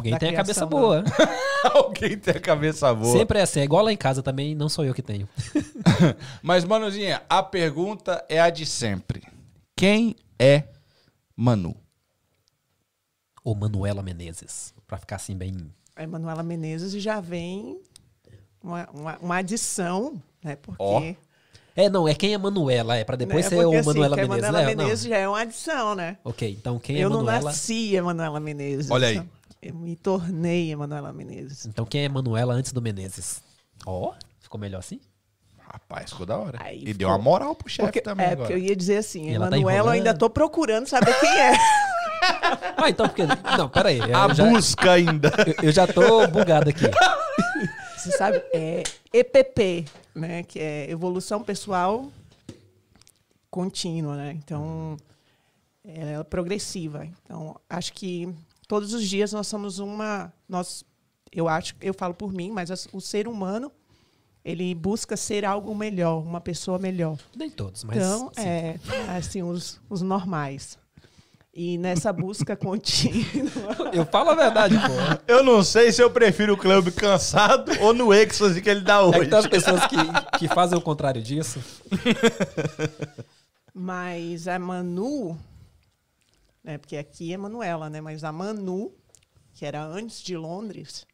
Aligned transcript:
Alguém 0.00 0.18
tem 0.18 0.30
a 0.30 0.34
cabeça 0.34 0.66
boa. 0.66 1.04
Alguém 1.74 2.18
tem 2.18 2.34
a 2.34 2.40
cabeça 2.40 2.94
boa. 2.94 3.12
Sempre 3.12 3.38
é 3.38 3.42
assim. 3.42 3.60
É 3.60 3.64
igual 3.64 3.84
lá 3.84 3.92
em 3.92 3.96
casa 3.96 4.22
também, 4.22 4.54
não 4.54 4.68
sou 4.68 4.84
eu 4.84 4.94
que 4.94 5.02
tenho. 5.02 5.28
Mas, 6.42 6.64
Manuzinha, 6.64 7.22
a 7.28 7.42
pergunta 7.42 8.24
é 8.28 8.40
a 8.40 8.48
de 8.48 8.64
sempre. 8.64 9.22
Quem 9.76 10.16
é 10.38 10.64
Manu? 11.36 11.76
Ou 13.44 13.54
Manuela 13.54 14.02
Menezes. 14.02 14.72
Pra 14.86 14.96
ficar 14.96 15.16
assim 15.16 15.36
bem. 15.36 15.56
A 15.94 16.06
Manuela 16.06 16.42
Menezes 16.42 16.94
e 16.94 17.00
já 17.00 17.20
vem 17.20 17.78
uma, 18.62 18.88
uma, 18.92 19.18
uma 19.18 19.36
adição, 19.36 20.20
né? 20.42 20.56
Porque. 20.56 20.82
Ó. 20.82 21.02
É, 21.76 21.88
não, 21.88 22.08
é 22.08 22.14
quem 22.14 22.34
é 22.34 22.38
Manuela, 22.38 22.96
é 22.96 23.04
pra 23.04 23.16
depois 23.16 23.44
né, 23.44 23.50
ser 23.50 23.64
o 23.64 23.72
assim, 23.72 23.86
Manuela 23.86 24.16
Menezes. 24.16 24.42
Manuela 24.42 24.66
né? 24.66 24.74
Não. 24.74 24.84
Menezes 24.84 25.08
já 25.08 25.16
é 25.16 25.28
uma 25.28 25.40
adição, 25.40 25.94
né? 25.94 26.18
Ok, 26.24 26.50
então 26.58 26.78
quem 26.78 26.96
é 26.96 27.04
eu 27.04 27.10
não 27.10 27.18
Manuela? 27.18 27.44
nasci 27.44 27.94
Emanuela 27.94 28.40
Menezes. 28.40 28.90
Olha 28.90 29.08
aí. 29.08 29.22
Eu 29.62 29.74
me 29.74 29.94
tornei 29.96 30.70
Emanuela 30.72 31.12
Menezes. 31.12 31.66
Então 31.66 31.84
quem 31.84 32.04
é 32.04 32.08
Manuela 32.08 32.54
antes 32.54 32.72
do 32.72 32.80
Menezes? 32.80 33.42
Ó, 33.84 34.14
ficou 34.38 34.58
melhor 34.60 34.78
assim? 34.78 35.00
Rapaz, 35.58 36.10
ficou 36.10 36.26
da 36.26 36.36
hora. 36.38 36.58
Aí 36.60 36.76
e 36.78 36.80
ficou. 36.80 36.94
deu 36.94 37.08
uma 37.08 37.18
moral 37.18 37.54
pro 37.54 37.68
chefe 37.68 38.00
também 38.00 38.26
é, 38.26 38.30
agora. 38.32 38.48
porque 38.48 38.60
eu 38.60 38.64
ia 38.64 38.74
dizer 38.74 38.96
assim, 38.96 39.22
E 39.28 39.38
tá 39.38 39.46
Emanuela 39.46 39.88
eu 39.90 39.92
ainda 39.92 40.14
tô 40.14 40.28
procurando 40.30 40.86
saber 40.86 41.18
quem 41.18 41.28
é. 41.40 41.52
Ah, 42.76 42.88
então 42.90 43.06
porque. 43.08 43.22
Não, 43.56 43.68
pera 43.68 43.88
aí. 43.88 44.00
A 44.00 44.32
já, 44.32 44.44
busca 44.44 44.92
ainda. 44.92 45.30
eu- 45.46 45.68
eu 45.68 45.72
já 45.72 45.86
tô 45.86 46.26
bugado 46.28 46.68
aqui. 46.68 46.84
Você 47.96 48.10
sabe, 48.12 48.42
é 48.52 48.82
EPP, 49.12 49.86
né? 50.14 50.42
Que 50.42 50.58
é 50.58 50.90
Evolução 50.90 51.42
Pessoal 51.42 52.10
Contínua, 53.50 54.16
né? 54.16 54.32
Então, 54.32 54.96
ela 55.84 56.10
é 56.20 56.24
progressiva. 56.24 57.06
Então, 57.24 57.58
acho 57.68 57.92
que 57.94 58.32
todos 58.70 58.94
os 58.94 59.02
dias 59.08 59.32
nós 59.32 59.48
somos 59.48 59.80
uma... 59.80 60.32
Nós, 60.48 60.84
eu 61.32 61.48
acho, 61.48 61.74
eu 61.82 61.92
falo 61.92 62.14
por 62.14 62.32
mim, 62.32 62.52
mas 62.52 62.70
as- 62.70 62.86
o 62.92 63.00
ser 63.00 63.26
humano, 63.26 63.72
ele 64.44 64.72
busca 64.76 65.16
ser 65.16 65.44
algo 65.44 65.74
melhor, 65.74 66.22
uma 66.22 66.40
pessoa 66.40 66.78
melhor. 66.78 67.18
Nem 67.36 67.50
todos, 67.50 67.82
mas. 67.82 67.96
Então, 67.96 68.30
sim. 68.32 68.40
é, 68.46 68.76
assim, 69.18 69.42
os, 69.42 69.80
os 69.90 70.02
normais. 70.02 70.78
E 71.52 71.76
nessa 71.78 72.12
busca 72.12 72.54
contínua... 72.56 73.90
Eu 73.92 74.06
falo 74.06 74.30
a 74.30 74.34
verdade, 74.36 74.76
pô. 74.78 75.22
Eu 75.26 75.42
não 75.42 75.64
sei 75.64 75.90
se 75.90 76.00
eu 76.00 76.08
prefiro 76.08 76.54
o 76.54 76.56
clube 76.56 76.92
cansado 76.92 77.72
ou 77.80 77.92
no 77.92 78.14
êxtase 78.14 78.62
que 78.62 78.70
ele 78.70 78.82
dá 78.82 78.98
É 78.98 79.00
hoje. 79.00 79.18
que 79.18 79.26
tem 79.26 79.38
as 79.40 79.46
pessoas 79.48 79.80
que, 79.88 79.96
que 80.38 80.46
fazem 80.46 80.78
o 80.78 80.80
contrário 80.80 81.20
disso. 81.20 81.58
Mas 83.74 84.46
a 84.48 84.58
Manu, 84.60 85.36
né, 86.62 86.78
porque 86.78 86.96
aqui 86.96 87.32
é 87.32 87.36
Manuela, 87.36 87.88
né? 87.90 88.00
Mas 88.00 88.22
a 88.24 88.32
Manu, 88.32 88.92
que 89.54 89.64
era 89.64 89.84
antes 89.84 90.22
de 90.22 90.36
Londres. 90.36 91.06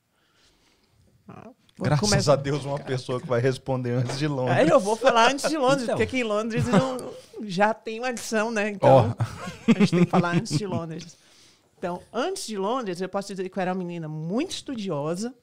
ah, 1.28 1.50
Graças 1.78 2.08
começar- 2.08 2.33
a 2.33 2.36
Deus, 2.36 2.64
uma 2.64 2.78
pessoa 2.78 3.20
que 3.20 3.27
vai 3.27 3.39
responder 3.41 3.91
antes 3.92 4.19
de 4.19 4.27
Londres. 4.27 4.56
É, 4.69 4.72
eu 4.72 4.80
vou 4.80 4.97
falar 4.97 5.30
antes 5.33 5.48
de 5.48 5.58
Londres, 5.58 5.83
Então. 5.83 5.97
porque 5.97 6.05
aqui 6.05 6.19
em 6.20 6.24
Londres 6.24 6.64
não- 6.67 7.11
já 7.47 7.74
tem 7.74 7.98
uma 7.98 8.08
adição, 8.08 8.50
né? 8.50 8.70
Então, 8.70 9.14
a 9.69 9.78
gente 9.80 9.91
tem 9.91 10.05
que 10.05 10.11
falar 10.11 10.34
antes 10.36 10.56
de 10.56 10.67
Londres. 10.67 11.19
Então, 11.77 12.02
antes 12.11 12.47
de 12.47 12.56
Londres, 12.56 13.00
eu 13.02 13.08
posso 13.11 13.28
dizer 13.28 13.47
que 13.50 13.58
eu 13.58 13.61
era 13.61 13.72
uma 13.72 13.78
menina 13.78 14.08
muito 14.08 14.52
estudiosa. 14.52 15.34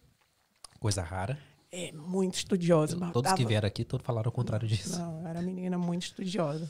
Coisa 0.79 1.03
rara. 1.03 1.37
É, 1.71 1.91
muito 1.91 2.35
estudiosa. 2.35 2.97
Todos 3.11 3.31
que 3.33 3.45
vieram 3.45 3.67
aqui, 3.67 3.83
todos 3.83 4.05
falaram 4.05 4.29
o 4.29 4.31
contrário 4.31 4.67
disso. 4.67 4.97
Não, 4.97 5.21
eu 5.21 5.27
era 5.27 5.41
menina 5.41 5.77
muito 5.77 6.03
estudiosa. 6.03 6.69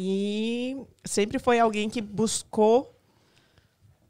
E 0.00 0.76
sempre 1.04 1.40
foi 1.40 1.58
alguém 1.58 1.90
que 1.90 2.00
buscou 2.00 2.94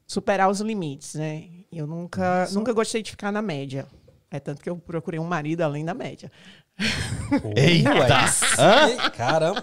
superar 0.07 0.51
os 0.51 0.61
limites, 0.61 1.15
né? 1.15 1.45
Eu 1.73 1.87
nunca, 1.87 2.47
nunca 2.53 2.75
gostei 2.75 3.03
de 3.03 3.11
ficar 3.11 3.33
na 3.33 3.41
média. 3.41 3.87
É 4.31 4.39
tanto 4.39 4.61
que 4.61 4.69
eu 4.69 4.77
procurei 4.77 5.19
um 5.19 5.25
marido 5.25 5.63
além 5.63 5.87
da 5.87 5.95
média. 5.95 6.31
Eita! 7.57 8.27
Hã? 8.59 9.11
Caramba. 9.17 9.63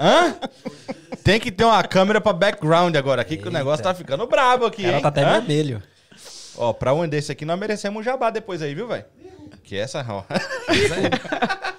Tem 1.24 1.40
que 1.40 1.52
ter 1.52 1.64
uma 1.64 1.84
câmera 1.84 2.19
pra 2.19 2.34
background 2.34 2.96
agora 2.96 3.22
aqui, 3.22 3.38
que 3.38 3.44
o 3.44 3.50
Eita. 3.50 3.58
negócio 3.59 3.84
tá 3.84 3.94
ficando 3.94 4.25
brabo 4.25 4.66
aqui, 4.66 4.84
Ela 4.84 5.02
tá 5.02 5.09
até 5.09 5.24
Hã? 5.24 5.34
vermelho. 5.34 5.84
Ó, 6.58 6.74
pra 6.74 6.91
um 6.91 7.08
desse 7.08 7.31
aqui, 7.31 7.46
nós 7.46 7.59
merecemos 7.59 8.00
um 8.00 8.03
jabá 8.03 8.31
depois 8.31 8.64
aí, 8.64 8.74
viu, 8.74 8.88
velho? 8.88 9.06
Que 9.64 9.78
essa, 9.78 10.03
ó. 10.09 10.24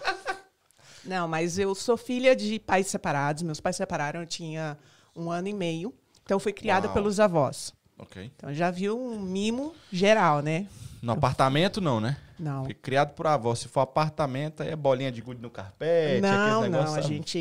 Não, 1.07 1.27
mas 1.29 1.59
eu 1.59 1.75
sou 1.75 1.97
filha 1.97 2.35
de 2.35 2.59
pais 2.59 2.87
separados. 2.89 3.43
Meus 3.43 3.61
pais 3.61 3.77
separaram, 3.77 4.21
eu 4.21 4.27
tinha 4.27 4.77
um 5.15 5.31
ano 5.31 5.49
e 5.49 5.53
meio. 5.53 5.95
Então, 6.25 6.39
fui 6.39 6.53
criada 6.53 6.87
Uau. 6.87 6.95
pelos 6.95 7.21
avós. 7.21 7.73
ok. 7.99 8.31
Então, 8.37 8.53
já 8.53 8.71
viu 8.71 8.99
um 8.99 9.19
mimo 9.21 9.73
geral, 9.93 10.41
né? 10.43 10.67
No 11.01 11.13
apartamento, 11.13 11.81
não, 11.81 12.01
né? 12.01 12.17
Não. 12.39 12.61
Porque 12.63 12.75
criado 12.75 13.15
por 13.15 13.27
avó. 13.27 13.55
Se 13.55 13.69
for 13.69 13.81
apartamento, 13.81 14.63
é 14.63 14.75
bolinha 14.75 15.13
de 15.13 15.21
gude 15.23 15.41
no 15.41 15.49
carpete, 15.49 16.21
Não, 16.21 16.29
aqueles 16.29 16.53
não, 16.53 16.63
negócios. 16.63 16.99
a 16.99 17.01
gente... 17.09 17.39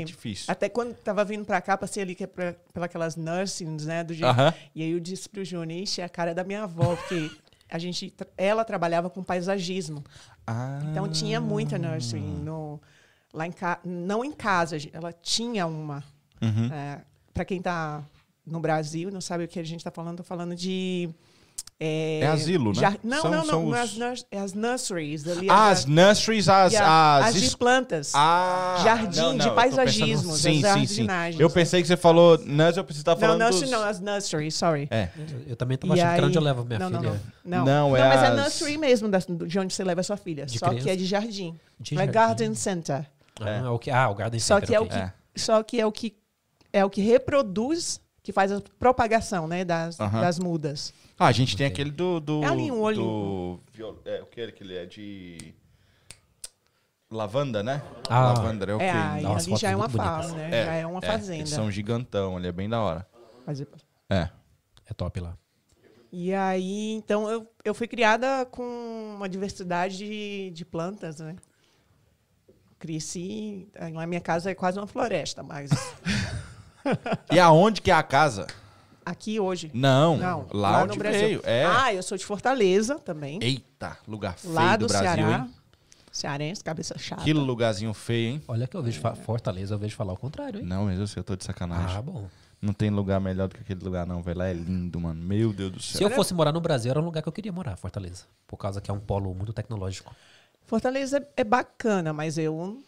É 0.00 0.04
difícil. 0.04 0.44
Até 0.48 0.68
quando 0.68 0.94
tava 0.94 1.24
vindo 1.24 1.44
pra 1.44 1.60
cá, 1.60 1.76
passei 1.76 2.02
ali 2.02 2.14
que 2.14 2.24
é 2.24 2.26
pra, 2.26 2.54
pelas 2.88 3.16
nursings, 3.16 3.86
né? 3.86 4.04
Do 4.04 4.14
jeito. 4.14 4.28
Aham. 4.28 4.54
E 4.74 4.82
aí 4.82 4.90
eu 4.92 5.00
disse 5.00 5.28
pro 5.28 5.44
Júnior, 5.44 5.82
ixi, 5.82 6.00
é 6.00 6.04
a 6.04 6.08
cara 6.08 6.32
da 6.34 6.44
minha 6.44 6.62
avó, 6.62 6.94
porque 6.94 7.30
a 7.68 7.78
gente, 7.78 8.14
ela 8.36 8.64
trabalhava 8.64 9.10
com 9.10 9.22
paisagismo. 9.22 10.04
Ah. 10.46 10.80
Então 10.90 11.08
tinha 11.08 11.40
muita 11.40 11.76
nursing 11.76 12.20
no, 12.20 12.80
lá 13.32 13.46
em 13.46 13.52
casa, 13.52 13.80
não 13.84 14.24
em 14.24 14.32
casa, 14.32 14.76
ela 14.92 15.12
tinha 15.12 15.66
uma. 15.66 16.02
Uhum. 16.40 16.70
para 17.34 17.44
quem 17.44 17.60
tá 17.60 18.02
no 18.46 18.60
Brasil 18.60 19.08
e 19.08 19.12
não 19.12 19.20
sabe 19.20 19.44
o 19.44 19.48
que 19.48 19.58
a 19.58 19.64
gente 19.64 19.82
tá 19.82 19.90
falando, 19.90 20.18
tô 20.18 20.22
falando 20.22 20.54
de 20.54 21.10
é, 21.80 22.20
É 22.22 22.26
asilo, 22.28 22.72
né? 22.72 22.80
jar- 22.80 22.96
Não, 23.04 23.22
São- 23.22 23.30
não, 23.30 23.38
não, 23.38 23.44
são 23.46 23.62
não 23.66 23.76
é 23.76 23.84
os- 23.84 24.00
as, 24.02 24.26
é 24.32 24.38
as 24.38 24.52
nurseries 24.54 25.26
ali. 25.28 25.48
Ah, 25.50 25.68
as, 25.70 25.80
as 25.80 25.84
nurseries, 25.86 26.48
as... 26.48 26.72
yeah, 26.72 27.16
as, 27.18 27.26
as 27.26 27.34
es- 27.42 27.50
de 27.50 27.56
plantas. 27.56 28.12
Ah, 28.14 28.80
Jardim 28.84 29.18
não, 29.20 29.28
não, 29.30 29.36
de 29.38 29.42
eu 29.44 29.48
tô 29.50 29.54
paisagismo, 29.54 30.32
pensando- 30.32 30.36
Sim, 30.38 30.54
sim, 30.54 30.62
sim. 30.62 30.94
jardinagens, 31.04 31.40
Eu 31.40 31.50
pensei 31.50 31.80
que 31.82 31.86
você 31.88 31.96
falou 31.96 32.36
nursery, 32.38 32.78
eu 32.78 32.84
pensei 32.84 32.84
que 32.84 32.94
você 32.94 33.04
tava 33.04 33.20
não, 33.20 33.26
falando 33.28 33.40
nursery 33.42 33.62
dos... 33.62 33.70
não, 33.72 33.84
as 33.84 34.00
nurseries, 34.00 34.54
sorry. 34.54 34.88
É. 34.90 35.08
Eu 35.46 35.54
também 35.56 35.76
tava 35.76 35.96
E 35.96 36.00
achando 36.00 36.08
que 36.10 36.14
era 36.16 36.22
aí- 36.24 36.28
onde 36.28 36.38
eu 36.38 36.42
levo 36.42 36.64
minha 36.64 36.78
não, 36.80 36.90
não, 36.90 37.00
filha. 37.00 37.20
Não, 37.44 37.58
não. 37.58 37.64
Não, 37.90 37.96
é 37.96 38.08
mas 38.08 38.22
é 38.22 38.30
nursery 38.34 38.78
mesmo, 38.78 39.08
de 39.46 39.58
onde 39.58 39.72
você 39.74 39.84
leva 39.84 40.00
a 40.00 40.04
sua 40.04 40.16
filha. 40.16 40.46
De 40.46 40.58
só 40.58 40.66
que 40.66 40.70
criança? 40.76 40.90
é 40.90 40.96
de 40.96 41.04
jardim. 41.06 41.58
De 41.78 41.94
é 41.94 41.98
jardim. 41.98 42.12
Garden 42.12 42.54
Center. 42.54 43.06
Ah, 43.40 43.50
é 43.50 43.68
o 43.68 43.78
que, 43.78 43.90
ah, 43.90 44.08
o 44.10 44.14
Garden 44.14 44.40
Só 44.40 44.54
Center, 44.56 44.68
que 44.68 44.74
é 44.74 44.80
o 44.80 44.86
que, 44.88 44.96
É. 44.96 45.12
só 45.36 45.62
que 45.62 45.80
é 45.80 45.86
o 45.86 45.92
que 45.92 46.16
é 46.72 46.84
o 46.84 46.90
que 46.90 47.00
reproduz, 47.00 48.00
que 48.22 48.32
faz 48.32 48.52
a 48.52 48.60
propagação, 48.78 49.48
né, 49.48 49.64
das, 49.64 49.96
das 49.96 50.38
mudas. 50.38 50.92
Ah, 51.18 51.26
a 51.26 51.32
gente 51.32 51.56
tem 51.56 51.66
Ok. 51.66 51.72
aquele 51.74 51.90
do... 51.90 52.20
do 52.20 52.44
É 52.44 52.48
ali 52.48 52.70
um 52.70 52.80
olho- 52.80 52.96
Do, 53.02 53.60
viol- 53.72 53.98
é, 54.04 54.20
o 54.22 54.26
que 54.26 54.40
é 54.40 54.50
que 54.52 54.62
ele 54.62 54.76
é? 54.76 54.84
De... 54.86 55.54
Lavanda, 57.10 57.62
né? 57.62 57.82
Ah. 58.08 58.32
Lavanda, 58.34 58.66
é 58.70 58.74
o 58.74 58.80
É, 58.80 58.92
quê? 58.92 58.98
aí 58.98 59.22
Nossa, 59.22 59.50
ali 59.50 59.56
já 59.58 59.70
é 59.70 59.76
uma 59.76 59.88
farm, 59.88 60.32
né? 60.36 60.50
já 60.66 60.74
é 60.74 60.86
uma 60.86 61.00
fazenda. 61.00 61.38
Eles 61.38 61.48
são 61.50 61.70
gigantão, 61.70 62.38
ele 62.38 62.48
é 62.48 62.52
bem 62.52 62.68
da 62.68 62.80
hora. 62.82 63.06
Mas- 63.46 63.60
É. 64.10 64.28
É 64.86 64.92
top 64.94 65.20
lá. 65.20 65.36
E 66.12 66.32
aí, 66.34 66.92
então, 66.92 67.30
eu, 67.30 67.46
eu 67.64 67.74
fui 67.74 67.86
criada 67.88 68.44
com 68.46 68.62
uma 69.16 69.28
diversidade 69.28 69.96
de, 69.98 70.50
de 70.50 70.64
plantas, 70.64 71.18
né? 71.20 71.36
Cresci. 72.78 73.68
A 73.78 74.06
minha 74.06 74.20
casa 74.20 74.50
é 74.50 74.54
quase 74.54 74.78
uma 74.78 74.86
floresta, 74.86 75.42
mas 75.42 75.70
E 77.32 77.38
aonde 77.38 77.80
que 77.82 77.90
é 77.90 77.94
a 77.94 78.02
casa? 78.02 78.46
aqui 79.04 79.40
hoje. 79.40 79.70
Não, 79.72 80.18
Não, 80.18 80.46
lá, 80.52 80.82
onde 80.82 80.98
veio. 80.98 81.40
É. 81.42 81.64
Ah, 81.64 81.94
eu 81.94 82.02
sou 82.02 82.18
de 82.18 82.26
Fortaleza 82.26 82.96
também. 82.98 83.38
Eita, 83.42 83.96
lugar 84.06 84.34
feio 84.36 84.52
lá 84.52 84.76
do, 84.76 84.86
do, 84.86 84.92
Brasil, 84.92 85.14
Ceará. 85.14 85.38
hein? 85.44 85.54
Cearense, 86.12 86.62
cabeça 86.64 86.98
chata. 86.98 87.22
Que 87.22 87.32
lugarzinho 87.32 87.94
feio, 87.94 88.32
hein? 88.32 88.42
Olha 88.46 88.66
que 88.66 88.76
eu 88.76 88.82
vejo 88.82 89.00
fa- 89.00 89.14
Fortaleza, 89.14 89.74
eu 89.74 89.78
vejo 89.78 89.96
falar 89.96 90.12
o 90.12 90.16
contrário, 90.16 90.60
hein? 90.60 90.66
Não, 90.66 90.84
mas 90.84 90.98
eu 90.98 91.06
sei, 91.06 91.20
eu 91.20 91.24
tô 91.24 91.34
de 91.36 91.44
sacanagem. 91.44 91.96
Ah, 91.96 92.02
bom. 92.02 92.28
Não 92.60 92.72
tem 92.74 92.90
lugar 92.90 93.18
melhor 93.20 93.48
do 93.48 93.54
que 93.54 93.62
aquele 93.62 93.82
lugar, 93.82 94.06
não, 94.06 94.20
velho. 94.20 94.38
Lá 94.38 94.48
é 94.48 94.52
lindo, 94.52 95.00
mano. 95.00 95.22
Meu 95.22 95.52
Deus 95.54 95.70
do 95.72 95.80
Se 95.80 95.96
céu. 95.98 96.08
eu 96.08 96.14
fosse 96.14 96.34
morar 96.34 96.52
no 96.52 96.60
Brasil, 96.60 96.90
era 96.90 97.00
um 97.00 97.04
lugar 97.04 97.22
que 97.22 97.28
eu 97.28 97.32
queria 97.32 97.52
morar, 97.52 97.76
Fortaleza. 97.76 98.24
Por 98.46 98.56
causa 98.58 98.78
que 98.80 98.90
é 98.90 98.94
um 98.94 98.98
polo 99.00 99.32
muito 99.34 99.52
tecnológico. 99.54 100.14
Fortaleza 100.68 101.16
é, 101.18 101.40
é 101.40 101.44
bacana, 101.44 102.12
mas 102.12 102.36
eu. 102.38 102.78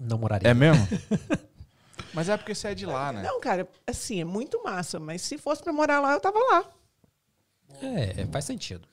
Não 0.00 0.16
moraria. 0.18 0.48
É 0.48 0.54
mesmo? 0.54 0.88
mas 2.14 2.28
é 2.30 2.36
porque 2.38 2.54
você 2.54 2.68
é 2.68 2.74
de 2.74 2.86
lá, 2.86 3.12
né? 3.12 3.22
Não, 3.22 3.38
cara, 3.38 3.68
assim, 3.86 4.20
é 4.20 4.24
muito 4.24 4.62
massa, 4.64 4.98
mas 4.98 5.20
se 5.20 5.36
fosse 5.36 5.62
pra 5.62 5.74
morar 5.74 6.00
lá, 6.00 6.12
eu 6.14 6.20
tava 6.20 6.38
lá. 6.38 6.64
É, 7.82 8.26
faz 8.32 8.46
sentido. 8.46 8.88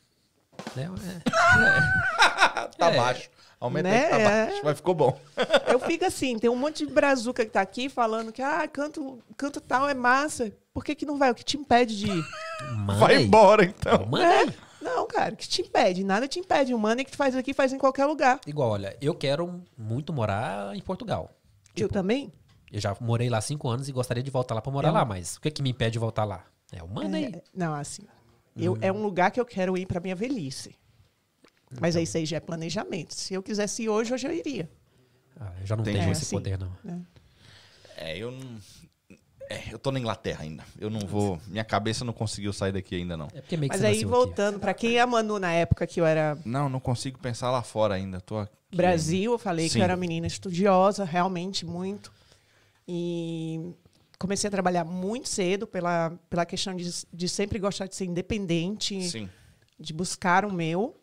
Né? 0.75 0.89
É. 1.25 2.67
Tá 2.77 2.91
É. 2.91 2.97
baixo. 2.97 3.29
Aumenta 3.59 3.87
Né? 3.89 4.09
tá 4.09 4.17
É. 4.19 4.23
baixo. 4.45 4.61
Mas 4.65 4.77
ficou 4.77 4.93
bom. 4.93 5.19
Eu 5.71 5.79
fico 5.79 6.03
assim, 6.05 6.37
tem 6.37 6.49
um 6.49 6.55
monte 6.55 6.85
de 6.85 6.91
brazuca 6.91 7.45
que 7.45 7.51
tá 7.51 7.61
aqui 7.61 7.87
falando 7.87 8.31
que, 8.31 8.41
ah, 8.41 8.67
canto, 8.67 9.19
canto 9.37 9.61
tal 9.61 9.87
é 9.89 9.93
massa. 9.93 10.51
Por 10.73 10.83
que, 10.83 10.93
que 10.93 11.05
não 11.05 11.17
vai? 11.17 11.31
O 11.31 11.35
que 11.35 11.43
te 11.43 11.55
impede 11.57 11.97
de 11.97 12.07
ir? 12.11 12.23
Manda 12.85 12.99
Vai 12.99 13.15
embora, 13.21 13.63
então. 13.63 14.07
Aí. 14.15 14.53
Não, 14.87 15.05
cara, 15.07 15.33
o 15.33 15.37
que 15.37 15.47
te 15.47 15.61
impede? 15.61 16.03
Nada 16.03 16.27
te 16.27 16.39
impede. 16.39 16.73
O 16.73 16.79
money 16.79 17.03
que 17.03 17.11
tu 17.11 17.17
faz 17.17 17.35
aqui 17.35 17.53
faz 17.53 17.73
em 17.73 17.77
qualquer 17.77 18.05
lugar. 18.05 18.39
Igual, 18.47 18.69
olha, 18.71 18.95
eu 19.01 19.13
quero 19.13 19.61
muito 19.77 20.13
morar 20.13 20.75
em 20.75 20.81
Portugal. 20.81 21.29
eu 21.75 21.89
também? 21.89 22.31
Eu 22.71 22.79
já 22.79 22.95
morei 22.99 23.29
lá 23.29 23.39
cinco 23.41 23.69
anos 23.69 23.87
e 23.87 23.91
gostaria 23.91 24.23
de 24.23 24.31
voltar 24.31 24.55
lá 24.55 24.61
pra 24.61 24.71
morar 24.71 24.89
É. 24.89 24.91
lá, 24.91 25.05
mas 25.05 25.35
o 25.37 25.41
que, 25.41 25.51
que 25.51 25.61
me 25.61 25.69
impede 25.71 25.91
de 25.93 25.99
voltar 25.99 26.23
lá? 26.25 26.45
É 26.71 26.81
o 26.83 26.87
aí. 26.99 27.25
É, 27.25 27.43
não, 27.53 27.73
assim. 27.73 28.03
Eu, 28.55 28.77
É 28.81 28.91
um 28.91 29.01
lugar 29.03 29.29
que 29.31 29.39
eu 29.39 29.45
quero 29.45 29.77
ir 29.77 29.85
para 29.85 29.99
minha 29.99 30.15
velhice. 30.15 30.75
Mas 31.79 31.95
aí 31.95 32.03
isso 32.03 32.17
aí 32.17 32.25
já 32.25 32.37
é 32.37 32.39
planejamento. 32.39 33.13
Se 33.13 33.33
eu 33.33 33.43
quisesse 33.43 33.83
ir 33.83 33.89
hoje, 33.89 34.13
hoje 34.13 34.25
eu 34.27 34.33
iria. 34.33 34.69
Ah, 35.39 35.51
eu 35.61 35.65
já 35.67 35.75
não 35.75 35.83
Entendi. 35.83 35.97
tenho 35.99 36.09
É, 36.09 36.11
esse 36.13 36.23
assim. 36.23 36.35
poder, 36.35 36.57
não. 36.57 36.71
né? 36.83 37.01
É, 37.97 38.17
eu 38.17 38.31
não. 38.31 38.57
É, 39.49 39.73
eu 39.73 39.79
tô 39.79 39.91
na 39.91 39.99
Inglaterra 39.99 40.43
ainda. 40.43 40.63
Eu 40.77 40.89
não 40.89 40.99
vou. 41.01 41.39
Minha 41.47 41.63
cabeça 41.63 42.03
não 42.03 42.11
conseguiu 42.13 42.51
sair 42.51 42.71
daqui 42.73 42.95
ainda, 42.95 43.15
não. 43.15 43.27
É 43.33 43.39
porque 43.41 43.55
meio 43.55 43.69
que 43.71 43.77
Mas 43.77 43.83
aí, 43.85 44.03
voltando, 44.03 44.59
para 44.59 44.73
quem 44.73 44.97
é 44.97 45.01
a 45.01 45.07
Manu 45.07 45.39
na 45.39 45.51
época 45.53 45.87
que 45.87 46.01
eu 46.01 46.05
era 46.05 46.37
Não, 46.43 46.67
não 46.67 46.79
consigo 46.81 47.17
pensar 47.19 47.49
lá 47.49 47.63
fora 47.63 47.93
ainda. 47.95 48.19
Tô 48.19 48.39
aqui. 48.39 48.53
Brasil, 48.75 49.31
eu 49.31 49.37
falei 49.39 49.67
que 49.67 49.73
Sim. 49.73 49.79
eu 49.79 49.83
era 49.85 49.93
uma 49.93 49.99
menina 49.99 50.27
estudiosa, 50.27 51.05
realmente 51.05 51.65
muito. 51.65 52.11
E 52.87 53.73
comecei 54.19 54.47
a 54.47 54.51
trabalhar 54.51 54.83
muito 54.83 55.29
cedo 55.29 55.65
pela, 55.67 56.11
pela 56.29 56.45
questão 56.45 56.75
de, 56.75 56.89
de 57.13 57.29
sempre 57.29 57.59
gostar 57.59 57.87
de 57.87 57.95
ser 57.95 58.05
independente, 58.05 59.01
Sim. 59.09 59.29
de 59.79 59.93
buscar 59.93 60.43
o 60.45 60.51
meu. 60.51 60.95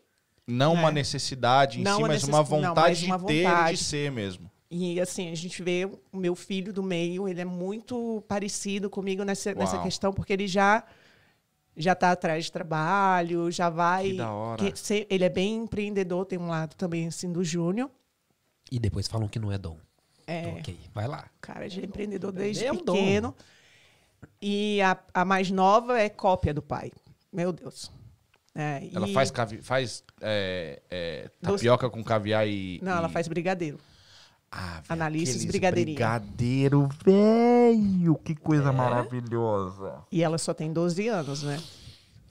Não 0.47 0.73
uma 0.73 0.89
É. 0.89 0.91
necessidade 0.91 1.79
em 1.79 1.83
Não 1.83 1.95
si, 1.97 2.01
uma 2.03 2.07
mas 2.09 2.15
necess- 2.17 2.29
uma 2.29 2.37
não, 2.37 2.45
vontade 2.45 2.75
mas 2.77 3.03
uma 3.03 3.17
de 3.17 3.25
ter 3.25 3.47
e 3.47 3.71
de 3.75 3.77
ser 3.83 4.11
mesmo. 4.11 4.51
E 4.77 4.99
assim, 4.99 5.31
a 5.31 5.35
gente 5.35 5.63
vê 5.63 5.85
o 6.11 6.17
meu 6.17 6.35
filho 6.35 6.73
do 6.73 6.83
meio, 6.83 7.29
ele 7.29 7.39
é 7.39 7.45
muito 7.45 8.21
parecido 8.27 8.89
comigo 8.89 9.23
nessa, 9.23 9.53
nessa 9.53 9.81
questão, 9.81 10.11
porque 10.11 10.33
ele 10.33 10.47
já 10.47 10.83
já 11.77 11.91
está 11.93 12.11
atrás 12.11 12.45
de 12.45 12.51
trabalho, 12.51 13.49
já 13.51 13.69
vai. 13.69 14.11
Que 14.11 14.17
da 14.17 14.31
hora. 14.31 14.71
que 14.71 14.79
se- 14.79 15.05
ele 15.09 15.23
é 15.25 15.29
bem 15.29 15.55
empreendedor, 15.57 16.25
tem 16.25 16.39
um 16.39 16.47
lado 16.47 16.73
também 16.75 17.07
assim 17.07 17.31
do 17.31 17.43
Júnior. 17.43 17.89
E 18.71 18.79
depois 18.79 19.07
falam 19.07 19.27
que 19.27 19.37
não 19.39 19.51
é 19.51 19.57
dom. 19.57 19.77
É, 20.27 20.39
Então, 20.41 20.53
ok, 20.59 20.79
vai 20.93 21.07
lá. 21.07 21.29
cara, 21.39 21.65
ele 21.65 21.81
é 21.81 21.85
empreendedor 21.85 22.31
desde 22.31 22.65
É 22.65 22.71
um 22.71 22.77
dom. 22.77 22.93
pequeno. 22.95 23.35
E 24.41 24.81
a, 24.81 24.97
a 25.13 25.23
mais 25.25 25.51
nova 25.51 25.99
é 25.99 26.09
cópia 26.09 26.53
do 26.53 26.61
pai. 26.61 26.91
Meu 27.31 27.51
Deus. 27.53 27.91
É, 28.53 28.89
Ela 28.93 29.07
e- 29.07 29.13
faz, 29.13 29.29
cavi... 29.31 29.61
faz 29.61 30.03
é, 30.21 30.81
é, 30.89 31.29
Doce- 31.41 31.57
tapioca 31.57 31.89
com 31.89 32.03
caviar 32.03 32.47
e. 32.47 32.79
Não, 32.81 32.93
ela 32.93 33.07
e- 33.09 33.11
faz 33.11 33.27
brigadeiro. 33.27 33.77
Ah, 34.57 34.81
Analistas. 34.87 35.43
Brigadeiro, 35.43 36.87
velho. 37.03 38.15
Que 38.23 38.31
É. 38.31 38.35
coisa 38.35 38.71
maravilhosa. 38.71 39.95
E 40.11 40.23
ela 40.23 40.37
só 40.37 40.53
tem 40.53 40.71
12 40.71 41.07
anos, 41.09 41.43
né? 41.43 41.61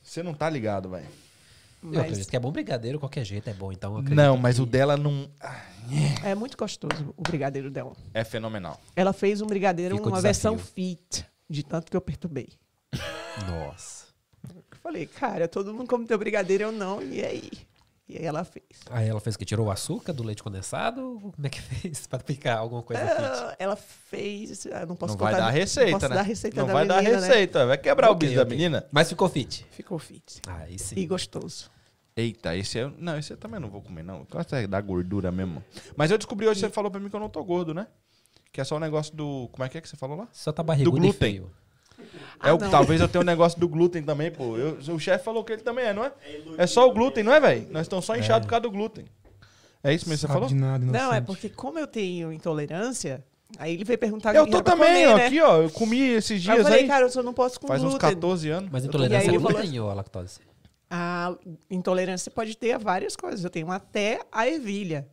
Você 0.03 0.23
não 0.23 0.33
tá 0.33 0.49
ligado, 0.49 0.89
velho. 0.89 1.07
Eu 1.83 1.91
Mas 1.91 1.99
acredito 2.01 2.31
que 2.31 2.37
é 2.37 2.41
bom 2.41 2.51
brigadeiro, 2.51 2.99
qualquer 2.99 3.25
jeito 3.27 3.51
é 3.51 3.53
bom. 3.53 3.71
Então 3.71 3.93
eu 3.93 3.99
acredito 3.99 4.17
Não, 4.17 4.39
mas 4.39 4.57
que- 4.57 4.63
o 4.63 4.67
dela 4.67 4.97
não. 4.97 5.29
é 6.25 6.35
muito 6.35 6.57
gostoso 6.57 7.13
o 7.15 7.23
brigadeiro 7.23 7.71
dela. 7.71 7.93
É 8.15 8.25
fenomenal. 8.25 8.81
Ela 8.97 9.13
fez 9.13 9.43
um 9.43 9.47
brigadeiro, 9.47 9.97
uma 9.97 10.03
desafio. 10.05 10.23
versão 10.23 10.59
fit, 10.59 11.27
de 11.49 11.63
tanto 11.63 11.91
que 11.91 11.97
eu 11.97 12.01
perturbei. 12.01 12.49
Nossa. 13.47 14.05
Eu 14.49 14.63
falei, 14.83 15.07
cara, 15.07 15.47
todo 15.47 15.75
mundo 15.75 15.87
come 15.89 16.07
teu 16.07 16.17
brigadeiro, 16.19 16.65
eu 16.65 16.73
não, 16.73 17.03
e 17.03 17.23
aí? 17.23 17.51
E 18.07 18.19
aí 18.19 18.25
ela 18.27 18.45
fez. 18.45 18.65
Aí 18.91 19.09
ela 19.09 19.19
fez 19.19 19.35
o 19.35 19.39
que? 19.39 19.45
Tirou 19.47 19.67
o 19.67 19.71
açúcar 19.71 20.13
do 20.13 20.23
leite 20.23 20.43
condensado? 20.43 21.19
Como 21.35 21.47
é 21.47 21.49
que 21.49 21.61
fez? 21.63 22.07
Pra 22.07 22.19
picar 22.19 22.59
alguma 22.59 22.83
coisa 22.83 23.03
fit? 23.07 23.19
Ah, 23.23 23.57
ela 23.59 23.77
fez. 23.77 24.67
Eu 24.67 24.87
não 24.87 24.95
posso 24.95 25.15
não 25.15 25.19
vai 25.19 25.33
contar- 25.33 25.47
dar 25.47 25.53
não 25.53 25.59
receita, 25.59 25.91
posso 25.93 26.09
né? 26.11 26.15
dar 26.17 26.23
receita 26.23 26.61
não 26.61 26.67
da 26.67 26.73
vai 26.75 26.87
dar 26.87 26.97
menina, 27.03 27.21
né? 27.21 27.27
receita. 27.29 27.67
Vai 27.67 27.79
quebrar 27.79 28.11
o 28.11 28.13
Ok, 28.13 28.29
bicho 28.29 28.37
da 28.37 28.43
ok. 28.45 28.57
menina. 28.57 28.87
Mas 28.93 29.09
ficou 29.09 29.29
fit. 29.29 29.67
Ficou 29.71 29.99
fit. 29.99 30.41
Aí 30.47 30.79
sim. 30.79 30.97
E 30.99 31.07
gostoso. 31.07 31.71
Eita, 32.17 32.55
esse 32.57 32.79
eu. 32.79 32.93
Não, 32.99 33.19
esse 33.19 33.33
eu 33.33 33.37
também 33.39 33.59
não 33.59 33.69
vou 33.71 33.81
comer, 33.81 34.03
não. 34.05 34.19
Eu 34.21 34.27
gosto 34.31 34.55
é 34.55 34.67
da 34.67 34.81
gordura 34.81 35.33
mesmo. 35.33 35.65
Mas 35.97 36.11
eu 36.11 36.19
descobri 36.19 36.47
hoje, 36.47 36.61
você 36.61 36.69
falou 36.69 36.91
pra 36.91 37.01
mim 37.01 37.09
que 37.09 37.17
eu 37.17 37.21
não 37.21 37.29
tô 37.31 37.43
gordo, 37.43 37.73
né? 37.75 37.87
Que 38.53 38.61
é 38.61 38.65
só 38.65 38.77
o 38.77 38.81
negócio 38.81 39.17
do. 39.17 39.49
Como 39.51 39.65
é 39.65 39.69
que 39.69 39.79
é 39.79 39.81
que 39.81 39.89
você 39.89 39.97
falou 39.97 40.17
lá? 40.17 40.29
Só 40.31 40.53
tá 40.53 40.63
barrigudo 40.63 40.99
e 40.99 41.01
glúten. 41.01 41.19
feio. 41.19 41.51
É 42.43 42.53
o, 42.53 42.59
não. 42.59 42.71
talvez 42.71 43.01
eu 43.01 43.09
tenha 43.09 43.23
um 43.23 43.25
negócio 43.27 43.59
do 43.59 43.69
glúten 43.69 44.03
também, 44.03 44.31
pô. 44.31 44.57
Eu- 44.57 44.79
o 44.95 44.99
chefe 44.99 45.25
falou 45.25 45.43
que 45.45 45.53
ele 45.53 45.63
também 45.63 45.85
é, 45.87 45.93
não 45.95 46.05
é? 46.05 46.13
É 46.59 46.67
só 46.67 46.89
o 46.89 46.93
glúten, 46.93 47.23
não 47.25 47.33
é, 47.33 47.41
velho? 47.41 47.67
Nós 47.71 47.83
estamos 47.83 48.05
só 48.05 48.17
inchados 48.17 48.47
por 48.47 48.51
causa 48.51 48.63
do 48.63 48.71
glúten. 48.71 49.05
É 49.83 49.93
isso 49.93 50.09
mesmo 50.09 50.27
que 50.27 50.33
você 50.33 50.33
falou? 50.33 50.49
de 50.49 50.55
nada, 50.55 50.85
Não, 50.85 51.13
é 51.13 51.21
porque 51.21 51.49
como 51.49 51.79
eu 51.79 51.87
tenho 51.87 52.33
intolerância, 52.33 53.23
aí 53.59 53.75
ele 53.75 53.85
veio 53.85 53.99
perguntar 53.99 54.35
Eu 54.35 54.45
o 54.45 54.47
tô 54.51 54.63
também, 54.63 54.87
comer, 55.05 55.09
ó. 55.09 55.17
né? 55.17 55.27
Aqui, 55.27 55.41
ó. 55.41 55.63
Eu 55.63 55.71
comi 55.71 56.01
esses 56.01 56.31
Aí 56.33 56.39
dias 56.39 56.57
eu 56.59 56.65
falei, 56.65 56.81
aí. 56.81 56.87
cara, 56.89 57.05
eu 57.05 57.11
só 57.11 57.23
não 57.23 57.35
posso 57.35 57.61
com 57.61 57.67
faz 57.67 57.83
uns 57.83 57.91
glúten. 57.91 58.11
14 58.11 58.49
anos. 58.51 58.71
Mas 58.73 58.85
intolerância 58.85 59.31
aí 59.31 59.37
é 59.37 59.39
glúten 59.39 59.81
ou 59.81 59.91
a 59.91 59.95
lactose? 59.95 60.41
A 60.91 61.35
intolerância 61.71 62.31
pode 62.31 62.57
ter 62.57 62.73
a 62.73 62.79
várias 62.79 63.15
coisas. 63.17 63.43
Eu 63.45 63.51
tenho 63.51 63.71
até 63.71 64.21
a 64.33 64.47
ervilha. 64.49 65.07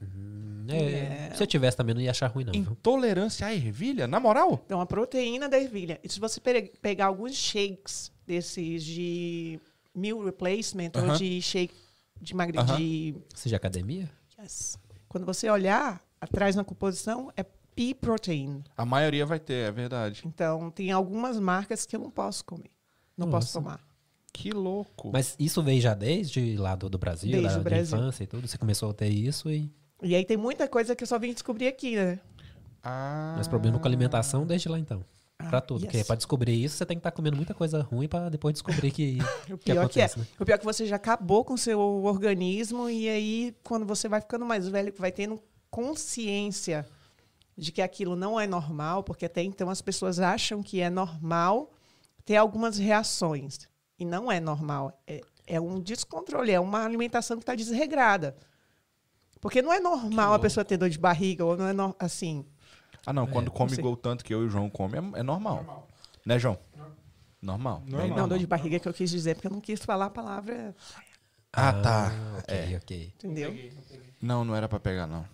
Hum, 0.00 0.51
é, 0.76 1.30
Se 1.34 1.42
eu 1.42 1.46
tivesse 1.46 1.76
também 1.76 1.94
não 1.94 2.00
ia 2.02 2.10
achar 2.10 2.26
ruim, 2.28 2.44
não. 2.44 2.54
Intolerância 2.54 3.46
à 3.46 3.54
ervilha? 3.54 4.06
Na 4.06 4.18
moral? 4.20 4.60
Então, 4.64 4.80
a 4.80 4.86
proteína 4.86 5.48
da 5.48 5.58
ervilha. 5.58 6.00
E 6.02 6.08
se 6.08 6.18
você 6.20 6.40
pe- 6.40 6.72
pegar 6.80 7.06
alguns 7.06 7.34
shakes 7.34 8.10
desses 8.26 8.84
de 8.84 9.60
meal 9.94 10.22
replacement 10.24 10.90
Aham. 10.94 11.12
ou 11.12 11.18
de 11.18 11.40
shake 11.42 11.74
de 12.20 12.34
magre... 12.34 12.58
Aham. 12.58 12.76
de 12.76 13.14
Você 13.34 13.48
de 13.48 13.54
academia? 13.54 14.10
Yes. 14.40 14.78
Quando 15.08 15.24
você 15.26 15.48
olhar 15.50 16.00
atrás 16.20 16.54
na 16.56 16.64
composição, 16.64 17.32
é 17.36 17.44
pea 17.74 17.94
protein. 17.94 18.62
A 18.76 18.84
maioria 18.84 19.26
vai 19.26 19.38
ter, 19.40 19.68
é 19.68 19.70
verdade. 19.72 20.22
Então, 20.24 20.70
tem 20.70 20.90
algumas 20.92 21.38
marcas 21.38 21.84
que 21.86 21.94
eu 21.96 22.00
não 22.00 22.10
posso 22.10 22.44
comer. 22.44 22.70
Não 23.16 23.28
posso 23.30 23.46
Nossa. 23.48 23.58
tomar. 23.60 23.92
Que 24.32 24.50
louco. 24.50 25.10
Mas 25.12 25.36
isso 25.38 25.62
veio 25.62 25.80
já 25.80 25.92
desde 25.92 26.56
lá 26.56 26.74
do, 26.74 26.88
do 26.88 26.96
Brasil, 26.96 27.30
Desde 27.30 27.48
da, 27.48 27.54
o 27.54 27.56
da 27.58 27.62
Brasil. 27.62 27.98
infância 27.98 28.24
e 28.24 28.26
tudo? 28.26 28.48
Você 28.48 28.56
começou 28.56 28.90
a 28.90 28.94
ter 28.94 29.08
isso 29.08 29.50
e... 29.50 29.70
E 30.02 30.14
aí 30.14 30.24
tem 30.24 30.36
muita 30.36 30.66
coisa 30.68 30.94
que 30.96 31.04
eu 31.04 31.06
só 31.08 31.18
vim 31.18 31.32
descobrir 31.32 31.68
aqui, 31.68 31.96
né? 31.96 32.18
Ah. 32.82 33.34
Mas 33.36 33.46
problema 33.46 33.78
com 33.78 33.86
alimentação 33.86 34.44
desde 34.46 34.68
lá 34.68 34.78
então. 34.78 35.04
Ah, 35.38 35.48
Pra 35.48 35.60
tudo. 35.60 35.82
yes. 35.82 35.92
Porque 35.92 36.04
pra 36.04 36.16
descobrir 36.16 36.52
isso, 36.64 36.76
você 36.76 36.86
tem 36.86 36.96
que 36.96 37.00
estar 37.00 37.12
comendo 37.12 37.36
muita 37.36 37.54
coisa 37.54 37.82
ruim 37.82 38.08
pra 38.08 38.28
depois 38.28 38.52
descobrir 38.54 38.90
que, 38.90 39.18
O 39.50 39.56
que 39.58 39.64
pior 39.72 39.88
que 39.88 40.00
é. 40.00 40.04
acontece, 40.04 40.18
né? 40.18 40.26
O 40.38 40.44
pior 40.44 40.58
que 40.58 40.64
você 40.64 40.86
já 40.86 40.96
acabou 40.96 41.44
com 41.44 41.54
o 41.54 41.58
seu 41.58 41.78
organismo 41.80 42.88
e 42.88 43.08
aí, 43.08 43.56
quando 43.62 43.86
você 43.86 44.08
vai 44.08 44.20
ficando 44.20 44.44
mais 44.44 44.68
velho, 44.68 44.92
vai 44.98 45.12
tendo 45.12 45.40
consciência 45.70 46.86
de 47.56 47.70
que 47.70 47.82
aquilo 47.82 48.16
não 48.16 48.38
é 48.40 48.46
normal, 48.46 49.02
porque 49.04 49.26
até 49.26 49.42
então 49.42 49.68
as 49.70 49.82
pessoas 49.82 50.18
acham 50.18 50.62
que 50.62 50.80
é 50.80 50.88
normal 50.90 51.70
ter 52.24 52.36
algumas 52.36 52.78
reações. 52.78 53.68
E 53.98 54.04
não 54.04 54.32
é 54.32 54.40
normal. 54.40 55.00
É, 55.06 55.20
é 55.46 55.60
um 55.60 55.78
descontrole, 55.80 56.50
é 56.50 56.58
uma 56.58 56.84
alimentação 56.84 57.36
que 57.36 57.42
está 57.42 57.54
desregrada. 57.54 58.36
Porque 59.42 59.60
não 59.60 59.72
é 59.72 59.80
normal 59.80 60.32
a 60.34 60.38
pessoa 60.38 60.64
ter 60.64 60.76
dor 60.78 60.88
de 60.88 60.98
barriga, 60.98 61.44
ou 61.44 61.56
não 61.56 61.66
é 61.66 61.72
no- 61.72 61.96
assim. 61.98 62.46
Ah, 63.04 63.12
não. 63.12 63.26
Quando 63.26 63.50
come 63.50 63.70
sei. 63.70 63.80
igual 63.80 63.94
o 63.94 63.96
tanto 63.96 64.24
que 64.24 64.32
eu 64.32 64.42
e 64.44 64.46
o 64.46 64.48
João 64.48 64.70
come, 64.70 64.96
é, 64.96 65.20
é 65.20 65.22
normal. 65.24 65.88
Né, 66.24 66.38
João? 66.38 66.56
Normal. 67.42 67.82
Normal. 67.84 68.16
Não, 68.16 68.28
dor 68.28 68.38
de 68.38 68.46
barriga 68.46 68.78
que 68.78 68.88
eu 68.88 68.94
quis 68.94 69.10
dizer, 69.10 69.34
porque 69.34 69.48
eu 69.48 69.52
não 69.52 69.60
quis 69.60 69.84
falar 69.84 70.06
a 70.06 70.10
palavra, 70.10 70.74
Ah, 71.52 71.72
tá. 71.72 72.12
ok, 72.38 72.56
É. 72.56 72.76
ok. 72.76 73.12
entendeu? 73.16 73.52
Não, 74.22 74.44
não 74.44 74.54
era 74.54 74.68
pra 74.68 74.78
pegar, 74.78 75.08
não. 75.08 75.26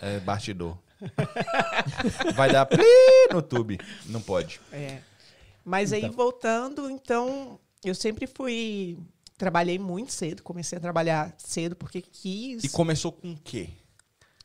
É 0.00 0.18
bastidor. 0.20 0.78
Vai 2.34 2.50
dar 2.50 2.64
pli 2.66 2.82
no 3.30 3.42
tube. 3.42 3.78
Não 4.06 4.20
pode. 4.22 4.58
É. 4.72 5.00
Mas 5.64 5.92
aí, 5.92 6.00
Então. 6.00 6.12
voltando, 6.12 6.88
então, 6.90 7.60
eu 7.84 7.94
sempre 7.94 8.26
fui. 8.26 8.98
Trabalhei 9.38 9.78
muito 9.78 10.12
cedo, 10.12 10.42
comecei 10.42 10.76
a 10.76 10.80
trabalhar 10.80 11.32
cedo 11.38 11.76
porque 11.76 12.02
quis. 12.02 12.64
E 12.64 12.68
começou 12.68 13.12
com 13.12 13.32
o 13.32 13.36
quê? 13.38 13.70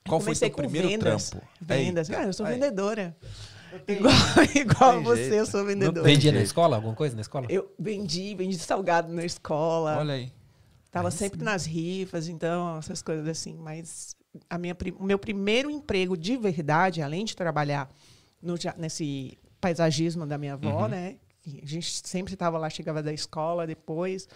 Qual 0.08 0.20
foi 0.20 0.28
comecei 0.28 0.50
com 0.52 0.58
primeiro 0.58 0.88
vendas, 0.88 1.30
trampo? 1.32 1.48
Vendas. 1.60 2.08
Eita. 2.10 2.20
Cara, 2.20 2.30
eu 2.30 2.34
sou 2.34 2.46
Aí. 2.46 2.54
vendedora. 2.54 3.18
Igual, 3.88 4.14
igual 4.56 5.02
você, 5.02 5.22
jeito. 5.24 5.36
eu 5.36 5.46
sou 5.48 5.66
vendedora. 5.66 6.06
Vendia 6.08 6.32
na 6.32 6.42
escola? 6.44 6.76
Alguma 6.76 6.94
coisa 6.94 7.16
na 7.16 7.22
escola? 7.22 7.48
Eu 7.50 7.74
vendi, 7.80 8.36
vendi 8.36 8.56
salgado 8.60 9.12
na 9.12 9.26
escola. 9.26 9.98
Olha 9.98 10.14
aí. 10.14 10.32
Tava 10.92 11.10
sempre 11.10 11.44
nas 11.44 11.66
rifas, 11.66 12.28
então, 12.28 12.78
essas 12.78 13.02
coisas 13.02 13.28
assim. 13.28 13.58
Mas 13.58 14.16
a 14.48 14.60
minha, 14.60 14.78
o 15.00 15.04
meu 15.04 15.18
primeiro 15.18 15.72
emprego 15.72 16.16
de 16.16 16.38
verdade, 16.38 17.02
além 17.02 17.26
de 17.26 17.36
trabalhar 17.36 17.90
no 18.40 18.54
nesse 18.78 19.40
paisagismo 19.60 20.28
da 20.28 20.38
minha 20.38 20.54
avó, 20.54 20.84
Uhum. 20.84 20.90
né? 20.90 21.16
A 21.64 21.66
gente 21.66 22.08
sempre 22.08 22.34
estava 22.36 22.60
lá, 22.60 22.70
chegava 22.70 23.02
da 23.02 23.12
escola 23.12 23.66
depois. 23.66 24.28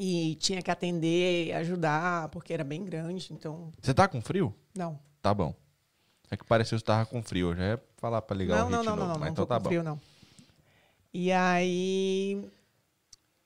E 0.00 0.36
tinha 0.36 0.62
que 0.62 0.70
atender, 0.70 1.52
ajudar, 1.54 2.28
porque 2.28 2.52
era 2.52 2.62
bem 2.62 2.84
grande. 2.84 3.32
Então, 3.32 3.72
Você 3.82 3.92
tá 3.92 4.06
com 4.06 4.20
frio? 4.20 4.54
não. 4.74 4.98
Tá 5.20 5.34
bom. 5.34 5.52
É 6.30 6.36
que 6.36 6.44
pareceu 6.44 6.76
que 6.76 6.80
você 6.80 6.86
tava 6.86 7.04
com 7.06 7.20
frio. 7.22 7.54
Já 7.56 7.62
ia 7.70 7.82
falar 7.96 8.22
pra 8.22 8.36
ligar 8.36 8.58
Não, 8.60 8.66
o 8.68 8.70
não, 8.70 8.84
não, 8.84 8.96
novo, 8.96 8.96
não, 9.00 9.06
não, 9.08 9.14
mas 9.14 9.26
não 9.26 9.32
então 9.32 9.44
tô 9.44 9.48
tá 9.48 9.56
com 9.56 9.62
bom. 9.64 9.68
frio, 9.70 9.82
não. 9.82 10.00
E 11.12 11.32
aí, 11.32 12.48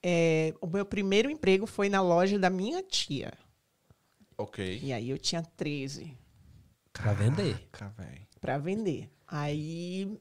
é, 0.03 0.53
o 0.61 0.67
meu 0.67 0.85
primeiro 0.85 1.31
emprego 1.31 1.65
foi 1.65 1.89
na 1.89 2.01
loja 2.01 2.37
da 2.37 2.49
minha 2.49 2.83
tia. 2.83 3.33
Ok. 4.37 4.79
E 4.83 4.93
aí 4.93 5.09
eu 5.09 5.17
tinha 5.17 5.41
13 5.41 6.15
Pra 6.91 7.13
vender. 7.13 7.67
Para 8.39 8.57
vender. 8.59 9.09
Aí, 9.27 10.19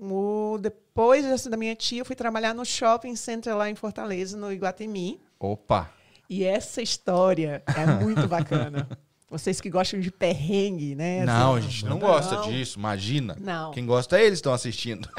o- 0.00 0.58
depois 0.60 1.24
dessa 1.24 1.48
da 1.48 1.56
minha 1.56 1.76
tia, 1.76 2.00
eu 2.00 2.04
fui 2.04 2.16
trabalhar 2.16 2.52
no 2.54 2.64
shopping 2.64 3.14
center 3.14 3.56
lá 3.56 3.70
em 3.70 3.74
Fortaleza, 3.76 4.36
no 4.36 4.52
Iguatemi. 4.52 5.20
Opa. 5.38 5.90
E 6.28 6.44
essa 6.44 6.82
história 6.82 7.62
é 7.66 7.86
muito 8.02 8.26
bacana. 8.28 8.88
Vocês 9.30 9.60
que 9.60 9.68
gostam 9.68 10.00
de 10.00 10.10
perrengue, 10.10 10.94
né? 10.94 11.22
Não, 11.24 11.54
a 11.54 11.58
Assim, 11.58 11.68
gente 11.68 11.84
não, 11.84 11.98
gosta 11.98 12.36
não. 12.36 12.50
disso, 12.50 12.78
imagina. 12.78 13.36
Não. 13.38 13.72
Quem 13.72 13.84
gosta 13.84 14.18
é 14.18 14.22
eles 14.24 14.38
que 14.38 14.40
estão 14.40 14.52
assistindo. 14.54 15.08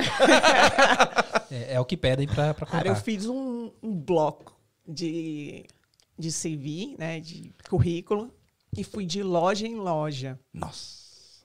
É, 1.51 1.73
é 1.73 1.79
o 1.79 1.85
que 1.85 1.97
pedem 1.97 2.27
pra, 2.27 2.53
pra 2.53 2.63
Cara, 2.67 2.87
eu 2.87 2.93
contar. 2.93 3.03
fiz 3.03 3.25
um, 3.25 3.71
um 3.81 3.91
bloco 3.95 4.55
de, 4.87 5.65
de 6.15 6.29
CV, 6.31 6.95
né? 6.99 7.19
De 7.19 7.51
currículo. 7.67 8.31
E 8.77 8.83
fui 8.83 9.03
de 9.03 9.23
loja 9.23 9.65
em 9.65 9.73
loja 9.77 10.39
Nossa. 10.53 10.98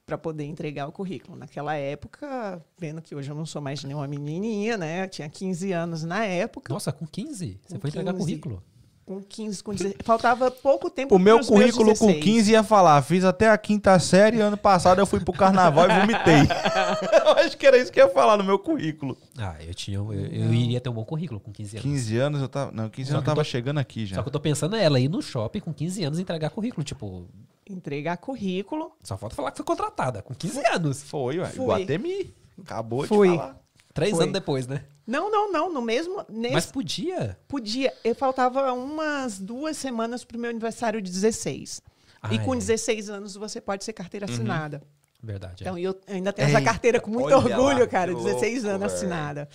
Para 0.06 0.18
poder 0.18 0.44
entregar 0.44 0.86
o 0.86 0.92
currículo. 0.92 1.36
Naquela 1.36 1.74
época, 1.74 2.62
vendo 2.78 3.00
que 3.00 3.14
hoje 3.14 3.30
eu 3.30 3.34
não 3.34 3.46
sou 3.46 3.62
mais 3.62 3.82
nenhuma 3.84 4.06
menininha, 4.06 4.76
né? 4.76 5.04
Eu 5.04 5.08
tinha 5.08 5.28
15 5.28 5.72
anos 5.72 6.04
na 6.04 6.24
época. 6.24 6.72
Nossa, 6.72 6.92
com 6.92 7.06
15? 7.06 7.58
Você 7.66 7.74
Com 7.74 7.80
foi 7.80 7.88
entregar 7.90 8.12
15. 8.12 8.24
currículo? 8.24 8.62
Com 9.06 9.20
15, 9.20 9.62
com 9.62 9.72
16. 9.74 9.96
Faltava 10.02 10.50
pouco 10.50 10.88
tempo 10.88 11.14
O 11.14 11.18
meu 11.18 11.38
currículo 11.44 11.88
com 11.94 12.06
16. 12.06 12.24
15 12.24 12.52
ia 12.52 12.62
falar, 12.62 13.02
fiz 13.02 13.22
até 13.22 13.50
a 13.50 13.58
quinta 13.58 13.98
série, 13.98 14.40
ano 14.40 14.56
passado 14.56 14.98
eu 14.98 15.04
fui 15.04 15.20
pro 15.20 15.32
carnaval 15.32 15.84
e 15.90 16.00
vomitei. 16.00 16.40
eu 17.22 17.32
acho 17.44 17.56
que 17.58 17.66
era 17.66 17.76
isso 17.76 17.92
que 17.92 18.00
ia 18.00 18.08
falar 18.08 18.38
no 18.38 18.44
meu 18.44 18.58
currículo. 18.58 19.16
Ah, 19.36 19.56
eu 19.62 19.74
tinha. 19.74 19.98
Eu, 19.98 20.10
eu 20.12 20.54
iria 20.54 20.80
ter 20.80 20.88
um 20.88 20.94
bom 20.94 21.04
currículo 21.04 21.38
com 21.38 21.52
15 21.52 21.76
anos. 21.76 21.82
15 21.82 22.16
anos 22.16 22.40
eu 22.42 22.48
tava. 22.48 22.72
Não, 22.72 22.88
15 22.88 23.10
Só 23.10 23.16
anos 23.16 23.22
eu 23.22 23.26
tava 23.26 23.40
tô- 23.42 23.50
chegando 23.50 23.78
aqui 23.78 24.06
já. 24.06 24.16
Só 24.16 24.22
que 24.22 24.28
eu 24.28 24.32
tô 24.32 24.40
pensando 24.40 24.74
ela 24.74 24.98
ir 24.98 25.08
no 25.08 25.20
shopping 25.20 25.60
com 25.60 25.72
15 25.74 26.02
anos 26.04 26.18
e 26.18 26.22
entregar 26.22 26.48
currículo. 26.48 26.82
Tipo, 26.82 27.26
Entregar 27.68 28.16
currículo. 28.18 28.92
só 29.02 29.16
falta 29.16 29.34
falar 29.34 29.50
que 29.50 29.56
foi 29.56 29.64
contratada 29.66 30.20
com 30.22 30.34
15 30.34 30.62
anos. 30.74 31.02
Foi, 31.02 31.38
ué. 31.38 31.46
Fui. 31.46 31.64
Guatemi. 31.66 32.34
Acabou 32.62 33.06
Fui. 33.06 33.30
de 33.30 33.36
falar. 33.36 33.58
Três 33.94 34.10
Foi. 34.12 34.22
anos 34.22 34.32
depois, 34.32 34.66
né? 34.66 34.84
Não, 35.06 35.30
não, 35.30 35.50
não. 35.52 35.72
No 35.72 35.80
mesmo. 35.80 36.24
Nesse, 36.28 36.54
Mas 36.54 36.66
podia. 36.66 37.38
Podia. 37.48 37.92
Eu 38.02 38.14
faltava 38.14 38.72
umas 38.72 39.38
duas 39.38 39.76
semanas 39.76 40.24
pro 40.24 40.38
meu 40.38 40.50
aniversário 40.50 41.00
de 41.00 41.10
16. 41.10 41.80
Ah, 42.20 42.34
e 42.34 42.38
com 42.38 42.54
é. 42.54 42.58
16 42.58 43.10
anos 43.10 43.34
você 43.34 43.60
pode 43.60 43.84
ser 43.84 43.92
carteira 43.92 44.26
assinada. 44.26 44.82
Verdade. 45.22 45.62
é. 45.62 45.66
Então 45.66 45.78
eu 45.78 45.98
ainda 46.06 46.32
tenho 46.32 46.48
essa 46.48 46.58
Eita, 46.58 46.70
carteira 46.70 47.00
com 47.00 47.10
muito 47.10 47.34
orgulho, 47.34 47.80
lá, 47.80 47.86
cara. 47.86 48.14
que 48.14 48.22
16 48.22 48.64
louco, 48.64 48.68
anos 48.76 48.80
velho. 48.92 48.94
assinada. 48.94 49.48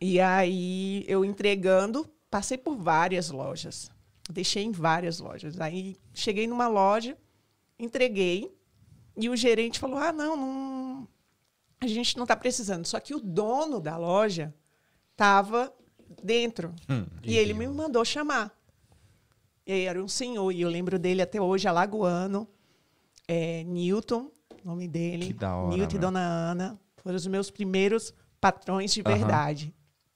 E 0.00 0.20
aí 0.20 1.04
eu 1.06 1.24
entregando, 1.24 2.08
passei 2.30 2.56
por 2.58 2.76
várias 2.76 3.30
lojas. 3.30 3.90
Deixei 4.30 4.62
em 4.62 4.72
várias 4.72 5.18
lojas. 5.18 5.60
Aí 5.60 5.96
cheguei 6.14 6.46
numa 6.46 6.68
loja, 6.68 7.16
entreguei 7.78 8.54
e 9.16 9.28
o 9.28 9.36
gerente 9.36 9.78
falou: 9.78 9.98
"Ah, 9.98 10.12
não, 10.12 10.36
não 10.36 11.08
a 11.80 11.86
gente 11.86 12.16
não 12.16 12.24
está 12.24 12.36
precisando". 12.36 12.86
Só 12.86 13.00
que 13.00 13.14
o 13.14 13.20
dono 13.20 13.80
da 13.80 13.96
loja 13.96 14.54
estava 15.10 15.72
dentro. 16.22 16.74
Hum, 16.88 17.04
e 17.22 17.36
ele 17.36 17.52
me 17.52 17.66
mandou 17.68 18.04
chamar. 18.04 18.56
E 19.66 19.72
aí 19.72 19.84
era 19.84 20.02
um 20.02 20.08
senhor, 20.08 20.50
e 20.50 20.60
eu 20.60 20.68
lembro 20.68 20.98
dele 20.98 21.22
até 21.22 21.40
hoje, 21.40 21.68
alagoano, 21.68 22.48
é, 23.28 23.62
Newton, 23.64 24.30
nome 24.64 24.88
dele. 24.88 25.26
Que 25.26 25.32
da 25.32 25.54
hora, 25.54 25.76
Newton 25.76 25.96
e 25.96 25.98
meu. 25.98 26.00
Dona 26.00 26.20
Ana 26.20 26.80
foram 26.96 27.16
os 27.16 27.26
meus 27.26 27.50
primeiros 27.50 28.12
patrões 28.40 28.92
de 28.92 29.02
verdade. 29.02 29.74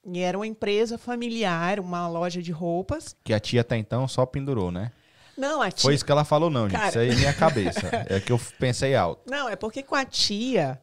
E 0.09 0.21
era 0.21 0.39
uma 0.39 0.47
empresa 0.47 0.97
familiar, 0.97 1.81
uma 1.81 2.07
loja 2.09 2.41
de 2.41 2.53
roupas. 2.53 3.17
Que 3.25 3.35
a 3.35 3.41
tia 3.41 3.63
até 3.63 3.77
então 3.77 4.07
só 4.07 4.25
pendurou, 4.25 4.71
né? 4.71 4.93
Não, 5.37 5.61
a 5.61 5.71
tia. 5.71 5.83
Foi 5.83 5.95
isso 5.95 6.05
que 6.05 6.13
ela 6.13 6.25
falou, 6.25 6.49
não, 6.49 6.69
gente. 6.69 6.79
Cara. 6.79 6.89
Isso 6.91 6.99
aí 7.01 7.11
é 7.11 7.15
minha 7.15 7.33
cabeça. 7.35 7.81
É 8.09 8.21
que 8.21 8.31
eu 8.33 8.41
pensei 8.59 8.95
alto. 8.95 9.23
Não, 9.31 9.49
é 9.49 9.57
porque 9.57 9.83
com 9.83 9.95
a 9.95 10.05
tia. 10.05 10.81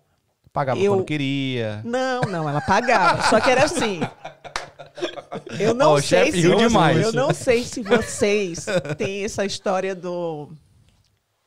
Pagava 0.51 0.79
Eu- 0.79 0.93
quando 0.95 1.05
queria. 1.05 1.81
Não, 1.83 2.21
não, 2.21 2.47
ela 2.47 2.61
pagava. 2.61 3.23
Só 3.29 3.39
que 3.39 3.49
era 3.49 3.63
assim. 3.63 4.01
Eu 5.59 5.73
não 5.73 5.91
Ó, 5.91 5.95
o 5.95 6.01
sei 6.01 6.31
se 6.31 6.41
demais. 6.55 7.01
eu 7.01 7.13
não 7.13 7.33
sei 7.33 7.63
se 7.63 7.81
vocês 7.81 8.65
têm 8.97 9.23
essa 9.23 9.43
história 9.45 9.95
do 9.95 10.49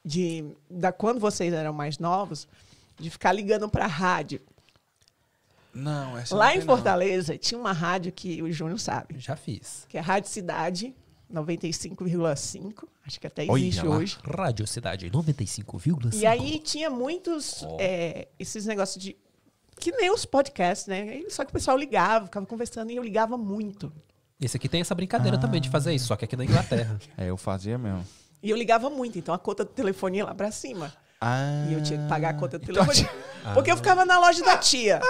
de 0.05 0.45
da 0.71 0.91
quando 0.93 1.21
vocês 1.21 1.53
eram 1.53 1.73
mais 1.73 1.99
novos 1.99 2.49
de 2.99 3.11
ficar 3.11 3.33
ligando 3.33 3.69
para 3.69 3.87
rádio. 3.87 4.41
Não, 5.77 6.17
essa 6.19 6.35
Lá 6.35 6.47
não 6.47 6.51
em 6.53 6.59
tem, 6.59 6.67
não. 6.67 6.75
Fortaleza 6.75 7.37
tinha 7.39 7.59
uma 7.61 7.73
rádio 7.73 8.11
que 8.13 8.43
o 8.43 8.51
Júnior 8.51 8.79
sabe, 8.81 9.15
Já 9.19 9.37
fiz. 9.37 9.85
que 9.89 9.97
é 9.97 10.01
a 10.01 10.03
Rádio 10.03 10.31
Cidade 10.31 10.95
95,5, 11.33 12.85
acho 13.07 13.21
que 13.21 13.27
até 13.27 13.47
Olha 13.49 13.61
existe 13.61 13.85
lá. 13.85 13.97
hoje. 13.97 14.17
Rádio 14.25 14.67
Cidade 14.67 15.11
95,5. 15.11 16.15
E 16.15 16.27
aí 16.27 16.59
tinha 16.59 16.89
muitos 16.91 17.65
é, 17.79 18.29
esses 18.39 18.67
negócios 18.67 19.03
de. 19.03 19.17
Que 19.79 19.93
nem 19.93 20.11
os 20.11 20.25
podcasts, 20.25 20.87
né? 20.87 21.23
Só 21.29 21.45
que 21.45 21.51
o 21.51 21.53
pessoal 21.53 21.77
ligava, 21.77 22.25
ficava 22.27 22.47
conversando 22.47 22.91
e 22.91 22.97
eu 22.97 23.03
ligava 23.03 23.37
muito. 23.37 23.93
Esse 24.41 24.57
aqui 24.57 24.69
tem 24.69 24.81
essa 24.81 24.95
brincadeira 24.95 25.39
também 25.39 25.61
de 25.61 25.69
fazer 25.69 25.95
isso, 25.95 26.07
só 26.07 26.17
que 26.17 26.25
aqui 26.25 26.37
na 26.37 26.45
Inglaterra. 26.45 26.99
É, 27.17 27.27
eu 27.29 27.37
fazia 27.37 27.77
mesmo. 27.77 28.07
E 28.43 28.51
eu 28.51 28.57
ligava 28.57 28.89
muito, 28.89 29.19
então 29.19 29.35
a 29.35 29.39
conta 29.39 29.65
do 29.65 29.71
telefone 29.71 30.19
ia 30.19 30.25
lá 30.25 30.35
pra 30.35 30.51
cima. 30.51 30.93
Ah. 31.21 31.67
E 31.69 31.75
eu 31.75 31.83
tinha 31.83 31.99
que 32.01 32.09
pagar 32.09 32.31
a 32.31 32.35
conta 32.35 32.59
do 32.59 32.71
Então, 32.71 32.85
telefone. 32.87 33.09
Porque 33.55 33.71
eu 33.71 33.77
ficava 33.77 34.05
na 34.05 34.19
loja 34.19 34.45
da 34.45 34.57
tia. 34.59 35.01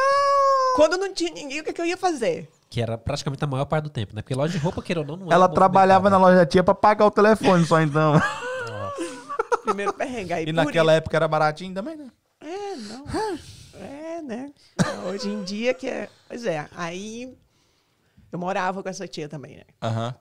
Quando 0.77 0.97
não 0.97 1.13
tinha 1.13 1.33
ninguém, 1.33 1.61
o 1.61 1.65
que, 1.65 1.73
que 1.73 1.81
eu 1.81 1.87
ia 1.87 1.97
fazer? 1.97 2.49
Que 2.69 2.81
era 2.81 2.99
praticamente 2.99 3.43
a 3.43 3.47
maior 3.47 3.65
parte 3.65 3.85
do 3.85 3.91
tempo, 3.91 4.15
né? 4.15 4.23
Porque 4.23 4.35
loja 4.35 4.53
de 4.53 4.59
roupa, 4.59 4.83
queira 4.83 5.01
ou 5.01 5.07
não, 5.07 5.17
não 5.17 5.31
é 5.31 5.35
Ela 5.35 5.49
trabalhava 5.49 6.11
na 6.11 6.19
loja 6.19 6.37
da 6.37 6.47
tia 6.47 6.63
pra 6.63 6.75
pagar 6.75 7.07
o 7.07 7.11
telefone 7.11 7.65
só 7.65 7.81
então. 7.81 8.15
Primeiro 9.65 9.93
perrengue. 9.93 10.33
Aí 10.33 10.45
E 10.47 10.53
naquela 10.53 10.93
época 10.93 11.17
era 11.17 11.27
baratinho 11.27 11.75
também, 11.75 11.97
né? 11.97 12.11
É, 12.41 12.77
não. 12.77 13.05
É, 13.81 14.23
né? 14.23 14.53
Hoje 15.09 15.29
em 15.29 15.43
dia 15.43 15.75
que 15.75 15.89
é. 15.89 16.09
Pois 16.29 16.45
é, 16.45 16.69
aí 16.77 17.37
eu 18.31 18.39
morava 18.39 18.83
com 18.83 18.89
essa 18.89 19.07
tia 19.09 19.29
também, 19.29 19.57
né? 19.57 19.65
Aham. 19.83 20.15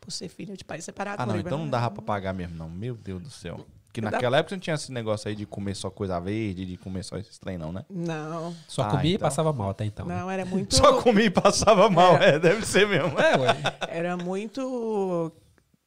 Por 0.00 0.10
ser 0.10 0.28
filha 0.28 0.56
de 0.56 0.64
pai 0.64 0.80
separado. 0.80 1.22
Ah, 1.22 1.26
não, 1.26 1.38
então 1.38 1.58
não 1.58 1.68
dava 1.68 1.90
pra 1.90 2.02
pagar 2.02 2.34
mesmo, 2.34 2.56
não. 2.56 2.68
Meu 2.68 2.94
Deus 2.94 3.22
do 3.22 3.30
céu. 3.30 3.64
Que 3.94 4.00
Eu 4.00 4.10
naquela 4.10 4.38
época 4.38 4.56
não 4.56 4.60
tinha 4.60 4.74
esse 4.74 4.90
negócio 4.90 5.28
aí 5.28 5.36
de 5.36 5.46
comer 5.46 5.76
só 5.76 5.88
coisa 5.88 6.18
verde, 6.18 6.66
de 6.66 6.76
comer 6.76 7.04
só 7.04 7.16
esse 7.16 7.38
trem, 7.38 7.56
não, 7.56 7.72
né? 7.72 7.84
Não, 7.88 8.52
Só 8.66 8.82
Ah, 8.82 8.90
comia 8.90 9.12
e 9.12 9.14
então. 9.14 9.28
passava 9.28 9.52
mal 9.52 9.70
até 9.70 9.84
então. 9.84 10.04
né? 10.04 10.18
não, 10.18 10.28
era 10.28 10.44
muito. 10.44 10.74
Só 10.74 11.00
comia 11.00 11.26
e 11.26 11.30
passava 11.30 11.88
mal, 11.88 12.16
é, 12.16 12.36
deve 12.36 12.66
ser 12.66 12.88
mesmo. 12.88 13.16
É, 13.20 13.36
ué. 13.38 13.56
Era 13.88 14.16
muito 14.16 15.30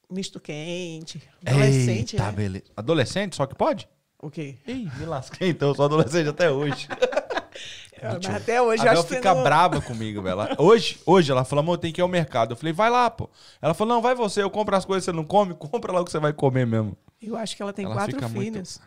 misto 0.10 0.40
quente. 0.40 1.22
Adolescente, 1.46 2.14
Eita, 2.16 2.28
né? 2.28 2.32
beleza. 2.32 2.66
Adolescente, 2.78 3.36
só 3.36 3.46
que 3.46 3.56
pode? 3.56 3.90
O 4.24 4.30
quê? 4.32 4.56
Ih, 4.66 4.90
me 4.98 5.06
lasquei 5.06 5.50
então, 5.50 5.68
eu 5.68 5.76
sou 5.76 5.84
adolescente 5.84 6.30
até 6.30 6.50
hoje. 6.50 6.88
Mas 8.02 8.36
até 8.36 8.62
hoje 8.62 8.84
a 8.84 8.86
eu 8.86 8.92
Bel 8.92 9.00
acho 9.00 9.08
que 9.10 9.16
fica 9.16 9.34
não... 9.34 9.44
brava 9.44 9.82
comigo, 9.82 10.22
velho. 10.22 10.38
Hoje, 10.60 10.98
hoje 11.06 11.30
ela 11.30 11.44
falou, 11.44 11.62
amor, 11.64 11.78
tem 11.78 11.92
que 11.92 12.00
ir 12.00 12.04
ao 12.04 12.08
mercado. 12.08 12.52
Eu 12.54 12.56
falei, 12.56 12.72
vai 12.72 12.90
lá, 12.90 13.10
pô. 13.10 13.30
Ela 13.62 13.74
falou, 13.74 13.96
não, 13.96 14.02
vai 14.02 14.16
você, 14.16 14.42
eu 14.42 14.50
compro 14.50 14.76
as 14.78 14.86
coisas 14.86 15.04
que 15.04 15.12
você 15.12 15.16
não 15.18 15.26
come, 15.26 15.54
compra 15.56 15.92
lá 15.92 16.00
o 16.00 16.06
que 16.06 16.12
você 16.12 16.20
vai 16.20 16.32
comer 16.32 16.66
mesmo. 16.66 16.96
Eu 17.22 17.36
acho 17.36 17.56
que 17.56 17.62
ela 17.62 17.74
tem 17.74 17.86
Ela 17.86 17.96
quatro 17.96 18.16
fica 18.16 18.30
muito- 18.30 18.54
filhos. 18.54 18.80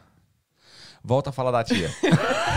Volta 1.03 1.31
a 1.31 1.33
falar 1.33 1.51
da 1.51 1.65
tia. 1.65 1.91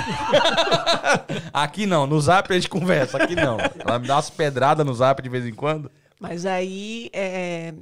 aqui 1.53 1.85
não, 1.85 2.05
no 2.05 2.19
zap 2.19 2.51
a 2.51 2.55
gente 2.55 2.69
conversa, 2.69 3.17
aqui 3.23 3.35
não. 3.35 3.57
Ela 3.79 3.99
me 3.99 4.07
dá 4.07 4.15
umas 4.15 4.29
pedradas 4.29 4.85
no 4.85 4.93
zap 4.93 5.21
de 5.21 5.29
vez 5.29 5.45
em 5.45 5.53
quando. 5.53 5.89
Mas 6.19 6.45
aí 6.45 7.09
é, 7.13 7.73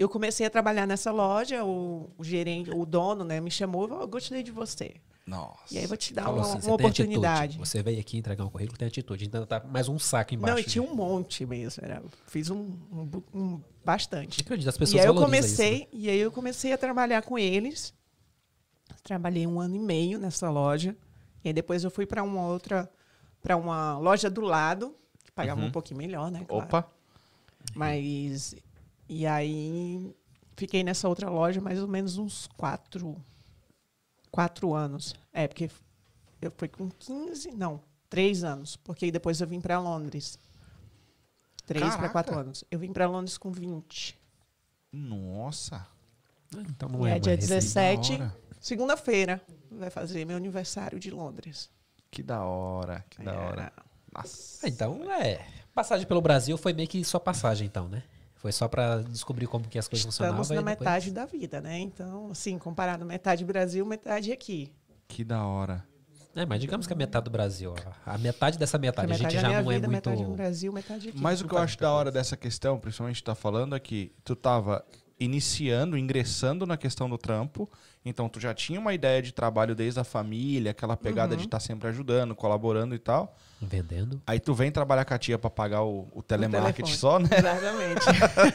eu 0.00 0.08
comecei 0.08 0.46
a 0.46 0.50
trabalhar 0.50 0.86
nessa 0.86 1.12
loja, 1.12 1.62
o, 1.62 2.08
o 2.16 2.24
gerente, 2.24 2.70
o 2.70 2.86
dono, 2.86 3.22
né, 3.22 3.38
me 3.38 3.50
chamou, 3.50 3.86
eu 3.86 4.08
gostei 4.08 4.42
de 4.42 4.50
você. 4.50 4.94
Nossa. 5.26 5.74
E 5.74 5.76
aí 5.76 5.84
eu 5.84 5.88
vou 5.88 5.96
te 5.96 6.14
dar 6.14 6.24
Falou 6.24 6.40
uma, 6.40 6.56
assim, 6.56 6.66
uma 6.66 6.74
oportunidade. 6.74 7.44
atitude. 7.56 7.58
Você 7.68 7.82
veio 7.82 8.00
aqui 8.00 8.16
entregar 8.16 8.42
um 8.42 8.48
currículo, 8.48 8.78
tem 8.78 8.88
atitude. 8.88 9.24
Ainda 9.24 9.46
tá 9.46 9.60
mais 9.62 9.88
um 9.88 9.98
saco 9.98 10.34
embaixo. 10.34 10.54
Não, 10.54 10.58
e 10.58 10.64
tinha 10.64 10.82
um 10.82 10.94
monte 10.94 11.44
mesmo. 11.44 11.84
Era, 11.84 12.02
fiz 12.26 12.48
um, 12.48 12.56
um 12.90 13.22
um- 13.34 13.60
bastante. 13.84 14.40
Acredito, 14.40 14.68
as 14.70 14.78
pessoas 14.78 14.96
E 14.96 15.00
aí 15.00 15.06
eu 15.06 15.14
comecei, 15.14 15.74
isso, 15.74 15.82
né? 15.82 15.88
e 15.92 16.08
aí 16.10 16.18
eu 16.18 16.32
comecei 16.32 16.72
a 16.72 16.78
trabalhar 16.78 17.20
com 17.22 17.38
eles. 17.38 17.92
Trabalhei 19.04 19.46
um 19.46 19.60
ano 19.60 19.76
e 19.76 19.78
meio 19.78 20.18
nessa 20.18 20.50
loja. 20.50 20.96
E 21.44 21.48
aí 21.50 21.52
depois 21.52 21.84
eu 21.84 21.90
fui 21.90 22.06
para 22.06 22.22
uma 22.22 22.46
outra, 22.46 22.90
para 23.42 23.56
uma 23.56 23.98
loja 23.98 24.28
do 24.30 24.40
lado, 24.40 24.96
que 25.22 25.30
pagava 25.30 25.60
um 25.60 25.70
pouquinho 25.70 25.98
melhor, 25.98 26.30
né? 26.30 26.44
claro. 26.48 26.64
Opa. 26.64 26.90
Mas 27.74 28.54
e 29.12 29.26
aí 29.26 30.14
fiquei 30.56 30.84
nessa 30.84 31.08
outra 31.08 31.28
loja 31.28 31.60
mais 31.60 31.82
ou 31.82 31.88
menos 31.88 32.16
uns 32.16 32.46
quatro, 32.56 33.16
quatro 34.30 34.72
anos. 34.72 35.16
É, 35.32 35.48
porque 35.48 35.68
eu 36.40 36.52
fui 36.56 36.68
com 36.68 36.88
15, 36.88 37.50
não, 37.50 37.82
três 38.08 38.44
anos, 38.44 38.76
porque 38.76 39.06
aí 39.06 39.10
depois 39.10 39.40
eu 39.40 39.48
vim 39.48 39.60
para 39.60 39.80
Londres. 39.80 40.38
Três 41.66 41.96
para 41.96 42.08
quatro 42.08 42.38
anos. 42.38 42.62
Eu 42.70 42.78
vim 42.78 42.92
para 42.92 43.08
Londres 43.08 43.36
com 43.36 43.50
20. 43.50 44.16
Nossa. 44.92 45.84
Então 46.68 46.88
não 46.88 47.04
é, 47.04 47.16
é 47.16 47.18
dia 47.18 47.32
mais 47.32 47.48
recente. 47.48 48.12
17, 48.12 48.22
hora. 48.22 48.36
segunda-feira, 48.60 49.42
vai 49.72 49.90
fazer 49.90 50.24
meu 50.24 50.36
aniversário 50.36 51.00
de 51.00 51.10
Londres. 51.10 51.68
Que 52.12 52.22
da 52.22 52.44
hora, 52.44 53.04
que 53.10 53.24
da 53.24 53.32
hora. 53.36 53.72
É, 53.76 53.82
Nossa. 54.14 54.66
Ah, 54.66 54.68
Então, 54.68 55.10
é. 55.10 55.44
Passagem 55.74 56.06
pelo 56.06 56.20
Brasil 56.20 56.56
foi 56.56 56.72
meio 56.72 56.88
que 56.88 57.04
só 57.04 57.18
passagem, 57.18 57.66
então, 57.66 57.88
né? 57.88 58.04
Foi 58.40 58.52
só 58.52 58.66
pra 58.68 59.02
descobrir 59.02 59.46
como 59.46 59.68
que 59.68 59.78
as 59.78 59.86
coisas 59.86 60.04
funcionavam. 60.06 60.40
Estamos 60.40 60.64
na 60.64 60.70
depois- 60.70 60.88
metade 60.88 61.10
da 61.12 61.26
vida, 61.26 61.60
né? 61.60 61.78
Então, 61.78 62.30
assim, 62.30 62.58
comparado 62.58 63.04
metade 63.04 63.44
Brasil, 63.44 63.84
metade 63.84 64.32
aqui. 64.32 64.72
Que 65.06 65.22
da 65.22 65.44
hora. 65.44 65.84
É, 66.34 66.46
mas 66.46 66.60
digamos 66.60 66.86
que 66.86 66.92
a 66.92 66.96
metade 66.96 67.24
do 67.24 67.30
Brasil. 67.30 67.74
ó. 67.76 67.92
A 68.06 68.16
metade 68.16 68.56
dessa 68.56 68.78
metade, 68.78 69.08
Porque 69.08 69.26
a 69.26 69.28
gente 69.28 69.36
metade 69.36 69.42
já 69.42 69.48
não 69.62 69.70
é 69.70 69.74
vida, 69.74 69.88
muito. 69.88 69.90
metade 69.90 70.22
no 70.22 70.34
Brasil, 70.34 70.72
metade 70.72 71.08
aqui. 71.10 71.18
Mas 71.20 71.40
o 71.42 71.48
que 71.48 71.54
eu 71.54 71.58
acho 71.58 71.76
da 71.78 71.92
hora 71.92 72.10
dessa 72.10 72.36
questão, 72.36 72.78
principalmente 72.78 73.22
tu 73.22 73.26
tá 73.26 73.34
falando, 73.34 73.74
é 73.76 73.80
que 73.80 74.12
tu 74.24 74.34
tava 74.34 74.82
iniciando, 75.18 75.98
ingressando 75.98 76.64
na 76.64 76.76
questão 76.76 77.10
do 77.10 77.18
trampo. 77.18 77.68
Então 78.02 78.30
tu 78.30 78.40
já 78.40 78.54
tinha 78.54 78.80
uma 78.80 78.94
ideia 78.94 79.20
de 79.20 79.30
trabalho 79.30 79.74
desde 79.74 80.00
a 80.00 80.04
família, 80.04 80.70
aquela 80.70 80.96
pegada 80.96 81.34
de 81.36 81.44
estar 81.44 81.60
sempre 81.60 81.86
ajudando, 81.88 82.34
colaborando 82.34 82.94
e 82.94 82.98
tal. 82.98 83.36
Vendendo. 83.60 84.22
Aí 84.26 84.40
tu 84.40 84.54
vem 84.54 84.72
trabalhar 84.72 85.04
com 85.04 85.12
a 85.12 85.18
tia 85.18 85.38
pra 85.38 85.50
pagar 85.50 85.82
o, 85.82 86.08
o 86.12 86.22
telemarketing 86.22 86.82
telefone. 86.82 86.96
só, 86.96 87.18
né? 87.18 87.28
Exatamente. 87.38 88.06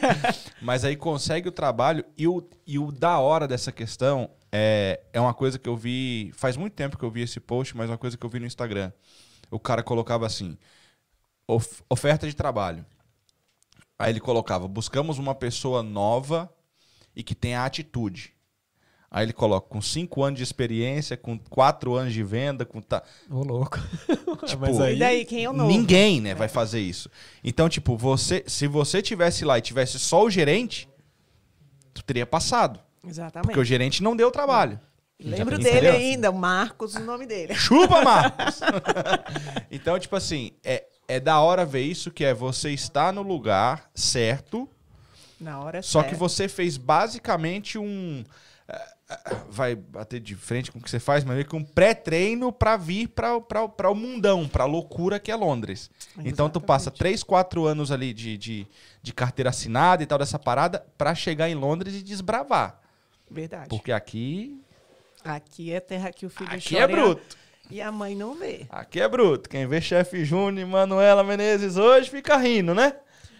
Mas 0.60 0.84
aí 0.84 0.96
consegue 0.96 1.48
o 1.48 1.52
trabalho 1.52 2.04
e 2.18 2.26
o, 2.26 2.42
e 2.66 2.76
o 2.76 2.90
da 2.90 3.20
hora 3.20 3.46
dessa 3.46 3.70
questão 3.70 4.28
é, 4.50 5.00
é 5.12 5.20
uma 5.20 5.32
coisa 5.32 5.60
que 5.60 5.68
eu 5.68 5.76
vi. 5.76 6.32
Faz 6.34 6.56
muito 6.56 6.72
tempo 6.72 6.98
que 6.98 7.04
eu 7.04 7.10
vi 7.10 7.22
esse 7.22 7.38
post, 7.38 7.76
mas 7.76 7.88
é 7.88 7.92
uma 7.92 7.98
coisa 7.98 8.16
que 8.16 8.26
eu 8.26 8.30
vi 8.30 8.40
no 8.40 8.46
Instagram. 8.46 8.90
O 9.48 9.60
cara 9.60 9.80
colocava 9.82 10.26
assim: 10.26 10.58
"Of- 11.46 11.84
oferta 11.88 12.26
de 12.26 12.34
trabalho. 12.34 12.84
Aí 13.96 14.10
ele 14.10 14.18
colocava: 14.20 14.66
buscamos 14.66 15.18
uma 15.18 15.36
pessoa 15.36 15.84
nova 15.84 16.52
e 17.14 17.22
que 17.22 17.34
tenha 17.34 17.64
atitude. 17.64 18.34
Aí 19.10 19.24
ele 19.24 19.32
coloca 19.32 19.68
com 19.68 19.80
5 19.80 20.22
anos 20.22 20.36
de 20.38 20.42
experiência, 20.42 21.16
com 21.16 21.38
4 21.38 21.94
anos 21.94 22.12
de 22.12 22.22
venda, 22.22 22.64
com. 22.66 22.80
ta- 22.82 23.02
Ô, 23.30 23.42
louco. 23.42 23.78
Tipo, 24.46 24.66
E 24.88 24.98
daí, 24.98 25.24
quem 25.24 25.44
é 25.44 25.50
o 25.50 25.52
novo? 25.52 25.70
Ninguém, 25.70 26.20
né, 26.20 26.34
vai 26.34 26.48
fazer 26.48 26.80
isso. 26.80 27.08
Então, 27.42 27.68
tipo, 27.68 27.96
você, 27.96 28.44
se 28.46 28.66
você 28.66 29.00
tivesse 29.00 29.44
lá 29.44 29.58
e 29.58 29.62
tivesse 29.62 29.98
só 29.98 30.22
o 30.24 30.30
gerente, 30.30 30.88
tu 31.94 32.02
teria 32.04 32.26
passado. 32.26 32.80
Exatamente. 33.06 33.46
Porque 33.46 33.60
o 33.60 33.64
gerente 33.64 34.02
não 34.02 34.16
deu 34.16 34.30
trabalho. 34.30 34.78
Lembro 35.18 35.56
dele 35.56 35.70
entendeu? 35.78 35.94
ainda, 35.94 36.30
o 36.30 36.34
Marcos, 36.34 36.94
o 36.94 37.00
nome 37.00 37.24
dele. 37.26 37.54
Chupa, 37.56 38.02
Marcos! 38.02 38.60
então, 39.70 39.98
tipo 39.98 40.14
assim, 40.14 40.50
é, 40.62 40.84
é 41.08 41.18
da 41.18 41.40
hora 41.40 41.64
ver 41.64 41.82
isso, 41.82 42.10
que 42.10 42.24
é 42.24 42.34
você 42.34 42.70
estar 42.70 43.12
no 43.14 43.22
lugar 43.22 43.88
certo, 43.94 44.68
Na 45.40 45.58
hora 45.60 45.80
só 45.80 46.00
certa. 46.00 46.14
que 46.14 46.18
você 46.20 46.48
fez 46.48 46.76
basicamente 46.76 47.78
um... 47.78 48.24
Vai 49.48 49.76
bater 49.76 50.18
de 50.18 50.34
frente 50.34 50.72
com 50.72 50.80
o 50.80 50.82
que 50.82 50.90
você 50.90 50.98
faz, 50.98 51.22
mas 51.22 51.34
meio 51.36 51.46
que 51.46 51.54
um 51.54 51.62
pré-treino 51.62 52.50
pra 52.52 52.76
vir 52.76 53.08
pra 53.08 53.36
o 53.36 53.94
mundão, 53.94 54.48
pra 54.48 54.64
loucura 54.64 55.20
que 55.20 55.30
é 55.30 55.36
Londres. 55.36 55.90
Então 56.24 56.50
tu 56.50 56.60
passa 56.60 56.88
Exatamente. 56.88 56.98
3, 56.98 57.22
4 57.22 57.66
anos 57.66 57.92
ali 57.92 58.12
de, 58.12 58.36
de, 58.36 58.66
de 59.00 59.12
carteira 59.12 59.50
assinada 59.50 60.02
e 60.02 60.06
tal 60.06 60.18
dessa 60.18 60.38
parada 60.38 60.84
pra 60.98 61.14
chegar 61.14 61.48
em 61.48 61.54
Londres 61.54 61.94
e 61.94 62.02
desbravar. 62.02 62.80
Verdade. 63.30 63.68
Porque 63.68 63.92
aqui. 63.92 64.60
Aqui 65.24 65.72
é 65.72 65.78
terra 65.78 66.10
que 66.10 66.26
o 66.26 66.30
filho 66.30 66.50
Aqui 66.50 66.74
chora 66.74 66.84
é 66.84 66.88
bruto. 66.88 67.36
E 67.70 67.80
a 67.80 67.90
mãe 67.92 68.14
não 68.14 68.34
vê. 68.34 68.66
Aqui 68.70 69.00
é 69.00 69.08
bruto. 69.08 69.48
Quem 69.48 69.66
vê 69.66 69.80
chefe 69.80 70.24
Júnior 70.24 70.66
e 70.66 70.70
Manuela 70.70 71.22
Menezes 71.22 71.76
hoje 71.76 72.10
fica 72.10 72.36
rindo, 72.36 72.74
né? 72.74 72.94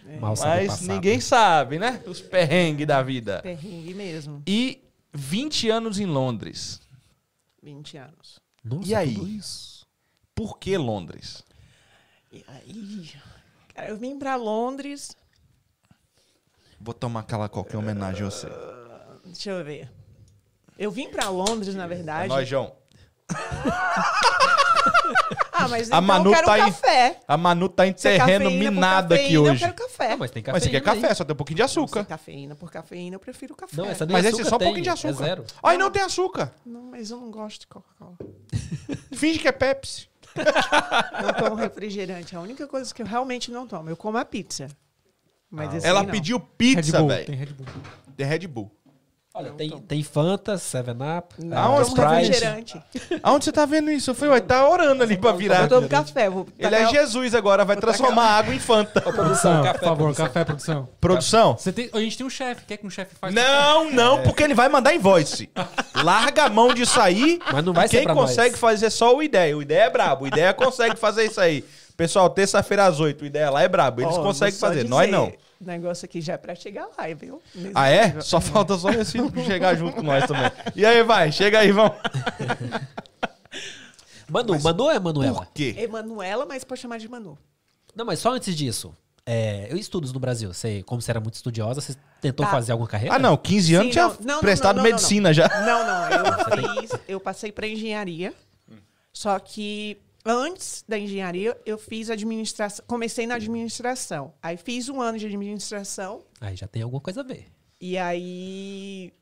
O 0.05 0.21
Mas 0.21 0.81
ninguém 0.81 1.19
sabe, 1.19 1.77
né? 1.77 2.01
Os 2.05 2.21
perrengues 2.21 2.87
da 2.87 3.01
vida. 3.01 3.41
Perrengue 3.41 3.93
mesmo. 3.93 4.41
E 4.47 4.86
20 5.17 5.69
anos 5.69 5.99
em 5.99 6.05
Londres. 6.05 6.79
20 7.63 7.97
anos. 7.97 8.39
Nossa, 8.63 8.87
E 8.87 8.93
aí? 8.95 9.39
Por 10.35 10.59
que 10.59 10.77
Londres? 10.77 11.43
E 12.31 12.45
aí... 12.47 13.11
Cara, 13.73 13.89
eu 13.89 13.97
vim 13.97 14.17
pra 14.19 14.35
Londres... 14.35 15.15
Vou 16.79 16.93
tomar 16.93 17.21
aquela 17.21 17.49
qualquer 17.49 17.77
homenagem 17.77 18.21
a 18.27 18.29
você. 18.29 18.47
Deixa 19.25 19.49
eu 19.49 19.65
ver. 19.65 19.91
Eu 20.77 20.91
vim 20.91 21.09
pra 21.09 21.27
Londres, 21.29 21.73
na 21.73 21.85
É 21.85 21.87
verdade. 21.87 22.27
nóis, 22.29 22.47
João. 22.47 22.75
Ah, 25.57 25.67
mas 25.67 25.83
A 25.91 25.97
então 25.97 26.01
Manu 26.01 26.29
eu 26.29 26.33
quero 26.35 26.45
tá 26.45 26.51
um 26.51 26.55
aí. 26.55 26.61
café. 26.61 27.19
A 27.27 27.37
Manu 27.37 27.69
tá 27.69 27.87
em 27.87 27.97
Se 27.97 28.07
é 28.07 28.11
terreno 28.17 28.45
cafeína 28.45 28.65
por 28.65 28.71
minado 28.73 29.13
aqui 29.13 29.23
cafeína, 29.23 29.41
hoje. 29.41 29.51
Eu 29.53 29.59
quero 29.59 29.73
café. 29.73 30.09
Não, 30.09 30.17
mas 30.17 30.31
tem 30.31 30.43
café. 30.43 30.55
Mas 30.55 30.63
você 30.63 30.69
quer 30.69 30.81
café, 30.81 31.13
só 31.13 31.23
tem 31.23 31.33
um 31.33 31.37
pouquinho 31.37 31.55
de 31.55 31.61
Não, 31.61 31.67
se 31.67 31.77
é 31.79 31.81
açúcar. 31.83 32.05
cafeína 32.05 32.55
por 32.55 32.71
cafeína, 32.71 33.15
eu 33.15 33.19
prefiro 33.19 33.55
café. 33.55 33.75
Não, 33.77 33.85
essa 33.85 34.05
Mas 34.05 34.25
esse 34.25 34.35
açúcar 34.41 34.47
é 34.47 34.49
só 34.49 34.55
um 34.55 34.59
tem, 34.59 34.67
pouquinho 34.67 34.83
de 34.83 34.89
açúcar. 34.89 35.23
É 35.23 35.27
zero. 35.27 35.45
Ai, 35.63 35.77
não 35.77 35.89
tem 35.91 36.01
açúcar. 36.01 36.53
Não, 36.65 36.81
mas 36.83 37.09
eu 37.11 37.17
não 37.17 37.31
gosto 37.31 37.61
de 37.61 37.67
Coca-Cola. 37.67 38.17
Finge 39.13 39.39
que 39.39 39.47
é 39.47 39.51
Pepsi. 39.51 40.07
Eu 40.35 41.33
tomo 41.33 41.55
refrigerante. 41.55 42.35
A 42.35 42.41
única 42.41 42.67
coisa 42.67 42.93
que 42.93 43.01
eu 43.01 43.05
realmente 43.05 43.49
não 43.51 43.65
tomo. 43.67 43.89
Eu 43.89 43.97
como 43.97 44.17
a 44.17 44.25
pizza. 44.25 44.67
Mas 45.49 45.73
esse 45.73 45.87
Ela 45.87 46.03
não. 46.03 46.11
pediu 46.11 46.39
pizza, 46.39 47.03
velho. 47.05 47.25
tem 47.25 47.35
Red 47.35 47.45
Bull. 47.53 47.65
De 48.15 48.23
Red 48.23 48.47
Bull. 48.47 48.71
Olha, 49.37 49.51
tem, 49.51 49.69
tem 49.69 50.01
Fanta, 50.01 50.57
Seven 50.57 50.95
Up, 50.95 51.35
Aonde 51.55 51.89
Sprite? 51.89 52.11
refrigerante. 52.11 52.81
Aonde 53.21 53.45
você 53.45 53.51
tá 53.51 53.67
vendo 53.67 53.91
isso? 53.91 54.09
Eu 54.09 54.15
falei, 54.15 54.33
ué, 54.33 54.39
tá 54.41 54.67
orando 54.67 55.03
ali 55.03 55.15
pra 55.15 55.31
virar. 55.31 55.61
Eu 55.61 55.67
tomo 55.69 55.87
café. 55.87 56.27
Vou 56.27 56.47
Ele 56.57 56.75
é 56.75 56.87
Jesus 56.89 57.35
agora, 57.35 57.63
vai 57.63 57.75
transformar 57.77 58.23
água 58.23 58.55
em 58.55 58.57
Fanta. 58.59 58.99
Produção, 58.99 59.61
café, 59.61 59.77
por 59.77 59.85
favor, 59.85 60.03
produção. 60.05 60.25
café, 60.25 60.43
produção. 60.43 60.89
Produção? 60.99 61.55
Você 61.55 61.71
tem, 61.71 61.87
a 61.93 61.99
gente 61.99 62.17
tem 62.17 62.25
um 62.25 62.29
chefe. 62.31 62.65
Quer 62.65 62.77
que 62.77 62.87
um 62.87 62.89
chefe 62.89 63.13
faça? 63.15 63.31
Não, 63.33 63.91
não, 63.91 64.23
porque 64.23 64.41
ele 64.41 64.55
vai 64.55 64.69
mandar 64.69 64.95
em 64.95 64.99
voice. 64.99 65.47
Larga 65.93 66.45
a 66.45 66.49
mão 66.49 66.73
disso 66.73 66.99
aí. 66.99 67.39
Mas 67.53 67.63
não 67.63 67.73
vai 67.73 67.87
ser 67.87 68.05
Quem 68.05 68.15
consegue 68.15 68.51
nós. 68.51 68.59
fazer 68.59 68.89
só 68.89 69.15
o 69.15 69.21
Ideia. 69.21 69.55
O 69.55 69.61
Ideia 69.61 69.83
é 69.83 69.89
brabo. 69.91 70.25
O 70.25 70.27
Ideia 70.27 70.51
consegue 70.51 70.95
fazer 70.95 71.25
isso 71.25 71.39
aí. 71.39 71.63
Pessoal, 71.95 72.27
terça-feira 72.29 72.85
às 72.85 72.99
oito, 72.99 73.23
o 73.23 73.25
Ideia 73.25 73.49
lá 73.51 73.61
é 73.61 73.67
brabo. 73.67 74.01
Eles 74.01 74.17
Ó, 74.17 74.21
conseguem 74.23 74.57
fazer, 74.57 74.75
dizer, 74.83 74.89
nós 74.89 75.09
não. 75.11 75.31
O 75.59 75.65
negócio 75.65 76.05
aqui 76.05 76.21
já 76.21 76.33
é 76.33 76.37
pra 76.37 76.53
chegar 76.53 76.87
lá, 76.97 77.03
viu? 77.19 77.41
Mesmo 77.55 77.71
Ah, 77.73 77.87
é? 77.89 78.05
nível. 78.07 78.21
Só 78.21 78.39
falta 78.39 78.77
só 78.77 78.89
esse 78.91 79.17
chegar 79.43 79.75
junto 79.75 79.95
com 79.95 80.03
nós 80.03 80.25
também. 80.27 80.51
E 80.75 80.85
aí, 80.85 81.01
vai, 81.03 81.31
chega 81.31 81.59
aí, 81.59 81.71
vamos. 81.71 81.97
Manu, 84.29 84.59
Manu 84.61 84.83
ou 84.83 84.91
é 84.91 84.99
Manuela? 84.99 85.45
Por 85.45 85.53
quê? 85.53 85.73
Emanuela, 85.77 86.45
mas 86.45 86.63
pode 86.63 86.81
chamar 86.81 86.97
de 86.99 87.07
Manu. 87.07 87.37
Não, 87.95 88.05
mas 88.05 88.19
só 88.19 88.31
antes 88.33 88.55
disso. 88.55 88.93
É, 89.25 89.67
eu 89.71 89.77
estudos 89.77 90.13
no 90.13 90.19
Brasil. 90.19 90.53
Você, 90.53 90.83
como 90.83 91.01
você 91.01 91.11
era 91.11 91.19
muito 91.19 91.35
estudiosa, 91.35 91.81
você 91.81 91.95
tentou 92.21 92.45
Tá. 92.45 92.51
fazer 92.51 92.71
alguma 92.71 92.87
carreira? 92.87 93.15
Ah, 93.15 93.19
não, 93.19 93.35
15 93.35 93.75
anos 93.75 93.87
Sim, 93.87 93.91
tinha 93.91 94.07
não, 94.07 94.15
não, 94.21 94.33
não, 94.35 94.39
prestado 94.41 94.77
não, 94.77 94.83
não, 94.83 94.91
medicina 94.91 95.33
já. 95.33 95.47
Não, 95.47 95.85
não. 95.85 96.09
Eu 96.11 96.77
fiz. 96.81 96.91
Eu 97.07 97.19
passei 97.19 97.51
para 97.51 97.67
engenharia. 97.67 98.33
Só 99.11 99.37
que 99.39 99.97
antes 100.27 100.83
da 100.87 100.99
engenharia, 100.99 101.59
eu 101.65 101.77
fiz 101.77 102.09
administração. 102.09 102.85
Comecei 102.85 103.25
na 103.25 103.35
administração. 103.35 104.33
Aí 104.41 104.57
fiz 104.57 104.89
um 104.89 105.01
ano 105.01 105.17
de 105.17 105.25
administração. 105.25 106.23
Aí 106.41 106.55
já 106.55 106.67
tem 106.67 106.81
alguma 106.81 107.01
coisa 107.01 107.21
a 107.21 107.23
ver. 107.23 107.47
E 107.79 107.97
aí 107.97 109.13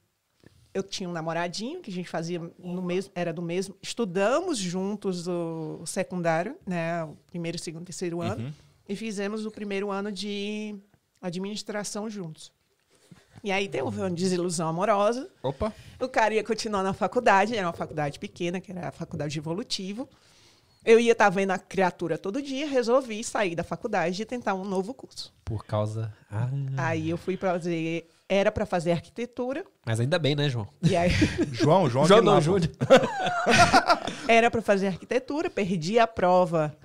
eu 0.73 0.83
tinha 0.83 1.07
um 1.07 1.13
namoradinho 1.13 1.81
que 1.81 1.89
a 1.89 1.93
gente 1.93 2.09
fazia 2.09 2.41
no 2.57 2.81
mesmo, 2.81 3.11
era 3.15 3.31
do 3.31 3.41
mesmo. 3.41 3.75
Estudamos 3.81 4.57
juntos 4.57 5.27
o, 5.27 5.79
o 5.81 5.87
secundário, 5.87 6.57
né? 6.65 7.03
O 7.03 7.15
primeiro, 7.27 7.57
segundo, 7.57 7.85
terceiro 7.85 8.21
ano. 8.21 8.53
E 8.87 8.95
fizemos 8.95 9.45
o 9.45 9.51
primeiro 9.51 9.91
ano 9.91 10.11
de 10.11 10.75
administração 11.21 12.09
juntos. 12.09 12.51
E 13.43 13.51
aí 13.51 13.69
teve 13.69 13.83
uma 13.83 14.09
desilusão 14.09 14.67
amorosa. 14.67 15.29
Opa. 15.43 15.73
O 15.99 16.07
cara 16.09 16.33
ia 16.33 16.43
continuar 16.43 16.83
na 16.83 16.93
faculdade, 16.93 17.55
era 17.55 17.67
uma 17.67 17.73
faculdade 17.73 18.19
pequena, 18.19 18.59
que 18.59 18.71
era 18.71 18.87
a 18.87 18.91
faculdade 18.91 19.33
de 19.33 19.39
evolutivo. 19.39 20.09
Eu 20.85 20.99
ia 20.99 21.13
estar 21.13 21.29
vendo 21.29 21.51
a 21.51 21.57
criatura 21.57 22.17
todo 22.17 22.41
dia, 22.41 22.67
resolvi 22.67 23.23
sair 23.23 23.55
da 23.55 23.63
faculdade 23.63 24.21
e 24.21 24.25
tentar 24.25 24.53
um 24.53 24.63
novo 24.63 24.93
curso. 24.93 25.33
Por 25.43 25.65
causa. 25.65 26.13
Ah, 26.29 26.47
Aí 26.77 27.09
eu 27.09 27.17
fui 27.17 27.35
fazer, 27.35 28.07
era 28.29 28.51
para 28.51 28.65
fazer 28.67 28.91
arquitetura, 28.91 29.65
mas 29.83 29.99
ainda 29.99 30.19
bem, 30.19 30.35
né, 30.35 30.47
João? 30.47 30.67
e 30.83 30.95
aí 30.95 31.09
João, 31.51 31.89
João, 31.89 32.05
João 32.05 32.21
não, 32.21 32.33
lá, 32.33 32.39
Júnior. 32.39 32.71
era 34.27 34.51
para 34.51 34.61
fazer 34.61 34.87
arquitetura, 34.87 35.49
perdi 35.49 35.97
a 35.97 36.05
prova 36.05 36.77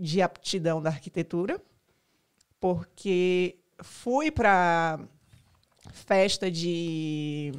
de 0.00 0.22
aptidão 0.22 0.80
da 0.80 0.88
arquitetura, 0.88 1.60
porque 2.58 3.58
fui 3.82 4.30
para 4.30 5.00
festa 5.92 6.50
de 6.50 7.52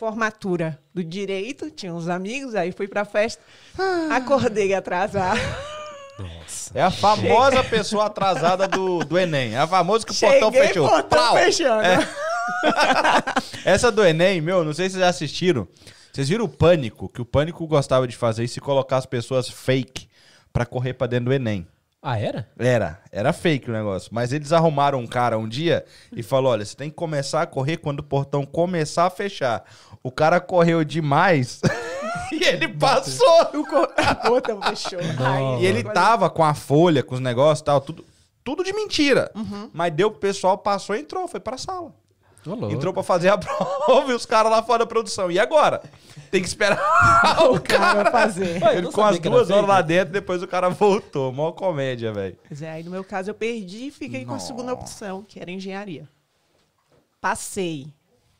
formatura 0.00 0.78
do 0.94 1.04
direito, 1.04 1.70
tinha 1.70 1.92
uns 1.92 2.08
amigos, 2.08 2.54
aí 2.54 2.72
fui 2.72 2.88
para 2.88 3.04
festa, 3.04 3.42
acordei 4.10 4.72
atrasada. 4.72 5.38
Nossa. 6.18 6.70
É 6.74 6.80
a 6.82 6.90
famosa 6.90 7.62
pessoa 7.62 8.06
atrasada 8.06 8.66
do, 8.66 9.00
do 9.00 9.18
Enem. 9.18 9.54
É 9.54 9.58
a 9.58 9.66
famosa 9.66 10.06
que 10.06 10.12
o 10.12 10.14
portão 10.14 10.50
Cheguei, 10.50 10.68
fechou. 10.68 10.88
portão 10.88 11.18
Plau! 11.18 11.36
fechando. 11.36 11.82
É. 11.82 12.08
Essa 13.62 13.92
do 13.92 14.02
Enem, 14.02 14.40
meu, 14.40 14.64
não 14.64 14.72
sei 14.72 14.88
se 14.88 14.94
vocês 14.94 15.02
já 15.04 15.08
assistiram. 15.10 15.68
Vocês 16.10 16.30
viram 16.30 16.46
o 16.46 16.48
Pânico? 16.48 17.06
Que 17.06 17.20
o 17.20 17.24
Pânico 17.26 17.66
gostava 17.66 18.08
de 18.08 18.16
fazer 18.16 18.44
isso 18.44 18.58
e 18.58 18.62
colocar 18.62 18.96
as 18.96 19.06
pessoas 19.06 19.50
fake 19.50 20.08
pra 20.50 20.64
correr 20.64 20.94
pra 20.94 21.06
dentro 21.06 21.26
do 21.26 21.32
Enem. 21.34 21.66
Ah, 22.02 22.18
era? 22.18 22.48
Era, 22.58 22.98
era 23.12 23.30
fake 23.30 23.68
o 23.68 23.74
negócio. 23.74 24.08
Mas 24.10 24.32
eles 24.32 24.52
arrumaram 24.52 24.98
um 24.98 25.06
cara 25.06 25.36
um 25.36 25.46
dia 25.46 25.84
e 26.10 26.22
falou: 26.22 26.52
olha, 26.52 26.64
você 26.64 26.74
tem 26.74 26.88
que 26.88 26.96
começar 26.96 27.42
a 27.42 27.46
correr 27.46 27.76
quando 27.76 28.00
o 28.00 28.02
portão 28.04 28.46
começar 28.46 29.04
a 29.04 29.10
fechar. 29.10 29.62
O 30.02 30.10
cara 30.10 30.40
correu 30.40 30.82
demais 30.84 31.60
e 32.32 32.42
ele 32.44 32.68
passou. 32.68 33.42
O 33.54 33.64
co- 33.66 33.88
a 33.96 34.14
fechou. 34.62 34.98
E 35.60 35.66
ele 35.66 35.82
tava 35.84 36.30
com 36.30 36.42
a 36.44 36.54
folha, 36.54 37.02
com 37.02 37.14
os 37.14 37.20
negócios 37.20 37.60
e 37.60 37.64
tal, 37.64 37.80
tudo, 37.80 38.04
tudo 38.42 38.64
de 38.64 38.72
mentira. 38.72 39.30
Uhum. 39.34 39.70
Mas 39.72 39.92
deu 39.92 40.10
pro 40.10 40.20
pessoal, 40.20 40.56
passou 40.56 40.96
e 40.96 41.00
entrou, 41.00 41.28
foi 41.28 41.40
pra 41.40 41.58
sala. 41.58 41.92
Entrou 42.70 42.94
pra 42.94 43.02
fazer 43.02 43.28
a 43.28 43.36
prova 43.36 44.10
e 44.10 44.14
os 44.14 44.24
caras 44.24 44.50
lá 44.50 44.62
fora 44.62 44.78
da 44.78 44.86
produção. 44.86 45.30
E 45.30 45.38
agora? 45.38 45.82
Tem 46.30 46.40
que 46.40 46.48
esperar 46.48 46.78
o 47.50 47.60
cara 47.60 47.96
cara 48.06 48.10
fazer. 48.10 48.62
Ué, 48.62 48.80
que 49.20 49.28
era 49.28 49.36
duas 49.36 49.50
horas 49.50 49.68
lá 49.68 49.82
dentro, 49.82 50.12
depois 50.14 50.42
o 50.42 50.48
cara 50.48 50.70
voltou. 50.70 51.30
Mó 51.32 51.52
comédia, 51.52 52.10
velho. 52.12 52.38
Pois 52.48 52.62
é, 52.62 52.70
aí 52.70 52.82
no 52.82 52.90
meu 52.90 53.04
caso 53.04 53.28
eu 53.28 53.34
perdi 53.34 53.88
e 53.88 53.90
fiquei 53.90 54.24
com 54.24 54.32
a 54.32 54.38
segunda 54.38 54.70
Nossa. 54.72 54.82
opção, 54.84 55.22
que 55.28 55.38
era 55.38 55.50
engenharia. 55.50 56.08
Passei. 57.20 57.92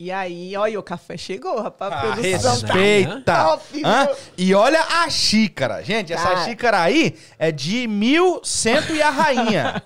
E 0.03 0.11
aí, 0.11 0.57
olha, 0.57 0.79
o 0.79 0.81
café 0.81 1.15
chegou, 1.15 1.61
rapaz. 1.61 1.93
A 1.93 1.95
Ah, 1.97 1.99
tá 1.99 2.15
respeita! 2.15 3.35
top, 3.35 3.85
Hã? 3.85 4.05
viu? 4.07 4.15
E 4.35 4.55
olha 4.55 4.81
a 4.81 5.07
xícara. 5.11 5.83
Gente, 5.83 6.11
essa 6.11 6.23
Cara. 6.29 6.43
xícara 6.43 6.81
aí 6.81 7.15
é 7.37 7.51
de 7.51 7.85
mil 7.85 8.41
cento 8.43 8.95
e 8.95 8.99
a 9.01 9.11
rainha. 9.11 9.83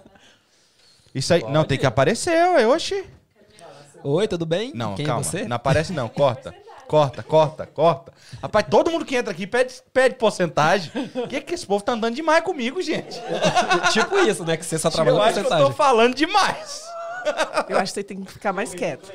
Isso 1.14 1.34
aí. 1.34 1.44
Não, 1.50 1.66
tem 1.66 1.78
que 1.78 1.86
aparecer, 1.86 2.32
ué, 2.54 2.66
oxi. 2.66 3.04
Oi, 4.06 4.26
tudo 4.26 4.46
bem? 4.46 4.72
Não, 4.74 4.96
Quem 4.96 5.06
calma. 5.06 5.20
é 5.20 5.24
você? 5.26 5.44
Não 5.50 5.58
aparece, 5.58 5.92
não. 5.92 6.08
Corta. 6.08 6.56
Corta, 6.88 7.22
corta, 7.22 7.66
corta. 7.66 8.14
Rapaz, 8.42 8.68
todo 8.70 8.90
mundo 8.90 9.04
que 9.04 9.18
entra 9.18 9.32
aqui 9.34 9.46
pede, 9.46 9.74
pede 9.92 10.16
porcentagem. 10.16 10.92
O 11.14 11.28
que, 11.28 11.42
que 11.42 11.56
esse 11.56 11.66
povo 11.68 11.84
tá 11.84 11.92
andando 11.92 12.16
demais 12.16 12.42
comigo, 12.42 12.82
gente? 12.82 13.20
tipo 13.92 14.18
isso, 14.20 14.46
né? 14.46 14.56
Que 14.56 14.66
você 14.66 14.80
só 14.80 14.90
trabalha 14.90 15.14
eu 15.14 15.18
com 15.18 15.24
acho 15.24 15.34
que 15.34 15.40
eu 15.40 15.44
porcentagem. 15.44 15.68
tô 15.72 15.74
falando 15.78 16.16
demais. 16.16 16.86
Eu 17.68 17.78
acho 17.80 17.92
que 17.92 18.00
você 18.00 18.04
tem 18.04 18.24
que 18.24 18.32
ficar 18.32 18.54
mais 18.54 18.74
quieto. 18.74 19.12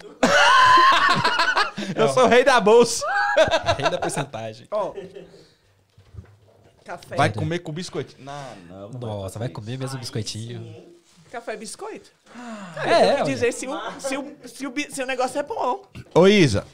Eu 1.96 2.08
sou 2.10 2.24
o 2.24 2.28
rei 2.28 2.44
da 2.44 2.60
bolsa. 2.60 3.04
Rei 3.78 3.90
da 3.90 3.98
porcentagem. 3.98 4.66
Ó. 4.70 4.92
Café. 6.84 7.16
Vai 7.16 7.30
comer 7.32 7.60
com 7.60 7.72
biscoito. 7.72 8.16
Não, 8.18 8.56
não. 8.68 8.88
não 8.90 9.00
Nossa, 9.00 9.38
vai 9.38 9.48
comer 9.48 9.78
mesmo 9.78 9.98
biscoitinho. 9.98 10.84
Café 11.30 11.54
e 11.54 11.56
biscoito? 11.58 12.10
É, 12.76 12.82
Quer 12.82 13.14
olha. 13.16 13.24
dizer 13.24 13.52
se 13.52 13.66
o, 13.68 14.00
se, 14.00 14.16
o, 14.16 14.34
se, 14.44 14.66
o, 14.66 14.70
bi- 14.70 14.88
se 14.90 15.02
o 15.02 15.06
negócio 15.06 15.38
é 15.38 15.42
bom. 15.44 15.84
Ô, 16.14 16.26
Isa, 16.26 16.66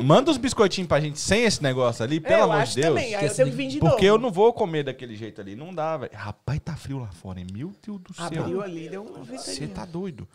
manda 0.00 0.30
os 0.30 0.36
biscoitinhos 0.36 0.86
pra 0.86 1.00
gente 1.00 1.18
sem 1.18 1.42
esse 1.44 1.60
negócio 1.62 2.04
ali, 2.04 2.20
pelo 2.20 2.34
É, 2.34 2.40
eu 2.40 2.44
amor 2.44 2.56
acho 2.58 2.74
de 2.76 2.82
Deus. 2.82 2.94
também. 2.94 3.14
Aí 3.16 3.26
eu 3.26 3.34
tenho 3.34 3.48
que 3.48 3.54
vir 3.56 3.68
de 3.68 3.78
Porque 3.80 4.04
eu 4.04 4.16
não 4.18 4.30
vou 4.30 4.52
comer 4.52 4.84
daquele 4.84 5.16
jeito 5.16 5.40
ali. 5.40 5.56
Não 5.56 5.74
dá, 5.74 5.96
velho. 5.96 6.12
Rapaz, 6.14 6.60
tá 6.64 6.76
frio 6.76 7.00
lá 7.00 7.08
fora, 7.08 7.40
hein? 7.40 7.46
Meu 7.52 7.72
Deus 7.84 8.00
do 8.00 8.14
céu. 8.14 8.24
Abriu 8.42 8.62
ali, 8.62 8.88
deu 8.88 9.02
um 9.02 9.24
Você 9.24 9.50
ventania. 9.52 9.74
tá 9.74 9.84
doido. 9.84 10.28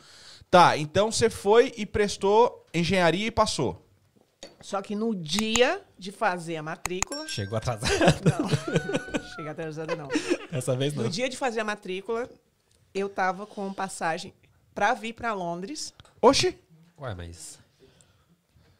Tá, 0.49 0.77
então 0.77 1.11
você 1.11 1.29
foi 1.29 1.71
e 1.77 1.85
prestou 1.85 2.65
engenharia 2.73 3.27
e 3.27 3.31
passou. 3.31 3.85
Só 4.61 4.81
que 4.81 4.95
no 4.95 5.15
dia 5.15 5.81
de 5.97 6.11
fazer 6.11 6.57
a 6.57 6.63
matrícula... 6.63 7.27
Chegou 7.27 7.57
atrasado. 7.57 7.91
Não, 8.25 9.29
chega 9.35 9.51
atrasada 9.51 9.95
não. 9.95 10.07
Dessa 10.51 10.75
vez 10.75 10.93
não. 10.93 11.03
No 11.03 11.09
dia 11.09 11.29
de 11.29 11.37
fazer 11.37 11.59
a 11.59 11.63
matrícula, 11.63 12.27
eu 12.93 13.07
tava 13.07 13.45
com 13.45 13.71
passagem 13.71 14.33
pra 14.73 14.93
vir 14.93 15.13
pra 15.13 15.33
Londres. 15.33 15.93
Oxi. 16.21 16.57
Ué, 16.99 17.13
mas. 17.13 17.59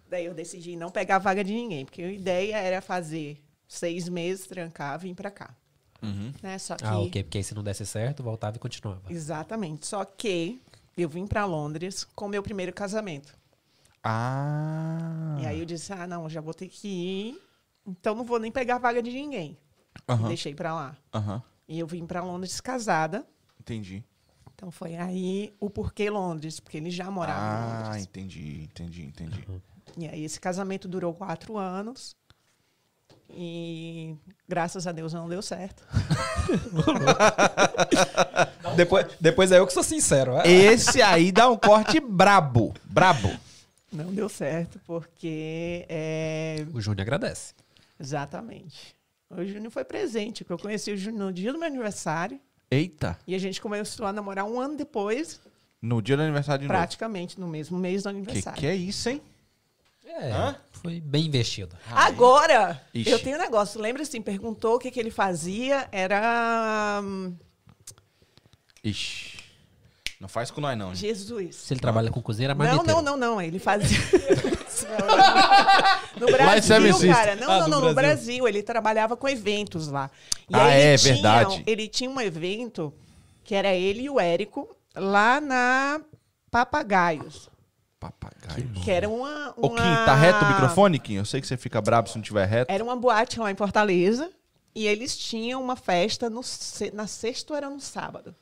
Daí 0.10 0.26
eu 0.26 0.34
decidi 0.34 0.76
não 0.76 0.90
pegar 0.90 1.18
a 1.18 1.20
vaga 1.20 1.44
de 1.44 1.54
ninguém, 1.54 1.86
porque 1.86 2.02
a 2.02 2.12
ideia 2.12 2.58
era 2.58 2.82
fazer 2.82 3.42
seis 3.68 4.10
meses, 4.10 4.48
trancar, 4.48 4.98
vir 4.98 5.14
pra 5.14 5.30
cá. 5.30 5.56
Né? 6.42 6.58
Só 6.58 6.76
que... 6.76 6.86
Ah, 6.86 7.00
ok. 7.00 7.24
Porque 7.24 7.38
aí 7.38 7.44
se 7.44 7.54
não 7.54 7.64
desse 7.64 7.86
certo, 7.86 8.24
voltava 8.24 8.58
e 8.58 8.60
continuava. 8.60 9.02
Exatamente. 9.10 9.86
Só 9.86 10.04
que 10.04 10.60
eu 11.02 11.10
vim 11.10 11.26
pra 11.28 11.46
Londres 11.46 12.04
com 12.16 12.28
meu 12.28 12.42
primeiro 12.44 12.74
casamento. 12.74 13.34
Ah. 14.04 15.38
E 15.42 15.46
aí 15.46 15.60
eu 15.60 15.66
disse, 15.66 15.92
ah, 15.94 16.08
não, 16.08 16.30
já 16.30 16.42
vou 16.42 16.54
ter 16.54 16.68
que 16.68 16.88
ir, 16.88 17.42
então 17.86 18.16
não 18.16 18.24
vou 18.24 18.40
nem 18.40 18.52
pegar 18.52 18.76
a 18.76 18.80
vaga 18.80 19.02
de 19.02 19.12
ninguém. 19.12 19.58
Aham. 20.08 20.28
Deixei 20.28 20.54
pra 20.56 20.74
lá. 20.74 20.96
Aham. 21.14 21.42
E 21.68 21.78
eu 21.80 21.88
vim 21.88 22.06
pra 22.06 22.24
Londres 22.24 22.60
casada. 22.62 23.26
Entendi. 23.60 24.04
Então 24.56 24.72
foi 24.72 24.96
aí 24.96 25.54
o 25.60 25.70
porquê 25.70 26.10
Londres, 26.10 26.60
porque 26.60 26.78
ele 26.78 26.92
já 26.92 27.10
morava 27.12 27.40
em 27.40 27.44
Ah, 27.44 27.84
Londres. 27.88 28.04
entendi, 28.04 28.64
entendi, 28.64 29.06
entendi. 29.06 29.46
E 29.98 30.08
aí 30.08 30.24
esse 30.24 30.40
casamento 30.40 30.88
durou 30.88 31.14
quatro 31.14 31.58
anos. 31.58 32.16
E 33.30 34.16
graças 34.48 34.88
a 34.88 34.92
Deus 34.92 35.14
não 35.14 35.30
deu 35.30 35.42
certo. 35.42 35.84
Depois, 38.76 39.06
depois 39.20 39.52
é 39.52 39.60
eu 39.60 39.68
que 39.68 39.74
sou 39.74 39.84
sincero. 39.84 40.38
Ah, 40.38 40.48
Esse 40.48 41.02
aí 41.02 41.32
dá 41.32 41.50
um 41.50 41.58
corte 41.58 42.00
brabo. 42.00 42.74
Brabo. 42.86 43.30
Não 43.92 44.14
deu 44.14 44.30
certo, 44.30 44.80
porque 44.86 45.86
é, 45.90 46.66
O 46.74 46.80
Júnior 46.80 47.02
agradece. 47.02 47.54
Exatamente. 48.00 48.96
O 49.30 49.44
Júnior 49.46 49.72
foi 49.72 49.84
presente, 49.84 50.44
porque 50.44 50.54
eu 50.54 50.60
conheci 50.60 50.92
o 50.92 50.98
Júnior 50.98 51.26
no 51.28 51.34
dia 51.34 51.52
do 51.54 51.60
meu 51.60 51.68
aniversário. 51.68 52.40
Eita. 52.72 53.18
E 53.28 53.34
a 53.36 53.40
gente 53.40 53.60
começou 53.60 54.06
a 54.06 54.14
namorar 54.14 54.46
um 54.46 54.60
ano 54.60 54.76
depois, 54.78 55.40
No 55.82 56.02
dia 56.02 56.16
do 56.18 56.24
aniversário 56.24 56.62
de 56.62 56.68
novo. 56.68 56.78
praticamente 56.78 57.40
no 57.40 57.48
mesmo 57.48 57.78
mês 57.78 58.04
do 58.04 58.10
Que 58.10 58.16
aniversário. 58.16 58.60
que 58.60 58.68
é 58.68 58.76
isso, 58.76 59.10
hein? 59.10 59.22
É, 60.06 60.32
Hã? 60.32 60.56
foi 60.72 61.00
bem 61.00 61.26
investido. 61.28 61.76
Agora, 61.92 62.82
Ixi. 62.94 63.10
eu 63.12 63.20
tenho 63.20 63.38
um 63.38 63.40
negócio. 63.40 63.80
Lembra 63.80 64.02
assim, 64.04 64.22
perguntou 64.22 64.76
o 64.76 64.80
que, 64.80 64.90
que 64.92 65.00
ele 65.00 65.12
fazia? 65.12 65.88
Era. 65.92 67.00
hum, 67.04 67.36
Ixi. 68.84 69.40
Não 70.20 70.28
faz 70.28 70.52
com 70.52 70.60
nós, 70.60 70.78
não. 70.78 70.90
gente. 70.94 71.00
Jesus. 71.08 71.56
Se 71.56 71.74
ele 71.74 71.80
trabalha 71.80 72.12
com 72.12 72.22
cozinha, 72.22 72.48
era 72.48 72.54
Não, 72.56 72.66
marmiteiro. 72.66 73.02
não, 73.02 73.18
não, 73.18 73.36
não. 73.36 73.42
Ele 73.42 73.58
fazia. 73.58 73.98
no 76.20 76.28
Seven 76.62 76.90
Brasil, 76.92 77.14
cara. 77.14 77.36
Não, 77.36 77.52
Ah, 77.52 77.60
não, 77.62 77.68
não. 77.70 77.82
No 77.90 77.94
Brasil. 77.94 77.96
Brasil. 78.44 78.48
Ele 78.48 78.64
trabalhava 78.64 79.16
com 79.16 79.28
eventos 79.30 79.88
lá. 79.88 80.10
E 80.50 80.56
Ah, 80.56 80.66
aí 80.66 80.82
ele 80.82 80.94
é, 80.94 80.98
tinha- 80.98 81.14
verdade. 81.14 81.64
Ele 81.66 81.88
tinha 81.88 82.10
um 82.10 82.20
evento 82.20 82.94
que 83.44 83.56
era 83.56 83.74
ele 83.74 84.02
e 84.04 84.10
o 84.10 84.20
Érico 84.20 84.68
lá 84.96 85.40
na 85.40 86.02
Papagaios. 86.52 87.50
Papagaio. 88.00 88.70
Que 88.84 88.92
era 88.92 89.08
uma. 89.10 89.54
Ô, 89.58 89.68
uma... 89.68 89.78
Kim, 89.78 90.06
tá 90.06 90.16
reto 90.16 90.46
o 90.46 90.48
microfone, 90.50 91.00
Kim? 91.00 91.16
Eu 91.16 91.26
sei 91.26 91.42
que 91.42 91.48
você 91.48 91.58
fica 91.58 91.82
brabo 91.82 92.10
se 92.10 92.16
não 92.16 92.22
tiver 92.24 92.46
reto. 92.46 92.72
Era 92.72 92.84
uma 92.84 92.96
boate 92.96 93.40
lá 93.40 93.52
em 93.52 93.56
Fortaleza. 93.56 94.30
E 94.76 94.88
eles 94.88 95.18
tinham 95.18 95.62
uma 95.62 95.76
festa 95.76 96.30
no, 96.30 96.42
na 96.94 97.08
sexta 97.08 97.54
ou 97.54 97.58
era 97.58 97.70
no 97.70 97.80
sábado. 97.80 98.36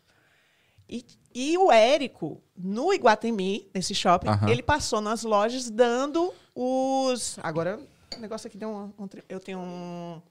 E, 0.89 1.05
e 1.33 1.57
o 1.57 1.71
Érico, 1.71 2.41
no 2.57 2.93
Iguatemi, 2.93 3.69
nesse 3.73 3.93
shopping, 3.93 4.27
ele 4.47 4.63
passou 4.63 5.01
nas 5.01 5.23
lojas 5.23 5.69
dando 5.69 6.33
os. 6.55 7.37
Agora, 7.43 7.79
o 8.15 8.19
negócio 8.19 8.47
aqui 8.47 8.57
deu 8.57 8.69
um. 8.69 8.93
um 8.97 9.07
eu 9.27 9.39
tenho 9.39 9.59
um. 9.59 10.21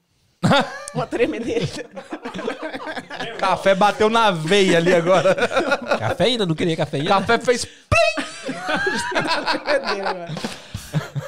uma 0.93 1.07
tremedeira. 1.07 1.65
Café 3.39 3.73
bateu 3.73 4.09
na 4.09 4.31
veia 4.31 4.77
ali 4.77 4.93
agora. 4.93 5.35
Cafeína? 5.99 6.45
Não 6.45 6.55
queria 6.55 6.75
cafeína? 6.77 7.09
Café 7.09 7.39
fez. 7.39 7.65
tremedeira 9.65 10.09
agora. 10.09 10.35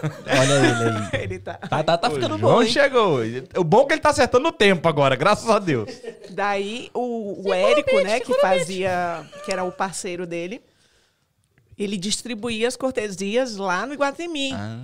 Olha 0.03 0.53
ele 0.53 1.15
aí. 1.15 1.23
Ele 1.23 1.39
tá. 1.39 1.53
Tá, 1.55 1.83
tá, 1.83 1.97
tá 1.97 2.09
ficando 2.09 2.35
o 2.35 2.37
bom, 2.37 2.47
João 2.47 2.63
hein? 2.63 2.69
chegou. 2.69 3.19
O 3.57 3.63
bom 3.63 3.81
é 3.81 3.85
que 3.85 3.93
ele 3.93 4.01
tá 4.01 4.09
acertando 4.09 4.47
o 4.47 4.51
tempo 4.51 4.87
agora, 4.87 5.15
graças 5.15 5.49
a 5.49 5.59
Deus. 5.59 5.89
Daí 6.29 6.89
o, 6.93 7.47
o 7.47 7.53
Érico, 7.53 7.99
né, 8.01 8.19
que 8.19 8.33
fazia, 8.35 9.25
que 9.45 9.51
era 9.51 9.63
o 9.63 9.71
parceiro 9.71 10.25
dele, 10.25 10.61
ele 11.77 11.97
distribuía 11.97 12.67
as 12.67 12.75
cortesias 12.75 13.57
lá 13.57 13.85
no 13.85 13.93
Iguatemi. 13.93 14.51
Ah. 14.53 14.79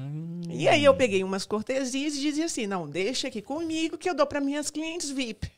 E 0.49 0.67
aí 0.67 0.85
eu 0.85 0.93
peguei 0.93 1.23
umas 1.23 1.45
cortesias 1.45 2.15
e 2.15 2.21
dizia 2.21 2.45
assim, 2.45 2.65
não, 2.65 2.87
deixa 2.87 3.27
aqui 3.27 3.41
comigo 3.41 3.97
que 3.97 4.09
eu 4.09 4.15
dou 4.15 4.25
para 4.25 4.39
minhas 4.39 4.69
clientes 4.69 5.09
VIP. 5.09 5.51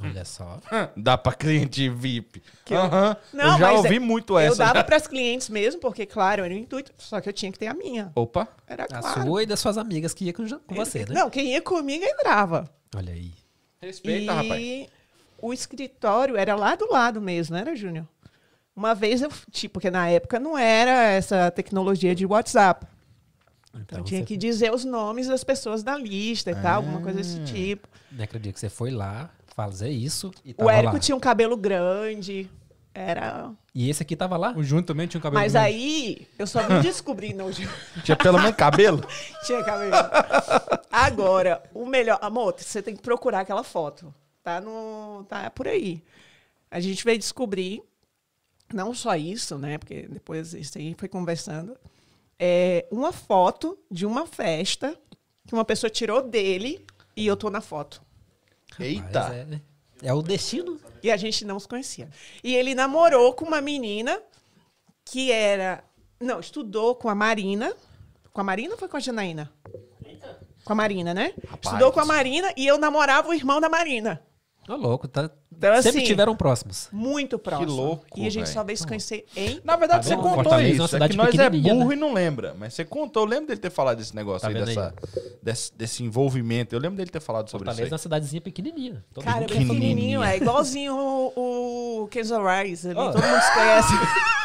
Olha 0.00 0.24
só. 0.24 0.58
Dá 0.96 1.18
pra 1.18 1.32
cliente 1.34 1.88
VIP. 1.88 2.42
Que 2.64 2.72
eu- 2.74 2.78
Aham. 2.80 3.16
Não, 3.32 3.44
eu 3.44 3.58
já 3.58 3.66
mas 3.72 3.76
ouvi 3.78 3.96
é- 3.96 4.00
muito 4.00 4.38
essa. 4.38 4.52
Eu 4.54 4.56
dava 4.56 4.74
já. 4.80 4.84
para 4.84 4.96
as 4.96 5.06
clientes 5.06 5.48
mesmo, 5.50 5.80
porque 5.80 6.06
claro, 6.06 6.44
era 6.44 6.54
o 6.54 6.56
intuito, 6.56 6.92
só 6.98 7.20
que 7.20 7.28
eu 7.28 7.32
tinha 7.32 7.52
que 7.52 7.58
ter 7.58 7.66
a 7.66 7.74
minha. 7.74 8.10
Opa. 8.14 8.48
Era 8.66 8.84
A 8.84 8.86
claro. 9.00 9.22
sua 9.22 9.42
e 9.42 9.46
das 9.46 9.60
suas 9.60 9.76
amigas 9.76 10.14
que 10.14 10.24
ia 10.24 10.32
com, 10.32 10.46
com 10.48 10.74
você, 10.74 11.00
né? 11.00 11.14
Não, 11.14 11.28
quem 11.28 11.52
ia 11.52 11.60
comigo 11.60 12.04
entrava. 12.04 12.68
Olha 12.96 13.12
aí. 13.12 13.32
Respeita, 13.80 14.32
e 14.32 14.36
rapaz. 14.82 14.88
o 15.40 15.52
escritório 15.52 16.36
era 16.36 16.54
lá 16.54 16.74
do 16.76 16.90
lado 16.90 17.20
mesmo, 17.20 17.54
não 17.54 17.60
era, 17.60 17.74
Júnior? 17.76 18.06
Uma 18.74 18.94
vez 18.94 19.20
eu, 19.20 19.30
tipo, 19.50 19.74
porque 19.74 19.90
na 19.90 20.08
época 20.08 20.40
não 20.40 20.56
era 20.56 21.10
essa 21.10 21.50
tecnologia 21.50 22.14
de 22.14 22.24
WhatsApp. 22.24 22.86
Então, 23.68 23.80
Então, 23.82 23.98
eu 23.98 24.04
tinha 24.04 24.20
você 24.20 24.26
que 24.26 24.36
dizer 24.36 24.72
os 24.72 24.84
nomes 24.84 25.28
das 25.28 25.44
pessoas 25.44 25.82
da 25.82 25.96
lista 25.98 26.50
e 26.50 26.54
tal, 26.54 26.76
alguma 26.76 27.00
coisa 27.02 27.18
Ah. 27.18 27.22
desse 27.22 27.40
tipo. 27.44 27.88
não 28.10 28.24
acredito 28.24 28.54
que 28.54 28.60
você 28.60 28.68
foi 28.70 28.90
lá 28.90 29.30
fazer 29.54 29.90
isso 29.90 30.30
e 30.44 30.54
O 30.58 30.68
Érico 30.70 30.94
lá. 30.94 30.98
tinha 31.00 31.16
um 31.16 31.20
cabelo 31.20 31.56
grande. 31.56 32.48
Era. 32.94 33.50
E 33.74 33.88
esse 33.88 34.02
aqui 34.02 34.14
tava 34.14 34.36
lá? 34.36 34.52
O 34.54 34.62
Júnior 34.62 34.84
também 34.84 35.06
tinha 35.06 35.18
um 35.18 35.22
cabelo 35.22 35.40
Mas 35.42 35.52
grande. 35.54 35.66
aí 35.68 36.28
eu 36.38 36.46
só 36.46 36.62
vim 36.66 36.80
descobrir, 36.80 37.32
não, 37.32 37.50
Ju- 37.50 37.66
Tinha 38.04 38.16
pelo 38.16 38.38
menos 38.38 38.54
cabelo. 38.56 39.02
tinha 39.46 39.64
cabelo. 39.64 39.94
Agora, 40.90 41.62
o 41.72 41.86
melhor. 41.86 42.18
Amor, 42.20 42.54
você 42.56 42.82
tem 42.82 42.94
que 42.94 43.02
procurar 43.02 43.40
aquela 43.40 43.64
foto. 43.64 44.14
Tá, 44.42 44.60
no, 44.60 45.24
tá 45.28 45.48
por 45.50 45.68
aí. 45.68 46.02
A 46.70 46.80
gente 46.80 47.04
veio 47.04 47.18
descobrir, 47.18 47.82
não 48.72 48.92
só 48.94 49.14
isso, 49.16 49.56
né? 49.56 49.78
Porque 49.78 50.06
depois 50.08 50.52
isso 50.52 50.76
aí 50.76 50.94
foi 50.98 51.08
conversando. 51.08 51.76
É 52.38 52.86
uma 52.90 53.12
foto 53.12 53.78
de 53.90 54.04
uma 54.04 54.26
festa 54.26 54.94
que 55.46 55.54
uma 55.54 55.64
pessoa 55.64 55.88
tirou 55.90 56.22
dele 56.22 56.84
e 57.16 57.26
eu 57.26 57.36
tô 57.36 57.48
na 57.50 57.60
foto. 57.60 58.02
Eita. 58.78 59.46
É, 60.02 60.08
é 60.08 60.14
o 60.14 60.22
destino. 60.22 60.80
E 61.02 61.10
a 61.10 61.16
gente 61.16 61.44
não 61.44 61.58
se 61.58 61.68
conhecia. 61.68 62.08
E 62.42 62.54
ele 62.54 62.74
namorou 62.74 63.32
com 63.34 63.44
uma 63.44 63.60
menina 63.60 64.20
que 65.04 65.32
era. 65.32 65.82
Não, 66.20 66.40
estudou 66.40 66.94
com 66.94 67.08
a 67.08 67.14
Marina. 67.14 67.74
Com 68.32 68.40
a 68.40 68.44
Marina 68.44 68.72
ou 68.72 68.78
foi 68.78 68.88
com 68.88 68.96
a 68.96 69.00
Janaína? 69.00 69.52
Com 70.64 70.72
a 70.72 70.76
Marina, 70.76 71.12
né? 71.12 71.34
Rapaz. 71.44 71.66
Estudou 71.66 71.92
com 71.92 72.00
a 72.00 72.04
Marina 72.04 72.52
e 72.56 72.66
eu 72.66 72.78
namorava 72.78 73.28
o 73.28 73.34
irmão 73.34 73.60
da 73.60 73.68
Marina. 73.68 74.22
Ô, 74.68 74.76
louco, 74.76 75.08
tá... 75.08 75.28
Então, 75.56 75.82
sempre 75.82 76.00
assim, 76.00 76.06
tiveram 76.08 76.34
próximos. 76.34 76.88
Muito 76.92 77.38
próximo. 77.38 77.72
louco, 77.72 78.04
E 78.16 78.26
a 78.26 78.30
gente 78.30 78.44
velho. 78.44 78.54
só 78.54 78.64
veio 78.64 78.76
se 78.76 78.86
conhecer 78.86 79.24
em. 79.36 79.60
Na 79.62 79.76
verdade, 79.76 80.02
Tá 80.02 80.08
você 80.08 80.16
contou 80.16 80.34
Fortaleza 80.34 80.68
é 80.68 80.72
uma 80.72 80.72
isso. 80.72 80.82
É 80.84 80.88
cidade 80.88 81.10
que 81.12 81.16
nós 81.16 81.28
é 81.28 81.30
pequenininha, 81.30 81.74
burro 81.74 81.88
né? 81.90 81.94
e 81.94 81.98
não 81.98 82.12
lembra. 82.12 82.54
Mas 82.58 82.74
você 82.74 82.84
contou. 82.84 83.22
Eu 83.24 83.28
lembro 83.28 83.46
dele 83.48 83.60
ter 83.60 83.70
falado 83.70 83.98
desse 83.98 84.14
negócio 84.14 84.40
Tá 84.40 84.48
aí, 84.48 84.64
dessa, 84.64 84.94
desse, 85.40 85.72
desse 85.76 86.02
envolvimento. 86.02 86.74
Eu 86.74 86.80
lembro 86.80 86.96
dele 86.96 87.10
ter 87.10 87.20
falado 87.20 87.48
sobre 87.48 87.64
Fortaleza 87.64 87.82
é 87.82 87.86
isso 87.86 87.92
uma 87.94 87.98
cidadezinha 87.98 88.40
pequenininha. 88.40 89.04
Todo 89.12 89.24
Cara, 89.24 89.46
bem 89.46 89.66
pequenininho, 89.68 90.22
é 90.22 90.36
igualzinho 90.36 90.94
o, 90.96 92.02
o 92.02 92.08
Kenzo 92.08 92.36
Rise 92.42 92.90
ali. 92.90 92.98
Ó. 92.98 93.12
Todo 93.12 93.22
mundo 93.22 93.40
se 93.40 93.54
conhece. 93.54 93.92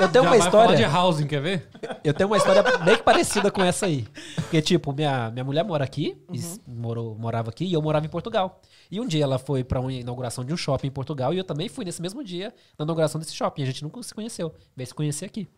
Eu 0.00 0.08
tenho 0.08 0.24
Já 0.24 0.30
uma 0.30 0.30
vai 0.38 0.50
falar 0.50 0.66
de 0.74 0.82
história. 0.82 0.98
housing, 0.98 1.26
quer 1.26 1.40
ver? 1.40 1.68
Eu 2.02 2.12
tenho 2.14 2.28
uma 2.28 2.36
história 2.36 2.62
bem 2.78 2.96
que 2.96 3.02
parecida 3.02 3.50
com 3.50 3.62
essa 3.62 3.86
aí. 3.86 4.06
Porque, 4.36 4.60
tipo, 4.62 4.92
minha, 4.92 5.30
minha 5.30 5.44
mulher 5.44 5.64
mora 5.64 5.84
aqui, 5.84 6.16
s- 6.32 6.60
morou, 6.66 7.14
morava 7.18 7.50
aqui, 7.50 7.64
e 7.64 7.72
eu 7.72 7.80
morava 7.82 8.04
em 8.06 8.08
Portugal. 8.08 8.60
E 8.90 9.00
um 9.00 9.06
dia 9.06 9.24
ela 9.24 9.38
foi 9.38 9.64
pra 9.64 9.80
uma 9.80 9.92
inauguração 9.92 10.44
de 10.44 10.52
um 10.52 10.56
shopping 10.56 10.88
em 10.88 10.90
Portugal, 10.90 11.32
e 11.34 11.38
eu 11.38 11.44
também 11.44 11.68
fui 11.68 11.84
nesse 11.84 12.00
mesmo 12.02 12.22
dia 12.22 12.52
na 12.78 12.84
inauguração 12.84 13.18
desse 13.20 13.34
shopping. 13.34 13.62
A 13.62 13.66
gente 13.66 13.82
nunca 13.82 14.02
se 14.02 14.14
conheceu. 14.14 14.54
Veio 14.76 14.86
se 14.86 14.94
conhecer 14.94 15.24
aqui. 15.24 15.48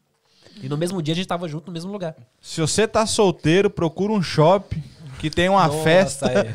E 0.62 0.68
no 0.68 0.76
mesmo 0.76 1.02
dia 1.02 1.12
a 1.12 1.16
gente 1.16 1.26
tava 1.28 1.46
junto 1.48 1.66
no 1.66 1.72
mesmo 1.72 1.90
lugar. 1.92 2.14
Se 2.40 2.60
você 2.60 2.86
tá 2.88 3.04
solteiro, 3.06 3.68
procura 3.68 4.12
um 4.12 4.22
shopping 4.22 4.82
que 5.18 5.28
tem 5.28 5.48
uma 5.48 5.66
Nossa, 5.66 5.82
festa. 5.82 6.30
é. 6.30 6.54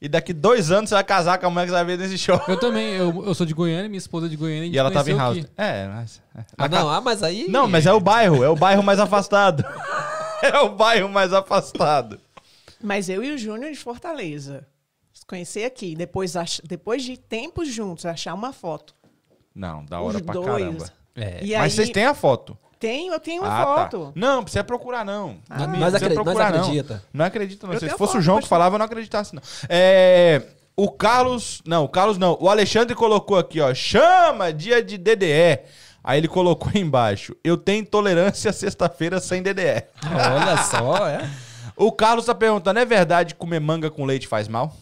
E 0.00 0.08
daqui 0.08 0.32
dois 0.32 0.70
anos 0.70 0.88
você 0.90 0.94
vai 0.94 1.02
casar 1.04 1.38
com 1.38 1.46
a 1.46 1.50
mulher 1.50 1.64
que 1.64 1.70
você 1.70 1.74
vai 1.76 1.84
ver 1.84 1.98
nesse 1.98 2.16
shopping. 2.16 2.52
Eu 2.52 2.60
também, 2.60 2.94
eu, 2.94 3.24
eu 3.26 3.34
sou 3.34 3.44
de 3.44 3.52
Goiânia, 3.52 3.88
minha 3.88 3.98
esposa 3.98 4.26
é 4.26 4.28
de 4.28 4.36
Goiânia. 4.36 4.68
E 4.68 4.78
ela 4.78 4.90
tava 4.92 5.10
em 5.10 5.16
house. 5.16 5.44
É, 5.56 5.88
mas. 5.88 6.22
Ah, 6.56 6.68
não, 6.68 6.88
ah, 6.88 7.00
mas 7.00 7.22
aí. 7.22 7.46
Não, 7.48 7.66
mas 7.66 7.84
é 7.84 7.92
o 7.92 7.98
bairro, 7.98 8.44
é 8.44 8.48
o 8.48 8.54
bairro 8.54 8.82
mais 8.82 9.00
afastado. 9.00 9.64
É 10.40 10.56
o 10.60 10.68
bairro 10.68 11.08
mais 11.08 11.32
afastado. 11.32 12.20
Mas 12.80 13.08
eu 13.08 13.24
e 13.24 13.32
o 13.32 13.36
Júnior 13.36 13.72
de 13.72 13.76
Fortaleza. 13.76 14.64
Conhecer 15.26 15.64
aqui. 15.64 15.96
Depois, 15.96 16.36
ach- 16.36 16.60
depois 16.62 17.02
de 17.02 17.16
tempos 17.18 17.66
juntos, 17.68 18.06
achar 18.06 18.34
uma 18.34 18.52
foto. 18.52 18.94
Não, 19.52 19.84
da 19.84 20.00
hora 20.00 20.18
Os 20.18 20.22
pra 20.22 20.34
dois. 20.34 20.46
caramba. 20.46 20.92
É. 21.16 21.40
E 21.44 21.54
Mas 21.54 21.62
aí, 21.62 21.70
vocês 21.72 21.90
têm 21.90 22.04
a 22.04 22.14
foto. 22.14 22.56
Tenho, 22.78 23.12
eu 23.12 23.18
tenho 23.20 23.42
uma 23.42 23.52
ah, 23.52 23.64
foto. 23.64 24.06
tá. 24.06 24.12
Não, 24.14 24.42
precisa 24.42 24.62
procurar, 24.62 25.04
não. 25.04 25.38
Ah, 25.50 25.66
Não 25.66 25.66
nós, 25.66 25.90
precisa 25.90 25.96
acre- 25.96 26.14
nós 26.14 26.24
procurar, 26.24 26.52
não. 26.52 26.60
acredita. 26.60 27.02
Não 27.12 27.24
acredito, 27.24 27.66
não. 27.66 27.72
Eu 27.72 27.78
Se 27.80 27.86
tenho 27.86 27.94
a 27.94 27.98
fosse 27.98 28.16
o 28.16 28.20
João 28.20 28.40
que 28.40 28.46
falava, 28.48 28.76
eu 28.76 28.78
não 28.78 28.86
acreditasse, 28.86 29.34
não. 29.34 29.42
É, 29.68 30.42
o 30.76 30.88
Carlos. 30.90 31.60
Não, 31.66 31.84
o 31.84 31.88
Carlos 31.88 32.18
não. 32.18 32.38
O 32.40 32.48
Alexandre 32.48 32.94
colocou 32.94 33.36
aqui, 33.36 33.60
ó. 33.60 33.74
Chama 33.74 34.52
dia 34.52 34.82
de 34.82 34.96
DDE. 34.96 35.58
Aí 36.04 36.18
ele 36.18 36.28
colocou 36.28 36.70
embaixo. 36.74 37.34
Eu 37.42 37.56
tenho 37.56 37.80
intolerância 37.80 38.52
sexta-feira 38.52 39.18
sem 39.20 39.42
DDE. 39.42 39.82
Olha 40.04 40.56
só, 40.58 41.08
é. 41.08 41.28
O 41.76 41.92
Carlos 41.92 42.24
tá 42.24 42.34
perguntando: 42.34 42.78
é 42.80 42.84
verdade 42.84 43.34
que 43.34 43.40
comer 43.40 43.60
manga 43.60 43.88
com 43.88 44.04
leite 44.04 44.26
faz 44.26 44.48
mal? 44.48 44.74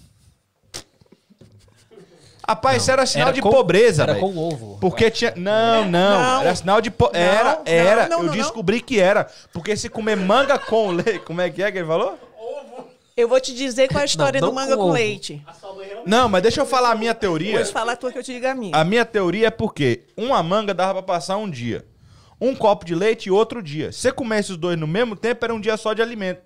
Rapaz, 2.48 2.82
isso 2.82 2.90
era 2.92 3.04
sinal 3.06 3.28
Era 3.28 3.34
de 3.34 3.42
com- 3.42 3.50
pobreza, 3.50 4.04
Era 4.04 4.14
velho. 4.14 4.24
com 4.32 4.38
ovo. 4.38 4.78
Porque 4.80 5.10
tinha. 5.10 5.32
Não, 5.36 5.84
não. 5.84 5.90
Não. 5.90 6.40
Era 6.42 6.54
sinal 6.54 6.80
de. 6.80 6.90
Po... 6.90 7.10
Era, 7.12 7.54
não, 7.56 7.62
era. 7.66 8.08
não, 8.08 8.18
eu 8.20 8.24
não, 8.26 8.32
descobri 8.32 8.80
que 8.80 9.00
era. 9.00 9.26
Porque 9.52 9.76
se 9.76 9.88
comer 9.88 10.16
manga 10.16 10.58
com 10.58 10.90
leite. 10.92 11.20
Como 11.20 11.40
é 11.40 11.50
que 11.50 11.62
é 11.62 11.72
que 11.72 11.78
ele 11.78 11.86
falou? 11.86 12.18
Eu 13.16 13.28
vou 13.28 13.40
te 13.40 13.54
dizer 13.54 13.88
qual 13.88 14.00
é 14.00 14.02
a 14.02 14.04
história 14.04 14.40
não 14.40 14.48
do 14.50 14.54
manga 14.54 14.76
com 14.76 14.82
com 14.82 14.88
ovo. 14.88 14.92
leite. 14.92 15.42
Não, 16.04 16.28
mas 16.28 16.42
deixa 16.42 16.60
eu 16.60 16.66
falar 16.66 16.90
a 16.90 16.94
minha 16.94 17.14
teoria. 17.14 17.52
Depois 17.52 17.70
fala 17.70 17.92
a 17.92 17.96
tua 17.96 18.12
que 18.12 18.18
eu 18.18 18.22
te 18.22 18.32
digo 18.32 18.46
a 18.46 18.54
minha. 18.54 18.76
A 18.76 18.84
minha 18.84 19.04
teoria 19.06 19.46
é 19.48 19.50
porque 19.50 20.02
uma 20.16 20.42
manga 20.42 20.74
dava 20.74 21.02
pra 21.02 21.14
passar 21.14 21.38
um 21.38 21.48
dia. 21.50 21.84
Um 22.38 22.54
copo 22.54 22.84
de 22.84 22.94
leite 22.94 23.26
e 23.26 23.30
outro 23.30 23.62
dia. 23.62 23.90
Se 23.90 24.00
você 24.00 24.12
comesse 24.12 24.52
os 24.52 24.58
dois 24.58 24.78
no 24.78 24.86
mesmo 24.86 25.16
tempo, 25.16 25.42
era 25.44 25.54
um 25.54 25.60
dia 25.60 25.76
só 25.78 25.94
de 25.94 26.02
alimento. 26.02 26.42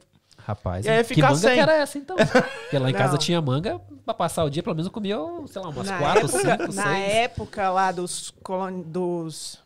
Rapaz, 0.51 0.85
E 0.85 0.89
aí 0.91 1.05
que 1.05 1.21
manga 1.23 1.35
sem. 1.37 1.55
que 1.55 1.61
era 1.61 1.75
essa 1.77 1.97
então? 1.99 2.17
Porque 2.17 2.79
lá 2.79 2.91
em 2.91 2.93
casa 2.95 3.17
tinha 3.19 3.41
manga, 3.41 3.79
pra 4.05 4.13
passar 4.15 4.45
o 4.45 4.51
dia, 4.51 4.63
pelo 4.63 4.75
menos 4.75 4.87
eu 4.87 4.93
comia, 4.93 5.17
sei 5.47 5.63
lá, 5.63 5.69
umas 5.69 5.87
na 5.87 5.99
quatro, 5.99 6.27
época, 6.27 6.39
cinco, 6.59 6.75
na 6.75 6.83
seis. 6.83 7.13
época 7.15 7.71
lá 7.71 7.93
dos, 7.93 8.31
colon... 8.43 8.81
dos 8.83 9.59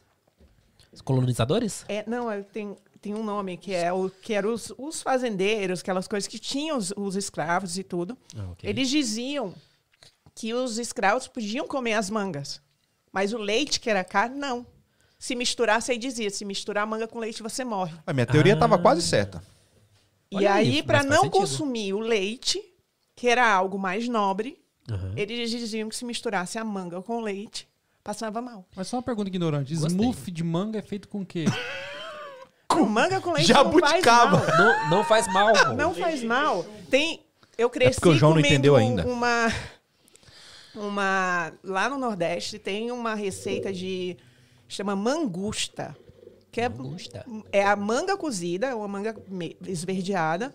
Os 0.92 1.00
colonizadores? 1.00 1.84
É, 1.88 2.04
não, 2.06 2.30
é, 2.30 2.42
tem, 2.42 2.76
tem 3.00 3.14
um 3.14 3.22
nome 3.24 3.56
que 3.56 3.74
é 3.74 3.92
o 3.92 4.10
que 4.10 4.34
eram 4.34 4.52
os, 4.52 4.72
os 4.76 5.00
fazendeiros, 5.02 5.80
aquelas 5.80 6.06
coisas 6.06 6.28
que 6.28 6.38
tinham 6.38 6.76
os, 6.76 6.92
os 6.96 7.16
escravos 7.16 7.78
e 7.78 7.82
tudo. 7.82 8.16
Ah, 8.36 8.50
ok. 8.52 8.68
Eles 8.68 8.90
diziam 8.90 9.54
que 10.34 10.52
os 10.52 10.78
escravos 10.78 11.26
podiam 11.28 11.66
comer 11.66 11.94
as 11.94 12.10
mangas, 12.10 12.60
mas 13.12 13.32
o 13.32 13.38
leite, 13.38 13.80
que 13.80 13.88
era 13.88 14.04
carne, 14.04 14.38
não. 14.38 14.66
Se 15.18 15.34
misturasse, 15.34 15.90
aí 15.92 15.96
dizia, 15.96 16.28
se 16.28 16.44
misturar 16.44 16.86
manga 16.86 17.08
com 17.08 17.18
leite, 17.18 17.42
você 17.42 17.64
morre. 17.64 17.94
A 18.06 18.12
minha 18.12 18.26
teoria 18.26 18.52
Ah. 18.54 18.58
tava 18.58 18.76
quase 18.78 19.00
certa. 19.00 19.42
E 20.34 20.36
Olha 20.38 20.54
aí, 20.54 20.76
aí, 20.76 20.82
para 20.82 21.02
não 21.02 21.22
sentido. 21.22 21.30
consumir 21.32 21.92
o 21.94 22.00
leite, 22.00 22.60
que 23.14 23.28
era 23.28 23.48
algo 23.50 23.78
mais 23.78 24.08
nobre, 24.08 24.58
Aham. 24.90 25.12
eles 25.16 25.50
diziam 25.50 25.88
que 25.88 25.96
se 25.96 26.04
misturasse 26.04 26.58
a 26.58 26.64
manga 26.64 27.00
com 27.00 27.20
leite, 27.20 27.68
passava 28.02 28.42
mal. 28.42 28.66
Mas 28.76 28.88
só 28.88 28.96
uma 28.96 29.02
pergunta 29.02 29.28
ignorante. 29.28 29.72
Gostei. 29.74 29.90
Smoothie 29.90 30.30
de 30.32 30.42
manga 30.44 30.78
é 30.78 30.82
feito 30.82 31.08
com 31.08 31.20
o 31.20 31.26
quê? 31.26 31.44
Com 32.66 32.86
manga 32.86 33.20
com 33.20 33.30
leite 33.32 33.52
não 33.52 33.70
faz 33.72 33.82
Jabuticaba. 34.04 34.38
mal. 34.38 34.56
Não, 34.58 34.90
não 34.90 35.04
faz 35.04 35.26
mal. 35.32 35.52
pô. 35.64 35.72
Não 35.74 35.94
faz 35.94 36.24
mal. 36.24 36.64
Tem. 36.90 37.20
Eu 37.56 37.70
cresci 37.70 38.00
porque 38.00 38.08
o 38.08 38.14
João 38.18 38.30
não 38.30 38.38
comendo 38.38 38.52
entendeu 38.54 38.74
ainda. 38.74 39.06
Uma, 39.06 39.52
uma. 40.74 41.52
Lá 41.62 41.88
no 41.88 41.98
Nordeste 41.98 42.58
tem 42.58 42.90
uma 42.90 43.14
receita 43.14 43.72
de. 43.72 44.16
chama 44.66 44.96
mangusta. 44.96 45.96
Que 46.54 46.60
é, 46.60 46.70
é 47.50 47.64
a 47.66 47.74
manga 47.74 48.16
cozida, 48.16 48.76
uma 48.76 48.86
manga 48.86 49.16
esverdeada. 49.66 50.54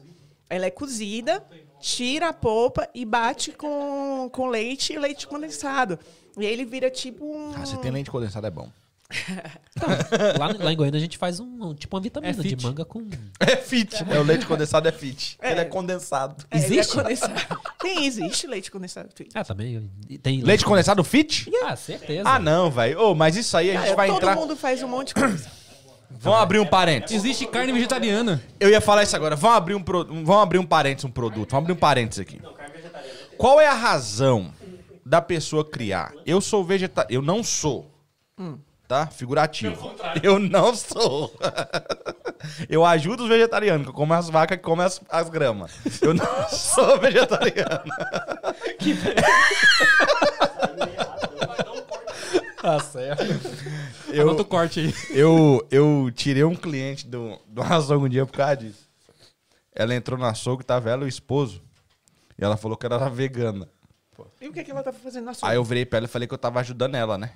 Ela 0.49 0.65
é 0.67 0.71
cozida, 0.71 1.43
tira 1.81 2.29
a 2.29 2.33
polpa 2.33 2.87
e 2.95 3.03
bate 3.03 3.51
com, 3.51 4.29
com 4.31 4.47
leite 4.47 4.93
e 4.93 4.97
leite 4.97 5.27
condensado. 5.27 5.99
E 6.37 6.45
aí 6.45 6.53
ele 6.53 6.63
vira 6.63 6.89
tipo 6.89 7.25
um. 7.25 7.51
Ah, 7.53 7.65
você 7.65 7.75
tem 7.77 7.91
leite 7.91 8.09
condensado, 8.09 8.47
é 8.47 8.49
bom. 8.49 8.69
Lá, 10.37 10.55
lá 10.59 10.71
em 10.71 10.75
Goiânia 10.75 10.97
a 10.97 11.01
gente 11.01 11.17
faz 11.17 11.39
um, 11.39 11.45
um- 11.69 11.73
tipo 11.73 11.95
uma 11.95 12.01
vitamina 12.01 12.31
É 12.31 12.35
de 12.35 12.49
fit. 12.49 12.63
manga 12.63 12.85
com. 12.85 13.07
É 13.39 13.55
fit. 13.57 13.95
É, 14.09 14.19
o 14.19 14.23
leite 14.23 14.45
condensado 14.45 14.87
é 14.87 14.91
fit. 14.91 15.37
É. 15.41 15.51
Ele 15.51 15.61
é 15.61 15.65
condensado. 15.65 16.45
É, 16.51 16.57
ele 16.57 16.63
é 16.63 16.67
Existe? 16.67 16.95
condensado. 16.95 17.59
Tem, 17.81 18.05
existe 18.05 18.45
leite 18.47 18.69
condensado. 18.71 19.09
Ah, 19.33 19.43
também. 19.43 19.89
Tem 20.21 20.41
Leite 20.43 20.63
condensado 20.63 21.03
fit? 21.03 21.49
Ah, 21.63 21.75
certeza. 21.75 22.23
Ah, 22.29 22.37
não, 22.39 22.69
velho. 22.69 22.99
Ô, 23.01 23.15
mas 23.15 23.35
isso 23.35 23.55
aí 23.57 23.75
a 23.75 23.81
gente 23.81 23.95
vai 23.95 24.07
todo 24.09 24.17
entrar. 24.17 24.35
mundo 24.35 24.55
faz 24.55 24.83
um 24.83 24.87
monte 24.87 25.07
de 25.09 25.13
coisa. 25.15 25.49
Vamos 26.11 26.39
abrir 26.39 26.59
um 26.59 26.65
parênteses. 26.65 27.17
Existe 27.17 27.45
carne 27.45 27.71
vegetariana. 27.71 28.41
Eu 28.59 28.69
ia 28.69 28.81
falar 28.81 29.03
isso 29.03 29.15
agora. 29.15 29.35
Vamos 29.35 29.57
abrir 29.57 29.75
um, 29.75 29.81
pro... 29.81 30.05
Vamos 30.05 30.43
abrir 30.43 30.57
um 30.57 30.65
parênteses, 30.65 31.05
um 31.05 31.11
produto. 31.11 31.51
Vamos 31.51 31.65
abrir 31.65 31.73
um 31.73 31.79
parênteses 31.79 32.19
aqui. 32.19 32.41
Qual 33.37 33.61
é 33.61 33.67
a 33.67 33.73
razão 33.73 34.51
da 35.05 35.21
pessoa 35.21 35.63
criar? 35.63 36.11
Eu 36.25 36.41
sou 36.41 36.63
vegetariano. 36.63 37.13
Eu 37.13 37.21
não 37.21 37.43
sou. 37.43 37.89
Tá? 38.87 39.05
Figurativo. 39.07 39.93
Eu 40.23 40.39
não 40.39 40.73
sou. 40.75 41.31
Eu 42.69 42.85
ajudo 42.85 43.23
os 43.23 43.29
vegetarianos, 43.29 43.83
que 43.83 43.89
eu 43.89 43.93
como 43.93 44.13
as 44.13 44.29
vacas 44.29 44.57
que 44.57 44.63
comem 44.63 44.85
as, 44.85 45.01
as 45.09 45.29
gramas. 45.29 45.73
Eu 46.01 46.13
não 46.13 46.25
sou 46.49 46.97
vegetariano. 46.97 47.83
Tá 52.61 52.79
certo. 52.79 53.23
Eu, 54.09 54.23
Anota 54.23 54.41
o 54.41 54.45
corte 54.45 54.79
aí. 54.81 54.93
eu, 55.11 55.65
eu 55.71 56.11
tirei 56.13 56.43
um 56.43 56.55
cliente 56.55 57.07
do, 57.07 57.39
do 57.47 57.61
açougue 57.61 58.05
um 58.05 58.09
dia 58.09 58.25
por 58.25 58.33
causa 58.35 58.57
disso. 58.57 58.89
Ela 59.73 59.95
entrou 59.95 60.19
no 60.19 60.25
açougue, 60.25 60.63
tava 60.65 60.89
ela 60.89 61.03
e 61.03 61.05
o 61.05 61.07
esposo. 61.07 61.61
E 62.37 62.43
ela 62.43 62.57
falou 62.57 62.77
que 62.77 62.85
ela 62.85 62.95
era 62.95 63.09
vegana. 63.09 63.69
E 64.41 64.47
o 64.47 64.53
que, 64.53 64.63
que 64.63 64.71
ela 64.71 64.83
tá 64.83 64.91
fazendo 64.91 65.25
na 65.25 65.33
sua? 65.33 65.49
Aí 65.49 65.55
eu 65.55 65.63
virei 65.63 65.85
pra 65.85 65.97
ela 65.97 66.05
e 66.05 66.09
falei 66.09 66.27
que 66.27 66.33
eu 66.33 66.37
tava 66.37 66.59
ajudando 66.59 66.95
ela, 66.95 67.17
né? 67.17 67.31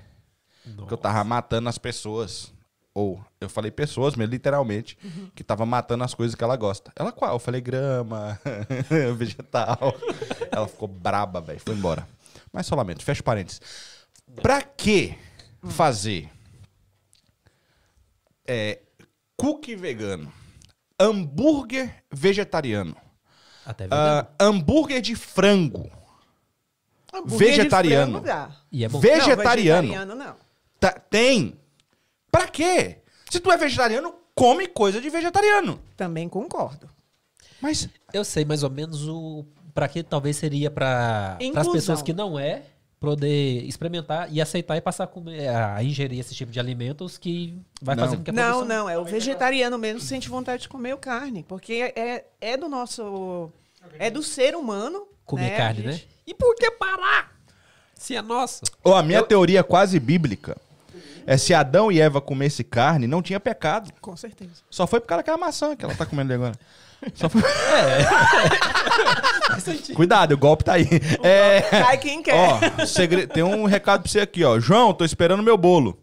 Que 0.88 0.94
eu 0.94 0.98
tava 0.98 1.24
matando 1.24 1.70
as 1.70 1.78
pessoas. 1.78 2.52
Ou, 2.94 3.24
eu 3.42 3.50
falei 3.50 3.72
pessoas 3.72 4.16
mesmo, 4.16 4.32
literalmente, 4.32 4.98
que 5.34 5.44
tava 5.44 5.66
matando 5.66 6.04
as 6.04 6.14
coisas 6.14 6.36
que 6.36 6.44
ela 6.44 6.56
gosta. 6.56 6.92
Ela 6.96 7.12
qual? 7.12 7.34
Eu 7.34 7.40
falei 7.40 7.60
grama, 7.60 8.40
vegetal. 9.18 9.96
ela 10.52 10.68
ficou 10.68 10.88
braba, 10.88 11.42
velho. 11.42 11.60
Foi 11.60 11.74
embora. 11.74 12.08
Mas 12.52 12.68
só 12.68 12.76
lamento, 12.76 13.04
fecha 13.04 13.24
parênteses. 13.24 13.62
Pra 14.42 14.62
que 14.62 15.16
fazer 15.70 16.30
é, 18.48 18.80
cookie 19.38 19.76
vegano, 19.76 20.32
hambúrguer 21.00 22.04
vegetariano, 22.12 22.96
Até 23.66 23.88
ah, 23.92 24.28
hambúrguer 24.40 25.02
de 25.02 25.16
frango, 25.16 25.90
Hambúrguer 27.14 27.50
de 27.52 27.58
vegetariano. 27.58 28.12
frango 28.14 28.26
dá. 28.26 28.52
E 28.72 28.84
é 28.84 28.90
bom. 28.90 29.00
Ve- 29.00 29.10
Não, 29.18 29.20
Vegetariano. 29.20 29.88
vegetariano 29.90 30.16
não. 30.16 30.36
Tá- 30.80 30.92
tem. 30.94 31.60
Pra 32.32 32.48
quê? 32.48 32.98
Se 33.30 33.40
tu 33.40 33.52
é 33.52 33.58
vegetariano, 33.58 34.14
come 34.36 34.68
coisa 34.68 35.00
de 35.00 35.10
vegetariano. 35.10 35.80
Também 35.96 36.28
concordo. 36.28 36.90
Mas 37.62 37.88
Eu 38.12 38.26
sei 38.26 38.44
mais 38.44 38.64
ou 38.64 38.70
menos 38.70 39.08
o. 39.08 39.46
Pra 39.74 39.88
que 39.88 40.04
talvez 40.04 40.36
seria 40.38 40.70
pra 40.70 41.36
as 41.40 41.42
Inclusão. 41.46 41.72
pessoas 41.74 42.02
que 42.02 42.14
não 42.14 42.38
é 42.38 42.64
poder 43.04 43.66
experimentar 43.66 44.32
e 44.32 44.40
aceitar 44.42 44.78
e 44.78 44.82
passar 44.82 45.04
a, 45.04 45.08
comer, 45.08 45.50
a 45.50 45.84
ingerir 45.84 46.18
esse 46.22 46.34
tipo 46.34 46.50
de 46.50 46.58
alimentos 46.58 47.18
que 47.18 47.54
vai 47.82 47.96
Não. 47.98 48.04
fazer 48.06 48.16
com 48.16 48.24
que 48.24 48.30
a 48.30 48.34
Não, 48.34 48.64
não, 48.64 48.90
é 48.90 48.98
o 48.98 49.04
vegetariano 49.04 49.78
mesmo 49.78 50.00
que 50.00 50.06
sente 50.06 50.30
vontade 50.30 50.62
de 50.64 50.70
comer 50.70 50.94
o 50.94 50.98
carne, 50.98 51.44
porque 51.46 51.92
é, 51.98 52.24
é 52.40 52.56
do 52.56 52.70
nosso, 52.70 53.52
é 54.00 54.10
do 54.10 54.24
ser 54.24 54.56
humano 54.56 55.06
Comer 55.26 55.50
né, 55.52 55.58
carne, 55.58 55.82
gente- 55.82 56.06
né? 56.06 56.12
E 56.26 56.34
por 56.34 56.56
que 56.56 56.72
parar? 56.72 57.34
Se 57.94 58.16
é 58.16 58.22
nosso. 58.22 58.62
Ou 58.82 58.96
a 58.96 59.04
minha 59.04 59.22
teoria 59.22 59.64
quase 59.64 60.00
bíblica 60.00 60.56
é 61.28 61.38
se 61.38 61.54
Adão 61.54 61.92
e 61.92 62.00
Eva 62.00 62.22
comessem 62.22 62.66
carne, 62.66 63.06
não 63.06 63.22
tinha 63.22 63.40
pecado. 63.40 63.92
Com 64.00 64.16
certeza. 64.16 64.52
Só 64.70 64.88
foi 64.88 65.02
por 65.02 65.08
causa 65.08 65.20
daquela 65.20 65.38
maçã 65.38 65.76
que 65.76 65.84
ela 65.84 65.94
tá 65.96 66.06
comendo 66.06 66.32
ali 66.34 66.42
agora. 66.42 66.58
Só 67.14 67.30
foi... 67.30 67.42
Cuidado, 69.96 70.34
o 70.34 70.38
golpe 70.38 70.64
tá 70.64 70.74
aí. 70.74 70.88
É... 71.22 71.62
Cai 71.62 71.98
quem 71.98 72.22
quer. 72.24 72.34
Ó, 72.36 72.60
segre- 72.86 73.28
tem 73.28 73.44
um 73.44 73.66
recado 73.66 74.04
pra 74.04 74.12
você 74.12 74.22
aqui, 74.22 74.44
ó. 74.44 74.60
João, 74.60 74.94
tô 74.94 75.06
esperando 75.06 75.44
meu 75.44 75.58
bolo. 75.58 75.98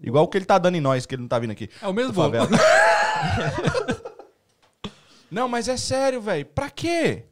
Igual 0.00 0.24
o 0.24 0.28
que 0.28 0.38
ele 0.38 0.44
tá 0.44 0.58
dando 0.58 0.76
em 0.76 0.80
nós, 0.80 1.06
que 1.06 1.14
ele 1.14 1.22
não 1.22 1.28
tá 1.28 1.38
vindo 1.38 1.52
aqui. 1.52 1.70
É 1.80 1.86
o 1.86 1.92
mesmo 1.92 2.12
bolo. 2.12 2.32
não, 5.30 5.48
mas 5.48 5.68
é 5.68 5.76
sério, 5.76 6.20
velho. 6.20 6.44
Pra 6.46 6.68
quê? 6.70 7.24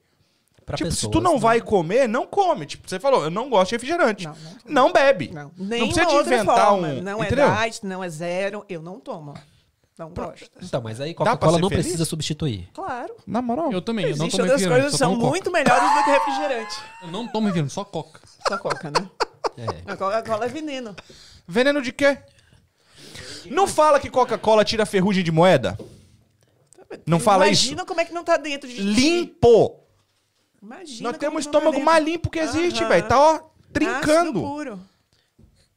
Pra 0.65 0.77
tipo, 0.77 0.91
se 0.91 0.97
pessoas, 0.99 1.13
tu 1.13 1.21
não 1.21 1.35
né? 1.35 1.41
vai 1.41 1.61
comer, 1.61 2.09
não 2.09 2.27
come. 2.27 2.65
Tipo, 2.65 2.89
você 2.89 3.01
falou, 3.01 3.25
eu 3.25 3.31
não 3.31 3.51
gosto 3.51 3.71
de 3.71 3.75
refrigerante. 3.75 4.25
Não, 4.25 4.37
Não, 4.65 4.93
bebe. 4.93 5.31
Não, 5.33 5.51
não 5.57 5.67
nem 5.67 5.87
precisa 5.93 6.07
de 6.07 6.15
inventar 6.15 6.69
forma. 6.69 6.89
um. 6.89 7.03
Não 7.03 7.25
entendeu? 7.25 7.53
é 7.53 7.57
diet, 7.63 7.85
não 7.85 8.05
é 8.05 8.09
zero. 8.09 8.65
Eu 8.69 8.81
não 8.81 9.01
tomo. 9.01 9.35
Não 10.01 10.11
gosto. 10.11 10.51
Então, 10.63 10.81
mas 10.81 10.99
aí 11.01 11.13
Coca-Cola 11.13 11.59
não 11.59 11.69
feliz? 11.69 11.85
precisa 11.85 12.05
substituir. 12.07 12.69
Claro. 12.73 13.15
Na 13.27 13.43
moral. 13.43 13.71
Eu 13.71 13.83
também, 13.83 14.07
eu 14.07 14.17
não 14.17 14.27
Existem 14.27 14.41
tomo 14.41 14.51
outras 14.53 14.67
coisas 14.67 14.95
são 14.99 15.15
muito 15.15 15.51
melhores 15.53 15.83
do 15.95 16.05
que 16.05 16.11
refrigerante. 16.11 16.77
Eu 17.03 17.09
não 17.09 17.29
tomo 17.29 17.47
refrigerante, 17.49 17.75
só 17.75 17.85
coca. 17.85 18.21
Só 18.49 18.57
coca, 18.57 18.91
né? 18.91 19.11
É. 19.59 19.93
A 19.93 19.97
Coca-Cola 19.97 20.47
é 20.47 20.49
veneno. 20.49 20.97
Veneno 21.47 21.83
de 21.83 21.93
quê? 21.93 22.19
Não 23.51 23.67
fala 23.67 24.01
que 24.01 24.09
Coca-Cola 24.09 24.65
tira 24.65 24.87
ferrugem 24.87 25.23
de 25.23 25.31
moeda? 25.31 25.79
Não 27.07 27.21
fala 27.21 27.47
Imagina 27.47 27.85
como 27.85 28.01
é 28.01 28.05
que 28.05 28.13
não 28.13 28.25
tá 28.25 28.37
dentro 28.37 28.69
de. 28.69 28.81
Limpo! 28.81 29.81
Imagina 30.63 31.11
Nós 31.11 31.19
temos 31.19 31.45
tá 31.45 31.49
estômago 31.51 31.73
dentro. 31.73 31.85
mais 31.85 32.05
limpo 32.05 32.31
que 32.31 32.39
existe, 32.39 32.85
velho. 32.85 33.07
Tá, 33.07 33.19
ó, 33.19 33.33
Ácido 33.35 33.51
trincando. 33.73 34.41
puro. 34.41 34.81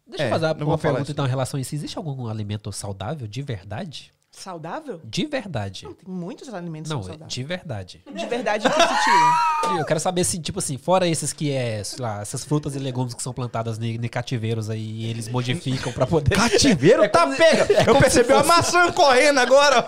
Deixa 0.05 0.23
É, 0.23 0.27
eu 0.27 0.29
fazer 0.31 0.45
uma 0.45 0.55
falar 0.55 0.77
pergunta 0.77 1.01
isso. 1.03 1.11
então 1.11 1.25
em 1.25 1.29
relação 1.29 1.57
a 1.57 1.61
isso. 1.61 1.73
Existe 1.73 1.97
algum 1.97 2.27
alimento 2.27 2.71
saudável 2.71 3.27
de 3.27 3.41
verdade? 3.41 4.12
Saudável? 4.35 4.99
De 5.03 5.27
verdade. 5.27 5.81
Tem 5.85 5.95
muitos 6.07 6.51
alimentos 6.51 6.89
Não, 6.91 7.03
saudáveis. 7.03 7.31
de 7.31 7.43
verdade. 7.43 8.03
De 8.11 8.25
verdade, 8.25 8.67
que 8.67 8.73
sentido? 8.73 9.77
Eu 9.79 9.85
quero 9.85 9.99
saber 9.99 10.23
se, 10.23 10.39
tipo 10.39 10.57
assim, 10.59 10.75
fora 10.77 11.07
esses 11.07 11.31
que 11.31 11.51
é, 11.53 11.83
sei 11.83 11.99
lá, 12.03 12.19
essas 12.21 12.43
frutas 12.43 12.75
e 12.75 12.79
legumes 12.79 13.13
que 13.13 13.21
são 13.21 13.31
plantadas 13.31 13.77
em 13.79 13.97
cativeiros 14.07 14.69
aí, 14.71 14.81
e 14.81 15.09
eles 15.09 15.29
modificam 15.29 15.93
pra 15.93 16.07
poder. 16.07 16.35
Cativeiro 16.35 17.07
tá 17.11 17.19
como 17.21 17.33
se- 17.33 17.37
pega. 17.37 17.73
é 17.79 17.87
eu 17.89 17.95
percebi 17.99 18.33
fosse- 18.33 18.47
maçã 18.47 18.91
correndo 18.91 19.39
agora. 19.39 19.87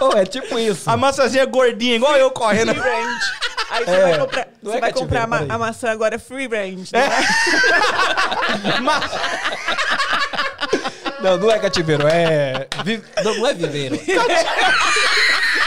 ó. 0.00 0.08
Oh, 0.08 0.16
é 0.16 0.24
tipo 0.26 0.56
isso. 0.58 0.88
A 0.88 0.96
maçãzinha 0.96 1.44
gordinha, 1.44 1.96
igual 1.96 2.16
eu 2.16 2.30
correndo. 2.30 2.72
Free 2.74 2.80
range. 2.88 3.24
Aí 3.70 3.84
você 3.84 3.90
É, 3.90 4.00
vai 4.02 4.18
comprar, 4.18 4.48
não 4.62 4.70
você 4.72 4.76
é 4.76 4.80
vai 4.80 4.92
comprar 4.92 5.22
a, 5.22 5.26
ma- 5.26 5.38
peraí. 5.38 5.50
a 5.50 5.58
maçã 5.58 5.90
agora 5.90 6.18
free 6.18 6.46
range. 6.46 6.90
É. 6.94 7.08
Né? 7.08 7.16
Não, 11.22 11.36
não 11.38 11.50
é 11.50 11.58
cativeiro, 11.58 12.06
é. 12.08 12.66
vi- 12.84 13.02
Não, 13.24 13.34
não 13.38 13.46
é 13.46 13.54
viveiro. 13.54 13.98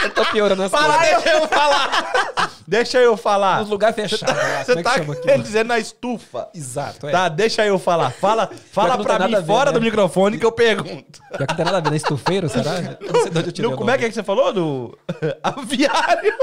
eu 0.02 0.10
tô 0.10 0.24
piorando 0.26 0.62
essa 0.62 0.76
Fala, 0.76 0.98
coisas. 0.98 1.22
deixa 1.22 1.38
eu 1.38 1.48
falar. 1.48 2.52
Deixa 2.68 2.98
eu 2.98 3.16
falar. 3.16 3.60
Nos 3.60 3.68
lugares 3.70 3.94
fechados. 3.94 4.36
lá, 4.36 4.64
Você 4.64 4.72
como 4.74 4.78
é 4.80 4.82
que 4.82 4.82
tá 4.82 5.12
aquilo? 5.30 5.42
dizendo 5.42 5.68
na 5.68 5.78
estufa. 5.78 6.48
Exato, 6.54 7.06
é. 7.08 7.12
Tá, 7.12 7.28
deixa 7.28 7.64
eu 7.64 7.78
falar. 7.78 8.10
Fala, 8.10 8.50
fala 8.72 8.98
pra 9.02 9.20
mim 9.28 9.34
fora 9.44 9.70
né? 9.70 9.78
do 9.78 9.80
microfone 9.80 10.36
que 10.38 10.44
eu 10.46 10.52
pergunto. 10.52 11.20
Pior 11.36 11.46
que 11.46 11.52
não 11.52 11.56
tem 11.56 11.64
nada 11.64 11.78
a 11.78 11.80
ver, 11.80 11.90
né? 11.90 11.96
Estufeiro, 11.96 12.48
será? 12.48 12.72
Não 13.00 13.22
sei 13.22 13.30
de 13.30 13.38
onde 13.38 13.48
eu 13.48 13.52
tirei 13.52 13.70
como 13.72 13.90
é 13.90 13.98
que, 13.98 14.04
é 14.04 14.08
que 14.08 14.14
você 14.14 14.22
falou? 14.22 14.52
Do 14.52 14.98
aviário. 15.42 16.34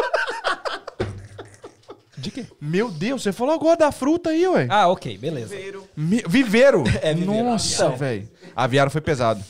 De 2.18 2.32
quê? 2.32 2.46
Meu 2.62 2.90
Deus, 2.90 3.22
você 3.22 3.34
falou 3.34 3.54
agora 3.54 3.76
da 3.76 3.92
fruta 3.92 4.30
aí, 4.30 4.48
ué. 4.48 4.68
Ah, 4.70 4.88
ok, 4.88 5.18
beleza. 5.18 5.54
Mi- 5.96 6.24
Viveiro. 6.28 6.84
É, 7.02 7.14
viveiro, 7.14 7.44
Nossa, 7.44 7.90
velho. 7.90 8.30
Aviário 8.56 8.92
foi 8.92 9.02
pesado. 9.02 9.44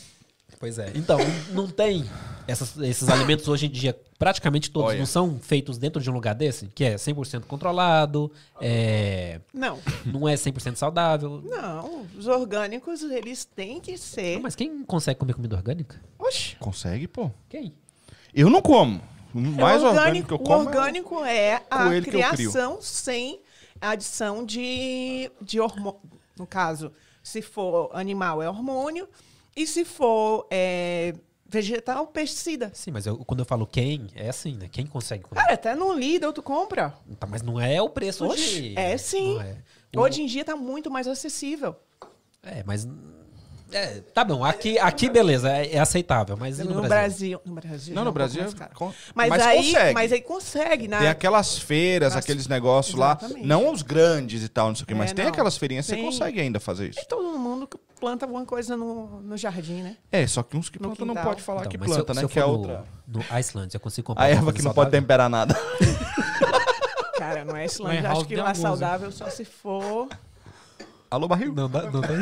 Pois 0.59 0.77
é. 0.79 0.91
Então, 0.95 1.17
não 1.51 1.67
tem. 1.67 2.09
essas- 2.47 2.77
esses 2.79 3.07
alimentos 3.09 3.47
hoje 3.47 3.67
em 3.67 3.69
dia, 3.69 3.97
praticamente 4.19 4.69
todos 4.69 4.89
Olha. 4.91 4.99
não 4.99 5.05
são 5.05 5.39
feitos 5.39 5.77
dentro 5.77 6.01
de 6.01 6.09
um 6.09 6.13
lugar 6.13 6.35
desse, 6.35 6.67
que 6.67 6.83
é 6.83 6.97
100% 6.97 7.45
controlado, 7.45 8.29
é, 8.61 9.39
Não, 9.53 9.79
não 10.05 10.27
é 10.27 10.35
100% 10.35 10.75
saudável. 10.77 11.41
não. 11.43 12.05
Os 12.17 12.27
orgânicos, 12.27 13.01
eles 13.01 13.45
têm 13.45 13.79
que 13.79 13.97
ser... 13.97 14.39
Mas 14.41 14.55
quem 14.55 14.83
consegue 14.83 15.19
comer 15.19 15.33
comida 15.33 15.55
orgânica? 15.55 15.99
Oxi. 16.19 16.55
Consegue, 16.57 17.07
pô. 17.07 17.31
Quem? 17.49 17.73
Eu 18.33 18.49
não 18.49 18.61
como. 18.61 19.01
O 19.33 19.39
mais 19.39 19.81
o 19.81 19.87
orgânico, 19.87 20.27
que 20.27 20.33
eu 20.33 20.37
o 20.37 20.39
como. 20.39 20.63
é- 20.63 20.65
orgânico 20.67 21.23
é 21.25 21.61
a 21.71 21.85
eu 21.93 22.01
crio. 22.01 22.11
criação 22.11 22.79
sem 22.81 23.39
adição 23.81 24.45
de, 24.45 25.31
de 25.41 25.59
hormônio. 25.59 25.99
No 26.37 26.45
caso, 26.47 26.91
se 27.23 27.41
for 27.41 27.89
animal, 27.93 28.43
é 28.43 28.49
hormônio. 28.49 29.07
E 29.55 29.65
se 29.65 29.86
for 29.86 30.45
é, 30.51 31.13
vegetal, 31.47 32.07
pesticida. 32.07 32.71
Sim, 32.73 32.91
mas 32.91 33.05
eu- 33.05 33.17
quando 33.25 33.39
eu 33.39 33.45
falo 33.45 33.65
quem, 33.65 34.07
é 34.15 34.29
assim, 34.29 34.55
né? 34.57 34.67
Quem 34.71 34.86
consegue 34.86 35.23
comer? 35.23 35.39
Cara, 35.41 35.53
até 35.53 35.73
no 35.75 35.93
Lidl 35.93 36.33
tu 36.33 36.41
compra. 36.43 36.93
Tá, 37.19 37.25
mas 37.27 37.41
não 37.41 37.59
é 37.62 37.81
o 37.81 37.89
preço 37.89 38.25
Oxe, 38.25 38.62
de... 38.73 38.77
é 38.79 38.97
sim. 38.97 39.39
é. 39.39 39.57
O- 39.95 40.01
Hoje 40.01 40.21
em 40.23 40.25
dia 40.25 40.43
tá 40.43 40.55
muito 40.55 40.89
mais 40.91 41.07
acessível. 41.07 41.75
É, 42.41 42.63
mas... 42.65 42.88
é, 43.73 44.01
tá 44.13 44.23
bom, 44.23 44.43
aqui, 44.45 44.77
aqui 44.79 45.09
beleza, 45.09 45.51
é, 45.51 45.75
é 45.75 45.79
aceitável, 45.79 46.38
mas 46.38 46.59
e 46.59 46.63
No, 46.63 46.75
no, 46.75 46.81
Brasil? 46.83 47.39
Brasil? 47.39 47.41
No 47.45 47.53
Brasil. 47.55 47.95
Não, 47.95 48.01
no 48.03 48.07
é 48.07 48.12
um 48.12 48.13
Brasil. 48.13 48.43
Mas, 49.15 49.29
mas 49.29 49.41
aí, 49.41 49.57
consegue. 49.65 49.93
mas 49.93 50.12
aí 50.12 50.21
consegue, 50.21 50.88
né? 50.88 50.99
Tem 50.99 51.07
aquelas 51.09 51.57
feiras, 51.57 52.13
As- 52.15 52.23
aqueles 52.23 52.47
negócios 52.47 52.95
lá. 52.95 53.17
Não 53.43 53.71
os 53.71 53.81
grandes 53.81 54.43
e 54.43 54.49
tal, 54.49 54.67
não 54.69 54.75
sei 54.75 54.83
o 54.83 54.88
que, 54.88 54.93
É, 54.93 54.95
mas 54.97 55.12
tem 55.13 55.25
não. 55.25 55.31
aquelas 55.31 55.57
feirinhas 55.57 55.86
que 55.86 55.91
você 55.91 55.95
Tem. 55.95 56.05
consegue 56.05 56.39
ainda 56.41 56.59
fazer 56.59 56.89
isso. 56.89 56.99
E 56.99 57.05
todo 57.05 57.38
mundo 57.38 57.67
que 57.67 57.77
planta 57.99 58.25
alguma 58.25 58.45
coisa 58.45 58.75
no, 58.75 59.21
no 59.21 59.38
jardim, 59.38 59.81
né? 59.81 59.97
É, 60.12 60.27
só 60.27 60.43
que 60.43 60.57
uns 60.57 60.69
que 60.69 60.77
No 60.81 60.89
plantam 60.89 61.05
não 61.05 61.15
pode 61.15 61.41
falar 61.41 61.62
Então, 61.62 61.71
que 61.71 61.77
se 61.79 61.83
planta, 61.86 62.13
se 62.13 62.19
né? 62.19 62.25
eu 62.25 62.29
Que 62.29 62.39
é 62.39 62.43
no- 62.43 62.49
outra. 62.49 62.83
No 63.07 63.23
Iceland, 63.38 63.69
eu 63.73 63.79
consigo 63.79 64.07
comprar 64.07 64.23
A 64.25 64.29
erva 64.29 64.51
que 64.53 64.62
não 64.62 64.73
pode 64.73 64.86
saudável? 64.91 65.01
temperar 65.01 65.29
nada. 65.29 65.55
Cara, 67.17 67.45
não 67.45 67.55
é 67.55 67.65
Islândia. 67.65 68.12
Acho 68.12 68.25
que 68.25 68.36
tem 68.36 68.43
lá 68.43 68.53
saudável 68.53 69.12
só 69.12 69.29
se 69.29 69.45
for. 69.45 70.07
Alô, 71.09 71.27
barril? 71.27 71.53
Não, 71.53 71.69
dá- 71.69 71.83
não 71.91 72.01
tem. 72.01 72.17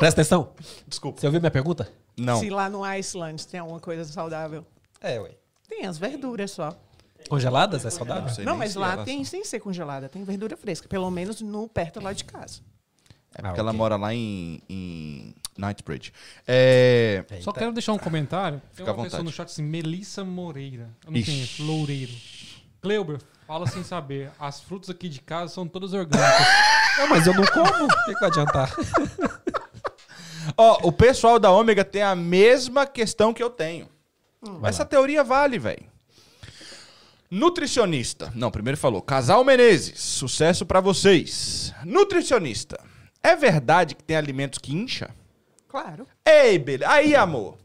Presta 0.00 0.20
atenção. 0.20 0.52
Desculpa. 0.88 1.20
Você 1.20 1.26
ouviu 1.26 1.40
minha 1.40 1.50
pergunta? 1.50 1.88
Não. 2.16 2.40
Se 2.40 2.50
lá 2.50 2.68
no 2.68 2.82
Iceland 2.82 3.46
tem 3.46 3.60
alguma 3.60 3.78
coisa 3.78 4.04
saudável. 4.04 4.66
É, 5.00 5.20
ué. 5.20 5.30
Tem 5.68 5.86
as 5.86 5.96
verduras 5.98 6.50
só. 6.50 6.76
Congeladas 7.28 7.84
é 7.84 7.90
saudável? 7.90 8.32
não, 8.44 8.52
nem 8.52 8.58
mas 8.58 8.74
lá 8.74 9.04
tem 9.04 9.22
sem 9.24 9.44
ser 9.44 9.60
congelada. 9.60 10.08
Tem 10.08 10.24
verdura 10.24 10.56
fresca. 10.56 10.88
Pelo 10.88 11.10
menos 11.10 11.40
no 11.40 11.68
perto 11.68 12.00
lá 12.02 12.12
de 12.12 12.24
casa. 12.24 12.60
É 13.34 13.42
porque 13.42 13.60
Ah, 13.60 13.62
ela 13.62 13.70
ok. 13.70 13.78
mora 13.78 13.96
lá 13.96 14.12
em, 14.12 14.60
em 14.68 15.34
Knightsbridge. 15.56 16.12
É... 16.48 17.24
É, 17.30 17.40
Só 17.42 17.52
tá. 17.52 17.60
quero 17.60 17.72
deixar 17.72 17.92
um 17.92 17.98
comentário. 17.98 18.60
Tem 18.74 18.84
Fica 18.84 18.92
uma 18.92 19.02
à 19.02 19.04
pessoa 19.04 19.22
no 19.22 19.30
chat 19.30 19.46
assim, 19.48 19.62
Melissa 19.62 20.24
Moreira. 20.24 20.88
Eu 21.04 21.12
não 21.12 21.18
Ixi. 21.18 21.30
conheço, 21.30 21.62
Loureiro. 21.62 22.12
Cleuber, 22.80 23.20
fala 23.46 23.66
sem 23.68 23.84
saber. 23.84 24.32
As 24.40 24.60
frutas 24.60 24.88
aqui 24.90 25.08
de 25.08 25.20
casa 25.20 25.52
são 25.54 25.68
todas 25.68 25.92
orgânicas. 25.92 26.46
Não, 26.98 27.06
mas 27.10 27.26
eu 27.26 27.34
não 27.34 27.44
como. 27.44 27.84
O 27.84 27.88
que, 28.06 28.14
que 28.14 28.20
vai 28.20 28.30
adiantar? 28.30 28.74
Ó, 30.56 30.78
o 30.88 30.92
pessoal 30.92 31.38
da 31.38 31.50
Ômega 31.50 31.84
tem 31.84 32.02
a 32.02 32.14
mesma 32.14 32.86
questão 32.86 33.32
que 33.32 33.42
eu 33.42 33.50
tenho. 33.50 33.88
Vai 34.42 34.70
Essa 34.70 34.84
teoria 34.84 35.22
vale, 35.22 35.58
velho. 35.58 35.84
Nutricionista. 37.30 38.32
Não, 38.34 38.50
primeiro 38.50 38.76
falou. 38.78 39.00
Casal 39.00 39.44
Menezes, 39.44 40.00
sucesso 40.00 40.66
pra 40.66 40.80
vocês. 40.80 41.72
Nutricionista. 41.84 42.80
É 43.22 43.36
verdade 43.36 43.94
que 43.94 44.02
tem 44.02 44.16
alimentos 44.16 44.58
que 44.58 44.74
incha? 44.74 45.10
Claro. 45.68 46.06
Ei, 46.24 46.58
beleza. 46.58 46.90
Aí, 46.90 47.14
amor. 47.14 47.56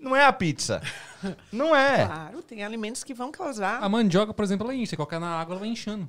Não 0.00 0.16
é 0.16 0.24
a 0.24 0.32
pizza. 0.32 0.82
Não 1.52 1.74
é. 1.74 2.06
Claro, 2.06 2.42
tem 2.42 2.64
alimentos 2.64 3.04
que 3.04 3.14
vão 3.14 3.30
causar. 3.30 3.82
A 3.82 3.88
mandioca, 3.88 4.34
por 4.34 4.44
exemplo, 4.44 4.66
ela 4.66 4.74
enche. 4.74 4.90
Você 4.90 4.96
colocar 4.96 5.20
na 5.20 5.40
água, 5.40 5.52
ela 5.54 5.60
vai 5.60 5.68
inchando. 5.68 6.08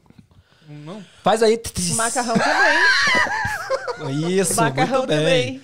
Não? 0.68 1.04
Faz 1.24 1.42
aí. 1.44 1.60
O 1.92 1.96
macarrão 1.96 2.36
também. 2.38 2.80
Isso, 4.38 4.56
macarrão 4.56 5.00
muito 5.00 5.08
bem. 5.10 5.18
também. 5.18 5.62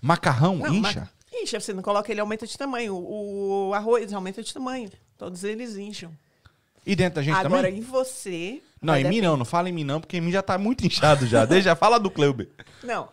Macarrão 0.00 0.56
Não, 0.56 0.74
incha? 0.74 1.00
ma- 1.00 1.08
Incha, 1.40 1.60
você 1.60 1.72
não 1.72 1.82
coloca 1.82 2.10
ele, 2.10 2.20
aumenta 2.20 2.46
de 2.46 2.56
tamanho. 2.56 2.94
O, 2.94 3.68
o 3.68 3.74
arroz 3.74 4.12
aumenta 4.12 4.42
de 4.42 4.52
tamanho. 4.52 4.90
Todos 5.16 5.44
eles 5.44 5.76
incham. 5.76 6.10
E 6.86 6.96
dentro 6.96 7.16
da 7.16 7.22
gente 7.22 7.34
Agora, 7.36 7.64
também? 7.68 7.78
em 7.78 7.82
você. 7.82 8.62
Não, 8.80 8.94
vai 8.94 9.02
em 9.02 9.08
mim 9.08 9.20
não. 9.20 9.36
Não 9.36 9.44
fala 9.44 9.68
em 9.68 9.72
mim 9.72 9.84
não, 9.84 10.00
porque 10.00 10.16
em 10.16 10.20
mim 10.20 10.30
já 10.32 10.42
tá 10.42 10.56
muito 10.56 10.86
inchado 10.86 11.26
já. 11.26 11.44
Deixa, 11.44 11.76
fala 11.76 11.98
do 11.98 12.10
Cleuber. 12.10 12.48
Não. 12.82 13.08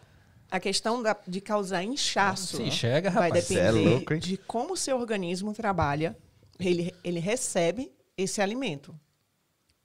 A 0.49 0.59
questão 0.59 1.03
da- 1.03 1.17
de 1.27 1.41
causar 1.41 1.83
inchaço 1.83 2.57
Se 2.57 2.63
enxerga, 2.63 3.09
vai 3.09 3.29
rapaz. 3.29 3.45
Cê 3.45 3.59
é 3.59 3.65
depender 3.71 3.89
louco, 3.89 4.13
hein? 4.13 4.19
de 4.19 4.37
como 4.37 4.73
o 4.73 4.77
seu 4.77 4.97
organismo 4.97 5.53
trabalha. 5.53 6.15
Ele, 6.59 6.95
ele 7.03 7.19
recebe 7.19 7.91
esse 8.17 8.41
alimento. 8.41 8.95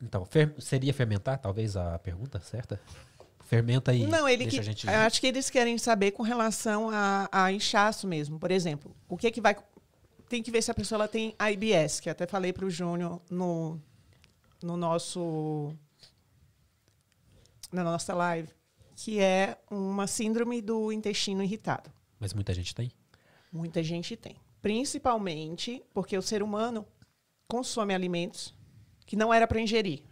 Então, 0.00 0.24
fer- 0.24 0.54
seria 0.58 0.94
fermentar, 0.94 1.38
talvez, 1.38 1.76
a 1.76 1.98
pergunta 1.98 2.38
certa? 2.40 2.80
Fermenta 3.50 3.90
aí. 3.90 4.06
não, 4.06 4.28
ele 4.28 4.46
que, 4.46 4.62
gente... 4.62 4.86
eu 4.86 4.92
acho 4.92 5.20
que 5.20 5.26
eles 5.26 5.50
querem 5.50 5.76
saber 5.76 6.12
com 6.12 6.22
relação 6.22 6.88
a, 6.88 7.28
a 7.32 7.50
inchaço 7.50 8.06
mesmo. 8.06 8.38
Por 8.38 8.52
exemplo, 8.52 8.94
o 9.08 9.16
que 9.16 9.28
que 9.28 9.40
vai 9.40 9.56
tem 10.28 10.40
que 10.40 10.52
ver 10.52 10.62
se 10.62 10.70
a 10.70 10.74
pessoa 10.74 10.98
ela 10.98 11.08
tem 11.08 11.34
IBS, 11.52 11.98
que 11.98 12.08
até 12.08 12.28
falei 12.28 12.52
para 12.52 12.64
o 12.64 12.70
Júnior 12.70 13.20
no 13.28 13.76
no 14.62 14.76
nosso 14.76 15.74
na 17.72 17.82
nossa 17.82 18.14
live, 18.14 18.48
que 18.94 19.18
é 19.18 19.58
uma 19.68 20.06
síndrome 20.06 20.62
do 20.62 20.92
intestino 20.92 21.42
irritado. 21.42 21.90
Mas 22.20 22.32
muita 22.32 22.54
gente 22.54 22.72
tem. 22.72 22.92
Muita 23.50 23.82
gente 23.82 24.14
tem. 24.16 24.36
Principalmente 24.62 25.82
porque 25.92 26.16
o 26.16 26.22
ser 26.22 26.40
humano 26.40 26.86
consome 27.48 27.92
alimentos 27.92 28.54
que 29.04 29.16
não 29.16 29.34
era 29.34 29.48
para 29.48 29.60
ingerir. 29.60 30.04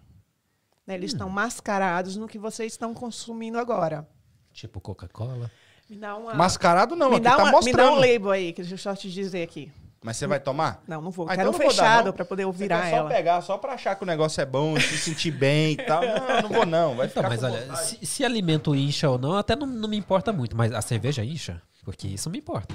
Né, 0.89 0.95
Eles 0.95 1.13
estão 1.13 1.29
mascarados 1.29 2.17
no 2.17 2.27
que 2.27 2.39
vocês 2.39 2.73
estão 2.73 2.95
consumindo 2.95 3.59
agora. 3.59 4.09
Tipo 4.55 4.81
Coca-Cola. 4.81 5.51
Me 5.89 5.97
dá 5.99 6.17
uma. 6.17 6.33
Mascarado 6.33 6.97
não, 6.97 7.11
me, 7.11 7.17
aqui 7.17 7.25
dá 7.25 7.31
tá 7.37 7.43
uma- 7.43 7.45
me 7.47 7.53
mostrando. 7.53 7.77
dá 7.77 7.93
um 7.93 7.97
label 8.01 8.31
aí, 8.31 8.53
que 8.55 8.63
deixa 8.63 8.75
eu 8.75 8.79
só 8.79 8.95
te 8.97 9.11
dizer 9.11 9.43
aqui. 9.43 9.71
Mas 10.03 10.17
você 10.17 10.27
vai 10.27 10.41
tomar? 10.41 10.83
Não, 10.89 11.03
não 11.03 11.11
vou. 11.11 11.27
Ah, 11.29 11.37
Quero 11.37 11.51
então 11.51 11.61
um 11.61 11.71
fechado 11.71 12.13
para 12.15 12.25
poder 12.25 12.47
Você 12.47 12.59
virar 12.59 12.89
só 12.89 12.97
ela. 12.97 13.09
pegar, 13.11 13.43
só 13.43 13.59
pra 13.59 13.75
achar 13.75 13.97
que 13.97 14.03
o 14.03 14.07
negócio 14.07 14.41
é 14.41 14.47
bom, 14.47 14.81
se 14.81 14.97
sentir 14.97 15.31
bem 15.31 15.73
e 15.73 15.77
tal. 15.77 16.01
Não, 16.07 16.43
não 16.43 16.49
vou 16.49 16.65
não. 16.65 16.97
Vai 16.97 17.07
Então, 17.07 17.23
ficar 17.23 17.29
mas 17.29 17.41
com 17.41 17.47
olha, 17.47 17.77
se, 17.77 18.07
se 18.07 18.25
alimento 18.25 18.75
incha 18.75 19.11
ou 19.11 19.19
não, 19.19 19.37
até 19.37 19.55
não, 19.55 19.67
não 19.67 19.89
me 19.91 19.97
importa 19.99 20.33
muito. 20.33 20.57
Mas 20.57 20.73
a 20.73 20.81
cerveja 20.81 21.23
incha? 21.23 21.61
Porque 21.85 22.07
isso 22.09 22.31
me 22.31 22.39
importa. 22.39 22.75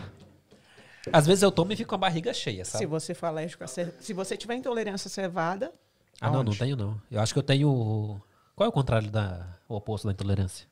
Às 1.12 1.26
vezes 1.26 1.42
eu 1.42 1.52
tomo 1.52 1.72
e 1.74 1.76
fico 1.76 1.90
com 1.90 1.96
a 1.96 1.98
barriga 1.98 2.32
cheia, 2.34 2.64
Se 2.64 2.72
sabe? 2.74 2.86
você 2.86 3.14
for 3.14 3.26
alérgico 3.28 3.64
a 3.64 3.68
cer- 3.68 3.94
Se 4.00 4.14
você 4.14 4.38
tiver 4.38 4.56
intolerância 4.56 5.08
à 5.08 5.12
cevada, 5.12 5.72
Ah, 6.24 6.28
não, 6.28 6.36
não 6.36 6.40
Aonde? 6.40 6.58
tenho 6.60 6.76
não. 6.78 7.02
Eu 7.12 7.20
acho 7.20 7.34
que 7.34 7.40
eu 7.40 7.44
tenho... 7.44 8.22
Qual 8.56 8.66
é 8.66 8.70
o 8.70 8.72
contrário 8.72 9.12
da... 9.12 9.46
O 9.68 9.76
oposto 9.76 10.08
da 10.08 10.14
intolerância? 10.14 10.68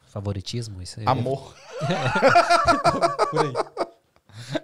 Favoritismo? 0.00 0.82
Isso 0.82 1.00
aí. 1.00 1.06
Amor. 1.06 1.54
Por 3.30 3.40
aí. 3.46 3.52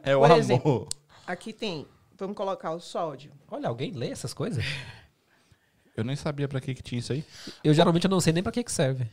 É 0.03 0.15
o 0.17 0.21
Por 0.21 0.27
amor. 0.27 0.39
exemplo. 0.39 0.89
aqui 1.27 1.53
tem. 1.53 1.87
Vamos 2.19 2.37
colocar 2.37 2.73
o 2.73 2.81
sódio. 2.81 3.33
Olha, 3.49 3.69
alguém 3.69 3.93
lê 3.93 4.11
essas 4.11 4.35
coisas? 4.35 4.65
Eu 5.97 6.03
nem 6.05 6.17
sabia 6.17 6.49
pra 6.49 6.61
que, 6.61 6.75
que 6.75 6.83
tinha 6.83 6.99
isso 6.99 7.13
aí. 7.13 7.25
Eu 7.63 7.73
geralmente 7.73 8.09
não 8.09 8.21
sei 8.21 8.33
nem 8.33 8.43
pra 8.43 8.53
que 8.53 8.65
que 8.65 8.73
serve. 8.73 9.09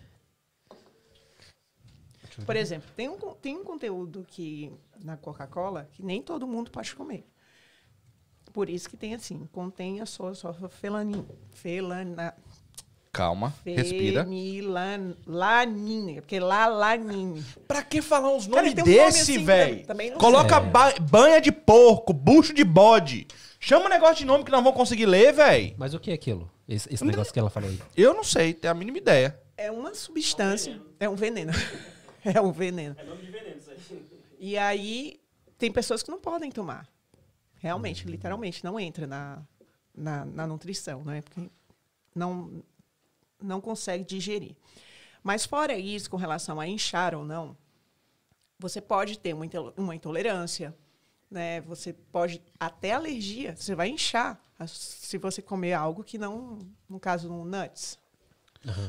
Por 2.46 2.56
exemplo, 2.56 2.90
tem 2.96 3.08
um, 3.08 3.18
tem 3.36 3.56
um 3.56 3.64
conteúdo 3.64 4.26
que 4.28 4.74
na 5.04 5.16
Coca-Cola 5.16 5.88
que 5.92 6.02
nem 6.04 6.22
todo 6.22 6.48
mundo 6.48 6.72
pode 6.72 6.96
comer. 6.96 7.26
Por 8.54 8.70
isso 8.70 8.88
que 8.90 8.96
tem 8.96 9.16
assim, 9.16 9.50
contém 9.52 10.00
a 10.00 10.06
sua, 10.06 10.34
sua 10.36 10.54
felanin, 10.70 11.26
felana, 11.52 12.34
Calma, 13.12 13.54
respira. 13.66 14.24
fenilanina, 14.24 16.22
porque 16.22 16.40
lá 16.40 16.68
lanine. 16.68 17.44
Pra 17.68 17.84
que 17.84 18.02
falar 18.02 18.32
uns 18.34 18.48
Cara, 18.48 18.62
nomes 18.62 18.74
tem 18.76 18.84
um 18.84 18.88
nome 18.88 18.98
desse, 19.00 19.22
assim, 19.34 19.44
velho? 19.44 19.86
também 19.86 20.12
não 20.12 20.18
Coloca 20.18 20.60
sei. 20.62 20.70
ba- 20.70 20.94
banha 21.00 21.42
de 21.42 21.52
porco, 21.52 22.14
bucho 22.14 22.54
de 22.54 22.64
bode. 22.64 23.28
Chama 23.60 23.86
um 23.86 23.90
negócio 23.90 24.16
de 24.18 24.26
nome 24.26 24.44
que 24.44 24.52
nós 24.52 24.64
vamos 24.64 24.78
conseguir 24.78 25.06
ler, 25.06 25.34
velho. 25.34 25.74
Mas 25.78 25.94
o 25.94 26.00
que 26.00 26.12
é 26.12 26.14
aquilo? 26.14 26.50
Esse, 26.68 26.94
esse 26.94 27.04
negócio 27.06 27.34
que 27.34 27.40
ela 27.40 27.50
falou 27.50 27.70
aí. 27.70 27.80
Eu 27.96 28.14
não 28.14 28.24
sei, 28.24 28.54
tenho 28.54 28.72
a 28.72 28.76
mínima 28.76 28.98
ideia. 28.98 29.40
É 29.58 29.72
uma 29.72 29.94
substância, 29.94 30.82
é 31.00 31.08
um 31.08 31.16
veneno. 31.16 31.52
é 32.26 32.40
um 32.42 32.52
veneno. 32.52 32.96
É 33.00 33.04
nome 33.04 33.22
de 33.24 33.32
veneno 33.32 33.58
isso 33.58 33.72
aí. 33.72 34.04
E 34.40 34.58
aí 34.58 35.20
tem 35.58 35.72
pessoas 35.72 36.04
que 36.04 36.10
não 36.12 36.20
podem 36.20 36.52
tomar. 36.52 36.88
Realmente, 37.64 38.06
literalmente, 38.06 38.62
não 38.62 38.78
entra 38.78 39.08
na, 39.08 39.42
na, 39.96 40.26
na 40.26 40.46
nutrição, 40.46 41.02
né? 41.06 41.22
Porque 41.22 41.50
não, 42.14 42.62
não 43.42 43.62
consegue 43.62 44.04
digerir. 44.04 44.54
Mas 45.24 45.46
fora 45.46 45.74
isso, 45.78 46.10
com 46.10 46.18
relação 46.18 46.60
a 46.60 46.68
inchar 46.68 47.16
ou 47.16 47.24
não, 47.24 47.56
você 48.60 48.82
pode 48.82 49.18
ter 49.18 49.34
uma, 49.34 49.46
intol- 49.46 49.74
uma 49.78 49.96
intolerância, 49.96 50.76
né? 51.32 51.62
Você 51.62 51.94
pode 51.94 52.42
até 52.60 52.92
alergia. 52.92 53.56
Você 53.56 53.74
vai 53.74 53.88
inchar 53.88 54.38
se 54.68 55.18
você 55.18 55.42
comer 55.42 55.72
algo 55.72 56.04
que 56.04 56.18
não, 56.18 56.60
no 56.90 57.00
caso, 57.00 57.32
um 57.32 57.46
nuts. 57.46 57.98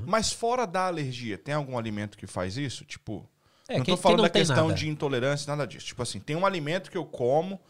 Mas 0.04 0.32
fora 0.32 0.66
da 0.66 0.86
alergia, 0.88 1.38
tem 1.38 1.54
algum 1.54 1.78
alimento 1.78 2.18
que 2.18 2.26
faz 2.26 2.56
isso? 2.56 2.84
Tipo, 2.84 3.24
É, 3.68 3.78
não 3.78 3.84
quem- 3.84 3.94
tô 3.94 4.02
falando 4.02 4.16
quem 4.18 4.22
não 4.24 4.28
da 4.28 4.30
questão 4.30 4.66
nada. 4.68 4.78
de 4.78 4.88
intolerância, 4.88 5.48
nada 5.48 5.64
disso. 5.64 5.86
Tipo 5.86 6.02
assim, 6.02 6.18
tem 6.18 6.34
um 6.34 6.44
alimento 6.44 6.90
que 6.90 6.96
eu 6.96 7.04
como 7.04 7.60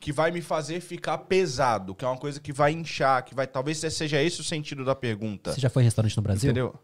que 0.00 0.10
vai 0.12 0.30
me 0.30 0.40
fazer 0.40 0.80
ficar 0.80 1.18
pesado, 1.18 1.94
que 1.94 2.04
é 2.04 2.08
uma 2.08 2.16
coisa 2.16 2.40
que 2.40 2.52
vai 2.52 2.72
inchar, 2.72 3.22
que 3.24 3.34
vai. 3.34 3.46
Talvez 3.46 3.78
seja 3.78 4.20
esse 4.22 4.40
o 4.40 4.44
sentido 4.44 4.84
da 4.84 4.94
pergunta. 4.94 5.52
Você 5.52 5.60
já 5.60 5.68
foi 5.68 5.82
em 5.82 5.84
restaurante 5.84 6.16
no 6.16 6.22
Brasil? 6.22 6.50
Entendeu? 6.50 6.74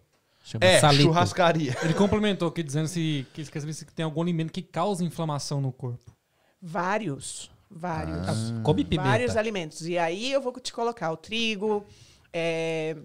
Chama 0.45 0.65
É, 0.65 0.79
Salito. 0.79 1.05
churrascaria. 1.05 1.75
Ele 1.83 1.95
complementou 1.95 2.47
aqui 2.49 2.63
dizendo 2.63 2.87
se, 2.87 3.27
que 3.35 3.41
ele 3.41 3.51
quer 3.51 3.59
saber 3.61 3.73
se 3.73 3.85
tem 3.87 4.05
algum 4.05 4.21
alimento 4.23 4.53
que 4.53 4.63
causa 4.63 5.03
inflamação 5.03 5.61
no 5.61 5.73
corpo. 5.73 6.15
Vários. 6.63 7.51
Vários. 7.71 8.17
Ah, 8.29 8.63
Come 8.63 8.85
pimenta. 8.85 9.09
Vários 9.09 9.37
alimentos. 9.37 9.87
E 9.89 9.99
aí 9.99 10.31
eu 10.31 10.41
vou 10.41 10.53
te 10.61 10.73
colocar 10.73 11.11
o 11.11 11.17
trigo. 11.17 11.85
É... 12.33 12.97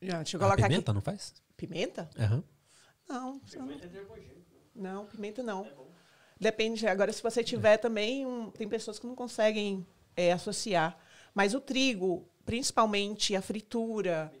Já, 0.00 0.16
Deixa 0.16 0.36
eu 0.36 0.40
Ah, 0.40 0.44
colocar 0.44 0.66
pimenta, 0.68 0.90
aqui. 0.90 0.94
não 0.94 1.00
faz? 1.02 1.34
Pimenta? 1.56 2.10
Aham. 2.18 2.42
Não. 3.08 3.40
isso 3.46 3.58
Não, 3.58 3.66
não, 4.74 5.04
pimenta 5.06 5.42
não. 5.42 5.66
Depende. 6.42 6.86
Agora, 6.86 7.12
se 7.12 7.22
você 7.22 7.42
tiver 7.44 7.76
também. 7.78 8.26
um- 8.26 8.50
tem 8.50 8.68
pessoas 8.68 8.98
que 8.98 9.06
não 9.06 9.14
conseguem 9.14 9.86
é, 10.16 10.32
associar. 10.32 10.96
Mas 11.34 11.54
o 11.54 11.60
trigo, 11.60 12.28
principalmente 12.44 13.34
a 13.36 13.40
fritura. 13.40 14.32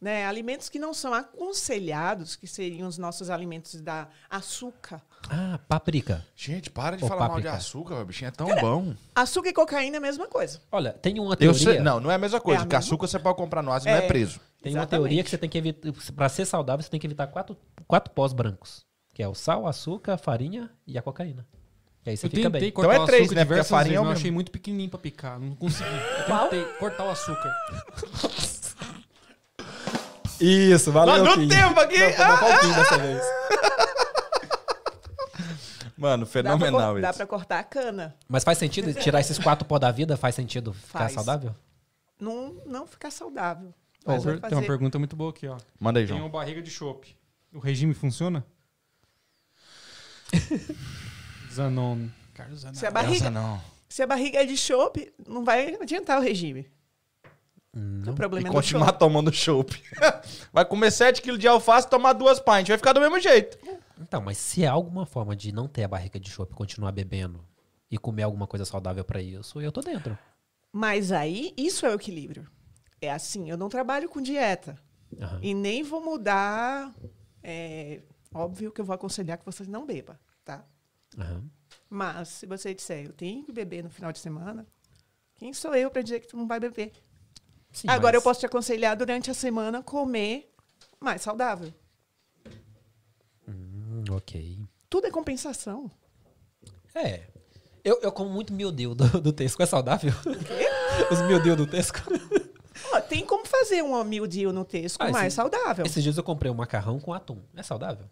Né, 0.00 0.26
alimentos 0.26 0.68
que 0.68 0.78
não 0.78 0.92
são 0.92 1.14
aconselhados, 1.14 2.36
que 2.36 2.46
seriam 2.46 2.86
os 2.86 2.98
nossos 2.98 3.30
alimentos 3.30 3.80
da 3.80 4.06
açúcar. 4.28 5.00
Ah, 5.30 5.58
paprika. 5.66 6.22
Gente, 6.36 6.70
para 6.70 6.96
de 6.96 7.04
Ô, 7.04 7.08
falar 7.08 7.20
mal 7.28 7.36
de 7.38 7.44
páprica. 7.44 7.56
açúcar, 7.56 8.04
bichinho 8.04 8.28
é 8.28 8.30
tão 8.30 8.54
bom. 8.56 8.94
Açúcar 9.14 9.48
e 9.48 9.52
cocaína 9.54 9.96
é 9.96 9.98
a 9.98 10.02
mesma 10.02 10.26
coisa. 10.28 10.60
Olha, 10.70 10.92
tem 10.92 11.18
uma 11.18 11.34
teoria... 11.34 11.58
sei, 11.58 11.80
não, 11.80 12.00
não 12.00 12.10
é 12.10 12.16
a 12.16 12.18
mesma 12.18 12.38
coisa. 12.38 12.58
É 12.58 12.62
a 12.62 12.64
porque 12.66 12.76
mesma- 12.76 12.86
açúcar 12.86 13.06
você 13.06 13.18
pode 13.18 13.36
comprar 13.38 13.62
no 13.62 13.72
Asas 13.72 13.86
e 13.86 13.90
não 13.90 13.96
é 13.96 14.04
É. 14.04 14.06
preso. 14.06 14.40
Tem 14.60 14.72
uma 14.74 14.80
Exatamente. 14.80 14.90
teoria 15.08 15.24
que 15.24 15.30
você 15.30 15.38
tem 15.38 15.48
que 15.48 15.56
evitar... 15.56 15.90
Pra 16.14 16.28
ser 16.28 16.44
saudável, 16.44 16.82
você 16.82 16.90
tem 16.90 17.00
que 17.00 17.06
evitar 17.06 17.26
quatro, 17.28 17.56
quatro 17.86 18.12
pós 18.12 18.34
brancos. 18.34 18.84
Que 19.14 19.22
é 19.22 19.28
o 19.28 19.34
sal, 19.34 19.66
açúcar, 19.66 20.14
a 20.14 20.18
farinha 20.18 20.68
e 20.86 20.98
a 20.98 21.02
cocaína. 21.02 21.46
E 22.04 22.10
aí 22.10 22.16
você 22.16 22.26
Eu 22.26 22.30
fica 22.30 22.50
bem. 22.50 22.70
cortar 22.70 22.90
Então 22.94 23.00
é 23.00 23.04
o 23.04 23.06
três, 23.06 23.22
açúcar 23.22 23.36
né? 23.40 23.44
Porque 23.46 23.60
a 23.60 23.64
farinha 23.64 23.92
vezes, 24.00 24.06
é 24.06 24.08
eu 24.08 24.12
achei 24.18 24.30
muito 24.30 24.50
pequenininho 24.50 24.90
pra 24.90 24.98
picar. 24.98 25.38
Não 25.40 25.54
consegui. 25.54 25.88
Eu 26.28 26.38
tentei 26.50 26.64
cortar 26.78 27.04
o 27.04 27.10
açúcar. 27.10 27.54
Isso, 30.40 30.90
valeu, 30.92 31.24
Mas 31.24 31.36
no 31.38 31.48
tempo 31.48 31.80
aqui! 31.80 31.98
Não, 31.98 32.12
foi 32.12 32.24
Ah, 32.24 32.28
uma 32.28 32.38
palpinha 32.38 32.74
dessa 32.74 32.98
vez. 32.98 33.22
Mano, 35.96 36.24
Dá 36.26 36.30
pra, 36.32 36.42
fenomenal 36.42 36.92
cor- 36.92 37.00
dá 37.00 37.10
isso. 37.10 37.16
pra 37.18 37.26
cortar 37.26 37.58
a 37.60 37.64
cana. 37.64 38.14
Mas 38.28 38.42
faz 38.42 38.58
sentido 38.58 38.92
tirar 38.92 39.20
esses 39.20 39.38
quatro 39.38 39.64
pó 39.64 39.78
da 39.78 39.92
vida? 39.92 40.16
Faz 40.16 40.34
sentido 40.34 40.72
ficar 40.72 40.98
Faz. 40.98 41.12
saudável? 41.12 41.54
Não, 42.20 42.54
não 42.66 42.84
ficar 42.86 43.10
saudável. 43.12 43.72
Vai 44.04 44.18
Tem 44.20 44.58
uma 44.58 44.66
pergunta 44.66 44.98
muito 44.98 45.14
boa 45.16 45.30
aqui, 45.30 45.46
ó. 45.46 45.56
Manda 45.80 46.00
aí, 46.00 46.04
Tem 46.06 46.16
João. 46.16 46.26
uma 46.26 46.32
barriga 46.32 46.60
de 46.60 46.70
chope. 46.70 47.16
O 47.52 47.58
regime 47.60 47.94
funciona? 47.94 48.44
Zanon. 51.52 52.08
Carlos 52.34 52.60
Zanon. 52.60 52.74
Se 52.74 52.86
a 52.86 52.90
barriga, 52.90 53.30
não. 53.30 53.60
se 53.88 54.02
a 54.02 54.06
barriga 54.06 54.42
é 54.42 54.44
de 54.46 54.56
chope, 54.56 55.12
não 55.26 55.44
vai 55.44 55.74
adiantar 55.80 56.18
o 56.18 56.22
regime. 56.22 56.68
Não. 57.72 58.12
O 58.12 58.16
problema 58.16 58.46
E 58.46 58.50
é 58.50 58.52
continuar 58.52 58.86
chope. 58.86 58.98
tomando 59.00 59.32
chopp. 59.32 59.82
Vai 60.52 60.64
comer 60.64 60.92
7 60.92 61.20
kg 61.20 61.36
de 61.36 61.48
alface 61.48 61.88
e 61.88 61.90
tomar 61.90 62.12
duas 62.12 62.38
pints. 62.38 62.68
Vai 62.68 62.76
ficar 62.78 62.92
do 62.92 63.00
mesmo 63.00 63.18
jeito. 63.18 63.58
Então, 64.00 64.20
mas 64.20 64.38
se 64.38 64.64
há 64.64 64.70
alguma 64.70 65.04
forma 65.04 65.34
de 65.34 65.50
não 65.50 65.66
ter 65.66 65.82
a 65.82 65.88
barriga 65.88 66.20
de 66.20 66.30
chope 66.30 66.52
e 66.52 66.56
continuar 66.56 66.92
bebendo 66.92 67.44
e 67.90 67.98
comer 67.98 68.22
alguma 68.22 68.46
coisa 68.46 68.64
saudável 68.64 69.04
pra 69.04 69.20
isso, 69.20 69.60
eu 69.60 69.72
tô 69.72 69.80
dentro. 69.80 70.16
Mas 70.72 71.10
aí, 71.10 71.52
isso 71.56 71.84
é 71.84 71.90
o 71.90 71.94
equilíbrio. 71.94 72.46
É 73.00 73.10
assim, 73.10 73.50
eu 73.50 73.56
não 73.56 73.68
trabalho 73.68 74.08
com 74.08 74.22
dieta. 74.22 74.76
Aham. 75.20 75.40
E 75.42 75.52
nem 75.52 75.82
vou 75.82 76.00
mudar. 76.00 76.94
é, 77.42 78.02
óbvio 78.32 78.70
que 78.70 78.80
eu 78.80 78.84
vou 78.84 78.94
aconselhar 78.94 79.36
que 79.36 79.44
você 79.44 79.64
não 79.64 79.84
beba, 79.84 80.18
tá? 80.44 80.64
Aham. 81.18 81.44
Mas 81.90 82.28
se 82.28 82.46
você 82.46 82.74
disser, 82.74 83.06
eu 83.06 83.12
tenho 83.12 83.44
que 83.44 83.52
beber 83.52 83.82
no 83.84 83.90
final 83.90 84.12
de 84.12 84.18
semana, 84.18 84.66
quem 85.36 85.52
sou 85.52 85.74
eu 85.74 85.90
para 85.90 86.02
dizer 86.02 86.20
que 86.20 86.26
tu 86.28 86.36
não 86.36 86.46
vai 86.46 86.58
beber? 86.60 86.92
Sim, 87.72 87.88
Agora 87.88 88.16
eu 88.16 88.18
mas- 88.20 88.24
posso 88.24 88.40
te 88.40 88.46
aconselhar 88.46 88.96
durante 88.96 89.30
a 89.30 89.34
semana 89.34 89.82
comer 89.82 90.52
mais 91.00 91.22
saudável. 91.22 91.72
Hum, 93.48 94.04
ok. 94.10 94.58
Tudo 94.88 95.06
é 95.06 95.10
compensação. 95.10 95.90
É. 96.94 97.22
Eu, 97.82 98.00
eu 98.02 98.12
como 98.12 98.30
muito 98.30 98.52
miudil 98.52 98.94
do, 98.94 99.20
do 99.20 99.32
Tesco. 99.32 99.62
É 99.62 99.66
saudável? 99.66 100.12
Os 101.10 101.20
miudil 101.22 101.56
do 101.56 101.66
Tesco. 101.66 101.98
Ó, 102.92 103.00
tem 103.00 103.26
como 103.26 103.44
fazer 103.46 103.82
um 103.82 104.02
meal 104.04 104.26
deal 104.26 104.52
no 104.52 104.64
texto 104.64 104.96
Ah, 105.00 105.10
mais 105.10 105.26
esse- 105.28 105.36
saudável. 105.36 105.84
Esses 105.84 106.02
dias 106.02 106.16
eu 106.16 106.22
comprei 106.24 106.50
um 106.50 106.54
macarrão 106.54 106.98
com 106.98 107.12
atum. 107.12 107.40
É 107.54 107.62
saudável? 107.62 108.06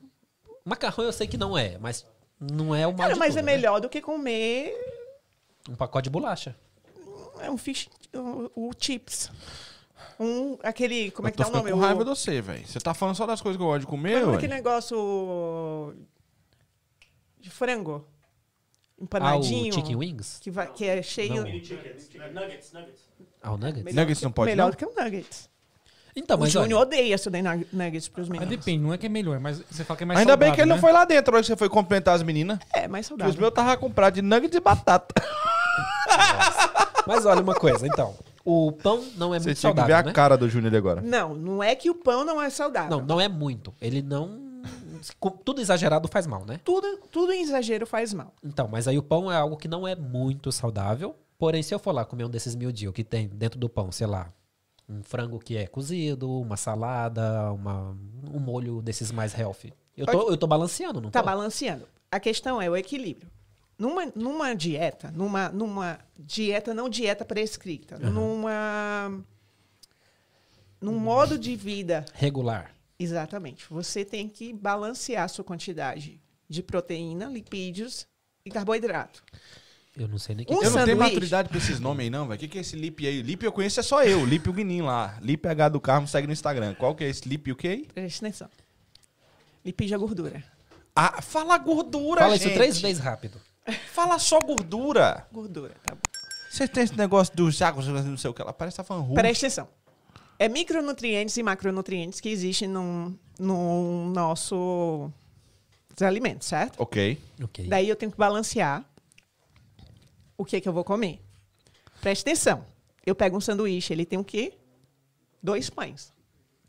Macarrão 0.65 1.05
eu 1.05 1.13
sei 1.13 1.27
que 1.27 1.37
não 1.37 1.57
é, 1.57 1.79
mas 1.79 2.07
não 2.51 2.75
é 2.75 2.87
o 2.87 2.91
mal 2.91 3.09
Cara, 3.09 3.17
mas 3.17 3.29
tudo, 3.35 3.39
é 3.39 3.43
né? 3.43 3.53
melhor 3.53 3.81
do 3.81 3.89
que 3.89 4.01
comer 4.01 4.75
Um 5.69 5.75
pacote 5.75 6.05
de 6.05 6.11
bolacha. 6.11 6.57
é 7.41 7.51
um 7.51 7.57
fish, 7.57 7.89
o, 8.15 8.51
o 8.69 8.71
chips. 8.79 9.31
Um, 10.19 10.59
aquele, 10.63 11.11
como 11.13 11.27
é 11.27 11.31
eu 11.31 11.33
que 11.33 11.39
tô 11.39 11.45
tá 11.45 11.51
o 11.51 11.53
nome? 11.53 11.71
com 11.73 11.79
raiva 11.79 12.01
O- 12.01 12.05
de 12.05 12.11
você, 12.11 12.41
velho. 12.41 12.67
Você 12.67 12.79
tá 12.81 12.93
falando 12.95 13.17
só 13.17 13.27
das 13.27 13.41
coisas 13.41 13.57
que 13.57 13.63
eu 13.63 13.67
gosto 13.67 13.81
de 13.81 13.87
comer, 13.87 14.25
ué. 14.27 14.37
aquele 14.37 14.55
negócio 14.55 15.95
de 17.41 17.51
frango. 17.51 18.07
Ah, 18.07 19.01
o 19.01 19.05
Empanadinho. 19.05 19.73
Chicken 19.73 19.97
Wings? 19.97 20.39
que, 20.41 20.51
vai, 20.51 20.73
que 20.73 20.85
é 20.85 21.03
cheio. 21.03 21.35
Não. 21.37 21.43
Nuggets, 21.45 22.73
nuggets. 22.73 23.09
Ah, 23.43 23.53
o 23.53 23.57
Nuggets? 23.57 23.83
Melhor 23.83 24.03
Nuggets 24.03 24.19
que- 24.21 24.25
não 24.25 24.33
pode, 24.33 24.51
Melhor 24.51 24.65
não? 24.65 24.71
do 24.71 24.77
que 24.77 24.85
o 24.85 24.95
nuggets. 24.95 25.51
Então, 26.15 26.37
o 26.37 26.41
mas 26.41 26.51
Júnior 26.53 26.81
olha, 26.81 26.87
odeia 26.87 27.17
se 27.19 27.29
eu 27.29 27.33
nug- 27.43 27.67
nuggets 27.73 28.09
pros 28.09 28.29
Mas 28.29 28.39
meninos. 28.41 28.59
depende, 28.59 28.83
não 28.85 28.93
é 28.93 28.99
que 28.99 29.07
é 29.07 29.09
melhor, 29.09 29.41
mas 29.41 29.63
você 29.71 29.83
fala 29.83 29.97
que 29.97 30.03
é 30.05 30.07
mais 30.07 30.21
Ainda 30.21 30.37
bem 30.37 30.49
saudável, 30.49 30.55
que 30.57 30.61
ele 30.61 30.69
não 30.69 30.77
né? 30.77 30.81
foi 30.81 30.93
lá 30.93 31.05
dentro, 31.07 31.37
hoje 31.37 31.47
você 31.49 31.57
foi 31.57 31.69
cumprimentar 31.71 32.15
as 32.15 32.23
meninas. 32.23 32.59
É, 32.75 32.87
mais 32.87 33.07
Que 33.09 33.15
os 33.15 33.19
saudável. 33.19 33.41
meus 33.41 33.55
tava 33.55 33.77
comprado 33.79 34.15
de 34.15 34.23
nugget 34.23 34.51
de 34.53 34.61
batata. 34.61 35.15
mas 37.07 37.25
olha 37.27 37.41
uma 37.43 37.55
coisa, 37.55 37.87
então. 37.87 38.15
O 38.45 38.73
pão 38.73 39.05
não 39.17 39.35
é 39.35 39.39
Você 39.39 39.47
muito 39.51 39.61
tinha 39.61 39.71
que 39.73 39.77
ver 39.77 39.81
saudável, 39.83 39.97
a 39.97 40.03
né? 40.03 40.13
cara 40.13 40.37
do 40.37 40.49
Júnior 40.49 40.69
ali 40.69 40.77
agora. 40.77 41.01
Não, 41.01 41.35
não 41.35 41.63
é 41.63 41.75
que 41.75 41.89
o 41.89 41.95
pão 41.95 42.25
não 42.25 42.43
é 42.43 42.51
saudável. 42.51 42.91
Não, 42.99 43.07
não 43.07 43.21
é 43.21 43.29
muito. 43.29 43.73
Ele 43.81 44.03
não. 44.03 44.51
Tudo 45.45 45.61
exagerado 45.61 46.09
faz 46.09 46.27
mal, 46.27 46.45
né? 46.45 46.61
Tudo, 46.65 46.99
tudo 47.11 47.33
em 47.33 47.43
exagero 47.43 47.87
faz 47.87 48.13
mal. 48.13 48.33
Então, 48.45 48.69
mas 48.71 48.87
aí 48.87 48.99
o 48.99 49.03
pão 49.03 49.31
é 49.33 49.37
algo 49.37 49.57
que 49.57 49.67
não 49.69 49.87
é 49.87 49.95
muito 49.97 50.51
saudável. 50.53 51.17
Porém, 51.39 51.63
se 51.63 51.75
eu 51.75 51.79
for 51.79 51.93
lá 51.93 52.05
comer 52.05 52.25
um 52.25 52.31
desses 52.31 52.55
mil 52.55 52.71
dias 52.71 52.93
que 52.93 53.03
tem 53.03 53.27
dentro 53.29 53.59
do 53.59 53.69
pão, 53.69 53.91
sei 53.91 54.07
lá, 54.07 54.29
um 54.93 55.03
frango 55.03 55.39
que 55.39 55.57
é 55.57 55.67
cozido, 55.67 56.31
uma 56.41 56.57
salada, 56.57 57.53
uma, 57.53 57.97
um 58.33 58.39
molho 58.39 58.83
desses 58.83 59.11
mais 59.11 59.37
healthy. 59.39 59.73
Eu 59.97 60.07
tô, 60.07 60.31
eu 60.31 60.37
tô 60.37 60.47
balanceando, 60.47 61.01
não 61.01 61.11
Tá 61.11 61.21
tô? 61.21 61.27
balanceando. 61.27 61.87
A 62.11 62.21
questão 62.21 62.61
é 62.61 62.69
o 62.69 62.77
equilíbrio. 62.77 63.31
Numa, 63.79 64.07
numa 64.15 64.55
dieta, 64.55 65.11
numa, 65.11 65.49
numa 65.49 65.99
dieta, 66.19 66.73
não 66.75 66.89
dieta 66.89 67.25
prescrita, 67.25 67.99
numa. 67.99 69.23
Num 70.81 70.99
modo 70.99 71.39
de 71.39 71.55
vida 71.57 72.05
Regular. 72.15 72.73
Exatamente. 72.99 73.67
Você 73.71 74.05
tem 74.05 74.29
que 74.29 74.53
balancear 74.53 75.25
a 75.25 75.29
sua 75.29 75.45
quantidade 75.45 76.21
de 76.49 76.63
proteína, 76.63 77.27
lipídios 77.27 78.07
e 78.45 78.51
carboidrato. 78.51 79.23
Eu 79.97 80.09
não 80.09 80.19
sei 80.19 80.35
nem 80.35 80.45
o 80.45 80.47
que. 80.49 80.55
Um 80.55 80.63
eu 80.63 80.71
não 80.71 80.85
tenho 80.85 80.97
maturidade 80.97 81.49
pra 81.49 81.59
esses 81.59 81.79
nomes 81.79 82.05
aí, 82.05 82.11
não, 82.11 82.27
velho. 82.27 82.37
O 82.37 82.41
que, 82.41 82.49
que 82.49 82.59
é 82.59 82.61
esse 82.63 82.75
Lip 82.77 83.07
aí? 83.07 83.21
Lip 83.21 83.45
eu 83.45 83.53
conheço 83.53 83.79
é 83.79 83.83
só 83.83 84.03
eu, 84.03 84.25
Lip 84.25 84.49
o 84.49 84.53
Guinim 84.53 84.81
lá. 84.81 85.19
Lip 85.21 85.47
H 85.47 85.69
do 85.69 85.81
Carmo, 85.81 86.09
segue 86.09 86.27
no 86.27 86.33
Instagram. 86.33 86.75
Qual 86.75 86.95
que 86.95 87.05
é 87.05 87.09
esse 87.09 87.29
Lip 87.29 87.53
o 87.53 87.57
quê 87.57 87.69
aí? 87.69 87.85
Presta 87.93 88.27
atenção. 88.27 88.49
É 89.65 89.99
gordura. 89.99 90.43
Ah, 90.97 91.21
fala 91.23 91.57
gordura, 91.59 92.21
Fala 92.21 92.37
gente. 92.37 92.47
isso 92.49 92.55
três 92.55 92.81
vezes 92.81 93.03
rápido. 93.03 93.41
Fala 93.93 94.19
só 94.19 94.39
gordura. 94.41 95.27
Gordura, 95.33 95.75
tá 95.85 95.95
bom. 95.95 96.01
Você 96.51 96.67
tem 96.67 96.85
esse 96.85 96.97
negócio 96.97 97.35
do 97.35 97.51
saco, 97.53 97.81
não 97.83 98.17
sei 98.17 98.31
o 98.31 98.35
que. 98.35 98.43
Ela 98.43 98.53
parece 98.53 98.75
que 98.75 98.83
tá 98.83 98.85
falando 98.85 99.05
russo. 99.05 99.15
Presta 99.15 99.47
atenção. 99.47 99.69
É 100.39 100.49
micronutrientes 100.49 101.37
e 101.37 101.43
macronutrientes 101.43 102.21
que 102.21 102.29
existem 102.29 102.69
no, 102.69 103.17
no 103.39 104.11
nosso 104.13 105.11
alimentos, 106.01 106.49
certo? 106.49 106.83
Ok. 106.83 107.19
Ok. 107.43 107.69
Daí 107.69 107.89
eu 107.89 107.95
tenho 107.95 108.11
que 108.11 108.19
balancear 108.19 108.85
o 110.37 110.45
que, 110.45 110.61
que 110.61 110.69
eu 110.69 110.73
vou 110.73 110.85
comer. 110.85 111.21
Presta 112.01 112.29
atenção. 112.31 112.65
Eu 113.05 113.15
pego 113.15 113.37
um 113.37 113.41
sanduíche, 113.41 113.93
ele 113.93 114.05
tem 114.05 114.19
o 114.19 114.25
quê? 114.25 114.55
Dois 115.43 115.69
pães. 115.71 116.13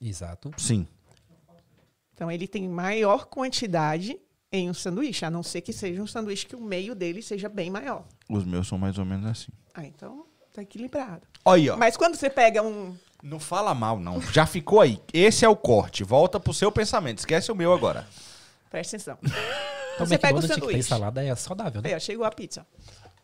Exato. 0.01 0.51
Sim. 0.57 0.87
Então 2.13 2.31
ele 2.31 2.47
tem 2.47 2.67
maior 2.67 3.25
quantidade 3.25 4.19
em 4.51 4.69
um 4.69 4.73
sanduíche, 4.73 5.25
a 5.25 5.31
não 5.31 5.41
ser 5.41 5.61
que 5.61 5.73
seja 5.73 6.01
um 6.01 6.07
sanduíche 6.07 6.45
que 6.45 6.55
o 6.55 6.61
meio 6.61 6.93
dele 6.93 7.21
seja 7.21 7.49
bem 7.49 7.69
maior. 7.71 8.05
Os 8.29 8.45
meus 8.45 8.67
são 8.67 8.77
mais 8.77 8.97
ou 8.97 9.05
menos 9.05 9.25
assim. 9.25 9.51
Ah, 9.73 9.85
então 9.85 10.25
tá 10.53 10.61
equilibrado. 10.61 11.21
Olha. 11.43 11.75
Mas 11.75 11.97
quando 11.97 12.15
você 12.15 12.29
pega 12.29 12.61
um. 12.61 12.95
Não 13.21 13.39
fala 13.39 13.73
mal, 13.73 13.99
não. 13.99 14.21
Já 14.21 14.45
ficou 14.45 14.81
aí. 14.81 15.01
Esse 15.13 15.45
é 15.45 15.49
o 15.49 15.55
corte. 15.55 16.03
Volta 16.03 16.39
pro 16.39 16.53
seu 16.53 16.71
pensamento. 16.71 17.19
Esquece 17.19 17.51
o 17.51 17.55
meu 17.55 17.73
agora. 17.73 18.07
Presta 18.69 18.95
atenção. 18.95 19.17
Então, 19.95 20.07
Você 20.07 20.17
pega 20.17 20.33
o 20.33 20.37
McDonald's 20.39 20.55
que 20.55 20.71
tem 20.73 20.81
sanduíche. 20.81 20.89
salada 20.89 21.23
é 21.23 21.35
saudável, 21.35 21.79
né? 21.79 21.89
Aí, 21.89 21.95
ó, 21.95 21.99
chegou 21.99 22.25
a 22.25 22.31
pizza. 22.31 22.65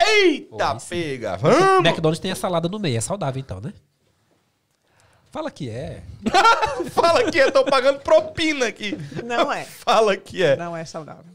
Eita, 0.02 0.74
Oi, 0.74 0.80
pega. 0.90 1.38
Vamos. 1.38 1.86
McDonald's 1.86 2.20
tem 2.20 2.32
a 2.32 2.36
salada 2.36 2.70
no 2.70 2.80
meio, 2.80 2.98
é 2.98 3.02
saudável 3.02 3.40
então, 3.40 3.60
né? 3.60 3.74
Fala 5.32 5.52
que 5.52 5.70
é. 5.70 6.02
Fala 6.92 7.30
que 7.32 7.38
eu 7.38 7.52
tô 7.52 7.64
pagando 7.64 8.00
propina 8.00 8.68
aqui. 8.68 8.98
Não 9.24 9.52
é. 9.52 9.64
Fala 9.64 10.18
que 10.18 10.42
é. 10.42 10.56
Não 10.56 10.76
é 10.76 10.84
saudável. 10.86 11.26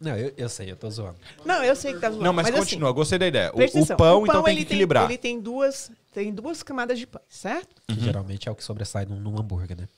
Não, 0.00 0.16
eu, 0.16 0.32
eu 0.36 0.48
sei, 0.48 0.70
eu 0.70 0.76
tô 0.76 0.88
zoando. 0.90 1.18
Não, 1.44 1.62
eu 1.64 1.74
sei 1.74 1.94
que 1.94 2.00
tá 2.00 2.08
zoando. 2.08 2.24
Não, 2.24 2.32
mas, 2.32 2.46
assim, 2.46 2.58
continua. 2.58 2.92
Gostei 2.92 3.18
da 3.18 3.26
ideia. 3.26 3.50
O, 3.50 3.56
presta 3.56 3.78
o 3.78 3.80
atenção. 3.80 3.96
pão, 3.96 4.22
então, 4.24 4.42
tem 4.42 4.54
ele 4.54 4.64
que 4.64 4.72
equilibrar. 4.72 5.04
ele 5.04 5.18
tem 5.18 5.40
duas, 5.40 5.90
tem 6.12 6.32
duas 6.32 6.62
camadas 6.62 6.98
de 6.98 7.06
pão, 7.06 7.20
certo? 7.28 7.82
Que 7.88 8.00
geralmente 8.00 8.48
é 8.48 8.52
o 8.52 8.54
que 8.54 8.64
sobressai 8.64 9.04
num, 9.04 9.18
num 9.18 9.38
hambúrguer, 9.38 9.76
né? 9.76 9.88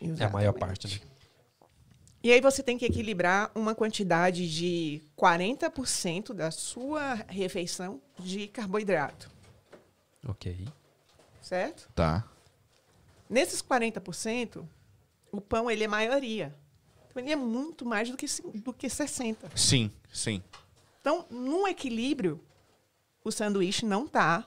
É 0.00 0.24
a 0.24 0.30
maior 0.30 0.50
Exatamente. 0.50 0.58
parte, 0.58 0.88
né? 0.88 1.11
E 2.22 2.30
aí 2.32 2.40
você 2.40 2.62
tem 2.62 2.78
que 2.78 2.84
equilibrar 2.86 3.50
uma 3.54 3.74
quantidade 3.74 4.48
de 4.48 5.02
40% 5.18 6.32
da 6.32 6.50
sua 6.52 7.14
refeição 7.28 8.00
de 8.18 8.46
carboidrato, 8.46 9.28
Ok. 10.28 10.68
certo? 11.40 11.88
Tá. 11.94 12.24
Nesses 13.28 13.60
40%, 13.60 14.64
o 15.32 15.40
pão 15.40 15.68
ele 15.70 15.82
é 15.82 15.88
maioria. 15.88 16.54
Então 17.10 17.22
ele 17.22 17.32
é 17.32 17.36
muito 17.36 17.84
mais 17.84 18.08
do 18.08 18.16
que, 18.16 18.26
do 18.54 18.72
que 18.72 18.88
60. 18.88 19.50
Sim, 19.56 19.90
sim. 20.12 20.40
Então, 21.00 21.26
num 21.28 21.66
equilíbrio, 21.66 22.40
o 23.24 23.32
sanduíche 23.32 23.84
não 23.84 24.06
tá 24.06 24.46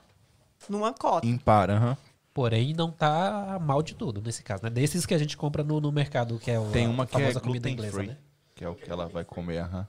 numa 0.68 0.94
cota. 0.94 1.26
Impar, 1.26 1.68
aham. 1.70 1.96
Porém, 2.36 2.74
não 2.74 2.90
tá 2.90 3.58
mal 3.58 3.82
de 3.82 3.94
tudo 3.94 4.20
nesse 4.20 4.42
caso, 4.42 4.62
né? 4.62 4.68
Desses 4.68 5.06
que 5.06 5.14
a 5.14 5.18
gente 5.18 5.38
compra 5.38 5.64
no, 5.64 5.80
no 5.80 5.90
mercado, 5.90 6.38
que 6.38 6.50
é 6.50 6.60
o, 6.60 6.68
Tem 6.70 6.84
a 6.84 6.90
uma 6.90 7.06
que 7.06 7.16
é 7.16 7.20
famosa 7.20 7.40
comida 7.40 7.66
gluten 7.66 7.72
inglesa, 7.72 7.96
free. 7.96 8.08
né? 8.08 8.18
Que 8.54 8.62
é 8.62 8.68
o 8.68 8.74
que 8.74 8.90
ela 8.90 9.06
vai 9.06 9.24
comer, 9.24 9.60
aham. 9.60 9.88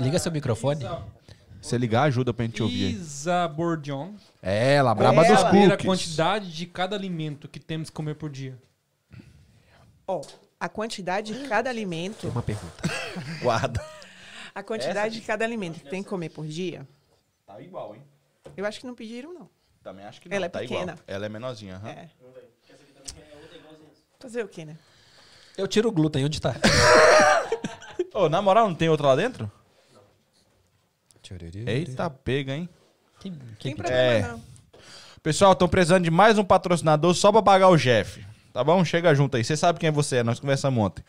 Liga 0.00 0.18
seu 0.18 0.32
microfone. 0.32 0.86
Se 1.60 1.76
ligar, 1.76 2.04
ajuda 2.04 2.32
pra 2.32 2.46
gente 2.46 2.62
ouvir. 2.62 2.86
aí. 2.86 2.92
Isa 2.94 3.46
Bourdion. 3.46 4.14
É, 4.42 4.76
ela 4.76 4.94
braba 4.94 5.22
braba 5.22 5.26
Ela. 5.26 5.34
dos 5.34 5.42
Saber 5.42 5.72
a 5.74 5.76
quantidade 5.76 6.50
de 6.50 6.64
cada 6.64 6.96
alimento 6.96 7.46
que 7.46 7.60
temos 7.60 7.90
que 7.90 7.94
comer 7.94 8.14
por 8.14 8.30
dia. 8.30 8.56
Ó, 10.06 10.22
a 10.58 10.68
quantidade 10.70 11.34
de 11.38 11.46
cada 11.46 11.68
alimento, 11.68 12.22
Tem 12.22 12.30
uma 12.30 12.42
pergunta. 12.42 12.82
Guarda. 13.42 13.84
A 14.54 14.62
quantidade 14.62 15.14
de 15.20 15.26
cada 15.26 15.44
alimento 15.44 15.80
que 15.80 15.88
tem 15.90 16.02
que 16.02 16.08
comer 16.08 16.28
por 16.30 16.46
dia, 16.46 16.86
Tá 17.46 17.60
igual, 17.60 17.94
hein? 17.94 18.02
eu 18.56 18.64
acho 18.64 18.80
que 18.80 18.86
não 18.86 18.94
pediram, 18.94 19.32
não. 19.34 19.50
Também 19.82 20.04
acho 20.06 20.20
que 20.20 20.28
não, 20.28 20.36
Ela 20.36 20.46
é 20.46 20.48
tá 20.48 20.60
pequena. 20.60 20.92
igual. 20.92 20.98
Ela 21.06 21.26
é 21.26 21.28
menorzinha, 21.28 21.76
aham. 21.76 21.88
É. 21.90 22.08
Fazer 24.18 24.42
o 24.44 24.48
quê, 24.48 24.64
né? 24.64 24.78
Eu 25.58 25.68
tiro 25.68 25.88
o 25.88 25.92
glúten, 25.92 26.24
onde 26.24 26.40
tá? 26.40 26.54
Ô, 28.14 28.28
na 28.28 28.40
moral, 28.40 28.68
não 28.68 28.74
tem 28.74 28.88
outra 28.88 29.08
lá 29.08 29.16
dentro? 29.16 29.50
Eita, 31.66 32.08
pega, 32.10 32.54
hein? 32.54 32.68
Quem, 33.20 33.32
Tem 33.32 33.48
quem 33.58 33.76
problema, 33.76 34.02
É. 34.02 34.22
não. 34.22 34.42
Pessoal, 35.22 35.52
estão 35.52 35.68
precisando 35.68 36.04
de 36.04 36.10
mais 36.10 36.36
um 36.38 36.44
patrocinador 36.44 37.14
só 37.14 37.32
pra 37.32 37.42
pagar 37.42 37.68
o 37.68 37.76
Jeff. 37.76 38.24
Tá 38.52 38.62
bom? 38.62 38.84
Chega 38.84 39.14
junto 39.14 39.36
aí. 39.36 39.44
Você 39.44 39.56
sabe 39.56 39.78
quem 39.80 39.90
você 39.90 40.16
é, 40.16 40.22
nós 40.22 40.38
conversamos 40.38 40.82
ontem. 40.84 41.02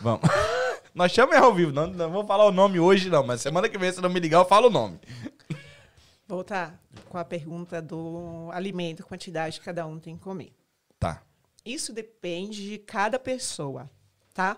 Vamos. 0.00 0.20
nós 0.94 1.12
chamamos 1.12 1.42
ao 1.44 1.54
vivo. 1.54 1.72
Não, 1.72 1.86
não 1.88 2.10
vou 2.10 2.24
falar 2.26 2.44
o 2.46 2.52
nome 2.52 2.78
hoje, 2.78 3.10
não. 3.10 3.24
Mas 3.26 3.40
semana 3.40 3.68
que 3.68 3.76
vem, 3.78 3.90
se 3.92 4.00
não 4.00 4.08
me 4.08 4.20
ligar, 4.20 4.38
eu 4.38 4.44
falo 4.44 4.68
o 4.68 4.70
nome. 4.70 4.98
Voltar 6.26 6.80
com 7.08 7.18
a 7.18 7.24
pergunta 7.24 7.82
do 7.82 8.48
alimento, 8.52 9.04
quantidade 9.04 9.58
que 9.58 9.64
cada 9.64 9.86
um 9.86 9.98
tem 9.98 10.16
que 10.16 10.22
comer. 10.22 10.52
Tá. 10.98 11.22
Isso 11.64 11.92
depende 11.92 12.62
de 12.66 12.78
cada 12.78 13.18
pessoa, 13.18 13.90
tá? 14.32 14.56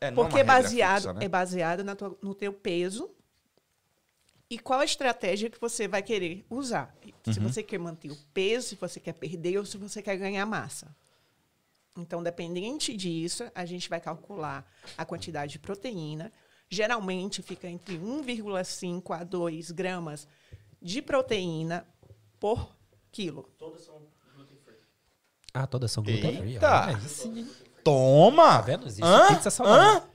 É, 0.00 0.08
é 0.08 0.10
Porque 0.12 0.38
é 0.38 0.44
baseado, 0.44 1.02
fixa, 1.02 1.12
né? 1.14 1.24
é 1.24 1.28
baseado 1.28 1.82
na 1.82 1.96
tua- 1.96 2.16
no 2.22 2.34
teu 2.34 2.52
peso 2.52 3.10
e 4.48 4.58
qual 4.60 4.78
a 4.80 4.84
estratégia 4.84 5.50
que 5.50 5.60
você 5.60 5.88
vai 5.88 6.02
querer 6.02 6.44
usar. 6.48 6.94
Uhum. 7.26 7.32
Se 7.32 7.40
você 7.40 7.62
quer 7.64 7.78
manter 7.78 8.10
o 8.12 8.16
peso, 8.32 8.68
se 8.68 8.74
você 8.76 9.00
quer 9.00 9.12
perder 9.14 9.58
ou 9.58 9.64
se 9.66 9.76
você 9.76 10.00
quer 10.00 10.16
ganhar 10.16 10.46
massa. 10.46 10.94
Então, 11.98 12.22
dependente 12.22 12.96
disso, 12.96 13.50
a 13.54 13.64
gente 13.64 13.88
vai 13.88 14.00
calcular 14.00 14.64
a 14.96 15.04
quantidade 15.04 15.52
de 15.52 15.58
proteína. 15.58 16.32
Geralmente 16.70 17.42
fica 17.42 17.66
entre 17.66 17.98
1,5 17.98 19.20
a 19.20 19.24
2 19.24 19.72
gramas 19.72 20.28
de 20.80 21.02
proteína 21.02 21.84
por 22.38 22.70
quilo. 23.10 23.50
Ah, 25.52 25.66
todas 25.66 25.90
são 25.90 26.04
gluten 26.04 26.36
free. 26.36 26.52
Eita! 26.52 26.82
Olha, 26.82 26.96
aí 26.96 27.08
sim, 27.08 27.38
hein? 27.40 27.50
Toma! 27.82 28.56
Tá 28.56 28.60
vendo? 28.60 28.86
Existe 28.86 29.04
Hã? 29.04 29.34
pizza 29.34 29.50
saudável. 29.50 30.02
Hã? 30.02 30.08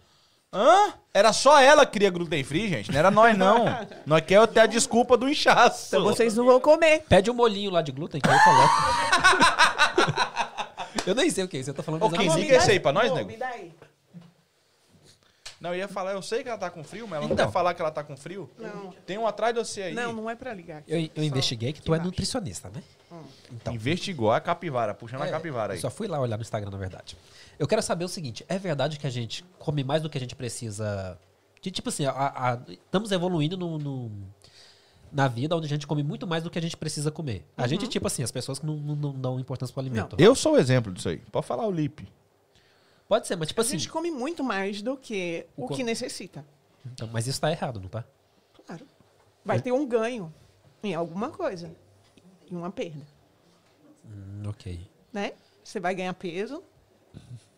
Hã? 0.53 0.93
Era 1.13 1.33
só 1.33 1.59
ela 1.59 1.85
que 1.85 1.93
queria 1.93 2.09
gluten 2.11 2.43
free, 2.43 2.69
gente. 2.69 2.91
Não 2.91 2.99
era 2.99 3.11
nós, 3.11 3.37
não. 3.37 3.65
nós 4.05 4.21
quer 4.21 4.47
ter 4.47 4.61
a 4.61 4.65
desculpa 4.67 5.17
do 5.17 5.27
inchaço. 5.27 5.87
Então, 5.87 6.03
vocês 6.03 6.37
não 6.37 6.45
vão 6.45 6.61
comer. 6.61 7.03
Pede 7.09 7.29
um 7.29 7.33
molhinho 7.33 7.71
lá 7.71 7.81
de 7.81 7.91
glúten 7.91 8.21
que 8.21 8.29
eu 8.29 8.39
coloco. 8.39 8.73
eu 11.05 11.15
nem 11.15 11.29
sei 11.29 11.43
o 11.43 11.47
que 11.47 11.57
é 11.57 11.59
isso, 11.59 11.69
eu 11.69 11.73
tô 11.73 11.83
falando 11.83 12.03
Ô, 12.03 12.09
que 12.09 12.15
é 12.23 12.27
dá 12.27 12.39
esse 12.57 12.71
aí 12.71 12.79
pra 12.79 12.91
nós, 12.91 13.11
nego? 13.13 13.27
Me 13.29 13.37
dá 13.37 13.47
aí. 13.49 13.71
Não, 15.59 15.69
eu 15.69 15.77
ia 15.77 15.87
falar, 15.87 16.11
eu 16.11 16.21
sei 16.21 16.43
que 16.43 16.49
ela 16.49 16.57
tá 16.57 16.69
com 16.69 16.83
frio, 16.83 17.07
mas 17.07 17.17
ela 17.17 17.25
Então. 17.25 17.37
não 17.37 17.45
quer 17.45 17.51
falar 17.53 17.73
que 17.73 17.81
ela 17.81 17.89
tá 17.91 18.03
com 18.03 18.17
frio. 18.17 18.49
Não. 18.59 18.91
Tem 19.05 19.17
um 19.17 19.25
atrás 19.25 19.53
de 19.53 19.59
você 19.61 19.83
aí. 19.83 19.93
Não, 19.93 20.11
não 20.11 20.29
é 20.29 20.35
pra 20.35 20.53
ligar 20.53 20.79
aqui. 20.79 20.91
Eu, 20.91 20.99
eu 20.99 21.09
Só 21.15 21.21
investiguei 21.23 21.71
que 21.71 21.81
tu 21.81 21.93
é 21.93 21.95
embaixo. 21.95 22.05
nutricionista, 22.07 22.69
né? 22.69 22.83
Então. 23.49 23.73
Investigou 23.73 24.31
a 24.33 24.41
capivara, 24.41 24.93
puxando 24.93 25.21
a 25.21 25.27
É, 25.27 25.31
capivara 25.31 25.71
aí. 25.73 25.77
eu 25.77 25.81
Só 25.81 25.89
fui 25.89 26.07
lá 26.07 26.19
olhar 26.19 26.35
no 26.35 26.41
Instagram, 26.41 26.69
na 26.69 26.77
verdade. 26.77 27.15
Eu 27.57 27.65
quero 27.65 27.81
saber 27.81 28.03
o 28.03 28.09
seguinte: 28.09 28.43
é 28.49 28.59
verdade 28.59 28.99
que 28.99 29.07
a 29.07 29.09
gente 29.09 29.45
come 29.57 29.85
mais 29.85 30.01
do 30.01 30.09
que 30.09 30.17
a 30.17 30.21
gente 30.21 30.35
precisa? 30.35 31.17
De 31.61 31.71
tipo 31.71 31.87
assim, 31.87 32.05
a- 32.07 32.11
a- 32.11 32.59
estamos 32.67 33.09
evoluindo 33.13 33.55
no, 33.55 33.77
no- 33.77 34.11
na 35.13 35.27
vida 35.27 35.55
onde 35.55 35.65
a 35.67 35.69
gente 35.69 35.85
come 35.85 36.01
muito 36.03 36.25
mais 36.25 36.43
do 36.43 36.49
que 36.49 36.57
a 36.57 36.61
gente 36.61 36.75
precisa 36.75 37.11
comer. 37.11 37.45
A 37.55 37.67
gente, 37.67 37.87
tipo 37.87 38.07
assim, 38.07 38.23
as 38.23 38.31
pessoas 38.31 38.57
que 38.59 38.65
não, 38.65 38.75
não- 38.77 38.95
não 38.95 39.13
dão 39.13 39.39
importância 39.39 39.71
pro 39.71 39.81
alimento. 39.81 40.15
Eu 40.19 40.33
sou 40.35 40.53
o 40.53 40.57
exemplo 40.57 40.91
disso 40.91 41.07
aí. 41.09 41.17
Pode 41.31 41.45
falar 41.45 41.65
o 41.67 41.71
Lipe. 41.71 42.07
Pode 43.07 43.27
ser, 43.27 43.35
mas 43.35 43.49
tipo 43.49 43.61
A 43.61 43.63
assim. 43.63 43.77
gente 43.77 43.89
come 43.89 44.09
muito 44.09 44.43
mais 44.43 44.81
do 44.81 44.97
que 44.97 45.45
O 45.55 45.65
o 45.65 45.67
co- 45.67 45.75
que 45.75 45.83
necessita. 45.83 46.43
então, 46.85 47.07
mas 47.13 47.27
isso 47.27 47.39
tá 47.39 47.51
errado, 47.51 47.79
não 47.79 47.87
tá? 47.87 48.03
Claro. 48.65 48.85
Vai 49.45 49.61
ter 49.61 49.71
um 49.71 49.85
ganho 49.85 50.33
em 50.81 50.95
alguma 50.95 51.29
coisa 51.29 51.69
e 52.49 52.55
uma 52.55 52.71
perda, 52.71 53.05
Hum, 54.05 54.43
ok. 54.47 54.79
né? 55.11 55.33
Você 55.63 55.79
vai 55.79 55.93
ganhar 55.93 56.13
peso, 56.13 56.63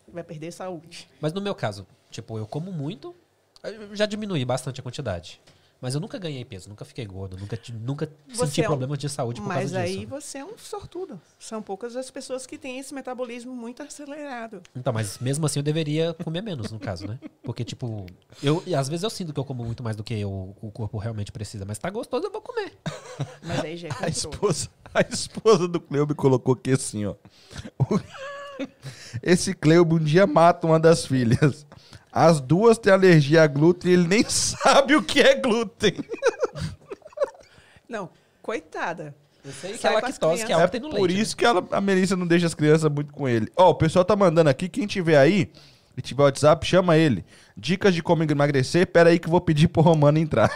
vai 0.08 0.22
perder 0.22 0.52
saúde. 0.52 1.08
Mas 1.20 1.32
no 1.32 1.40
meu 1.40 1.54
caso, 1.54 1.86
tipo, 2.10 2.36
eu 2.38 2.46
como 2.46 2.70
muito, 2.72 3.14
eu 3.62 3.94
já 3.96 4.04
diminui 4.06 4.44
bastante 4.44 4.80
a 4.80 4.82
quantidade. 4.82 5.40
Mas 5.80 5.94
eu 5.94 6.00
nunca 6.00 6.18
ganhei 6.18 6.42
peso, 6.44 6.68
nunca 6.70 6.84
fiquei 6.86 7.04
gordo, 7.04 7.36
nunca, 7.36 7.58
nunca 7.80 8.10
Você 8.28 8.46
senti 8.46 8.60
é 8.62 8.64
um- 8.64 8.68
problemas 8.68 8.98
de 8.98 9.08
saúde 9.10 9.40
por 9.42 9.46
Mas 9.48 9.58
causa 9.58 9.80
aí 9.80 9.96
disso. 9.98 10.08
você 10.08 10.38
é 10.38 10.44
um 10.44 10.56
sortudo. 10.56 11.20
São 11.38 11.60
poucas 11.60 11.94
as 11.96 12.10
pessoas 12.10 12.46
que 12.46 12.56
têm 12.56 12.78
esse 12.78 12.94
metabolismo 12.94 13.54
muito 13.54 13.82
acelerado. 13.82 14.62
Então, 14.74 14.90
mas 14.92 15.18
mesmo 15.18 15.44
assim 15.44 15.58
eu 15.58 15.62
deveria 15.62 16.14
comer 16.14 16.40
menos, 16.42 16.70
no 16.72 16.78
caso, 16.80 17.06
né? 17.06 17.18
Porque, 17.42 17.62
tipo, 17.62 18.06
eu, 18.42 18.62
e 18.66 18.74
às 18.74 18.88
vezes 18.88 19.02
eu 19.04 19.10
sinto 19.10 19.34
que 19.34 19.38
eu 19.40 19.44
como 19.44 19.64
muito 19.64 19.82
mais 19.82 19.94
do 19.96 20.02
que 20.02 20.14
eu- 20.14 20.56
o 20.62 20.70
corpo 20.70 20.96
realmente 20.98 21.30
precisa. 21.30 21.64
Mas 21.66 21.78
tá 21.78 21.90
gostoso, 21.90 22.24
eu 22.26 22.32
vou 22.32 22.40
comer. 22.40 22.72
Mas 23.42 23.60
aí 23.60 23.76
já 23.76 23.88
é 23.88 23.90
A 24.06 24.08
esposa, 24.08 24.70
a 24.94 25.02
esposa 25.02 25.68
do 25.68 25.78
Cleube 25.78 26.14
colocou 26.14 26.54
aqui 26.54 26.72
assim, 26.72 27.04
ó. 27.04 27.14
Esse 29.22 29.52
Cleube 29.54 29.94
um 29.94 29.98
dia 29.98 30.26
mata 30.26 30.66
uma 30.66 30.80
das 30.80 31.04
filhas. 31.06 31.66
As 32.18 32.40
duas 32.40 32.78
têm 32.78 32.90
alergia 32.90 33.42
a 33.42 33.46
glúten 33.46 33.90
e 33.90 33.92
ele 33.94 34.08
nem 34.08 34.24
sabe 34.26 34.96
o 34.96 35.02
que 35.02 35.20
é 35.20 35.34
glúten. 35.34 35.92
Não, 37.86 38.08
coitada. 38.40 39.14
Eu 39.44 39.52
sei 39.52 39.72
que 39.72 39.78
Sai 39.78 39.96
é 39.96 40.00
que 40.46 40.52
é 40.52 40.56
e 40.56 40.80
no 40.80 40.88
leite. 40.88 40.98
Por 40.98 41.10
né? 41.10 41.14
isso 41.14 41.36
que 41.36 41.44
ela- 41.44 41.62
a 41.70 41.78
Melissa 41.78 42.16
não 42.16 42.26
deixa 42.26 42.46
as 42.46 42.54
crianças 42.54 42.90
muito 42.90 43.12
com 43.12 43.28
ele. 43.28 43.48
Ó, 43.54 43.68
o 43.68 43.74
pessoal 43.74 44.02
tá 44.02 44.16
mandando 44.16 44.48
aqui, 44.48 44.66
quem 44.66 44.86
tiver 44.86 45.18
aí 45.18 45.52
e 45.94 46.00
tiver 46.00 46.22
WhatsApp, 46.22 46.66
chama 46.66 46.96
ele. 46.96 47.22
Dicas 47.54 47.94
de 47.94 48.02
como 48.02 48.22
emagrecer, 48.22 48.86
pera 48.86 49.10
aí 49.10 49.18
que 49.18 49.26
eu 49.26 49.30
vou 49.30 49.40
pedir 49.42 49.68
pro 49.68 49.82
Romano 49.82 50.16
entrar. 50.16 50.50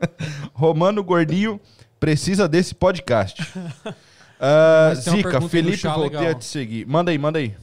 Romano 0.54 1.04
Gordinho 1.04 1.60
precisa 2.00 2.48
desse 2.48 2.74
podcast. 2.74 3.42
Uma 4.40 4.94
Zica, 4.94 5.40
Felipe, 5.42 5.86
voltei 5.86 6.18
legal. 6.18 6.28
a 6.28 6.34
te 6.34 6.46
seguir. 6.46 6.86
Manda 6.86 7.10
aí, 7.10 7.18
manda 7.18 7.38
aí. 7.38 7.54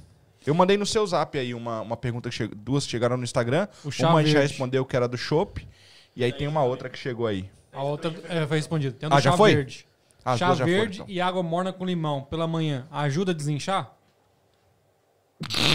Eu 0.46 0.54
mandei 0.56 0.76
no 0.78 0.86
seu 0.86 1.06
zap 1.06 1.38
aí 1.38 1.54
uma, 1.54 1.82
uma 1.82 1.96
pergunta 1.98 2.30
que 2.30 2.36
chegou. 2.36 2.56
Duas 2.56 2.88
chegaram 2.88 3.16
no 3.18 3.24
Instagram. 3.24 3.68
O 3.86 3.92
chá 3.92 4.10
uma 4.10 4.20
a 4.20 4.24
gente 4.24 4.32
já 4.34 4.40
verde. 4.40 4.54
respondeu 4.54 4.86
que 4.86 4.96
era 4.96 5.08
do 5.08 5.18
Chopp. 5.18 5.68
E 6.16 6.24
aí 6.24 6.34
tem 6.34 6.48
uma 6.48 6.64
outra 6.64 6.90
que 6.90 6.98
chegou 6.98 7.28
aí. 7.28 7.50
A 7.72 7.84
outra 7.84 8.14
é, 8.28 8.46
foi 8.48 8.58
respondida. 8.58 8.96
Tem 8.98 9.08
a 9.08 9.10
do 9.10 9.16
Ah, 9.16 9.20
já 9.22 9.32
chá 9.32 9.38
foi? 9.38 9.56
verde. 9.56 9.88
As 10.26 10.38
chá 10.40 10.48
duas 10.48 10.58
já 10.60 10.66
foram, 10.66 10.78
verde 10.78 10.96
então. 11.02 11.10
e 11.10 11.22
água 11.22 11.42
morna 11.44 11.72
com 11.74 11.86
limão 11.86 12.24
pela 12.24 12.48
manhã 12.48 12.88
ajuda 12.92 13.32
a 13.32 13.36
desinchar? 13.36 13.96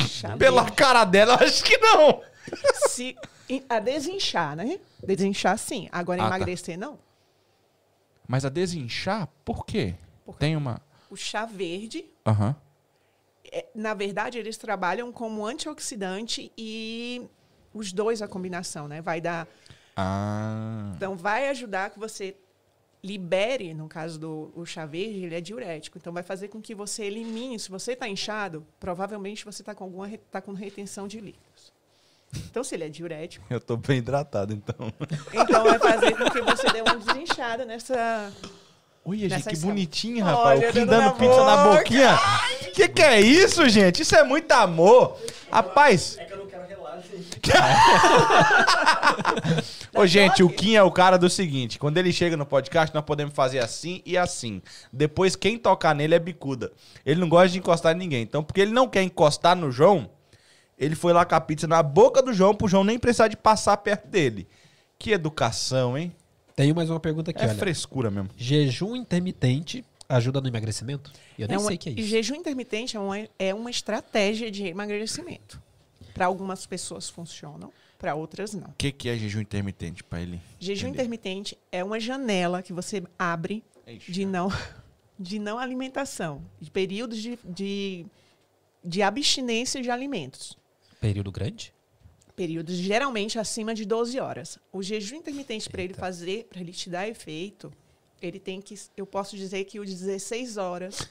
Chá 0.09 0.37
Pela 0.37 0.71
cara 0.71 1.05
dela, 1.05 1.35
eu 1.41 1.47
acho 1.47 1.65
que 1.65 1.77
não. 1.79 2.21
Se, 2.89 3.17
em- 3.49 3.65
a 3.69 3.81
desinchar, 3.81 4.55
né? 4.55 4.79
Desinchar, 5.05 5.59
sim. 5.59 5.89
Agora, 5.91 6.23
Ah, 6.23 6.29
tá. 6.29 6.37
emagrecer, 6.37 6.79
não. 6.79 6.99
Mas 8.29 8.45
a 8.45 8.49
desinchar, 8.49 9.29
por 9.45 9.65
quê? 9.67 9.95
Tem 10.39 10.57
uma. 10.57 10.81
O 11.11 11.17
chá 11.17 11.45
verde, 11.47 12.05
Aham. 12.27 12.55
É, 13.53 13.67
na 13.75 13.95
verdade, 13.95 14.39
eles 14.39 14.57
trabalham 14.57 15.13
como 15.13 15.45
antioxidante 15.45 16.53
e 16.57 17.23
os 17.73 17.93
dois, 17.93 18.23
a 18.23 18.29
combinação, 18.29 18.89
né? 18.89 19.01
Vai 19.01 19.21
dar... 19.21 19.47
Ah. 19.97 20.93
Então, 20.95 21.17
vai 21.17 21.49
ajudar 21.49 21.91
que 21.91 21.99
você 21.99 22.37
libere, 23.03 23.73
no 23.73 23.89
caso 23.89 24.19
do 24.19 24.53
o 24.55 24.67
chá 24.67 24.85
verde, 24.85 25.25
ele 25.25 25.35
é 25.35 25.41
diurético. 25.41 25.97
Então, 25.99 26.13
vai 26.13 26.23
fazer 26.23 26.49
com 26.49 26.61
que 26.61 26.75
você 26.75 27.05
elimine. 27.05 27.59
Se 27.59 27.71
você 27.71 27.93
está 27.93 28.09
inchado, 28.09 28.67
provavelmente 28.81 29.45
você 29.45 29.63
está 29.63 29.75
com 29.75 29.85
alguma 29.85 30.11
tá 30.31 30.41
com 30.41 30.53
retenção 30.53 31.07
de 31.07 31.21
líquidos. 31.21 31.73
Então, 32.51 32.65
se 32.65 32.75
ele 32.75 32.85
é 32.85 32.89
diurético, 32.89 33.47
Eu 33.49 33.61
tô 33.61 33.77
bem 33.77 33.99
hidratado, 33.99 34.53
então. 34.53 34.93
então 35.33 35.65
vai 35.65 35.79
fazer 35.79 36.17
com 36.17 36.25
que 36.31 36.43
você 36.43 36.71
dê 36.73 36.83
uma 36.83 36.97
desinchada 36.97 37.65
nessa. 37.65 38.33
Olha, 39.09 39.29
gente, 39.29 39.45
que 39.45 39.53
escala. 39.55 39.73
bonitinho, 39.73 40.25
Olha, 40.25 40.35
rapaz. 40.35 40.59
o 40.69 40.73
Kim 40.73 40.87
dando 40.87 41.05
na 41.05 41.13
pizza 41.13 41.45
na 41.45 41.57
boca. 41.65 41.77
boquinha. 41.79 42.19
Que 42.75 42.89
que 42.89 43.03
é 43.03 43.21
isso, 43.21 43.69
gente? 43.69 44.03
Isso 44.03 44.17
é 44.17 44.25
muito 44.25 44.51
amor. 44.53 45.17
Rapaz. 45.51 46.17
É 46.19 46.25
que 46.25 46.33
eu 46.33 46.39
não 46.39 46.47
quero 46.47 46.67
relar, 46.67 47.01
gente. 47.01 47.41
Ô, 49.95 50.07
gente, 50.07 50.43
o 50.43 50.49
Kim 50.51 50.75
é 50.75 50.83
o 50.83 50.91
cara 50.91 51.17
do 51.17 51.31
seguinte: 51.31 51.79
quando 51.79 51.97
ele 51.99 52.13
chega 52.13 52.37
no 52.37 52.45
podcast, 52.45 52.95
nós 52.95 53.05
podemos 53.05 53.35
fazer 53.35 53.61
assim 53.61 54.03
e 54.05 54.19
assim. 54.19 54.61
Depois, 54.93 55.37
quem 55.37 55.57
tocar 55.57 55.95
nele 55.95 56.15
é 56.15 56.19
bicuda. 56.19 56.73
Ele 57.05 57.21
não 57.21 57.29
gosta 57.29 57.49
de 57.51 57.59
encostar 57.59 57.95
em 57.95 57.99
ninguém. 57.99 58.23
Então, 58.23 58.43
porque 58.43 58.61
ele 58.61 58.73
não 58.73 58.89
quer 58.89 59.03
encostar 59.03 59.55
no 59.57 59.71
João, 59.71 60.11
ele 60.77 60.95
foi 60.95 61.13
lá 61.13 61.25
com 61.25 61.35
a 61.35 61.41
pizza 61.41 61.67
na 61.67 61.83
boca 61.83 62.21
do 62.21 62.33
João 62.35 62.55
pro 62.55 62.69
João 62.69 62.85
nem 62.85 62.99
precisar 62.99 63.29
de 63.29 63.37
passar 63.37 63.77
perto 63.79 64.09
dele. 64.09 64.49
Que 64.99 65.13
educação, 65.13 65.97
hein? 65.97 66.15
Tenho 66.57 66.75
mais 66.75 66.89
uma 66.89 66.99
pergunta 66.99 67.31
aqui, 67.31 67.43
É 67.43 67.49
olha. 67.49 67.55
frescura 67.55 68.11
mesmo. 68.11 68.31
Jejum 68.37 68.97
intermitente 68.97 69.85
ajuda 70.09 70.41
no 70.41 70.49
emagrecimento? 70.49 71.13
Eu 71.39 71.47
nem 71.47 71.57
É 71.57 71.59
uma- 71.59 71.67
sei 71.69 71.77
o 71.77 71.79
que 71.79 71.89
é 71.91 71.93
isso. 71.93 72.09
Jejum 72.09 72.35
intermitente 72.37 72.97
é 72.97 73.01
uma, 73.01 73.29
é 73.39 73.55
uma 73.55 73.71
estratégia 73.71 74.51
de 74.51 74.65
emagrecimento. 74.65 75.63
Para 76.15 76.25
algumas 76.25 76.65
pessoas 76.65 77.11
funcionam, 77.11 77.71
para 77.99 78.15
outras 78.15 78.55
não. 78.55 78.69
O 78.69 78.75
que, 78.79 78.91
que 78.91 79.07
é 79.11 79.17
jejum 79.19 79.41
intermitente 79.41 80.03
pra 80.03 80.21
ele? 80.23 80.41
Jejum 80.59 80.87
Entender. 80.89 81.03
intermitente 81.03 81.59
é 81.71 81.85
uma 81.85 82.01
janela 82.01 82.63
que 82.63 82.73
você 82.73 83.03
abre 83.19 83.63
Ixi. 83.87 84.11
de 84.13 84.25
não, 84.25 84.49
de 85.21 85.39
não 85.39 85.59
alimentação, 85.59 86.43
de 86.59 86.71
períodos 86.71 87.19
de, 87.21 87.39
de, 87.45 88.07
de 88.83 89.03
abstinência 89.03 89.83
de 89.83 89.91
alimentos. 89.91 90.57
Período 91.03 91.31
grande? 91.31 91.75
Períodos 92.37 92.75
geralmente 92.77 93.39
acima 93.39 93.75
de 93.75 93.87
12 93.87 94.21
horas. 94.21 94.59
O 94.71 94.83
jejum 94.83 95.17
intermitente, 95.17 95.71
para 95.71 95.83
ele 95.83 95.95
fazer, 95.95 96.47
para 96.51 96.61
ele 96.61 96.71
te 96.71 96.91
dar 96.91 97.09
efeito, 97.09 97.73
ele 98.21 98.39
tem 98.39 98.61
que. 98.61 98.79
Eu 98.95 99.07
posso 99.07 99.37
dizer 99.37 99.65
que 99.65 99.81
o 99.81 99.85
16 99.85 100.59
horas 100.59 101.09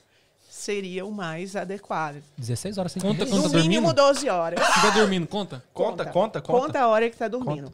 seria 0.48 1.04
o 1.04 1.12
mais 1.12 1.56
adequado. 1.56 2.24
16 2.38 2.78
horas 2.78 2.92
sem 2.92 3.02
Conta 3.02 3.26
quando 3.26 3.44
No 3.44 3.50
tá 3.50 3.58
mínimo 3.58 3.94
dormindo? 3.94 4.14
12 4.14 4.30
horas. 4.30 4.60
Se 4.64 4.70
estiver 4.70 4.94
dormindo, 4.94 5.28
conta? 5.28 5.64
Conta, 5.74 6.06
conta, 6.06 6.42
conta. 6.42 6.66
Conta 6.68 6.80
a 6.82 6.88
hora 6.88 7.10
que 7.10 7.16
está 7.16 7.28
dormindo. 7.28 7.74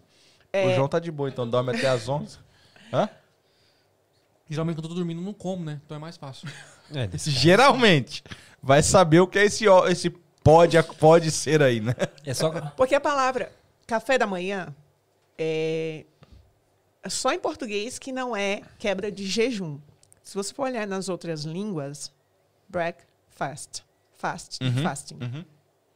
O 0.54 0.76
João 0.76 0.88
tá 0.88 1.00
de 1.00 1.12
boa, 1.12 1.30
então 1.30 1.48
dorme 1.48 1.72
até 1.76 1.88
às 1.88 2.08
11. 2.08 2.38
Hã? 2.92 3.10
Geralmente 4.50 4.76
quando 4.76 4.86
eu 4.86 4.90
tô 4.90 4.96
dormindo 4.96 5.22
não 5.22 5.34
como, 5.34 5.64
né? 5.64 5.80
Então 5.86 5.96
é 5.96 6.00
mais 6.00 6.18
fácil. 6.18 6.48
É, 6.94 7.10
Geralmente. 7.18 8.24
Vai 8.62 8.84
saber 8.84 9.22
o 9.22 9.28
que 9.28 9.40
é 9.40 9.46
esse, 9.46 9.66
esse 9.90 10.14
pode, 10.44 10.82
pode 10.98 11.32
ser 11.32 11.62
aí, 11.62 11.80
né? 11.80 11.94
é 12.26 12.34
só... 12.34 12.50
Porque 12.72 12.96
a 12.96 13.02
palavra 13.02 13.52
café 13.88 14.18
da 14.18 14.26
manhã 14.28 14.74
é 15.38 16.06
só 17.10 17.34
em 17.34 17.40
português 17.40 17.98
que 17.98 18.12
não 18.12 18.36
é 18.36 18.62
quebra 18.78 19.12
de 19.12 19.26
jejum. 19.26 19.80
Se 20.24 20.36
você 20.36 20.54
for 20.54 20.64
olhar 20.64 20.86
nas 20.88 21.10
outras 21.10 21.44
línguas, 21.44 22.12
breakfast, 22.70 23.82
fast, 24.14 24.64
Uhum, 24.64 24.84
fasting. 24.84 25.18
uhum. 25.22 25.46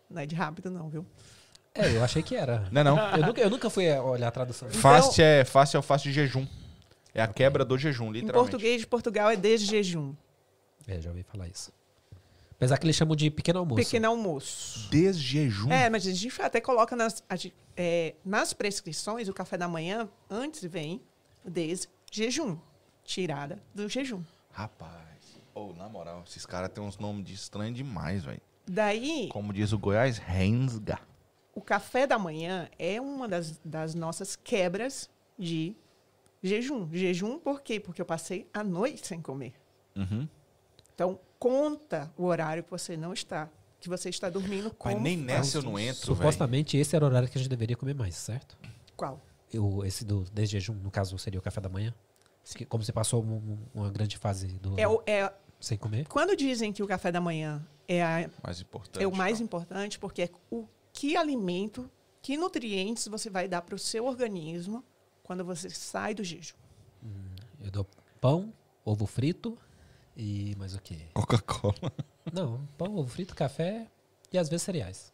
Não 0.10 0.22
é 0.22 0.26
de 0.26 0.36
rápido 0.36 0.70
não, 0.72 0.90
viu? 0.90 1.06
É, 1.74 1.96
eu 1.96 2.04
achei 2.04 2.24
que 2.24 2.36
era. 2.36 2.68
Não 2.72 2.82
é 2.82 2.84
não? 2.84 2.98
Eu 3.18 3.26
nunca, 3.28 3.42
eu 3.42 3.50
nunca 3.50 3.70
fui 3.70 3.92
olhar 4.00 4.28
a 4.30 4.32
tradução. 4.32 4.70
Fast 4.70 5.22
é 5.22 5.44
fácil 5.44 5.78
é 5.78 5.80
o 5.80 5.84
fácil 5.84 6.10
de 6.10 6.16
jejum. 6.16 6.48
É 7.14 7.22
a 7.22 7.28
quebra 7.28 7.64
do 7.64 7.78
jejum, 7.78 8.08
Em 8.10 8.14
literalmente. 8.14 8.52
português 8.52 8.82
de 8.82 8.88
Portugal 8.88 9.30
é 9.30 9.36
desde 9.36 9.68
jejum. 9.68 10.14
É, 10.88 11.00
já 11.02 11.10
ouvi 11.10 11.24
falar 11.24 11.48
isso. 11.48 11.72
Apesar 12.56 12.78
que 12.78 12.86
eles 12.86 12.96
chamam 12.96 13.16
de 13.16 13.30
pequeno 13.30 13.60
almoço. 13.60 13.84
Pequeno 13.84 14.08
almoço. 14.08 14.90
Desjejum. 14.90 15.72
É, 15.72 15.90
mas 15.90 16.08
a 16.08 16.12
gente 16.12 16.42
até 16.42 16.62
coloca 16.62 16.96
nas, 16.96 17.22
é, 17.76 18.16
nas 18.24 18.54
prescrições, 18.54 19.28
o 19.28 19.34
café 19.34 19.58
da 19.58 19.68
manhã, 19.68 20.10
antes 20.30 20.64
vem 20.64 21.02
desde 21.44 21.90
jejum. 22.12 22.58
Tirada 23.04 23.62
do 23.74 23.88
jejum. 23.90 24.24
Rapaz. 24.52 24.96
Ô, 25.54 25.74
na 25.74 25.88
moral, 25.88 26.24
esses 26.28 26.46
caras 26.46 26.70
têm 26.70 26.84
uns 26.84 26.98
nomes 26.98 27.26
de 27.26 27.34
estranho 27.34 27.74
demais, 27.74 28.24
velho. 28.24 28.42
Daí, 28.68 29.30
Como 29.32 29.54
diz 29.54 29.72
o 29.74 29.78
Goiás, 29.78 30.18
rensga. 30.18 31.00
o 31.54 31.62
café 31.62 32.08
da 32.08 32.18
manhã 32.18 32.68
é 32.80 33.00
uma 33.00 33.28
das, 33.28 33.60
das 33.64 33.94
nossas 33.94 34.36
quebras 34.36 35.10
de 35.38 35.76
jejum. 36.42 36.90
Jejum 36.92 37.38
por 37.38 37.62
quê? 37.62 37.80
Porque 37.80 38.02
eu 38.02 38.06
passei 38.06 38.50
a 38.54 38.64
noite 38.64 39.06
sem 39.06 39.22
comer. 39.22 39.54
Uhum. 39.96 40.28
Então, 40.94 41.20
conta 41.46 42.12
o 42.18 42.24
horário 42.26 42.64
que 42.64 42.72
você 42.72 42.98
não 42.98 43.14
está, 43.14 43.48
que 43.80 43.88
você 43.88 44.10
está 44.10 44.32
dormindo 44.32 44.72
com 44.74 44.90
Mas 44.90 45.00
nem 45.00 45.16
nessa 45.16 45.60
eu 45.60 45.62
não 45.62 45.78
entro, 45.78 46.02
velho. 46.08 46.16
Supostamente 46.18 46.76
esse 46.76 46.96
era 46.96 47.06
o 47.06 47.08
horário 47.08 47.30
que 47.30 47.38
a 47.38 47.40
gente 47.40 47.50
deveria 47.52 47.78
comer 47.78 47.94
mais, 47.94 48.16
certo? 48.16 48.58
Qual? 48.98 49.22
Eu, 49.54 49.86
esse 49.86 50.04
do 50.04 50.24
desjejum, 50.34 50.74
no 50.74 50.90
caso, 50.90 51.16
seria 51.20 51.40
o 51.40 51.44
café 51.44 51.62
da 51.62 51.70
manhã? 51.70 51.94
Que- 52.56 52.66
Como 52.66 52.84
você 52.84 52.92
passou 52.92 53.24
um- 53.24 53.36
um- 53.36 53.58
uma 53.76 53.92
grande 53.92 54.18
fase 54.18 54.48
do, 54.58 54.74
É 54.80 54.86
é, 55.06 55.32
sem 55.60 55.78
comer? 55.78 56.08
quando 56.08 56.36
dizem 56.36 56.74
que 56.74 56.82
o 56.82 56.88
café 56.88 57.12
da 57.12 57.22
manhã 57.22 57.64
é, 57.88 58.02
a- 58.04 58.28
Mais 58.44 58.60
importante. 58.62 59.04
é 59.04 59.08
o 59.08 59.16
mais 59.16 59.36
então. 59.40 59.46
importante, 59.46 60.00
porque 60.00 60.24
é 60.24 60.30
o 60.50 60.66
que 60.92 61.16
alimento, 61.16 61.88
que 62.24 62.38
nutrientes 62.38 63.08
você 63.08 63.30
vai 63.30 63.48
dar 63.48 63.62
para 63.62 63.76
o 63.76 63.80
seu 63.80 64.06
organismo 64.08 64.84
quando 65.22 65.46
você 65.46 65.70
sai 65.70 66.16
do 66.16 66.24
jejum. 66.24 66.56
Eu 67.64 67.70
dou 67.70 67.88
pão, 68.20 68.52
ovo 68.84 69.06
frito 69.06 69.56
e 70.16 70.56
mais 70.58 70.74
o 70.76 70.82
quê? 70.82 70.98
Coca-Cola. 71.14 71.92
Não, 72.32 72.68
pão, 72.78 72.98
ovo 72.98 73.10
frito, 73.10 73.36
café 73.36 73.86
e 74.32 74.38
às 74.38 74.50
vezes 74.50 74.64
cereais. 74.64 75.14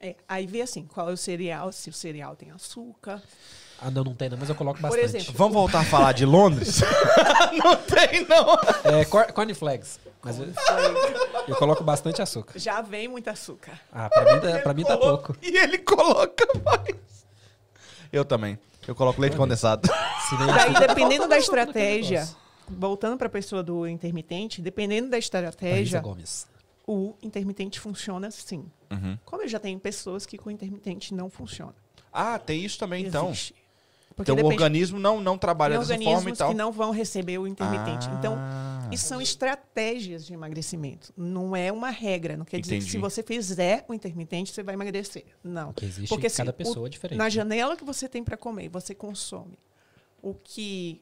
É, 0.00 0.16
aí 0.28 0.46
vê 0.46 0.62
assim, 0.62 0.84
qual 0.84 1.10
é 1.10 1.12
o 1.12 1.16
cereal, 1.16 1.70
se 1.70 1.88
o 1.88 1.92
cereal 1.92 2.34
tem 2.34 2.50
açúcar. 2.50 3.22
Ah, 3.80 3.90
não, 3.90 4.02
não 4.02 4.14
tem 4.14 4.28
não, 4.28 4.36
mas 4.36 4.48
eu 4.48 4.54
coloco 4.54 4.80
Por 4.80 4.90
bastante. 4.90 5.04
exemplo, 5.16 5.34
Vamos 5.36 5.54
voltar 5.54 5.80
a 5.80 5.84
falar 5.84 6.12
de 6.12 6.24
Londres? 6.24 6.80
não 7.62 7.76
tem, 7.76 8.24
não. 8.26 8.54
É, 9.00 9.04
cor- 9.04 9.32
corn 9.32 9.54
flakes. 9.54 10.00
Mas 10.22 10.38
eu, 10.38 10.46
eu 11.48 11.56
coloco 11.56 11.82
bastante 11.84 12.20
açúcar. 12.22 12.58
Já 12.58 12.80
vem 12.80 13.08
muito 13.08 13.28
açúcar. 13.28 13.80
Ah, 13.92 14.08
pra 14.08 14.34
mim, 14.34 14.40
tá- 14.40 14.58
pra 14.60 14.74
mim 14.74 14.84
tá 14.84 14.96
pouco. 14.96 15.36
E 15.42 15.56
ele 15.56 15.78
coloca 15.78 16.46
mais. 16.64 16.96
Eu 18.12 18.24
também. 18.24 18.58
Eu 18.86 18.94
coloco 18.94 19.20
leite 19.20 19.36
condensado. 19.36 19.88
Se 20.28 20.36
nem 20.36 20.46
Daí, 20.46 20.74
dependendo 20.86 21.28
da 21.28 21.36
naquele 21.36 21.40
estratégia. 21.40 22.28
Voltando 22.68 23.16
para 23.16 23.26
a 23.26 23.30
pessoa 23.30 23.62
do 23.62 23.86
intermitente, 23.86 24.60
dependendo 24.62 25.08
da 25.10 25.18
estratégia, 25.18 26.00
Gomes. 26.00 26.46
o 26.86 27.14
intermitente 27.22 27.78
funciona 27.80 28.30
sim. 28.30 28.64
Uhum. 28.90 29.18
Como 29.24 29.42
eu 29.42 29.48
já 29.48 29.58
tenho 29.58 29.78
pessoas 29.78 30.26
que 30.26 30.36
com 30.38 30.50
intermitente 30.50 31.14
não 31.14 31.28
funciona. 31.30 31.74
Ah, 32.12 32.38
tem 32.38 32.64
isso 32.64 32.78
também, 32.78 33.06
então. 33.06 33.28
Existe. 33.30 33.54
Então 34.18 34.34
o 34.34 34.36
depende- 34.36 34.54
organismo 34.54 34.98
não, 34.98 35.22
não 35.22 35.38
trabalha 35.38 35.78
dessa 35.78 35.98
forma 35.98 36.28
e 36.28 36.36
tal. 36.36 36.50
que 36.50 36.54
não 36.54 36.70
vão 36.70 36.90
receber 36.90 37.38
o 37.38 37.46
intermitente. 37.46 38.06
Então, 38.18 38.34
Ah. 38.36 38.86
isso 38.92 39.06
são 39.06 39.22
estratégias 39.22 40.26
de 40.26 40.34
emagrecimento. 40.34 41.10
Não 41.16 41.56
é 41.56 41.72
uma 41.72 41.88
regra. 41.88 42.36
Não 42.36 42.44
quer 42.44 42.60
dizer 42.60 42.72
que 42.74 42.76
Entendi. 42.80 42.90
se 42.92 42.98
você 42.98 43.22
fizer 43.22 43.86
o 43.88 43.94
intermitente, 43.94 44.52
você 44.52 44.62
vai 44.62 44.74
emagrecer. 44.74 45.24
Não. 45.42 45.72
Que 45.72 45.86
existe 45.86 46.10
Porque 46.10 46.28
cada 46.28 46.50
se 46.50 46.50
o- 46.50 46.52
pessoa 46.52 46.90
diferente. 46.90 47.16
Na 47.18 47.30
janela 47.30 47.74
que 47.74 47.84
você 47.84 48.06
tem 48.06 48.22
para 48.22 48.36
comer, 48.36 48.68
você 48.68 48.94
consome 48.94 49.58
o 50.20 50.34
que 50.34 51.00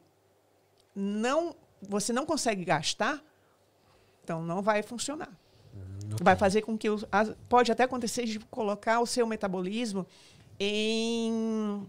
não 0.95 1.55
você 1.81 2.13
não 2.13 2.25
consegue 2.25 2.63
gastar, 2.63 3.23
então 4.23 4.43
não 4.43 4.61
vai 4.61 4.83
funcionar. 4.83 5.31
Vai 6.21 6.35
fazer 6.35 6.61
com 6.61 6.77
que 6.77 6.89
os, 6.89 7.05
pode 7.49 7.71
até 7.71 7.83
acontecer 7.83 8.25
de 8.25 8.39
colocar 8.39 8.99
o 8.99 9.05
seu 9.05 9.25
metabolismo 9.25 10.05
em 10.59 11.87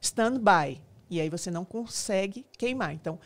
stand-by 0.00 0.80
e 1.10 1.20
aí 1.20 1.28
você 1.28 1.50
não 1.50 1.64
consegue 1.64 2.46
queimar. 2.56 2.92
Então, 2.92 3.18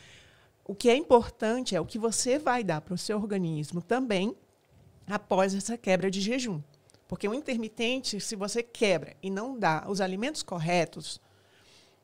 o 0.64 0.74
que 0.74 0.88
é 0.88 0.96
importante 0.96 1.76
é 1.76 1.80
o 1.80 1.86
que 1.86 1.98
você 1.98 2.38
vai 2.38 2.64
dar 2.64 2.80
para 2.80 2.94
o 2.94 2.98
seu 2.98 3.18
organismo 3.18 3.80
também 3.80 4.36
após 5.06 5.54
essa 5.54 5.76
quebra 5.76 6.10
de 6.10 6.20
jejum. 6.20 6.60
Porque 7.06 7.28
o 7.28 7.34
intermitente, 7.34 8.20
se 8.20 8.34
você 8.34 8.62
quebra 8.62 9.14
e 9.22 9.30
não 9.30 9.58
dá 9.58 9.84
os 9.88 10.00
alimentos 10.00 10.42
corretos, 10.42 11.20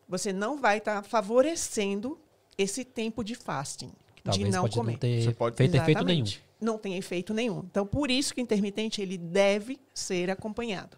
você 0.09 0.33
não 0.33 0.61
vai 0.61 0.79
estar 0.79 1.03
favorecendo 1.03 2.21
esse 2.59 2.85
tempo 2.85 3.23
de 3.25 3.35
fasting, 3.35 3.89
de 4.17 4.23
Talvez 4.25 4.55
não 4.55 4.63
pode 4.63 4.77
comer. 4.77 4.93
não 4.93 4.99
ter 4.99 5.23
Você 5.23 5.33
pode- 5.35 5.57
feito 5.57 5.75
efeito 5.77 6.05
nenhum. 6.05 6.25
Não 6.61 6.79
tem 6.79 6.97
efeito 6.97 7.35
nenhum. 7.35 7.59
Então, 7.71 7.85
por 7.87 8.11
isso 8.11 8.33
que 8.35 8.41
o 8.41 8.43
intermitente 8.43 9.03
ele 9.03 9.19
deve 9.19 9.81
ser 9.93 10.31
acompanhado. 10.31 10.97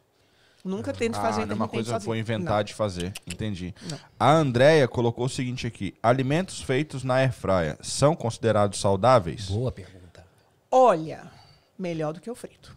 Nunca 0.62 0.92
tente 0.94 1.16
fazer 1.16 1.42
Ah, 1.42 1.46
não 1.46 1.52
é 1.52 1.54
uma 1.56 1.64
intermitente 1.66 1.84
coisa 1.90 1.98
que 2.00 2.06
vou 2.06 2.16
inventar 2.16 2.64
de 2.64 2.72
fazer. 2.74 3.12
Entendi. 3.26 3.74
Não. 3.90 3.98
A 4.18 4.32
Andrea 4.32 4.88
colocou 4.88 5.26
o 5.26 5.28
seguinte 5.28 5.66
aqui: 5.66 5.94
alimentos 6.02 6.60
feitos 6.62 7.02
na 7.04 7.14
airfryer 7.16 7.76
são 7.82 8.16
considerados 8.16 8.80
saudáveis? 8.80 9.48
Boa 9.50 9.70
pergunta. 9.70 10.26
Olha, 10.70 11.30
melhor 11.78 12.12
do 12.14 12.20
que 12.20 12.30
o 12.30 12.34
frito. 12.34 12.74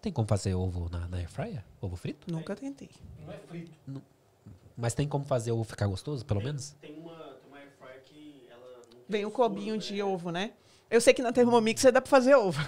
Tem 0.00 0.12
como 0.12 0.26
fazer 0.28 0.54
ovo 0.54 0.88
na, 0.90 1.06
na 1.08 1.18
air 1.18 1.28
fryer? 1.28 1.62
Ovo 1.80 1.94
frito? 1.96 2.32
Nunca 2.32 2.54
tentei. 2.56 2.88
Não 3.26 3.32
é 3.32 3.38
frito. 3.38 3.70
Mas 4.76 4.94
tem 4.94 5.06
como 5.06 5.24
fazer 5.24 5.52
ovo 5.52 5.64
ficar 5.64 5.86
gostoso, 5.88 6.24
pelo 6.24 6.40
menos? 6.42 6.70
Tem 6.80 6.92
uma, 6.98 7.12
tem 7.14 7.48
uma 7.48 7.58
air 7.58 7.70
fryer 7.78 8.00
que 8.04 8.46
ela 8.50 8.76
não 8.76 8.82
tem 8.84 8.99
Vem 9.10 9.26
o 9.26 9.30
cobinho 9.30 9.76
de 9.76 10.00
ovo, 10.00 10.30
né? 10.30 10.52
Eu 10.88 11.00
sei 11.00 11.12
que 11.12 11.20
na 11.20 11.32
Thermomix 11.32 11.82
dá 11.82 12.00
para 12.00 12.08
fazer 12.08 12.36
ovo. 12.36 12.60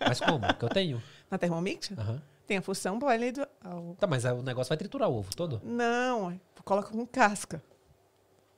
Mas 0.00 0.18
como? 0.18 0.40
Que 0.54 0.64
eu 0.64 0.68
tenho. 0.68 1.00
Na 1.30 1.38
Thermomix 1.38 1.92
Aham. 1.96 2.20
tem 2.48 2.56
a 2.56 2.62
função 2.62 2.98
boiled. 2.98 3.40
ao- 3.62 3.94
Tá, 3.98 4.04
mas 4.08 4.24
o 4.24 4.42
negócio 4.42 4.68
vai 4.68 4.76
triturar 4.76 5.08
o 5.08 5.16
ovo 5.18 5.30
todo. 5.36 5.60
Não, 5.64 6.38
coloca 6.64 6.90
com 6.90 7.06
casca. 7.06 7.62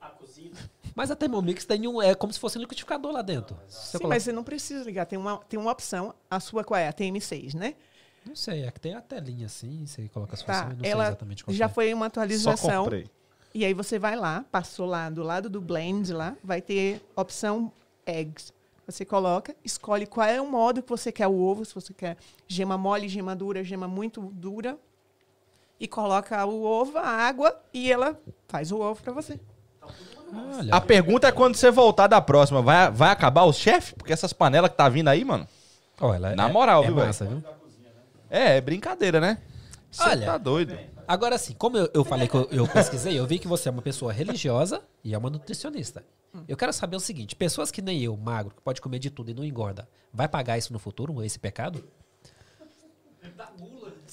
A 0.01 0.09
cozida. 0.09 0.57
Mas 0.95 1.11
a 1.11 1.17
Thermomix 1.17 1.67
tem 1.67 1.87
um. 1.87 2.01
É 2.01 2.15
como 2.15 2.33
se 2.33 2.41
fosse 2.41 2.57
um 2.57 2.63
liquidificador 2.63 3.13
lá 3.13 3.21
dentro. 3.21 3.55
Você 3.69 3.93
Sim, 3.93 3.99
coloca- 3.99 4.15
mas 4.15 4.23
você 4.23 4.33
não 4.33 4.43
precisa 4.43 4.83
ligar. 4.83 5.05
Tem 5.05 5.19
uma, 5.19 5.37
tem 5.45 5.61
uma 5.61 5.71
opção. 5.71 6.15
A 6.31 6.41
sua 6.41 6.65
qual 6.65 6.79
é? 6.81 6.89
A 6.89 6.93
TM6, 6.93 7.53
né? 7.55 7.75
Não 8.25 8.35
sei, 8.35 8.65
é 8.65 8.71
que 8.71 8.81
tem 8.81 8.95
a 8.95 9.01
telinha 9.03 9.45
assim, 9.47 9.85
você 9.87 10.09
coloca 10.09 10.35
as 10.35 10.43
Tá, 10.43 10.55
funções, 10.55 10.77
não 10.79 10.85
sei 10.85 10.93
ela 10.93 11.07
exatamente 11.09 11.45
qual 11.45 11.55
Já 11.55 11.67
que 11.67 11.71
é. 11.71 11.75
foi 11.75 11.93
uma 11.95 12.05
Só 12.05 12.09
atualização. 12.09 12.85
comprei. 12.85 13.11
E 13.53 13.65
aí 13.65 13.75
você 13.75 13.99
vai 13.99 14.15
lá, 14.17 14.45
passou 14.51 14.87
lá 14.87 15.11
do 15.11 15.23
lado 15.23 15.49
do 15.51 15.61
blend 15.61 16.13
lá, 16.13 16.37
vai 16.43 16.61
ter 16.63 17.03
opção 17.17 17.73
eggs. 18.07 18.53
Você 18.87 19.05
coloca, 19.05 19.55
escolhe 19.65 20.07
qual 20.07 20.27
é 20.27 20.41
o 20.41 20.47
modo 20.49 20.83
que 20.83 20.89
você 20.89 21.11
quer 21.13 21.27
o 21.27 21.39
ovo, 21.41 21.65
se 21.65 21.75
você 21.75 21.93
quer 21.93 22.17
gema 22.47 22.77
mole, 22.79 23.09
gema 23.09 23.35
dura, 23.37 23.63
gema 23.65 23.87
muito 23.89 24.21
dura. 24.21 24.79
E 25.79 25.89
coloca 25.89 26.45
o 26.45 26.63
ovo, 26.65 26.99
a 26.99 27.07
água 27.09 27.59
e 27.73 27.91
ela 27.91 28.19
faz 28.49 28.71
o 28.71 28.79
ovo 28.81 29.03
para 29.03 29.13
você. 29.13 29.41
Olha, 30.59 30.75
A 30.75 30.81
pergunta 30.81 31.27
é 31.27 31.33
quando 31.33 31.57
você 31.57 31.71
voltar 31.71 32.07
da 32.07 32.21
próxima, 32.21 32.61
vai, 32.63 32.91
vai 32.91 33.11
acabar 33.11 33.45
o 33.45 33.53
chefe? 33.53 33.95
Porque 33.95 34.13
essas 34.13 34.33
panelas 34.33 34.71
que 34.71 34.77
tá 34.77 34.89
vindo 34.89 35.09
aí, 35.09 35.25
mano. 35.25 35.49
ela 36.01 36.37
Na 36.37 36.49
é- 36.49 36.53
moral, 36.53 36.83
é 36.83 36.87
viu, 36.87 36.95
velho? 36.97 37.07
massa, 37.07 37.25
viu? 37.25 37.43
É, 38.29 38.59
é 38.59 38.61
brincadeira, 38.61 39.21
né? 39.21 39.39
Você 39.91 40.03
Olha. 40.09 40.27
tá 40.27 40.39
doido. 40.39 40.79
Agora 41.11 41.37
sim, 41.39 41.55
como 41.55 41.77
eu, 41.77 41.91
eu 41.93 42.05
falei 42.05 42.29
que 42.29 42.37
eu, 42.37 42.47
eu 42.53 42.69
pesquisei, 42.69 43.19
eu 43.19 43.27
vi 43.27 43.41
que 43.41 43.49
você 43.49 43.69
é 43.69 43.73
uma 43.73 43.83
pessoa 43.83 44.13
religiosa 44.13 44.81
e 45.03 45.13
é 45.13 45.19
uma 45.19 45.29
nutricionista. 45.29 46.05
Eu 46.47 46.57
quero 46.57 46.73
saber 46.73 46.95
o 46.95 47.01
seguinte: 47.01 47.35
pessoas 47.35 47.73
que 47.73 47.83
nem 47.83 48.01
eu, 48.01 48.17
magro, 48.17 48.55
que 48.55 48.63
pode 48.63 48.81
comer 48.81 49.01
de 49.01 49.11
tudo 49.11 49.29
e 49.29 49.35
não 49.35 49.45
engorda, 49.45 49.89
vai 50.15 50.29
pagar 50.29 50.57
isso 50.57 50.73
no 50.73 50.79
futuro, 50.79 51.21
esse 51.25 51.37
pecado? 51.37 51.83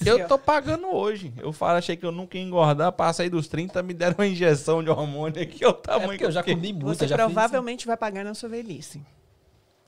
Eu 0.04 0.28
tô 0.28 0.40
pagando 0.40 0.88
hoje. 0.88 1.32
Eu 1.38 1.54
falo, 1.54 1.78
achei 1.78 1.96
que 1.96 2.04
eu 2.04 2.12
nunca 2.12 2.36
ia 2.36 2.44
engordar, 2.44 2.92
passei 2.92 3.30
dos 3.30 3.48
30, 3.48 3.84
me 3.84 3.94
deram 3.94 4.16
uma 4.18 4.26
injeção 4.26 4.84
de 4.84 4.90
hormônio 4.90 5.40
aqui, 5.40 5.64
é 5.64 5.68
o 5.68 5.70
É 5.70 5.74
tamanho 5.74 6.10
porque 6.10 6.26
eu 6.26 6.32
já 6.32 6.42
comi 6.42 6.74
muito, 6.74 6.98
você 6.98 7.06
eu 7.06 7.16
provavelmente 7.16 7.86
vai 7.86 7.96
pagar 7.96 8.26
na 8.26 8.34
sua 8.34 8.50
velhice. 8.50 9.06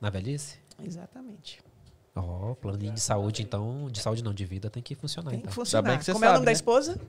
na 0.00 0.10
velhice. 0.10 0.60
Exatamente. 0.80 1.58
Ó, 2.14 2.54
planinho 2.54 2.92
de 2.92 3.00
saúde, 3.00 3.42
então, 3.42 3.88
de 3.90 4.00
saúde 4.00 4.22
não, 4.22 4.34
de 4.34 4.44
vida 4.44 4.68
tem 4.68 4.82
que 4.82 4.94
funcionar, 4.94 5.30
Tem 5.30 5.40
que 5.40 5.46
então. 5.46 5.54
funcionar. 5.54 5.90
bem 5.90 5.98
que 5.98 6.04
você 6.04 6.12
Como 6.12 6.24
é 6.24 6.28
o 6.28 6.30
sabe, 6.30 6.38
nome 6.38 6.46
da 6.46 6.50
né? 6.50 6.54
esposa? 6.54 7.00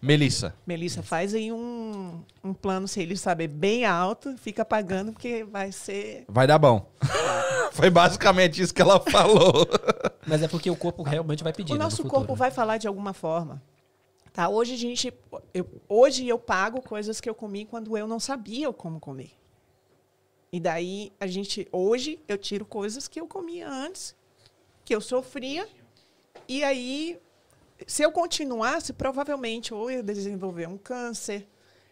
Melissa. 0.00 0.54
Melissa, 0.66 1.02
faz 1.02 1.34
aí 1.34 1.52
um, 1.52 2.22
um 2.42 2.54
plano, 2.54 2.86
se 2.86 3.00
ele 3.00 3.16
saber, 3.16 3.48
bem 3.48 3.84
alto, 3.84 4.36
fica 4.38 4.64
pagando, 4.64 5.12
porque 5.12 5.44
vai 5.44 5.72
ser. 5.72 6.24
Vai 6.28 6.46
dar 6.46 6.58
bom. 6.58 6.88
Foi 7.72 7.90
basicamente 7.90 8.62
isso 8.62 8.72
que 8.72 8.82
ela 8.82 9.00
falou. 9.00 9.66
Mas 10.26 10.42
é 10.42 10.48
porque 10.48 10.70
o 10.70 10.76
corpo 10.76 11.02
realmente 11.02 11.42
vai 11.44 11.52
pedir. 11.52 11.72
o 11.72 11.74
né, 11.74 11.78
no 11.78 11.84
nosso 11.84 11.98
futuro, 11.98 12.14
corpo 12.14 12.32
né? 12.32 12.38
vai 12.38 12.50
falar 12.50 12.78
de 12.78 12.86
alguma 12.88 13.12
forma. 13.12 13.62
Tá? 14.32 14.48
Hoje 14.48 14.74
a 14.74 14.78
gente. 14.78 15.12
Eu, 15.52 15.66
hoje 15.88 16.26
eu 16.26 16.38
pago 16.38 16.80
coisas 16.80 17.20
que 17.20 17.28
eu 17.28 17.34
comi 17.34 17.64
quando 17.64 17.96
eu 17.96 18.06
não 18.06 18.20
sabia 18.20 18.72
como 18.72 19.00
comer. 19.00 19.32
E 20.52 20.60
daí 20.60 21.12
a 21.20 21.26
gente. 21.26 21.68
Hoje 21.72 22.20
eu 22.28 22.38
tiro 22.38 22.64
coisas 22.64 23.08
que 23.08 23.20
eu 23.20 23.26
comia 23.26 23.68
antes, 23.68 24.14
que 24.88 24.94
eu 24.94 25.02
sofria. 25.02 25.68
E 26.48 26.64
aí, 26.64 27.20
se 27.86 28.02
eu 28.02 28.10
continuasse, 28.10 28.94
provavelmente 28.94 29.74
ou 29.74 29.90
eu 29.90 29.98
ia 29.98 30.02
desenvolver 30.02 30.66
um 30.66 30.78
câncer, 30.78 31.46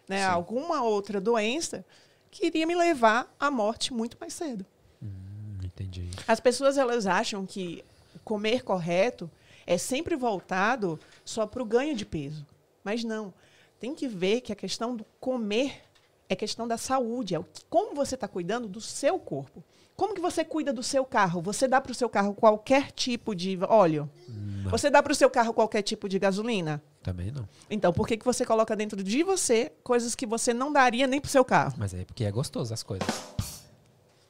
né, 0.09 0.20
Sim. 0.20 0.30
alguma 0.30 0.82
outra 0.82 1.20
doença 1.20 1.84
que 2.30 2.47
iria 2.47 2.66
me 2.66 2.74
levar 2.74 3.30
à 3.38 3.51
morte 3.51 3.92
muito 3.92 4.16
mais 4.18 4.32
cedo. 4.32 4.64
Hum, 5.03 5.59
entendi. 5.62 6.09
As 6.26 6.40
pessoas 6.40 6.78
elas 6.78 7.07
acham 7.07 7.44
que 7.44 7.84
comer 8.24 8.62
correto 8.64 9.30
é 9.66 9.76
sempre 9.76 10.16
voltado 10.16 10.99
só 11.22 11.47
para 11.47 11.62
o 11.62 11.66
ganho 11.66 11.94
de 11.94 12.07
peso. 12.07 12.47
Mas 12.82 13.05
não. 13.05 13.34
Tem 13.78 13.94
que 13.94 14.09
ver 14.09 14.40
que 14.40 14.55
a 14.55 14.57
questão 14.57 14.97
do 14.97 15.05
comer 15.20 15.82
é 16.30 16.34
questão 16.34 16.66
da 16.66 16.78
saúde. 16.78 17.34
É 17.34 17.44
como 17.68 17.94
você 17.94 18.14
está 18.14 18.26
cuidando 18.26 18.66
do 18.66 18.80
seu 18.80 19.18
corpo. 19.18 19.62
Como 19.97 20.14
que 20.14 20.20
você 20.20 20.44
cuida 20.44 20.72
do 20.72 20.82
seu 20.82 21.05
carro? 21.05 21.40
Você 21.40 21.66
dá 21.66 21.80
para 21.80 21.90
o 21.90 21.94
seu 21.94 22.09
carro 22.09 22.34
qualquer 22.34 22.92
tipo 22.92 23.34
de 23.34 23.59
óleo? 23.66 24.11
Não, 24.28 24.70
Você 24.70 24.90
dá 24.90 25.03
para 25.03 25.12
o 25.12 25.14
seu 25.14 25.30
carro 25.30 25.55
qualquer 25.55 25.82
tipo 25.82 26.09
de 26.09 26.18
gasolina? 26.18 26.82
também 27.03 27.30
não. 27.30 27.49
Então, 27.70 27.92
por 27.92 28.07
que, 28.07 28.16
que 28.16 28.24
você 28.24 28.44
coloca 28.44 28.74
dentro 28.74 29.01
de 29.01 29.22
você 29.22 29.72
coisas 29.84 30.16
que 30.16 30.26
você 30.26 30.53
não 30.53 30.72
daria 30.72 31.07
nem 31.07 31.20
para 31.20 31.28
o 31.28 31.30
seu 31.30 31.44
carro? 31.44 31.72
Mas 31.78 31.94
é 31.94 32.05
porque 32.05 32.24
é 32.24 32.32
gostoso 32.32 32.74
as 32.74 32.82
coisas. 32.82 33.07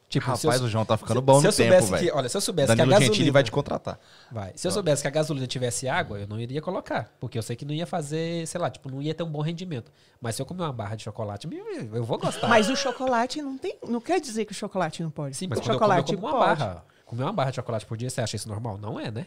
Tipo, 0.08 0.24
se 0.36 0.46
Rapaz, 0.46 0.60
eu, 0.60 0.66
o 0.68 0.70
João 0.70 0.84
tá 0.84 0.96
ficando 0.96 1.18
se- 1.18 1.24
bom 1.26 1.40
se 1.40 1.42
no 1.42 1.48
eu 1.48 1.52
tempo, 1.56 1.86
velho. 1.86 2.12
olha, 2.16 2.28
se 2.28 2.36
eu 2.36 2.40
soubesse 2.40 2.68
Danilo 2.68 2.86
que 2.86 2.94
a 2.94 2.94
gasolina 2.94 3.12
Gentili 3.14 3.30
vai 3.32 3.42
te 3.42 3.50
contratar. 3.50 3.98
Vai. 4.30 4.52
Se 4.54 4.66
eu 4.68 4.70
soubesse 4.70 5.02
que 5.02 5.08
a 5.08 5.10
gasolina 5.10 5.46
tivesse 5.48 5.88
água, 5.88 6.20
eu 6.20 6.28
não 6.28 6.38
iria 6.38 6.62
colocar. 6.62 7.12
Porque 7.18 7.36
eu 7.36 7.42
sei 7.42 7.56
que 7.56 7.64
não 7.64 7.74
ia 7.74 7.86
fazer, 7.88 8.46
sei 8.46 8.60
lá, 8.60 8.70
tipo, 8.70 8.88
não 8.88 9.02
ia 9.02 9.12
ter 9.12 9.24
um 9.24 9.28
bom 9.28 9.40
rendimento. 9.40 9.90
Mas 10.20 10.36
se 10.36 10.42
eu 10.42 10.46
comer 10.46 10.62
uma 10.62 10.72
barra 10.72 10.94
de 10.94 11.02
chocolate, 11.02 11.48
eu 11.92 12.04
vou 12.04 12.18
gostar. 12.18 12.46
Mas 12.46 12.70
o 12.70 12.76
chocolate 12.76 13.42
não 13.42 13.58
tem. 13.58 13.76
Não 13.88 14.00
quer 14.00 14.20
dizer 14.20 14.44
que 14.44 14.52
o 14.52 14.54
chocolate 14.54 15.02
não 15.02 15.10
pode. 15.10 15.36
Sim, 15.36 15.48
mas 15.48 15.58
o 15.58 15.62
chocolate 15.64 16.12
eu 16.12 16.18
como, 16.18 16.28
eu 16.28 16.32
como 16.32 16.40
uma 16.42 16.46
pode. 16.54 16.60
barra. 16.60 16.84
Comer 17.04 17.22
uma 17.24 17.32
barra 17.32 17.50
de 17.50 17.56
chocolate 17.56 17.84
por 17.84 17.96
dia, 17.96 18.08
você 18.08 18.20
acha 18.20 18.36
isso 18.36 18.48
normal? 18.48 18.78
Não 18.78 19.00
é, 19.00 19.10
né? 19.10 19.26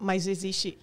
Mas 0.00 0.26
existe. 0.26 0.78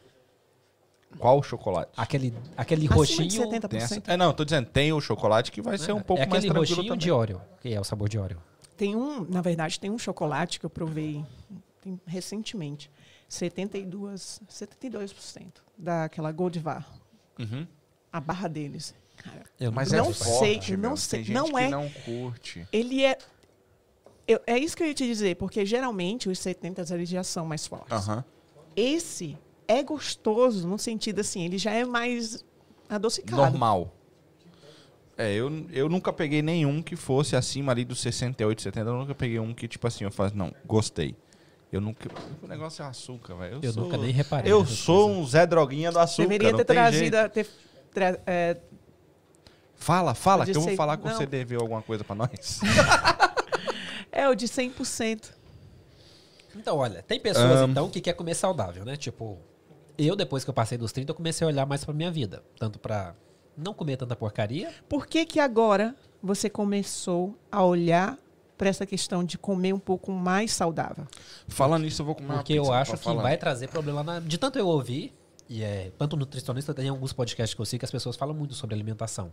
Qual 1.20 1.42
chocolate? 1.44 1.92
Aquele, 1.96 2.34
aquele 2.58 2.86
Acima 2.86 2.96
roxinho. 2.96 3.28
de 3.28 3.38
70%. 3.40 3.68
Tem 3.70 3.80
essa- 3.80 4.02
É, 4.08 4.18
não, 4.18 4.34
tô 4.34 4.44
dizendo, 4.44 4.68
tem 4.68 4.92
o 4.92 5.00
chocolate 5.00 5.52
que 5.52 5.62
vai 5.62 5.78
ser 5.78 5.94
um 5.94 6.02
pouco 6.02 6.22
é 6.24 6.26
mais 6.26 6.40
aquele 6.44 6.54
tranquilo 6.54 6.76
roxinho 6.76 6.88
também. 6.94 7.00
de 7.00 7.12
Oreo, 7.12 7.42
que 7.62 7.74
é 7.74 7.80
o 7.80 7.84
sabor 7.84 8.10
de 8.10 8.18
Oreo. 8.20 8.38
Tem 8.78 8.96
um, 8.96 9.24
na 9.24 9.42
verdade, 9.42 9.80
tem 9.80 9.90
um 9.90 9.98
chocolate 9.98 10.60
que 10.60 10.66
eu 10.66 10.70
provei 10.70 11.24
tem- 11.82 12.00
recentemente. 12.06 12.92
72, 13.28 14.42
72% 14.50 15.46
daquela 15.78 16.32
Goldivar. 16.32 16.88
Uhum. 17.40 17.66
A 18.12 18.20
barra 18.20 18.48
deles. 18.48 18.94
Cara, 19.18 19.44
Eu 19.60 19.72
Mas 19.72 19.92
Não 19.92 20.10
é 20.10 20.14
sei, 20.14 20.56
forte, 20.56 20.78
não 20.78 20.96
sei, 20.96 21.20
Tem 21.20 21.26
gente 21.28 21.36
não 21.36 21.46
que 21.52 21.58
é. 21.58 21.70
não 21.70 21.90
curte. 21.90 22.68
ele 22.72 23.04
é. 23.04 23.18
eu- 24.28 24.42
é 24.46 24.58
isso 24.58 24.76
que 24.76 24.84
eu 24.84 24.88
ia 24.88 24.94
te 24.94 25.06
dizer, 25.06 25.36
porque 25.38 25.66
geralmente 25.66 26.30
os 26.30 26.38
70 26.40 26.86
eles 26.94 27.10
já 27.10 27.24
são 27.24 27.46
mais 27.46 27.66
fortes. 27.66 27.92
Aham. 27.92 28.24
Esse 28.76 29.38
é 29.68 29.82
gostoso 29.82 30.68
no 30.68 30.78
sentido 30.78 31.22
assim, 31.22 31.44
ele 31.46 31.58
já 31.58 31.72
é 31.72 31.86
mais 31.86 32.44
adocicado. 32.90 33.42
Normal. 33.42 33.95
É, 35.18 35.34
eu, 35.34 35.50
eu 35.72 35.88
nunca 35.88 36.12
peguei 36.12 36.42
nenhum 36.42 36.82
que 36.82 36.96
fosse 36.96 37.36
acima 37.36 37.72
ali 37.72 37.86
dos 37.86 38.00
68, 38.02 38.62
70. 38.62 38.90
Eu 38.90 38.98
nunca 38.98 39.16
peguei 39.16 39.40
um 39.40 39.54
que, 39.54 39.68
tipo 39.68 39.88
assim, 39.88 40.04
eu 40.04 40.12
faço, 40.12 40.36
não, 40.36 40.54
gostei. 40.66 41.16
Eu 41.72 41.80
nunca. 41.82 42.10
O 42.44 42.48
negócio 42.48 42.84
é 42.84 42.86
açúcar, 42.86 43.36
velho. 43.36 43.60
Eu 43.62 43.72
sou- 43.74 43.84
nunca 43.84 43.98
nem 43.98 44.12
reparei. 44.12 44.52
Eu 44.52 44.66
sou 44.66 45.06
coisas. 45.08 45.24
um 45.24 45.28
Zé 45.28 45.46
Droguinha 45.46 45.92
do 45.92 46.00
açúcar. 46.00 46.24
Deveria 46.24 46.52
não 46.52 46.58
ter 46.60 46.66
tem 46.66 46.76
trazido. 46.76 47.16
a- 47.18 47.30
Ter, 47.30 47.48
tra- 47.94 48.20
é, 48.26 48.58
Fala, 49.78 50.14
fala, 50.16 50.40
Pode 50.40 50.52
que 50.52 50.58
eu 50.58 50.62
vou 50.62 50.70
ser- 50.72 50.76
falar 50.78 50.98
com 50.98 51.08
não. 51.10 51.16
você 51.16 51.26
deveu 51.26 51.60
alguma 51.60 51.82
coisa 51.82 52.04
pra 52.04 52.16
nós. 52.16 52.62
é 54.12 54.28
o 54.30 54.36
de 54.36 54.48
100%. 54.48 55.32
Então, 56.56 56.78
olha, 56.78 57.04
tem 57.04 57.20
pessoas, 57.20 57.60
Ahn. 57.62 57.70
então, 57.72 57.90
que 57.90 58.00
quer 58.00 58.14
comer 58.14 58.34
saudável, 58.36 58.86
né? 58.86 58.96
Tipo, 58.96 59.38
eu, 59.98 60.16
depois 60.16 60.44
que 60.44 60.50
eu 60.50 60.54
passei 60.54 60.78
dos 60.78 60.92
30, 60.94 61.12
eu 61.12 61.16
comecei 61.16 61.46
a 61.46 61.50
olhar 61.50 61.66
mais 61.66 61.84
pra 61.84 61.94
minha 61.94 62.10
vida. 62.10 62.42
Tanto 62.58 62.80
pra 62.80 63.14
não 63.58 63.74
comer 63.74 63.98
tanta 63.98 64.16
porcaria. 64.16 64.74
Por 64.88 65.08
que 65.08 65.26
que 65.26 65.40
agora 65.40 65.96
você 66.22 66.50
começou 66.50 67.36
a 67.52 67.64
olhar 67.64 68.18
para 68.58 68.70
essa 68.70 68.86
questão 68.86 69.24
de 69.24 69.38
comer 69.38 69.74
um 69.74 69.80
pouco 69.80 70.12
mais 70.12 70.52
saudável? 70.52 71.06
Falando 71.48 71.84
nisso, 71.84 72.02
eu 72.02 72.06
vou 72.06 72.16
comer 72.16 72.28
uma 72.28 72.36
Porque 72.38 72.54
eu 72.54 72.72
acho 72.72 72.94
que 72.94 73.04
falar. 73.04 73.22
vai 73.22 73.38
trazer 73.38 73.68
problema 73.68 74.04
na... 74.04 74.20
De 74.20 74.38
tanto 74.38 74.58
eu 74.58 74.68
ouvir, 74.68 75.14
e 75.48 75.64
é, 75.64 75.92
tanto 75.98 76.18
nutricionista, 76.18 76.74
tem 76.74 76.90
alguns 76.90 77.14
podcasts 77.14 77.54
que 77.54 77.62
eu 77.62 77.66
sei 77.66 77.78
que 77.78 77.86
as 77.86 77.92
pessoas 77.92 78.16
falam 78.16 78.36
muito 78.36 78.54
sobre 78.54 78.74
alimentação. 78.74 79.32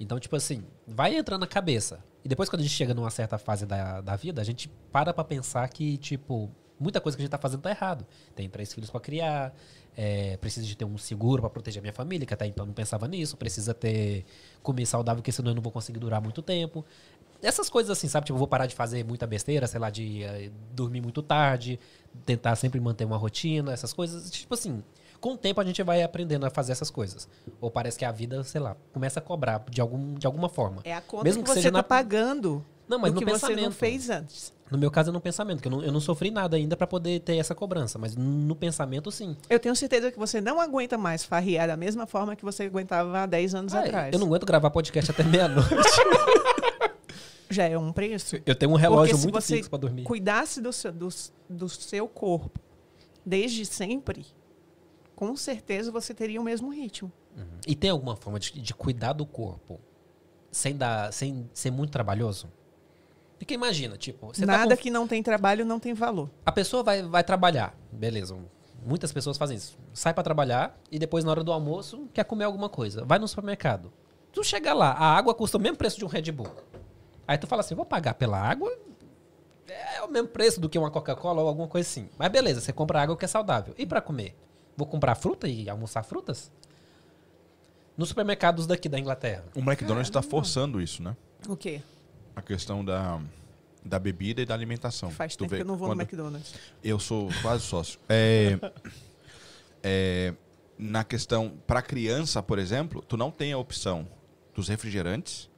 Então, 0.00 0.18
tipo 0.18 0.34
assim, 0.34 0.64
vai 0.86 1.16
entrando 1.16 1.42
na 1.42 1.46
cabeça. 1.46 2.02
E 2.24 2.28
depois, 2.28 2.48
quando 2.48 2.60
a 2.60 2.62
gente 2.64 2.74
chega 2.74 2.92
numa 2.92 3.10
certa 3.10 3.38
fase 3.38 3.64
da, 3.64 4.00
da 4.00 4.16
vida, 4.16 4.40
a 4.40 4.44
gente 4.44 4.68
para 4.90 5.12
pra 5.12 5.22
pensar 5.22 5.68
que, 5.68 5.96
tipo, 5.98 6.50
muita 6.84 7.00
coisa 7.00 7.16
que 7.16 7.22
a 7.22 7.24
gente 7.24 7.30
tá 7.32 7.38
fazendo 7.38 7.62
tá 7.62 7.70
errado. 7.70 8.06
Tem 8.36 8.48
três 8.48 8.72
filhos 8.72 8.90
pra 8.90 9.00
criar, 9.00 9.52
é, 9.96 10.36
precisa 10.36 10.64
de 10.66 10.76
ter 10.76 10.84
um 10.84 10.96
seguro 10.98 11.40
pra 11.42 11.50
proteger 11.50 11.80
a 11.80 11.82
minha 11.82 11.92
família, 11.92 12.26
que 12.26 12.34
até 12.34 12.46
então 12.46 12.64
não 12.66 12.72
pensava 12.74 13.08
nisso. 13.08 13.36
Precisa 13.36 13.72
ter 13.74 14.24
comer 14.62 14.86
saudável, 14.86 15.20
porque 15.22 15.32
senão 15.32 15.50
eu 15.50 15.54
não 15.56 15.62
vou 15.62 15.72
conseguir 15.72 15.98
durar 15.98 16.20
muito 16.20 16.42
tempo. 16.42 16.84
Essas 17.42 17.68
coisas 17.68 17.90
assim, 17.96 18.08
sabe? 18.08 18.26
Tipo, 18.26 18.36
eu 18.36 18.38
vou 18.38 18.48
parar 18.48 18.66
de 18.66 18.74
fazer 18.74 19.04
muita 19.04 19.26
besteira, 19.26 19.66
sei 19.66 19.78
lá, 19.80 19.90
de 19.90 20.22
eh, 20.22 20.50
dormir 20.72 21.00
muito 21.02 21.22
tarde, 21.22 21.78
tentar 22.24 22.56
sempre 22.56 22.80
manter 22.80 23.04
uma 23.04 23.16
rotina, 23.18 23.72
essas 23.72 23.92
coisas. 23.92 24.30
Tipo 24.30 24.54
assim, 24.54 24.82
com 25.20 25.32
o 25.34 25.36
tempo 25.36 25.60
a 25.60 25.64
gente 25.64 25.82
vai 25.82 26.02
aprendendo 26.02 26.46
a 26.46 26.50
fazer 26.50 26.72
essas 26.72 26.90
coisas. 26.90 27.28
Ou 27.60 27.70
parece 27.70 27.98
que 27.98 28.04
a 28.04 28.12
vida, 28.12 28.42
sei 28.44 28.60
lá, 28.62 28.76
começa 28.94 29.18
a 29.20 29.22
cobrar 29.22 29.62
de, 29.70 29.80
algum, 29.80 30.14
de 30.14 30.26
alguma 30.26 30.48
forma. 30.48 30.80
É 30.84 30.94
a 30.94 31.00
conta 31.02 31.24
Mesmo 31.24 31.42
que, 31.42 31.48
que 31.50 31.54
você 31.54 31.66
está 31.68 31.70
na- 31.78 31.82
pagando 31.82 32.64
Não, 32.88 32.98
mas 32.98 33.12
no 33.12 33.18
que 33.18 33.24
você 33.24 33.46
não 33.48 33.54
pensamento. 33.56 33.72
fez 33.72 34.10
antes. 34.10 34.52
No 34.70 34.78
meu 34.78 34.90
caso 34.90 35.10
é 35.10 35.12
no 35.12 35.20
pensamento, 35.20 35.60
que 35.62 35.68
eu 35.68 35.72
não, 35.72 35.82
eu 35.82 35.92
não 35.92 36.00
sofri 36.00 36.30
nada 36.30 36.56
ainda 36.56 36.76
pra 36.76 36.86
poder 36.86 37.20
ter 37.20 37.36
essa 37.36 37.54
cobrança. 37.54 37.98
Mas 37.98 38.14
no 38.16 38.54
pensamento, 38.56 39.10
sim. 39.10 39.36
Eu 39.48 39.58
tenho 39.60 39.74
certeza 39.76 40.10
que 40.10 40.18
você 40.18 40.40
não 40.40 40.60
aguenta 40.60 40.96
mais 40.98 41.24
farrear 41.24 41.66
da 41.68 41.76
mesma 41.76 42.06
forma 42.06 42.34
que 42.36 42.44
você 42.44 42.64
aguentava 42.64 43.20
há 43.20 43.26
10 43.26 43.54
anos 43.54 43.74
Ah, 43.74 43.80
atrás. 43.80 44.12
eu 44.12 44.18
não 44.18 44.26
aguento 44.26 44.44
gravar 44.46 44.70
podcast 44.70 45.10
até 45.10 45.22
meia-noite. 45.22 45.68
Já 47.50 47.64
é 47.68 47.78
um 47.78 47.92
preço. 47.92 48.36
eu 48.44 48.54
tenho 48.54 48.72
um 48.72 48.76
relógio 48.76 49.16
muito 49.18 49.32
você 49.34 49.56
fixo 49.56 49.70
pra 49.70 49.78
dormir. 49.78 50.02
cuidasse 50.04 50.60
do 50.60 50.72
seu, 50.72 50.90
do, 50.90 51.08
do 51.48 51.68
seu 51.68 52.08
corpo 52.08 52.58
desde 53.24 53.64
sempre, 53.64 54.26
com 55.14 55.36
certeza 55.36 55.92
você 55.92 56.12
teria 56.12 56.40
o 56.40 56.44
mesmo 56.44 56.70
ritmo. 56.70 57.12
E 57.66 57.74
tem 57.74 57.90
alguma 57.90 58.16
forma 58.16 58.38
de, 58.40 58.60
de 58.60 58.74
cuidar 58.74 59.12
do 59.12 59.24
corpo 59.26 59.80
sem, 60.50 60.76
dar, 60.76 61.12
sem 61.12 61.48
ser 61.52 61.70
muito 61.70 61.90
trabalhoso? 61.90 62.48
Porque 63.44 63.52
imagina, 63.54 63.98
tipo, 63.98 64.28
você 64.28 64.46
tá 64.46 64.52
Nada 64.56 64.74
com- 64.74 64.82
que 64.82 64.90
não 64.90 65.06
tem 65.06 65.22
trabalho 65.22 65.66
não 65.66 65.78
tem 65.78 65.92
valor. 65.92 66.30
A 66.46 66.50
pessoa 66.50 66.82
vai, 66.82 67.02
vai 67.02 67.22
trabalhar, 67.22 67.76
beleza. 67.92 68.34
Muitas 68.86 69.12
pessoas 69.12 69.36
fazem 69.36 69.58
isso. 69.58 69.76
Sai 69.92 70.14
pra 70.14 70.22
trabalhar 70.22 70.78
e 70.90 70.98
depois, 70.98 71.24
na 71.24 71.30
hora 71.30 71.44
do 71.44 71.52
almoço, 71.52 72.08
quer 72.14 72.24
comer 72.24 72.44
alguma 72.44 72.70
coisa. 72.70 73.04
Vai 73.04 73.18
no 73.18 73.28
supermercado. 73.28 73.92
Tu 74.32 74.42
chega 74.42 74.72
lá, 74.72 74.92
a 74.92 75.14
água 75.14 75.34
custa 75.34 75.58
o 75.58 75.60
mesmo 75.60 75.76
preço 75.76 75.98
de 75.98 76.06
um 76.06 76.08
Red 76.08 76.32
Bull. 76.32 76.48
Aí 77.28 77.36
tu 77.36 77.46
fala 77.46 77.60
assim, 77.60 77.74
vou 77.74 77.84
pagar 77.84 78.14
pela 78.14 78.38
água? 78.38 78.74
É 79.68 80.02
o 80.02 80.08
mesmo 80.10 80.28
preço 80.28 80.58
do 80.58 80.68
que 80.68 80.78
uma 80.78 80.90
Coca-Cola 80.90 81.42
ou 81.42 81.48
alguma 81.48 81.68
coisa 81.68 81.86
assim. 81.86 82.08
Mas 82.18 82.30
beleza, 82.32 82.62
você 82.62 82.72
compra 82.72 83.02
água 83.02 83.14
que 83.16 83.26
é 83.26 83.28
saudável. 83.28 83.74
E 83.76 83.84
pra 83.84 84.00
comer? 84.00 84.34
Vou 84.74 84.86
comprar 84.86 85.14
fruta 85.16 85.46
e 85.46 85.68
almoçar 85.68 86.02
frutas? 86.02 86.50
Nos 87.94 88.08
supermercados 88.08 88.66
daqui 88.66 88.88
da 88.88 88.98
Inglaterra. 88.98 89.44
O 89.54 89.60
McDonald's 89.60 90.08
tá 90.10 90.22
forçando 90.22 90.80
isso, 90.80 91.02
né? 91.02 91.14
O 91.46 91.56
quê? 91.56 91.82
A 92.34 92.42
questão 92.42 92.84
da, 92.84 93.20
da 93.84 93.98
bebida 93.98 94.42
e 94.42 94.46
da 94.46 94.54
alimentação. 94.54 95.10
Faz 95.10 95.36
Tu 95.36 95.40
tempo 95.40 95.50
vê 95.50 95.56
que 95.56 95.62
eu 95.62 95.66
não 95.66 95.76
vou 95.76 95.94
no 95.94 96.00
McDonald's. 96.00 96.54
Eu 96.82 96.98
sou 96.98 97.28
quase 97.42 97.64
sócio. 97.64 98.00
É, 98.08 98.58
é, 99.82 100.34
na 100.78 101.04
questão, 101.04 101.56
para 101.66 101.82
criança, 101.82 102.42
por 102.42 102.58
exemplo, 102.58 103.02
tu 103.02 103.16
não 103.16 103.30
tem 103.30 103.52
a 103.52 103.58
opção 103.58 104.08
dos 104.54 104.68
refrigerantes 104.68 105.50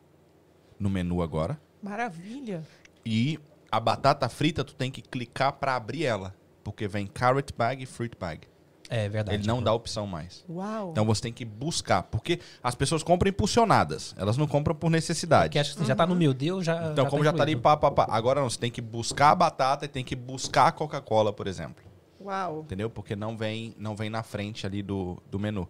no 0.79 0.91
menu 0.91 1.22
agora. 1.22 1.61
Maravilha. 1.83 2.62
E 3.05 3.39
a 3.70 3.79
batata 3.79 4.29
frita, 4.29 4.64
tu 4.64 4.74
tem 4.74 4.91
que 4.91 5.03
clicar 5.03 5.53
para 5.53 5.77
abrir 5.77 6.05
ela. 6.05 6.35
Porque 6.64 6.89
vem 6.89 7.07
carrot 7.07 7.53
bag 7.57 7.83
e 7.83 7.87
fruit 7.87 8.16
bag. 8.18 8.49
É 8.89 9.09
verdade. 9.09 9.39
Ele 9.39 9.47
não 9.47 9.62
dá 9.62 9.72
opção 9.72 10.07
mais. 10.07 10.45
Uau. 10.49 10.91
Então 10.91 11.05
você 11.05 11.22
tem 11.22 11.32
que 11.32 11.45
buscar. 11.45 12.05
Porque 12.05 12.41
as 12.62 12.74
pessoas 12.74 13.03
compram 13.03 13.28
impulsionadas. 13.28 14.14
Elas 14.16 14.37
não 14.37 14.47
compram 14.47 14.74
por 14.74 14.91
necessidade. 14.91 15.49
Porque 15.49 15.59
acho 15.59 15.72
que 15.72 15.78
você 15.80 15.87
já 15.87 15.97
tá 15.97 16.07
no 16.07 16.14
meu 16.14 16.32
deal, 16.32 16.62
já. 16.62 16.93
Então, 16.93 17.07
como 17.07 17.24
já 17.24 17.32
tá 17.32 17.43
ali, 17.43 17.57
pá, 17.57 17.76
pá, 17.76 17.91
pá. 17.91 18.07
Agora 18.11 18.41
não, 18.41 18.49
você 18.49 18.59
tem 18.59 18.70
que 18.70 18.80
buscar 18.80 19.30
a 19.30 19.34
batata 19.34 19.84
e 19.84 19.89
tem 19.89 20.05
que 20.05 20.14
buscar 20.14 20.68
a 20.68 20.72
Coca-Cola, 20.72 21.32
por 21.32 21.47
exemplo. 21.47 21.84
Uau. 22.20 22.61
Entendeu? 22.61 22.89
Porque 22.89 23.16
não 23.16 23.37
vem, 23.37 23.74
não 23.78 23.97
vem 23.97 24.09
na 24.11 24.22
frente 24.22 24.66
ali 24.66 24.82
do, 24.82 25.20
do 25.30 25.39
menu. 25.39 25.68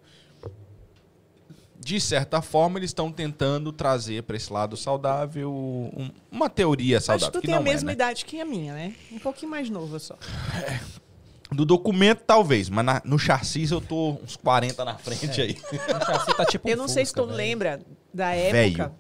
De 1.79 2.01
certa 2.01 2.41
forma, 2.41 2.79
eles 2.79 2.91
estão 2.91 3.13
tentando 3.13 3.71
trazer 3.71 4.23
para 4.23 4.37
esse 4.37 4.51
lado 4.51 4.77
saudável 4.77 5.53
um- 5.53 6.11
uma 6.31 6.49
teoria 6.49 7.01
saudável. 7.01 7.33
tu 7.33 7.41
que 7.41 7.47
tem 7.47 7.55
a 7.55 7.61
é, 7.61 7.63
mesma 7.63 7.89
né? 7.89 7.93
idade 7.93 8.25
que 8.25 8.41
a 8.41 8.45
minha, 8.47 8.73
né? 8.73 8.95
Um 9.13 9.19
pouquinho 9.19 9.51
mais 9.51 9.69
novo 9.69 9.99
só. 10.01 10.17
Do 11.53 11.65
documento, 11.65 12.23
talvez, 12.27 12.69
mas 12.69 12.85
na- 12.85 13.03
no 13.05 13.19
chassis 13.19 13.71
eu 13.71 13.81
tô 13.81 14.19
uns 14.23 14.37
40 14.37 14.85
na 14.85 14.97
frente 14.99 15.41
aí. 15.41 15.53
O 15.53 16.05
chassi 16.05 16.37
tá 16.37 16.45
tipo 16.45 16.67
um 16.67 16.71
Eu 16.73 16.77
não 16.77 16.89
sei 16.89 17.05
se 17.05 17.13
Fusca, 17.13 17.23
tu 17.23 17.27
velho. 17.29 17.37
lembra 17.37 17.81
da 18.13 18.33
época 18.35 18.53
Velho. 18.89 18.95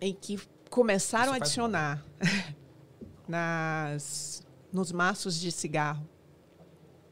em 0.00 0.12
que 0.12 0.40
começaram 0.68 1.26
Isso 1.26 1.34
a 1.34 1.38
faz 1.38 1.42
adicionar 1.50 2.04
nas 3.28 4.42
nos 4.72 4.90
maços 4.90 5.38
de 5.38 5.52
cigarro 5.52 6.08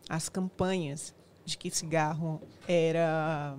as 0.09 0.29
campanhas 0.29 1.15
de 1.45 1.57
que 1.57 1.71
cigarro 1.71 2.41
era 2.67 3.57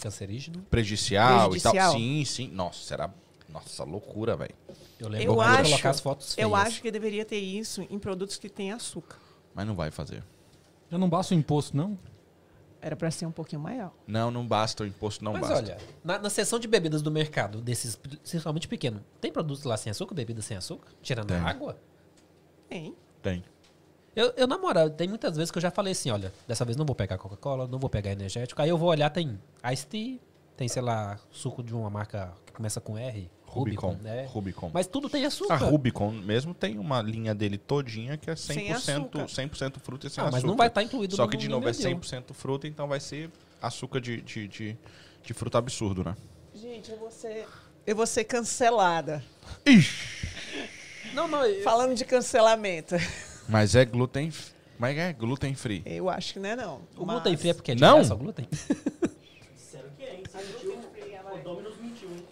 Cancerígeno. 0.00 0.62
Prejudicial, 0.70 1.54
e 1.54 1.60
tal. 1.60 1.72
Prejudicial. 1.72 1.92
Sim, 1.92 2.24
sim. 2.24 2.48
Nossa, 2.48 2.82
será. 2.82 3.10
Nossa, 3.50 3.84
loucura, 3.84 4.34
velho. 4.34 4.54
Eu 4.98 5.08
lembro 5.08 5.32
Eu 5.32 5.34
de 5.34 5.40
acho- 5.42 5.62
colocar 5.70 5.90
as 5.90 6.00
fotos 6.00 6.34
feias. 6.34 6.48
eu 6.48 6.56
acho 6.56 6.80
que 6.80 6.90
deveria 6.90 7.24
ter 7.24 7.38
isso 7.38 7.82
em 7.90 7.98
produtos 7.98 8.38
que 8.38 8.48
têm 8.48 8.72
açúcar. 8.72 9.18
Mas 9.54 9.66
não 9.66 9.74
vai 9.74 9.90
fazer. 9.90 10.22
Já 10.90 10.98
não 10.98 11.08
basta 11.08 11.34
o 11.34 11.36
imposto, 11.36 11.76
não? 11.76 11.98
Era 12.82 12.96
para 12.96 13.10
ser 13.10 13.26
um 13.26 13.32
pouquinho 13.32 13.60
maior. 13.60 13.92
Não, 14.06 14.30
não 14.30 14.46
basta. 14.46 14.82
O 14.82 14.86
imposto 14.86 15.22
não 15.22 15.32
Mas 15.32 15.42
basta. 15.42 15.56
olha, 15.56 15.78
na, 16.02 16.18
na 16.18 16.30
seção 16.30 16.58
de 16.58 16.66
bebidas 16.66 17.02
do 17.02 17.10
mercado, 17.10 17.60
desses, 17.60 17.94
principalmente 17.94 18.66
pequeno, 18.66 19.04
tem 19.20 19.30
produtos 19.30 19.64
lá 19.64 19.76
sem 19.76 19.90
açúcar, 19.90 20.14
bebidas 20.14 20.46
sem 20.46 20.56
açúcar? 20.56 20.88
Tirando 21.02 21.28
Tem. 21.28 21.36
a 21.36 21.42
água? 21.44 21.78
Hein? 22.70 22.96
Tem. 23.22 23.44
Eu, 24.16 24.32
eu, 24.36 24.46
na 24.46 24.58
moral, 24.58 24.88
tem 24.90 25.06
muitas 25.06 25.36
vezes 25.36 25.50
que 25.50 25.58
eu 25.58 25.62
já 25.62 25.70
falei 25.70 25.92
assim, 25.92 26.10
olha, 26.10 26.32
dessa 26.48 26.64
vez 26.64 26.76
não 26.76 26.84
vou 26.86 26.96
pegar 26.96 27.18
Coca-Cola, 27.18 27.66
não 27.68 27.78
vou 27.78 27.90
pegar 27.90 28.10
energético. 28.10 28.60
Aí 28.60 28.68
eu 28.68 28.78
vou 28.78 28.88
olhar, 28.88 29.10
tem 29.10 29.38
Ice 29.72 29.86
Tea, 29.86 30.18
tem, 30.56 30.66
sei 30.66 30.82
lá, 30.82 31.18
suco 31.30 31.62
de 31.62 31.74
uma 31.74 31.90
marca 31.90 32.32
que 32.46 32.52
começa 32.52 32.80
com 32.80 32.98
R, 32.98 33.30
Rubicon. 33.52 33.88
Rubicon, 33.88 34.02
né? 34.04 34.26
Rubicon. 34.30 34.70
Mas 34.72 34.86
tudo 34.86 35.08
tem 35.10 35.24
A 35.24 35.28
açúcar. 35.28 35.56
Rubicon 35.56 36.12
mesmo 36.12 36.54
tem 36.54 36.78
uma 36.78 37.02
linha 37.02 37.34
dele 37.34 37.58
todinha 37.58 38.16
que 38.16 38.30
é 38.30 38.34
100%, 38.34 38.36
Sem 38.36 38.72
açúcar. 38.72 39.24
100% 39.26 39.80
fruta 39.80 40.06
e 40.06 40.10
sem 40.10 40.22
Ah, 40.22 40.26
açúcar. 40.28 40.36
mas 40.36 40.44
não 40.44 40.56
vai 40.56 40.68
estar 40.68 40.82
incluído 40.84 41.16
Só 41.16 41.24
no 41.24 41.30
que 41.30 41.36
de 41.36 41.48
no 41.48 41.56
novo 41.56 41.68
é 41.68 41.72
meu 41.72 41.80
deal. 41.80 41.98
100% 42.00 42.32
fruta, 42.32 42.68
então 42.68 42.86
vai 42.86 43.00
ser 43.00 43.28
açúcar 43.60 44.00
de, 44.00 44.20
de, 44.20 44.46
de, 44.46 44.76
de 45.24 45.34
fruta 45.34 45.58
absurdo, 45.58 46.04
né? 46.04 46.16
Gente, 46.54 46.90
eu 46.92 46.98
vou 46.98 47.10
ser 47.10 47.46
eu 47.86 47.96
vou 47.96 48.06
ser 48.06 48.22
cancelada. 48.24 49.24
Não, 51.12 51.26
não, 51.26 51.44
eu, 51.44 51.64
Falando 51.64 51.94
de 51.96 52.04
cancelamento. 52.04 52.94
Mas 53.48 53.74
é 53.74 53.84
glúten 53.84 54.30
Como 54.76 54.86
é 54.86 55.12
que? 55.12 55.18
Gluten 55.18 55.54
free. 55.56 55.82
Eu 55.84 56.08
acho 56.08 56.34
que 56.34 56.38
não 56.38 56.50
é 56.50 56.54
não. 56.56 56.82
O 56.96 57.04
Mas- 57.04 57.16
glúten 57.16 57.36
free 57.36 57.50
é 57.50 57.54
porque 57.54 57.72
é 57.72 57.74
de 57.74 57.80
Não? 57.80 57.96
graça 57.96 58.14
o 58.14 58.18
glúten? 58.18 58.46
Disseram 59.56 59.88
que 59.96 60.04
é, 60.04 60.14
hein? 60.16 60.22
Você 60.30 60.38
mentiu? 60.38 60.78
O 61.34 61.38
Dominus 61.42 61.76
mentiu, 61.80 62.08
hein? 62.10 62.24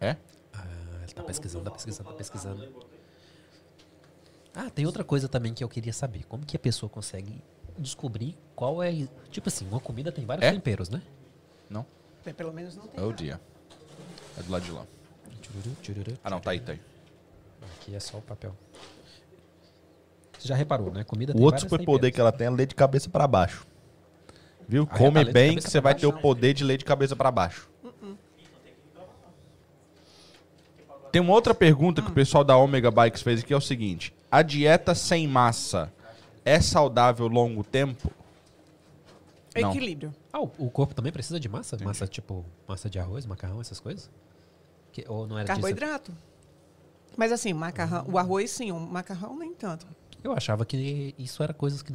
É? 0.00 0.16
Ah, 0.52 0.64
ele 1.02 1.03
tá 1.14 1.22
pesquisando, 1.22 1.64
tá 1.64 1.70
pesquisando, 1.70 2.10
tá 2.10 2.16
pesquisando. 2.16 2.84
Ah, 4.54 4.70
tem 4.70 4.86
outra 4.86 5.02
coisa 5.02 5.28
também 5.28 5.52
que 5.52 5.64
eu 5.64 5.68
queria 5.68 5.92
saber. 5.92 6.24
Como 6.24 6.44
que 6.46 6.56
a 6.56 6.60
pessoa 6.60 6.88
consegue 6.88 7.42
descobrir 7.78 8.36
qual 8.54 8.82
é... 8.82 9.08
Tipo 9.30 9.48
assim, 9.48 9.66
uma 9.68 9.80
comida 9.80 10.12
tem 10.12 10.24
vários 10.24 10.46
É? 10.46 10.52
temperos, 10.52 10.88
né? 10.88 11.02
Não? 11.68 11.84
Pelo 12.36 12.52
menos 12.52 12.76
não 12.76 12.86
tem. 12.86 13.02
É 13.02 13.06
o 13.06 13.12
dia. 13.12 13.40
É 14.38 14.42
do 14.42 14.52
lado 14.52 14.64
de 14.64 14.70
lá. 14.70 14.86
Ah, 16.22 16.30
não, 16.30 16.40
tá 16.40 16.52
aí, 16.52 16.60
tá 16.60 16.72
aí. 16.72 16.80
Aqui 17.76 17.94
é 17.94 18.00
só 18.00 18.18
o 18.18 18.22
papel. 18.22 18.56
Você 20.38 20.48
já 20.48 20.54
reparou, 20.54 20.92
né? 20.92 21.04
Comida 21.04 21.32
O 21.32 21.36
tem 21.36 21.44
outro 21.44 21.60
vários 21.60 21.70
superpoder 21.70 22.12
que 22.12 22.20
ela 22.20 22.32
tem 22.32 22.46
é 22.46 22.50
ler 22.50 22.66
de 22.66 22.74
cabeça 22.74 23.08
pra 23.08 23.26
baixo. 23.26 23.66
Viu? 24.68 24.86
Come 24.86 25.24
de 25.24 25.32
bem 25.32 25.56
que 25.56 25.62
você 25.62 25.80
vai 25.80 25.94
ter 25.94 26.06
o 26.06 26.12
poder 26.12 26.54
de 26.54 26.64
ler 26.64 26.78
de 26.78 26.84
cabeça 26.84 27.14
pra 27.14 27.30
baixo. 27.30 27.68
Tem 31.14 31.20
uma 31.20 31.32
outra 31.32 31.54
pergunta 31.54 32.02
que 32.02 32.10
o 32.10 32.12
pessoal 32.12 32.42
da 32.42 32.56
Omega 32.56 32.90
Bikes 32.90 33.22
fez 33.22 33.40
aqui, 33.40 33.54
é 33.54 33.56
o 33.56 33.60
seguinte. 33.60 34.12
A 34.28 34.42
dieta 34.42 34.96
sem 34.96 35.28
massa 35.28 35.92
é 36.44 36.60
saudável 36.60 37.28
longo 37.28 37.62
tempo? 37.62 38.10
Não. 39.54 39.70
Equilíbrio. 39.70 40.12
Ah, 40.32 40.40
o, 40.40 40.50
o 40.58 40.68
corpo 40.68 40.92
também 40.92 41.12
precisa 41.12 41.38
de 41.38 41.48
massa? 41.48 41.78
Massa 41.84 42.08
tipo, 42.08 42.44
massa 42.66 42.90
de 42.90 42.98
arroz, 42.98 43.26
macarrão, 43.26 43.60
essas 43.60 43.78
coisas? 43.78 44.10
Que, 44.90 45.04
ou 45.08 45.24
não 45.24 45.38
era 45.38 45.44
disso? 45.44 45.60
Carboidrato. 45.60 46.12
Mas 47.16 47.30
assim, 47.30 47.52
macarrão, 47.52 48.04
o 48.08 48.18
arroz 48.18 48.50
sim, 48.50 48.72
o 48.72 48.80
macarrão 48.80 49.38
nem 49.38 49.54
tanto. 49.54 49.86
Eu 50.24 50.32
achava 50.32 50.66
que 50.66 51.14
isso 51.16 51.44
era 51.44 51.54
coisas 51.54 51.80
que... 51.80 51.94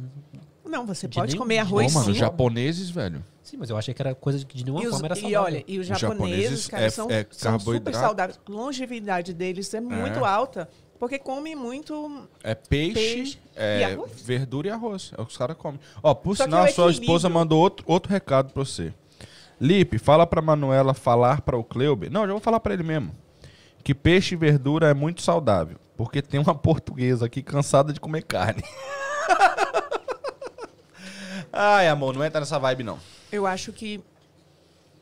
Não, 0.70 0.86
você 0.86 1.08
De 1.08 1.18
pode 1.18 1.36
comer 1.36 1.58
arroz 1.58 1.92
Pô, 1.92 1.98
mano, 1.98 2.12
sim. 2.14 2.18
japoneses, 2.18 2.88
velho. 2.90 3.24
Sim, 3.42 3.56
mas 3.58 3.68
eu 3.70 3.76
achei 3.76 3.92
que 3.92 4.00
era 4.00 4.14
coisa 4.14 4.44
que 4.46 4.56
de 4.56 4.64
nenhuma 4.64 4.82
E, 4.82 4.86
os- 4.86 4.92
forma 4.92 5.06
era 5.08 5.18
e 5.18 5.20
saudável. 5.20 5.42
olha, 5.44 5.64
e 5.66 5.78
os 5.78 5.90
Os 5.90 5.98
japoneses, 5.98 6.36
japoneses 6.38 6.66
cara, 6.68 6.84
é- 6.84 6.90
são, 6.90 7.10
é 7.10 7.26
são 7.30 7.58
super 7.58 7.94
saudáveis. 7.94 8.38
Longevidade 8.48 9.34
deles 9.34 9.72
é 9.74 9.80
muito 9.80 10.24
alta, 10.24 10.68
porque 10.98 11.18
comem 11.18 11.56
muito. 11.56 12.28
É 12.44 12.54
peixe, 12.54 12.94
Peixe 12.94 13.38
é 13.56 13.80
e 13.80 13.84
arroz. 13.84 14.22
verdura 14.22 14.68
e 14.68 14.70
arroz. 14.70 15.12
É 15.18 15.20
o 15.20 15.26
que 15.26 15.32
os 15.32 15.36
caras 15.36 15.56
comem. 15.56 15.80
Ó, 16.02 16.14
por 16.14 16.36
Só 16.36 16.44
sinal, 16.44 16.64
a 16.64 16.68
sua 16.68 16.90
esposa 16.90 17.28
mandou 17.28 17.58
outro, 17.60 17.84
outro 17.88 18.12
recado 18.12 18.52
pra 18.52 18.64
você. 18.64 18.94
Lipe, 19.60 19.98
fala 19.98 20.26
pra 20.26 20.40
Manuela 20.40 20.94
falar 20.94 21.40
pra 21.42 21.56
o 21.58 21.64
Cleuber. 21.64 22.10
Não, 22.10 22.24
já 22.26 22.32
vou 22.32 22.40
falar 22.40 22.60
pra 22.60 22.72
ele 22.72 22.82
mesmo. 22.84 23.10
Que 23.82 23.94
peixe 23.94 24.34
e 24.34 24.38
verdura 24.38 24.88
é 24.88 24.94
muito 24.94 25.20
saudável. 25.22 25.76
Porque 25.96 26.22
tem 26.22 26.38
uma 26.40 26.54
portuguesa 26.54 27.26
aqui 27.26 27.42
cansada 27.42 27.92
de 27.92 28.00
comer 28.00 28.22
carne. 28.22 28.62
Ai, 31.52 31.88
amor, 31.88 32.14
não 32.14 32.24
entra 32.24 32.40
nessa 32.40 32.58
vibe, 32.58 32.84
não. 32.84 32.98
Eu 33.30 33.46
acho 33.46 33.72
que 33.72 34.02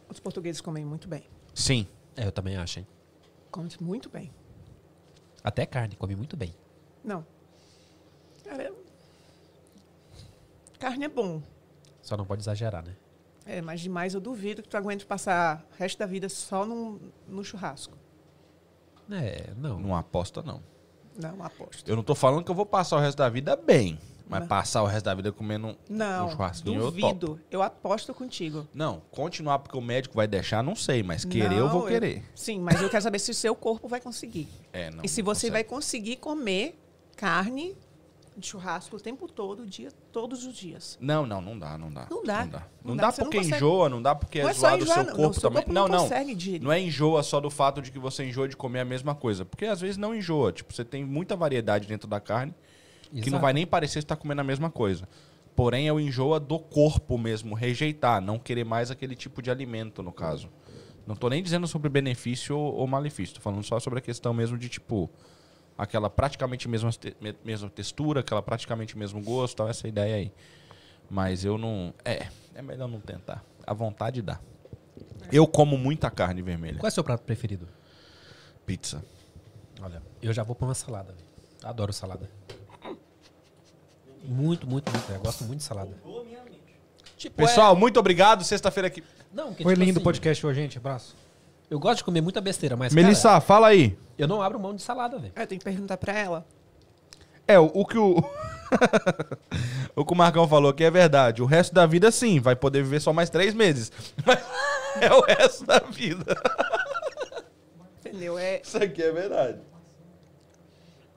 os 0.08 0.18
portugueses 0.18 0.60
comem 0.60 0.84
muito 0.84 1.06
bem. 1.08 1.24
Sim. 1.54 1.86
É, 2.16 2.26
eu 2.26 2.32
também 2.32 2.56
acho, 2.56 2.80
hein? 2.80 2.86
Comem 3.50 3.70
muito 3.80 4.08
bem. 4.08 4.32
Até 5.44 5.66
carne, 5.66 5.96
come 5.96 6.16
muito 6.16 6.36
bem. 6.36 6.54
Não. 7.04 7.24
Cara, 8.44 8.72
carne 10.78 11.04
é 11.04 11.08
bom. 11.08 11.42
Só 12.02 12.16
não 12.16 12.24
pode 12.24 12.42
exagerar, 12.42 12.84
né? 12.84 12.96
É, 13.44 13.62
mas 13.62 13.80
demais 13.80 14.14
eu 14.14 14.20
duvido 14.20 14.62
que 14.62 14.68
tu 14.68 14.76
aguente 14.76 15.06
passar 15.06 15.66
o 15.72 15.76
resto 15.78 15.98
da 15.98 16.06
vida 16.06 16.28
só 16.28 16.66
num, 16.66 16.98
no 17.26 17.44
churrasco. 17.44 17.96
É, 19.10 19.52
não. 19.56 19.78
Não 19.78 19.96
aposta, 19.96 20.42
não. 20.42 20.62
Não, 21.16 21.42
aposto. 21.42 21.88
Eu 21.88 21.96
não 21.96 22.02
tô 22.02 22.14
falando 22.14 22.44
que 22.44 22.50
eu 22.50 22.54
vou 22.54 22.66
passar 22.66 22.96
o 22.96 23.00
resto 23.00 23.18
da 23.18 23.28
vida 23.28 23.56
bem. 23.56 23.98
Mas 24.28 24.40
Não. 24.40 24.46
passar 24.48 24.82
o 24.82 24.86
resto 24.86 25.06
da 25.06 25.14
vida 25.14 25.32
comendo 25.32 25.68
um, 25.68 25.76
Não, 25.88 26.26
um 26.26 26.30
churrasquinho, 26.30 26.80
eu 26.80 26.90
duvido. 26.90 27.40
Eu, 27.50 27.62
aposto 27.62 28.12
contigo. 28.12 28.68
Não, 28.74 29.00
continuar 29.10 29.58
porque 29.60 29.76
o 29.76 29.80
médico 29.80 30.14
vai 30.14 30.26
deixar, 30.26 30.62
não 30.62 30.74
sei, 30.76 31.02
mas 31.02 31.24
querer 31.24 31.52
eu 31.56 31.64
Não, 31.64 31.70
vou 31.72 31.86
querer. 31.86 32.22
Sim, 32.34 32.60
mas 32.60 32.80
eu 32.82 32.90
quero 32.90 33.02
saber 33.02 33.18
se 33.18 33.30
o 33.30 33.34
seu 33.34 33.54
corpo 33.54 33.88
vai 33.88 34.00
conseguir. 34.00 34.48
É, 34.72 34.90
não. 34.90 35.02
e 35.02 35.08
se 35.08 35.22
não 35.22 35.26
você 35.34 35.50
vai 35.50 35.64
consegue. 35.64 35.78
conseguir 35.78 36.16
comer 36.16 36.78
carne 37.16 37.74
de 38.36 38.46
churrasco 38.46 38.94
o 38.94 39.00
tempo 39.00 39.26
todo, 39.26 39.62
o 39.62 39.66
dia, 39.66 39.88
todos 40.12 40.44
os 40.46 40.54
dias. 40.54 40.96
Não, 41.00 41.26
não, 41.26 41.40
não 41.40 41.58
dá, 41.58 41.76
não 41.76 41.90
dá. 41.90 42.06
Não 42.08 42.22
dá. 42.22 42.42
Não 42.44 42.48
dá, 42.50 42.58
Não 42.60 42.66
não 42.84 42.96
dá, 42.96 43.02
dá 43.02 43.08
não 43.08 43.24
porque 43.24 43.36
consegue. 43.38 43.56
enjoa, 43.56 43.88
não 43.88 44.00
dá 44.02 44.14
porque 44.14 44.40
Não 44.42 44.48
é 44.48 44.52
é 44.52 44.54
zoado 44.54 44.84
o 44.84 44.86
seu 44.86 44.96
não. 44.96 45.04
corpo 45.06 45.30
O 45.30 45.34
seu 45.34 45.42
também. 45.42 45.56
corpo 45.64 45.72
não, 45.72 45.88
não 45.88 45.96
não. 45.96 46.02
consegue. 46.04 46.58
Não 46.60 46.70
é 46.70 46.78
enjoa 46.80 47.22
só 47.24 47.40
do 47.40 47.50
fato 47.50 47.82
de 47.82 47.90
que 47.90 47.98
você 47.98 48.24
enjoa 48.24 48.46
de 48.48 48.56
comer 48.56 48.80
a 48.80 48.84
mesma 48.84 49.14
coisa. 49.14 49.44
Porque 49.44 49.64
às 49.64 49.80
vezes 49.80 49.96
não 49.96 50.14
enjoa. 50.14 50.52
Tipo, 50.52 50.72
você 50.72 50.84
tem 50.84 51.04
muita 51.04 51.34
variedade 51.34 51.88
dentro 51.88 52.06
da 52.08 52.20
carne 52.20 52.54
que 53.10 53.30
não 53.30 53.38
Exato. 53.38 53.42
vai 53.42 53.52
nem 53.52 53.66
parecer 53.66 54.00
estar 54.00 54.16
comendo 54.16 54.40
a 54.40 54.44
mesma 54.44 54.70
coisa. 54.70 55.08
Porém, 55.54 55.88
é 55.88 55.92
o 55.92 55.98
enjoa 55.98 56.38
do 56.38 56.58
corpo 56.58 57.18
mesmo, 57.18 57.54
rejeitar, 57.54 58.20
não 58.20 58.38
querer 58.38 58.64
mais 58.64 58.90
aquele 58.90 59.16
tipo 59.16 59.42
de 59.42 59.50
alimento, 59.50 60.02
no 60.02 60.12
caso. 60.12 60.48
Não 61.06 61.16
tô 61.16 61.28
nem 61.28 61.42
dizendo 61.42 61.66
sobre 61.66 61.88
benefício 61.88 62.56
ou, 62.56 62.86
malefício, 62.86 63.36
tô 63.36 63.40
falando 63.40 63.64
só 63.64 63.80
sobre 63.80 63.98
a 63.98 64.02
questão 64.02 64.32
mesmo 64.32 64.56
de, 64.58 64.68
tipo, 64.68 65.10
aquela 65.76 66.10
praticamente 66.10 66.68
mesma, 66.68 66.90
mesma 67.44 67.70
textura, 67.70 68.20
aquela 68.20 68.42
praticamente 68.42 68.96
mesmo 68.96 69.20
gosto, 69.22 69.56
tal, 69.56 69.68
essa 69.68 69.88
ideia 69.88 70.16
aí. 70.16 70.32
Mas 71.10 71.44
eu 71.44 71.56
não. 71.56 71.94
É, 72.04 72.28
é 72.54 72.60
melhor 72.60 72.86
não 72.86 73.00
tentar. 73.00 73.42
A 73.66 73.72
vontade 73.72 74.20
dá. 74.20 74.38
Eu 75.32 75.46
como 75.46 75.76
muita 75.78 76.10
carne 76.10 76.42
vermelha. 76.42 76.78
Qual 76.78 76.88
é 76.88 76.90
o 76.90 76.94
seu 76.94 77.02
prato 77.02 77.22
preferido? 77.22 77.66
Pizza. 78.66 79.02
Olha, 79.80 80.02
eu 80.20 80.32
já 80.32 80.42
vou 80.42 80.54
pra 80.54 80.66
uma 80.66 80.74
salada. 80.74 81.14
Adoro 81.62 81.92
salada. 81.92 82.28
Muito, 84.24 84.66
muito, 84.66 84.90
muito. 84.90 85.12
Eu 85.12 85.20
gosto 85.20 85.44
muito 85.44 85.58
de 85.58 85.64
salada. 85.64 85.90
Tipo, 87.16 87.36
Pessoal, 87.36 87.74
muito 87.74 87.98
obrigado. 87.98 88.44
Sexta-feira 88.44 88.86
aqui. 88.86 89.00
é- 89.00 89.04
não, 89.32 89.52
que, 89.52 89.62
Foi 89.62 89.74
tipo 89.74 89.84
lindo 89.84 89.98
o 89.98 90.00
assim, 90.00 90.04
podcast 90.04 90.46
hoje, 90.46 90.60
gente. 90.60 90.78
Abraço. 90.78 91.16
Eu 91.70 91.78
gosto 91.78 91.98
de 91.98 92.04
comer 92.04 92.20
muita 92.20 92.40
besteira, 92.40 92.76
mas. 92.76 92.94
Melissa, 92.94 93.28
cara, 93.28 93.40
fala 93.40 93.66
aí. 93.68 93.98
eu 94.16 94.26
não 94.28 94.40
abro 94.40 94.58
mão 94.58 94.74
de 94.74 94.80
salada, 94.80 95.18
velho. 95.18 95.32
Eu 95.36 95.46
tenho 95.46 95.58
que 95.58 95.64
perguntar 95.64 95.96
pra 95.96 96.12
ela. 96.16 96.46
É, 97.46 97.58
o, 97.58 97.66
o 97.74 97.84
que 97.84 97.98
o. 97.98 98.18
o 99.96 100.04
que 100.04 100.12
o 100.12 100.16
Marcão 100.16 100.46
falou 100.46 100.72
que 100.72 100.84
é 100.84 100.90
verdade. 100.90 101.42
O 101.42 101.46
resto 101.46 101.74
da 101.74 101.86
vida, 101.86 102.10
sim, 102.10 102.38
vai 102.40 102.54
poder 102.54 102.82
viver 102.82 103.00
só 103.00 103.12
mais 103.12 103.28
três 103.30 103.52
meses. 103.52 103.90
Mas 104.24 104.38
é 105.00 105.12
o 105.12 105.20
resto 105.20 105.64
da 105.66 105.78
vida. 105.80 106.36
Entendeu? 108.00 108.38
É, 108.38 108.60
Isso 108.62 108.82
aqui 108.82 109.02
é 109.02 109.12
verdade. 109.12 109.58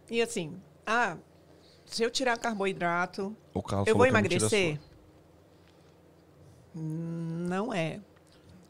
e 0.10 0.22
assim, 0.22 0.58
ah, 0.86 1.16
se 1.92 2.04
eu 2.04 2.10
tirar 2.10 2.38
carboidrato, 2.38 3.36
eu 3.86 3.96
vou 3.96 4.06
emagrecer? 4.06 4.80
Não 6.74 7.74
é. 7.74 8.00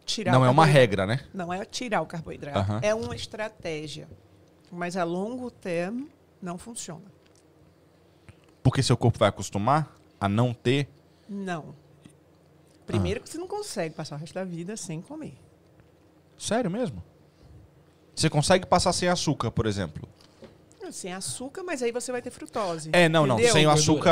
Tirar 0.06 0.32
Não 0.32 0.44
é 0.44 0.50
uma 0.50 0.66
regra, 0.66 1.06
né? 1.06 1.24
Não 1.32 1.54
é 1.54 1.64
tirar 1.64 2.02
o 2.02 2.06
carboidrato. 2.08 2.58
Aham. 2.58 2.80
É 2.82 2.96
uma 2.96 3.16
estratégia. 3.16 4.10
Mas 4.72 4.98
a 4.98 5.04
longo 5.04 5.52
termo 5.52 6.10
não 6.42 6.58
funciona. 6.58 7.06
Porque 8.64 8.82
seu 8.82 8.98
corpo 8.98 9.20
vai 9.20 9.30
acostumar 9.30 9.96
a 10.20 10.28
não 10.28 10.54
ter. 10.54 10.90
Não. 11.30 11.76
Primeiro 12.88 13.22
que 13.22 13.30
você 13.30 13.38
não 13.38 13.48
consegue 13.48 13.94
passar 13.94 14.16
o 14.16 14.20
resto 14.20 14.34
da 14.34 14.44
vida 14.44 14.76
sem 14.76 15.00
comer. 15.00 15.38
Sério 16.38 16.72
mesmo? 16.72 17.04
Você 18.16 18.30
consegue 18.30 18.66
passar 18.66 18.92
sem 18.94 19.08
açúcar, 19.08 19.52
por 19.52 19.68
exemplo? 19.68 20.10
Sem 20.92 21.14
açúcar, 21.14 21.64
mas 21.64 21.82
aí 21.82 21.92
você 21.92 22.12
vai 22.12 22.22
ter 22.22 22.30
frutose. 22.32 22.90
É, 22.94 23.08
não, 23.10 23.26
não. 23.26 23.36
Entendeu? 23.36 23.54
Sem 23.54 23.66
o 23.66 23.70
açúcar 23.72 24.12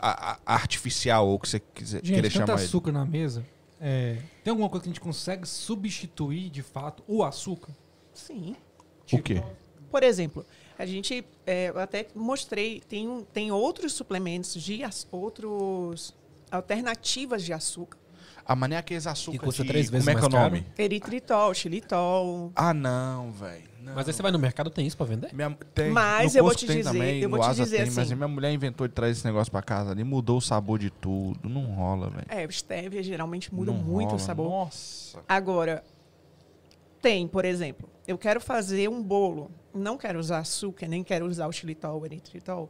a- 0.00 0.32
a- 0.32 0.38
artificial, 0.54 1.26
ou 1.28 1.34
o 1.34 1.38
que 1.38 1.48
você 1.48 1.60
quiser, 1.60 2.04
Gente, 2.04 2.14
querer 2.14 2.30
chamar 2.30 2.54
ele. 2.54 2.64
açúcar 2.64 2.92
na 2.92 3.04
mesa. 3.04 3.44
é, 3.80 4.18
tem 4.44 4.50
alguma 4.50 4.68
coisa 4.68 4.82
que 4.84 4.88
a 4.90 4.92
gente 4.92 5.00
consegue 5.00 5.46
substituir, 5.48 6.50
de 6.50 6.62
fato, 6.62 7.02
o 7.08 7.22
açúcar? 7.24 7.72
Sim. 8.12 8.54
O 9.12 9.22
quê? 9.22 9.42
Por 9.90 10.02
exemplo, 10.02 10.44
a 10.78 10.84
gente, 10.86 11.24
é, 11.46 11.70
eu 11.70 11.78
até 11.80 12.06
mostrei, 12.14 12.80
tem, 12.88 13.08
um- 13.08 13.24
tem 13.24 13.50
outros 13.50 13.92
suplementos 13.94 14.54
de 14.62 14.82
outros 15.10 16.14
alternativas 16.50 17.42
de 17.42 17.52
açúcar. 17.52 17.98
A 18.50 18.56
mané 18.56 18.74
é 18.74 18.78
aqueles 18.78 19.06
açúcar 19.06 19.38
Que 19.38 19.44
custa 19.44 19.62
de- 19.62 19.68
três 19.68 19.88
vezes 19.88 20.04
Como 20.04 20.18
é 20.18 20.20
que 20.20 20.26
é 20.26 20.28
o 20.28 20.32
mais 20.32 20.44
nome? 20.50 20.62
caro? 20.62 20.74
Eritritol, 20.82 21.54
xilitol. 21.54 22.50
Ah, 22.56 22.74
não, 22.74 23.30
velho. 23.30 23.70
Mas 23.94 24.08
aí 24.08 24.12
você 24.12 24.20
vai 24.22 24.32
no 24.32 24.40
mercado, 24.40 24.68
tem 24.70 24.84
isso 24.84 24.96
pra 24.96 25.06
vender? 25.06 25.32
Minha, 25.32 25.56
tem, 25.72 25.92
Mas 25.92 26.32
no 26.34 26.40
eu 26.40 26.42
vou 26.42 26.50
Costco 26.50 26.66
te 26.66 26.66
tem 26.66 26.76
dizer, 26.78 26.92
também, 26.92 27.20
eu 27.20 27.30
vou 27.30 27.38
no 27.38 27.44
te 27.44 27.48
Asa 27.48 27.62
dizer 27.62 27.76
tem, 27.76 27.86
Mas 27.86 27.98
assim. 27.98 28.12
a 28.12 28.16
minha 28.16 28.26
mulher 28.26 28.52
inventou 28.52 28.88
de 28.88 28.92
trazer 28.92 29.12
esse 29.12 29.24
negócio 29.24 29.52
pra 29.52 29.62
casa 29.62 29.92
ali, 29.92 30.02
mudou 30.02 30.38
o 30.38 30.40
sabor 30.40 30.80
de 30.80 30.90
tudo. 30.90 31.48
Não 31.48 31.64
rola, 31.66 32.10
velho. 32.10 32.26
É, 32.28 32.44
o 32.44 32.50
stevia 32.50 33.00
geralmente 33.04 33.54
muda 33.54 33.70
Não 33.70 33.78
muito 33.78 34.08
rola. 34.10 34.16
o 34.16 34.18
sabor. 34.18 34.50
Nossa. 34.50 35.20
Agora, 35.28 35.84
tem, 37.00 37.28
por 37.28 37.44
exemplo, 37.44 37.88
eu 38.04 38.18
quero 38.18 38.40
fazer 38.40 38.88
um 38.90 39.00
bolo, 39.00 39.48
não 39.72 39.96
quero 39.96 40.18
usar 40.18 40.38
açúcar, 40.40 40.88
nem 40.88 41.04
quero 41.04 41.24
usar 41.24 41.46
o 41.46 41.52
xilitol, 41.52 42.00
o 42.00 42.04
eritritol. 42.04 42.68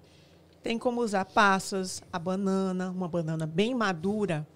Tem 0.63 0.79
como 0.79 1.01
usar 1.01 1.25
passas, 1.25 2.03
a 2.13 2.19
banana, 2.19 2.91
uma 2.91 3.09
banana 3.09 3.47
bem 3.47 3.75
madura. 3.75 4.47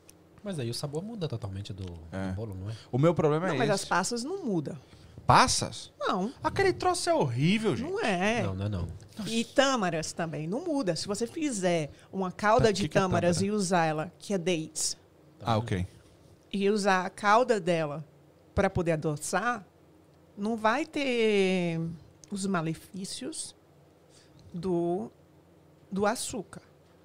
Mas 0.45 0.59
aí 0.59 0.69
o 0.69 0.75
sabor 0.75 1.03
muda 1.03 1.27
totalmente 1.27 1.73
do, 1.73 1.85
do 1.85 1.99
É. 2.13 2.33
bolo, 2.33 2.55
não 2.55 2.71
é? 2.71 2.75
O 2.93 2.99
meu 2.99 3.15
problema 3.15 3.47
Não, 3.49 3.55
é 3.55 3.59
mas 3.59 3.71
esse. 3.71 3.75
as 3.83 3.85
passas 3.87 4.23
não 4.23 4.45
mudam. 4.45 4.77
Passas? 5.27 5.91
Não, 5.99 6.31
Aquele 6.43 6.71
troço 6.75 7.09
é 7.09 7.15
horrível, 7.15 7.75
gente. 7.75 7.91
não 7.91 7.99
é. 8.05 8.43
Não, 8.43 8.55
não, 8.55 8.69
não. 8.69 8.89
E 9.27 9.43
tâmaras 9.43 10.13
também, 10.13 10.47
não 10.47 10.63
muda. 10.63 10.95
Se 10.97 11.07
você 11.07 11.27
fizer 11.27 11.91
uma 12.13 12.31
calda 12.31 12.67
Tá, 12.67 12.73
de 12.73 12.83
que 12.83 12.89
que 12.91 12.99
é 12.99 13.01
tâmaras 13.01 13.37
tâmara? 13.39 13.55
e 13.55 13.57
usar 13.57 13.85
ela, 13.87 14.13
que 14.19 14.35
é 14.35 14.39
dates, 14.39 14.99
Ah, 15.41 15.57
ok. 15.57 15.87
e 16.53 16.69
usar 16.69 17.07
a 17.07 17.11
calda 17.11 17.59
dela 17.59 18.05
para 18.55 18.69
poder 18.69 18.93
adoçar, 18.93 19.65
não 20.37 20.57
vai 20.57 20.85
ter 20.85 21.81
os 22.31 22.45
malefícios 22.45 23.55
do, 24.53 25.11
do 25.91 26.05
açúcar, 26.05 26.61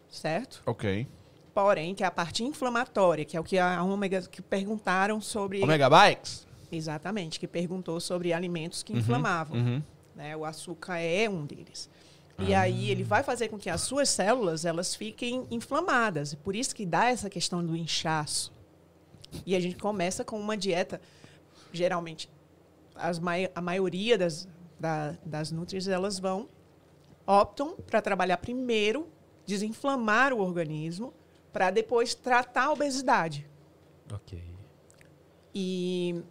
certo? 0.09 0.61
Ok. 0.65 1.07
Porém, 1.54 1.95
que 1.95 2.04
é 2.04 2.08
a 2.08 2.12
parte 2.12 2.43
inflamatória, 2.43 3.26
que 3.26 3.36
é 3.36 3.39
o 3.39 3.43
que 3.43 3.58
a 3.58 3.84
ômega 3.84 4.22
que 4.22 4.41
perguntaram 4.41 5.20
sobre 5.20 5.62
Omega 5.64 5.89
Bikes? 5.89 6.47
exatamente, 6.72 7.39
que 7.39 7.47
perguntou 7.47 8.00
sobre 8.00 8.32
alimentos 8.32 8.84
que 8.84 8.93
inflamavam. 8.93 9.58
Uhum. 9.58 9.84
né? 10.16 10.38
O 10.38 10.45
açúcar 10.45 10.97
é 10.97 11.28
um 11.30 11.45
deles. 11.45 11.89
E 12.38 12.54
aí 12.54 12.89
ele 12.89 13.04
vai 13.04 13.22
fazer 13.22 13.50
com 13.50 13.58
que 13.58 13.70
as 13.70 13.82
suas 13.82 14.08
células 14.08 14.64
elas 14.64 14.95
fiquem 14.95 15.45
inflamadas. 15.52 16.34
E 16.34 16.38
por 16.38 16.56
isso 16.56 16.74
que 16.74 16.86
dá 16.86 17.10
essa 17.10 17.30
questão 17.30 17.66
do 17.66 17.76
inchaço. 17.76 18.54
E 19.45 19.56
a 19.56 19.60
gente 19.60 19.76
começa 19.76 20.24
com 20.24 20.39
uma 20.39 20.56
dieta, 20.56 21.02
geralmente, 21.74 22.30
as 22.95 23.20
mai 23.20 23.50
a 23.54 23.62
maioria 23.62 24.18
das, 24.18 24.47
da, 24.80 25.16
das 25.26 25.52
nutrias, 25.52 25.88
elas 25.88 26.18
vão, 26.18 26.47
optam 27.28 27.76
para 27.86 28.02
trabalhar 28.02 28.38
primeiro, 28.38 29.08
desinflamar 29.45 30.34
o 30.34 30.39
organismo, 30.39 31.14
para 31.52 31.72
depois 31.72 32.14
tratar 32.14 32.66
a 32.66 32.72
obesidade. 32.72 33.47
Ok. 34.12 34.41
E, 35.54 36.22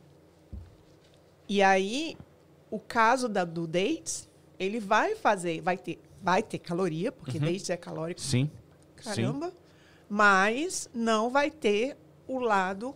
e 1.49 1.63
aí, 1.63 2.17
o 2.71 2.79
caso 2.79 3.29
da, 3.29 3.45
do 3.45 3.67
dates, 3.67 4.29
ele 4.59 4.81
vai 4.81 5.15
fazer, 5.15 5.61
vai 5.61 5.77
ter, 5.77 6.01
vai 6.23 6.43
ter 6.43 6.59
caloria, 6.59 7.11
porque 7.13 7.39
dates 7.39 7.71
é 7.71 7.77
calórico, 7.77 8.21
Sim. 8.21 8.51
caramba, 8.97 9.53
mas 10.09 10.89
não 10.95 11.31
vai 11.31 11.51
ter 11.51 11.97
o 12.27 12.39
lado 12.39 12.95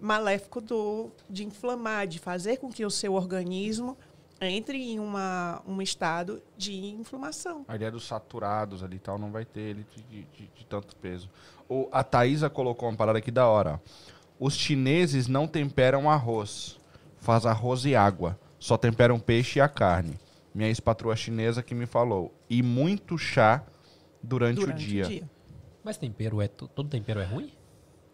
maléfico 0.00 0.60
do, 0.60 1.10
de 1.28 1.44
inflamar, 1.44 2.06
de 2.06 2.18
fazer 2.18 2.58
com 2.58 2.70
que 2.70 2.84
o 2.84 2.90
seu 2.90 3.14
organismo 3.14 3.96
entre 4.40 4.78
em 4.78 4.98
uma, 5.00 5.62
um 5.66 5.80
estado 5.80 6.42
de 6.56 6.74
inflamação. 6.74 7.64
A 7.68 7.76
ideia 7.76 7.90
dos 7.90 8.06
saturados 8.06 8.82
ali 8.82 8.96
e 8.96 9.00
tal 9.00 9.18
não 9.18 9.30
vai 9.32 9.44
ter 9.44 9.60
ele 9.60 9.86
de, 9.94 10.02
de- 10.02 10.24
de- 10.32 10.50
de 10.54 10.66
tanto 10.66 10.94
peso. 10.96 11.30
O, 11.68 11.88
a 11.90 12.04
Thaisa 12.04 12.48
colocou 12.50 12.88
uma 12.88 12.96
parada 12.96 13.18
aqui 13.18 13.30
da 13.30 13.46
hora. 13.46 13.80
Os 14.38 14.54
chineses 14.54 15.26
não 15.26 15.46
temperam 15.46 16.10
arroz. 16.10 16.78
Faz 17.18 17.46
arroz 17.46 17.84
e 17.84 17.96
água. 17.96 18.38
Só 18.58 18.76
temperam 18.76 19.18
peixe 19.18 19.58
e 19.58 19.62
a 19.62 19.68
carne. 19.68 20.18
Minha 20.54 20.68
ex-patroa 20.68 21.16
chinesa 21.16 21.62
que 21.62 21.74
me 21.74 21.86
falou. 21.86 22.32
E 22.48 22.62
muito 22.62 23.16
chá 23.18 23.62
durante, 24.22 24.60
durante 24.60 24.84
o 24.84 24.86
dia. 25.06 25.28
Mas 25.82 25.96
tempero 25.96 26.40
é. 26.42 26.48
to- 26.48 26.68
Todo 26.68 26.88
tempero 26.88 27.20
é 27.20 27.24
ruim? 27.24 27.52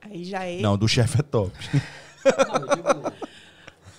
Aí 0.00 0.24
já 0.24 0.44
é. 0.44 0.60
Não, 0.60 0.76
do 0.78 0.86
chefe 0.88 1.20
é 1.20 1.22
top. 1.22 1.52
Não, 2.24 2.56
eu 2.56 2.76
digo. 2.76 3.12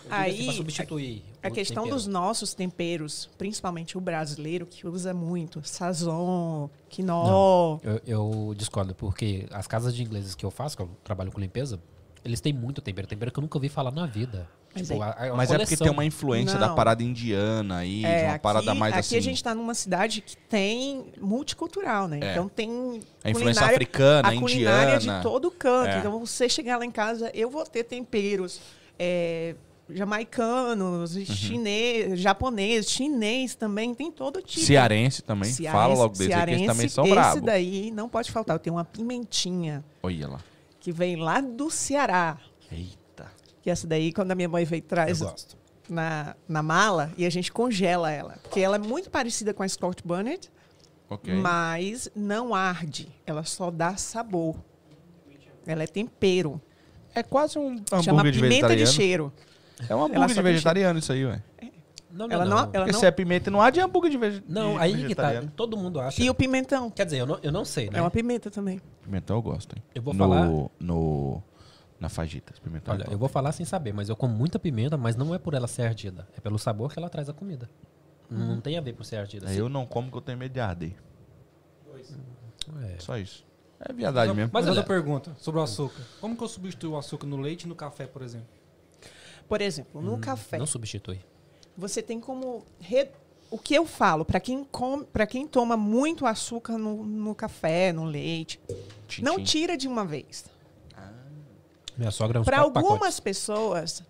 Digo 0.03 0.15
Aí, 0.15 0.31
assim, 0.49 0.51
substituir. 0.57 1.23
A 1.41 1.47
o 1.47 1.51
questão 1.51 1.83
tempero. 1.83 1.95
dos 1.95 2.07
nossos 2.07 2.53
temperos, 2.53 3.29
principalmente 3.37 3.97
o 3.97 4.01
brasileiro, 4.01 4.65
que 4.65 4.87
usa 4.87 5.13
muito 5.13 5.61
sazon, 5.63 6.69
quinó. 6.89 7.79
Eu, 7.83 8.01
eu 8.05 8.53
discordo, 8.55 8.93
porque 8.95 9.45
as 9.51 9.67
casas 9.67 9.95
de 9.95 10.03
ingleses 10.03 10.35
que 10.35 10.45
eu 10.45 10.51
faço, 10.51 10.75
que 10.77 10.83
eu 10.83 10.89
trabalho 11.03 11.31
com 11.31 11.39
limpeza, 11.39 11.79
eles 12.23 12.39
têm 12.39 12.53
muito 12.53 12.81
tempero. 12.81 13.07
Tempero 13.07 13.31
que 13.31 13.39
eu 13.39 13.41
nunca 13.41 13.57
ouvi 13.57 13.69
falar 13.69 13.91
na 13.91 14.05
vida. 14.05 14.47
Mas 14.75 14.87
tipo, 14.87 15.03
é- 15.03 15.05
a- 15.05 15.31
a 15.31 15.35
Mas 15.35 15.51
é 15.51 15.57
porque 15.59 15.77
tem 15.77 15.91
uma 15.91 16.03
influência 16.03 16.57
da 16.57 16.69
Não. 16.69 16.75
parada 16.75 17.03
indiana 17.03 17.77
aí, 17.77 17.99
de 17.99 18.05
É, 18.07 18.29
uma 18.29 18.39
parada 18.39 18.73
mais 18.73 18.93
aqui 18.93 18.99
assim. 19.01 19.17
a 19.17 19.21
gente 19.21 19.35
está 19.35 19.53
numa 19.53 19.75
cidade 19.75 20.21
que 20.21 20.35
tem 20.35 21.05
multicultural, 21.21 22.07
né? 22.07 22.19
É. 22.23 22.31
Então 22.31 22.49
tem 22.49 22.99
A 23.23 23.29
influência 23.29 23.61
culinária- 23.61 23.75
africana, 23.75 24.29
a 24.29 24.35
culinária 24.39 24.95
indiana. 24.95 25.17
de 25.19 25.23
todo 25.23 25.51
canto. 25.51 25.89
É. 25.91 25.99
Então 25.99 26.17
você 26.25 26.49
chegar 26.49 26.77
lá 26.77 26.85
em 26.85 26.89
casa, 26.91 27.29
eu 27.35 27.51
vou 27.51 27.63
ter 27.65 27.83
temperos 27.83 28.59
é, 28.97 29.55
jamaicanos, 29.89 31.15
Uhum. 31.15 31.25
chinês, 31.25 32.19
japonês, 32.19 32.89
chinês 32.89 33.55
também, 33.55 33.93
tem 33.93 34.11
todo 34.11 34.41
tipo. 34.41 34.65
Cearense 34.65 35.21
também. 35.21 35.51
Cearense- 35.51 35.71
Fala 35.81 35.93
logo 35.93 36.13
desse 36.17 36.29
que 36.29 36.33
eles 36.51 36.65
também 36.67 36.87
são 36.89 37.03
esse 37.05 37.13
bravos. 37.13 37.41
daí 37.43 37.91
não 37.91 38.07
pode 38.09 38.31
faltar. 38.31 38.55
Eu 38.55 38.59
tenho 38.59 38.75
uma 38.75 38.85
pimentinha 38.85 39.83
Olha 40.01 40.27
lá. 40.27 40.39
que 40.79 40.91
vem 40.91 41.15
lá 41.17 41.41
do 41.41 41.69
Ceará. 41.69 42.37
Eita. 42.71 43.31
Que 43.61 43.69
essa 43.69 43.85
daí, 43.87 44.11
quando 44.13 44.31
a 44.31 44.35
minha 44.35 44.49
mãe 44.49 44.65
veio, 44.65 44.81
traz 44.81 45.21
na, 45.89 46.35
na 46.47 46.63
mala 46.63 47.11
e 47.17 47.25
a 47.25 47.29
gente 47.29 47.51
congela 47.51 48.09
ela. 48.11 48.37
Porque 48.41 48.59
ela 48.61 48.75
é 48.77 48.79
muito 48.79 49.09
parecida 49.09 49.53
com 49.53 49.63
a 49.63 49.67
Scott 49.67 50.01
Bonnet, 50.05 50.49
Ok. 51.09 51.33
mas 51.35 52.09
não 52.15 52.55
arde. 52.55 53.09
Ela 53.25 53.43
só 53.43 53.69
dá 53.69 53.95
sabor. 53.97 54.55
Ela 55.65 55.83
é 55.83 55.87
tempero. 55.87 56.61
É 57.15 57.21
quase 57.21 57.57
um 57.59 57.77
Chama 58.01 58.21
hambúrguer 58.21 58.31
de 58.33 58.41
pimenta 58.41 58.75
de 58.75 58.87
cheiro. 58.87 59.31
É 59.89 59.95
um 59.95 59.99
Ela 59.99 60.05
hambúrguer 60.05 60.35
de 60.35 60.41
vegetariano 60.41 60.99
isso 60.99 61.11
aí, 61.11 61.25
ué. 61.25 61.41
Não, 62.11 62.27
não, 62.27 62.33
Ela 62.35 62.45
não. 62.45 62.51
não, 62.51 62.57
ela 62.59 62.71
Porque 62.71 62.91
não... 62.91 62.99
se 62.99 63.05
é 63.07 63.11
pimenta 63.11 63.49
não 63.49 63.59
há 63.59 63.71
de 63.71 63.79
hambúrguer 63.79 64.11
de 64.11 64.17
vegetariano. 64.17 64.73
Não, 64.73 64.77
aí 64.77 65.07
que 65.07 65.15
tá. 65.15 65.43
Todo 65.55 65.75
mundo 65.75 65.99
acha. 65.99 66.21
E 66.21 66.29
o 66.29 66.33
pimentão? 66.35 66.89
Quer 66.91 67.05
dizer, 67.05 67.17
eu 67.21 67.25
não, 67.25 67.39
eu 67.41 67.51
não 67.51 67.65
sei, 67.65 67.89
né? 67.89 67.97
É 67.97 68.01
uma 68.01 68.11
pimenta 68.11 68.51
também. 68.51 68.79
Pimentão 69.01 69.35
eu 69.37 69.41
gosto, 69.41 69.75
hein? 69.75 69.83
Eu 69.95 70.01
vou 70.03 70.13
no, 70.13 70.19
falar- 70.19 70.45
No... 70.79 71.41
Na 71.99 72.09
fajitas, 72.09 72.59
pimentão. 72.59 72.93
é 72.93 72.97
Olha, 72.97 73.03
top. 73.05 73.13
eu 73.15 73.17
vou 73.19 73.29
falar 73.29 73.51
sem 73.53 73.65
saber, 73.65 73.93
mas 73.93 74.09
eu 74.09 74.15
como 74.15 74.33
muita 74.35 74.59
pimenta, 74.59 74.97
mas 74.97 75.15
não 75.15 75.33
é 75.33 75.39
por 75.39 75.53
ela 75.53 75.67
ser 75.67 75.83
ardida. 75.83 76.27
É 76.37 76.41
pelo 76.41 76.59
sabor 76.59 76.91
que 76.93 76.99
ela 76.99 77.09
traz 77.09 77.29
à 77.29 77.33
comida. 77.33 77.69
Não 78.29 78.59
tem 78.59 78.77
a 78.77 78.81
ver 78.81 78.93
por 78.93 79.05
ser 79.05 79.17
ardida. 79.17 79.51
É, 79.51 79.59
Eu 79.59 79.69
não 79.69 79.85
como 79.85 80.07
porque 80.07 80.17
eu 80.17 80.21
tenho 80.21 80.37
medo 80.37 80.51
de 80.53 80.59
arder. 80.59 80.93
É. 82.83 82.95
Só 82.99 83.17
isso. 83.17 83.45
É 83.79 83.91
verdade 83.91 84.27
Mas, 84.29 84.37
mesmo. 84.37 84.51
mas 84.53 84.67
olha- 84.67 84.83
pergunta 84.83 85.35
sobre 85.37 85.59
o 85.59 85.63
açúcar. 85.63 86.01
Como 86.21 86.35
que 86.37 86.43
eu 86.43 86.47
substituo 86.47 86.93
o 86.93 86.97
açúcar 86.97 87.27
no 87.27 87.37
leite 87.37 87.63
e 87.63 87.67
no 87.67 87.75
café, 87.75 88.05
por 88.05 88.21
exemplo? 88.21 88.47
Por 89.53 89.61
exemplo, 89.61 90.01
no 90.01 90.17
café, 90.17 90.57
Não 90.57 90.65
substitui. 90.65 91.19
você 91.77 92.01
tem 92.01 92.19
como... 92.19 92.65
re- 92.79 93.09
O 93.51 93.57
que 93.59 93.75
eu 93.75 93.85
falo, 93.85 94.25
para 94.25 94.39
quem, 94.39 94.63
come, 94.63 95.05
quem 95.29 95.45
toma 95.47 95.77
muito 95.77 96.25
açúcar 96.25 96.75
no, 96.77 97.03
no 97.03 97.35
café, 97.35 97.93
no 97.93 98.03
leite, 98.03 98.59
Tchim, 99.07 99.21
não 99.21 99.35
tchim. 99.35 99.43
tira 99.43 99.77
de 99.77 99.87
uma 99.87 100.03
vez. 100.03 100.45
Minha 101.95 102.09
sogra 102.09 102.41
Para 102.43 102.61
algumas 102.61 102.97
pacotes. 102.97 103.19
pessoas, 103.19 104.03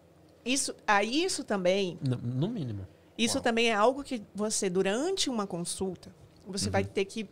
isso, 0.45 0.73
a 0.87 1.03
isso 1.03 1.43
também, 1.43 1.99
No, 2.01 2.15
no 2.15 2.47
mínimo. 2.47 2.87
isso 3.17 3.41
também 3.41 3.67
é 3.69 3.73
algo 3.73 4.01
que 4.01 4.21
você 4.33 4.69
durante 4.69 5.29
uma 5.29 5.45
consulta, 5.45 6.09
você 6.47 6.69
vai 6.69 6.85
ter 6.85 7.03
que 7.03 7.27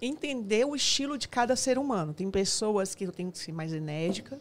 entender 0.00 0.64
o 0.64 0.76
estilo 0.76 1.18
de 1.18 1.26
cada 1.26 1.56
ser 1.56 1.78
humano. 1.78 2.14
Tem 2.14 2.30
pessoas 2.30 2.94
que 2.94 3.06
têm 3.08 3.28
que 3.30 3.38
ser 3.38 3.50
mais 3.50 3.72
enérgica, 3.72 4.38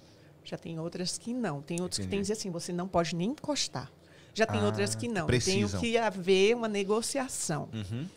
já 0.52 0.58
tem 0.58 0.80
outras 0.80 1.18
que 1.18 1.34
não. 1.34 1.62
Tem 1.62 1.82
outros 1.82 1.98
que 2.00 2.04
Entendi. 2.06 2.18
que 2.18 2.22
dizer 2.24 2.34
assim, 2.34 2.50
você 2.52 2.72
não 2.72 2.88
pode 2.88 3.16
nem 3.16 3.30
encostar. 3.32 3.92
Já 4.34 4.46
tem 4.46 4.60
Ah, 4.62 4.66
outras 4.66 4.96
que 4.96 5.08
não. 5.08 5.26
precisam. 5.28 5.80
Tem 5.80 5.92
que 5.92 5.98
haver 5.98 6.56
uma 6.56 6.68
negociação. 6.68 7.70
Uhum. 7.74 8.08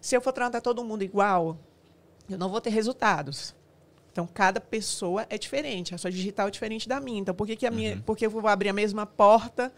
Se 0.00 0.14
eu 0.16 0.20
for 0.20 0.32
tratar 0.32 0.60
todo 0.60 0.84
mundo 0.84 1.02
igual, 1.02 1.58
eu 2.28 2.36
não 2.38 2.50
vou 2.50 2.60
ter 2.60 2.70
resultados. 2.70 3.54
Então, 4.12 4.26
cada 4.26 4.60
pessoa 4.60 5.26
é 5.30 5.36
diferente. 5.38 5.94
A 5.94 5.98
sua 5.98 6.10
digital 6.10 6.48
é 6.48 6.50
diferente 6.50 6.88
da 6.88 7.00
minha. 7.00 7.18
Então, 7.18 7.34
por 7.34 7.46
que, 7.46 7.56
que 7.56 7.66
a 7.66 7.70
minha, 7.70 8.00
porque 8.06 8.26
eu 8.26 8.30
vou 8.30 8.46
abrir 8.46 8.68
a 8.68 8.72
mesma 8.72 9.06
porta 9.06 9.72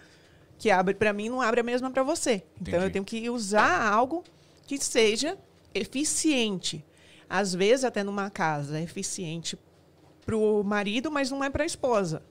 que 0.58 0.70
abre 0.70 0.94
para 0.94 1.12
mim 1.12 1.28
não 1.28 1.40
abre 1.40 1.60
a 1.60 1.62
mesma 1.62 1.90
para 1.90 2.02
você? 2.02 2.42
Então, 2.60 2.74
Entendi. 2.74 2.84
eu 2.84 2.90
tenho 2.90 3.04
que 3.04 3.30
usar 3.30 3.82
algo 3.88 4.24
que 4.66 4.76
seja 4.78 5.38
eficiente. 5.72 6.84
Às 7.30 7.54
vezes, 7.54 7.84
até 7.84 8.02
numa 8.04 8.28
casa, 8.30 8.78
é 8.78 8.82
eficiente 8.82 9.56
para 10.26 10.36
o 10.36 10.62
marido, 10.64 11.10
mas 11.10 11.30
não 11.30 11.42
é 11.42 11.48
para 11.48 11.62
a 11.62 11.66
esposa. 11.66 12.22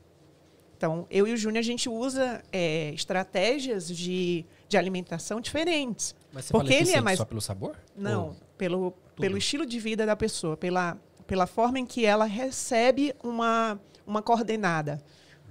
Então, 0.78 1.08
eu 1.10 1.26
e 1.26 1.32
o 1.34 1.38
Júnior, 1.38 1.60
a 1.60 1.64
gente 1.64 1.88
usa 1.88 2.44
é, 2.52 2.90
estratégias 2.94 3.88
de, 3.88 4.46
de 4.68 4.78
alimentação 4.78 5.40
diferentes. 5.40 6.14
Mas 6.34 6.46
você 6.46 6.52
Porque 6.52 6.74
ele 6.74 6.92
é 6.92 7.00
mais- 7.00 7.18
só 7.18 7.24
pelo 7.24 7.40
sabor? 7.40 7.78
Não, 7.96 8.28
Ou- 8.28 8.36
pelo, 8.58 8.92
pelo 9.16 9.38
estilo 9.38 9.66
de 9.66 9.80
vida 9.80 10.06
da 10.06 10.18
pessoa, 10.18 10.58
pela, 10.58 11.00
pela 11.26 11.48
forma 11.48 11.80
em 11.80 11.86
que 11.86 12.06
ela 12.06 12.26
recebe 12.26 13.16
uma, 13.24 13.80
uma 14.06 14.22
coordenada. 14.22 15.02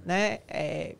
Né? 0.05 0.39
É, 0.47 0.95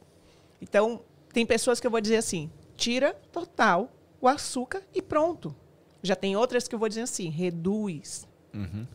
então, 0.60 1.02
tem 1.32 1.46
pessoas 1.46 1.80
que 1.80 1.86
eu 1.86 1.92
vou 1.92 2.02
dizer 2.02 2.18
assim: 2.18 2.50
tira 2.76 3.14
total 3.32 3.92
o 4.20 4.28
açúcar 4.28 4.82
e 4.92 5.04
pronto. 5.04 5.56
Já 6.02 6.16
tem 6.16 6.36
outras 6.36 6.68
que 6.68 6.74
eu 6.74 6.80
vou 6.80 6.90
dizer 6.90 7.02
assim: 7.02 7.30
reduz. 7.30 8.28
Uhum. 8.52 8.88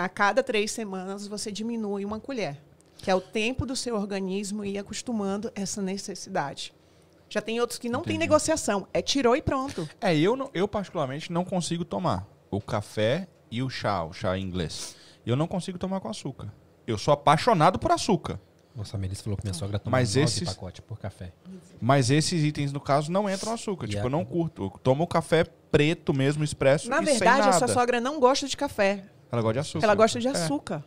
A 0.00 0.08
cada 0.08 0.42
três 0.42 0.70
semanas 0.72 1.26
você 1.26 1.52
diminui 1.52 2.06
uma 2.06 2.18
colher, 2.18 2.56
que 2.96 3.10
é 3.10 3.14
o 3.14 3.20
tempo 3.20 3.66
do 3.66 3.76
seu 3.76 3.94
organismo 3.96 4.64
ir 4.64 4.78
acostumando 4.78 5.52
essa 5.54 5.82
necessidade. 5.82 6.72
Já 7.28 7.42
tem 7.42 7.60
outros 7.60 7.78
que 7.78 7.88
não 7.90 8.00
tem 8.00 8.14
Entendi. 8.16 8.28
negociação, 8.30 8.88
é 8.94 9.02
tirou 9.02 9.36
e 9.36 9.42
pronto. 9.42 9.86
É, 10.00 10.16
eu, 10.16 10.34
não- 10.36 10.50
eu 10.54 10.66
particularmente 10.66 11.30
não 11.30 11.44
consigo 11.44 11.84
tomar 11.84 12.26
o 12.50 12.60
café 12.62 13.28
e 13.50 13.62
o 13.62 13.68
chá, 13.68 14.02
o 14.02 14.12
chá 14.14 14.38
inglês. 14.38 14.96
Eu 15.26 15.36
não 15.36 15.46
consigo 15.46 15.78
tomar 15.78 16.00
com 16.00 16.08
açúcar. 16.08 16.50
Eu 16.86 16.96
sou 16.96 17.12
apaixonado 17.12 17.78
por 17.78 17.92
açúcar. 17.92 18.40
Nossa, 18.74 18.96
a 18.96 18.98
Melissa 19.00 19.22
falou 19.22 19.36
que 19.36 19.44
minha 19.44 19.52
sogra 19.52 19.78
toma 19.78 19.98
Mas 19.98 20.16
esses- 20.16 20.48
pacote 20.48 20.80
por 20.80 20.98
café. 20.98 21.32
Mas 21.78 22.10
esses 22.10 22.42
itens, 22.42 22.72
no 22.72 22.80
caso, 22.80 23.12
não 23.12 23.28
entram 23.28 23.52
açúcar. 23.52 23.84
E 23.84 23.90
tipo, 23.90 24.02
a- 24.02 24.06
eu 24.06 24.10
não 24.10 24.24
curto. 24.24 24.64
Eu 24.64 24.70
tomo 24.82 25.04
o 25.04 25.06
café 25.06 25.44
preto 25.44 26.14
mesmo, 26.14 26.42
expresso 26.42 26.88
Na 26.88 27.02
e 27.02 27.06
sem 27.06 27.18
verdade, 27.18 27.48
a 27.50 27.52
sua 27.52 27.68
sogra 27.68 28.00
não 28.00 28.18
gosta 28.18 28.48
de 28.48 28.56
café. 28.56 29.04
Ela 29.32 29.42
gosta 29.42 29.52
de 29.54 29.58
açúcar. 29.60 29.84
Ela 29.84 29.94
gosta 29.94 30.18
de 30.20 30.28
É. 30.28 30.30
açúcar. 30.30 30.84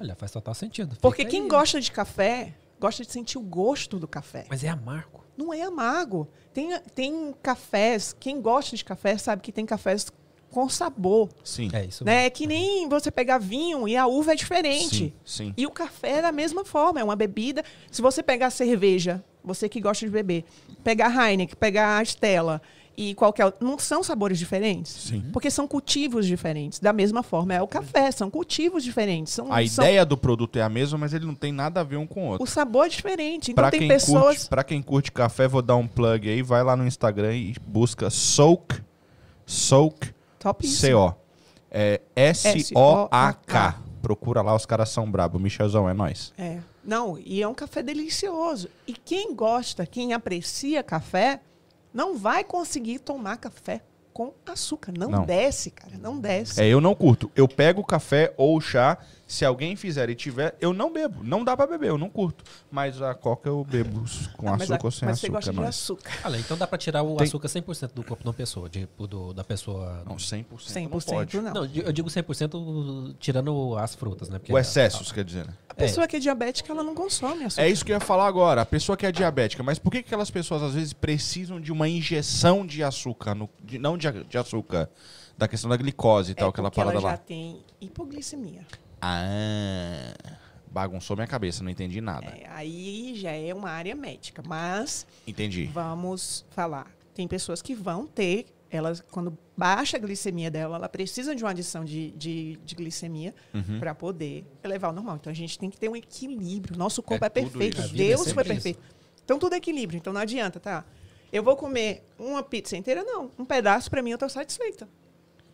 Olha, 0.00 0.14
faz 0.16 0.32
total 0.32 0.54
sentido. 0.54 0.96
Porque 1.00 1.22
Fica 1.22 1.30
quem 1.30 1.42
aí. 1.42 1.48
gosta 1.48 1.80
de 1.80 1.92
café, 1.92 2.54
gosta 2.80 3.04
de 3.04 3.12
sentir 3.12 3.38
o 3.38 3.42
gosto 3.42 3.98
do 3.98 4.08
café. 4.08 4.44
Mas 4.48 4.64
é 4.64 4.68
amargo. 4.68 5.24
Não 5.36 5.52
é 5.52 5.62
amargo. 5.62 6.28
Tem, 6.52 6.78
tem 6.94 7.34
cafés, 7.42 8.14
quem 8.18 8.40
gosta 8.40 8.74
de 8.76 8.84
café 8.84 9.16
sabe 9.18 9.42
que 9.42 9.52
tem 9.52 9.64
cafés 9.66 10.10
com 10.50 10.68
sabor. 10.68 11.28
Sim. 11.44 11.68
É 11.72 11.84
isso. 11.84 12.04
Né? 12.04 12.26
É 12.26 12.30
que 12.30 12.46
nem 12.46 12.88
você 12.88 13.10
pegar 13.10 13.38
vinho 13.38 13.86
e 13.86 13.96
a 13.96 14.06
uva 14.06 14.32
é 14.32 14.34
diferente. 14.34 15.14
Sim, 15.24 15.48
sim. 15.48 15.54
E 15.56 15.66
o 15.66 15.70
café 15.70 16.12
é 16.18 16.22
da 16.22 16.32
mesma 16.32 16.64
forma, 16.64 16.98
é 17.00 17.04
uma 17.04 17.16
bebida. 17.16 17.62
Se 17.90 18.00
você 18.00 18.22
pegar 18.22 18.50
cerveja, 18.50 19.22
você 19.44 19.68
que 19.68 19.80
gosta 19.80 20.06
de 20.06 20.10
beber, 20.10 20.44
pegar 20.82 21.10
Heineken, 21.14 21.54
pegar 21.56 21.98
a 21.98 22.02
Stella 22.04 22.62
e 22.96 23.14
qualquer 23.14 23.44
outro, 23.44 23.66
não 23.66 23.78
são 23.78 24.02
sabores 24.02 24.38
diferentes? 24.38 24.90
Sim. 24.92 25.24
Porque 25.32 25.50
são 25.50 25.66
cultivos 25.68 26.26
diferentes. 26.26 26.78
Da 26.80 26.92
mesma 26.92 27.22
forma 27.22 27.52
é 27.54 27.60
o 27.62 27.66
café, 27.68 28.10
são 28.10 28.30
cultivos 28.30 28.82
diferentes. 28.82 29.32
São, 29.34 29.52
A 29.52 29.66
são- 29.66 29.84
ideia 29.84 30.04
do 30.04 30.16
produto 30.16 30.56
é 30.56 30.62
a 30.62 30.68
mesma, 30.68 30.96
mas 30.98 31.12
ele 31.12 31.26
não 31.26 31.34
tem 31.34 31.52
nada 31.52 31.80
a 31.80 31.84
ver 31.84 31.96
um 31.96 32.06
com 32.06 32.26
o 32.26 32.30
outro. 32.30 32.44
o 32.44 32.46
sabor 32.46 32.86
é 32.86 32.88
diferente. 32.88 33.50
Então 33.50 33.62
Pra 33.62 33.70
tem 33.70 33.80
quem, 33.80 33.88
pessoas. 33.88 34.36
curte, 34.38 34.48
pra 34.48 34.64
quem 34.64 34.80
curte 34.80 35.12
café, 35.12 35.46
vou 35.46 35.60
dar 35.62 35.76
um 35.76 35.86
plug 35.86 36.28
aí. 36.28 36.42
Vai 36.42 36.62
lá 36.64 36.74
no 36.76 36.86
Instagram 36.86 37.34
e 37.34 37.54
busca 37.66 38.08
Soak. 38.10 38.80
Soak. 39.44 40.14
C-O. 40.62 41.12
É 41.70 42.00
S-O-A-K. 42.14 43.76
Procura 44.02 44.40
lá, 44.42 44.54
os 44.54 44.64
caras 44.64 44.88
são 44.90 45.10
brabos. 45.10 45.40
Michelzão, 45.40 45.88
é 45.88 45.92
nóis. 45.92 46.32
É. 46.38 46.58
Não, 46.84 47.18
e 47.18 47.42
é 47.42 47.48
um 47.48 47.54
café 47.54 47.82
delicioso. 47.82 48.68
E 48.86 48.92
quem 48.92 49.34
gosta, 49.34 49.84
quem 49.84 50.12
aprecia 50.12 50.82
café, 50.82 51.40
não 51.96 52.14
vai 52.14 52.44
conseguir 52.44 52.98
tomar 52.98 53.38
café 53.38 53.80
com 54.12 54.34
açúcar. 54.44 54.92
Não, 54.96 55.08
Não. 55.08 55.24
desce, 55.24 55.70
cara. 55.70 55.96
Não 55.96 56.18
desce. 56.18 56.60
É, 56.60 56.66
eu 56.68 56.78
não 56.78 56.94
curto. 56.94 57.30
Eu 57.34 57.48
pego 57.48 57.80
o 57.80 57.84
café 57.84 58.34
ou 58.36 58.54
o 58.56 58.60
chá. 58.60 58.98
Se 59.26 59.44
alguém 59.44 59.74
fizer 59.74 60.08
e 60.08 60.14
tiver, 60.14 60.56
eu 60.60 60.72
não 60.72 60.92
bebo. 60.92 61.24
Não 61.24 61.42
dá 61.42 61.56
pra 61.56 61.66
beber, 61.66 61.88
eu 61.88 61.98
não 61.98 62.08
curto. 62.08 62.44
Mas 62.70 63.02
a 63.02 63.12
coca 63.12 63.48
eu 63.48 63.64
bebo 63.64 64.04
com 64.36 64.48
Ah, 64.48 64.52
mas, 64.52 64.62
açúcar 64.70 64.84
a- 64.84 64.86
ou 64.86 64.90
sem 64.92 65.08
mas 65.08 65.18
você 65.18 65.26
açúcar. 65.26 65.32
gosta 65.36 65.50
é 65.50 65.52
de 65.52 65.56
nóis. 65.58 65.68
açúcar. 65.68 66.12
Olha, 66.24 66.36
então 66.38 66.56
dá 66.56 66.64
pra 66.66 66.78
tirar 66.78 67.02
o 67.02 67.16
Tem- 67.16 67.26
açúcar 67.26 67.48
100% 67.48 67.92
do 67.92 68.04
corpo 68.04 68.22
de 68.22 68.28
uma 68.28 68.34
pessoa. 68.34 68.68
Tipo, 68.68 69.06
do, 69.08 69.32
da 69.34 69.42
pessoa... 69.42 70.04
Não, 70.06 70.14
100%. 70.16 70.44
100% 70.68 70.82
não 70.90 71.00
pode. 71.00 71.40
não. 71.40 71.52
Não, 71.54 71.64
eu 71.64 71.92
digo 71.92 72.08
100% 72.08 73.16
tirando 73.18 73.76
as 73.76 73.96
frutas, 73.96 74.28
né? 74.28 74.38
Porque 74.38 74.52
O 74.52 74.58
excesso, 74.58 75.12
quer 75.12 75.24
dizer, 75.24 75.44
né? 75.44 75.52
A 75.68 75.74
pessoa 75.74 76.06
que 76.06 76.14
é 76.16 76.20
diabética, 76.20 76.72
ela 76.72 76.84
não 76.84 76.94
consome 76.94 77.44
açúcar. 77.44 77.62
É 77.62 77.68
isso 77.68 77.84
que 77.84 77.90
eu 77.92 77.96
ia 77.96 78.00
falar 78.00 78.26
agora. 78.28 78.60
A 78.62 78.66
pessoa 78.66 78.96
que 78.96 79.04
é 79.04 79.10
diabética, 79.10 79.60
mas 79.62 79.78
por 79.78 79.90
que 79.90 80.02
que 80.02 80.08
aquelas 80.08 80.30
pessoas 80.30 80.62
às 80.62 80.74
vezes 80.74 80.92
precisam 80.92 81.60
de 81.60 81.72
uma 81.72 81.88
injeção 81.88 82.64
de 82.64 82.82
açúcar, 82.84 83.34
no- 83.34 83.50
de- 83.62 83.78
não 83.78 83.98
de, 83.98 84.10
de 84.24 84.38
açúcar, 84.38 84.88
da 85.36 85.46
questão 85.48 85.68
da 85.68 85.76
glicose 85.76 86.30
e 86.30 86.32
É 86.32 86.34
tal, 86.36 86.48
aquela 86.50 86.70
porque 86.70 86.80
ela 86.80 86.92
parada 86.92 87.02
já 87.02 87.10
lá? 87.10 87.16
tem 87.18 87.60
hipoglicemia. 87.80 88.64
Ah, 89.08 90.12
bagunçou 90.70 91.16
minha 91.16 91.26
cabeça, 91.26 91.62
não 91.62 91.70
entendi 91.70 92.00
nada. 92.00 92.26
É, 92.26 92.46
aí 92.50 93.14
já 93.16 93.30
é 93.30 93.54
uma 93.54 93.70
área 93.70 93.94
médica. 93.94 94.42
Mas 94.46 95.06
Entendi. 95.26 95.64
vamos 95.72 96.44
falar. 96.50 96.90
Tem 97.14 97.26
pessoas 97.26 97.62
que 97.62 97.74
vão 97.74 98.06
ter, 98.06 98.46
elas, 98.70 99.02
quando 99.10 99.36
baixa 99.56 99.96
a 99.96 100.00
glicemia 100.00 100.50
dela, 100.50 100.76
ela 100.76 100.88
precisa 100.88 101.34
de 101.34 101.42
uma 101.44 101.50
adição 101.50 101.84
de, 101.84 102.10
de, 102.10 102.58
de 102.64 102.74
glicemia 102.74 103.34
Uhum. 103.54 103.78
para 103.80 103.94
poder 103.94 104.44
elevar 104.62 104.90
o 104.90 104.94
normal. 104.94 105.16
Então 105.16 105.30
a 105.30 105.34
gente 105.34 105.58
tem 105.58 105.70
que 105.70 105.78
ter 105.78 105.88
um 105.88 105.96
equilíbrio. 105.96 106.76
Nosso 106.76 107.02
corpo 107.02 107.24
É 107.24 107.28
é, 107.28 107.30
perfeito. 107.30 107.78
isso. 107.78 107.88
Vida 107.88 108.02
é 108.04 108.06
Deus 108.08 108.32
foi 108.32 108.44
perfeito. 108.44 108.80
Então 109.24 109.38
tudo 109.38 109.54
é 109.54 109.56
equilíbrio. 109.56 109.96
Então 109.98 110.12
não 110.12 110.20
adianta, 110.20 110.60
tá? 110.60 110.84
Eu 111.32 111.42
vou 111.42 111.56
comer 111.56 112.02
uma 112.18 112.42
pizza 112.42 112.76
inteira? 112.76 113.02
Não. 113.02 113.30
Um 113.38 113.44
pedaço, 113.44 113.90
para 113.90 114.02
mim, 114.02 114.10
eu 114.10 114.18
tô 114.18 114.28
satisfeita. 114.28 114.88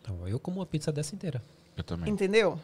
Então, 0.01 0.27
eu 0.27 0.39
como 0.39 0.59
uma 0.59 0.65
pizza 0.65 0.91
dessa 0.91 1.15
inteira. 1.15 1.41
Eu 1.75 1.83
também. 1.83 2.11
Entendeu? 2.11 2.59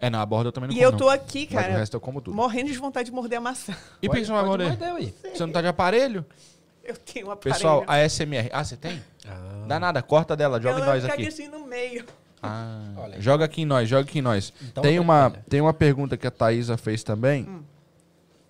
É, 0.00 0.08
na 0.08 0.24
borda 0.24 0.48
eu 0.48 0.52
também 0.52 0.68
não 0.68 0.74
E 0.74 0.78
como, 0.78 0.86
eu 0.86 0.90
não. 0.92 0.98
tô 0.98 1.08
aqui, 1.08 1.48
Mas 1.50 1.64
o 1.64 1.66
cara, 1.66 1.78
resto 1.78 1.94
eu 1.96 2.00
como 2.00 2.20
tudo. 2.20 2.34
morrendo 2.36 2.70
de 2.70 2.78
vontade 2.78 3.10
de 3.10 3.14
morder 3.14 3.38
a 3.38 3.40
maçã. 3.40 3.74
E 4.00 4.08
por 4.08 4.16
que 4.16 4.24
você 4.24 4.30
não 4.32 4.36
vai 4.36 4.44
Pode 4.46 4.62
morder? 4.64 4.78
morder, 4.88 5.12
ué. 5.24 5.32
Você 5.34 5.44
não 5.46 5.52
tá 5.52 5.60
de 5.60 5.66
aparelho? 5.68 6.24
Eu 6.84 6.96
tenho 6.96 7.26
um 7.26 7.30
aparelho. 7.32 7.54
Pessoal, 7.56 7.84
a 7.86 7.98
SMR. 8.08 8.48
Ah, 8.52 8.64
você 8.64 8.76
tem? 8.76 9.02
Ah, 9.26 9.64
Dá 9.66 9.78
nada, 9.80 10.00
corta 10.02 10.36
dela, 10.36 10.60
joga 10.60 10.76
Ela 10.80 10.84
em 10.98 11.00
nós 11.02 11.04
aqui. 11.04 11.26
assim 11.26 11.48
no 11.48 11.66
meio. 11.66 12.04
Ah, 12.40 12.80
Olha. 12.96 13.20
joga 13.20 13.44
aqui 13.44 13.62
em 13.62 13.66
nós, 13.66 13.88
joga 13.88 14.02
aqui 14.08 14.20
em 14.20 14.22
nós. 14.22 14.52
Então, 14.62 14.82
tem, 14.82 14.92
olha. 14.92 15.00
uma, 15.02 15.30
tem 15.48 15.60
uma 15.60 15.74
pergunta 15.74 16.16
que 16.16 16.26
a 16.26 16.30
Thaisa 16.30 16.76
fez 16.76 17.02
também. 17.02 17.48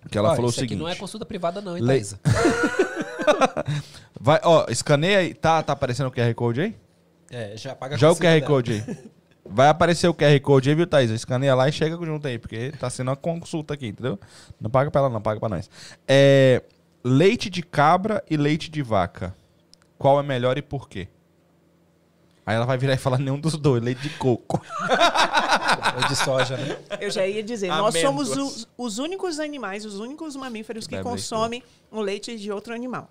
Que 0.09 0.17
ela 0.17 0.29
Ó, 0.29 0.35
falou 0.35 0.47
o 0.47 0.51
isso 0.51 0.59
aqui 0.59 0.69
seguinte. 0.69 0.79
não 0.83 0.87
é 0.87 0.95
consulta 0.95 1.25
privada 1.25 1.59
não, 1.59 1.75
hein, 1.75 1.81
Le- 1.83 1.87
Thaisa? 1.93 2.19
Vai, 4.19 4.39
ó, 4.43 4.65
escaneia 4.69 5.19
aí. 5.19 5.33
Tá, 5.33 5.61
tá 5.63 5.73
aparecendo 5.73 6.07
o 6.07 6.11
QR 6.11 6.33
Code 6.35 6.61
aí? 6.61 6.75
É, 7.31 7.55
já 7.57 7.75
paga 7.75 7.95
a 7.95 7.97
Joga 7.97 8.13
o 8.13 8.15
consulta 8.15 8.27
QR 8.31 8.39
dela. 8.39 8.47
Code 8.47 8.71
aí. 8.73 8.97
Vai 9.51 9.67
aparecer 9.67 10.07
o 10.07 10.13
QR 10.13 10.39
Code 10.41 10.69
aí, 10.69 10.75
viu, 10.75 10.85
Thaisa? 10.85 11.15
Escaneia 11.15 11.55
lá 11.55 11.67
e 11.67 11.71
chega 11.71 11.97
junto 12.05 12.27
aí, 12.27 12.37
porque 12.37 12.71
tá 12.79 12.89
sendo 12.89 13.09
uma 13.09 13.15
consulta 13.15 13.73
aqui, 13.73 13.87
entendeu? 13.87 14.19
Não 14.61 14.69
paga 14.69 14.91
pra 14.91 15.01
ela, 15.01 15.09
não, 15.09 15.19
paga 15.19 15.39
pra 15.39 15.49
nós. 15.49 15.69
É, 16.07 16.61
leite 17.03 17.49
de 17.49 17.63
cabra 17.63 18.23
e 18.29 18.37
leite 18.37 18.69
de 18.69 18.83
vaca. 18.83 19.35
Qual 19.97 20.19
é 20.19 20.23
melhor 20.23 20.57
e 20.57 20.61
por 20.61 20.87
quê? 20.87 21.07
Aí 22.45 22.55
ela 22.55 22.65
vai 22.65 22.77
virar 22.77 22.93
e 22.93 22.97
falar 22.97 23.17
nenhum 23.17 23.39
dos 23.39 23.57
dois, 23.57 23.83
leite 23.83 24.01
de 24.01 24.09
coco. 24.11 24.61
Ou 25.95 26.07
de 26.07 26.15
soja, 26.15 26.57
né? 26.57 26.79
Eu 26.99 27.11
já 27.11 27.25
ia 27.25 27.43
dizer, 27.43 27.67
nós 27.67 27.95
somos 27.99 28.31
Amêndoas. 28.31 28.55
os, 28.55 28.67
os 28.77 28.97
únicos 28.97 29.39
animais, 29.39 29.85
os 29.85 29.99
únicos 29.99 30.35
mamíferos 30.35 30.87
que 30.87 30.95
leite 30.95 31.03
consomem 31.03 31.63
o 31.91 32.01
leite 32.01 32.37
de 32.37 32.51
outro 32.51 32.73
animal. 32.73 33.09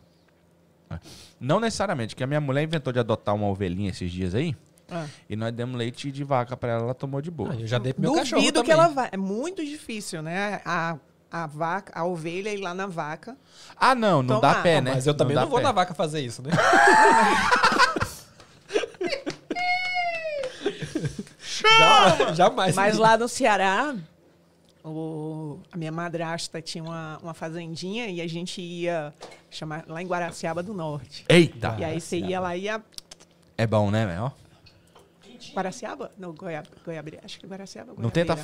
Não 1.39 1.61
necessariamente, 1.61 2.17
que 2.17 2.25
a 2.25 2.27
minha 2.27 2.41
mulher 2.41 2.63
inventou 2.63 2.93
de 2.93 2.99
adotar 2.99 3.35
uma 3.35 3.47
ovelhinha 3.47 3.91
esses 3.91 4.11
dias 4.11 4.35
aí, 4.35 4.57
Ah. 4.91 5.07
e 5.29 5.37
nós 5.37 5.53
demos 5.53 5.77
leite 5.77 6.11
de 6.11 6.25
vaca 6.25 6.57
pra 6.57 6.71
ela, 6.71 6.83
ela 6.85 6.95
tomou 6.95 7.21
de 7.21 7.31
boa. 7.31 7.53
Ah, 7.53 7.61
eu 7.61 7.67
já 7.67 7.79
dei 7.79 7.93
pro 7.93 8.01
meu 8.03 8.15
cachorro 8.15 8.41
Duvido 8.41 8.63
que 8.63 8.71
também. 8.71 8.85
ela 8.85 8.93
vai. 8.95 9.09
É 9.13 9.17
muito 9.17 9.65
difícil, 9.65 10.23
né? 10.23 10.61
A, 10.65 10.97
a 11.31 11.47
vaca, 11.47 11.93
a 11.95 12.05
ovelha 12.07 12.51
ir 12.53 12.59
lá 12.61 12.73
na 12.73 12.87
vaca. 12.87 13.37
Ah, 13.77 13.95
não, 13.95 14.23
não 14.23 14.41
dá 14.41 14.51
Tomar. 14.53 14.63
pé, 14.63 14.77
Não, 14.77 14.83
né? 14.83 14.93
Mas 14.95 15.07
eu 15.07 15.15
também 15.15 15.35
dá 15.35 15.43
não, 15.43 15.49
vou 15.49 15.59
pé. 15.59 15.65
na 15.65 15.73
vaca 15.73 15.93
fazer 15.95 16.21
isso, 16.21 16.41
né? 16.43 16.51
Jamais. 21.61 22.37
Jamais. 22.37 22.75
Mas 22.77 22.97
lá 22.97 23.17
no 23.17 23.29
Ceará, 23.29 23.95
o- 24.85 25.59
a 25.73 25.77
minha 25.77 25.93
madrasta 25.93 26.61
tinha 26.63 26.83
uma, 26.85 27.19
uma 27.23 27.35
fazendinha 27.35 28.07
e 28.09 28.21
a 28.21 28.27
gente 28.29 28.61
ia 28.61 29.13
chamar 29.51 29.85
lá 29.87 30.01
em 30.03 30.07
Guaraciaba 30.07 30.63
do 30.63 30.73
Norte. 30.75 31.25
Eita! 31.29 31.77
E 31.79 31.85
aí 31.85 32.01
você 32.01 32.19
ia 32.19 32.41
lá 32.41 32.57
e 32.57 32.63
ia. 32.65 32.83
É 33.57 33.67
bom, 33.67 33.91
né, 33.91 34.07
velho? 34.07 34.33
Guaraciaba? 35.55 36.13
Não, 36.19 36.33
Goiabira. 36.35 37.21
Acho 37.25 37.39
que 37.41 37.47
Guaraciaba. 37.47 37.93
Não 37.97 38.11
tenta. 38.11 38.37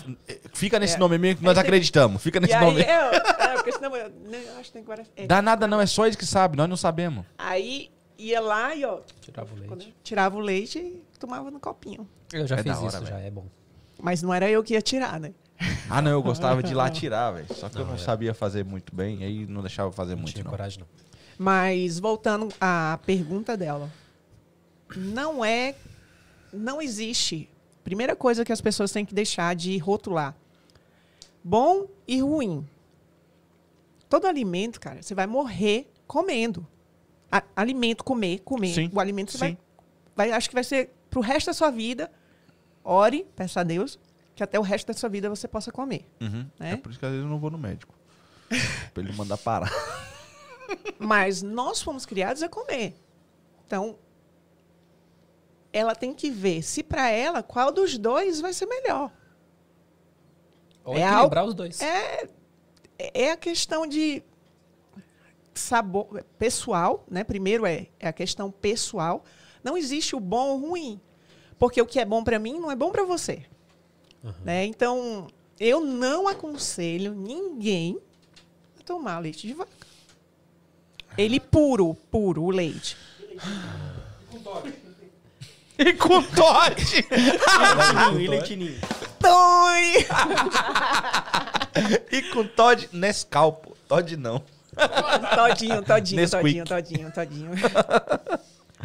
Fica 0.53 0.79
nesse 0.79 0.97
É. 0.97 0.99
nome 0.99 1.19
mesmo 1.19 1.39
que 1.39 1.45
nós 1.45 1.55
tem- 1.55 1.63
acreditamos. 1.63 2.23
Fica 2.23 2.39
E 2.39 2.41
nesse 2.41 2.55
aí, 2.55 2.65
nome. 2.65 2.81
eu, 2.83 2.87
é, 2.87 3.55
porque 3.55 3.73
senão 3.73 3.95
eu, 3.97 4.11
não, 4.11 4.39
eu 4.39 4.53
acho 4.55 4.65
que 4.65 4.73
tem 4.73 4.83
Guaraciaba. 4.85 5.13
É. 5.23 5.27
Dá 5.27 5.41
nada 5.43 5.67
não, 5.67 5.81
é 5.81 5.87
só 5.87 6.05
eles 6.07 6.17
que 6.17 6.27
sabem, 6.27 6.57
nós 6.57 6.69
não 6.69 6.77
sabemos. 6.77 7.25
Aí 7.39 7.91
ia 8.19 8.41
lá 8.41 8.75
e 8.75 8.85
ó, 8.85 9.01
Tirava 9.21 9.55
o 9.55 9.59
leite. 9.59 9.95
tirava 10.03 10.37
o 10.37 10.41
leite 10.41 10.79
e 10.79 11.03
tomava 11.19 11.51
no 11.51 11.59
copinho. 11.61 12.09
Eu 12.33 12.47
já 12.47 12.57
É 12.57 12.63
fiz 12.63 12.77
hora, 12.77 12.87
isso, 12.87 13.07
já 13.07 13.17
velho. 13.17 13.27
é 13.27 13.31
bom. 13.31 13.47
Mas 14.03 14.23
não 14.23 14.33
era 14.35 14.49
eu 14.51 14.63
que 14.63 14.75
ia 14.75 14.83
tirar, 14.83 15.19
né? 15.21 15.33
Ah, 15.89 16.03
não, 16.03 16.11
eu 16.11 16.23
gostava 16.23 16.63
de 16.63 16.73
ir 16.73 16.75
lá 16.75 16.89
tirar, 16.91 17.31
velho. 17.31 17.47
Só 17.55 17.69
que 17.69 17.77
eu 17.77 17.81
Não, 17.83 17.89
não 17.89 17.95
é. 17.95 17.99
sabia 17.99 18.35
fazer 18.35 18.65
muito 18.65 18.95
bem, 18.95 19.23
aí 19.25 19.47
não 19.47 19.61
deixava 19.63 19.89
eu 19.89 19.93
fazer 19.93 20.15
Não 20.15 20.23
muito, 20.23 20.33
tinha 20.35 20.43
não. 20.45 20.51
coragem, 20.51 20.81
não. 20.81 20.87
Mas 21.39 21.99
voltando 21.99 22.49
à 22.61 22.99
pergunta 23.07 23.57
dela. 23.57 23.91
Não 24.97 25.45
é. 25.45 25.75
Não 26.55 26.81
existe. 26.81 27.51
Primeira 27.83 28.15
coisa 28.17 28.45
que 28.45 28.53
as 28.53 28.61
pessoas 28.61 28.91
têm 28.93 29.05
que 29.05 29.15
deixar 29.15 29.55
de 29.55 29.77
rotular: 29.79 30.35
bom 31.43 31.87
e 32.07 32.21
ruim. 32.21 32.67
Todo 34.09 34.27
alimento, 34.27 34.81
cara, 34.81 35.03
você 35.03 35.15
vai 35.15 35.27
morrer 35.27 35.91
comendo. 36.07 36.67
A- 37.31 37.43
alimento, 37.57 38.05
comer, 38.05 38.41
comer. 38.41 38.75
Sim, 38.75 38.91
O 38.93 39.01
alimento 39.01 39.33
você 39.33 39.39
vai, 39.39 39.59
vai. 40.15 40.31
Acho 40.33 40.49
que 40.49 40.55
vai 40.55 40.63
ser 40.65 40.91
pro 41.11 41.21
resto 41.21 41.47
da 41.47 41.53
sua 41.55 41.71
vida. 41.71 42.11
Ore, 42.85 43.27
peça 43.35 43.61
a 43.61 43.65
Deus, 43.65 43.99
que 44.37 44.43
até 44.43 44.59
o 44.59 44.63
resto 44.63 44.87
da 44.89 44.95
sua 44.95 45.09
vida 45.09 45.29
você 45.29 45.49
possa 45.49 45.73
comer. 45.73 46.07
Uhum. 46.21 46.47
né? 46.59 46.73
É 46.73 46.77
por 46.77 46.91
isso 46.91 46.99
que 46.99 47.05
às 47.07 47.11
vezes 47.11 47.25
eu 47.25 47.31
não 47.31 47.39
vou 47.41 47.51
no 47.51 47.59
médico. 47.59 47.95
pra 48.95 49.03
ele 49.03 49.13
mandar 49.15 49.39
parar. 49.39 49.73
Mas 50.99 51.43
nós 51.43 51.83
fomos 51.83 52.07
criados 52.07 52.43
a 52.43 52.49
comer. 52.49 52.95
Então, 53.67 53.97
ela 55.75 55.97
tem 55.97 56.15
que 56.15 56.31
ver 56.31 56.63
se 56.63 56.85
para 56.85 57.11
ela 57.11 57.43
qual 57.43 57.73
dos 57.73 57.99
dois 57.99 58.41
vai 58.41 58.53
ser 58.53 58.67
melhor. 58.67 59.11
Ou 60.85 60.97
É 60.97 61.03
equilibrar 61.03 61.45
os 61.45 61.53
dois. 61.53 61.83
É, 61.83 62.29
é 62.97 63.33
a 63.33 63.37
questão 63.37 63.85
de 63.85 64.23
sabor 65.53 66.23
pessoal, 66.39 67.05
né? 67.11 67.25
Primeiro 67.25 67.67
é, 67.67 67.89
é 67.99 68.07
a 68.07 68.13
questão 68.13 68.53
pessoal. 68.53 69.25
Não 69.65 69.77
existe 69.77 70.15
o 70.15 70.21
bom 70.21 70.51
ou 70.51 70.59
o 70.59 70.69
ruim, 70.69 71.01
porque 71.59 71.83
o 71.83 71.87
que 71.87 71.99
é 71.99 72.05
bom 72.05 72.23
para 72.23 72.39
mim 72.39 72.61
não 72.61 72.71
é 72.71 72.77
bom 72.77 72.93
para 72.93 73.05
você, 73.05 73.45
né? 74.45 74.65
Então, 74.65 75.27
eu 75.59 75.81
não 75.81 76.29
aconselho 76.29 77.15
ninguém 77.15 77.99
a 78.79 78.83
tomar 78.85 79.19
leite 79.19 79.47
de 79.47 79.55
vaca. 79.55 79.73
Ele 81.19 81.41
puro, 81.41 81.95
puro, 82.11 82.45
o 82.45 82.51
leite. 82.51 82.97
E 85.79 85.93
com 85.95 86.23
Todd! 86.23 86.77
E 88.21 88.29
leitinho. 88.29 88.75
Doi! 89.21 90.07
e 92.13 92.23
com 92.33 92.47
Todd 92.47 92.89
Nescau, 92.93 93.53
pô. 93.55 93.77
Todd 93.89 94.17
não. 94.17 94.43
Todinho, 95.35 95.83
todinho, 95.83 96.21
Nesquik. 96.21 96.43
todinho, 96.43 96.65
todinho, 96.65 97.13
todinho. 97.13 97.51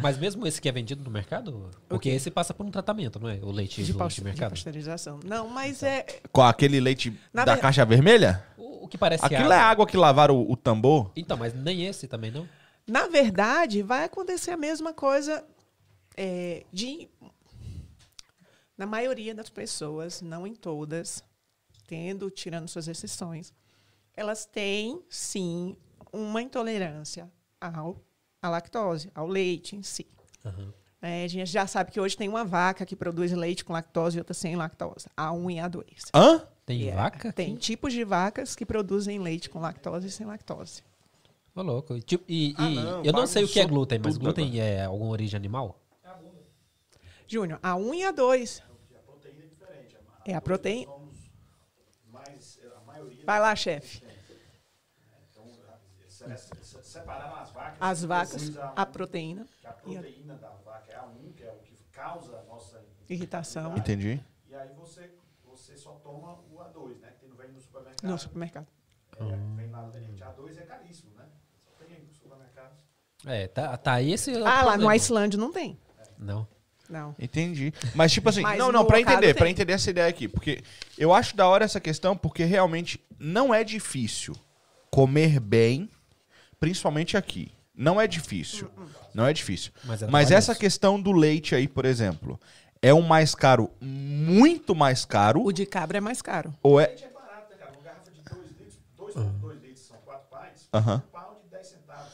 Mas 0.00 0.16
mesmo 0.16 0.46
esse 0.46 0.60
que 0.60 0.68
é 0.68 0.72
vendido 0.72 1.02
no 1.04 1.10
mercado? 1.10 1.68
Porque 1.88 2.08
esse 2.08 2.30
passa 2.30 2.54
por 2.54 2.64
um 2.64 2.70
tratamento, 2.70 3.18
não 3.20 3.28
é? 3.28 3.38
O 3.42 3.50
leite 3.50 3.82
De, 3.82 3.92
do 3.92 3.98
paus- 3.98 4.14
de 4.14 4.20
de 4.20 4.24
mercado. 4.24 4.50
pasteurização. 4.50 5.20
Não, 5.24 5.48
mas 5.48 5.82
é. 5.82 6.06
Com 6.32 6.42
aquele 6.42 6.80
leite 6.80 7.18
Na 7.32 7.44
da 7.44 7.54
ver- 7.54 7.60
caixa 7.60 7.84
vermelha? 7.84 8.42
O, 8.56 8.84
o 8.84 8.88
que 8.88 8.96
parece 8.96 9.24
Aquilo 9.24 9.52
é 9.52 9.58
água 9.58 9.86
que 9.86 9.96
lavaram 9.96 10.36
o, 10.36 10.52
o 10.52 10.56
tambor? 10.56 11.10
Então, 11.16 11.36
mas 11.36 11.52
nem 11.54 11.84
esse 11.86 12.06
também 12.08 12.30
não? 12.30 12.48
Na 12.86 13.08
verdade, 13.08 13.82
vai 13.82 14.04
acontecer 14.04 14.52
a 14.52 14.56
mesma 14.56 14.92
coisa 14.92 15.44
é, 16.16 16.64
de. 16.72 17.08
Na 18.76 18.86
maioria 18.86 19.34
das 19.34 19.50
pessoas, 19.50 20.22
não 20.22 20.46
em 20.46 20.54
todas, 20.54 21.22
tendo, 21.86 22.30
tirando 22.30 22.66
suas 22.68 22.88
exceções, 22.88 23.52
elas 24.16 24.46
têm, 24.46 25.02
sim, 25.08 25.76
uma 26.12 26.40
intolerância 26.40 27.30
ao, 27.60 28.00
à 28.40 28.48
lactose, 28.48 29.10
ao 29.14 29.26
leite 29.26 29.76
em 29.76 29.82
si. 29.82 30.06
É, 31.02 31.24
a 31.24 31.28
gente 31.28 31.50
já 31.50 31.66
sabe 31.66 31.90
que 31.90 32.00
hoje 32.00 32.16
tem 32.16 32.28
uma 32.28 32.44
vaca 32.44 32.86
que 32.86 32.96
produz 32.96 33.32
leite 33.32 33.64
com 33.64 33.72
lactose 33.74 34.16
e 34.16 34.20
outra 34.20 34.32
sem 34.34 34.56
lactose, 34.56 35.06
A1 35.16 35.50
e 35.52 35.56
A2. 35.56 35.84
Hã? 36.14 36.46
Tem 36.64 36.88
É, 36.88 36.94
vaca? 36.94 37.32
Tem 37.32 37.56
tipos 37.56 37.92
de 37.92 38.04
vacas 38.04 38.54
que 38.54 38.64
produzem 38.64 39.18
leite 39.18 39.50
com 39.50 39.58
lactose 39.60 40.06
e 40.06 40.10
sem 40.10 40.26
lactose. 40.26 40.82
Ô, 41.54 41.62
louco. 41.62 41.96
E, 41.96 42.02
tipo, 42.02 42.24
e- 42.28 42.54
Ah, 42.56 42.68
e 42.70 42.74
não, 42.76 43.04
eu 43.04 43.12
não 43.12 43.26
sei 43.26 43.44
o 43.44 43.48
que 43.48 43.60
é 43.60 43.66
glúten, 43.66 43.98
mas 43.98 44.16
glúten 44.16 44.60
é 44.60 44.84
alguma 44.84 45.10
origem 45.10 45.36
animal? 45.36 45.79
Júnior, 47.30 47.60
A1 47.60 47.94
e 47.94 48.00
A2. 48.12 48.62
É 50.24 50.34
a 50.34 50.40
proteína. 50.40 50.92
Vai 53.24 53.40
lá, 53.40 53.54
chefe. 53.54 54.02
Separaram 56.82 57.36
as 57.36 57.50
vacas. 57.52 57.76
As 57.80 58.04
vacas, 58.04 58.32
Precisa 58.32 58.64
a 58.64 58.84
proteína, 58.84 59.46
que 59.60 59.66
a 59.66 59.72
proteína 59.72 60.34
da 60.36 60.50
vaca 60.50 60.92
é 60.92 60.96
a 60.96 61.06
1, 61.06 61.32
que 61.32 61.44
é 61.44 61.52
o 61.52 61.58
que 61.60 61.76
causa 61.92 62.36
a 62.36 62.42
nossa 62.42 62.84
irritação 63.08 63.76
Entendi. 63.76 64.20
E 64.48 64.54
aí 64.54 64.68
você, 64.74 65.14
você 65.44 65.76
só 65.76 65.92
toma 65.94 66.40
o 66.50 66.58
A2, 66.58 66.98
né? 66.98 67.14
Que 67.18 67.26
não 67.26 67.36
vem 67.36 67.52
no 67.52 67.60
supermercado. 67.60 68.10
no 68.10 68.18
supermercado. 68.18 68.66
É, 69.16 69.56
vem 69.56 69.70
lá 69.70 69.82
dentro. 69.88 70.12
A2 70.12 70.58
é 70.58 70.62
caríssimo, 70.62 71.14
né? 71.14 71.26
Só 71.64 71.84
tem 71.84 72.00
no 72.00 72.12
supermercado. 72.12 72.76
É, 73.24 73.46
tá, 73.48 73.76
tá 73.76 74.02
esse. 74.02 74.32
é 74.32 74.36
Ah, 74.38 74.42
lá 74.42 74.62
no 74.62 74.68
problema. 74.70 74.92
Iceland 74.96 75.36
não 75.36 75.52
tem. 75.52 75.80
Não. 76.18 76.46
Não. 76.90 77.14
Entendi. 77.18 77.72
Mas, 77.94 78.12
tipo 78.12 78.28
assim, 78.28 78.42
Mas 78.42 78.58
não, 78.58 78.66
no 78.66 78.72
não, 78.72 78.84
pra 78.84 79.00
entender, 79.00 79.28
tem. 79.28 79.34
pra 79.34 79.48
entender 79.48 79.72
essa 79.72 79.90
ideia 79.90 80.08
aqui. 80.08 80.26
Porque 80.26 80.62
eu 80.98 81.14
acho 81.14 81.36
da 81.36 81.46
hora 81.46 81.64
essa 81.64 81.80
questão, 81.80 82.16
porque 82.16 82.44
realmente 82.44 83.00
não 83.18 83.54
é 83.54 83.62
difícil 83.62 84.34
comer 84.90 85.38
bem, 85.38 85.88
principalmente 86.58 87.16
aqui. 87.16 87.52
Não 87.74 88.00
é 88.00 88.06
difícil. 88.06 88.68
Não 89.14 89.24
é 89.24 89.32
difícil. 89.32 89.72
Mas 89.84 90.02
é 90.02 90.06
Mas 90.08 90.30
essa 90.30 90.54
questão 90.54 91.00
do 91.00 91.12
leite 91.12 91.54
aí, 91.54 91.68
por 91.68 91.84
exemplo, 91.84 92.38
é 92.82 92.92
um 92.92 93.00
mais 93.02 93.34
caro, 93.34 93.70
muito 93.80 94.74
mais 94.74 95.04
caro, 95.04 95.42
O 95.44 95.52
de 95.52 95.64
cabra 95.64 95.98
é 95.98 96.00
mais 96.00 96.20
caro. 96.20 96.52
ou 96.62 96.80
é. 96.80 96.86
Leite 96.88 97.04
é 97.04 97.08
barato, 97.10 97.50
né, 97.50 97.56
cara? 97.58 97.72
Uma 97.76 97.84
garrafa 97.84 98.10
de 98.10 98.20
2 98.20 98.50
litros, 98.58 98.78
2,2 98.98 99.62
litros 99.62 99.86
são 99.86 99.96
4 100.04 100.26
pints, 100.28 100.68
Aham 100.74 101.02
pound 101.12 101.42
de 101.44 101.50
10 101.50 101.66
centavos. 101.66 102.12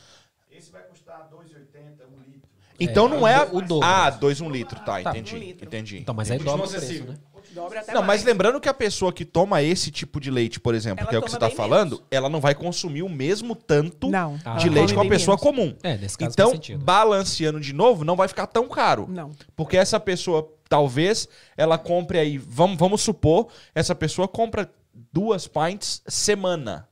Esse 0.51 0.71
vai 0.71 0.83
custar 0.83 1.29
2,80, 1.31 2.05
1 2.07 2.23
litro. 2.31 2.49
Então 2.79 3.07
É, 3.07 3.09
não 3.09 3.27
é. 3.29 3.43
o 3.53 3.61
dobro. 3.61 3.87
Ah, 3.89 4.11
dois 4.11 4.41
um 4.41 4.51
litro, 4.51 4.79
tá, 4.81 5.01
Tá. 5.03 5.11
entendi. 5.11 5.35
Um 5.35 5.39
litro. 5.39 5.67
Entendi. 5.67 5.99
Então, 5.99 6.15
mas 6.15 6.31
aí 6.31 6.37
entendi. 6.37 6.51
dobra 6.51 6.67
o 6.67 6.71
preço, 6.71 7.05
né? 7.05 7.15
Dobra 7.55 7.81
até 7.81 7.93
Não, 7.95 8.03
mais. 8.03 8.21
mas 8.21 8.25
lembrando 8.25 8.61
que 8.61 8.69
a 8.69 8.75
pessoa 8.75 9.11
que 9.13 9.25
toma 9.25 9.63
esse 9.63 9.91
tipo 9.91 10.21
de 10.21 10.31
leite, 10.31 10.61
por 10.61 10.75
exemplo, 10.75 11.01
Ela 11.03 11.09
que 11.09 11.15
é 11.17 11.19
o 11.19 11.23
que 11.23 11.29
toma 11.29 11.39
você 11.39 11.41
tá 11.41 11.47
bem 11.49 11.57
falando, 11.57 11.91
menos. 11.93 12.05
ela 12.11 12.29
não 12.29 12.41
vai 12.41 12.55
consumir 12.55 13.03
o 13.03 13.09
mesmo 13.09 13.55
tanto 13.55 14.11
Não. 14.11 14.39
Ah. 14.45 14.57
de 14.57 14.67
ela 14.67 14.75
leite 14.75 14.89
come 14.89 14.89
que 14.89 14.95
uma 14.97 15.03
bem 15.05 15.11
pessoa 15.11 15.37
menos. 15.37 15.43
comum. 15.43 15.77
É, 15.83 15.97
nesse 15.97 16.19
caso 16.19 16.33
Então, 16.33 16.51
sentido. 16.51 16.85
balanceando 16.85 17.59
de 17.61 17.73
novo, 17.73 18.05
não 18.05 18.15
vai 18.17 18.29
ficar 18.29 18.47
tão 18.47 18.69
caro. 18.69 19.07
Não. 19.09 19.31
Porque 19.55 19.77
essa 19.77 19.99
pessoa, 19.99 20.53
talvez, 20.69 21.29
ela 21.57 21.79
compre 21.79 22.19
aí, 22.19 22.37
vamos, 22.37 22.77
vamos 22.77 23.01
supor, 23.01 23.49
essa 23.75 23.95
pessoa 23.95 24.29
compra 24.29 24.71
duas 25.11 25.47
pints 25.47 26.03
semana. 26.07 26.87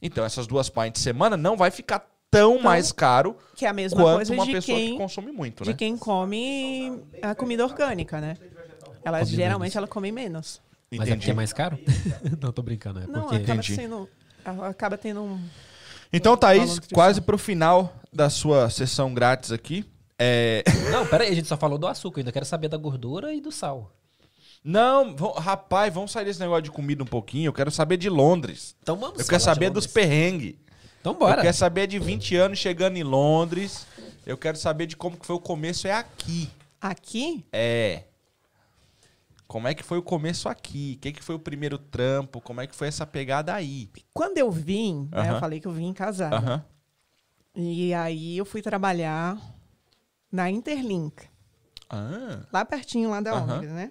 Então, 0.00 0.24
essas 0.24 0.46
duas 0.46 0.70
pints 0.70 1.02
semana 1.02 1.36
não 1.36 1.56
vai 1.58 1.70
ficar 1.70 2.06
tão 2.30 2.60
mais 2.60 2.92
caro 2.92 3.36
Que 3.56 3.66
é 3.66 3.68
a 3.68 3.72
mesma 3.72 4.00
quanto 4.00 4.16
coisa 4.16 4.32
uma 4.32 4.46
de 4.46 4.52
pessoa 4.52 4.78
quem, 4.78 4.92
que 4.92 4.98
consome 4.98 5.32
muito, 5.32 5.64
de 5.64 5.70
né? 5.70 5.76
quem 5.76 5.96
come 5.96 7.02
a 7.20 7.34
comida 7.34 7.64
orgânica, 7.64 8.20
né? 8.20 8.36
Elas 9.04 9.24
Come 9.30 9.36
geralmente 9.36 9.76
ela 9.76 9.86
come 9.86 10.12
menos. 10.12 10.60
Mas 10.92 11.08
é 11.08 11.16
porque 11.16 11.30
é 11.30 11.34
mais 11.34 11.52
caro? 11.52 11.78
não, 12.40 12.52
tô 12.52 12.62
brincando. 12.62 13.00
É 13.00 13.06
Não, 13.06 13.22
porque... 13.22 13.36
acaba 13.36 13.52
Entendi. 13.60 13.74
sendo. 13.74 14.08
Acaba 14.44 14.98
tendo 14.98 15.22
um. 15.22 15.40
Então, 16.12 16.32
Valor 16.32 16.38
Thaís, 16.38 16.80
quase 16.92 17.20
pro 17.20 17.38
final 17.38 17.94
da 18.12 18.28
sua 18.28 18.68
sessão 18.68 19.14
grátis 19.14 19.52
aqui. 19.52 19.84
É... 20.18 20.64
Não, 20.90 21.06
pera 21.06 21.22
aí, 21.24 21.30
a 21.30 21.34
gente 21.34 21.46
só 21.46 21.56
falou 21.56 21.78
do 21.78 21.86
açúcar. 21.86 22.18
Eu 22.18 22.22
ainda 22.22 22.32
quero 22.32 22.44
saber 22.44 22.68
da 22.68 22.76
gordura 22.76 23.32
e 23.32 23.40
do 23.40 23.52
sal. 23.52 23.92
Não, 24.62 25.16
vão- 25.16 25.32
rapaz, 25.32 25.94
vamos 25.94 26.10
sair 26.10 26.24
desse 26.24 26.40
negócio 26.40 26.62
de 26.62 26.70
comida 26.70 27.02
um 27.02 27.06
pouquinho. 27.06 27.48
Eu 27.48 27.52
quero 27.52 27.70
saber 27.70 27.96
de 27.96 28.10
Londres. 28.10 28.74
Então 28.82 28.96
vamos 28.96 29.20
Eu 29.20 29.26
quero 29.26 29.38
de 29.38 29.44
saber 29.44 29.70
dos 29.70 29.86
perrengues. 29.86 30.56
Então 31.00 31.12
Eu 31.12 31.18
bora. 31.18 31.40
quero 31.42 31.56
saber 31.56 31.86
de 31.86 31.98
20 31.98 32.36
anos 32.36 32.58
chegando 32.58 32.96
em 32.96 33.02
Londres. 33.02 33.86
Eu 34.26 34.36
quero 34.36 34.56
saber 34.56 34.86
de 34.86 34.96
como 34.96 35.16
que 35.16 35.26
foi 35.26 35.36
o 35.36 35.40
começo 35.40 35.86
é 35.86 35.92
aqui. 35.92 36.50
Aqui, 36.80 37.44
É. 37.52 38.04
Como 39.46 39.66
é 39.66 39.74
que 39.74 39.82
foi 39.82 39.98
o 39.98 40.02
começo 40.02 40.48
aqui? 40.48 40.94
O 40.96 41.00
que, 41.00 41.12
que 41.12 41.22
foi 41.24 41.34
o 41.34 41.38
primeiro 41.38 41.76
trampo? 41.76 42.40
Como 42.40 42.60
é 42.60 42.68
que 42.68 42.74
foi 42.74 42.86
essa 42.86 43.04
pegada 43.04 43.52
aí? 43.52 43.90
quando 44.14 44.38
eu 44.38 44.48
vim, 44.48 45.08
né, 45.10 45.28
eu 45.32 45.40
falei 45.40 45.58
que 45.58 45.66
eu 45.66 45.72
vim 45.72 45.92
casada. 45.92 46.36
Aham. 46.36 46.64
E 47.56 47.92
aí 47.92 48.38
eu 48.38 48.44
fui 48.44 48.62
trabalhar 48.62 49.36
na 50.30 50.48
Interlink, 50.48 51.24
Ah. 51.88 52.46
lá 52.52 52.64
pertinho 52.64 53.10
lá 53.10 53.20
da 53.20 53.32
Aham. 53.32 53.54
Londres, 53.54 53.72
né? 53.72 53.90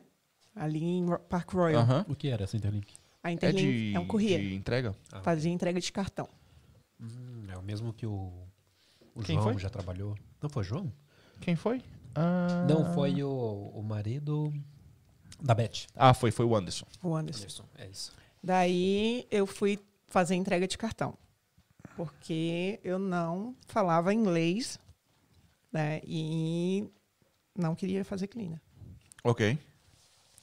Ali 0.55 0.81
em 0.81 1.05
Park 1.29 1.51
Royal. 1.51 1.85
O 2.07 2.15
que 2.15 2.29
era 2.29 2.45
essa 2.45 2.55
Interlink? 2.55 2.93
A 3.21 3.29
É 3.29 3.33
Interlink 3.33 3.67
de, 3.89 3.95
é, 3.95 3.99
um 3.99 4.07
courier. 4.07 4.39
de 4.39 4.55
entrega? 4.55 4.95
Fazia 5.23 5.51
entrega 5.51 5.81
de 5.81 5.91
cartão. 5.91 6.29
Hum, 6.99 7.45
é 7.49 7.57
o 7.57 7.61
mesmo 7.61 7.93
que 7.93 8.05
o, 8.05 8.31
o 9.15 9.21
Quem 9.23 9.35
João 9.35 9.53
foi? 9.53 9.61
já 9.61 9.69
trabalhou. 9.69 10.15
Não 10.41 10.49
foi 10.49 10.61
o 10.61 10.65
João? 10.65 10.93
Quem 11.41 11.55
foi? 11.55 11.81
Ah. 12.15 12.65
Não, 12.67 12.93
foi 12.93 13.23
o, 13.23 13.71
o 13.73 13.81
marido 13.83 14.53
da 15.41 15.53
Beth. 15.53 15.87
Ah, 15.95 16.13
foi, 16.13 16.31
foi 16.31 16.45
o 16.45 16.55
Anderson. 16.55 16.85
O 17.01 17.15
Anderson. 17.15 17.41
Anderson, 17.43 17.65
é 17.77 17.87
isso. 17.87 18.11
Daí 18.43 19.27
eu 19.31 19.45
fui 19.45 19.79
fazer 20.07 20.35
entrega 20.35 20.67
de 20.67 20.77
cartão. 20.77 21.17
Porque 21.95 22.79
eu 22.83 22.97
não 22.97 23.55
falava 23.67 24.13
inglês, 24.13 24.79
né? 25.71 26.01
E 26.05 26.89
não 27.57 27.75
queria 27.75 28.03
fazer 28.05 28.27
cleaner. 28.27 28.61
Ok. 29.23 29.57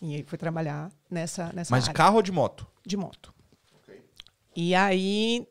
E 0.02 0.14
aí 0.14 0.22
fui 0.22 0.36
trabalhar 0.36 0.92
nessa, 1.10 1.50
nessa 1.54 1.74
Mas 1.74 1.84
área 1.84 1.94
carro 1.94 2.16
ou 2.16 2.22
de 2.22 2.30
moto? 2.30 2.66
de 2.86 2.96
moto. 2.96 3.34
E 4.54 4.74
aí 4.74 5.46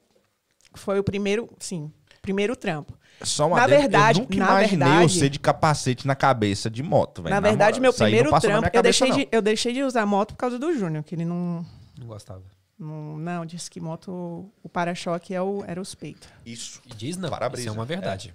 foi 0.79 0.99
o 0.99 1.03
primeiro, 1.03 1.49
sim, 1.59 1.91
primeiro 2.21 2.55
trampo. 2.55 2.97
Só 3.21 3.47
uma 3.47 3.55
Na 3.57 3.63
adendo, 3.63 3.81
verdade- 3.81 4.19
eu 4.19 4.23
nunca 4.23 4.37
na 4.37 4.45
imaginei 4.45 4.87
verdade- 4.87 5.13
você 5.13 5.29
de 5.29 5.39
capacete 5.39 6.05
na 6.05 6.15
cabeça 6.15 6.69
de 6.69 6.83
moto, 6.83 7.21
velho. 7.23 7.33
Na 7.33 7.39
verdade, 7.39 7.79
moral, 7.79 7.81
meu 7.81 7.93
primeiro 7.93 8.29
na 8.31 8.39
trampo, 8.41 8.69
eu 8.73 8.83
deixei, 8.83 9.09
não. 9.09 9.17
de, 9.17 9.27
eu 9.31 9.41
deixei 9.41 9.73
de 9.73 9.83
usar 9.83 10.05
moto 10.05 10.31
por 10.33 10.37
causa 10.37 10.59
do 10.59 10.73
Júnior, 10.77 11.03
que 11.03 11.15
ele 11.15 11.23
não, 11.23 11.65
Não 11.97 12.07
gostava. 12.07 12.43
não, 12.77 13.17
não 13.17 13.45
disse 13.45 13.71
que 13.71 13.79
moto, 13.79 14.51
o 14.61 14.67
para-choque 14.69 15.33
é 15.33 15.41
o, 15.41 15.63
era 15.65 15.79
os 15.79 15.95
peitos. 15.95 16.27
Isso. 16.45 16.81
E 16.85 16.93
diz 16.93 17.15
não. 17.15 17.29
Para-brisa. 17.29 17.67
Isso 17.67 17.69
é 17.69 17.79
uma 17.79 17.85
verdade. 17.85 18.33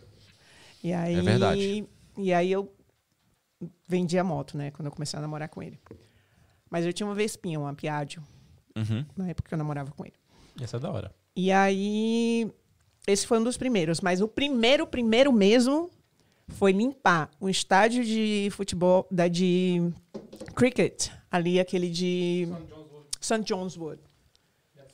E 0.82 0.92
aí, 0.94 1.14
É 1.16 1.20
verdade. 1.22 1.86
E 2.16 2.32
aí 2.32 2.50
eu 2.50 2.72
vendi 3.86 4.18
a 4.18 4.24
moto, 4.24 4.56
né? 4.56 4.70
Quando 4.70 4.86
eu 4.86 4.92
comecei 4.92 5.18
a 5.18 5.20
namorar 5.20 5.48
com 5.50 5.62
ele. 5.62 5.78
Mas 6.70 6.86
eu 6.86 6.92
tinha 6.92 7.06
uma 7.06 7.14
Vespinha, 7.14 7.60
uma 7.60 7.74
Piaggio, 7.74 8.22
Uhum. 8.74 9.04
na 9.14 9.28
época 9.28 9.48
que 9.48 9.54
eu 9.54 9.58
namorava 9.58 9.90
com 9.90 10.04
ele. 10.06 10.14
Essa 10.60 10.78
é 10.78 10.80
da 10.80 10.90
hora. 10.90 11.14
E 11.34 11.52
aí, 11.52 12.50
esse 13.06 13.26
foi 13.26 13.38
um 13.38 13.44
dos 13.44 13.56
primeiros. 13.56 14.00
Mas 14.00 14.20
o 14.20 14.28
primeiro, 14.28 14.86
primeiro 14.86 15.32
mesmo, 15.32 15.90
foi 16.48 16.72
limpar 16.72 17.30
um 17.40 17.48
estádio 17.48 18.04
de 18.04 18.48
futebol, 18.52 19.06
da 19.10 19.28
de 19.28 19.90
cricket, 20.54 21.08
ali 21.30 21.60
aquele 21.60 21.88
de 21.88 22.48
St. 23.20 23.42
John's 23.42 23.76
Wood. 23.76 24.00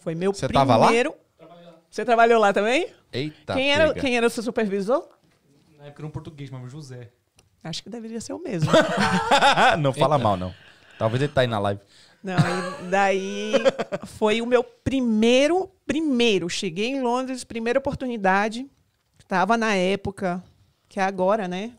Foi 0.00 0.14
meu 0.14 0.32
Você 0.32 0.48
tava 0.48 0.76
lá? 0.76 0.86
primeiro... 0.86 1.14
Você 1.90 2.04
trabalhou 2.04 2.38
lá 2.38 2.52
também? 2.52 2.88
Eita, 3.12 3.54
quem, 3.54 3.72
era, 3.72 3.94
quem 3.94 4.16
era 4.16 4.26
o 4.26 4.30
seu 4.30 4.42
supervisor? 4.42 5.08
Na 5.78 5.86
época 5.86 6.02
era 6.02 6.06
um 6.06 6.10
português, 6.10 6.50
mas 6.50 6.70
José. 6.70 7.10
Acho 7.64 7.82
que 7.82 7.88
deveria 7.88 8.20
ser 8.20 8.34
o 8.34 8.38
mesmo. 8.38 8.70
não 9.80 9.92
fala 9.94 10.16
Eita. 10.16 10.24
mal, 10.24 10.36
não. 10.36 10.54
Talvez 10.98 11.22
ele 11.22 11.32
tá 11.32 11.40
aí 11.40 11.46
na 11.46 11.58
live. 11.58 11.80
Não, 12.26 12.86
e 12.86 12.90
daí 12.90 13.52
foi 14.06 14.40
o 14.42 14.46
meu 14.46 14.64
primeiro, 14.64 15.70
primeiro. 15.86 16.48
Cheguei 16.48 16.88
em 16.88 17.00
Londres, 17.00 17.44
primeira 17.44 17.78
oportunidade. 17.78 18.66
Estava 19.18 19.56
na 19.56 19.74
época, 19.74 20.42
que 20.88 20.98
é 20.98 21.04
agora, 21.04 21.46
né? 21.46 21.72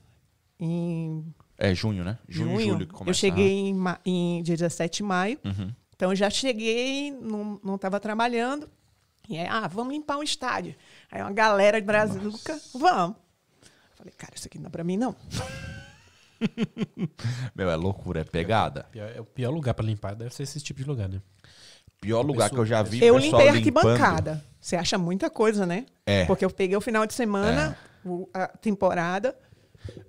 Em 0.59 1.25
É 1.57 1.75
junho, 1.75 2.03
né? 2.03 2.17
Junho, 2.29 2.51
junho. 2.59 2.71
julho 2.73 2.87
que 2.87 2.93
começa. 2.93 3.09
eu 3.09 3.13
cheguei 3.13 3.67
em, 3.67 3.73
ma- 3.73 3.99
em 4.05 4.41
dia 4.41 4.55
17 4.55 4.97
de 4.97 5.03
maio. 5.03 5.37
Uhum. 5.43 5.73
Então 5.95 6.11
eu 6.11 6.15
já 6.15 6.29
cheguei, 6.29 7.11
não 7.11 7.59
não 7.63 7.75
estava 7.75 7.99
trabalhando. 7.99 8.69
E 9.27 9.37
aí, 9.37 9.47
ah, 9.49 9.67
vamos 9.67 9.93
limpar 9.93 10.17
um 10.17 10.23
estádio. 10.23 10.75
Aí 11.11 11.21
uma 11.21 11.33
galera 11.33 11.81
de 11.81 11.85
Brazuca, 11.85 12.57
vamos. 12.73 13.17
Falei, 13.95 14.13
cara, 14.17 14.33
isso 14.35 14.47
aqui 14.47 14.57
não 14.59 14.67
é 14.67 14.69
pra 14.69 14.83
mim, 14.85 14.95
não. 14.95 15.13
Meu, 17.55 17.69
é 17.69 17.75
loucura, 17.75 18.21
é 18.21 18.23
pegada. 18.23 18.83
Pior- 18.91 19.11
é 19.15 19.19
o 19.21 19.25
pior 19.25 19.51
lugar 19.51 19.73
pra 19.73 19.85
limpar 19.85 20.15
deve 20.15 20.33
ser 20.33 20.43
esse 20.43 20.59
tipo 20.59 20.81
de 20.81 20.87
lugar, 20.87 21.09
né? 21.09 21.21
Pior 21.99 22.21
lugar 22.21 22.49
que 22.49 22.57
eu 22.57 22.65
já 22.65 22.83
vi 22.83 23.03
Eu 23.03 23.15
pessoal 23.15 23.41
limpei 23.41 23.61
limpando. 23.61 23.87
arquibancada. 23.89 24.43
Você 24.61 24.75
acha 24.75 24.97
muita 24.97 25.29
coisa, 25.29 25.65
né? 25.65 25.85
É. 26.05 26.25
Porque 26.25 26.45
eu 26.45 26.49
peguei 26.49 26.75
o 26.77 26.81
final 26.81 27.05
de 27.07 27.13
semana, 27.13 27.77
o- 28.05 28.29
a 28.33 28.47
temporada. 28.47 29.35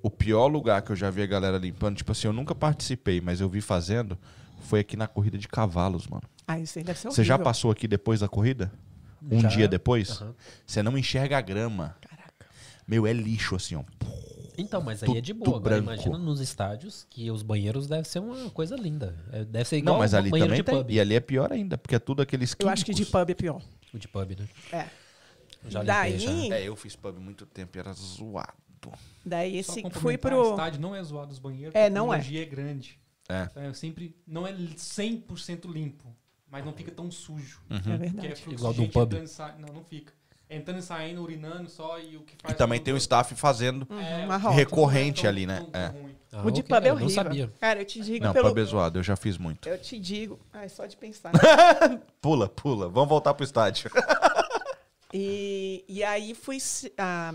O 0.02 0.10
pior 0.10 0.48
lugar 0.48 0.82
que 0.82 0.90
eu 0.92 0.96
já 0.96 1.08
vi 1.10 1.22
a 1.22 1.26
galera 1.26 1.56
limpando, 1.56 1.96
tipo 1.96 2.12
assim, 2.12 2.26
eu 2.26 2.32
nunca 2.32 2.54
participei, 2.54 3.20
mas 3.20 3.40
eu 3.40 3.48
vi 3.48 3.60
fazendo, 3.60 4.18
foi 4.62 4.80
aqui 4.80 4.96
na 4.96 5.06
corrida 5.06 5.38
de 5.38 5.46
cavalos, 5.48 6.06
mano. 6.06 6.24
Ah, 6.46 6.58
isso 6.58 6.78
aí 6.78 6.84
deve 6.84 6.98
ser 6.98 7.08
Você 7.10 7.22
já 7.24 7.38
passou 7.38 7.70
aqui 7.70 7.86
depois 7.88 8.20
da 8.20 8.28
corrida? 8.28 8.70
Um 9.30 9.40
Já. 9.40 9.48
dia 9.48 9.68
depois? 9.68 10.10
Aham. 10.20 10.34
Você 10.66 10.82
não 10.82 10.96
enxerga 10.98 11.38
a 11.38 11.40
grama. 11.40 11.96
Caraca. 12.00 12.46
Meu, 12.86 13.06
é 13.06 13.12
lixo 13.12 13.54
assim, 13.56 13.76
ó. 13.76 13.82
Então, 14.58 14.80
mas 14.82 15.02
aí 15.02 15.16
é 15.16 15.20
de 15.20 15.32
boa. 15.32 15.56
Agora 15.56 15.80
branco. 15.80 15.92
imagina 15.92 16.18
nos 16.18 16.40
estádios 16.40 17.06
que 17.08 17.30
os 17.30 17.42
banheiros 17.42 17.86
devem 17.86 18.04
ser 18.04 18.18
uma 18.18 18.50
coisa 18.50 18.76
linda. 18.76 19.14
É, 19.32 19.44
Deve 19.44 19.64
ser 19.68 19.76
igual 19.78 19.94
Não, 19.94 20.00
mas 20.00 20.12
ali 20.14 20.30
banheiro 20.30 20.50
também 20.50 20.62
de 20.62 20.70
tem. 20.70 20.76
pub. 20.82 20.90
E 20.90 21.00
ali 21.00 21.14
é 21.14 21.20
pior 21.20 21.52
ainda, 21.52 21.78
porque 21.78 21.94
é 21.94 21.98
tudo 21.98 22.20
aqueles 22.22 22.54
Eu 22.58 22.68
acho 22.68 22.84
que 22.84 22.92
de 22.92 23.04
químicos. 23.04 23.20
pub 23.20 23.30
é 23.30 23.34
pior. 23.34 23.62
O 23.94 23.98
de 23.98 24.08
pub, 24.08 24.30
né? 24.38 24.48
É. 24.72 24.86
Já 25.68 25.82
Daí- 25.82 26.16
limpei, 26.16 26.48
já. 26.48 26.54
É, 26.56 26.68
eu 26.68 26.76
fiz 26.76 26.94
pub 26.96 27.18
muito 27.18 27.46
tempo 27.46 27.76
e 27.76 27.80
era 27.80 27.92
zoado. 27.92 28.52
Daí 29.24 29.62
Só 29.62 29.72
esse 29.72 29.90
fui 29.90 30.14
O 30.14 30.18
pro. 30.18 30.50
estádio 30.50 30.80
não 30.80 30.94
é 30.94 31.02
zoado 31.02 31.32
os 31.32 31.38
banheiros. 31.38 31.74
É, 31.74 31.84
porque 31.84 31.94
não 31.94 32.12
a 32.12 32.16
é. 32.16 32.18
tecnologia 32.20 32.42
é 32.42 32.46
grande. 32.46 33.00
É. 33.28 33.42
Então, 33.50 33.62
é 33.62 33.72
sempre... 33.74 34.16
Não 34.26 34.46
é 34.46 34.52
100% 34.52 35.66
limpo, 35.70 36.14
mas 36.50 36.64
não 36.64 36.72
fica 36.72 36.90
tão 36.90 37.10
sujo. 37.10 37.60
É 37.68 37.74
Porque 37.74 37.90
é 37.90 37.96
verdade. 37.96 38.28
fluxo 38.42 38.50
Igual 38.60 38.72
gente 38.74 38.92
pub. 38.92 39.26
sa- 39.26 39.54
Não, 39.58 39.74
não 39.74 39.84
fica. 39.84 40.12
É 40.50 40.56
Entrando 40.56 40.78
e 40.78 40.82
saindo, 40.82 41.22
urinando 41.22 41.68
só 41.68 41.98
e 42.00 42.16
o 42.16 42.20
que 42.22 42.34
faz... 42.40 42.54
E 42.54 42.56
também 42.56 42.80
tem 42.80 42.94
o 42.94 42.96
staff 42.96 43.34
fazendo. 43.34 43.86
É, 43.90 44.24
uma 44.24 44.36
o- 44.36 44.40
rota. 44.40 44.54
Recorrente 44.56 45.22
não 45.24 45.26
é 45.28 45.32
ali, 45.32 45.46
né? 45.46 45.58
tão- 45.60 45.70
tão 45.70 45.80
É. 45.80 45.86
ruim. 45.88 46.14
Ah, 46.32 46.42
O 46.46 46.50
de 46.50 46.62
pub 46.62 46.84
é 46.84 46.88
eu 46.90 46.94
horrível. 46.94 47.00
Não 47.00 47.10
sabia. 47.24 47.52
Cara, 47.60 47.80
eu 47.80 47.84
te 47.86 48.00
digo 48.00 48.24
Não, 48.24 48.32
pelo. 48.34 48.48
pub 48.48 48.58
é 48.58 48.64
zoado, 48.64 48.98
eu 48.98 49.02
já 49.02 49.16
fiz 49.16 49.38
muito. 49.38 49.66
Eu 49.68 49.78
te 49.78 49.98
digo. 49.98 50.38
Ai, 50.52 50.68
só 50.68 50.84
de 50.86 50.96
pensar. 50.96 51.32
Pula, 52.20 52.48
pula. 52.48 52.88
Vamos 52.88 53.08
voltar 53.08 53.32
pro 53.34 53.44
estádio. 53.44 53.90
E, 55.12 55.84
e 55.88 56.04
aí 56.04 56.34
fui. 56.34 56.58
A 56.98 57.32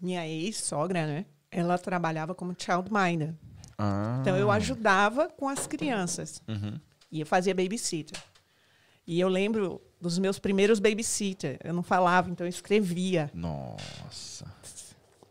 minha 0.00 0.26
ex-sogra, 0.26 1.06
né? 1.06 1.24
Ela 1.50 1.76
trabalhava 1.78 2.32
como 2.34 2.54
childminder. 2.56 3.34
Ah. 3.76 4.18
Então 4.20 4.36
eu 4.36 4.50
ajudava 4.50 5.28
com 5.28 5.48
as 5.48 5.66
crianças. 5.66 6.40
Uhum. 6.46 6.78
E 7.10 7.18
eu 7.20 7.26
fazia 7.26 7.52
babysitter. 7.54 8.16
E 9.12 9.18
eu 9.18 9.28
lembro 9.28 9.80
dos 10.00 10.20
meus 10.20 10.38
primeiros 10.38 10.78
babysitter. 10.78 11.58
Eu 11.64 11.74
não 11.74 11.82
falava, 11.82 12.30
então 12.30 12.46
eu 12.46 12.48
escrevia. 12.48 13.28
Nossa. 13.34 14.44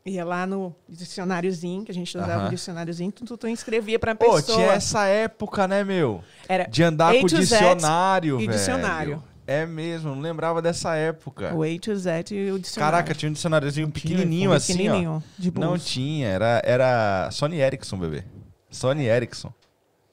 Ia 0.05 0.25
lá 0.25 0.45
no 0.45 0.75
dicionáriozinho, 0.89 1.85
que 1.85 1.91
a 1.91 1.93
gente 1.93 2.17
usava 2.17 2.33
Aham. 2.41 2.47
o 2.47 2.49
dicionáriozinho, 2.49 3.09
tu, 3.09 3.23
tu, 3.23 3.37
tu 3.37 3.47
escrevia 3.47 3.97
pra 3.97 4.13
Pô, 4.13 4.33
pessoa. 4.35 4.57
tinha 4.57 4.71
essa 4.73 5.05
época, 5.05 5.65
né, 5.65 5.85
meu? 5.85 6.21
Era 6.49 6.65
De 6.65 6.83
andar 6.83 7.15
A 7.15 7.21
com 7.21 7.27
Z 7.29 7.37
dicionário, 7.37 8.35
e 8.41 8.47
velho. 8.47 8.57
dicionário. 8.57 9.23
É 9.47 9.65
mesmo, 9.65 10.13
não 10.13 10.21
lembrava 10.21 10.61
dessa 10.61 10.93
época. 10.95 11.55
o 11.55 11.63
A 11.63 11.67
to 11.81 11.95
Z 11.95 12.25
e 12.31 12.51
o 12.51 12.59
dicionário. 12.59 12.97
Caraca, 12.97 13.15
tinha 13.15 13.29
um 13.29 13.33
dicionáriozinho 13.33 13.89
pequenininho 13.89 14.51
assim, 14.51 14.75
Pequenininho, 14.75 15.23
de 15.37 15.49
ó. 15.55 15.59
Não 15.59 15.69
bolso. 15.69 15.85
tinha, 15.87 16.27
era, 16.27 16.61
era 16.65 17.29
Sony 17.31 17.61
Ericsson, 17.61 17.97
bebê. 17.97 18.25
Sony 18.69 19.05
Ericsson. 19.05 19.53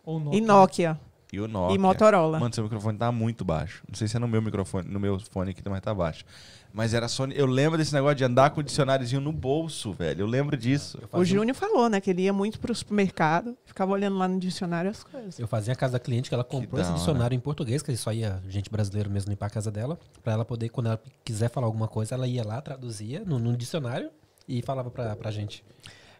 Ou 0.04 0.32
E 0.32 0.40
Nokia. 0.40 1.00
E 1.32 1.40
o 1.40 1.48
Nokia. 1.48 1.74
E 1.74 1.78
Motorola. 1.78 2.38
Mano, 2.38 2.54
seu 2.54 2.62
microfone 2.64 2.96
tá 2.98 3.10
muito 3.10 3.44
baixo. 3.44 3.82
Não 3.88 3.94
sei 3.96 4.06
se 4.06 4.16
é 4.16 4.20
no 4.20 4.28
meu 4.28 4.40
microfone, 4.40 4.88
no 4.88 5.00
meu 5.00 5.18
fone 5.18 5.50
aqui, 5.50 5.60
mas 5.68 5.80
tá 5.80 5.92
baixo. 5.92 6.24
Mas 6.72 6.92
era 6.92 7.08
Sony. 7.08 7.34
Eu 7.36 7.46
lembro 7.46 7.78
desse 7.78 7.92
negócio 7.94 8.16
de 8.16 8.24
andar 8.24 8.50
com 8.50 8.60
o 8.60 8.62
dicionáriozinho 8.62 9.20
no 9.20 9.32
bolso, 9.32 9.92
velho. 9.92 10.20
Eu 10.20 10.26
lembro 10.26 10.56
disso. 10.56 10.98
Eu 11.00 11.06
O 11.06 11.08
fazia, 11.08 11.36
Júnior 11.36 11.56
falou, 11.56 11.88
né? 11.88 12.00
Que 12.00 12.10
ele 12.10 12.22
ia 12.22 12.32
muito 12.34 12.60
pro 12.60 12.74
supermercado, 12.74 13.56
ficava 13.64 13.92
olhando 13.92 14.18
lá 14.18 14.28
no 14.28 14.38
dicionário 14.38 14.90
as 14.90 15.02
coisas. 15.02 15.38
eu 15.38 15.48
fazia 15.48 15.72
a 15.72 15.76
casa 15.76 15.94
da 15.94 15.98
cliente 15.98 16.28
que 16.28 16.34
ela 16.34 16.44
comprou 16.44 16.76
da 16.80 16.82
esse 16.82 16.92
dicionário 16.92 17.34
em 17.34 17.40
português, 17.40 17.82
que 17.82 17.96
só 17.96 18.12
ia 18.12 18.42
gente 18.46 18.68
brasileira 18.70 19.08
mesmo 19.08 19.30
limpar 19.30 19.46
a 19.46 19.50
casa 19.50 19.70
dela, 19.70 19.98
pra 20.22 20.34
ela 20.34 20.44
poder, 20.44 20.68
quando 20.68 20.88
ela 20.88 21.00
quiser 21.24 21.48
falar 21.48 21.66
alguma 21.66 21.88
coisa, 21.88 22.14
ela 22.14 22.26
ia 22.26 22.44
lá, 22.44 22.60
traduzia 22.60 23.22
no, 23.24 23.38
no 23.38 23.56
dicionário 23.56 24.10
e 24.46 24.60
falava 24.60 24.90
pra, 24.90 25.16
pra 25.16 25.30
gente. 25.30 25.64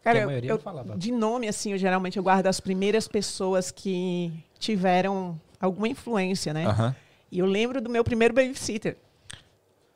Cara, 0.03 0.21
a 0.21 0.23
eu, 0.23 0.31
eu- 0.31 0.55
não 0.55 0.59
falava. 0.59 0.97
de 0.97 1.13
nome, 1.13 1.49
assim, 1.49 1.73
eu 1.73 1.79
geralmente 1.79 2.17
eu 2.17 2.23
guardo 2.23 2.47
as 2.47 2.61
primeiras 2.61 3.07
pessoas 3.07 3.71
que 3.71 4.33
tiveram 4.59 5.41
alguma 5.61 5.89
influência, 5.89 6.53
né? 6.55 6.67
Aham. 6.67 6.95
E 7.31 7.39
eu 7.39 7.47
lembro 7.47 7.81
do 7.81 7.91
meu 7.91 8.05
primeiro 8.05 8.33
babysitter. 8.35 8.97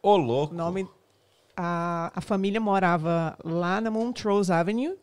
Ô, 0.02 0.12
O 0.14 0.16
louco. 0.16 0.54
nome. 0.54 0.88
A, 1.56 2.10
a 2.14 2.20
família 2.20 2.60
morava 2.60 3.36
lá 3.44 3.80
na 3.80 3.90
Montrose 3.90 4.50
Avenue, 4.52 4.96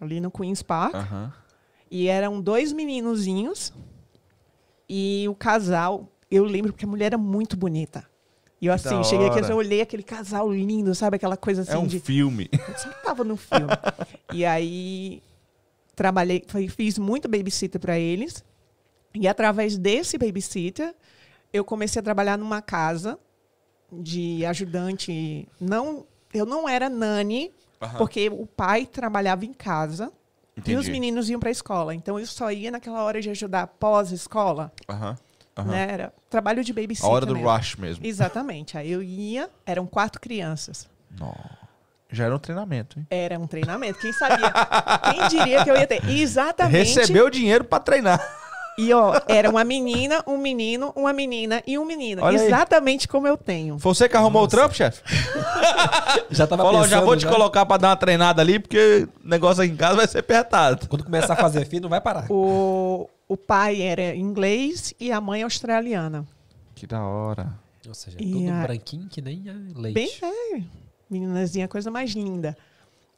ali 0.00 0.20
no 0.20 0.30
Queen's 0.30 0.62
Park. 0.62 0.94
Aham. 0.94 1.32
E 1.90 2.08
eram 2.08 2.40
dois 2.40 2.72
meninozinhos. 2.72 3.72
E 4.88 5.26
o 5.28 5.34
casal, 5.34 6.08
eu 6.30 6.44
lembro 6.44 6.72
porque 6.72 6.84
a 6.84 6.88
mulher 6.88 7.06
era 7.06 7.18
muito 7.18 7.56
bonita. 7.56 8.04
E 8.60 8.66
eu 8.66 8.70
da 8.70 8.74
assim, 8.76 9.02
cheguei 9.04 9.26
aqui, 9.26 9.38
hora. 9.40 9.52
eu 9.52 9.56
olhei 9.56 9.80
aquele 9.80 10.02
casal 10.02 10.50
lindo, 10.52 10.94
sabe? 10.94 11.16
Aquela 11.16 11.36
coisa 11.36 11.62
assim 11.62 11.72
É 11.72 11.78
um 11.78 11.86
de. 11.86 12.00
filme. 12.00 12.48
Eu 12.52 12.78
sempre 12.78 13.02
tava 13.02 13.24
no 13.24 13.36
filme. 13.36 13.66
e 14.32 14.44
aí 14.44 15.22
trabalhei, 15.94 16.44
fiz 16.70 16.98
muito 16.98 17.28
babysitter 17.28 17.80
para 17.80 17.98
eles. 17.98 18.44
E 19.14 19.28
através 19.28 19.78
desse 19.78 20.18
babysitter, 20.18 20.94
eu 21.52 21.64
comecei 21.64 22.00
a 22.00 22.02
trabalhar 22.02 22.36
numa 22.36 22.60
casa 22.60 23.18
de 23.92 24.44
ajudante. 24.44 25.48
Não, 25.60 26.04
eu 26.32 26.44
não 26.44 26.68
era 26.68 26.88
nani, 26.90 27.52
Aham. 27.80 27.98
porque 27.98 28.28
o 28.28 28.46
pai 28.46 28.86
trabalhava 28.86 29.44
em 29.44 29.52
casa 29.52 30.12
e 30.56 30.60
os 30.60 30.68
Entendi. 30.86 30.90
meninos 30.90 31.30
iam 31.30 31.38
para 31.38 31.48
a 31.48 31.52
escola. 31.52 31.94
Então 31.94 32.18
eu 32.18 32.26
só 32.26 32.50
ia 32.50 32.70
naquela 32.70 33.02
hora 33.04 33.20
de 33.20 33.30
ajudar 33.30 33.66
pós-escola, 33.68 34.72
Aham. 34.88 35.16
Aham. 35.56 35.70
né? 35.70 35.86
Era 35.92 36.12
trabalho 36.28 36.64
de 36.64 36.72
A 36.72 36.74
babysitter. 36.74 37.08
hora 37.10 37.24
do 37.24 37.34
mesmo. 37.34 37.48
rush 37.48 37.76
mesmo. 37.76 38.04
Exatamente. 38.04 38.76
Aí 38.76 38.90
eu 38.90 39.00
ia, 39.02 39.48
eram 39.64 39.86
quatro 39.86 40.20
crianças. 40.20 40.88
Nó. 41.16 41.32
Já 42.10 42.24
era 42.26 42.34
um 42.34 42.38
treinamento, 42.38 42.98
hein? 42.98 43.06
Era 43.10 43.38
um 43.38 43.46
treinamento. 43.46 43.98
Quem 44.00 44.12
sabia? 44.12 44.52
Quem 45.12 45.28
diria 45.28 45.64
que 45.64 45.70
eu 45.70 45.76
ia 45.76 45.86
ter? 45.86 46.04
Exatamente. 46.10 46.76
Recebeu 46.76 47.30
dinheiro 47.30 47.64
pra 47.64 47.78
treinar. 47.80 48.20
E, 48.76 48.92
ó, 48.92 49.20
era 49.28 49.48
uma 49.48 49.62
menina, 49.62 50.22
um 50.26 50.36
menino, 50.36 50.92
uma 50.96 51.12
menina 51.12 51.62
e 51.66 51.78
um 51.78 51.84
menino. 51.84 52.22
Olha 52.22 52.40
aí. 52.40 52.46
Exatamente 52.46 53.06
como 53.06 53.26
eu 53.28 53.36
tenho. 53.36 53.78
Foi 53.78 53.94
você 53.94 54.08
que 54.08 54.16
arrumou 54.16 54.42
o 54.42 54.48
trampo, 54.48 54.74
chefe? 54.74 55.00
Já 56.30 56.46
tava 56.46 56.62
Falou, 56.64 56.80
pensando, 56.82 56.90
já 56.90 57.00
vou 57.00 57.16
te 57.16 57.22
já. 57.22 57.30
colocar 57.30 57.64
pra 57.66 57.76
dar 57.76 57.88
uma 57.90 57.96
treinada 57.96 58.42
ali, 58.42 58.58
porque 58.58 59.08
o 59.24 59.28
negócio 59.28 59.62
aqui 59.62 59.72
em 59.72 59.76
casa 59.76 59.96
vai 59.96 60.06
ser 60.08 60.18
apertado. 60.18 60.88
Quando 60.88 61.04
começar 61.04 61.34
a 61.34 61.36
fazer 61.36 61.66
filho, 61.66 61.82
não 61.82 61.88
vai 61.88 62.00
parar. 62.00 62.26
O, 62.30 63.08
o 63.28 63.36
pai 63.36 63.80
era 63.82 64.14
inglês 64.16 64.92
e 64.98 65.12
a 65.12 65.20
mãe 65.20 65.42
australiana. 65.42 66.26
Que 66.74 66.86
da 66.86 67.02
hora. 67.02 67.52
Ou 67.86 67.94
seja, 67.94 68.16
E 68.20 68.32
tudo 68.32 68.50
a- 68.50 68.62
branquinho 68.62 69.08
que 69.08 69.20
nem 69.22 69.44
a 69.48 69.78
leite. 69.80 69.94
Bem 69.94 70.10
velho. 70.20 70.64
Meninazinha, 71.08 71.68
coisa 71.68 71.90
mais 71.90 72.10
linda. 72.12 72.56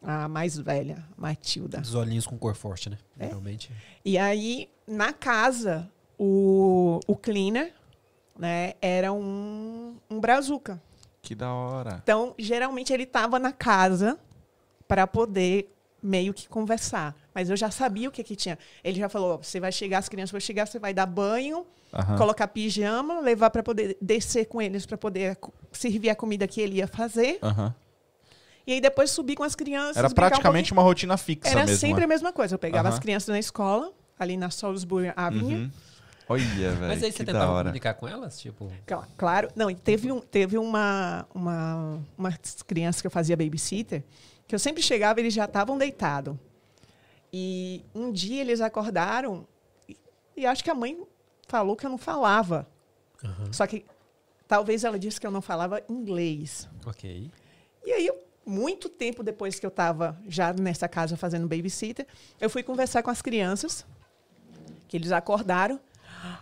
A 0.03 0.29
mais 0.29 0.57
velha, 0.59 1.03
Matilda. 1.17 1.81
Os 1.81 1.95
olhinhos 1.95 2.27
com 2.27 2.37
cor 2.37 2.55
forte, 2.55 2.91
né? 2.91 2.99
É. 3.19 3.27
Geralmente. 3.29 3.71
E 4.05 4.19
aí, 4.19 4.69
na 4.87 5.13
casa, 5.13 5.91
o, 6.19 7.01
o 7.07 7.17
cleaner 7.17 7.73
né, 8.39 8.75
era 8.81 9.13
um, 9.13 9.97
um 10.09 10.21
brazuca. 10.21 10.81
Que 11.23 11.35
da 11.35 11.53
hora. 11.53 12.01
Então, 12.03 12.35
geralmente 12.39 12.93
ele 12.93 13.03
estava 13.03 13.39
na 13.39 13.53
casa 13.53 14.19
para 14.87 15.07
poder 15.07 15.73
meio 16.03 16.33
que 16.33 16.49
conversar. 16.49 17.17
Mas 17.35 17.51
eu 17.51 17.57
já 17.57 17.71
sabia 17.71 18.09
o 18.09 18.13
que 18.13 18.23
que 18.23 18.37
tinha. 18.37 18.59
Ele 18.83 18.99
já 18.99 19.09
falou: 19.09 19.39
você 19.43 19.59
vai 19.59 19.73
chegar, 19.73 19.99
as 19.99 20.09
crianças 20.09 20.31
vão 20.31 20.41
chegar, 20.41 20.67
você 20.67 20.79
vai 20.79 20.95
dar 20.95 21.07
banho, 21.07 21.67
Aham. 21.93 22.17
colocar 22.17 22.47
pijama, 22.49 23.21
levar 23.21 23.51
para 23.51 23.63
poder 23.63 23.97
descer 24.01 24.47
com 24.47 24.63
eles 24.63 24.87
para 24.87 24.97
poder 24.97 25.37
servir 25.73 26.11
a 26.11 26.15
comida 26.15 26.47
que 26.47 26.61
ele 26.61 26.77
ia 26.77 26.87
fazer. 26.87 27.39
Aham. 27.43 27.75
E 28.67 28.73
aí 28.73 28.81
depois 28.81 29.11
subir 29.11 29.37
com 29.37 29.45
as 29.45 29.55
crianças. 29.55 29.97
Era 29.97 30.09
brincar 30.09 30.27
um 30.27 30.29
praticamente 30.29 30.73
uma 30.73 30.83
rotina 30.83 31.17
fixa. 31.17 31.49
Era 31.49 31.65
mesmo. 31.65 31.79
sempre 31.79 32.01
né? 32.01 32.05
a 32.05 32.09
mesma 32.09 32.33
coisa. 32.33 32.55
Eu 32.55 32.59
pegava 32.59 32.89
Aham. 32.89 32.95
as 32.97 33.01
crianças 33.01 33.29
na 33.29 33.39
escola, 33.39 33.93
ali 34.19 34.37
na 34.37 34.51
Salisbury 34.51 35.13
Avenue. 35.17 35.55
Uhum. 35.55 35.71
Olha, 36.29 36.43
velho. 36.45 36.81
Mas 36.89 37.03
aí 37.05 37.13
você 37.13 37.25
tentava 37.25 37.45
comunicar 37.69 37.95
com 37.95 38.09
elas? 38.09 38.41
Tipo, 38.41 38.73
Cla- 38.85 39.07
Claro, 39.17 39.49
não, 39.55 39.73
teve, 39.75 40.11
um, 40.11 40.21
teve 40.21 40.59
uma, 40.59 41.25
uma, 41.33 42.01
umas 42.19 42.37
crianças 42.67 43.01
que 43.01 43.07
eu 43.07 43.11
fazia 43.13 43.37
babysitter, 43.37 44.03
que 44.49 44.55
eu 44.55 44.59
sempre 44.59 44.83
chegava 44.83 45.21
e 45.21 45.23
eles 45.23 45.35
já 45.35 45.45
estavam 45.45 45.79
deitados. 45.79 46.37
E 47.33 47.85
um 47.95 48.11
dia 48.11 48.41
eles 48.41 48.61
acordaram, 48.61 49.47
e, 49.89 49.97
e 50.37 50.47
acho 50.47 50.65
que 50.65 50.71
a 50.71 50.75
mãe 50.75 51.01
falou 51.47 51.77
que 51.77 51.87
eu 51.87 51.91
não 51.91 51.99
falava. 51.99 52.67
Só 53.53 53.67
que 53.67 53.85
talvez 54.49 54.85
ela 54.85 54.99
disse 54.99 55.21
que 55.21 55.27
eu 55.27 55.31
não 55.31 55.43
falava 55.43 55.81
inglês. 55.89 56.69
Ok. 56.87 57.31
E 57.85 57.93
aí, 57.93 58.07
eu- 58.07 58.19
muito 58.45 58.89
tempo 58.89 59.23
depois 59.25 59.59
que 59.59 59.67
eu 59.67 59.71
estava 59.71 60.17
já 60.29 60.53
nessa 60.53 60.89
casa 60.89 61.17
fazendo 61.17 61.49
babysitter, 61.49 62.07
eu 62.41 62.49
fui 62.49 62.63
conversar 62.63 63.03
com 63.03 63.11
as 63.11 63.21
crianças, 63.21 63.85
que 64.89 64.97
eles 64.97 65.13
acordaram. 65.13 65.81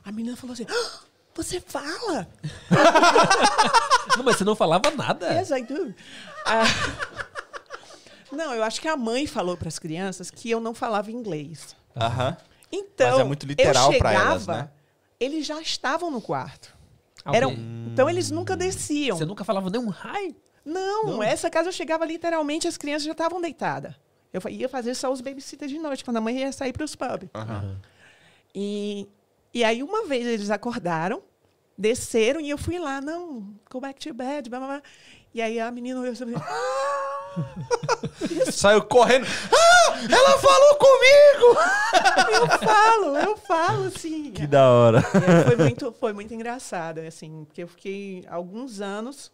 A 0.05 0.11
menina 0.12 0.37
falou 0.37 0.55
assim: 0.55 0.66
"Ah, 0.69 1.01
Você 1.35 1.61
fala? 1.61 2.29
Não, 4.16 4.23
mas 4.25 4.37
você 4.37 4.45
não 4.45 4.55
falava 4.55 4.91
nada. 4.93 5.33
Yes, 5.35 5.51
I 5.51 5.62
do. 5.62 5.93
Ah, 6.47 6.62
não, 8.31 8.53
eu 8.55 8.62
acho 8.62 8.81
que 8.81 8.87
a 8.89 8.97
mãe 8.97 9.27
falou 9.27 9.57
para 9.57 9.69
as 9.69 9.79
crianças 9.79 10.31
que 10.31 10.51
eu 10.51 10.61
não 10.61 10.75
falava 10.75 11.11
inglês. 11.11 11.75
Aham. 11.97 12.37
Então, 12.71 13.11
Mas 13.12 13.21
é 13.21 13.25
muito 13.25 13.47
literal 13.47 13.93
chegava, 13.93 14.21
elas, 14.21 14.47
né? 14.47 14.69
eles 15.19 15.47
já 15.47 15.61
estavam 15.61 16.11
no 16.11 16.21
quarto. 16.21 16.75
Ah, 17.25 17.35
Eram, 17.35 17.53
então 17.91 18.09
eles 18.11 18.31
nunca 18.31 18.57
desciam. 18.57 19.16
Você 19.16 19.25
nunca 19.25 19.45
falava 19.45 19.71
nem 19.71 19.81
um 19.81 19.91
hi? 19.91 20.37
Não, 20.65 21.05
Não? 21.05 21.23
essa 21.23 21.49
casa 21.51 21.69
eu 21.69 21.73
chegava 21.73 22.05
literalmente, 22.05 22.66
as 22.69 22.77
crianças 22.77 23.05
já 23.07 23.12
estavam 23.12 23.41
deitadas. 23.41 23.95
Eu 24.33 24.41
ia 24.51 24.69
fazer 24.69 24.95
só 24.95 25.12
os 25.12 25.21
babysitters 25.21 25.71
de 25.71 25.79
noite, 25.79 26.05
quando 26.05 26.16
a 26.16 26.21
mãe 26.21 26.39
ia 26.41 26.53
sair 26.53 26.73
para 26.73 26.85
os 26.85 26.95
pubs. 26.97 27.29
Aham. 27.35 27.77
E, 28.55 29.09
e 29.53 29.65
aí, 29.65 29.83
uma 29.83 30.07
vez 30.07 30.27
eles 30.27 30.51
acordaram, 30.51 31.23
desceram 31.77 32.41
e 32.41 32.51
eu 32.51 32.59
fui 32.59 32.79
lá, 32.79 33.01
não, 33.01 33.55
go 33.71 33.81
back 33.81 34.01
to 34.01 34.15
bed, 34.15 34.49
blá, 34.49 34.59
blá, 34.59 34.69
blá. 34.69 34.83
E 35.35 35.43
aí 35.43 35.59
a 35.59 35.71
menina 35.71 36.01
olhou 36.01 36.13
assim, 36.13 36.25
Saiu 38.53 38.83
correndo. 38.83 39.27
Ah! 39.53 39.75
Ela 40.11 40.39
falou 40.39 40.77
comigo! 40.77 41.59
eu 42.33 42.47
falo, 42.59 43.17
eu 43.19 43.37
falo, 43.37 43.85
assim. 43.87 44.31
Que 44.31 44.47
da 44.47 44.71
hora. 44.71 45.03
Foi 45.03 45.57
muito, 45.57 45.93
foi 45.93 46.13
muito 46.13 46.33
engraçado, 46.33 47.01
assim, 47.01 47.45
porque 47.47 47.63
eu 47.63 47.69
fiquei 47.69 48.25
alguns 48.29 48.81
anos 48.81 49.33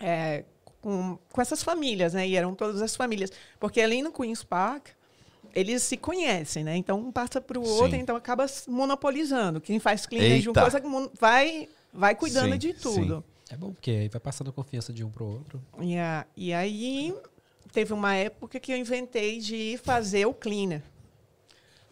é, 0.00 0.44
com, 0.80 1.18
com 1.32 1.40
essas 1.40 1.62
famílias, 1.62 2.14
né? 2.14 2.26
E 2.26 2.36
eram 2.36 2.54
todas 2.54 2.82
as 2.82 2.96
famílias. 2.96 3.30
Porque 3.60 3.80
ali 3.80 4.02
no 4.02 4.12
Queen's 4.12 4.42
Park, 4.42 4.88
eles 5.56 5.82
se 5.82 5.96
conhecem, 5.96 6.62
né? 6.62 6.76
Então 6.76 7.00
um 7.00 7.10
passa 7.10 7.40
para 7.40 7.58
o 7.58 7.66
outro, 7.66 7.96
Sim. 7.96 8.02
então 8.02 8.14
acaba 8.14 8.44
monopolizando. 8.68 9.60
Quem 9.60 9.80
faz 9.80 10.04
cleaner 10.06 10.40
de 10.40 10.48
uma 10.50 10.60
coisa 10.60 10.80
vai, 11.18 11.68
vai 11.92 12.14
cuidando 12.14 12.52
Sim, 12.52 12.58
de 12.58 12.74
tudo. 12.74 13.24
É 13.50 13.56
bom, 13.56 13.72
porque 13.72 13.90
aí 13.90 14.08
vai 14.08 14.20
passando 14.20 14.52
confiança 14.52 14.92
de 14.92 15.02
um 15.02 15.10
pro 15.10 15.24
outro. 15.24 15.62
E, 15.80 15.96
a- 15.96 16.26
e 16.36 16.52
aí 16.52 17.14
teve 17.72 17.92
uma 17.92 18.14
época 18.14 18.60
que 18.60 18.70
eu 18.72 18.76
inventei 18.76 19.38
de 19.40 19.80
fazer 19.82 20.26
o 20.26 20.34
cleaner. 20.34 20.82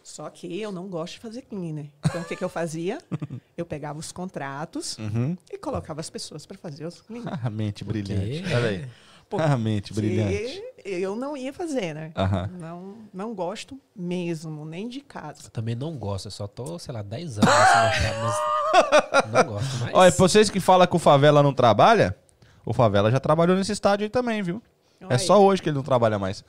Só 0.03 0.29
que 0.29 0.59
eu 0.61 0.71
não 0.71 0.87
gosto 0.87 1.13
de 1.15 1.19
fazer 1.19 1.41
cleaner. 1.41 1.87
Então 2.05 2.21
o 2.21 2.25
que, 2.25 2.35
que 2.35 2.43
eu 2.43 2.49
fazia? 2.49 2.99
Eu 3.57 3.65
pegava 3.65 3.97
os 3.97 4.11
contratos 4.11 4.97
Uhum. 4.97 5.35
e 5.51 5.57
colocava 5.57 6.01
as 6.01 6.09
pessoas 6.09 6.45
para 6.45 6.57
fazer 6.57 6.85
os 6.85 7.01
cleaner. 7.01 7.33
A 7.43 7.49
mente 7.49 7.83
brilhante. 7.85 8.43
Olha 8.53 8.67
aí. 8.69 8.85
Pô, 9.29 9.39
A 9.39 9.57
mente 9.57 9.93
brilhante. 9.93 10.61
Eu 10.87 11.15
não 11.15 11.35
ia 11.35 11.51
fazer, 11.51 11.95
né? 11.95 12.11
Não, 12.59 12.95
não 13.11 13.33
gosto 13.33 13.79
mesmo, 13.95 14.63
nem 14.65 14.87
de 14.87 15.01
casa. 15.01 15.39
Eu 15.45 15.49
também 15.49 15.73
não 15.73 15.97
gosto, 15.97 16.25
eu 16.27 16.31
só 16.31 16.45
tô, 16.47 16.77
sei 16.77 16.93
lá, 16.93 17.01
10 17.01 17.39
anos 17.39 17.49
mas 17.49 19.25
não 19.33 19.43
gosto 19.53 19.77
mais. 19.79 19.93
Olha, 19.95 20.11
pra 20.11 20.19
vocês 20.19 20.47
que 20.51 20.59
falam 20.59 20.85
que 20.85 20.95
o 20.95 20.99
Favela 20.99 21.41
não 21.41 21.53
trabalha, 21.55 22.15
o 22.63 22.71
Favela 22.71 23.09
já 23.09 23.19
trabalhou 23.19 23.57
nesse 23.57 23.71
estádio 23.71 24.03
aí 24.05 24.09
também, 24.09 24.43
viu? 24.43 24.61
Olha 25.01 25.09
É 25.09 25.13
aí. 25.13 25.19
só 25.19 25.41
hoje 25.43 25.59
que 25.61 25.69
ele 25.69 25.75
não 25.75 25.83
trabalha 25.83 26.19
mais. 26.19 26.43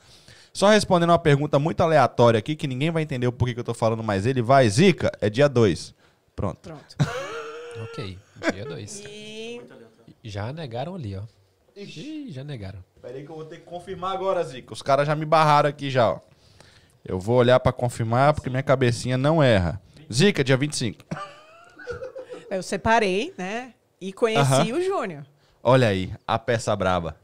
Só 0.53 0.69
respondendo 0.69 1.09
uma 1.09 1.19
pergunta 1.19 1.57
muito 1.57 1.81
aleatória 1.81 2.37
aqui, 2.37 2.55
que 2.55 2.67
ninguém 2.67 2.91
vai 2.91 3.01
entender 3.01 3.25
o 3.27 3.31
porquê 3.31 3.55
que 3.55 3.59
eu 3.59 3.63
tô 3.63 3.73
falando, 3.73 4.03
mas 4.03 4.25
ele 4.27 4.41
vai, 4.43 4.69
Zica, 4.69 5.11
é 5.19 5.29
dia 5.31 5.49
2. 5.49 5.95
Pronto. 6.35 6.59
Pronto. 6.61 6.95
Ok, 7.91 8.17
dia 8.53 8.65
2. 8.65 9.03
E 9.05 9.61
Já 10.23 10.51
negaram 10.51 10.95
ali, 10.95 11.15
ó. 11.15 11.21
Ih, 11.75 12.31
já 12.31 12.43
negaram. 12.43 12.83
Peraí 13.07 13.23
que 13.23 13.31
eu 13.31 13.35
vou 13.37 13.45
ter 13.45 13.59
que 13.59 13.63
confirmar 13.63 14.13
agora, 14.13 14.43
Zica. 14.43 14.73
Os 14.73 14.81
caras 14.81 15.07
já 15.07 15.15
me 15.15 15.23
barraram 15.23 15.69
aqui 15.69 15.89
já, 15.89 16.11
ó. 16.11 16.19
Eu 17.05 17.17
vou 17.17 17.37
olhar 17.37 17.57
pra 17.57 17.71
confirmar, 17.71 18.33
porque 18.33 18.49
minha 18.49 18.61
cabecinha 18.61 19.17
não 19.17 19.41
erra. 19.41 19.81
Zica, 20.11 20.43
dia 20.43 20.57
25. 20.57 21.05
eu 22.51 22.61
separei, 22.61 23.33
né? 23.37 23.73
E 24.01 24.11
conheci 24.11 24.73
o 24.73 24.83
Júnior. 24.83 25.25
Olha 25.63 25.87
aí, 25.87 26.13
a 26.27 26.37
peça 26.37 26.75
braba. 26.75 27.17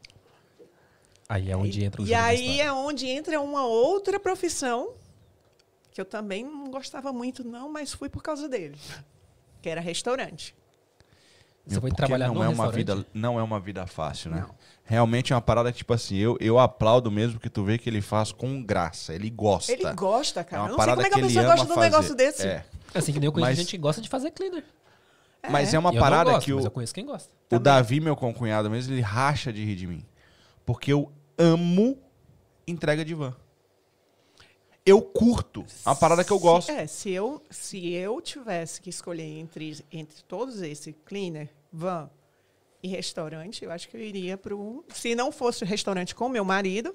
Aí 1.28 1.52
é 1.52 1.58
onde 1.58 1.84
entra 1.84 2.02
o 2.02 2.06
E 2.06 2.14
aí 2.14 2.62
é 2.62 2.72
onde 2.72 3.06
entra 3.06 3.42
uma 3.42 3.66
outra 3.66 4.18
profissão 4.18 4.94
que 5.92 6.00
eu 6.00 6.06
também 6.06 6.46
não 6.46 6.72
gostava 6.72 7.12
muito, 7.12 7.44
não, 7.44 7.70
mas 7.70 7.92
fui 7.92 8.08
por 8.08 8.24
causa 8.24 8.48
dele. 8.48 8.78
Que 9.62 9.68
era 9.68 9.82
restaurante. 9.82 10.56
Você 11.66 11.80
foi 11.80 11.90
Porque 11.92 11.96
trabalhar 11.96 12.28
não 12.28 12.36
no 12.36 12.44
é 12.44 12.50
uma 12.50 12.70
vida 12.72 13.06
Não 13.14 13.40
é 13.40 13.44
uma 13.44 13.60
vida 13.60 13.88
fácil, 13.88 14.32
né? 14.32 14.42
Não. 14.42 14.56
Realmente 14.86 15.32
é 15.32 15.36
uma 15.36 15.42
parada 15.42 15.72
que, 15.72 15.78
tipo 15.78 15.94
assim, 15.94 16.18
eu, 16.18 16.36
eu 16.42 16.60
aplaudo 16.60 17.10
mesmo 17.10 17.40
que 17.40 17.50
tu 17.50 17.64
vê 17.64 17.78
que 17.78 17.90
ele 17.90 18.02
faz 18.02 18.34
com 18.34 18.62
graça. 18.62 19.14
Ele 19.14 19.30
gosta. 19.30 19.72
Ele 19.72 19.90
gosta, 19.94 20.42
É 20.42 20.44
cara. 20.44 20.64
uma 20.64 20.68
Eu 20.68 20.72
não 20.72 20.78
sei 20.78 20.86
parada 20.86 20.96
como 21.04 21.08
é 21.08 21.10
que 21.10 21.16
a 21.16 21.22
que 21.22 21.28
pessoa 21.34 21.46
gosta 21.46 21.66
de 21.66 21.72
um 21.72 21.76
fazer. 21.76 21.90
negócio 21.90 22.16
desse. 22.16 22.48
É. 22.48 22.66
Assim 22.94 23.14
que 23.14 23.20
nem 23.20 23.28
eu 23.28 23.32
conheço 23.32 23.50
Mas- 23.52 23.58
gente 23.60 23.72
que 23.72 23.78
gosta 23.78 24.02
de 24.02 24.10
fazer 24.10 24.32
cleaner. 24.32 24.64
Mas 25.50 25.74
é 25.74 25.80
uma 25.80 25.94
Eu 25.94 26.00
parada 26.00 26.32
gosto, 26.32 26.46
que 26.46 26.54
o, 26.54 26.56
mas 26.58 26.66
eu 26.66 26.72
conheço 26.72 26.94
quem 26.94 27.06
gosta. 27.06 27.30
o 27.52 27.60
Davi, 27.60 28.00
meu 28.02 28.16
concunhado 28.16 28.70
mesmo, 28.70 28.94
ele 28.94 29.02
racha 29.02 29.52
de 29.54 29.64
rir 29.64 29.76
de 29.76 29.88
mim. 29.88 30.06
Porque 30.66 30.92
eu 30.94 31.12
amo 31.38 31.98
entrega 32.68 33.04
de 33.06 33.14
van. 33.14 33.34
Eu 34.86 35.02
curto. 35.02 35.66
É 35.86 35.90
uma 35.90 35.96
parada 35.96 36.24
que 36.24 36.32
eu 36.32 36.38
Se- 36.38 36.44
gosto. 36.44 36.72
É, 36.72 36.86
se 36.88 37.10
eu, 37.12 37.42
se 37.50 37.94
eu 37.94 38.20
tivesse 38.22 38.82
que 38.82 38.90
escolher 38.90 39.40
entre, 39.40 39.84
entre 39.92 40.22
todos 40.24 40.62
esses, 40.62 40.94
cleaner, 41.06 41.50
van 41.72 42.10
e 42.82 42.88
restaurante, 42.90 43.64
eu 43.64 43.72
acho 43.72 43.88
que 43.88 43.96
eu 43.96 44.02
iria 44.02 44.38
pro... 44.38 44.84
Se 44.90 45.16
não 45.16 45.32
fosse 45.32 45.64
o 45.64 45.66
restaurante 45.68 46.14
com 46.14 46.28
meu 46.28 46.44
marido, 46.44 46.94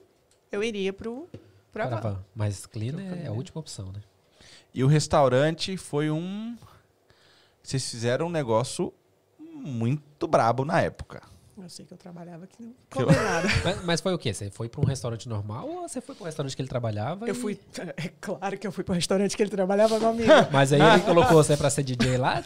eu 0.52 0.62
iria 0.62 0.92
pro, 0.92 1.26
pra 1.72 1.84
van. 1.84 1.90
Caravana. 1.90 2.26
Mas 2.34 2.66
cleaner 2.66 3.24
é 3.24 3.28
a 3.28 3.32
última 3.32 3.60
opção, 3.60 3.90
né? 3.90 4.02
E 4.74 4.84
o 4.84 4.86
restaurante 4.86 5.76
foi 5.78 6.10
um. 6.10 6.56
Vocês 7.62 7.90
fizeram 7.90 8.26
um 8.26 8.30
negócio 8.30 8.92
muito 9.40 10.28
brabo 10.28 10.62
na 10.64 10.82
época. 10.82 11.22
Eu 11.62 11.68
sei 11.68 11.84
que 11.84 11.92
eu 11.92 11.98
trabalhava 11.98 12.44
aqui 12.44 12.62
não 12.62 12.72
Que 12.90 13.02
eu- 13.02 13.06
condenada. 13.06 13.48
Mas, 13.64 13.84
mas 13.84 14.00
foi 14.00 14.14
o 14.14 14.18
quê? 14.18 14.32
Você 14.32 14.50
foi 14.50 14.68
pra 14.68 14.80
um 14.80 14.84
restaurante 14.84 15.28
normal 15.28 15.68
ou 15.68 15.88
você 15.88 16.00
foi 16.00 16.14
pro 16.14 16.24
restaurante 16.24 16.54
que 16.56 16.62
ele 16.62 16.68
trabalhava? 16.68 17.26
Eu 17.26 17.34
e- 17.34 17.36
fui... 17.36 17.60
É 17.96 18.08
claro 18.20 18.56
que 18.58 18.66
eu 18.66 18.72
fui 18.72 18.84
pro 18.84 18.94
restaurante 18.94 19.36
que 19.36 19.42
ele 19.42 19.50
trabalhava 19.50 19.98
comigo. 19.98 20.28
Mas 20.52 20.72
aí 20.72 20.80
ele 20.80 21.00
colocou 21.02 21.34
você 21.42 21.56
pra 21.56 21.68
ser 21.70 21.82
DJ 21.82 22.16
lá? 22.16 22.42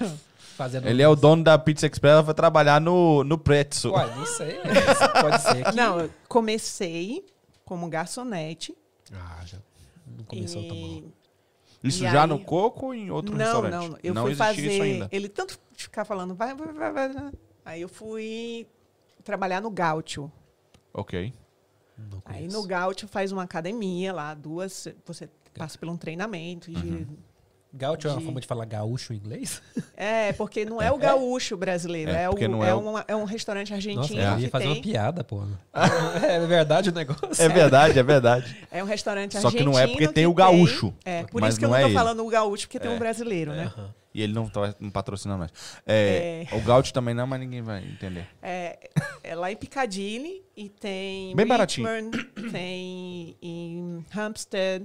Fazendo... 0.57 0.87
Ele 0.89 1.03
é 1.03 1.09
o 1.09 1.15
dono 1.17 1.43
da 1.45 1.59
Pizza 1.59 1.87
Express, 1.87 2.13
ela 2.13 2.25
foi 2.25 2.35
trabalhar 2.35 2.81
no, 2.81 3.23
no 3.25 3.39
Pretzel. 3.39 3.93
Ué, 3.93 4.07
não 4.17 4.27
sei. 4.27 4.59
isso 4.59 5.13
Pode 5.21 5.43
ser 5.43 5.65
que... 5.65 5.77
Não, 5.77 6.01
eu 6.01 6.11
comecei 6.29 7.25
como 7.65 7.89
garçonete. 7.89 8.77
Ah, 9.13 9.41
já 9.45 9.59
não 10.07 10.25
começou 10.25 10.63
tão 10.67 10.77
mal. 10.77 10.87
e... 10.91 11.13
Isso 11.85 12.05
E 12.05 12.11
já 12.11 12.23
aí- 12.23 12.29
no 12.29 12.39
Coco 12.39 12.87
ou 12.87 12.95
em 12.95 13.11
outro 13.11 13.35
não, 13.37 13.45
restaurante? 13.63 13.73
não, 13.91 13.99
eu 14.03 14.15
fui 14.15 14.31
existia 14.33 14.47
fazer. 14.47 14.73
isso 14.73 14.83
ainda. 14.83 15.09
Ele 15.11 15.29
tanto 15.29 15.59
ficar 15.77 16.05
falando, 16.05 16.35
vai, 16.35 16.55
vai, 16.55 16.73
vai, 16.73 16.93
vai. 16.93 17.09
vai. 17.13 17.33
Aí 17.65 17.83
eu 17.83 17.89
fui 17.89 18.67
trabalhar 19.23 19.61
no 19.61 19.71
Gaúcho. 19.71 20.31
Ok. 20.93 21.33
Aí 22.25 22.49
no 22.49 22.63
Gaúcho 22.67 23.07
faz 23.07 23.33
uma 23.33 23.43
academia 23.45 24.13
lá, 24.13 24.35
duas. 24.35 24.89
Você 25.07 25.29
passa 25.55 25.79
por 25.79 25.89
um 25.89 25.97
treinamento. 25.97 26.71
de- 26.71 26.89
Uhum. 26.89 27.17
Gaúcho 27.75 28.07
é 28.07 28.11
uma 28.11 28.19
de- 28.19 28.25
forma 28.27 28.41
de 28.41 28.47
falar 28.47 28.65
gaúcho 28.67 29.13
em 29.13 29.17
inglês? 29.17 29.63
É, 29.97 30.33
porque 30.35 30.65
não 30.65 30.81
é 30.83 30.93
o 30.93 30.99
gaúcho 30.99 31.57
brasileiro, 31.57 32.11
É, 32.11 32.25
é, 32.25 32.29
o, 32.31 32.35
não 32.49 32.63
é, 32.65 32.69
é 32.69 32.75
o- 32.75 32.79
um, 32.79 32.99
é 33.09 33.17
um 33.17 33.25
restaurante 33.25 33.73
argentino 33.73 34.03
Nossa, 34.03 34.15
eu 34.15 34.21
ia 34.41 34.45
que 34.47 34.49
fazer 34.51 34.67
uma 34.67 34.75
tem. 34.75 34.83
piada, 34.83 35.25
pô. 35.25 35.43
é 36.23 36.47
verdade 36.47 36.91
o 36.91 36.93
negócio. 36.93 37.43
É 37.43 37.49
verdade, 37.49 37.99
é 37.99 38.03
verdade. 38.03 38.57
É 38.71 38.83
um 38.83 38.87
restaurante 38.87 39.33
Só 39.35 39.41
que 39.41 39.47
argentino. 39.59 39.73
não 39.73 39.79
é 39.79 39.87
porque 39.87 40.09
tem 40.09 40.27
o 40.27 40.35
gaúcho, 40.35 40.93
É, 41.05 41.25
por 41.25 41.41
mas 41.41 41.55
isso 41.55 41.59
que 41.61 41.65
eu 41.65 41.69
não 41.71 41.75
não 41.75 41.79
é 41.81 41.83
tô 41.85 41.89
ele. 41.89 41.95
falando 41.95 42.27
o 42.27 42.29
gaúcho, 42.29 42.67
porque 42.67 42.79
tem 42.79 42.91
É. 42.91 42.95
um 42.95 42.99
brasileiro, 42.99 43.53
né? 43.53 43.73
E 44.15 44.21
ele 44.21 44.35
não 44.35 44.47
tá 44.47 44.75
não 44.79 44.91
patrocina 44.91 45.39
nós. 45.39 45.51
É, 45.87 46.45
O 46.53 46.61
Gaúcho 46.61 46.93
também 46.93 47.15
não, 47.15 47.27
mas 47.27 47.41
ninguém 47.41 47.63
vai 47.63 47.83
entender. 47.83 48.27
É, 48.43 48.91
é 49.25 49.35
lá 49.35 49.51
em 49.51 49.57
Piccadilly 49.57 50.43
e 50.55 50.69
tem 50.69 51.35
Bem 51.35 51.47
baratinho. 51.47 51.89
Richmond, 51.89 52.25
tem 52.53 53.35
em 53.41 54.05
Hampstead, 54.15 54.85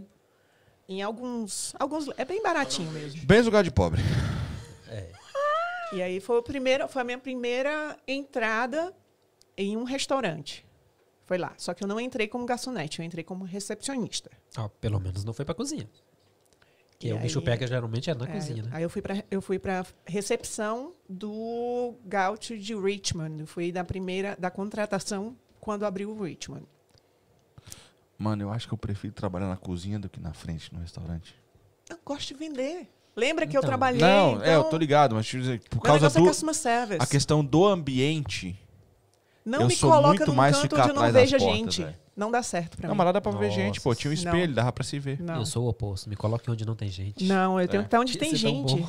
em 0.87 1.01
alguns, 1.01 1.73
alguns 1.79 2.07
é 2.17 2.23
bem 2.25 2.41
baratinho 2.41 2.91
mesmo. 2.91 3.25
Bem 3.25 3.41
lugar 3.41 3.63
de 3.63 3.71
pobre. 3.71 4.01
É. 4.87 5.11
E 5.93 6.01
aí 6.01 6.19
foi 6.19 6.37
o 6.37 6.43
primeiro, 6.43 6.87
foi 6.87 7.01
a 7.01 7.05
minha 7.05 7.17
primeira 7.17 7.97
entrada 8.07 8.93
em 9.55 9.75
um 9.77 9.83
restaurante. 9.83 10.65
Foi 11.25 11.37
lá. 11.37 11.53
Só 11.57 11.73
que 11.73 11.83
eu 11.83 11.87
não 11.87 11.99
entrei 11.99 12.27
como 12.27 12.45
garçonete, 12.45 12.99
eu 12.99 13.05
entrei 13.05 13.23
como 13.23 13.43
recepcionista. 13.43 14.31
Ó, 14.57 14.69
pelo 14.69 14.99
menos 14.99 15.23
não 15.25 15.33
foi 15.33 15.43
pra 15.43 15.53
cozinha. 15.53 15.89
Que 16.97 17.09
E 17.09 17.13
o 17.13 17.19
bicho 17.19 17.41
pega 17.41 17.67
geralmente 17.67 18.09
é 18.09 18.15
na 18.15 18.25
É, 18.25 18.27
cozinha, 18.31 18.63
né? 18.63 18.69
Aí 18.73 18.81
eu 18.81 18.89
fui 18.89 19.01
para 19.01 19.23
eu 19.29 19.41
fui 19.41 19.59
para 19.59 19.85
recepção 20.05 20.95
do 21.07 21.95
Gaúcho 22.05 22.57
de 22.57 22.73
Richmond. 22.75 23.41
Eu 23.41 23.45
fui 23.47 23.71
da 23.71 23.83
primeira 23.83 24.35
da 24.39 24.49
contratação 24.49 25.37
quando 25.59 25.85
abriu 25.85 26.09
o 26.11 26.23
Richmond. 26.23 26.65
Mano, 28.17 28.43
eu 28.43 28.51
acho 28.51 28.67
que 28.67 28.73
eu 28.73 28.77
prefiro 28.77 29.13
trabalhar 29.13 29.47
na 29.47 29.57
cozinha 29.57 29.99
do 29.99 30.09
que 30.09 30.19
na 30.19 30.33
frente 30.33 30.73
no 30.73 30.79
restaurante. 30.79 31.35
Eu 31.89 31.97
gosto 32.03 32.27
de 32.29 32.33
vender. 32.33 32.89
Lembra 33.15 33.45
que 33.47 33.55
eu 33.55 33.59
Então. 33.59 33.67
trabalhei? 33.69 34.01
Não, 34.01 34.33
então, 34.33 34.43
é, 34.43 34.55
eu 34.55 34.63
tô 34.65 34.77
ligado, 34.77 35.15
mas 35.15 35.25
deixa 35.25 35.37
eu 35.37 35.41
dizer, 35.41 35.59
por 35.69 35.75
meu 35.77 35.81
causa 35.83 35.99
negócio 36.01 36.21
do. 36.21 36.25
é 36.25 36.29
customer 36.29 36.55
service. 36.55 37.01
A 37.01 37.05
questão 37.07 37.43
do 37.43 37.65
ambiente. 37.65 38.59
Não 39.45 39.61
eu 39.61 39.67
me 39.67 39.75
sou 39.75 39.89
coloca 39.89 40.07
muito 40.09 40.25
num 40.27 40.35
mais 40.35 40.55
canto 40.57 40.69
ficar 40.69 40.81
onde 40.83 40.89
eu 40.91 40.95
não 41.01 41.11
vejo 41.11 41.37
portas, 41.37 41.55
gente. 41.57 41.83
velho. 41.83 41.95
Não 42.17 42.31
dá 42.31 42.41
certo 42.43 42.77
pra 42.77 42.87
Não, 42.87 42.95
mim. 42.95 42.97
mas 42.97 43.05
lá 43.05 43.11
dá 43.11 43.21
pra 43.21 43.31
ver 43.31 43.51
gente, 43.51 43.79
pô. 43.79 43.93
Tinha 43.95 44.11
um 44.11 44.15
Não. 44.15 44.23
espelho, 44.23 44.53
dava 44.53 44.71
pra 44.71 44.83
se 44.83 44.99
ver. 44.99 45.21
Não. 45.21 45.35
Eu 45.35 45.45
sou 45.45 45.65
o 45.65 45.69
oposto. 45.69 46.09
Me 46.09 46.15
coloque 46.15 46.49
onde 46.51 46.65
não 46.65 46.75
tem 46.75 46.89
gente. 46.89 47.23
Não, 47.25 47.61
eu 47.61 47.67
tenho 47.67 47.81
É. 47.81 47.83
que 47.83 47.87
estar 47.87 47.99
onde 47.99 48.11
Isso 48.11 48.19
tem 48.19 48.31
é 48.31 48.35
gente. 48.35 48.83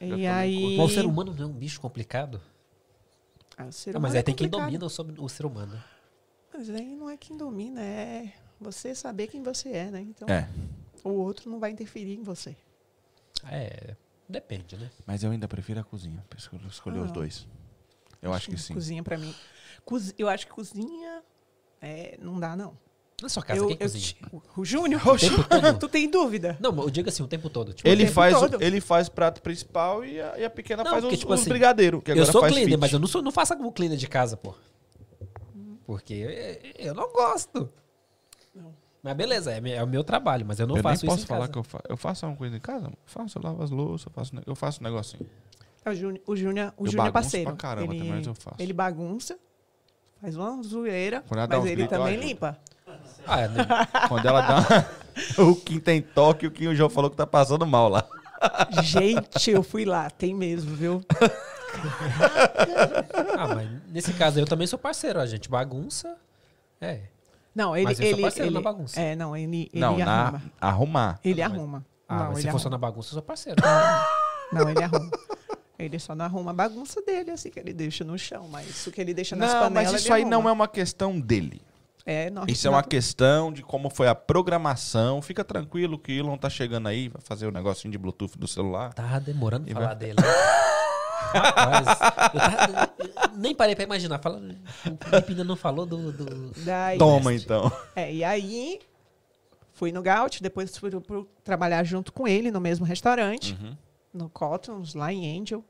E 0.00 0.26
aí. 0.26 0.76
Mas 0.76 0.90
o 0.90 0.94
ser 0.94 1.04
humano 1.06 1.34
não 1.36 1.44
é 1.44 1.46
um 1.46 1.52
bicho 1.52 1.80
complicado? 1.80 2.40
Ah, 3.56 3.66
o 3.66 3.72
ser 3.72 3.92
Não, 3.92 4.00
mas 4.00 4.10
humano 4.10 4.16
aí 4.18 4.22
tem 4.22 4.34
quem 4.34 4.46
complicado. 4.48 4.66
domina 4.66 4.86
o, 4.86 4.90
sobre- 4.90 5.14
o 5.20 5.28
ser 5.28 5.44
humano. 5.46 5.80
Mas 6.58 6.70
aí 6.70 6.96
não 6.96 7.08
é 7.08 7.16
quem 7.16 7.36
domina, 7.36 7.80
é 7.80 8.32
você 8.60 8.92
saber 8.92 9.28
quem 9.28 9.40
você 9.44 9.68
é, 9.68 9.90
né? 9.92 10.00
Então, 10.00 10.28
É. 10.28 10.48
o 11.04 11.10
outro 11.10 11.48
não 11.48 11.60
vai 11.60 11.70
interferir 11.70 12.14
em 12.18 12.22
você. 12.24 12.56
É, 13.48 13.94
depende, 14.28 14.76
né? 14.76 14.90
Mas 15.06 15.22
eu 15.22 15.30
ainda 15.30 15.46
prefiro 15.46 15.78
a 15.78 15.84
cozinha. 15.84 16.24
escolher- 16.36 16.66
escolher 16.66 16.98
os 16.98 17.10
Ah. 17.10 17.12
dois. 17.12 17.46
Eu 18.20 18.32
acho 18.32 18.50
que 18.50 18.58
sim. 18.58 18.74
Cozinha 18.74 19.04
pra 19.04 19.16
mim. 19.16 19.32
Cozi- 19.84 20.14
Eu 20.18 20.28
acho 20.28 20.46
que 20.48 20.52
cozinha 20.52 21.22
é, 21.80 22.18
não 22.20 22.40
dá, 22.40 22.56
não. 22.56 22.76
Na 23.22 23.28
sua 23.28 23.42
casa, 23.44 23.60
eu, 23.60 23.66
quem 23.68 23.76
eu 23.76 23.80
cozinha? 23.80 24.02
ti- 24.04 24.16
o- 24.32 24.42
o 24.60 24.64
Júnior, 24.64 25.00
O 25.06 25.16
tu 25.78 25.88
tem 25.88 26.10
dúvida? 26.10 26.56
Não, 26.60 26.72
mas 26.72 26.84
eu 26.86 26.90
digo 26.90 27.08
assim, 27.08 27.22
o 27.22 27.28
tempo 27.28 27.48
todo. 27.48 27.72
Tipo, 27.72 27.88
Ele 27.88 28.02
tempo 28.02 28.14
faz, 28.14 28.36
o- 28.36 28.48
todo. 28.50 28.62
ele 28.62 28.80
faz 28.80 29.08
prato 29.08 29.40
principal 29.42 30.04
e 30.04 30.20
a, 30.20 30.38
e 30.40 30.44
a 30.44 30.50
pequena 30.50 30.82
Não, 30.82 30.90
faz 30.90 31.02
porque, 31.02 31.14
os, 31.14 31.20
tipo 31.20 31.32
os 31.32 31.40
assim, 31.40 31.48
brigadeiros. 31.48 32.02
Eu 32.04 32.26
sou 32.26 32.40
faz 32.40 32.52
cleaner, 32.52 32.70
fit. 32.74 32.80
mas 32.80 32.92
eu 32.92 32.98
não, 32.98 33.06
sou, 33.06 33.22
não 33.22 33.30
faço 33.30 33.54
o 33.54 33.72
cleaner 33.72 33.96
de 33.96 34.08
casa, 34.08 34.36
pô. 34.36 34.52
Porque 35.88 36.74
eu, 36.76 36.94
não 36.94 37.10
gosto. 37.10 37.66
Não. 38.54 38.74
Mas 39.02 39.16
beleza, 39.16 39.50
é, 39.50 39.70
é 39.70 39.82
o 39.82 39.86
meu 39.86 40.04
trabalho, 40.04 40.44
mas 40.44 40.60
eu 40.60 40.66
não 40.66 40.76
eu 40.76 40.82
faço 40.82 41.06
nem 41.06 41.14
isso 41.14 41.16
posso 41.16 41.24
em 41.24 41.26
falar 41.26 41.40
casa. 41.40 41.52
que 41.52 41.58
eu 41.58 41.62
faço. 41.64 41.84
Eu 41.88 41.96
faço 41.96 42.26
alguma 42.26 42.38
coisa 42.38 42.56
em 42.58 42.60
casa? 42.60 42.88
Eu 42.88 42.92
faço, 43.06 43.38
eu 43.38 43.42
lavo 43.42 43.62
as 43.62 43.70
louças, 43.70 44.06
eu 44.06 44.12
faço, 44.12 44.32
eu 44.46 44.54
faço 44.54 44.80
um 44.82 44.84
negocinho. 44.84 45.26
É 45.82 45.90
O 45.90 45.94
Júnior, 45.94 46.22
o 46.26 46.36
Júnior, 46.36 46.74
o 46.76 46.84
Eu 46.84 46.90
Júnior 46.90 47.08
é 47.08 47.10
parceiro. 47.10 47.46
pra 47.46 47.56
caramba 47.56 47.94
ele, 47.94 48.00
também, 48.00 48.16
mas 48.16 48.26
eu 48.26 48.34
faço. 48.34 48.56
ele 48.58 48.74
bagunça, 48.74 49.38
faz 50.20 50.36
uma 50.36 50.62
zoeira, 50.62 51.24
Quando 51.26 51.38
ela 51.38 51.46
dá 51.46 51.56
mas 51.56 51.64
ele 51.64 51.76
gritos, 51.76 51.98
também 51.98 52.16
limpa. 52.18 52.58
Ah, 53.26 53.40
é, 53.40 53.48
né? 53.48 53.66
Quando 54.08 54.26
ela 54.26 54.40
dá. 54.42 54.90
o 55.42 55.56
Kim 55.56 55.80
tem 55.80 56.02
toque, 56.02 56.46
o 56.46 56.50
Kim 56.50 56.66
o 56.66 56.74
João 56.74 56.90
falou 56.90 57.08
que 57.08 57.16
tá 57.16 57.26
passando 57.26 57.66
mal 57.66 57.88
lá. 57.88 58.06
Gente, 58.82 59.50
eu 59.50 59.62
fui 59.62 59.86
lá, 59.86 60.10
tem 60.10 60.34
mesmo, 60.34 60.76
viu? 60.76 61.02
ah, 63.38 63.54
mas 63.54 63.68
nesse 63.88 64.12
caso 64.14 64.38
eu 64.40 64.46
também 64.46 64.66
sou 64.66 64.78
parceiro, 64.78 65.20
a 65.20 65.26
gente 65.26 65.48
bagunça. 65.48 66.16
É. 66.80 67.00
Não, 67.54 67.76
ele. 67.76 67.84
Mas 67.86 67.98
eu 68.00 68.06
sou 68.06 68.14
ele, 68.14 68.22
parceiro 68.22 68.48
ele 68.48 68.54
na 68.54 68.60
bagunça. 68.60 69.00
É, 69.00 69.16
não, 69.16 69.36
ele, 69.36 69.68
ele 69.72 69.80
não, 69.80 69.96
na, 69.98 70.12
arruma. 70.22 70.42
arrumar. 70.60 71.20
Ele 71.24 71.42
Ah, 71.42 71.48
mas- 71.48 71.58
arruma. 71.58 71.86
Ah, 72.08 72.16
não, 72.16 72.24
mas 72.28 72.38
ele 72.38 72.46
se 72.46 72.50
for 72.52 72.58
só 72.58 72.70
na 72.70 72.78
bagunça, 72.78 73.08
eu 73.10 73.12
sou 73.14 73.22
parceiro. 73.22 73.60
Não, 74.52 74.68
ele 74.70 74.82
arruma. 74.82 75.10
Ele 75.78 75.98
só 75.98 76.14
não 76.14 76.24
arruma 76.24 76.50
a 76.50 76.54
bagunça 76.54 77.00
dele, 77.02 77.30
assim, 77.30 77.50
que 77.50 77.58
ele 77.60 77.72
deixa 77.72 78.02
no 78.02 78.18
chão. 78.18 78.48
Mas 78.50 78.86
o 78.86 78.90
que 78.90 79.00
ele 79.00 79.12
deixa 79.14 79.36
nas 79.36 79.52
Não, 79.52 79.60
panelas. 79.60 79.92
mas 79.92 80.00
isso 80.00 80.08
ele 80.12 80.22
aí 80.22 80.24
não 80.24 80.48
é 80.48 80.52
uma 80.52 80.66
questão 80.66 81.20
dele. 81.20 81.60
É, 82.06 82.30
não, 82.30 82.44
Isso 82.48 82.66
é 82.66 82.70
uma 82.70 82.82
questão 82.82 83.52
de 83.52 83.62
como 83.62 83.90
foi 83.90 84.08
a 84.08 84.14
programação. 84.14 85.20
Fica 85.20 85.44
tranquilo 85.44 85.98
que 85.98 86.10
o 86.12 86.18
Elon 86.24 86.38
tá 86.38 86.48
chegando 86.48 86.88
aí, 86.88 87.08
vai 87.10 87.20
fazer 87.22 87.46
o 87.46 87.50
negocinho 87.52 87.92
de 87.92 87.98
Bluetooth 87.98 88.38
do 88.38 88.48
celular. 88.48 88.94
Tava 88.94 89.20
demorando 89.20 89.66
pra 89.66 89.74
falar 89.74 89.86
vai- 89.88 89.96
dele. 89.96 90.16
Rapaz, 91.32 91.86
eu, 92.34 92.40
tava- 92.40 92.92
eu 93.32 93.36
nem 93.38 93.54
parei 93.54 93.74
pra 93.74 93.84
imaginar. 93.84 94.18
Fala, 94.18 94.38
o 94.38 95.04
Felipe 95.10 95.30
ainda 95.32 95.44
não 95.44 95.56
falou 95.56 95.84
do. 95.86 96.12
do- 96.12 96.52
Daí, 96.64 96.98
Toma 96.98 97.32
então. 97.34 97.70
É, 97.94 98.12
e 98.12 98.22
aí 98.24 98.80
fui 99.72 99.92
no 99.92 100.02
Gaut, 100.02 100.42
depois 100.42 100.76
fui 100.76 100.90
pro- 100.90 101.00
pro 101.00 101.28
trabalhar 101.44 101.84
junto 101.84 102.12
com 102.12 102.26
ele 102.26 102.50
no 102.50 102.60
mesmo 102.60 102.84
restaurante, 102.84 103.56
Uhum. 103.60 103.76
no 104.12 104.28
Cottons, 104.30 104.94
lá 104.94 105.12
em 105.12 105.40
Angel, 105.40 105.64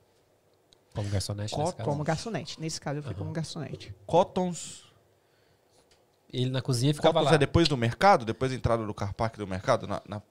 Como 0.94 1.08
garçonete 1.10 1.56
nesse 1.58 1.74
caso. 1.74 1.88
como 1.90 2.04
garçonete. 2.04 2.60
Nesse 2.60 2.80
caso 2.80 2.98
eu 2.98 3.02
fui 3.02 3.14
como 3.14 3.32
garçonete. 3.32 3.94
Cottons. 4.06 4.84
Ele 6.32 6.50
na 6.50 6.60
cozinha 6.60 6.92
ficava 6.94 7.14
Cottons 7.14 7.30
lá. 7.30 7.34
é 7.36 7.38
depois 7.38 7.68
do 7.68 7.76
mercado? 7.76 8.24
Depois 8.24 8.50
da 8.50 8.56
entrada 8.56 8.84
do 8.84 8.92
car 8.92 9.14
park 9.14 9.36
do 9.38 9.46
mercado? 9.46 9.86
Na, 9.86 10.02
na- 10.06 10.22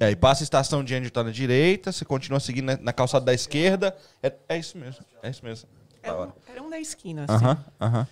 É, 0.00 0.10
e 0.10 0.16
passa 0.16 0.42
a 0.42 0.44
estação 0.44 0.82
de 0.84 0.94
Angel 0.94 1.10
tá 1.10 1.22
na 1.24 1.30
direita, 1.30 1.92
você 1.92 2.04
continua 2.04 2.40
seguindo 2.40 2.66
na, 2.66 2.76
na 2.76 2.92
calçada 2.92 3.24
da 3.24 3.34
esquerda. 3.34 3.96
É, 4.22 4.32
é 4.48 4.58
isso 4.58 4.76
mesmo. 4.78 5.04
É 5.22 5.30
isso 5.30 5.44
mesmo. 5.44 5.68
Era 6.02 6.22
um, 6.22 6.32
era 6.48 6.62
um 6.62 6.68
da 6.70 6.78
esquina, 6.80 7.24
assim. 7.28 7.44
Aham, 7.44 7.64
aham. 7.80 8.08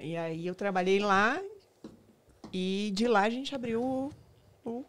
E 0.00 0.16
aí 0.16 0.46
eu 0.46 0.54
trabalhei 0.54 0.98
lá 1.00 1.38
e 2.52 2.90
de 2.94 3.06
lá 3.06 3.22
a 3.22 3.30
gente 3.30 3.54
abriu 3.54 3.82
o... 3.82 4.12
o- 4.64 4.84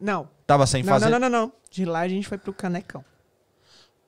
Não, 0.00 0.28
Tava 0.46 0.66
sem 0.66 0.82
não, 0.82 0.92
fazer. 0.92 1.10
não, 1.10 1.18
não, 1.18 1.28
não, 1.28 1.40
não. 1.46 1.52
De 1.70 1.84
lá 1.84 2.00
a 2.00 2.08
gente 2.08 2.26
foi 2.28 2.38
pro 2.38 2.52
Canecão. 2.54 3.04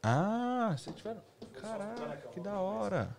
Ah, 0.02 0.74
vocês 0.78 0.94
tiveram. 0.96 1.20
Caraca, 1.60 2.28
que 2.32 2.40
da 2.40 2.58
hora. 2.58 3.10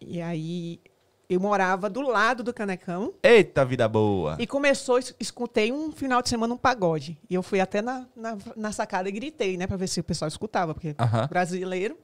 E 0.00 0.22
aí 0.22 0.80
eu 1.28 1.38
morava 1.40 1.90
do 1.90 2.00
lado 2.00 2.42
do 2.42 2.54
Canecão 2.54 3.12
Eita, 3.22 3.64
vida 3.64 3.86
boa. 3.88 4.36
E 4.38 4.46
começou, 4.46 4.98
es- 4.98 5.14
escutei 5.20 5.70
um 5.72 5.92
final 5.92 6.22
de 6.22 6.28
semana 6.28 6.54
um 6.54 6.56
pagode. 6.56 7.18
E 7.28 7.34
eu 7.34 7.42
fui 7.42 7.60
até 7.60 7.82
na, 7.82 8.06
na, 8.16 8.38
na 8.56 8.72
sacada 8.72 9.08
e 9.08 9.12
gritei, 9.12 9.56
né? 9.56 9.66
Pra 9.66 9.76
ver 9.76 9.88
se 9.88 10.00
o 10.00 10.04
pessoal 10.04 10.28
escutava, 10.28 10.72
porque 10.74 10.94
Aham. 10.98 11.26
brasileiro. 11.26 11.98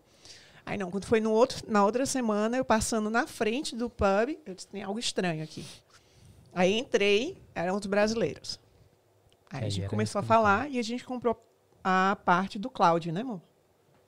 Aí 0.67 0.77
não, 0.79 0.91
quando 0.91 1.05
foi 1.07 1.21
no 1.21 1.31
outro, 1.31 1.59
na 1.71 1.85
outra 1.85 2.07
semana, 2.07 2.57
eu 2.57 2.65
passando 2.65 3.09
na 3.11 3.27
frente 3.27 3.75
do 3.77 3.89
pub, 3.91 4.37
eu 4.47 4.55
disse, 4.55 4.67
tem 4.69 4.83
algo 4.83 4.99
estranho 4.99 5.43
aqui. 5.45 5.65
Aí 6.55 6.79
entrei, 6.79 7.37
eram 7.55 7.77
os 7.77 7.87
brasileiros. 7.87 8.59
Aí 9.51 9.61
Aí 9.63 9.67
a 9.67 9.71
gente 9.71 9.89
começou 9.89 10.19
a 10.21 10.23
falar 10.23 10.71
e 10.71 10.79
a 10.79 10.83
gente 10.83 11.05
comprou 11.05 11.43
a 11.83 12.17
parte 12.25 12.59
do 12.59 12.71
Cláudio, 12.71 13.13
né, 13.13 13.21
amor? 13.23 13.41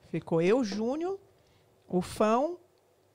Ficou 0.09 0.41
eu, 0.41 0.63
Júnior, 0.63 1.19
o 1.87 2.01
Fão 2.01 2.57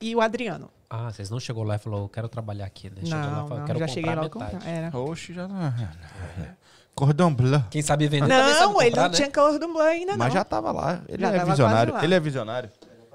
e 0.00 0.14
o 0.14 0.20
Adriano. 0.20 0.70
Ah, 0.94 1.10
vocês 1.10 1.30
não 1.30 1.40
chegou 1.40 1.64
lá 1.64 1.76
e 1.76 1.78
falou, 1.78 2.06
quero 2.06 2.28
trabalhar 2.28 2.66
aqui, 2.66 2.90
né? 2.90 2.96
Chegou 3.02 3.18
lá 3.18 3.26
e 3.26 3.30
Não, 3.30 3.48
falou, 3.48 3.58
não, 3.60 3.66
quero 3.66 3.78
já 3.78 3.86
comprar 3.86 3.94
cheguei 3.94 4.14
lá 4.14 4.28
comprar. 4.28 4.68
Era. 4.68 4.98
Oxe, 4.98 5.32
já. 5.32 5.48
Cordão 6.94 7.32
Bleu. 7.34 7.62
Quem 7.70 7.80
sabe 7.80 8.06
vender 8.08 8.28
também 8.28 8.52
sabe 8.54 8.72
Não, 8.74 8.82
ele 8.82 8.90
comprar, 8.90 9.02
não 9.04 9.08
né? 9.10 9.16
tinha 9.16 9.30
cordon 9.30 9.72
bleu 9.72 9.82
ainda, 9.86 10.16
Mas 10.16 10.28
não. 10.28 10.34
já 10.34 10.44
tava 10.44 10.70
lá. 10.70 11.02
Ele 11.08 11.22
Já 11.22 11.28
é 11.32 11.38
tava 11.38 11.50
visionário. 11.50 11.94
Ele 12.02 12.14
é 12.14 12.20
visionário. 12.20 12.70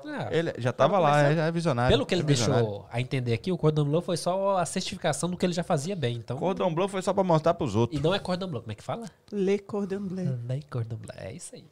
Ah, 0.09 0.27
Ele 0.31 0.53
já 0.57 0.71
tava 0.73 0.93
Tava 0.93 1.03
lá, 1.03 1.29
ele 1.29 1.39
é 1.39 1.51
visionário. 1.51 1.91
Pelo 1.93 2.05
que 2.05 2.15
ele 2.15 2.21
é 2.21 2.25
deixou 2.25 2.87
a 2.91 2.99
entender 3.01 3.33
aqui, 3.33 3.51
o 3.51 3.57
Cordon 3.57 3.83
Bleu 3.83 4.01
foi 4.01 4.15
só 4.17 4.57
a 4.57 4.65
certificação 4.65 5.29
do 5.29 5.35
que 5.37 5.45
ele 5.45 5.53
já 5.53 5.63
fazia 5.63 5.95
bem. 5.97 6.15
Então, 6.15 6.37
Cordão 6.37 6.73
Bleu 6.73 6.87
foi 6.87 7.01
só 7.01 7.13
pra 7.13 7.23
mostrar 7.25 7.53
pros 7.53 7.75
outros. 7.75 7.99
E 7.99 8.01
não 8.03 8.15
é 8.15 8.17
Cordon 8.19 8.47
Bleu, 8.47 8.61
como 8.61 8.71
é 8.71 8.75
que 8.75 8.83
fala? 8.83 9.05
Le 9.31 9.59
cordon 9.59 9.99
bleu. 9.99 10.37
Nem 10.43 10.61
Cordon 10.61 10.95
Bleu, 10.95 11.13
é 11.17 11.33
isso 11.33 11.53
aí. 11.55 11.65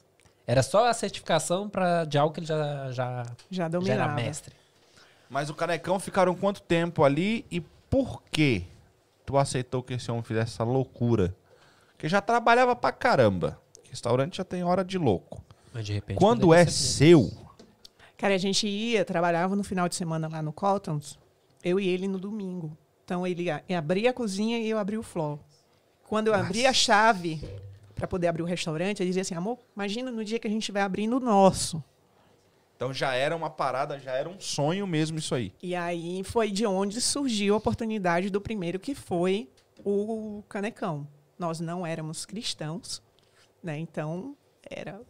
Era 0.46 0.62
só 0.62 0.88
a 0.88 0.94
certificação 0.94 1.70
pra, 1.70 2.04
de 2.04 2.18
algo 2.20 2.34
que 2.34 2.42
ele 2.42 2.46
já, 2.48 2.92
já, 2.92 3.24
Já 3.24 3.26
já 3.50 3.64
era 3.64 3.70
dominava. 3.70 4.14
mestre. 4.14 4.54
Mas 5.30 5.50
o 5.50 5.54
Canecão 5.54 6.00
ficaram 6.00 6.36
quanto 6.36 6.62
tempo 6.62 7.04
ali 7.04 7.46
e 7.50 7.62
por 7.90 8.22
que 8.32 8.66
tu 9.26 9.38
aceitou 9.38 9.82
que 9.82 9.94
esse 9.94 10.10
homem 10.12 10.24
fizesse 10.24 10.54
essa 10.54 10.64
loucura? 10.64 11.36
Porque 11.92 12.08
já 12.08 12.22
trabalhava 12.22 12.76
pra 12.76 12.92
caramba. 12.92 13.60
Restaurante 13.90 14.38
já 14.38 14.44
tem 14.44 14.64
hora 14.64 14.84
de 14.84 14.98
louco. 14.98 15.44
Mas 15.74 15.86
de 15.86 15.94
repente. 15.94 16.18
Quando 16.18 16.54
é 16.54 16.66
seu, 16.66 17.32
Cara, 18.18 18.34
a 18.34 18.38
gente 18.38 18.66
ia, 18.68 19.04
trabalhava 19.04 19.56
no 19.56 19.64
final 19.64 19.90
de 19.90 19.96
semana 19.96 20.28
lá 20.28 20.42
no 20.42 20.54
Cottons, 20.54 21.20
eu 21.64 21.80
e 21.80 21.88
ele 21.88 22.08
no 22.08 22.18
domingo. 22.18 22.78
Então 23.04 23.28
ele 23.28 23.48
abria 23.52 24.10
a 24.10 24.14
cozinha 24.14 24.58
e 24.58 24.70
eu 24.70 24.80
abria 24.80 25.00
o 25.00 25.04
floor. 25.04 25.38
Quando 26.08 26.28
eu 26.28 26.34
abria 26.34 26.70
a 26.70 26.74
chave 26.74 27.42
para 27.94 28.08
poder 28.08 28.28
abrir 28.28 28.42
o 28.42 28.46
restaurante, 28.46 29.02
ele 29.02 29.10
dizia 29.10 29.22
assim: 29.22 29.36
amor, 29.36 29.60
imagina 29.76 30.12
no 30.12 30.24
dia 30.24 30.40
que 30.40 30.48
a 30.48 30.50
gente 30.50 30.72
vai 30.72 30.82
abrindo 30.82 31.18
o 31.18 31.20
nosso. 31.20 31.84
Então 32.76 32.94
já 32.94 33.14
era 33.14 33.36
uma 33.36 33.50
parada, 33.50 33.98
já 34.00 34.12
era 34.12 34.30
um 34.30 34.40
sonho 34.40 34.86
mesmo 34.86 35.18
isso 35.18 35.34
aí. 35.34 35.54
E 35.64 35.74
aí 35.76 36.24
foi 36.24 36.52
de 36.52 36.66
onde 36.66 37.00
surgiu 37.00 37.54
a 37.54 37.58
oportunidade 37.58 38.30
do 38.30 38.42
primeiro, 38.42 38.80
que 38.80 38.94
foi 38.94 39.50
o 39.84 40.44
Canecão. 40.50 41.08
Nós 41.40 41.60
não 41.60 41.86
éramos 41.86 42.26
cristãos, 42.26 43.02
né? 43.64 43.78
Então 43.78 44.36
era, 44.70 45.02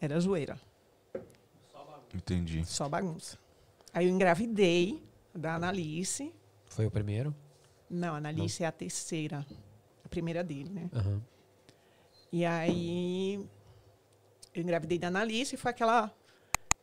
era 0.00 0.18
zoeira. 0.18 0.58
Entendi. 2.14 2.64
Só 2.64 2.88
bagunça. 2.88 3.38
Aí 3.92 4.06
eu 4.06 4.10
engravidei 4.12 5.02
da 5.34 5.54
Analice. 5.54 6.32
Foi 6.66 6.86
o 6.86 6.90
primeiro? 6.90 7.34
Não, 7.88 8.14
a 8.14 8.16
Analice 8.16 8.64
é 8.64 8.66
a 8.66 8.72
terceira. 8.72 9.46
A 10.04 10.08
primeira 10.08 10.42
dele, 10.42 10.70
né? 10.70 10.90
Aham. 10.94 11.22
E 12.30 12.44
aí 12.46 13.34
eu 14.54 14.62
engravidei 14.62 14.98
da 14.98 15.08
Analice 15.08 15.54
e 15.54 15.58
foi 15.58 15.70
aquela 15.70 16.10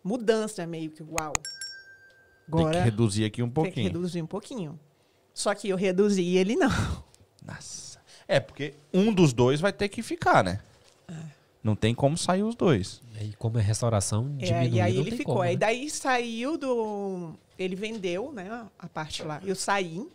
mudança 0.03 0.65
meio 0.65 0.89
que 0.91 1.03
uau. 1.03 1.33
Tem 1.33 1.43
que 2.55 2.61
Agora 2.61 2.83
reduzir 2.83 3.25
aqui 3.25 3.43
um 3.43 3.45
tem 3.49 3.63
que 3.65 3.69
pouquinho. 3.71 3.87
reduzir 3.87 4.21
um 4.21 4.27
pouquinho. 4.27 4.79
Só 5.33 5.53
que 5.53 5.69
eu 5.69 5.77
reduzi 5.77 6.21
e 6.21 6.37
ele 6.37 6.55
não. 6.55 6.69
Nossa. 7.45 7.99
É, 8.27 8.39
porque 8.39 8.73
um 8.93 9.13
dos 9.13 9.33
dois 9.33 9.59
vai 9.61 9.71
ter 9.73 9.87
que 9.89 10.01
ficar, 10.01 10.43
né? 10.43 10.59
Não 11.63 11.75
tem 11.75 11.93
como 11.93 12.17
sair 12.17 12.41
os 12.43 12.55
dois. 12.55 13.01
E 13.21 13.33
como 13.33 13.57
é 13.57 13.61
restauração, 13.61 14.33
É, 14.39 14.45
diminuiu, 14.45 14.73
e 14.75 14.81
aí 14.81 14.93
não 14.93 15.01
ele 15.01 15.09
tem 15.11 15.17
ficou. 15.17 15.35
como, 15.35 15.43
Aí 15.45 15.53
né? 15.55 15.57
daí 15.59 15.89
saiu 15.89 16.57
do. 16.57 17.33
Ele 17.57 17.75
vendeu, 17.75 18.31
né? 18.31 18.65
A 18.79 18.87
parte 18.87 19.23
lá. 19.23 19.41
Eu 19.43 19.55
saí 19.55 20.07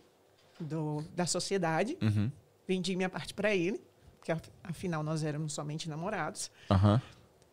do, 0.59 1.03
da 1.15 1.25
sociedade, 1.27 1.97
Uhum. 2.01 2.31
vendi 2.67 2.95
minha 2.95 3.09
parte 3.09 3.33
para 3.33 3.53
ele. 3.55 3.79
porque 4.17 4.31
af- 4.31 4.49
afinal 4.63 5.03
nós 5.03 5.23
éramos 5.23 5.53
somente 5.53 5.87
namorados. 5.87 6.49
Aham. 6.71 6.99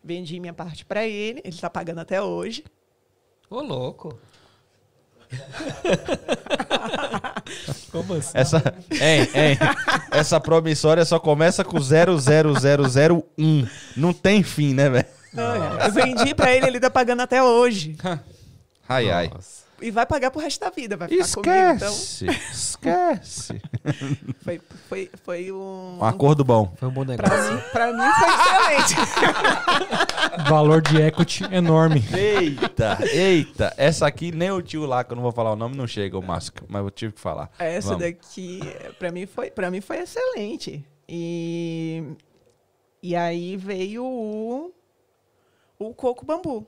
Vendi 0.04 0.40
minha 0.40 0.52
parte 0.52 0.84
para 0.84 1.06
ele, 1.06 1.40
ele 1.44 1.54
está 1.54 1.70
pagando 1.70 2.00
até 2.00 2.20
hoje. 2.20 2.64
Ô, 3.48 3.60
louco. 3.60 4.18
Como 7.90 8.14
assim? 8.14 8.30
Essa, 8.34 8.62
hein, 8.90 9.28
hein, 9.34 9.58
essa 10.10 10.40
promissória 10.40 11.04
só 11.04 11.18
começa 11.18 11.64
com 11.64 11.78
00001. 11.78 13.66
Não 13.96 14.12
tem 14.12 14.42
fim, 14.42 14.74
né, 14.74 14.90
velho? 14.90 15.06
Eu 15.84 15.92
vendi 15.92 16.34
para 16.34 16.54
ele, 16.54 16.66
ele 16.66 16.78
está 16.78 16.90
pagando 16.90 17.22
até 17.22 17.42
hoje. 17.42 17.96
Ai, 18.88 19.10
ai. 19.10 19.30
Nossa. 19.32 19.61
E 19.82 19.90
vai 19.90 20.06
pagar 20.06 20.30
pro 20.30 20.40
resto 20.40 20.60
da 20.60 20.70
vida, 20.70 20.96
vai 20.96 21.08
ficar 21.08 21.28
comigo. 21.28 21.50
Então, 21.74 21.92
Esquece. 21.92 22.26
Esquece. 22.52 23.62
foi, 24.42 24.60
foi, 24.88 25.10
foi 25.24 25.52
um. 25.52 25.98
Um 26.00 26.04
acordo 26.04 26.44
bom. 26.44 26.72
Foi 26.76 26.88
um 26.88 26.92
bom 26.92 27.04
Pra 27.04 27.16
negócio. 27.16 27.54
mim, 27.54 27.60
pra 27.72 27.92
mim 27.92 28.12
foi 28.18 28.28
excelente. 28.28 28.94
Valor 30.48 30.80
de 30.80 31.00
equity 31.02 31.44
enorme. 31.52 32.02
Eita, 32.16 32.98
eita. 33.12 33.74
Essa 33.76 34.06
aqui, 34.06 34.30
nem 34.30 34.50
o 34.52 34.62
tio 34.62 34.86
lá, 34.86 35.02
que 35.02 35.12
eu 35.12 35.16
não 35.16 35.22
vou 35.22 35.32
falar 35.32 35.52
o 35.52 35.56
nome, 35.56 35.76
não 35.76 35.86
chega, 35.86 36.16
o 36.16 36.22
Márcio. 36.22 36.52
Mas 36.68 36.82
eu 36.82 36.90
tive 36.90 37.12
que 37.12 37.20
falar. 37.20 37.50
Essa 37.58 37.88
Vamos. 37.88 38.02
daqui, 38.04 38.60
pra 38.98 39.10
mim, 39.10 39.26
foi, 39.26 39.50
pra 39.50 39.70
mim 39.70 39.80
foi 39.80 39.98
excelente. 39.98 40.84
E, 41.08 42.04
e 43.02 43.16
aí 43.16 43.56
veio 43.56 44.04
o, 44.04 44.72
o 45.78 45.92
coco 45.92 46.24
bambu. 46.24 46.64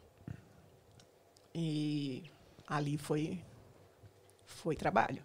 E 1.55 2.25
ali 2.77 2.99
foi, 2.99 3.41
foi 4.45 4.77
trabalho. 4.77 5.23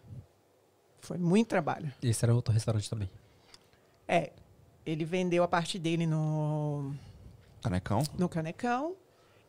Foi 1.02 1.18
muito 1.18 1.48
trabalho. 1.48 1.92
Esse 2.02 2.24
era 2.24 2.34
outro 2.34 2.54
restaurante 2.54 2.90
também. 2.90 3.10
É, 4.08 4.32
ele 4.86 5.06
vendeu 5.06 5.44
a 5.44 5.48
parte 5.48 5.80
dele 5.80 6.06
no, 6.06 6.94
Canecão? 7.62 8.04
no 8.18 8.30
Canecão 8.30 8.96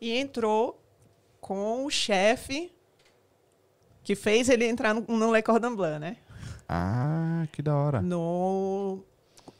e 0.01 0.16
entrou 0.16 0.81
com 1.40 1.85
o 1.85 1.90
chefe 1.90 2.72
que 4.02 4.14
fez 4.14 4.48
ele 4.48 4.66
entrar 4.66 4.94
no, 4.94 5.02
no 5.02 5.35
Le 5.35 5.43
Cordon 5.43 5.77
Bleu, 5.77 5.98
né? 5.98 6.16
Ah, 6.68 7.47
que 7.52 7.60
da 7.62 7.74
hora. 7.77 8.01
No, 8.01 9.02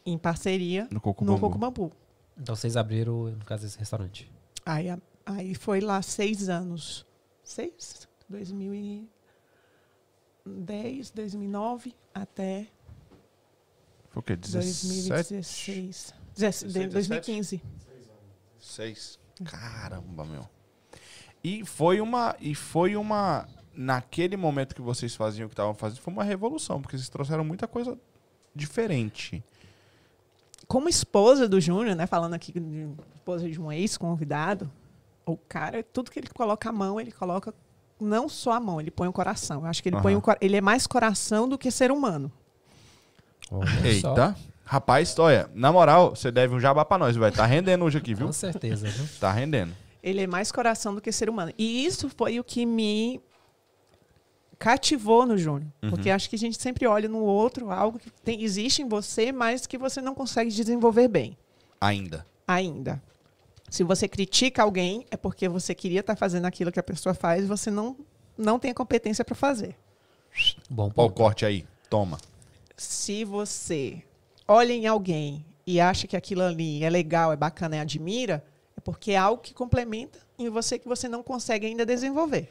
em 0.07 0.17
parceria 0.17 0.87
No 0.91 1.01
Coco 1.01 1.25
no 1.25 1.33
Bambu. 1.33 1.47
Coco 1.47 1.59
Bambu. 1.59 1.93
Então 2.39 2.57
vocês 2.57 2.77
abriram, 2.77 3.31
no 3.31 3.45
caso, 3.45 3.67
esse 3.67 3.79
restaurante. 3.79 4.31
Aí, 4.65 4.87
aí 5.27 5.55
foi 5.55 5.81
lá 5.81 6.01
seis 6.01 6.49
anos. 6.49 7.07
Seis? 7.43 8.09
2010, 8.31 11.11
2009 11.11 11.95
até 12.15 12.69
Foi 14.09 14.21
o 14.21 14.23
quê? 14.23 14.37
17? 14.37 15.35
2016. 15.35 16.15
17, 16.37 16.89
2015. 16.89 17.63
Seis. 18.59 19.19
Caramba, 19.45 20.25
meu. 20.25 20.49
E 21.43 21.65
foi 21.65 22.01
uma. 22.01 22.37
E 22.41 22.55
foi 22.55 22.97
uma. 22.97 23.49
Naquele 23.75 24.37
momento 24.37 24.75
que 24.75 24.83
vocês 24.83 25.15
faziam 25.15 25.47
o 25.47 25.49
que 25.49 25.55
estavam 25.55 25.75
fazendo, 25.75 26.01
foi 26.01 26.13
uma 26.13 26.25
revolução, 26.25 26.83
porque 26.83 26.97
vocês 26.97 27.09
trouxeram 27.09 27.45
muita 27.45 27.67
coisa 27.67 27.99
diferente. 28.55 29.43
Como 30.67 30.89
esposa 30.89 31.49
do 31.49 31.61
Júnior, 31.61 31.97
né? 31.97 32.07
Falando 32.07 32.35
aqui 32.35 32.53
de 32.53 32.89
esposa 33.15 33.49
de 33.49 33.61
um 33.61 33.73
ex-convidado, 33.73 34.71
o 35.25 35.37
cara, 35.37 35.83
tudo 35.83 36.11
que 36.11 36.19
ele 36.19 36.29
coloca 36.29 36.69
a 36.69 36.73
mão, 36.73 37.01
ele 37.01 37.11
coloca 37.11 37.55
não 38.01 38.29
só 38.29 38.53
a 38.53 38.61
mão, 38.61 38.81
ele 38.81 38.91
põe 38.91 39.09
o 39.09 39.13
coração. 39.13 39.61
Eu 39.63 39.67
acho 39.67 39.83
que 39.83 39.89
ele, 39.89 40.01
põe 40.01 40.15
Aham. 40.15 40.23
o, 40.27 40.37
ele 40.41 40.57
é 40.57 40.61
mais 40.61 40.87
coração 40.87 41.49
do 41.49 41.59
que 41.59 41.71
ser 41.71 41.91
humano. 41.91 42.31
Olha 43.51 43.69
só. 44.01 44.11
Eita. 44.11 44.37
Rapaz, 44.65 45.19
olha, 45.19 45.51
na 45.53 45.73
moral, 45.73 46.11
você 46.11 46.31
deve 46.31 46.55
um 46.55 46.61
jabá 46.61 46.85
pra 46.85 46.97
nós, 46.97 47.17
vai. 47.17 47.33
Tá 47.33 47.45
rendendo 47.45 47.85
hoje 47.85 47.99
aqui, 47.99 48.15
viu? 48.15 48.27
Com 48.27 48.33
certeza, 48.33 48.89
viu? 48.89 49.05
Tá 49.19 49.33
rendendo. 49.33 49.75
Ele 50.03 50.23
é 50.23 50.27
mais 50.27 50.53
coração 50.53 50.95
do 50.95 51.01
que 51.01 51.11
ser 51.11 51.29
humano. 51.29 51.53
E 51.59 51.85
isso 51.85 52.09
foi 52.09 52.39
o 52.39 52.45
que 52.45 52.65
me 52.65 53.21
cativou 54.59 55.27
no 55.27 55.37
Júnior. 55.37 55.71
Porque 55.89 56.09
acho 56.11 56.31
que 56.31 56.37
a 56.37 56.39
gente 56.39 56.61
sempre 56.61 56.87
olha 56.87 57.09
no 57.09 57.19
outro 57.19 57.71
algo 57.71 57.99
que 57.99 58.11
tem, 58.23 58.43
existe 58.43 58.83
em 58.83 58.89
você, 58.89 59.33
mas 59.33 59.67
que 59.67 59.77
você 59.77 60.01
não 60.01 60.15
consegue 60.15 60.51
desenvolver 60.51 61.09
bem 61.09 61.37
Ainda. 61.81 62.25
ainda. 62.47 63.03
Se 63.71 63.85
você 63.85 64.09
critica 64.09 64.65
alguém, 64.65 65.07
é 65.13 65.17
porque 65.17 65.49
você 65.49 65.75
queria 65.75 66.01
estar 66.01 66.17
fazendo 66.17 66.45
aquilo 66.45 66.73
que 66.73 66.81
a 66.81 66.83
pessoa 66.83 67.15
faz 67.15 67.45
e 67.45 67.47
você 67.47 67.71
não, 67.71 67.97
não 68.37 68.59
tem 68.59 68.73
a 68.73 68.75
competência 68.75 69.25
para 69.25 69.37
fazer. 69.37 69.77
Bom 70.69 70.85
Ó 70.85 70.87
o 70.89 70.91
ponto. 70.91 71.15
corte 71.15 71.47
aí. 71.47 71.65
Toma. 71.89 72.19
Se 72.77 73.25
você 73.25 74.03
olha 74.47 74.73
em 74.73 74.89
alguém 74.89 75.45
e 75.65 75.81
acha 75.81 76.09
que 76.09 76.17
aquilo 76.17 76.43
ali 76.43 76.83
é 76.83 76.91
legal, 76.91 77.33
é 77.33 77.37
bacana, 77.37 77.77
é 77.77 77.81
admira, 77.81 78.45
é 78.77 78.81
porque 78.81 79.13
é 79.13 79.17
algo 79.17 79.41
que 79.41 79.55
complementa 79.55 80.19
em 80.37 80.49
você 80.49 80.77
que 80.77 80.89
você 80.89 81.09
não 81.09 81.23
consegue 81.23 81.67
ainda 81.67 81.87
desenvolver. 81.87 82.51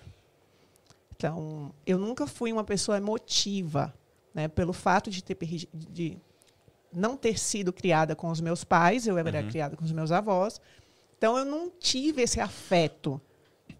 Então, 1.18 1.74
eu 1.86 1.98
nunca 1.98 2.26
fui 2.26 2.54
uma 2.54 2.64
pessoa 2.64 2.98
emotiva, 2.98 3.94
né? 4.34 4.48
Pelo 4.48 4.72
fato 4.72 5.10
de 5.10 5.22
ter 5.22 5.38
de 5.74 6.18
não 6.94 7.18
ter 7.18 7.38
sido 7.38 7.74
criada 7.74 8.16
com 8.16 8.30
os 8.30 8.40
meus 8.40 8.64
pais, 8.64 9.06
eu 9.06 9.18
era 9.18 9.44
criada 9.44 9.76
com 9.76 9.84
os 9.84 9.92
meus 9.92 10.12
avós. 10.12 10.62
Então, 11.20 11.38
eu 11.38 11.44
não 11.44 11.70
tive 11.70 12.22
esse 12.22 12.40
afeto 12.40 13.20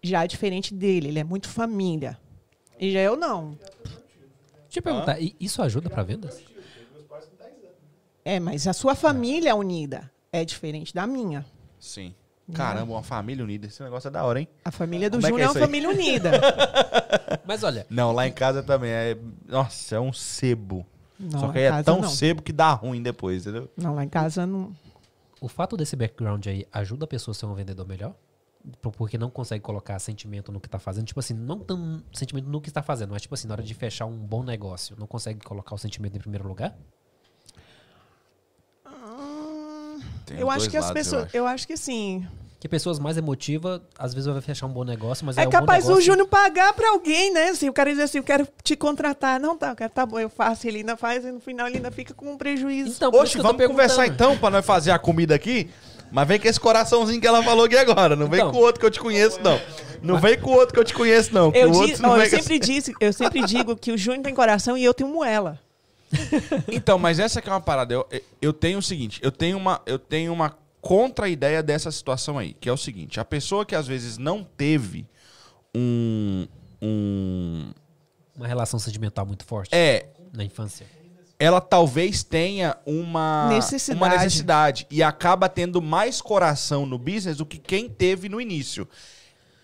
já 0.02 0.26
diferente 0.26 0.74
dele. 0.74 1.08
Ele 1.08 1.18
é 1.18 1.24
muito 1.24 1.48
família. 1.48 2.18
E 2.78 2.92
já 2.92 3.00
eu 3.00 3.16
não. 3.16 3.58
Deixa 4.64 4.78
eu 4.78 4.82
perguntar, 4.82 5.18
e 5.18 5.34
isso 5.40 5.62
ajuda 5.62 5.88
pra 5.88 6.02
vendas? 6.02 6.42
É, 8.22 8.38
mas 8.38 8.66
a 8.68 8.74
sua 8.74 8.94
família 8.94 9.56
unida 9.56 10.10
é 10.30 10.44
diferente 10.44 10.94
da 10.94 11.06
minha. 11.06 11.46
Sim. 11.78 12.14
Caramba, 12.52 12.92
uma 12.92 13.02
família 13.02 13.42
unida. 13.42 13.68
Esse 13.68 13.82
negócio 13.82 14.08
é 14.08 14.10
da 14.10 14.22
hora, 14.22 14.40
hein? 14.40 14.48
A 14.62 14.70
família 14.70 15.08
do 15.08 15.16
Como 15.16 15.26
é 15.26 15.30
Júnior 15.30 15.40
é 15.40 15.44
é, 15.44 15.48
uma 15.48 15.56
aí? 15.56 15.62
família 15.62 15.88
unida. 15.88 16.30
Mas 17.46 17.62
olha, 17.62 17.86
Não, 17.88 18.12
lá 18.12 18.28
em 18.28 18.32
casa 18.32 18.62
também 18.62 18.90
é. 18.90 19.16
Nossa, 19.48 19.96
é 19.96 20.00
um 20.00 20.12
sebo. 20.12 20.84
Não, 21.18 21.40
Só 21.40 21.48
que 21.52 21.58
aí 21.58 21.64
é 21.64 21.82
tão 21.82 22.02
não. 22.02 22.08
sebo 22.08 22.42
que 22.42 22.52
dá 22.52 22.72
ruim 22.74 23.02
depois, 23.02 23.46
entendeu? 23.46 23.70
Não, 23.76 23.94
lá 23.94 24.04
em 24.04 24.08
casa 24.08 24.46
não. 24.46 24.74
O 25.40 25.48
fato 25.48 25.76
desse 25.76 25.96
background 25.96 26.46
aí 26.46 26.66
ajuda 26.72 27.04
a 27.04 27.08
pessoa 27.08 27.32
a 27.32 27.34
ser 27.34 27.46
um 27.46 27.54
vendedor 27.54 27.86
melhor? 27.86 28.14
Por- 28.82 28.92
Porque 28.92 29.16
não 29.16 29.30
consegue 29.30 29.62
colocar 29.62 29.98
sentimento 29.98 30.52
no 30.52 30.60
que 30.60 30.68
tá 30.68 30.78
fazendo. 30.78 31.06
Tipo 31.06 31.20
assim, 31.20 31.32
não 31.34 31.58
tão 31.58 32.02
sentimento 32.12 32.48
no 32.48 32.60
que 32.60 32.68
está 32.68 32.82
fazendo, 32.82 33.10
mas 33.10 33.22
tipo 33.22 33.34
assim, 33.34 33.48
na 33.48 33.54
hora 33.54 33.62
de 33.62 33.72
fechar 33.74 34.04
um 34.06 34.18
bom 34.18 34.42
negócio, 34.42 34.94
não 34.98 35.06
consegue 35.06 35.40
colocar 35.44 35.74
o 35.74 35.78
sentimento 35.78 36.16
em 36.16 36.20
primeiro 36.20 36.46
lugar? 36.46 36.76
Tem 40.26 40.38
eu 40.38 40.50
acho 40.50 40.68
que 40.70 40.76
as 40.76 40.84
lados, 40.86 41.00
pessoas. 41.02 41.22
eu 41.22 41.26
acho. 41.26 41.36
Eu 41.36 41.46
acho 41.46 41.66
que 41.66 41.76
sim. 41.76 42.26
Que 42.60 42.68
pessoas 42.68 42.98
mais 42.98 43.16
emotivas, 43.16 43.80
às 43.98 44.12
vezes 44.12 44.30
vai 44.30 44.42
fechar 44.42 44.66
um 44.66 44.70
bom 44.70 44.84
negócio, 44.84 45.24
mas 45.24 45.38
é, 45.38 45.44
É 45.44 45.48
um 45.48 45.50
capaz 45.50 45.86
bom 45.86 45.94
o. 45.94 46.00
Júnior 46.00 46.28
pagar 46.28 46.74
pra 46.74 46.90
alguém, 46.90 47.32
né? 47.32 47.48
Assim, 47.48 47.70
o 47.70 47.72
cara 47.72 47.90
diz 47.90 47.98
assim, 47.98 48.18
eu 48.18 48.22
quero 48.22 48.46
te 48.62 48.76
contratar. 48.76 49.40
Não, 49.40 49.56
tá, 49.56 49.70
eu 49.70 49.76
quero, 49.76 49.90
tá 49.90 50.04
bom, 50.04 50.20
eu 50.20 50.28
faço. 50.28 50.68
Ele 50.68 50.78
ainda 50.78 50.94
faz 50.94 51.24
e 51.24 51.32
no 51.32 51.40
final 51.40 51.66
ele 51.68 51.76
ainda 51.78 51.90
fica 51.90 52.12
com 52.12 52.30
um 52.32 52.36
prejuízo. 52.36 52.92
Então, 52.96 53.10
Oxe, 53.14 53.38
vamos 53.38 53.66
conversar 53.66 54.06
então 54.06 54.36
pra 54.36 54.50
nós 54.50 54.66
fazer 54.66 54.90
a 54.90 54.98
comida 54.98 55.34
aqui? 55.34 55.70
Mas 56.12 56.28
vem 56.28 56.38
com 56.38 56.48
esse 56.48 56.60
coraçãozinho 56.60 57.18
que 57.18 57.26
ela 57.26 57.42
falou 57.42 57.64
aqui 57.64 57.76
agora. 57.78 58.14
Não 58.14 58.26
vem 58.28 58.40
Então. 58.40 58.52
com 58.52 58.58
o 58.58 58.60
outro 58.60 58.78
que 58.78 58.84
eu 58.84 58.90
te 58.90 59.00
conheço, 59.00 59.40
não. 59.42 59.58
Não 60.02 60.18
vem 60.18 60.38
com 60.38 60.50
o 60.50 60.54
outro 60.54 60.74
que 60.74 60.80
eu 60.80 60.84
te 60.84 60.92
conheço, 60.92 61.32
não. 61.32 61.50
eu, 61.54 61.68
o 61.68 61.72
di- 61.72 61.78
outro 61.78 62.02
não 62.02 62.10
ó, 62.10 62.16
eu 62.18 62.28
sempre 62.28 62.58
disse, 62.58 62.92
eu 63.00 63.12
sempre 63.12 63.42
digo 63.46 63.74
que 63.76 63.90
o 63.92 63.96
Júnior 63.96 64.22
tem 64.24 64.34
coração 64.34 64.76
e 64.76 64.84
eu 64.84 64.92
tenho 64.92 65.08
moela. 65.08 65.58
Então, 66.68 66.98
mas 66.98 67.18
essa 67.18 67.40
que 67.40 67.48
é 67.48 67.52
uma 67.52 67.60
parada. 67.60 67.94
Eu, 67.94 68.06
eu 68.42 68.52
tenho 68.52 68.78
o 68.78 68.82
seguinte, 68.82 69.18
eu 69.22 69.30
tenho 69.32 69.56
uma, 69.56 69.80
eu 69.86 69.98
tenho 69.98 70.32
uma 70.32 70.54
contra-ideia 70.80 71.62
dessa 71.62 71.90
situação 71.90 72.38
aí, 72.38 72.54
que 72.54 72.68
é 72.68 72.72
o 72.72 72.76
seguinte, 72.76 73.20
a 73.20 73.24
pessoa 73.24 73.64
que 73.66 73.74
às 73.74 73.86
vezes 73.86 74.18
não 74.18 74.42
teve 74.44 75.06
um. 75.74 76.46
um 76.80 77.70
Uma 78.36 78.46
relação 78.46 78.78
sentimental 78.78 79.26
muito 79.26 79.44
forte 79.44 79.74
é, 79.74 80.08
na 80.32 80.42
infância. 80.44 80.86
ela 81.38 81.60
talvez 81.60 82.22
tenha 82.22 82.76
uma 82.86 83.48
Necessidade. 83.48 83.96
uma 83.98 84.08
necessidade 84.08 84.86
e 84.90 85.02
acaba 85.02 85.48
tendo 85.48 85.80
mais 85.82 86.20
coração 86.20 86.86
no 86.86 86.98
business 86.98 87.36
do 87.36 87.46
que 87.46 87.58
quem 87.58 87.88
teve 87.88 88.28
no 88.28 88.40
início. 88.40 88.88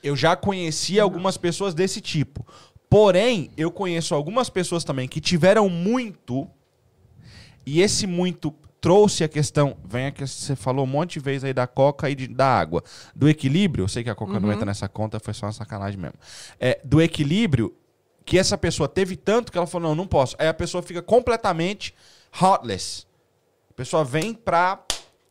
Eu 0.03 0.15
já 0.15 0.37
conheci 0.37 1.01
algumas 1.01 1.37
pessoas 1.37 1.75
desse 1.75 2.01
tipo. 2.01 2.47
Porém, 2.89 3.51
eu 3.57 3.71
conheço 3.73 4.15
algumas 4.15 4.49
pessoas 4.49 4.85
também 4.85 5.09
que 5.09 5.21
tiveram 5.21 5.69
muito 5.69 6.49
e 7.65 7.81
esse 7.81 8.07
muito 8.07 8.55
trouxe 8.81 9.25
a 9.25 9.29
questão, 9.29 9.77
vem 9.85 10.07
a 10.07 10.13
que 10.13 10.27
você 10.27 10.55
falou 10.55 10.85
um 10.85 10.89
monte 10.89 11.15
de 11.15 11.21
vezes 11.21 11.45
aí 11.45 11.53
da 11.55 11.67
coca 11.67 12.09
e 12.11 12.15
de- 12.15 12.29
da 12.29 12.47
água, 12.47 12.83
do 13.15 13.29
equilíbrio, 13.29 13.85
eu 13.85 13.89
sei 13.89 14.05
que 14.05 14.11
a 14.11 14.15
coca 14.15 14.39
não 14.39 14.53
entra 14.53 14.67
nessa 14.67 14.89
conta, 14.89 15.19
foi 15.19 15.35
só 15.35 15.47
uma 15.47 15.53
sacanagem 15.53 15.99
mesmo. 15.99 16.19
É, 16.61 16.81
do 16.85 17.01
equilíbrio 17.01 17.75
que 18.25 18.39
essa 18.39 18.59
pessoa 18.59 18.89
teve 18.89 19.17
tanto 19.17 19.51
que 19.53 19.59
ela 19.59 19.67
falou, 19.67 19.89
não, 19.91 19.95
não 19.95 20.07
posso. 20.07 20.37
Aí 20.39 20.49
a 20.49 20.55
pessoa 20.55 20.83
fica 20.83 21.01
completamente 21.03 21.95
heartless. 22.41 23.07
A 23.71 23.73
pessoa 23.75 24.05
vem 24.05 24.35
pra 24.35 24.85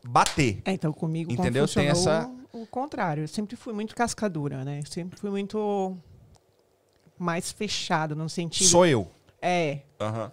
bater. 0.03 0.61
É, 0.65 0.71
então 0.71 0.91
comigo 0.93 1.31
Entendeu? 1.31 1.67
Tem 1.67 1.87
essa- 1.87 2.29
o 2.53 2.65
contrário. 2.65 3.23
Eu 3.23 3.27
sempre 3.27 3.55
fui 3.55 3.73
muito 3.73 3.93
cascadura, 3.95 4.63
né? 4.63 4.79
Eu 4.81 4.85
sempre 4.91 5.19
fui 5.19 5.29
muito 5.29 5.97
mais 7.17 7.51
fechado 7.51 8.15
no 8.15 8.29
sentido. 8.29 8.67
Sou 8.69 8.85
eu. 8.85 9.09
É. 9.41 9.79
Aham. 9.99 10.31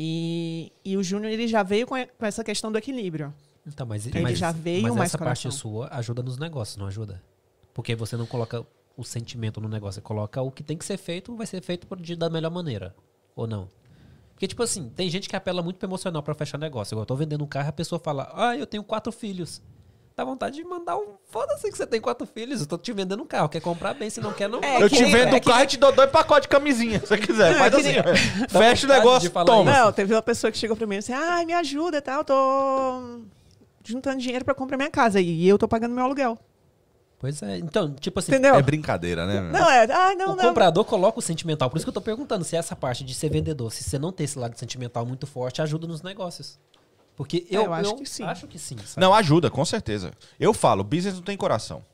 E, 0.00 0.70
e 0.84 0.96
o 0.96 1.02
Júnior 1.02 1.32
ele 1.32 1.48
já 1.48 1.64
veio 1.64 1.84
com, 1.84 1.96
a- 1.96 2.06
com 2.06 2.24
essa 2.24 2.44
questão 2.44 2.70
do 2.70 2.78
equilíbrio. 2.78 3.34
Então, 3.66 3.84
mas, 3.84 4.06
Ele 4.06 4.20
mas, 4.20 4.38
já 4.38 4.52
veio 4.52 4.82
mas 4.84 4.94
mais 4.94 5.10
essa 5.10 5.18
parte 5.18 5.42
coração. 5.42 5.50
sua 5.50 5.88
ajuda 5.90 6.22
nos 6.22 6.38
negócios, 6.38 6.76
não 6.76 6.86
ajuda? 6.86 7.20
Porque 7.74 7.96
você 7.96 8.16
não 8.16 8.24
coloca 8.24 8.64
o 8.96 9.02
sentimento 9.04 9.60
no 9.60 9.68
negócio, 9.68 10.00
você 10.00 10.06
coloca 10.06 10.40
o 10.40 10.52
que 10.52 10.62
tem 10.62 10.76
que 10.78 10.84
ser 10.84 10.96
feito, 10.96 11.34
vai 11.36 11.46
ser 11.46 11.60
feito 11.62 11.86
de, 11.96 12.14
da 12.14 12.30
melhor 12.30 12.50
maneira. 12.50 12.94
Ou 13.34 13.46
não? 13.46 13.68
Porque, 14.34 14.46
tipo 14.46 14.62
assim, 14.62 14.88
tem 14.88 15.10
gente 15.10 15.28
que 15.28 15.34
apela 15.34 15.62
muito 15.62 15.76
pro 15.78 15.88
emocional 15.88 16.22
pra 16.22 16.32
fechar 16.32 16.58
negócio. 16.58 16.94
Igual 16.94 17.02
eu 17.02 17.06
tô 17.06 17.16
vendendo 17.16 17.42
um 17.42 17.46
carro, 17.48 17.68
a 17.70 17.72
pessoa 17.72 17.98
fala, 17.98 18.30
ah, 18.34 18.56
eu 18.56 18.66
tenho 18.68 18.84
quatro 18.84 19.10
filhos. 19.12 19.60
Dá 20.18 20.24
vontade 20.24 20.56
de 20.56 20.64
mandar 20.64 20.96
um. 20.98 21.14
Foda-se 21.30 21.70
que 21.70 21.76
você 21.76 21.86
tem 21.86 22.00
quatro 22.00 22.26
filhos. 22.26 22.62
Eu 22.62 22.66
tô 22.66 22.76
te 22.76 22.92
vendendo 22.92 23.22
um 23.22 23.24
carro. 23.24 23.48
Quer 23.48 23.60
comprar 23.60 23.94
bem, 23.94 24.10
se 24.10 24.20
não 24.20 24.32
quer, 24.32 24.48
não. 24.48 24.58
É 24.60 24.82
eu 24.82 24.88
que 24.90 24.96
te 24.96 25.02
nem- 25.04 25.12
vendo 25.12 25.32
é 25.32 25.38
o 25.38 25.40
carro 25.40 25.62
e 25.62 25.66
te 25.68 25.76
dou 25.76 25.92
dois 25.92 26.10
pacotes 26.10 26.42
de 26.42 26.48
camisinha, 26.48 26.98
se 26.98 27.06
você 27.06 27.18
quiser. 27.18 27.52
Não, 27.52 27.58
Faz 27.60 27.72
é 27.72 27.76
que 27.76 27.98
assim, 28.00 28.02
nem- 28.02 28.48
fecha 28.50 28.86
o 28.88 28.90
negócio, 28.90 29.30
toma. 29.30 29.72
Não, 29.72 29.92
teve 29.92 30.12
uma 30.12 30.20
pessoa 30.20 30.50
que 30.50 30.58
chegou 30.58 30.76
pra 30.76 30.88
mim 30.88 30.96
e 30.96 30.98
disse, 30.98 31.12
ai, 31.12 31.44
me 31.44 31.52
ajuda, 31.52 32.02
tá? 32.02 32.14
Eu 32.14 32.24
tô 32.24 33.20
juntando 33.84 34.18
dinheiro 34.18 34.44
pra 34.44 34.56
comprar 34.56 34.76
minha 34.76 34.90
casa 34.90 35.20
e 35.20 35.46
eu 35.46 35.56
tô 35.56 35.68
pagando 35.68 35.94
meu 35.94 36.02
aluguel. 36.02 36.36
Pois 37.20 37.40
é. 37.40 37.58
Então, 37.58 37.94
tipo 37.94 38.18
assim. 38.18 38.32
Entendeu? 38.32 38.56
É 38.56 38.62
brincadeira, 38.62 39.24
né? 39.24 39.40
meu? 39.40 39.52
Não, 39.52 39.70
é, 39.70 39.84
ah, 39.84 40.14
não, 40.16 40.32
o 40.32 40.36
não. 40.36 40.44
comprador 40.48 40.84
coloca 40.84 41.20
o 41.20 41.22
sentimental. 41.22 41.70
Por 41.70 41.76
isso 41.76 41.86
que 41.86 41.90
eu 41.90 41.94
tô 41.94 42.00
perguntando 42.00 42.42
se 42.42 42.56
essa 42.56 42.74
parte 42.74 43.04
de 43.04 43.14
ser 43.14 43.28
vendedor, 43.30 43.70
se 43.70 43.84
você 43.84 44.00
não 44.00 44.10
ter 44.10 44.24
esse 44.24 44.36
lado 44.36 44.58
sentimental 44.58 45.06
muito 45.06 45.28
forte, 45.28 45.62
ajuda 45.62 45.86
nos 45.86 46.02
negócios. 46.02 46.58
Porque 47.18 47.44
eu, 47.50 47.62
É, 47.62 47.66
eu 47.66 47.74
acho 47.74 47.96
que 47.96 48.06
sim. 48.06 48.22
Acho 48.22 48.46
que 48.46 48.60
sim. 48.60 48.78
sabe? 48.78 49.00
Não, 49.04 49.12
ajuda, 49.12 49.50
com 49.50 49.64
certeza. 49.64 50.12
Eu 50.38 50.54
falo, 50.54 50.84
business 50.84 51.16
não 51.16 51.22
tem 51.22 51.36
coração. 51.36 51.84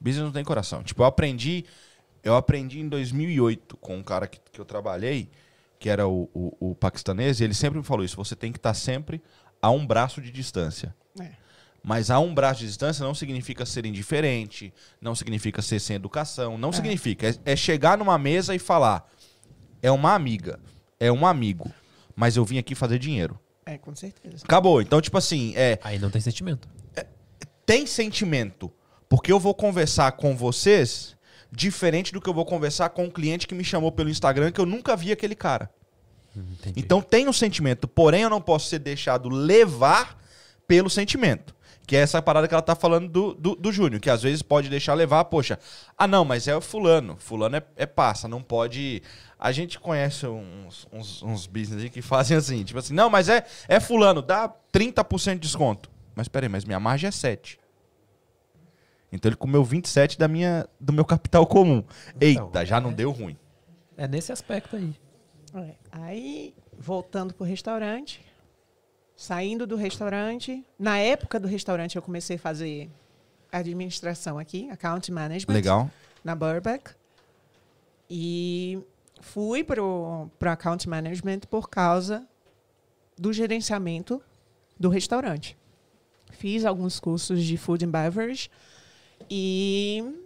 Business 0.00 0.24
não 0.24 0.32
tem 0.32 0.42
coração. 0.42 0.82
Tipo, 0.82 1.02
eu 1.02 1.06
aprendi, 1.06 1.64
eu 2.24 2.34
aprendi 2.34 2.80
em 2.80 2.88
2008 2.88 3.76
com 3.76 3.96
um 3.96 4.02
cara 4.02 4.26
que, 4.26 4.40
que 4.50 4.60
eu 4.60 4.64
trabalhei, 4.64 5.30
que 5.78 5.88
era 5.88 6.08
o, 6.08 6.28
o, 6.34 6.70
o 6.70 6.74
paquistanês, 6.74 7.38
e 7.38 7.44
ele 7.44 7.54
sempre 7.54 7.78
me 7.78 7.84
falou 7.84 8.04
isso, 8.04 8.16
você 8.16 8.34
tem 8.34 8.50
que 8.50 8.58
estar 8.58 8.74
sempre 8.74 9.22
a 9.60 9.70
um 9.70 9.86
braço 9.86 10.20
de 10.20 10.32
distância. 10.32 10.92
É. 11.20 11.30
Mas 11.80 12.10
a 12.10 12.18
um 12.18 12.34
braço 12.34 12.62
de 12.62 12.66
distância 12.66 13.04
não 13.04 13.14
significa 13.14 13.64
ser 13.64 13.86
indiferente, 13.86 14.74
não 15.00 15.14
significa 15.14 15.62
ser 15.62 15.78
sem 15.78 15.94
educação, 15.94 16.58
não 16.58 16.72
significa. 16.72 17.28
É, 17.28 17.52
é 17.52 17.54
chegar 17.54 17.96
numa 17.96 18.18
mesa 18.18 18.56
e 18.56 18.58
falar, 18.58 19.08
é 19.80 19.90
uma 19.92 20.14
amiga, 20.14 20.58
é 20.98 21.12
um 21.12 21.24
amigo, 21.24 21.70
mas 22.16 22.36
eu 22.36 22.44
vim 22.44 22.58
aqui 22.58 22.74
fazer 22.74 22.98
dinheiro. 22.98 23.38
É, 23.74 23.78
com 23.78 23.94
certeza. 23.94 24.44
Acabou. 24.44 24.82
Então, 24.82 25.00
tipo 25.00 25.16
assim, 25.16 25.52
é, 25.56 25.78
Aí 25.82 25.98
não 25.98 26.10
tem 26.10 26.20
sentimento. 26.20 26.68
tem 27.64 27.86
sentimento. 27.86 28.72
Porque 29.08 29.30
eu 29.30 29.38
vou 29.38 29.54
conversar 29.54 30.12
com 30.12 30.36
vocês 30.36 31.16
diferente 31.50 32.12
do 32.12 32.20
que 32.20 32.28
eu 32.28 32.34
vou 32.34 32.46
conversar 32.46 32.88
com 32.90 33.04
um 33.04 33.10
cliente 33.10 33.46
que 33.46 33.54
me 33.54 33.62
chamou 33.62 33.92
pelo 33.92 34.08
Instagram 34.08 34.50
que 34.50 34.60
eu 34.60 34.66
nunca 34.66 34.96
vi 34.96 35.12
aquele 35.12 35.34
cara. 35.34 35.70
Entendi. 36.34 36.80
Então 36.80 37.02
tem 37.02 37.28
um 37.28 37.32
sentimento, 37.32 37.86
porém 37.86 38.22
eu 38.22 38.30
não 38.30 38.40
posso 38.40 38.68
ser 38.68 38.78
deixado 38.78 39.28
levar 39.28 40.18
pelo 40.66 40.88
sentimento. 40.88 41.54
Que 41.92 41.96
é 41.96 42.00
essa 42.00 42.22
parada 42.22 42.48
que 42.48 42.54
ela 42.54 42.62
tá 42.62 42.74
falando 42.74 43.06
do, 43.06 43.34
do, 43.34 43.54
do 43.54 43.70
Júnior, 43.70 44.00
que 44.00 44.08
às 44.08 44.22
vezes 44.22 44.40
pode 44.40 44.70
deixar 44.70 44.94
levar, 44.94 45.26
poxa, 45.26 45.58
ah 45.94 46.08
não, 46.08 46.24
mas 46.24 46.48
é 46.48 46.56
o 46.56 46.60
fulano, 46.62 47.18
fulano 47.18 47.56
é, 47.56 47.62
é 47.76 47.84
passa, 47.84 48.26
não 48.26 48.42
pode... 48.42 49.02
A 49.38 49.52
gente 49.52 49.78
conhece 49.78 50.26
uns, 50.26 50.88
uns, 50.90 51.22
uns 51.22 51.46
business 51.46 51.82
aí 51.82 51.90
que 51.90 52.00
fazem 52.00 52.34
assim, 52.34 52.64
tipo 52.64 52.78
assim, 52.78 52.94
não, 52.94 53.10
mas 53.10 53.28
é, 53.28 53.44
é 53.68 53.78
fulano, 53.78 54.22
dá 54.22 54.50
30% 54.72 55.34
de 55.34 55.40
desconto. 55.40 55.90
Mas 56.14 56.28
peraí, 56.28 56.48
mas 56.48 56.64
minha 56.64 56.80
margem 56.80 57.08
é 57.08 57.10
7. 57.10 57.60
Então 59.12 59.28
ele 59.28 59.36
comeu 59.36 59.62
27 59.62 60.18
da 60.18 60.26
minha, 60.26 60.66
do 60.80 60.94
meu 60.94 61.04
capital 61.04 61.46
comum. 61.46 61.84
Eita, 62.18 62.40
Então, 62.40 62.64
já 62.64 62.80
não 62.80 62.90
deu 62.90 63.10
ruim. 63.10 63.36
É 63.98 64.08
nesse 64.08 64.32
aspecto 64.32 64.76
aí. 64.76 64.94
É. 65.54 65.74
Aí, 65.92 66.54
voltando 66.78 67.34
pro 67.34 67.44
restaurante, 67.44 68.24
saindo 69.22 69.68
do 69.68 69.76
restaurante, 69.76 70.64
na 70.76 70.98
época 70.98 71.38
do 71.38 71.46
restaurante 71.46 71.94
eu 71.94 72.02
comecei 72.02 72.34
a 72.34 72.38
fazer 72.40 72.90
administração 73.52 74.36
aqui, 74.36 74.68
account 74.68 75.12
management, 75.12 75.54
Legal. 75.54 75.90
na 76.24 76.34
Burbank. 76.34 76.90
E 78.10 78.82
fui 79.20 79.62
pro, 79.62 80.28
pro 80.40 80.50
account 80.50 80.88
management 80.88 81.42
por 81.48 81.70
causa 81.70 82.26
do 83.16 83.32
gerenciamento 83.32 84.20
do 84.78 84.88
restaurante. 84.88 85.56
Fiz 86.32 86.64
alguns 86.64 86.98
cursos 86.98 87.44
de 87.44 87.56
food 87.56 87.84
and 87.84 87.90
beverage 87.90 88.50
e 89.30 90.16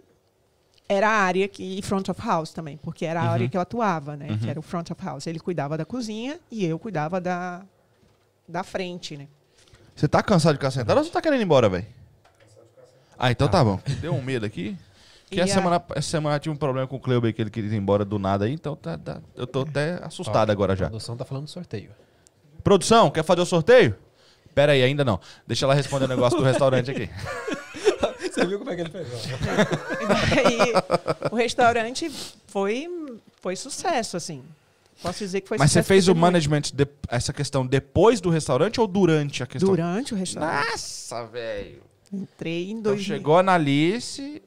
era 0.89 1.07
a 1.07 1.21
área 1.21 1.47
que 1.47 1.79
front 1.83 2.09
of 2.09 2.19
house 2.19 2.51
também, 2.51 2.77
porque 2.77 3.05
era 3.05 3.21
a 3.21 3.29
área 3.29 3.47
que 3.47 3.55
eu 3.55 3.61
atuava, 3.61 4.17
né? 4.17 4.39
Que 4.41 4.49
era 4.49 4.59
o 4.59 4.63
front 4.63 4.89
of 4.89 5.05
house. 5.05 5.27
Ele 5.27 5.39
cuidava 5.39 5.77
da 5.77 5.85
cozinha 5.85 6.39
e 6.49 6.65
eu 6.65 6.79
cuidava 6.79 7.21
da 7.21 7.63
da 8.47 8.63
frente, 8.63 9.17
né? 9.17 9.27
Você 9.95 10.07
tá 10.07 10.21
cansado 10.21 10.53
de 10.53 10.59
ficar 10.59 10.71
sentado 10.71 10.97
ou 10.97 11.03
você 11.03 11.09
tá 11.11 11.21
querendo 11.21 11.39
ir 11.41 11.43
embora, 11.43 11.67
velho? 11.69 11.85
Ah, 13.17 13.31
então 13.31 13.47
tá 13.47 13.63
bom. 13.63 13.79
Deu 13.99 14.13
um 14.13 14.21
medo 14.21 14.45
aqui. 14.45 14.77
Que 15.29 15.41
essa 15.41 15.53
a- 15.53 15.55
semana, 15.55 15.83
essa 15.95 16.07
semana 16.09 16.39
tive 16.39 16.53
um 16.53 16.57
problema 16.57 16.87
com 16.87 16.95
o 16.95 16.99
Cleuber 16.99 17.33
que 17.33 17.41
ele 17.41 17.49
queria 17.49 17.69
ir 17.73 17.75
embora 17.77 18.05
do 18.05 18.17
nada 18.19 18.45
aí, 18.45 18.53
então 18.53 18.75
tá, 18.75 18.97
tá- 18.97 19.19
eu 19.35 19.45
tô 19.45 19.61
até 19.61 19.99
assustado 20.03 20.49
Ó, 20.49 20.51
agora 20.51 20.73
A 20.73 20.75
já. 20.75 20.85
produção 20.85 21.17
tá 21.17 21.25
falando 21.25 21.45
do 21.45 21.49
sorteio. 21.49 21.91
Produção, 22.63 23.09
quer 23.09 23.23
fazer 23.23 23.41
o 23.41 23.45
sorteio? 23.45 23.95
Pera 24.55 24.71
aí, 24.71 24.83
ainda 24.83 25.03
não. 25.03 25.19
Deixa 25.45 25.65
ela 25.65 25.73
responder 25.73 26.05
o 26.05 26.07
negócio 26.07 26.37
do 26.37 26.43
restaurante 26.45 26.89
aqui. 26.91 27.09
Você 28.31 28.45
viu 28.45 28.59
como 28.59 28.69
é 28.71 28.75
que 28.75 28.81
ele 28.81 28.89
fez? 28.91 29.07
E 30.37 31.29
o 31.31 31.35
restaurante 31.35 32.09
foi 32.47 32.87
foi 33.41 33.55
sucesso 33.55 34.15
assim. 34.15 34.43
Posso 35.01 35.19
dizer 35.19 35.41
que 35.41 35.47
foi 35.47 35.57
Mas 35.57 35.71
você 35.71 35.83
fez 35.83 36.07
o 36.07 36.15
management, 36.15 36.63
de- 36.73 36.87
essa 37.09 37.31
questão 37.31 37.65
depois 37.65 38.19
do 38.19 38.29
restaurante 38.29 38.79
ou 38.81 38.87
durante 38.87 39.43
a 39.43 39.45
questão? 39.47 39.69
durante 39.69 40.13
o 40.13 40.17
restaurante. 40.17 40.69
Nossa, 40.71 41.25
velho. 41.27 41.81
Entrei 42.11 42.67
em 42.69 42.71
Então 42.71 42.93
dois 42.93 43.01
chegou 43.03 43.35
a 43.37 43.39
Analice 43.41 44.41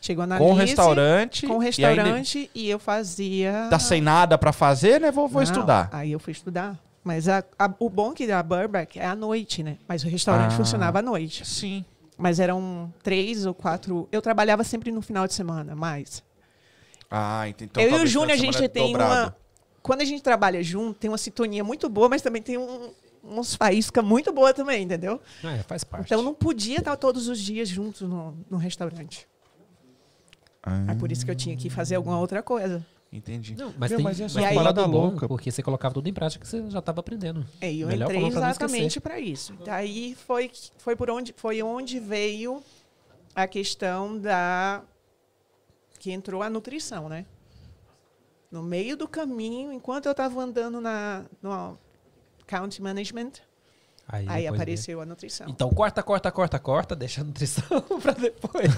chegou 0.00 0.26
na 0.26 0.38
com 0.38 0.44
o 0.44 0.52
Alice, 0.52 0.66
restaurante. 0.66 1.46
com 1.46 1.58
o 1.58 1.62
e 1.62 1.66
restaurante 1.66 2.50
e, 2.54 2.70
eu 2.70 2.78
fazia 2.78 3.66
tá 3.68 3.78
sem 3.78 4.00
nada 4.00 4.38
pra 4.38 4.52
fazer, 4.52 5.00
né? 5.00 5.10
Vou, 5.10 5.28
vou 5.28 5.42
Não, 5.42 5.42
estudar. 5.42 5.88
Aí 5.92 6.12
eu 6.12 6.18
fui 6.20 6.32
estudar. 6.32 6.78
Mas 7.04 7.28
a- 7.28 7.44
a- 7.58 7.74
o 7.78 7.90
bom 7.90 8.12
que 8.12 8.26
da 8.26 8.42
Burbank 8.42 8.98
é 8.98 9.04
à 9.06 9.14
noite, 9.14 9.62
né? 9.62 9.76
Mas 9.88 10.04
o 10.04 10.08
restaurante 10.08 10.52
Ah. 10.52 10.56
funcionava 10.56 11.00
à 11.00 11.02
noite. 11.02 11.46
Sim. 11.46 11.84
Mas 12.16 12.38
eram 12.40 12.92
três 13.02 13.44
ou 13.46 13.52
quatro. 13.54 14.08
Eu 14.12 14.20
trabalhava 14.22 14.62
sempre 14.64 14.90
no 14.92 15.00
final 15.02 15.26
de 15.26 15.34
semana, 15.34 15.74
mais. 15.74 16.22
Ah, 17.10 17.48
ent- 17.48 17.62
então 17.62 17.82
eu 17.82 17.98
e 17.98 18.02
o 18.04 18.06
Júnior, 18.06 18.32
a 18.32 18.36
gente 18.36 18.68
tem 18.68 18.86
dobrado. 18.92 19.12
uma. 19.24 19.36
Quando 19.82 20.02
a 20.02 20.04
gente 20.04 20.22
trabalha 20.22 20.62
junto, 20.62 20.98
tem 20.98 21.10
uma 21.10 21.18
sintonia 21.18 21.64
muito 21.64 21.88
boa, 21.88 22.08
mas 22.08 22.20
também 22.22 22.42
tem 22.42 22.58
um, 22.58 22.90
uns 23.24 23.54
faísca 23.54 24.02
muito 24.02 24.32
boa 24.32 24.52
também, 24.52 24.82
entendeu? 24.82 25.20
Ah, 25.42 25.52
é, 25.54 25.62
faz 25.62 25.84
parte. 25.84 26.06
Então 26.06 26.22
não 26.22 26.34
podia 26.34 26.78
estar 26.78 26.96
todos 26.96 27.28
os 27.28 27.38
dias 27.40 27.68
juntos 27.68 28.02
no, 28.02 28.36
no 28.50 28.56
restaurante. 28.58 29.26
Ah, 30.62 30.92
É 30.92 30.94
por 30.94 31.10
isso 31.10 31.24
que 31.24 31.30
eu 31.30 31.34
tinha 31.36 31.56
que 31.56 31.70
fazer 31.70 31.94
alguma 31.94 32.18
outra 32.18 32.42
coisa. 32.42 32.84
entendi. 33.10 33.54
Não, 33.56 33.72
mas 33.78 33.90
Meu, 33.90 33.96
tem 33.98 34.04
mas 34.04 34.20
mas 34.20 34.36
essa 34.36 34.40
tem 34.40 34.52
um 34.52 34.54
parada 34.54 34.84
louca. 34.84 35.26
porque 35.26 35.50
você 35.50 35.62
colocava 35.62 35.94
tudo 35.94 36.08
em 36.08 36.12
prática 36.12 36.44
que 36.44 36.48
você 36.50 36.68
já 36.70 36.80
estava 36.80 37.00
aprendendo. 37.00 37.46
É, 37.60 37.72
e 37.72 37.80
eu 37.80 37.88
Melhor 37.88 38.10
entrei 38.10 38.26
exatamente 38.26 39.00
para 39.00 39.18
isso. 39.18 39.54
Daí 39.64 40.14
foi, 40.26 40.50
foi 40.78 40.94
por 40.94 41.10
onde 41.10 41.32
foi 41.36 41.62
onde 41.62 41.98
veio 41.98 42.62
a 43.34 43.46
questão 43.46 44.18
da 44.18 44.82
que 45.98 46.10
entrou 46.10 46.42
a 46.42 46.50
nutrição, 46.50 47.08
né? 47.08 47.24
No 48.50 48.62
meio 48.62 48.96
do 48.96 49.06
caminho, 49.06 49.72
enquanto 49.72 50.06
eu 50.06 50.12
estava 50.12 50.40
andando 50.42 50.80
na 50.80 51.24
no 51.42 51.78
account 52.42 52.82
management, 52.82 53.32
Aí, 54.12 54.26
aí 54.28 54.46
apareceu 54.48 55.00
a 55.00 55.06
nutrição. 55.06 55.46
Então 55.48 55.70
corta, 55.70 56.02
corta, 56.02 56.32
corta, 56.32 56.58
corta, 56.58 56.96
deixa 56.96 57.20
a 57.20 57.24
nutrição 57.24 57.80
pra 58.02 58.12
depois. 58.12 58.68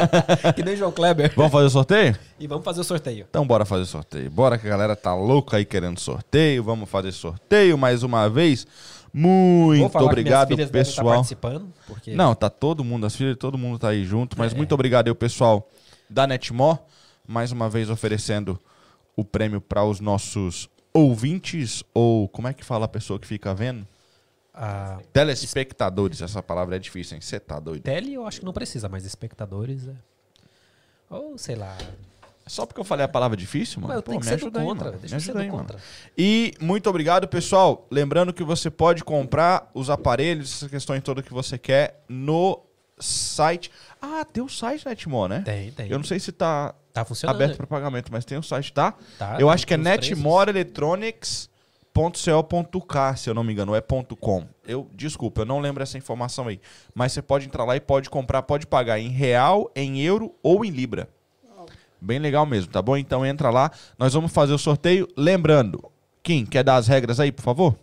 que 0.56 0.62
nem 0.62 0.74
João 0.74 0.90
Kleber. 0.90 1.30
Vamos 1.36 1.52
fazer 1.52 1.66
o 1.66 1.70
sorteio? 1.70 2.16
E 2.40 2.46
vamos 2.46 2.64
fazer 2.64 2.80
o 2.80 2.84
sorteio. 2.84 3.26
Então 3.28 3.46
bora 3.46 3.66
fazer 3.66 3.84
sorteio. 3.84 4.30
Bora 4.30 4.56
que 4.56 4.66
a 4.66 4.70
galera 4.70 4.96
tá 4.96 5.14
louca 5.14 5.58
aí 5.58 5.66
querendo 5.66 6.00
sorteio. 6.00 6.64
Vamos 6.64 6.88
fazer 6.88 7.12
sorteio 7.12 7.76
mais 7.76 8.02
uma 8.02 8.30
vez. 8.30 8.66
Vou 9.12 9.74
Muito 9.74 9.98
obrigado, 9.98 10.52
estar 10.52 10.68
pessoal. 10.72 11.16
participando, 11.16 11.72
porque 11.86 12.14
Não, 12.14 12.34
tá 12.34 12.48
todo 12.48 12.82
mundo, 12.82 13.04
as 13.06 13.14
filhas, 13.14 13.36
todo 13.36 13.58
mundo 13.58 13.78
tá 13.78 13.88
aí 13.88 14.04
junto. 14.04 14.38
Mas 14.38 14.52
É. 14.52 14.56
muito 14.56 14.72
obrigado 14.72 15.06
aí, 15.08 15.10
o 15.10 15.14
pessoal 15.14 15.68
da 16.08 16.26
Netmore. 16.26 16.78
Mais 17.26 17.52
uma 17.52 17.68
vez 17.68 17.90
oferecendo 17.90 18.58
o 19.18 19.24
prêmio 19.24 19.60
para 19.60 19.84
os 19.84 19.98
nossos 19.98 20.68
ouvintes, 20.94 21.82
ou 21.92 22.28
como 22.28 22.46
é 22.46 22.54
que 22.54 22.64
fala 22.64 22.84
a 22.84 22.88
pessoa 22.88 23.18
que 23.18 23.26
fica 23.26 23.52
vendo? 23.52 23.84
a 24.54 25.00
Telespectadores. 25.12 26.22
Essa 26.22 26.40
palavra 26.40 26.76
é 26.76 26.78
difícil, 26.78 27.16
hein? 27.16 27.20
Você 27.20 27.40
tá 27.40 27.58
doido. 27.58 27.82
tele 27.82 28.14
eu 28.14 28.26
acho 28.26 28.40
que 28.40 28.46
não 28.46 28.52
precisa, 28.52 28.88
mas 28.88 29.04
espectadores 29.04 29.88
é. 29.88 29.94
Ou 31.10 31.36
sei 31.36 31.56
lá. 31.56 31.76
Só 32.46 32.64
porque 32.64 32.80
eu 32.80 32.84
falei 32.84 33.04
a 33.04 33.08
palavra 33.08 33.36
difícil, 33.36 33.80
mano? 33.80 33.88
Mas 33.88 33.96
eu 33.96 34.02
Pô, 34.02 34.10
tenho 34.10 34.20
que 34.20 34.26
me 34.26 34.30
do 34.30 34.36
ajuda 34.36 34.60
aí, 34.60 34.66
contra. 34.66 34.84
mano. 34.86 34.98
Deixa 34.98 35.16
Me 35.16 35.22
ajuda 35.22 35.40
aí, 35.40 35.50
mano. 35.50 35.68
E 36.16 36.54
muito 36.60 36.88
obrigado, 36.88 37.26
pessoal. 37.28 37.86
Lembrando 37.90 38.32
que 38.32 38.42
você 38.44 38.70
pode 38.70 39.04
comprar 39.04 39.68
os 39.74 39.90
aparelhos, 39.90 40.54
essas 40.54 40.70
questões 40.70 41.02
todas 41.02 41.24
que 41.24 41.32
você 41.32 41.58
quer 41.58 42.04
no 42.08 42.60
site. 42.98 43.70
Ah, 44.00 44.24
tem 44.24 44.42
o 44.42 44.48
site 44.48 44.86
Netmore, 44.86 45.30
né? 45.30 45.40
Tem, 45.44 45.70
tem. 45.72 45.90
Eu 45.90 45.98
não 45.98 46.04
sei 46.04 46.18
se 46.20 46.30
tá 46.32 46.74
Tá 46.92 47.04
funcionando. 47.04 47.36
aberto 47.36 47.56
para 47.56 47.66
pagamento, 47.66 48.10
mas 48.12 48.24
tem 48.24 48.38
o 48.38 48.42
site, 48.42 48.72
tá? 48.72 48.94
Tá, 49.18 49.36
Eu 49.40 49.48
acho 49.50 49.66
que 49.66 49.74
é 49.74 49.76
os 49.76 49.82
preços. 49.82 50.08
netmoreelectronics.com.br. 50.10 51.58
.co.k, 52.72 53.16
se 53.16 53.28
eu 53.28 53.34
não 53.34 53.42
me 53.42 53.52
engano, 53.52 53.74
é 53.74 53.80
.com. 54.20 54.44
Eu, 54.64 54.88
desculpa, 54.94 55.40
eu 55.40 55.44
não 55.44 55.58
lembro 55.58 55.82
essa 55.82 55.98
informação 55.98 56.46
aí. 56.46 56.60
Mas 56.94 57.10
você 57.10 57.20
pode 57.20 57.46
entrar 57.46 57.64
lá 57.64 57.74
e 57.74 57.80
pode 57.80 58.08
comprar, 58.08 58.40
pode 58.42 58.68
pagar 58.68 59.00
em 59.00 59.08
real, 59.08 59.68
em 59.74 60.00
euro 60.00 60.32
ou 60.40 60.64
em 60.64 60.70
libra. 60.70 61.08
Bem 62.00 62.20
legal 62.20 62.46
mesmo, 62.46 62.70
tá 62.70 62.80
bom? 62.80 62.96
Então 62.96 63.26
entra 63.26 63.50
lá, 63.50 63.72
nós 63.98 64.14
vamos 64.14 64.30
fazer 64.30 64.52
o 64.52 64.58
sorteio. 64.58 65.08
Lembrando, 65.16 65.82
Kim, 66.22 66.46
quer 66.46 66.62
dar 66.62 66.76
as 66.76 66.86
regras 66.86 67.18
aí, 67.18 67.32
por 67.32 67.42
favor? 67.42 67.74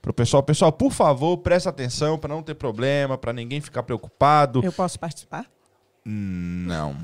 Pro 0.00 0.14
pessoal, 0.14 0.42
pessoal, 0.42 0.72
por 0.72 0.92
favor, 0.92 1.36
presta 1.38 1.68
atenção 1.68 2.18
para 2.18 2.34
não 2.34 2.42
ter 2.42 2.54
problema, 2.54 3.18
para 3.18 3.32
ninguém 3.32 3.60
ficar 3.60 3.82
preocupado. 3.82 4.62
Eu 4.64 4.72
posso 4.72 4.98
participar? 4.98 5.46
Hum, 6.06 6.64
Não. 6.66 6.96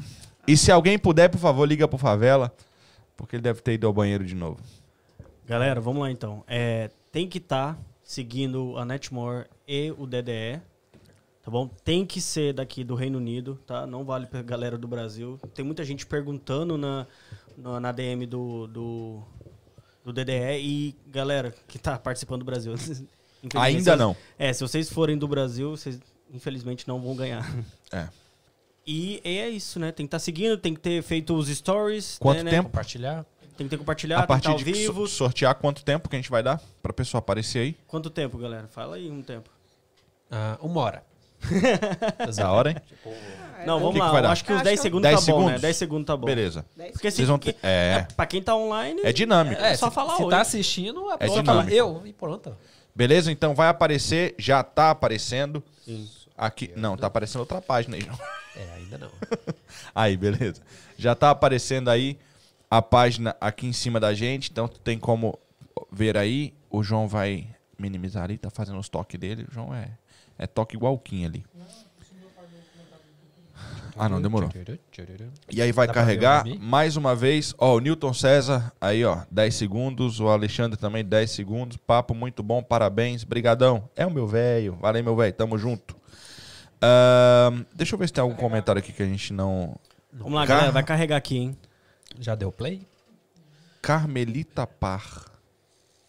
E 0.48 0.56
se 0.56 0.70
alguém 0.70 0.96
puder, 0.98 1.28
por 1.28 1.38
favor, 1.38 1.66
liga 1.66 1.88
pro 1.88 1.98
Favela, 1.98 2.54
porque 3.16 3.34
ele 3.36 3.42
deve 3.42 3.60
ter 3.60 3.72
ido 3.74 3.86
ao 3.86 3.92
banheiro 3.92 4.24
de 4.24 4.34
novo. 4.34 4.60
Galera, 5.44 5.80
vamos 5.80 6.02
lá 6.02 6.10
então. 6.10 6.44
É, 6.46 6.88
tem 7.10 7.28
que 7.28 7.38
estar 7.38 7.76
seguindo 8.02 8.78
a 8.78 8.84
Netmore 8.84 9.46
e 9.66 9.92
o 9.98 10.06
DDE. 10.06 10.60
Tá 11.42 11.50
bom? 11.50 11.68
Tem 11.84 12.06
que 12.06 12.20
ser 12.20 12.52
daqui 12.52 12.82
do 12.82 12.94
Reino 12.94 13.18
Unido, 13.18 13.58
tá? 13.66 13.86
Não 13.86 14.04
vale 14.04 14.26
pra 14.26 14.40
galera 14.42 14.78
do 14.78 14.88
Brasil. 14.88 15.38
Tem 15.54 15.64
muita 15.64 15.84
gente 15.84 16.06
perguntando 16.06 16.76
na, 16.78 17.06
na, 17.56 17.80
na 17.80 17.92
DM 17.92 18.26
do, 18.26 18.66
do, 18.66 19.22
do 20.06 20.12
DDE 20.12 20.60
e 20.60 20.94
galera 21.08 21.52
que 21.66 21.80
tá 21.80 21.98
participando 21.98 22.40
do 22.40 22.44
Brasil. 22.44 22.72
Ainda 23.56 23.96
não. 23.96 24.16
É, 24.38 24.52
se 24.52 24.60
vocês 24.60 24.88
forem 24.88 25.18
do 25.18 25.26
Brasil, 25.26 25.76
vocês 25.76 26.00
infelizmente 26.32 26.86
não 26.86 27.00
vão 27.00 27.14
ganhar. 27.14 27.44
É. 27.92 28.08
E 28.84 29.20
é 29.24 29.48
isso, 29.48 29.78
né? 29.78 29.92
Tem 29.92 30.06
que 30.06 30.08
estar 30.08 30.18
seguindo, 30.18 30.58
tem 30.58 30.74
que 30.74 30.80
ter 30.80 31.00
feito 31.00 31.36
os 31.36 31.46
stories. 31.48 32.18
Quanto 32.18 32.42
né, 32.42 32.50
tempo? 32.50 32.64
Compartilhar. 32.68 33.24
Tem 33.56 33.66
que 33.66 33.70
ter 33.70 33.78
compartilhado, 33.78 34.24
a 34.24 34.26
partir 34.26 34.48
tem 34.48 34.56
que 34.56 34.64
de 34.64 34.72
vivo. 34.72 35.06
so- 35.06 35.16
sortear, 35.16 35.54
quanto 35.54 35.84
tempo 35.84 36.08
que 36.08 36.16
a 36.16 36.18
gente 36.18 36.28
vai 36.30 36.42
dar 36.42 36.60
pra 36.82 36.92
pessoa 36.92 37.20
aparecer 37.20 37.60
aí? 37.60 37.76
Quanto 37.86 38.10
tempo, 38.10 38.36
galera? 38.36 38.66
Fala 38.66 38.96
aí 38.96 39.08
um 39.08 39.22
tempo. 39.22 39.48
Ah, 40.28 40.58
uma 40.60 40.80
hora. 40.80 41.04
Da 42.36 42.52
hora, 42.52 42.70
hein? 42.70 42.76
Não, 43.66 43.78
vamos 43.80 43.94
que 43.94 44.00
que 44.00 44.06
lá. 44.12 44.20
dar? 44.20 44.30
acho 44.30 44.44
que 44.44 44.52
uns 44.52 44.56
Acho 44.56 44.64
10 44.64 44.78
que- 44.78 44.82
segundos 44.82 45.02
10 45.02 45.24
tá 45.24 45.32
bom, 45.32 45.38
né? 45.38 45.44
segundos? 45.44 45.62
10 45.62 45.76
segundos 45.76 46.06
tá 46.06 46.16
bom. 46.16 46.26
Beleza. 46.26 46.64
Porque 46.92 47.10
Vocês 47.10 47.26
vão 47.28 47.38
que- 47.38 47.52
ter- 47.52 47.66
é. 47.66 48.06
é, 48.08 48.14
pra 48.14 48.26
quem 48.26 48.40
tá 48.42 48.54
online, 48.54 49.00
É 49.02 49.12
dinâmico. 49.12 49.60
É, 49.60 49.74
só 49.76 49.88
se, 49.88 49.94
falar 49.94 50.16
se 50.16 50.22
oi. 50.22 50.30
tá 50.30 50.40
assistindo, 50.40 51.08
a 51.10 51.18
pessoa 51.18 51.42
dinâmico. 51.42 51.64
fala 51.68 51.76
eu 51.76 52.02
e 52.06 52.12
pronto. 52.12 52.56
Beleza? 52.94 53.32
Então 53.32 53.54
vai 53.54 53.68
aparecer, 53.68 54.34
já 54.38 54.62
tá 54.62 54.90
aparecendo. 54.90 55.62
Aqui. 56.38 56.70
Não, 56.76 56.96
tá 56.96 57.06
aparecendo 57.06 57.40
outra 57.40 57.60
página 57.60 57.96
aí, 57.96 58.02
João. 58.02 58.18
É, 58.56 58.74
ainda 58.76 58.98
não. 58.98 59.10
Aí, 59.94 60.16
beleza. 60.16 60.60
Já 60.96 61.14
tá 61.14 61.30
aparecendo 61.30 61.88
aí 61.90 62.18
a 62.70 62.80
página 62.82 63.34
aqui 63.40 63.66
em 63.66 63.72
cima 63.72 63.98
da 63.98 64.12
gente, 64.14 64.50
então 64.50 64.68
tu 64.68 64.78
tem 64.80 64.98
como 64.98 65.38
ver 65.90 66.16
aí. 66.16 66.52
O 66.70 66.82
João 66.82 67.06
vai 67.08 67.46
minimizar 67.78 68.24
ali, 68.24 68.36
tá 68.38 68.50
fazendo 68.50 68.78
os 68.78 68.88
toques 68.88 69.18
dele. 69.18 69.46
O 69.50 69.54
João 69.54 69.74
é, 69.74 69.88
é 70.38 70.46
toque 70.46 70.76
igual 70.76 70.94
o 70.94 70.98
Kim 70.98 71.24
ali. 71.24 71.44
Ah, 73.98 74.10
não, 74.10 74.20
demorou. 74.20 74.50
E 75.50 75.62
aí 75.62 75.72
vai 75.72 75.86
Dá 75.86 75.94
carregar 75.94 76.44
mais 76.60 76.96
uma 76.96 77.14
vez. 77.16 77.54
Ó, 77.56 77.76
o 77.76 77.80
Newton 77.80 78.12
César, 78.12 78.70
aí 78.78 79.02
ó, 79.04 79.22
10 79.30 79.54
segundos. 79.54 80.20
O 80.20 80.28
Alexandre 80.28 80.78
também, 80.78 81.02
10 81.02 81.30
segundos. 81.30 81.76
Papo 81.78 82.14
muito 82.14 82.42
bom, 82.42 82.62
parabéns. 82.62 83.24
Brigadão. 83.24 83.88
É 83.96 84.04
o 84.04 84.10
meu 84.10 84.26
velho. 84.26 84.74
Valeu, 84.82 85.02
meu 85.02 85.16
velho. 85.16 85.32
Tamo 85.32 85.56
junto. 85.56 85.96
Ahn, 86.82 87.64
deixa 87.74 87.94
eu 87.94 87.98
ver 87.98 88.06
se 88.06 88.12
tem 88.12 88.20
algum 88.20 88.34
comentário 88.36 88.78
aqui 88.78 88.92
que 88.92 89.02
a 89.02 89.06
gente 89.06 89.32
não... 89.32 89.74
vamos 90.12 90.34
lá, 90.34 90.46
Car- 90.46 90.56
galera. 90.56 90.72
Vai 90.72 90.82
carregar 90.84 91.16
aqui, 91.16 91.38
hein? 91.38 91.56
Já 92.20 92.34
deu 92.34 92.52
play? 92.52 92.86
Carmelita 93.80 94.66
Par. 94.66 95.24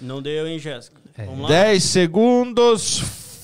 Não 0.00 0.22
deu, 0.22 0.46
hein, 0.46 0.58
Jéssica? 0.58 1.01
É. 1.16 1.24
Vamos 1.24 1.42
lá? 1.42 1.48
10 1.48 1.82
segundos. 1.82 2.98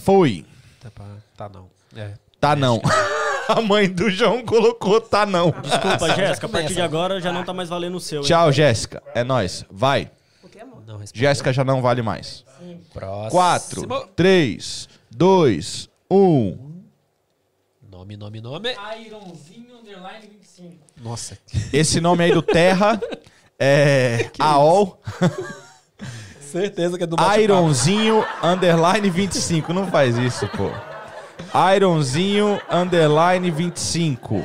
Foi. 0.05 0.45
Tá, 0.81 0.91
pra... 0.91 1.07
tá 1.37 1.49
não. 1.49 1.69
É. 1.97 2.13
Tá 2.41 2.57
não. 2.57 2.81
A 3.49 3.63
mãe 3.63 3.89
do 3.89 4.11
João 4.11 4.45
colocou 4.45 5.01
tá 5.01 5.25
não. 5.25 5.51
Desculpa, 5.51 6.15
Jéssica. 6.15 6.47
A 6.47 6.51
partir 6.51 6.75
de 6.75 6.83
agora 6.83 7.19
já 7.19 7.33
não 7.33 7.43
tá 7.45 7.55
mais 7.55 7.71
valendo 7.71 7.97
o 7.97 8.01
seu, 8.01 8.21
hein? 8.21 8.27
Tchau, 8.27 8.53
Jéssica. 8.53 9.03
É 9.15 9.25
nóis. 9.25 9.65
Vai. 9.71 10.11
Não 10.89 10.97
responde. 10.97 11.21
Jéssica 11.21 11.53
já 11.53 11.63
não 11.63 11.83
vale 11.83 12.01
mais. 12.01 12.45
Próximo. 12.93 13.31
4, 13.31 14.09
3, 14.17 14.89
2, 15.11 15.91
1. 16.11 16.69
Nome, 17.91 18.17
nome, 18.17 18.41
nome. 18.41 18.71
Ironzinho 19.05 19.79
underline 19.79 20.27
25. 20.27 20.77
Nossa. 21.03 21.39
Esse 21.73 22.01
nome 22.01 22.25
aí 22.25 22.33
do 22.33 22.41
Terra 22.41 22.99
é 23.61 24.31
AOL 24.39 24.99
Certeza 26.51 26.97
que 26.97 27.05
é 27.05 27.07
do 27.07 27.17
Ironzinho 27.39 28.25
underline 28.43 29.11
25. 29.11 29.73
Não 29.73 29.87
faz 29.87 30.17
isso, 30.17 30.49
pô. 30.49 30.71
Ironzinho 31.75 32.61
underline 32.71 33.51
25. 33.51 34.43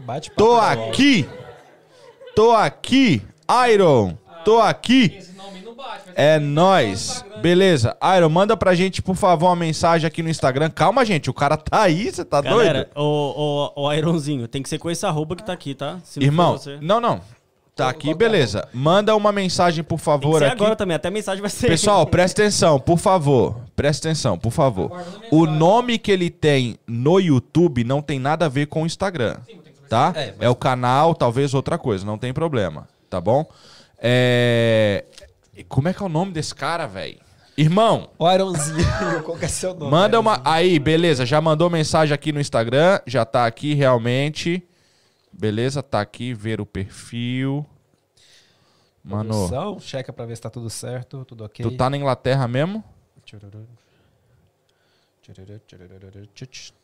Bate 0.00 0.30
Tô 0.32 0.56
aqui. 0.56 1.28
Tô 2.34 2.52
aqui. 2.52 3.22
Iron. 3.72 4.16
Tô 4.44 4.60
aqui. 4.60 5.14
Esse 5.18 5.32
nome 5.36 5.60
não 5.60 5.74
bate. 5.74 6.06
vai 6.06 6.14
É 6.16 6.38
nóis. 6.38 7.24
Beleza. 7.40 7.96
Iron, 8.16 8.28
manda 8.28 8.56
pra 8.56 8.74
gente, 8.74 9.00
por 9.00 9.14
favor, 9.14 9.46
uma 9.46 9.56
mensagem 9.56 10.06
aqui 10.06 10.22
no 10.22 10.28
Instagram. 10.28 10.68
Calma, 10.70 11.04
gente. 11.04 11.30
O 11.30 11.34
cara 11.34 11.56
tá 11.56 11.82
aí, 11.82 12.10
você 12.10 12.24
tá 12.24 12.40
Galera, 12.40 12.84
doido? 12.84 12.90
o, 12.96 13.72
o, 13.76 13.86
o 13.86 13.92
Ironzinho, 13.92 14.48
tem 14.48 14.62
que 14.62 14.68
ser 14.68 14.78
com 14.78 14.90
esse 14.90 15.06
arroba 15.06 15.36
que 15.36 15.44
tá 15.44 15.52
aqui, 15.52 15.74
tá? 15.74 15.98
Se 16.04 16.18
não 16.18 16.26
Irmão, 16.26 16.52
você. 16.58 16.78
não, 16.80 17.00
não. 17.00 17.20
Tá 17.84 17.90
aqui, 17.90 18.14
beleza. 18.14 18.68
Manda 18.72 19.14
uma 19.16 19.32
mensagem, 19.32 19.82
por 19.84 19.98
favor, 19.98 20.42
aqui. 20.42 20.52
agora 20.52 20.74
também, 20.76 20.94
até 20.96 21.08
a 21.08 21.10
mensagem 21.10 21.40
vai 21.40 21.50
ser. 21.50 21.66
Pessoal, 21.68 22.06
presta 22.08 22.42
atenção, 22.42 22.78
por 22.78 22.98
favor. 22.98 23.56
Presta 23.76 24.08
atenção, 24.08 24.38
por 24.38 24.50
favor. 24.52 24.90
O 25.30 25.46
nome 25.46 25.98
que 25.98 26.10
ele 26.10 26.30
tem 26.30 26.78
no 26.86 27.18
YouTube 27.20 27.84
não 27.84 28.00
tem 28.02 28.18
nada 28.18 28.46
a 28.46 28.48
ver 28.48 28.66
com 28.66 28.82
o 28.82 28.86
Instagram. 28.86 29.36
Tá? 29.88 30.12
É, 30.14 30.26
mas- 30.38 30.46
É 30.46 30.48
o 30.48 30.54
canal, 30.54 31.14
talvez 31.14 31.52
outra 31.54 31.76
coisa, 31.76 32.04
não 32.06 32.16
tem 32.16 32.32
problema. 32.32 32.86
Tá 33.08 33.20
bom? 33.20 33.44
É... 33.98 35.04
Como 35.68 35.88
é 35.88 35.92
que 35.92 36.02
é 36.02 36.06
o 36.06 36.08
nome 36.08 36.32
desse 36.32 36.54
cara, 36.54 36.86
velho? 36.86 37.18
Irmão, 37.56 38.08
O 38.18 38.30
Ironzinho. 38.30 38.86
Qual 39.24 39.36
que 39.36 39.44
é 39.44 39.48
seu 39.48 39.74
nome? 39.74 39.90
manda 39.90 40.18
uma. 40.18 40.40
Aí, 40.44 40.78
beleza, 40.78 41.26
já 41.26 41.40
mandou 41.40 41.68
mensagem 41.68 42.14
aqui 42.14 42.32
no 42.32 42.40
Instagram, 42.40 43.00
já 43.06 43.24
tá 43.24 43.44
aqui 43.44 43.74
realmente. 43.74 44.62
Beleza, 45.40 45.82
tá 45.82 46.00
aqui, 46.00 46.34
ver 46.34 46.60
o 46.60 46.66
perfil. 46.66 47.64
Mano, 49.02 49.30
Produção, 49.30 49.80
checa 49.80 50.12
pra 50.12 50.26
ver 50.26 50.36
se 50.36 50.42
tá 50.42 50.50
tudo 50.50 50.68
certo, 50.68 51.24
tudo 51.24 51.44
ok. 51.44 51.64
tu 51.64 51.74
tá 51.76 51.88
na 51.88 51.96
Inglaterra 51.96 52.46
mesmo? 52.46 52.84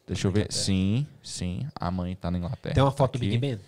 Deixa 0.07 0.27
eu 0.29 0.33
ver. 0.33 0.51
Sim, 0.51 1.07
sim. 1.23 1.67
A 1.75 1.91
mãe 1.91 2.15
tá 2.17 2.31
na 2.31 2.39
Inglaterra. 2.39 2.75
Tem 2.75 2.83
uma 2.83 2.91
Tá 2.91 2.97
foto 2.97 3.13
do 3.13 3.17
aqui. 3.19 3.27
Big 3.29 3.39
Ben? 3.39 3.61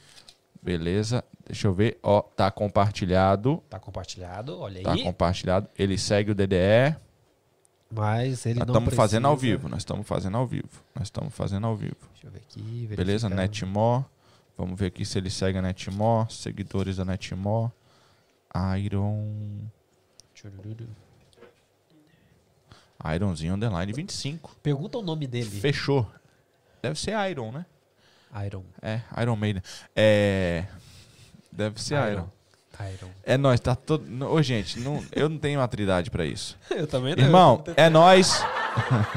Beleza. 0.63 1.23
Deixa 1.47 1.67
eu 1.69 1.75
ver. 1.75 1.99
Ó, 2.03 2.23
tá 2.23 2.51
compartilhado. 2.51 3.63
Tá 3.69 3.79
compartilhado, 3.79 4.59
olha 4.59 4.83
Tá 4.83 4.93
aí. 4.93 5.03
compartilhado. 5.03 5.69
Ele 5.79 5.99
segue 5.99 6.31
o 6.31 6.35
DDE. 6.35 6.97
Mas 7.91 8.45
ele 8.45 8.59
Nós 8.59 8.69
não 8.69 8.75
estamos 8.75 8.95
fazendo 8.95 9.27
ao 9.29 9.37
vivo. 9.37 9.69
Nós 9.69 9.79
estamos 9.79 10.07
fazendo 10.07 10.37
ao 10.37 10.47
vivo. 10.47 10.69
Nós 10.95 11.05
estamos 11.09 11.35
fazendo 11.35 11.67
ao 11.67 11.77
vivo. 11.77 11.97
Deixa 12.13 12.27
eu 12.27 12.31
ver 12.31 12.39
aqui. 12.41 12.87
Beleza? 12.89 13.29
verificando. 13.29 13.35
Netmore. 13.37 14.05
Vamos 14.59 14.77
ver 14.79 14.87
aqui 14.87 15.05
se 15.05 15.17
ele 15.17 15.31
segue 15.31 15.57
a 15.57 15.63
Netmore. 15.63 16.33
Seguidores 16.33 16.97
da 16.97 17.05
Netmore. 17.05 17.71
Iron. 18.83 19.69
Ironzinho 23.15 23.55
underline 23.55 23.93
25. 23.93 24.57
Pergunta 24.61 24.99
o 24.99 25.03
nome 25.03 25.29
dele. 25.29 25.49
Fechou. 25.49 26.11
Deve 26.83 26.99
ser 26.99 27.13
Iron, 27.31 27.53
né? 27.53 27.65
Iron. 28.45 28.65
É, 28.83 29.01
Iron 29.23 29.37
Maiden. 29.37 29.63
É. 29.95 30.65
Deve 31.53 31.81
ser 31.81 31.95
Iron. 31.95 32.29
Iron. 32.81 32.93
Iron. 32.95 33.11
É 33.23 33.37
nóis, 33.37 33.61
tá 33.61 33.77
todo. 33.77 34.05
Não, 34.09 34.33
Ô, 34.33 34.43
gente, 34.43 34.81
não, 34.81 35.05
eu 35.13 35.29
não 35.29 35.39
tenho 35.39 35.61
maturidade 35.61 36.11
pra 36.11 36.25
isso. 36.25 36.59
Eu 36.71 36.87
também 36.87 37.13
Irmão, 37.13 37.63
é 37.77 37.89
nóis. 37.89 38.43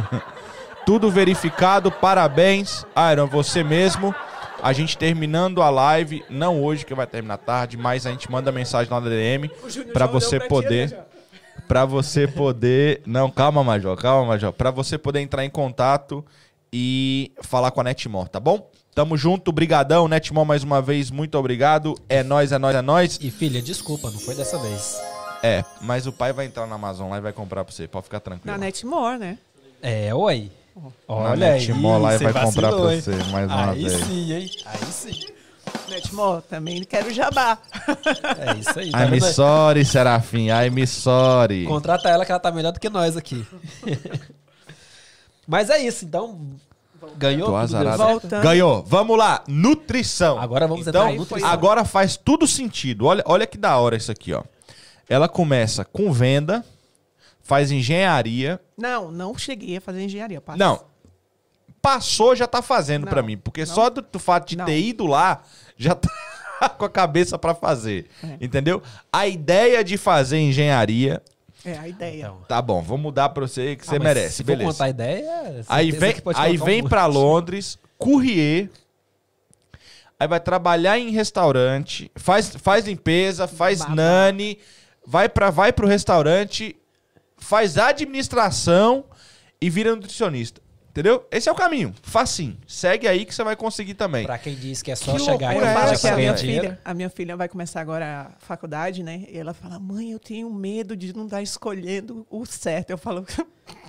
Tudo 0.86 1.12
verificado, 1.12 1.92
parabéns. 1.92 2.86
Iron, 3.12 3.28
você 3.28 3.64
mesmo. 3.64 4.14
A 4.62 4.74
gente 4.74 4.98
terminando 4.98 5.62
a 5.62 5.70
live, 5.70 6.24
não 6.30 6.64
hoje 6.64 6.86
que 6.86 6.94
vai 6.94 7.08
terminar 7.08 7.38
tarde, 7.38 7.78
mas 7.78 8.06
a 8.06 8.12
gente 8.12 8.30
manda 8.32 8.52
mensagem 8.52 8.92
lá 8.92 9.02
na 9.02 9.10
DM 9.10 9.50
pra 9.92 10.06
você 10.06 10.40
poder 10.40 10.96
Pra 11.68 11.86
você 11.86 12.28
poder, 12.28 13.02
não, 13.06 13.32
calma, 13.32 13.64
Major, 13.64 13.96
calma, 13.96 14.28
Major, 14.28 14.52
Pra 14.52 14.72
você 14.72 14.98
poder 14.98 15.22
entrar 15.22 15.46
em 15.46 15.50
contato 15.50 16.24
e 16.72 17.32
falar 17.42 17.72
com 17.72 17.82
a 17.82 17.84
Netmore, 17.84 18.30
tá 18.30 18.40
bom? 18.40 18.70
Tamo 18.94 19.16
junto, 19.18 19.52
brigadão, 19.52 20.08
Netmore 20.08 20.48
mais 20.48 20.64
uma 20.64 20.82
vez, 20.82 21.10
muito 21.10 21.38
obrigado. 21.38 21.96
É 22.10 22.24
nóis, 22.24 22.52
é 22.52 22.58
nóis, 22.58 22.76
é 22.76 22.82
nóis. 22.82 23.20
E 23.22 23.32
filha, 23.32 23.62
desculpa, 23.62 24.12
não 24.12 24.20
foi 24.20 24.36
dessa 24.36 24.58
vez. 24.58 25.02
É, 25.42 25.64
mas 25.82 26.06
o 26.06 26.12
pai 26.12 26.34
vai 26.34 26.46
entrar 26.46 26.68
na 26.68 26.76
Amazon 26.76 27.10
lá 27.10 27.18
e 27.18 27.22
vai 27.22 27.32
comprar 27.32 27.64
pra 27.64 27.74
você, 27.74 27.88
pode 27.88 28.04
ficar 28.04 28.20
tranquilo. 28.20 28.52
Na 28.52 28.58
Netmore, 28.58 29.18
né? 29.18 29.38
É, 29.82 30.14
oi. 30.14 30.52
Na 30.76 30.92
Olha 31.08 31.54
aí. 31.54 31.60
Netmore 31.60 32.02
lá 32.02 32.16
e 32.16 32.18
vai 32.18 32.34
comprar 32.34 32.52
pra 32.52 32.70
vacilou, 32.70 32.92
hein? 32.92 33.02
você 33.02 33.32
mais 33.32 33.48
uma 33.48 33.72
Aí 33.72 33.84
vez. 33.84 34.04
sim, 34.04 34.34
hein? 34.34 34.52
Aí 34.66 34.92
sim. 34.92 35.26
Netmore, 35.90 36.42
também 36.50 36.84
quero 36.84 37.14
jabá. 37.14 37.58
É 38.38 38.60
isso 38.60 38.80
aí. 38.80 38.92
Tá 38.92 39.06
vendo? 39.06 39.26
sorry, 39.26 39.84
Serafim, 39.86 40.50
ai, 40.50 40.70
me 40.70 40.88
sorry. 40.88 41.66
Contrata 41.66 42.10
ela 42.10 42.26
que 42.26 42.32
ela 42.32 42.40
tá 42.40 42.52
melhor 42.52 42.72
do 42.72 42.80
que 42.80 42.90
nós 42.90 43.18
aqui. 43.18 43.46
Mas 45.48 45.70
é 45.70 45.80
isso, 45.80 46.06
então. 46.06 46.40
Ganhou. 47.18 47.52
Ganhou. 48.42 48.84
Vamos 48.88 49.18
lá, 49.18 49.44
nutrição. 49.48 50.40
Agora 50.40 50.68
vamos 50.68 50.88
então, 50.88 51.02
entrar 51.02 51.14
em 51.14 51.18
nutrição. 51.18 51.50
Agora 51.50 51.84
faz 51.84 52.16
tudo 52.16 52.48
sentido. 52.48 53.06
Olha, 53.06 53.24
olha 53.26 53.46
que 53.48 53.58
da 53.58 53.78
hora 53.78 53.98
isso 53.98 54.12
aqui, 54.12 54.34
ó. 54.34 54.44
Ela 55.10 55.28
começa 55.28 55.84
com 55.84 56.14
venda, 56.14 56.64
faz 57.44 57.72
engenharia. 57.72 58.60
Não, 58.78 59.12
não 59.12 59.38
cheguei 59.38 59.78
a 59.78 59.82
fazer 59.82 60.02
engenharia. 60.04 60.42
Não. 60.58 60.84
Passou, 61.82 62.36
já 62.36 62.46
tá 62.46 62.62
fazendo 62.62 63.04
Não, 63.06 63.10
pra 63.10 63.24
mim. 63.24 63.38
Porque 63.38 63.62
não. 63.62 63.68
só 63.74 63.90
do, 63.90 64.02
do 64.02 64.20
fato 64.20 64.50
de 64.50 64.56
Não. 64.58 64.66
ter 64.66 64.80
ido 64.80 65.08
lá, 65.08 65.42
já 65.76 65.96
tá 65.96 66.10
com 66.78 66.86
a 66.86 66.90
cabeça 66.90 67.38
pra 67.40 67.56
fazer. 67.56 68.08
É. 68.24 68.38
Entendeu? 68.40 68.82
A 69.12 69.28
ideia 69.28 69.84
de 69.84 69.98
fazer 69.98 70.38
engenharia. 70.40 71.22
É 71.66 71.78
a 71.78 71.88
ideia. 71.88 72.24
Então. 72.26 72.42
Tá 72.48 72.62
bom, 72.62 72.82
vou 72.82 72.98
mudar 72.98 73.30
pra 73.30 73.48
você 73.48 73.76
que 73.76 73.84
Ah, 73.84 73.86
você 73.92 74.00
merece. 74.00 74.36
Se 74.38 74.44
beleza. 74.44 74.72
contar 74.72 74.86
a 74.86 74.90
ideia. 74.90 75.64
Aí 75.70 75.86
certeza 75.92 76.00
vem, 76.06 76.14
que 76.16 76.22
pode 76.22 76.40
aí 76.40 76.60
um 76.60 76.64
vem 76.66 76.82
monte. 76.82 76.90
pra 76.90 77.06
Londres, 77.08 77.80
courrier. 77.98 78.70
Aí 80.20 80.28
vai 80.28 80.40
trabalhar 80.40 81.00
em 81.00 81.10
restaurante, 81.10 82.12
faz, 82.16 82.50
faz 82.56 82.86
limpeza, 82.86 83.48
faz 83.48 83.80
Babá. 83.80 83.96
nani, 83.96 84.60
vai 85.06 85.28
para 85.28 85.50
vai 85.50 85.74
pro 85.74 85.88
restaurante, 85.88 86.76
faz 87.42 87.78
administração 87.78 89.04
e 89.60 89.70
vira 89.70 89.94
nutricionista. 89.96 90.62
Entendeu? 90.92 91.26
Esse 91.32 91.48
é 91.48 91.52
o 91.52 91.56
caminho. 91.56 91.96
Facinho. 92.04 92.58
Segue 92.68 93.08
aí 93.08 93.24
que 93.26 93.34
você 93.34 93.46
vai 93.46 93.56
conseguir 93.56 93.94
também. 93.94 94.26
Pra 94.26 94.38
quem 94.38 94.54
diz 94.54 94.82
que 94.82 94.92
é 94.92 94.96
só 94.96 95.14
Que 95.14 95.20
chegar 95.20 95.54
e 95.56 95.60
loucura 95.62 95.90
é 95.90 95.94
essa, 95.94 96.12
a 96.12 96.16
minha 96.18 96.34
dinheiro. 96.34 96.64
filha, 96.66 96.80
a 96.84 96.94
minha 96.94 97.10
filha 97.10 97.38
vai 97.38 97.48
começar 97.48 97.80
agora 97.80 98.28
a 98.38 98.46
faculdade, 98.46 99.02
né? 99.02 99.24
E 99.30 99.38
ela 99.38 99.54
fala: 99.54 99.80
"Mãe, 99.80 100.12
eu 100.12 100.20
tenho 100.20 100.50
medo 100.54 100.94
de 100.98 101.16
não 101.16 101.26
estar 101.26 101.42
escolhendo 101.42 102.28
o 102.30 102.46
certo". 102.46 102.90
Eu 102.90 102.98
falo: 102.98 103.26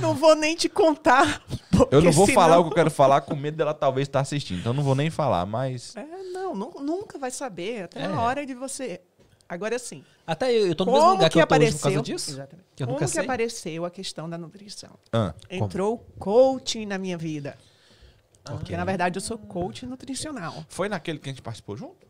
"Não 0.00 0.14
vou 0.14 0.34
nem 0.34 0.54
te 0.54 0.68
contar". 0.68 1.42
Eu 1.90 2.02
não 2.02 2.12
vou 2.12 2.26
senão- 2.26 2.40
falar 2.42 2.58
o 2.58 2.64
que 2.64 2.70
eu 2.70 2.74
quero 2.74 2.90
falar 2.90 3.20
com 3.22 3.34
medo 3.34 3.56
dela 3.56 3.74
talvez 3.74 4.06
estar 4.06 4.20
assistindo. 4.20 4.60
Então 4.60 4.72
eu 4.72 4.76
não 4.76 4.82
vou 4.84 4.94
nem 4.94 5.10
falar, 5.10 5.44
mas 5.46 5.94
É, 5.96 6.04
não, 6.32 6.54
nu- 6.54 6.74
nunca 6.80 7.18
vai 7.18 7.30
saber 7.30 7.84
até 7.84 8.00
É. 8.02 8.06
a 8.06 8.20
hora 8.20 8.46
de 8.46 8.54
você. 8.54 9.00
Agora 9.48 9.78
sim. 9.78 10.04
Até 10.26 10.50
eu, 10.52 10.66
eu 10.68 10.74
tô 10.74 10.84
no 10.84 10.92
mesmo 10.92 11.02
Como 11.04 11.14
lugar 11.16 11.28
que 11.28 11.34
que 11.34 11.42
eu 11.42 11.46
tô 11.46 11.54
hoje 11.54 11.64
apareceu? 11.66 11.78
por 11.78 11.82
causa 11.94 12.02
disso. 12.02 12.30
Exatamente. 12.30 12.66
Que 12.74 12.82
eu 12.82 12.86
Como 12.86 12.96
nunca 12.98 13.06
que 13.06 13.12
sei. 13.12 13.22
apareceu 13.24 13.84
a 13.84 13.90
questão 13.90 14.28
da 14.30 14.38
nutrição? 14.38 14.90
ah, 15.12 15.34
Entrou 15.50 15.98
coaching 16.18 16.86
na 16.86 16.96
minha 16.98 17.16
vida. 17.18 17.56
Ok. 18.46 18.56
Porque 18.58 18.76
na 18.76 18.84
verdade 18.84 19.16
eu 19.18 19.20
sou 19.20 19.36
coach 19.38 19.84
nutricional. 19.86 20.64
foi 20.68 20.88
naquele 20.88 21.18
que 21.18 21.28
a 21.28 21.32
gente 21.32 21.42
participou 21.42 21.76
junto? 21.76 22.06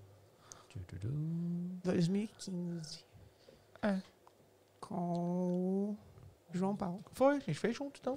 2015. 1.83 3.05
É. 3.83 4.01
Com 4.81 5.97
o 5.97 5.97
João 6.53 6.77
Paulo. 6.77 7.05
Foi, 7.13 7.37
a 7.37 7.39
gente 7.41 7.55
fez 7.55 7.77
junto 7.77 7.99
então. 8.01 8.17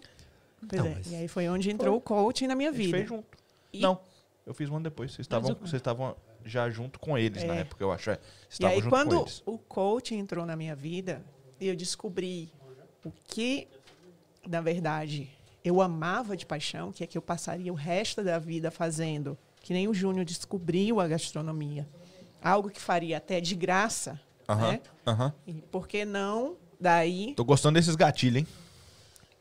Pois 0.67 0.81
Então, 0.81 0.85
é. 0.85 1.01
E 1.07 1.15
aí 1.15 1.27
foi 1.27 1.47
onde 1.49 1.69
entrou 1.69 1.95
o 1.97 2.01
coaching 2.01 2.47
na 2.47 2.55
minha 2.55 2.69
A 2.69 2.73
gente 2.73 2.85
vida. 2.85 2.97
fez 2.97 3.07
junto. 3.09 3.37
E- 3.73 3.79
Não, 3.79 3.99
eu 4.45 4.53
fiz 4.53 4.69
um 4.69 4.75
ano 4.75 4.83
depois. 4.85 5.11
Vocês 5.11 5.25
estavam, 5.25 5.49
eu- 5.51 5.55
vocês 5.55 5.73
estavam 5.73 6.15
já 6.47 6.69
junto 6.69 6.99
com 6.99 7.17
eles 7.17 7.43
na 7.43 7.55
É. 7.55 7.59
época, 7.59 7.83
eu 7.83 7.91
acho. 7.91 8.11
É. 8.11 8.19
E 8.59 8.65
aí, 8.65 8.81
quando 8.81 9.25
o 9.45 9.57
coaching 9.57 10.17
entrou 10.17 10.45
na 10.45 10.55
minha 10.55 10.75
vida, 10.75 11.23
eu 11.59 11.75
descobri 11.75 12.51
o 13.03 13.11
que, 13.25 13.67
na 14.47 14.61
verdade, 14.61 15.29
eu 15.63 15.81
amava 15.81 16.35
de 16.37 16.45
paixão, 16.45 16.91
que 16.91 17.03
é 17.03 17.07
que 17.07 17.17
eu 17.17 17.21
passaria 17.21 17.71
o 17.71 17.75
resto 17.75 18.23
da 18.23 18.39
vida 18.39 18.71
fazendo, 18.71 19.37
que 19.61 19.73
nem 19.73 19.87
o 19.87 19.93
Júnior 19.93 20.25
descobriu 20.25 20.99
a 20.99 21.07
gastronomia. 21.07 21.87
Algo 22.41 22.69
que 22.69 22.79
faria 22.79 23.17
até 23.17 23.41
de 23.41 23.55
graça, 23.55 24.19
Aham, 24.47 24.71
né? 24.71 24.81
aham. 25.05 25.33
E 25.45 25.53
por 25.53 25.87
que 25.87 26.05
não, 26.05 26.55
daí... 26.79 27.33
Tô 27.35 27.43
gostando 27.43 27.77
desses 27.77 27.95
gatilhos, 27.95 28.37
hein? 28.41 28.47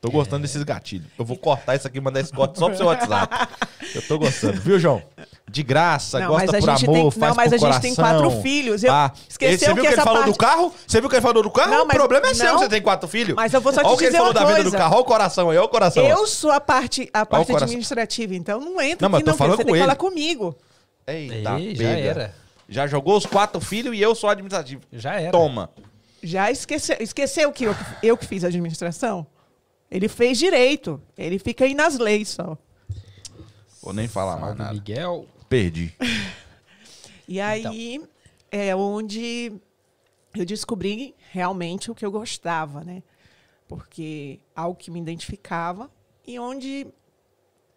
Tô 0.06 0.12
gostando 0.12 0.42
desses 0.42 0.62
gatilhos. 0.62 1.06
Eu 1.18 1.24
vou 1.24 1.36
cortar 1.36 1.74
isso 1.76 1.86
aqui 1.86 1.98
e 1.98 2.00
mandar 2.00 2.20
esse 2.20 2.32
corte 2.32 2.58
só 2.58 2.68
pro 2.68 2.76
seu 2.76 2.86
WhatsApp. 2.86 3.48
Eu 3.94 4.02
tô 4.02 4.18
gostando, 4.18 4.60
viu, 4.60 4.78
João? 4.78 5.02
De 5.48 5.62
graça, 5.62 6.18
Não, 6.20 6.28
gosta 6.28 6.58
por 6.58 6.68
amor, 6.70 6.76
tem- 6.78 7.10
faz 7.10 7.16
não, 7.30 7.34
mas 7.36 7.48
por 7.48 7.54
a 7.68 7.72
gente 7.72 7.80
tem 7.82 7.94
coração. 7.94 8.20
quatro 8.22 8.42
filhos. 8.42 8.82
Eu- 8.84 8.92
Ah, 8.92 9.12
esqueceu 9.28 9.58
você 9.58 9.66
viu 9.66 9.74
que 9.76 9.80
que 9.80 9.86
ele 9.86 9.94
essa 9.94 10.02
falou 10.04 10.18
parte- 10.20 10.32
do 10.32 10.38
carro? 10.38 10.74
Você 10.86 11.00
viu 11.00 11.08
que 11.08 11.14
ele 11.16 11.22
falou 11.22 11.42
do 11.42 11.50
carro? 11.50 11.70
Não, 11.70 11.84
o 11.84 11.88
problema 11.88 12.26
é 12.28 12.34
seu, 12.34 12.46
não. 12.52 12.58
você 12.58 12.68
tem 12.68 12.82
quatro 12.82 13.08
filhos. 13.08 13.34
Mas 13.36 13.54
eu 13.54 13.60
vou 13.60 13.72
só 13.72 13.80
te 13.80 13.86
Olha 13.86 13.94
o 13.94 13.98
que 13.98 14.04
ele 14.04 14.10
dizer 14.10 14.18
falou 14.18 14.32
da 14.34 14.44
vida 14.44 14.64
do 14.64 14.72
carro. 14.72 14.94
Olha 14.94 15.02
o 15.02 15.04
coração 15.04 15.50
aí, 15.50 15.56
olha 15.56 15.64
o 15.66 15.68
coração. 15.68 16.04
Eu 16.04 16.26
sou 16.26 16.50
a 16.50 16.60
parte, 16.60 17.08
a 17.14 17.24
parte 17.24 17.46
coração. 17.46 17.64
administrativa, 17.66 18.34
então 18.34 18.60
não 18.60 18.80
entra 18.80 19.06
Não, 19.06 19.10
mas 19.10 19.20
aqui 19.20 19.22
eu 19.22 19.24
tô 19.24 19.30
não, 19.30 19.38
falando 19.38 19.56
você 19.56 19.62
com 19.62 19.66
tem 19.68 19.74
que 19.74 19.78
ele. 19.78 19.84
falar 19.84 19.96
comigo. 19.96 20.56
Eita, 21.06 21.58
Ei, 21.58 21.74
já 21.76 21.84
pega. 21.84 22.08
era. 22.08 22.34
Já 22.68 22.86
jogou 22.88 23.16
os 23.16 23.24
quatro 23.24 23.60
filhos 23.60 23.96
e 23.96 24.00
eu 24.02 24.14
sou 24.14 24.28
administrativo. 24.28 24.82
Já 24.92 25.14
era. 25.20 25.30
Toma. 25.30 25.70
Já 26.22 26.50
esqueceu, 26.50 26.96
esqueceu 26.98 27.52
que 27.52 27.64
eu, 27.64 27.76
eu 28.02 28.16
que 28.16 28.26
fiz 28.26 28.42
a 28.42 28.48
administração? 28.48 29.24
Ele 29.90 30.08
fez 30.08 30.38
direito. 30.38 31.00
Ele 31.16 31.38
fica 31.38 31.64
aí 31.64 31.74
nas 31.74 31.98
leis 31.98 32.28
só. 32.28 32.58
Vou 33.82 33.92
nem 33.92 34.08
falar 34.08 34.36
mais 34.36 34.56
Salve, 34.56 34.58
nada. 34.58 34.74
Miguel. 34.74 35.26
Perdi. 35.48 35.94
E 37.28 37.40
aí 37.40 38.00
é 38.52 38.74
onde 38.76 39.52
eu 40.32 40.44
descobri 40.44 41.12
realmente 41.32 41.90
o 41.90 41.94
que 41.94 42.06
eu 42.06 42.10
gostava, 42.10 42.84
né? 42.84 43.02
Porque 43.66 44.38
algo 44.54 44.78
que 44.78 44.92
me 44.92 45.00
identificava 45.00 45.90
e 46.24 46.38
onde 46.38 46.86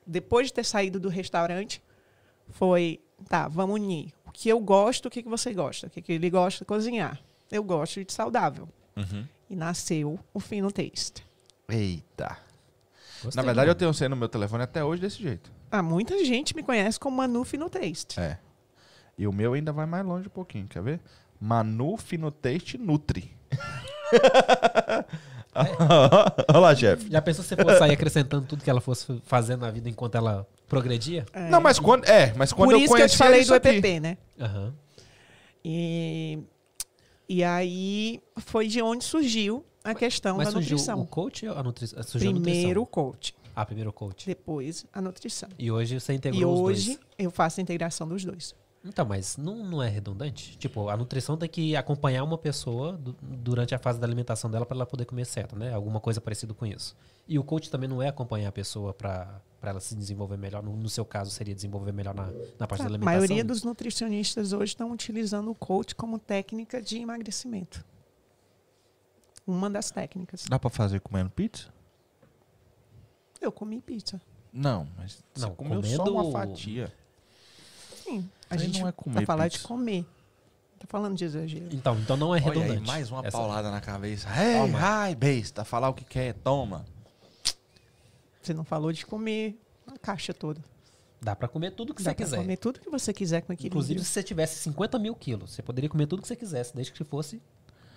depois 0.06 0.48
de 0.48 0.54
ter 0.54 0.64
saído 0.64 1.00
do 1.00 1.10
restaurante 1.10 1.82
foi, 2.50 3.00
tá, 3.28 3.48
vamos 3.48 3.76
unir. 3.76 4.14
O 4.26 4.32
que 4.32 4.50
eu 4.50 4.60
gosto, 4.60 5.08
o 5.08 5.10
que, 5.10 5.24
que 5.24 5.30
você 5.30 5.54
gosta? 5.54 5.88
O 5.88 5.90
que, 5.90 6.02
que 6.02 6.14
ele 6.14 6.30
gosta 6.30 6.60
de 6.60 6.66
cozinhar? 6.66 7.20
Eu 7.52 7.64
gosto 7.64 8.04
de 8.04 8.14
saudável. 8.14 8.70
Uhum. 8.96 9.26
E 9.50 9.56
nasceu 9.56 10.20
o 10.34 10.40
Fino 10.40 10.72
Taste. 10.72 11.24
Eita. 11.70 12.38
Gostei 13.24 13.42
Na 13.42 13.46
verdade, 13.46 13.70
eu 13.70 13.76
do 13.76 13.78
tenho 13.78 13.94
você 13.94 14.08
no 14.08 14.16
meu 14.16 14.30
telefone 14.30 14.64
até 14.64 14.84
hoje 14.84 15.02
desse 15.02 15.22
jeito. 15.22 15.52
Ah, 15.72 15.84
muita 15.84 16.24
gente 16.26 16.56
me 16.56 16.64
conhece 16.64 17.00
como 17.00 17.18
Manu 17.18 17.44
Fino 17.44 17.70
Taste. 17.70 18.20
É. 18.20 18.38
E 19.18 19.28
o 19.28 19.32
meu 19.34 19.54
ainda 19.54 19.72
vai 19.74 19.86
mais 19.86 20.06
longe 20.06 20.28
um 20.28 20.32
pouquinho, 20.32 20.68
quer 20.68 20.82
ver? 20.82 21.00
Manu 21.40 21.98
Finoteste 21.98 22.78
Nutri. 22.78 23.36
Olha 26.48 26.60
lá, 26.60 26.76
chefe. 26.76 27.04
nome. 27.04 27.12
Já 27.12 27.22
pensou 27.22 27.44
se 27.44 27.50
você 27.50 27.62
fosse 27.62 27.80
sair 27.80 27.92
acrescentando 27.92 28.46
tudo 28.46 28.64
que 28.64 28.70
ela 28.70 28.82
fosse 28.82 29.22
fazendo 29.26 29.62
na 29.62 29.72
vida 29.72 29.90
enquanto 29.90 30.16
ela 30.16 30.48
progredia? 30.68 31.26
É. 31.34 31.50
Não, 31.50 31.60
mas 31.60 31.80
quando. 31.80 32.06
É, 32.06 32.34
mas 32.36 32.54
quando 32.54 32.70
Por 32.70 32.74
eu 32.76 32.80
isso 32.80 32.88
que 32.88 32.94
eu 32.94 32.98
conheci 32.98 33.16
te 33.16 33.18
falei 33.18 33.44
do 33.44 33.54
aqui- 33.54 33.70
EPP, 33.70 34.00
né? 34.00 34.18
Aham. 34.40 34.74
E, 35.66 36.40
e 37.28 37.44
aí 37.44 38.22
foi 38.38 38.68
de 38.68 38.82
onde 38.82 39.04
surgiu 39.04 39.66
a 39.84 39.94
questão 39.96 40.38
Mas 40.38 40.54
da 40.54 40.60
nutrição. 40.60 41.00
o 41.02 41.06
coach 41.08 41.48
ou 41.48 41.58
a 41.58 41.64
nutrição? 41.64 42.00
A 42.00 42.04
Primeiro 42.04 42.82
o 42.82 42.86
coach, 42.86 43.34
Ah, 43.56 43.66
primeiro 43.66 43.90
o 43.90 43.94
coach. 43.94 44.26
depois 44.26 44.86
a 44.94 45.02
nutrição. 45.02 45.50
E 45.58 45.72
hoje 45.72 46.00
você 46.00 46.14
integrou 46.14 46.42
E 46.42 46.46
os 46.46 46.60
hoje 46.60 46.86
dois. 46.96 47.00
eu 47.18 47.32
faço 47.32 47.60
a 47.60 47.64
integração 47.64 48.08
dos 48.08 48.24
dois. 48.24 48.54
Então, 48.86 49.06
mas 49.06 49.36
não, 49.36 49.58
não 49.58 49.84
é 49.84 49.90
redundante? 49.90 50.58
Tipo, 50.58 50.88
a 50.88 50.96
nutrição 50.96 51.36
tem 51.36 51.50
que 51.50 51.76
acompanhar 51.76 52.24
uma 52.24 52.38
pessoa 52.38 52.94
du- 52.94 53.14
durante 53.22 53.76
a 53.76 53.80
fase 53.80 54.00
da 54.00 54.08
alimentação 54.08 54.50
dela 54.50 54.66
para 54.66 54.78
ela 54.78 54.86
poder 54.86 55.04
comer 55.04 55.26
certo, 55.26 55.54
né? 55.58 55.74
Alguma 55.74 56.00
coisa 56.00 56.22
parecida 56.22 56.54
com 56.54 56.66
isso. 56.66 56.96
E 57.28 57.38
o 57.38 57.44
coach 57.44 57.70
também 57.70 57.90
não 57.90 58.02
é 58.02 58.08
acompanhar 58.08 58.48
a 58.48 58.52
pessoa 58.54 58.94
pra 58.94 59.42
ela 59.62 59.82
se 59.82 59.94
desenvolver 59.94 60.38
melhor. 60.38 60.64
No, 60.64 60.78
no 60.78 60.88
seu 60.88 61.04
caso, 61.04 61.30
seria 61.30 61.54
desenvolver 61.54 61.92
melhor 61.92 62.16
na, 62.16 62.30
na 62.58 62.66
parte 62.68 62.80
da 62.80 62.86
A 62.86 62.88
alimentação. 62.88 63.04
maioria 63.20 63.44
dos 63.44 63.64
nutricionistas 63.64 64.54
hoje 64.54 64.72
estão 64.72 64.92
utilizando 64.94 65.52
o 65.52 65.56
coach 65.56 65.94
como 65.94 66.18
técnica 66.18 66.82
de 66.82 67.00
emagrecimento. 67.00 67.84
Uma 69.50 69.68
das 69.70 69.90
técnicas. 69.90 70.46
Dá 70.48 70.60
pra 70.60 70.70
fazer 70.70 71.00
comendo 71.02 71.30
pizza? 71.32 71.70
Eu 73.42 73.52
comi 73.52 73.82
pizza. 73.82 74.22
Não, 74.54 74.88
mas 74.96 75.24
você 75.34 75.46
Não, 75.46 75.56
comeu 75.56 75.82
só 75.84 76.04
comendo- 76.04 76.14
uma 76.28 76.32
fatia. 76.32 76.94
Sim. 78.04 78.30
A 78.50 78.54
Aí 78.54 78.60
gente 78.60 78.80
não 78.82 78.88
é 78.88 78.92
comer 78.92 79.20
tá 79.22 79.26
falando 79.26 79.50
de 79.50 79.60
comer. 79.60 80.06
Tá 80.80 80.86
falando 80.88 81.16
de 81.18 81.26
exagero. 81.26 81.68
Então, 81.72 81.98
então 82.00 82.16
não 82.16 82.28
é 82.36 82.40
Olha 82.40 82.46
redundante. 82.46 82.80
aí, 82.80 82.86
mais 82.88 83.10
uma 83.12 83.26
Essa- 83.26 83.38
paulada 83.38 83.72
na 83.72 83.82
cabeça. 83.82 84.28
Ei, 84.40 84.60
Toma. 84.62 84.80
ai, 84.82 85.16
besta, 85.16 85.66
falar 85.66 85.90
o 85.90 85.94
que 85.94 86.06
quer, 86.06 86.34
toma. 86.36 86.86
Você 88.42 88.54
não 88.54 88.64
falou 88.64 88.92
de 88.94 89.06
comer 89.06 89.60
a 89.88 89.98
caixa 89.98 90.34
toda. 90.34 90.64
Dá 91.22 91.36
pra 91.36 91.48
comer 91.48 91.72
tudo 91.72 91.94
que 91.94 92.02
Dá 92.04 92.12
você 92.12 92.16
pra 92.16 92.24
quiser. 92.26 92.38
comer 92.38 92.58
tudo 92.58 92.80
que 92.80 92.90
você 92.90 93.12
quiser 93.12 93.42
com 93.42 93.52
equilíbrio. 93.52 93.78
Inclusive, 93.80 94.00
se 94.02 94.06
você 94.12 94.24
tivesse 94.24 94.60
50 94.60 94.98
mil 95.00 95.14
quilos, 95.16 95.52
você 95.52 95.62
poderia 95.62 95.90
comer 95.90 96.06
tudo 96.08 96.22
que 96.22 96.28
você 96.28 96.36
quisesse, 96.36 96.74
desde 96.76 96.94
que 96.94 97.04
fosse 97.04 97.42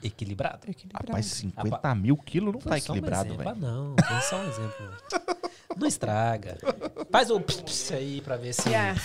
equilibrado. 0.02 0.68
equilibrado. 0.70 1.06
Rapaz, 1.06 1.26
50 1.26 1.94
mil 1.94 2.16
quilos 2.16 2.54
não 2.54 2.60
tá 2.60 2.70
um 2.70 2.76
equilibrado, 2.76 3.28
exemplo. 3.28 3.44
velho. 3.44 3.50
Ah, 3.50 3.54
não, 3.54 3.94
foi 4.06 4.20
só 4.22 4.36
um 4.36 4.48
exemplo. 4.48 4.96
não 5.76 5.86
estraga. 5.86 6.58
Faz 7.10 7.30
o 7.30 7.38
ps, 7.40 7.62
ps 7.62 7.92
aí 7.92 8.20
pra 8.20 8.36
ver 8.36 8.52
se. 8.52 8.68
Yeah. 8.68 9.00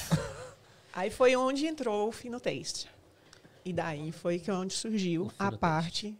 Aí 0.93 1.11
foi 1.11 1.35
onde 1.35 1.67
entrou 1.67 2.07
o 2.07 2.11
Fino 2.11 2.39
Taste. 2.39 2.89
E 3.63 3.71
daí 3.73 4.11
foi 4.11 4.39
que 4.39 4.49
onde 4.49 4.73
surgiu 4.73 5.31
a 5.37 5.51
parte 5.51 6.17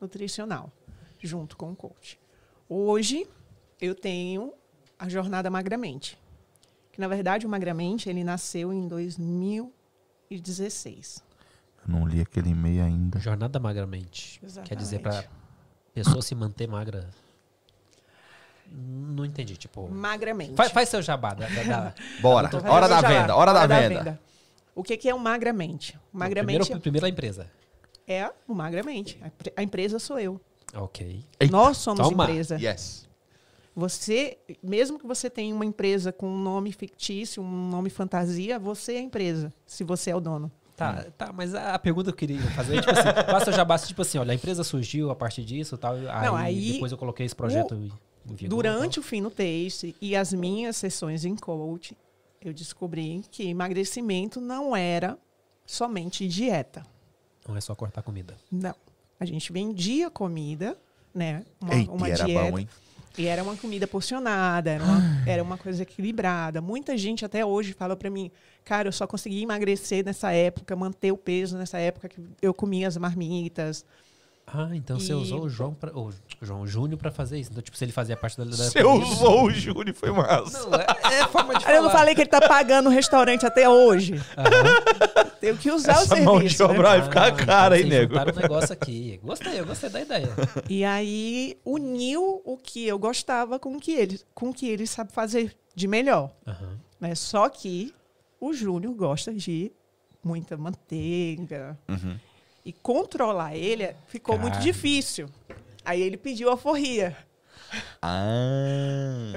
nutricional, 0.00 0.70
junto 1.20 1.56
com 1.56 1.72
o 1.72 1.76
coach. 1.76 2.18
Hoje, 2.68 3.26
eu 3.80 3.94
tenho 3.94 4.52
a 4.98 5.08
Jornada 5.08 5.48
Magramente. 5.48 6.18
Que, 6.92 7.00
na 7.00 7.08
verdade, 7.08 7.46
o 7.46 7.48
Magramente, 7.48 8.10
ele 8.10 8.24
nasceu 8.24 8.72
em 8.72 8.88
2016. 8.88 11.22
Não 11.88 12.06
li 12.06 12.20
aquele 12.20 12.50
e-mail 12.50 12.84
ainda. 12.84 13.18
Jornada 13.18 13.58
magramente. 13.58 14.38
Quer 14.66 14.76
dizer 14.76 14.98
pra 15.00 15.12
Exatamente. 15.12 15.38
pessoa 15.94 16.20
se 16.22 16.34
manter 16.34 16.68
magra. 16.68 17.08
Não 18.70 19.24
entendi, 19.24 19.56
tipo. 19.56 19.88
Magramente. 19.88 20.54
Faz, 20.54 20.70
faz 20.70 20.88
seu 20.90 21.00
jabá. 21.00 21.32
Da, 21.32 21.48
da- 21.48 21.62
da- 21.62 21.94
Bora, 22.20 22.50
hora 22.70 22.86
da 22.86 23.00
venda, 23.00 23.34
hora 23.34 23.52
da 23.54 23.66
venda. 23.66 24.20
O 24.74 24.82
que, 24.82 24.96
que 24.96 25.08
é 25.08 25.14
o 25.14 25.18
Magramente? 25.18 25.98
O 26.12 26.18
Magramente 26.18 26.58
Primeiro, 26.60 26.80
primeiro 26.82 27.06
a 27.06 27.08
empresa. 27.08 27.50
é 28.06 28.30
o 28.46 28.54
Magramente. 28.54 29.18
A 29.56 29.62
empresa 29.62 29.98
sou 29.98 30.18
eu. 30.20 30.38
Ok. 30.74 31.24
Eita. 31.40 31.50
Nós 31.50 31.78
somos 31.78 32.06
Toma. 32.06 32.24
empresa. 32.24 32.56
Yes. 32.60 33.08
Você, 33.74 34.36
mesmo 34.62 34.98
que 34.98 35.06
você 35.06 35.30
tenha 35.30 35.54
uma 35.54 35.64
empresa 35.64 36.12
com 36.12 36.28
um 36.28 36.38
nome 36.38 36.70
fictício, 36.72 37.42
um 37.42 37.68
nome 37.70 37.88
fantasia, 37.88 38.58
você 38.58 38.94
é 38.96 38.98
a 38.98 39.02
empresa, 39.02 39.52
se 39.64 39.82
você 39.84 40.10
é 40.10 40.16
o 40.16 40.20
dono. 40.20 40.50
Tá, 40.78 41.06
tá, 41.16 41.32
mas 41.32 41.56
a, 41.56 41.76
pergunta 41.76 42.12
que 42.12 42.24
eu 42.24 42.28
queria 42.28 42.50
fazer 42.52 42.76
é, 42.76 42.80
tipo 42.80 42.92
assim, 42.92 43.08
faça 43.28 43.50
o 43.50 43.52
jabá, 43.52 43.76
tipo 43.78 44.00
assim, 44.00 44.16
olha, 44.16 44.30
a 44.30 44.34
empresa 44.36 44.62
surgiu 44.62 45.10
a 45.10 45.16
partir 45.16 45.44
disso 45.44 45.74
e 45.74 45.78
tal. 45.78 45.94
Aí, 45.94 46.26
Não, 46.26 46.36
aí 46.36 46.72
depois 46.74 46.92
eu 46.92 46.96
coloquei 46.96 47.26
esse 47.26 47.34
projeto 47.34 47.74
em 47.74 47.90
vigor, 48.34 48.48
Durante 48.48 49.00
o 49.00 49.02
fim 49.02 49.20
no 49.20 49.28
taste 49.28 49.96
e 50.00 50.14
as 50.14 50.32
minhas 50.32 50.76
sessões 50.76 51.24
em 51.24 51.34
coach, 51.34 51.96
eu 52.40 52.52
descobri 52.52 53.24
que 53.28 53.48
emagrecimento 53.48 54.40
não 54.40 54.76
era 54.76 55.18
somente 55.66 56.28
dieta. 56.28 56.82
tal. 56.82 56.92
Não 57.48 57.56
é 57.56 57.60
só 57.60 57.74
cortar 57.74 58.02
comida. 58.02 58.36
Não. 58.48 58.74
A 59.18 59.24
gente 59.24 59.52
vendia 59.52 60.08
comida, 60.08 60.78
né? 61.12 61.44
Uma, 61.60 61.74
Eita, 61.74 61.90
uma 61.90 62.08
e 62.08 62.12
era 62.12 62.24
dieta. 62.24 62.50
bom, 62.52 62.58
hein? 62.60 62.68
E 63.16 63.26
era 63.26 63.42
uma 63.42 63.56
comida 63.56 63.84
porcionada, 63.84 64.70
era 64.70 64.84
uma, 64.84 65.00
era 65.26 65.42
uma 65.42 65.58
coisa 65.58 65.82
equilibrada. 65.82 66.60
Muita 66.60 66.96
gente 66.96 67.24
até 67.24 67.44
hoje 67.44 67.72
fala 67.72 67.96
pra 67.96 68.08
mim, 68.08 68.30
cara, 68.68 68.88
eu 68.88 68.92
só 68.92 69.06
consegui 69.06 69.42
emagrecer 69.42 70.04
nessa 70.04 70.30
época, 70.32 70.76
manter 70.76 71.10
o 71.10 71.16
peso 71.16 71.56
nessa 71.56 71.78
época 71.78 72.08
que 72.08 72.20
eu 72.42 72.52
comia 72.52 72.86
as 72.86 72.96
marmitas. 72.96 73.84
Ah, 74.50 74.70
então 74.72 74.98
você 74.98 75.12
E- 75.12 75.14
usou 75.14 75.42
o 75.44 75.48
João, 75.50 75.74
pra, 75.74 75.90
o 75.94 76.10
João 76.40 76.66
Júnior 76.66 76.98
pra 76.98 77.10
fazer 77.10 77.38
isso. 77.38 77.50
Então, 77.50 77.62
tipo, 77.62 77.76
se 77.76 77.84
ele 77.84 77.92
fazia 77.92 78.16
parte 78.16 78.36
da... 78.38 78.44
da 78.44 78.50
Você 78.56 78.82
usou 78.82 79.44
o 79.44 79.50
Júnior, 79.50 79.94
foi 79.94 80.10
massa. 80.10 80.66
Não, 80.66 80.74
é, 80.78 81.20
é 81.20 81.26
forma 81.28 81.54
de 81.58 81.66
Aí 81.66 81.76
eu 81.76 81.82
não 81.82 81.90
falar. 81.90 81.98
falei 82.00 82.14
que 82.14 82.22
ele 82.22 82.30
tá 82.30 82.40
pagando 82.40 82.86
o 82.88 82.90
restaurante 82.90 83.44
até 83.44 83.68
hoje. 83.68 84.14
Aham. 84.38 85.28
Tenho 85.38 85.56
que 85.58 85.70
usar 85.70 85.98
o 85.98 86.02
Essa 86.02 86.16
mão 86.16 86.40
de 86.40 86.48
serviço. 86.48 86.62
né? 86.66 86.70
obra 86.78 86.88
vai 86.88 87.02
ficar 87.02 87.26
Ah, 87.26 87.32
cara, 87.32 87.76
hein, 87.78 87.86
então 87.86 87.98
nego? 87.98 88.12
juntaram 88.14 88.32
um 88.32 88.40
negócio 88.40 88.72
aqui. 88.72 89.20
Gostei, 89.22 89.60
eu 89.60 89.66
gostei 89.66 89.90
da 89.90 90.00
ideia. 90.00 90.28
E 90.68 90.82
aí 90.84 91.58
uniu 91.64 92.40
o 92.44 92.56
que 92.56 92.86
eu 92.86 92.98
gostava 92.98 93.58
com 93.58 93.76
o 93.76 93.80
que 93.80 93.92
ele, 93.92 94.18
com 94.34 94.48
o 94.48 94.54
que 94.54 94.66
ele 94.66 94.86
sabe 94.86 95.12
fazer 95.12 95.54
de 95.74 95.86
melhor. 95.86 96.30
Aham. 96.46 96.78
Né? 96.98 97.14
Só 97.14 97.48
que 97.50 97.94
o 98.40 98.52
Júnior 98.52 98.94
gosta 98.94 99.32
de 99.32 99.72
muita 100.22 100.56
manteiga. 100.56 101.78
Uhum. 101.88 102.18
E 102.64 102.72
controlar 102.72 103.56
ele 103.56 103.94
ficou 104.06 104.38
muito 104.38 104.58
difícil. 104.58 105.28
Aí 105.84 106.02
ele 106.02 106.16
pediu 106.16 106.50
alforria. 106.50 107.16
Ah. 108.02 109.32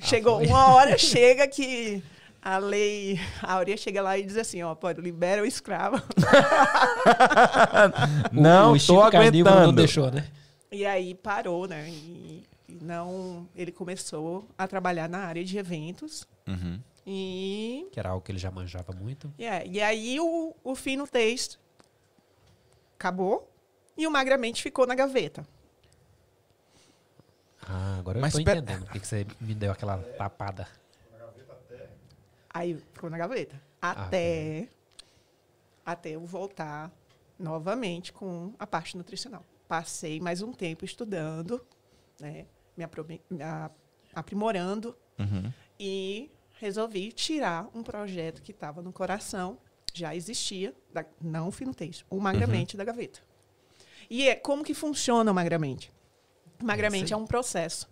Chegou 0.00 0.40
uma 0.42 0.74
hora, 0.74 0.96
chega 0.98 1.46
que 1.48 2.02
a 2.40 2.58
lei 2.58 3.18
Áurea 3.42 3.76
chega 3.76 4.00
lá 4.00 4.16
e 4.16 4.22
diz 4.22 4.36
assim, 4.36 4.62
ó, 4.62 4.74
pode 4.74 5.00
libera 5.00 5.42
o 5.42 5.46
escravo. 5.46 6.00
Não, 8.32 8.68
o 8.68 8.70
tô 8.70 8.76
instinto 8.76 9.10
carnívoro 9.10 9.54
não 9.54 9.62
aguentando. 9.62 9.76
deixou, 9.76 10.10
né? 10.10 10.26
E 10.70 10.86
aí 10.86 11.14
parou, 11.14 11.66
né? 11.66 11.88
E, 11.88 12.44
e 12.68 12.78
não, 12.82 13.48
ele 13.56 13.72
começou 13.72 14.46
a 14.56 14.68
trabalhar 14.68 15.08
na 15.08 15.18
área 15.18 15.42
de 15.42 15.56
eventos 15.58 16.26
Uhum. 16.48 16.80
E 17.10 17.88
Que 17.90 17.98
era 17.98 18.10
algo 18.10 18.22
que 18.22 18.30
ele 18.30 18.38
já 18.38 18.50
manjava 18.50 18.92
muito. 18.92 19.32
é, 19.38 19.66
e 19.66 19.80
aí 19.80 20.20
o, 20.20 20.54
o 20.62 20.74
fino 20.74 21.06
taste 21.06 21.58
acabou 22.96 23.50
e 23.96 24.06
o 24.06 24.10
magramente 24.10 24.62
ficou 24.62 24.86
na 24.86 24.94
gaveta. 24.94 25.46
Ah, 27.62 27.96
agora 27.98 28.20
Mas 28.20 28.34
eu 28.34 28.40
tô 28.40 28.44
pera- 28.44 28.58
entendendo 28.60 28.84
porque 28.84 29.00
que 29.00 29.06
você 29.06 29.26
me 29.40 29.54
deu 29.54 29.72
aquela 29.72 29.98
tapada. 30.16 30.68
Aí 32.50 32.76
ficou 32.92 33.08
na 33.10 33.18
gaveta. 33.18 33.60
Até, 33.80 34.68
até 35.84 36.10
eu 36.10 36.20
voltar 36.24 36.90
novamente 37.38 38.12
com 38.12 38.52
a 38.58 38.66
parte 38.66 38.96
nutricional. 38.96 39.44
Passei 39.68 40.18
mais 40.20 40.42
um 40.42 40.52
tempo 40.52 40.84
estudando, 40.84 41.64
né, 42.20 42.46
me, 42.76 42.84
aprimorando 44.14 44.96
Uhum. 45.18 45.52
e 45.78 46.30
resolvi 46.58 47.12
tirar 47.12 47.68
um 47.74 47.82
projeto 47.82 48.42
que 48.42 48.50
estava 48.52 48.82
no 48.82 48.92
coração, 48.92 49.58
já 49.94 50.14
existia, 50.14 50.74
da, 50.92 51.04
não 51.20 51.48
o 51.48 51.50
Finutez, 51.52 52.04
o 52.10 52.20
Magramente 52.20 52.76
da 52.76 52.84
gaveta. 52.84 53.20
E 54.10 54.28
é 54.28 54.34
como 54.34 54.64
que 54.64 54.74
funciona 54.74 55.30
o 55.30 55.34
Magramente? 55.34 55.92
O 56.60 56.64
Magramente 56.64 57.12
é 57.12 57.16
um 57.16 57.26
processo 57.26 57.88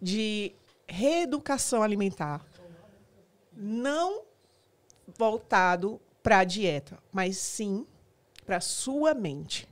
de 0.00 0.52
reeducação 0.88 1.82
alimentar, 1.82 2.44
não 3.52 4.22
voltado 5.16 6.00
para 6.22 6.38
a 6.38 6.44
dieta, 6.44 6.98
mas 7.12 7.36
sim 7.36 7.86
para 8.44 8.60
sua 8.60 9.14
mente. 9.14 9.68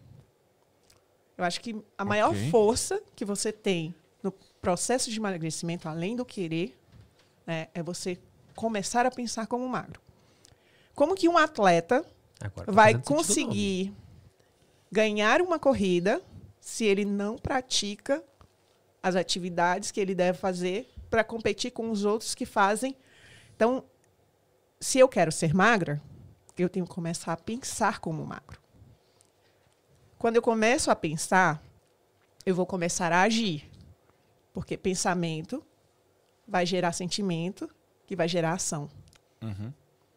Eu 1.36 1.44
acho 1.44 1.60
que 1.60 1.82
a 1.96 2.04
maior 2.04 2.30
Ok. 2.30 2.50
força 2.50 3.02
que 3.16 3.24
você 3.24 3.50
tem 3.50 3.94
no 4.22 4.30
processo 4.60 5.10
de 5.10 5.18
emagrecimento, 5.18 5.88
além 5.88 6.14
do 6.14 6.24
querer, 6.24 6.76
né, 7.50 7.66
é 7.74 7.82
você 7.82 8.16
começar 8.54 9.04
a 9.04 9.10
pensar 9.10 9.48
como 9.48 9.68
magro. 9.68 10.00
Como 10.94 11.16
que 11.16 11.28
um 11.28 11.36
atleta 11.36 12.06
Agora 12.40 12.70
vai 12.70 12.96
conseguir 13.02 13.92
ganhar 14.90 15.42
uma 15.42 15.58
corrida 15.58 16.22
se 16.60 16.84
ele 16.84 17.04
não 17.04 17.36
pratica 17.36 18.22
as 19.02 19.16
atividades 19.16 19.90
que 19.90 19.98
ele 19.98 20.14
deve 20.14 20.38
fazer 20.38 20.88
para 21.10 21.24
competir 21.24 21.72
com 21.72 21.90
os 21.90 22.04
outros 22.04 22.36
que 22.36 22.46
fazem. 22.46 22.96
Então, 23.56 23.82
se 24.78 25.00
eu 25.00 25.08
quero 25.08 25.32
ser 25.32 25.52
magra, 25.52 26.00
eu 26.56 26.68
tenho 26.68 26.86
que 26.86 26.94
começar 26.94 27.32
a 27.32 27.36
pensar 27.36 27.98
como 27.98 28.24
magro. 28.24 28.60
Quando 30.18 30.36
eu 30.36 30.42
começo 30.42 30.88
a 30.88 30.94
pensar, 30.94 31.60
eu 32.46 32.54
vou 32.54 32.64
começar 32.64 33.10
a 33.10 33.22
agir. 33.22 33.68
Porque 34.52 34.76
pensamento 34.76 35.64
vai 36.50 36.66
gerar 36.66 36.92
sentimento, 36.92 37.68
que 38.06 38.16
vai 38.16 38.28
gerar 38.28 38.52
ação. 38.54 38.90
Uhum. 39.42 39.72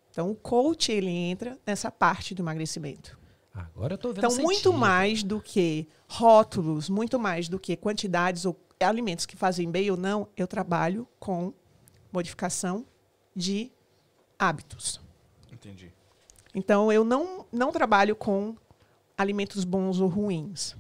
Então, 0.10 0.30
o 0.30 0.36
coach 0.36 0.92
ele 0.92 1.10
entra 1.10 1.58
nessa 1.66 1.90
parte 1.92 2.34
do 2.36 2.42
emagrecimento. 2.42 3.18
Agora 3.54 3.94
eu 3.94 3.98
tô 3.98 4.10
vendo 4.12 4.26
Então, 4.26 4.36
muito 4.44 4.56
sentido. 4.64 4.74
mais 4.74 5.24
do 5.24 5.40
que 5.40 5.88
rótulos, 6.08 6.90
muito 6.90 7.20
mais 7.20 7.48
do 7.48 7.60
que 7.60 7.76
quantidades 7.78 8.46
ou 8.46 8.60
alimentos 8.80 9.26
que 9.26 9.36
fazem 9.38 9.70
bem 9.72 9.90
ou 9.92 9.96
não, 9.98 10.28
eu 10.36 10.48
trabalho 10.48 11.08
com 11.20 11.54
modificação 12.12 12.86
de 13.36 13.72
hábitos. 14.38 15.00
Entendi. 15.52 15.92
Então, 16.54 16.92
eu 16.92 17.04
não, 17.04 17.46
não 17.52 17.72
trabalho 17.72 18.16
com 18.16 18.56
alimentos 19.18 19.64
bons 19.64 20.00
ou 20.00 20.08
ruins. 20.10 20.76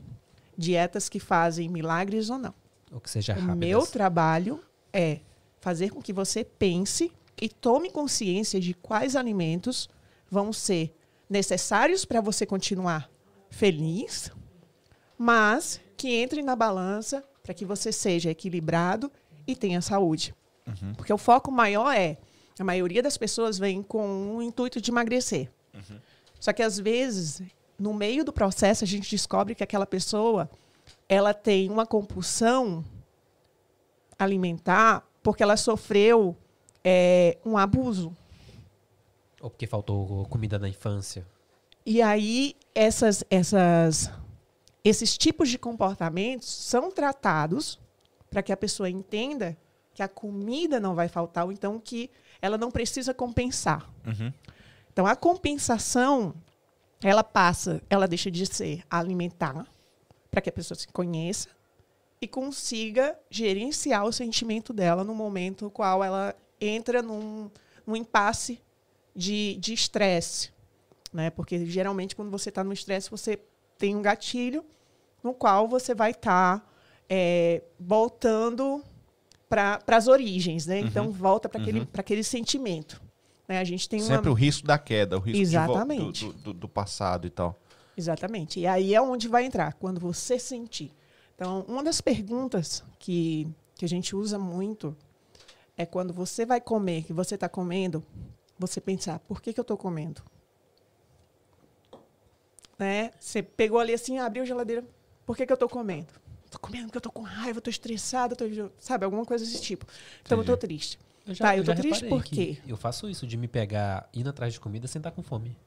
Dietas 0.57 1.09
que 1.09 1.19
fazem 1.19 1.69
milagres 1.69 2.30
ou 2.30 2.38
não. 2.38 2.53
Ou 2.91 2.99
que 2.99 3.09
seja 3.09 3.34
O 3.34 3.39
rápido. 3.39 3.55
meu 3.57 3.88
trabalho 3.88 4.61
é 4.91 5.19
fazer 5.64 5.91
com 5.91 6.02
que 6.02 6.11
você 6.11 6.44
pense 6.44 7.10
e 7.41 7.48
tome 7.48 7.90
consciência 7.90 8.60
de 8.60 8.73
quais 8.73 9.15
alimentos 9.15 9.90
vão 10.30 10.52
ser 10.52 10.94
necessários 11.30 12.03
para 12.03 12.19
você 12.19 12.45
continuar 12.45 13.10
feliz, 13.49 14.30
mas 15.18 15.80
que 15.95 16.14
entre 16.15 16.41
na 16.44 16.53
balança 16.53 17.23
para 17.41 17.53
que 17.53 17.64
você 17.64 17.94
seja 17.94 18.30
equilibrado 18.30 19.10
e 19.48 19.56
tenha 19.56 19.81
saúde. 19.81 20.35
Porque 20.98 21.14
o 21.14 21.18
foco 21.18 21.49
maior 21.49 21.94
é, 21.94 22.18
a 22.60 22.64
maioria 22.65 23.02
das 23.02 23.18
pessoas 23.18 23.57
vem 23.57 23.81
com 23.81 24.35
o 24.35 24.41
intuito 24.41 24.81
de 24.81 24.91
emagrecer. 24.91 25.49
Só 26.41 26.52
que 26.52 26.61
às 26.61 26.77
vezes, 26.77 27.41
no 27.80 27.94
meio 27.94 28.26
do 28.26 28.34
processo, 28.34 28.84
a 28.84 28.88
gente 28.88 29.10
descobre 29.10 29.56
que 29.56 29.64
aquela 29.64 29.85
pessoa 29.85 30.49
ela 31.07 31.34
tem 31.34 31.69
uma 31.69 31.85
compulsão 31.85 32.84
alimentar 34.19 35.07
porque 35.23 35.41
ela 35.41 35.57
sofreu 35.57 36.35
é, 36.83 37.37
um 37.45 37.57
abuso. 37.57 38.15
Ou 39.41 39.49
porque 39.49 39.65
faltou 39.65 40.25
comida 40.27 40.59
na 40.59 40.67
infância. 40.67 41.25
E 41.85 42.01
aí 42.01 42.55
essas, 42.75 43.23
essas, 43.29 44.11
esses 44.83 45.17
tipos 45.17 45.49
de 45.49 45.57
comportamentos 45.57 46.47
são 46.47 46.91
tratados 46.91 47.79
para 48.29 48.43
que 48.43 48.51
a 48.51 48.57
pessoa 48.57 48.89
entenda 48.89 49.57
que 49.93 50.01
a 50.01 50.07
comida 50.07 50.79
não 50.79 50.95
vai 50.95 51.07
faltar, 51.07 51.45
ou 51.45 51.51
então 51.51 51.79
que 51.79 52.09
ela 52.41 52.57
não 52.57 52.71
precisa 52.71 53.13
compensar. 53.13 53.89
Uhum. 54.05 54.33
Então 54.91 55.05
a 55.05 55.15
compensação 55.15 56.33
ela 57.01 57.23
passa, 57.23 57.81
ela 57.89 58.07
deixa 58.07 58.31
de 58.31 58.45
ser 58.45 58.83
alimentar 58.89 59.67
para 60.31 60.41
que 60.41 60.49
a 60.49 60.53
pessoa 60.53 60.77
se 60.77 60.87
conheça 60.87 61.49
e 62.23 62.27
consiga 62.27 63.17
gerenciar 63.29 64.05
o 64.05 64.13
sentimento 64.13 64.71
dela 64.71 65.03
no 65.03 65.13
momento 65.13 65.65
no 65.65 65.71
qual 65.71 66.03
ela 66.03 66.35
entra 66.59 67.01
num, 67.01 67.51
num 67.85 67.95
impasse 67.95 68.61
de 69.15 69.55
de 69.55 69.73
estresse, 69.73 70.51
né? 71.11 71.29
Porque 71.29 71.65
geralmente 71.65 72.15
quando 72.15 72.31
você 72.31 72.49
está 72.49 72.63
no 72.63 72.71
estresse 72.71 73.11
você 73.11 73.39
tem 73.77 73.95
um 73.95 74.01
gatilho 74.01 74.63
no 75.21 75.33
qual 75.33 75.67
você 75.67 75.93
vai 75.93 76.11
estar 76.11 76.65
voltando 77.79 78.81
para 79.49 79.81
as 79.87 80.07
origens, 80.07 80.65
né? 80.65 80.79
Então 80.79 81.11
volta 81.11 81.49
para 81.49 81.61
aquele 81.61 81.85
para 81.85 82.01
aquele 82.01 82.23
sentimento. 82.23 83.01
Né? 83.47 83.59
A 83.59 83.63
gente 83.63 83.87
tem 83.89 84.01
uma 84.01 84.07
Sempre 84.07 84.29
o 84.29 84.33
risco 84.33 84.65
da 84.65 84.77
queda, 84.77 85.17
o 85.17 85.19
risco 85.19 85.37
de 85.37 85.41
Exatamente. 85.41 86.25
do, 86.25 86.33
do, 86.33 86.53
do 86.53 86.69
passado 86.69 87.27
e 87.27 87.29
tal. 87.29 87.59
Exatamente. 87.95 88.61
E 88.61 88.65
aí 88.65 88.95
é 88.95 89.01
onde 89.01 89.27
vai 89.27 89.45
entrar, 89.45 89.73
quando 89.73 89.99
você 89.99 90.39
sentir. 90.39 90.91
Então, 91.44 91.65
uma 91.68 91.84
das 91.84 91.99
perguntas 91.99 92.82
que, 92.98 93.45
que 93.76 93.84
a 93.84 93.88
gente 93.88 94.15
usa 94.15 94.40
muito 94.40 94.95
é 95.76 95.86
quando 95.86 96.14
você 96.14 96.45
vai 96.45 96.61
comer, 96.61 97.03
que 97.03 97.11
você 97.11 97.36
está 97.36 97.49
comendo, 97.49 98.02
você 98.57 98.80
pensar, 98.80 99.20
por 99.20 99.41
que, 99.41 99.52
que 99.52 99.60
eu 99.60 99.64
estou 99.64 99.76
comendo? 99.76 100.24
Né? 102.80 103.11
Você 103.20 103.44
pegou 103.44 103.78
ali 103.78 103.94
assim, 103.94 104.20
abriu 104.20 104.44
a 104.44 104.45
geladeira, 104.45 104.86
por 105.26 105.36
que, 105.36 105.45
que 105.45 105.52
eu 105.52 105.56
estou 105.56 105.68
comendo? 105.68 106.14
Estou 106.45 106.61
comendo 106.61 106.86
porque 106.86 106.95
eu 106.95 106.99
estou 106.99 107.11
com 107.11 107.24
raiva, 107.24 107.60
estou 107.60 107.70
estressada, 107.72 108.38
tô, 108.38 108.45
sabe, 108.80 109.03
alguma 109.03 109.26
coisa 109.26 109.44
desse 109.44 109.61
tipo. 109.61 109.86
Então, 110.22 110.38
eu 110.38 110.44
estou 110.44 110.56
triste. 110.56 110.98
Eu 111.28 111.36
Tá, 111.36 111.57
eu 111.57 111.64
tô 111.65 111.72
já 111.72 111.78
triste 111.78 112.06
por 112.07 112.24
quê? 112.24 112.57
Eu 112.65 112.78
faço 112.78 113.10
isso 113.10 113.28
de 113.28 113.36
me 113.36 113.49
pegar, 113.49 114.07
indo 114.14 114.30
atrás 114.30 114.53
de 114.53 114.61
comida 114.61 114.88
sem 114.88 115.02
estar 115.02 115.11
com 115.11 115.22
fome. 115.22 115.57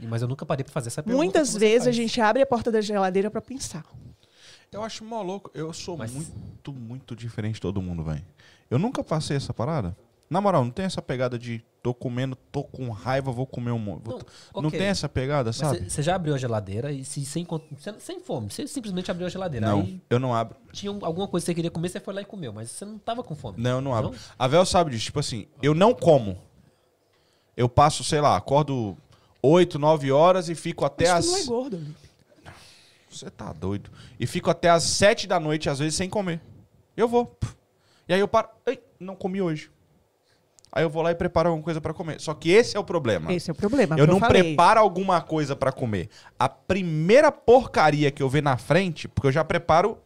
Mas 0.00 0.22
eu 0.22 0.28
nunca 0.28 0.46
parei 0.46 0.64
pra 0.64 0.72
fazer 0.72 0.88
essa 0.88 1.02
pergunta. 1.02 1.22
Muitas 1.22 1.54
vezes 1.54 1.82
a 1.82 1.84
faz. 1.84 1.96
gente 1.96 2.18
abre 2.18 2.40
a 2.40 2.46
porta 2.46 2.72
da 2.72 2.80
geladeira 2.80 3.30
para 3.30 3.42
pensar. 3.42 3.84
Eu 4.72 4.82
acho 4.82 5.04
mó 5.04 5.22
louco. 5.22 5.50
Eu 5.54 5.72
sou 5.72 5.96
Mas- 5.96 6.12
muito, 6.12 6.72
muito 6.72 7.16
diferente 7.16 7.54
de 7.54 7.60
todo 7.60 7.80
mundo, 7.80 8.02
velho. 8.02 8.24
Eu 8.70 8.78
nunca 8.78 9.02
passei 9.02 9.36
essa 9.36 9.54
parada. 9.54 9.96
Na 10.30 10.42
moral, 10.42 10.62
não 10.62 10.70
tem 10.70 10.84
essa 10.84 11.00
pegada 11.00 11.38
de 11.38 11.64
tô 11.82 11.94
comendo, 11.94 12.36
tô 12.36 12.62
com 12.62 12.90
raiva, 12.90 13.32
vou 13.32 13.46
comer 13.46 13.70
um 13.70 13.78
monte. 13.78 14.04
Vou- 14.04 14.18
Não, 14.54 14.60
Não 14.62 14.68
ok. 14.68 14.78
tem 14.78 14.88
essa 14.88 15.08
pegada, 15.08 15.54
sabe? 15.54 15.88
Você 15.88 16.02
já 16.02 16.14
abriu 16.16 16.34
a 16.34 16.38
geladeira 16.38 16.92
e 16.92 17.02
se, 17.02 17.24
sem, 17.24 17.46
sem, 17.98 18.20
fome, 18.20 18.50
você 18.50 18.66
simplesmente 18.66 19.10
abriu 19.10 19.26
a 19.26 19.30
geladeira. 19.30 19.66
Não, 19.66 19.80
Aí 19.80 20.02
eu 20.10 20.18
não 20.18 20.34
abro. 20.34 20.58
tinha 20.70 20.92
um- 20.92 21.02
alguma 21.02 21.26
coisa 21.26 21.44
que 21.44 21.50
você 21.50 21.54
queria 21.54 21.70
comer, 21.70 21.88
você 21.88 21.98
foi 21.98 22.12
lá 22.12 22.20
e 22.20 22.26
comeu, 22.26 22.52
mas 22.52 22.70
você 22.70 22.84
não 22.84 22.98
tava 22.98 23.24
com 23.24 23.34
fome. 23.34 23.56
Não, 23.58 23.70
eu 23.76 23.80
não 23.80 23.94
abro. 23.94 24.10
Não? 24.10 24.18
A 24.38 24.46
Vel 24.46 24.66
sabe 24.66 24.90
disso. 24.90 25.06
Tipo 25.06 25.20
assim, 25.20 25.46
eu 25.62 25.72
não 25.74 25.94
como. 25.94 26.36
Eu 27.56 27.66
passo, 27.68 28.04
sei 28.04 28.20
lá, 28.20 28.36
acordo 28.36 28.98
8, 29.42 29.78
9 29.78 30.12
horas 30.12 30.50
e 30.50 30.54
fico 30.54 30.84
até 30.84 31.04
Isso 31.04 31.14
as. 31.14 31.26
não 31.26 31.36
é 31.38 31.44
gordo. 31.44 31.80
Você 33.10 33.30
tá 33.30 33.52
doido. 33.52 33.90
E 34.18 34.26
fico 34.26 34.50
até 34.50 34.68
as 34.68 34.82
7 34.82 35.26
da 35.26 35.40
noite, 35.40 35.68
às 35.70 35.78
vezes, 35.78 35.94
sem 35.94 36.08
comer. 36.08 36.40
Eu 36.96 37.08
vou. 37.08 37.36
E 38.08 38.14
aí 38.14 38.20
eu 38.20 38.28
paro. 38.28 38.48
Ei, 38.66 38.82
não 38.98 39.14
comi 39.14 39.40
hoje. 39.40 39.70
Aí 40.70 40.84
eu 40.84 40.90
vou 40.90 41.02
lá 41.02 41.10
e 41.10 41.14
preparo 41.14 41.48
alguma 41.48 41.64
coisa 41.64 41.80
pra 41.80 41.94
comer. 41.94 42.20
Só 42.20 42.34
que 42.34 42.50
esse 42.50 42.76
é 42.76 42.80
o 42.80 42.84
problema. 42.84 43.32
Esse 43.32 43.50
é 43.50 43.52
o 43.52 43.54
problema. 43.54 43.96
eu 43.98 44.06
não 44.06 44.20
falei. 44.20 44.42
preparo 44.42 44.80
alguma 44.80 45.20
coisa 45.20 45.56
pra 45.56 45.72
comer. 45.72 46.08
A 46.38 46.48
primeira 46.48 47.32
porcaria 47.32 48.10
que 48.10 48.22
eu 48.22 48.28
ver 48.28 48.42
na 48.42 48.56
frente, 48.56 49.08
porque 49.08 49.28
eu 49.28 49.32
já 49.32 49.44
preparo 49.44 49.98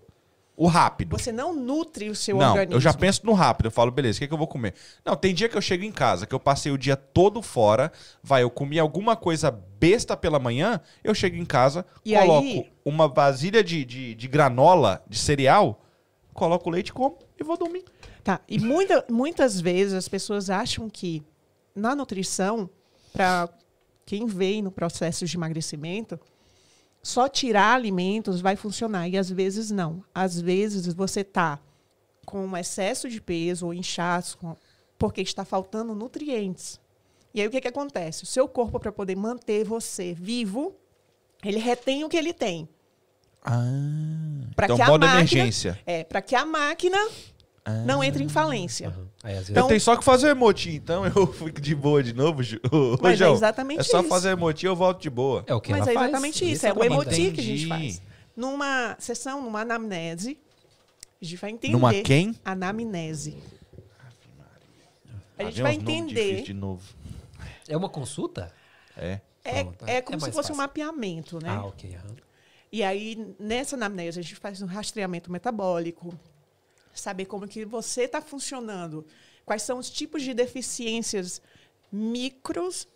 o 0.57 0.67
rápido. 0.67 1.17
Você 1.19 1.33
não 1.33 1.55
nutre 1.55 2.11
o 2.11 2.15
seu 2.15 2.37
não, 2.37 2.51
organismo. 2.51 2.77
eu 2.77 2.81
já 2.81 2.93
penso 2.93 3.25
no 3.25 3.33
rápido. 3.33 3.67
Eu 3.67 3.71
falo, 3.71 3.91
beleza, 3.91 4.17
o 4.17 4.19
que, 4.21 4.25
é 4.25 4.29
que 4.29 4.35
eu 4.35 4.39
vou 4.39 4.47
comer? 4.47 4.75
Não, 5.05 5.17
tem 5.17 5.35
dia 5.35 5.49
que 5.49 5.57
eu 5.57 5.63
chego 5.63 5.83
em 5.85 5.91
casa, 5.93 6.27
que 6.27 6.35
eu 6.35 6.41
passei 6.41 6.71
o 6.71 6.79
dia 6.79 6.97
todo 6.97 7.41
fora, 7.43 7.91
vai, 8.23 8.43
eu 8.43 8.51
comi 8.51 8.79
alguma 8.79 9.17
coisa 9.17 9.51
besta 9.51 10.17
pela 10.17 10.39
manhã, 10.39 10.81
eu 11.03 11.15
chego 11.15 11.37
em 11.37 11.45
casa, 11.45 11.85
E 12.05 12.15
coloco 12.15 12.47
aí- 12.47 12.73
uma 12.85 13.09
vasilha 13.09 13.65
de, 13.65 13.85
de, 13.85 14.15
de 14.15 14.29
granola, 14.29 15.03
de 15.09 15.19
cereal, 15.19 15.83
coloco 16.35 16.69
o 16.69 16.73
leite, 16.73 16.93
como 16.93 17.19
e 17.39 17.43
vou 17.43 17.57
dormir. 17.57 17.85
Tá. 18.23 18.41
E 18.47 18.59
muita, 18.59 19.05
muitas 19.11 19.61
vezes 19.61 19.95
as 19.95 20.09
pessoas 20.09 20.49
acham 20.51 20.89
que 20.89 21.23
na 21.75 21.95
nutrição, 21.97 22.69
para 23.13 23.49
quem 24.05 24.27
vem 24.27 24.63
no 24.63 24.71
processo 24.71 25.25
de 25.27 25.37
emagrecimento, 25.37 26.21
só 27.03 27.29
tirar 27.29 27.75
alimentos 27.75 28.41
vai 28.41 28.55
funcionar. 28.57 29.09
E 29.09 29.19
às 29.19 29.29
vezes 29.31 29.71
não. 29.71 30.05
Às 30.15 30.41
vezes 30.41 30.87
você 30.95 31.25
tá 31.25 31.59
com 32.25 32.47
um 32.47 32.57
excesso 32.57 33.09
de 33.09 33.21
peso 33.21 33.67
ou 33.67 33.75
inchaço 33.75 34.39
porque 34.99 35.21
está 35.21 35.45
faltando 35.45 35.95
nutrientes. 35.95 36.81
E 37.35 37.41
aí 37.41 37.47
o 37.47 37.51
que, 37.51 37.61
que 37.61 37.69
acontece? 37.69 38.23
O 38.23 38.27
seu 38.27 38.47
corpo, 38.47 38.79
para 38.79 38.93
poder 38.93 39.17
manter 39.17 39.65
você 39.65 40.13
vivo, 40.15 40.75
ele 41.43 41.59
retém 41.59 42.05
o 42.05 42.09
que 42.09 42.17
ele 42.17 42.33
tem. 42.33 42.69
Pra 44.55 44.67
então, 44.67 44.77
que 44.77 44.85
modo 44.85 45.01
máquina- 45.05 45.17
emergência. 45.21 45.81
É, 45.85 46.05
para 46.05 46.23
que 46.23 46.37
a 46.37 46.45
máquina 46.45 46.99
não 47.87 48.03
entre 48.03 48.23
em 48.25 48.29
falência. 48.29 48.93
Aí, 49.23 49.35
vezes, 49.35 49.51
Então- 49.51 49.65
eu 49.65 49.69
tenho 49.69 49.81
só 49.81 49.97
que 49.97 50.05
fazer 50.05 50.29
emotinho, 50.31 50.77
então 50.77 51.05
eu 51.15 51.27
fico 51.33 51.61
de 51.61 51.75
boa 51.75 52.03
de 52.03 52.13
novo, 52.13 52.43
Ju. 52.43 52.59
Ô, 52.71 52.97
Mas 53.01 53.15
é 53.15 53.25
João, 53.25 53.35
exatamente 53.35 53.81
É 53.81 53.85
só 53.85 54.01
isso. 54.01 54.09
fazer 54.09 54.31
emotinho 54.31 54.71
eu 54.71 54.77
volto 54.77 55.01
de 55.01 55.09
boa. 55.11 55.45
É 55.47 55.55
o 55.55 55.61
que 55.61 55.71
Mas 55.71 55.83
ela 55.83 55.91
é 55.91 55.95
faz. 55.95 56.09
exatamente 56.09 56.45
Esse 56.45 56.53
isso. 56.53 56.67
É 56.67 56.71
o 56.73 56.75
trabalho 56.75 56.93
emoji 57.03 57.31
que 57.33 57.41
a 57.41 57.45
gente 57.45 57.67
faz. 57.69 58.03
Numa 58.37 58.97
sessão, 58.99 59.43
numa 59.43 59.61
anamnese, 59.61 60.39
a 61.21 61.25
gente 61.25 61.37
vai 61.37 61.51
entender. 61.51 61.73
Numa 61.75 61.93
quem? 61.95 62.35
Anamnese. 62.45 63.37
A 65.39 65.43
Ah, 65.43 65.45
gente 65.51 65.63
vai 65.63 65.75
entender. 65.75 66.43
de 66.43 66.53
novo. 66.55 66.83
É 67.69 67.77
uma 67.77 67.89
consulta? 67.89 68.53
É. 68.97 69.21
É, 69.45 69.65
Pronto, 69.65 69.85
é 69.87 69.97
é 69.97 70.01
como 70.03 70.19
se 70.21 70.27
mais 70.27 70.35
fosse 70.35 70.53
um 70.53 70.55
fácil. 70.55 70.69
mapeamento, 70.69 71.39
né? 71.43 71.49
Ah, 71.51 71.65
ok. 71.65 71.97
aham. 71.97 72.15
E 72.71 72.83
aí, 72.83 73.35
nessa 73.39 73.77
anamnese, 73.77 74.19
a 74.19 74.23
gente 74.23 74.37
faz 74.37 74.63
um 74.63 74.67
rastreamento 74.67 75.31
metabólico, 75.33 76.15
saber 76.95 77.27
como 77.27 77.47
que 77.49 77.65
você 77.65 78.03
está 78.03 78.21
funcionando, 78.21 79.07
quais 79.45 79.63
são 79.63 79.79
os 79.79 79.91
tipos 79.91 80.23
de 80.23 80.35
deficiências 80.35 81.41
micros 81.91 82.87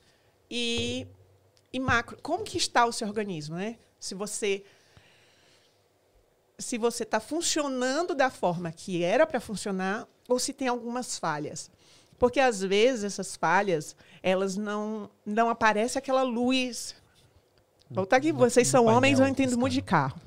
e, 0.51 1.07
e 1.73 1.79
macro. 1.81 2.19
Como 2.23 2.45
que 2.45 2.57
está 2.59 2.87
o 2.87 2.93
seu 2.93 3.07
organismo, 3.09 3.57
né? 3.57 3.77
Se 3.99 4.15
você 4.15 4.65
se 6.59 6.79
você 6.79 7.03
está 7.03 7.21
funcionando 7.21 8.15
da 8.15 8.31
forma 8.31 8.73
que 8.73 9.03
era 9.03 9.27
para 9.27 9.41
funcionar 9.41 10.09
ou 10.27 10.39
se 10.39 10.53
tem 10.55 10.69
algumas 10.69 11.19
falhas. 11.19 11.71
Porque 12.19 12.41
às 12.41 12.63
vezes 12.63 13.05
essas 13.05 13.37
falhas, 13.37 13.95
elas 14.23 14.57
não 14.57 15.11
não 15.25 15.51
aparece 15.51 15.99
aquela 15.99 16.23
luz 16.23 16.95
Voltar 17.89 18.17
aqui, 18.17 18.33
No- 18.33 18.39
vocês 18.41 18.67
são 18.67 18.87
homens, 18.87 19.21
eu 19.21 19.29
entendo 19.29 19.57
muito 19.57 19.75
de 19.75 19.83
carro. 19.83 20.21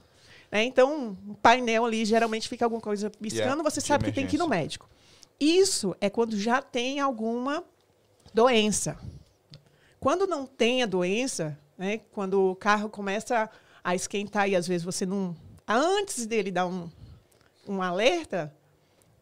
Né? 0.51 0.63
Então, 0.63 1.17
um 1.27 1.33
painel 1.35 1.85
ali 1.85 2.03
geralmente 2.05 2.47
fica 2.49 2.65
alguma 2.65 2.81
coisa 2.81 3.09
piscando, 3.09 3.43
Yeah, 3.49 3.63
você 3.63 3.79
sabe 3.81 4.05
que 4.05 4.11
tem 4.11 4.25
que 4.27 4.35
ir 4.35 4.39
no 4.39 4.47
médico. 4.47 4.89
Isso 5.39 5.95
é 6.01 6.09
quando 6.09 6.37
já 6.37 6.61
tem 6.61 6.99
alguma 6.99 7.63
doença. 8.33 8.97
Quando 9.99 10.25
não 10.27 10.45
tem 10.45 10.81
a 10.83 10.85
doença, 10.85 11.57
né, 11.77 11.99
quando 12.11 12.51
o 12.51 12.55
carro 12.55 12.89
começa 12.89 13.49
a 13.83 13.95
esquentar 13.95 14.49
e 14.49 14.55
às 14.55 14.67
vezes 14.67 14.83
você 14.83 15.05
não. 15.05 15.35
Antes 15.67 16.25
dele 16.25 16.51
dar 16.51 16.65
um, 16.65 16.89
um 17.67 17.81
alerta, 17.81 18.53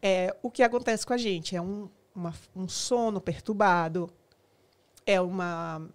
é 0.00 0.34
o 0.42 0.50
que 0.50 0.62
acontece 0.62 1.04
com 1.06 1.12
a 1.12 1.16
gente. 1.18 1.54
É 1.54 1.60
um, 1.60 1.88
uma- 2.14 2.34
um 2.56 2.68
sono 2.68 3.20
perturbado, 3.20 4.08
é 5.06 5.20
uma 5.20 5.88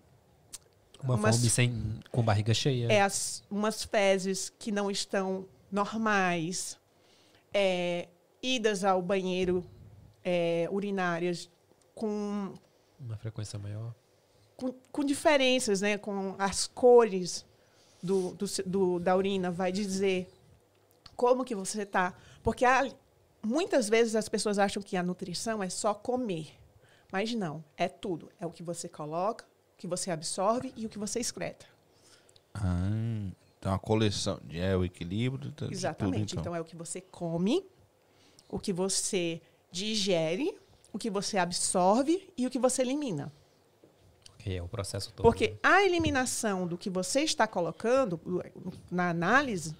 Uma 1.03 1.15
Umas- 1.15 1.35
fome 1.37 1.49
sem, 1.49 1.99
com 2.11 2.23
barriga 2.23 2.53
cheia. 2.53 2.87
é 2.91 3.01
as, 3.01 3.43
umas 3.51 3.83
fezes 3.83 4.49
que 4.57 4.71
não 4.71 4.89
estão 4.89 5.45
normais, 5.71 6.77
é 7.53 8.07
idas 8.41 8.83
ao 8.83 9.01
banheiro 9.01 9.65
é, 10.23 10.67
urinárias 10.71 11.49
com, 11.93 12.53
Uma 12.99 13.17
frequência 13.17 13.59
maior. 13.59 13.93
com, 14.55 14.73
com 14.91 15.03
diferenças, 15.03 15.81
né? 15.81 15.97
Com 15.97 16.35
as 16.39 16.67
cores 16.67 17.45
do, 18.01 18.33
do, 18.35 18.45
do- 18.65 18.99
da 18.99 19.15
urina, 19.17 19.51
vai 19.51 19.71
dizer 19.71 20.29
como 21.15 21.43
que 21.43 21.53
você 21.55 21.83
está. 21.83 22.13
Porque 22.41 22.63
há- 22.65 22.89
muitas 23.45 23.89
vezes 23.89 24.15
as 24.15 24.29
pessoas 24.29 24.57
acham 24.57 24.81
que 24.81 24.95
a 24.95 25.03
nutrição 25.03 25.61
é 25.61 25.69
só 25.69 25.93
comer. 25.93 26.47
Mas 27.11 27.33
não, 27.35 27.63
é 27.77 27.87
tudo. 27.89 28.31
É 28.39 28.45
o 28.45 28.49
que 28.51 28.63
você 28.63 28.87
coloca, 28.89 29.45
que 29.77 29.87
você 29.87 30.11
absorve 30.11 30.73
e 30.75 30.85
o 30.85 30.89
que 30.89 30.97
você 30.97 31.19
excreta. 31.19 31.65
Ah, 32.53 32.89
então 33.59 33.73
a 33.73 33.79
coleção. 33.79 34.39
de- 34.43 34.59
É 34.59 34.75
o 34.75 34.83
equilíbrio. 34.85 35.51
de- 35.51 35.71
Exatamente. 35.73 36.29
Tudo, 36.29 36.41
então. 36.41 36.41
então. 36.41 36.55
é 36.55 36.61
o 36.61 36.65
que 36.65 36.75
você 36.75 37.01
come, 37.01 37.65
o 38.49 38.59
que 38.59 38.71
você 38.73 39.41
digere, 39.71 40.55
o 40.91 40.97
que 40.99 41.09
você 41.09 41.37
absorve 41.37 42.29
e 42.37 42.45
o 42.45 42.49
que 42.49 42.59
você 42.59 42.81
elimina. 42.81 43.31
É 44.45 44.61
o 44.61 44.67
processo 44.67 45.11
todo. 45.13 45.23
Porque 45.23 45.51
né? 45.51 45.57
a 45.63 45.83
eliminação 45.83 46.67
do 46.67 46.77
que 46.77 46.89
você 46.89 47.21
está 47.21 47.47
colocando 47.47 48.19
na 48.91 49.09
análise 49.09 49.73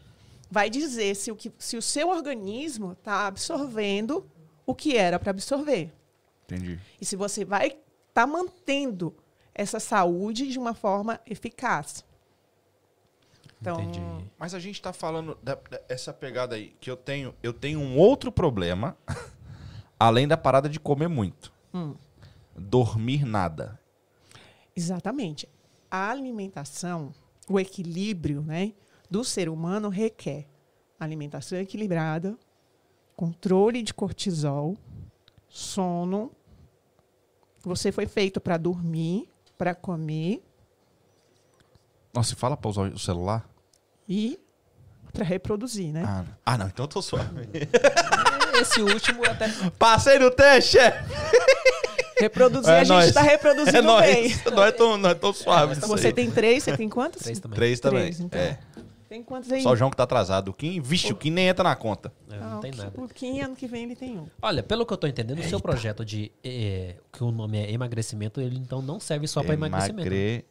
vai 0.49 0.70
dizer 0.70 1.15
se 1.15 1.32
o, 1.32 1.36
que, 1.36 1.52
se 1.60 1.76
o 1.76 1.82
seu 1.82 2.10
organismo 2.10 2.94
está 2.94 3.28
absorvendo 3.28 4.26
o 4.65 4.74
que 4.74 4.95
era 4.95 5.20
para 5.20 5.32
absorver. 5.32 5.91
Entendi. 6.45 6.80
E 7.02 7.06
se 7.06 7.15
você 7.18 7.44
vai 7.44 7.78
estar 8.07 8.26
mantendo 8.26 9.14
essa 9.56 9.80
saúde 9.80 10.48
de 10.52 10.58
uma 10.60 10.74
forma 10.74 11.20
eficaz. 11.26 12.04
Então, 13.62 13.80
Entendi. 13.82 14.02
Mas 14.38 14.54
a 14.54 14.60
gente 14.60 14.82
tá 14.82 14.92
falando 14.92 15.38
da- 15.42 15.56
da- 15.56 15.82
essa 15.88 16.12
pegada 16.14 16.56
aí, 16.56 16.76
que 16.82 16.92
eu 16.92 16.98
tenho, 16.98 17.34
eu 17.42 17.54
tenho 17.54 17.80
um 17.80 17.98
outro 17.98 18.32
problema, 18.32 18.98
além 20.00 20.28
da 20.28 20.36
parada 20.36 20.68
de 20.68 20.80
comer 20.80 21.08
muito. 21.08 21.54
Hum. 21.74 21.96
Dormir 22.56 23.26
nada. 23.26 23.80
Exatamente. 24.76 25.48
A 25.90 26.10
alimentação, 26.10 27.14
o 27.48 27.60
equilíbrio 27.60 28.42
né, 28.42 28.74
do 29.10 29.24
ser 29.24 29.48
humano 29.48 29.88
requer 29.90 30.48
alimentação 31.00 31.58
equilibrada, 31.58 32.38
controle 33.16 33.82
de 33.82 33.94
cortisol, 33.94 34.76
sono. 35.48 36.32
Você 37.64 37.92
foi 37.92 38.08
feito 38.08 38.42
para 38.42 38.58
dormir, 38.58 39.30
para 39.64 39.73
comer 39.73 40.44
Nossa, 42.14 42.35
fala 42.35 42.57
pra 42.57 42.69
usar 42.69 42.81
o 42.91 42.99
celular? 42.99 43.49
e 44.10 44.38
para 45.14 45.23
reproduzir, 45.23 45.94
né? 45.94 46.03
Ah, 46.06 46.23
não. 46.23 46.35
ah, 46.45 46.57
não, 46.57 46.68
então 46.68 46.84
eu 46.84 46.88
tô 46.90 47.02
suave. 47.02 47.48
Esse 48.60 48.81
último 48.81 49.23
até. 49.26 49.48
Passei 49.80 50.19
no 50.19 50.30
teste! 50.31 50.77
Reproduzir, 52.19 52.69
É 52.73 52.80
a 52.80 52.84
gente 52.84 53.06
está 53.06 53.22
reproduzindo 53.22 53.77
É 53.77 53.81
nóis. 53.81 54.06
bem. 54.41 54.53
Nós 54.53 54.76
tão, 54.76 54.98
nós 54.98 55.18
tão 55.18 55.31
suaves. 55.34 55.77
nisso 55.77 55.88
Você 55.88 56.07
aí. 56.07 56.14
tem 56.14 56.30
três, 56.30 56.64
você 56.64 56.76
tem 56.76 56.90
quantos? 56.90 57.22
Três 57.22 57.40
também. 57.40 57.56
Três 57.56 57.80
também. 57.80 58.02
Três, 58.02 58.19
então. 58.19 58.40
É. 58.41 58.60
Tem 59.14 59.22
quantos 59.22 59.52
aí? 59.52 59.61
Só 59.61 59.69
o 59.73 59.76
João 59.76 59.91
que 59.91 59.95
tá 59.98 60.02
atrasado. 60.06 60.48
O 60.49 60.53
Kim, 60.56 60.81
vixe, 60.81 61.14
o 61.14 61.15
Kim 61.15 61.30
nem 61.30 61.48
entra 61.48 61.64
na 61.64 61.76
conta. 61.76 62.11
É, 62.31 62.35
Ah, 62.35 62.49
não 62.56 62.60
tem 62.60 62.72
o 62.72 62.73
Ki- 62.73 62.80
nada. 62.80 63.02
O 63.02 63.07
Kim, 63.07 63.41
ano 63.41 63.56
que 63.56 63.68
vem, 63.68 63.84
ele 63.84 63.95
tem 63.95 64.18
um. 64.18 64.26
Olha, 64.41 64.64
pelo 64.64 64.88
que 64.88 64.91
eu 64.91 64.98
tô 64.98 65.06
entendendo, 65.06 65.38
o 65.38 65.44
seu 65.44 65.60
projeto 65.60 66.03
de. 66.03 66.31
eh, 66.44 66.95
que 67.11 67.23
o 67.23 67.30
nome 67.30 67.60
é 67.60 67.72
emagrecimento, 67.72 68.41
ele 68.41 68.57
então 68.57 68.81
não 68.81 68.99
serve 68.99 69.27
só 69.27 69.44
pra 69.44 69.53
emagrecimento. 69.53 69.99
Emagre- 70.07 70.45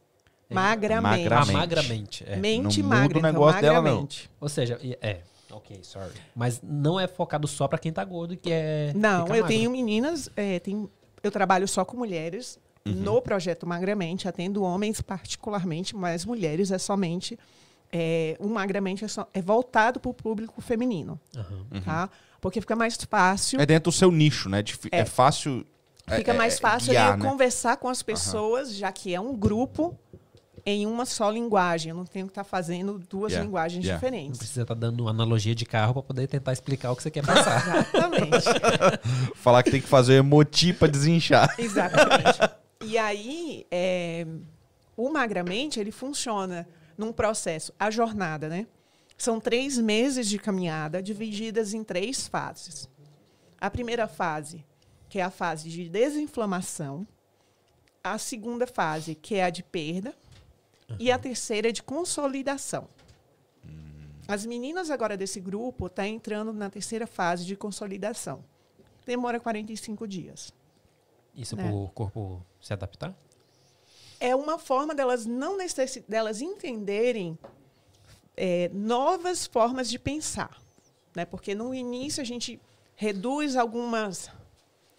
Magramente. 0.48 1.28
Magra- 1.28 1.40
Ah, 1.40 1.46
magramente. 1.46 2.24
É. 2.24 2.36
Mente 2.36 2.80
Não 2.82 2.88
muda 2.88 3.00
magra, 3.00 3.16
o 3.16 3.18
então, 3.18 3.32
negócio 3.32 3.60
dela, 3.60 3.74
não. 3.78 3.82
magramente. 3.82 4.30
Ou 4.40 4.48
seja, 4.48 4.78
é. 5.00 5.22
Ok, 5.50 5.80
sorry. 5.82 6.12
Mas 6.32 6.60
não 6.62 7.00
é 7.00 7.08
focado 7.08 7.48
só 7.48 7.66
pra 7.66 7.78
quem 7.80 7.92
tá 7.92 8.04
gordo 8.04 8.34
e 8.34 8.36
que 8.36 8.50
é. 8.52 8.92
Não, 8.94 9.22
eu 9.22 9.28
magro. 9.28 9.46
tenho 9.48 9.70
meninas, 9.72 10.30
é, 10.36 10.60
tem- 10.60 10.88
eu 11.20 11.30
trabalho 11.32 11.66
só 11.66 11.84
com 11.84 11.96
mulheres 11.96 12.60
Uhum. 12.86 12.92
no 12.94 13.20
projeto 13.20 13.66
Magramente, 13.66 14.28
atendo 14.28 14.62
homens 14.62 15.00
particularmente, 15.00 15.96
mas 15.96 16.24
mulheres 16.24 16.70
é 16.70 16.78
somente. 16.78 17.36
É, 17.92 18.36
o 18.40 18.48
Magramente 18.48 19.04
é, 19.04 19.08
só- 19.08 19.28
é 19.34 19.42
voltado 19.42 20.00
para 20.00 20.10
o 20.10 20.14
público 20.14 20.60
feminino, 20.62 21.20
Aham. 21.36 21.66
tá? 21.84 22.10
Porque 22.40 22.60
fica 22.60 22.74
mais 22.74 22.96
fácil. 23.08 23.60
É 23.60 23.66
dentro 23.66 23.90
do 23.90 23.94
seu 23.94 24.10
nicho, 24.10 24.48
né? 24.48 24.64
É, 24.90 25.00
É. 25.00 25.04
fácil. 25.04 25.64
é- 26.06 26.16
Fica 26.16 26.32
é- 26.32 26.36
mais 26.36 26.56
é 26.56 26.58
fácil 26.60 26.90
guiar, 26.90 27.12
eu 27.12 27.16
né? 27.18 27.28
conversar 27.30 27.76
com 27.76 27.88
as 27.88 28.02
pessoas, 28.02 28.74
já 28.74 28.90
que 28.90 29.14
é 29.14 29.20
um 29.20 29.36
grupo 29.36 29.96
em 30.64 30.86
uma 30.86 31.04
só 31.04 31.30
linguagem. 31.30 31.90
Eu 31.90 31.96
não 31.96 32.04
tenho 32.06 32.26
que 32.26 32.30
estar 32.30 32.44
fazendo 32.44 32.98
duas 33.10 33.32
Yeah, 33.32 33.44
linguagens 33.46 33.84
yeah. 33.84 34.00
Não 34.00 34.10
diferentes. 34.10 34.38
precisa 34.38 34.62
estar 34.62 34.74
dando 34.74 35.06
analogia 35.08 35.54
de 35.54 35.64
carro 35.66 35.92
pra 35.94 36.02
poder 36.02 36.26
tentar 36.28 36.52
explicar 36.52 36.90
o 36.92 36.96
que 36.96 37.02
você 37.02 37.10
quer 37.10 37.24
passar. 37.26 37.78
Exatamente. 37.92 38.44
Falar 39.36 39.62
que 39.62 39.70
tem 39.70 39.80
que 39.80 39.86
fazer 39.88 40.14
emoti 40.14 40.72
pra 40.72 40.88
desinchar. 40.88 41.54
Exatamente. 41.58 42.38
E 42.84 42.96
aí, 42.98 43.66
é, 43.70 44.26
o 44.96 45.10
Magramente, 45.10 45.78
ele 45.78 45.92
funciona 45.92 46.66
num 47.02 47.12
processo, 47.12 47.74
a 47.78 47.90
jornada, 47.90 48.48
né? 48.48 48.66
São 49.18 49.40
três 49.40 49.76
meses 49.78 50.28
de 50.28 50.38
caminhada 50.38 51.02
divididas 51.02 51.74
em 51.74 51.82
três 51.82 52.28
fases. 52.28 52.88
A 53.60 53.68
primeira 53.70 54.06
fase, 54.06 54.64
que 55.08 55.18
é 55.18 55.22
a 55.22 55.30
fase 55.30 55.68
de 55.68 55.88
desinflamação. 55.88 57.06
A 58.02 58.18
segunda 58.18 58.66
fase, 58.66 59.14
que 59.14 59.34
é 59.34 59.44
a 59.44 59.50
de 59.50 59.62
perda. 59.62 60.14
E 60.98 61.10
a 61.10 61.18
terceira 61.18 61.68
é 61.68 61.72
de 61.72 61.82
consolidação. 61.82 62.88
As 64.28 64.46
meninas 64.46 64.90
agora 64.90 65.16
desse 65.16 65.40
grupo 65.40 65.86
estão 65.86 66.04
entrando 66.04 66.52
na 66.52 66.70
terceira 66.70 67.06
fase 67.06 67.44
de 67.44 67.56
consolidação. 67.56 68.44
Demora 69.04 69.40
45 69.40 70.06
dias. 70.06 70.52
Isso 71.34 71.58
É. 71.58 71.62
pro 71.68 71.88
corpo 71.94 72.44
se 72.60 72.72
adaptar? 72.72 73.14
É 74.22 74.36
uma 74.36 74.56
forma 74.56 74.94
delas 74.94 75.26
não 75.26 75.56
necessi 75.56 76.04
delas 76.08 76.40
entenderem 76.40 77.36
é, 78.36 78.70
novas 78.72 79.46
formas 79.46 79.90
de 79.90 79.98
pensar, 79.98 80.62
né? 81.14 81.24
Porque 81.24 81.56
no 81.56 81.74
início 81.74 82.20
a 82.22 82.24
gente 82.24 82.60
reduz 82.94 83.56
algumas 83.56 84.30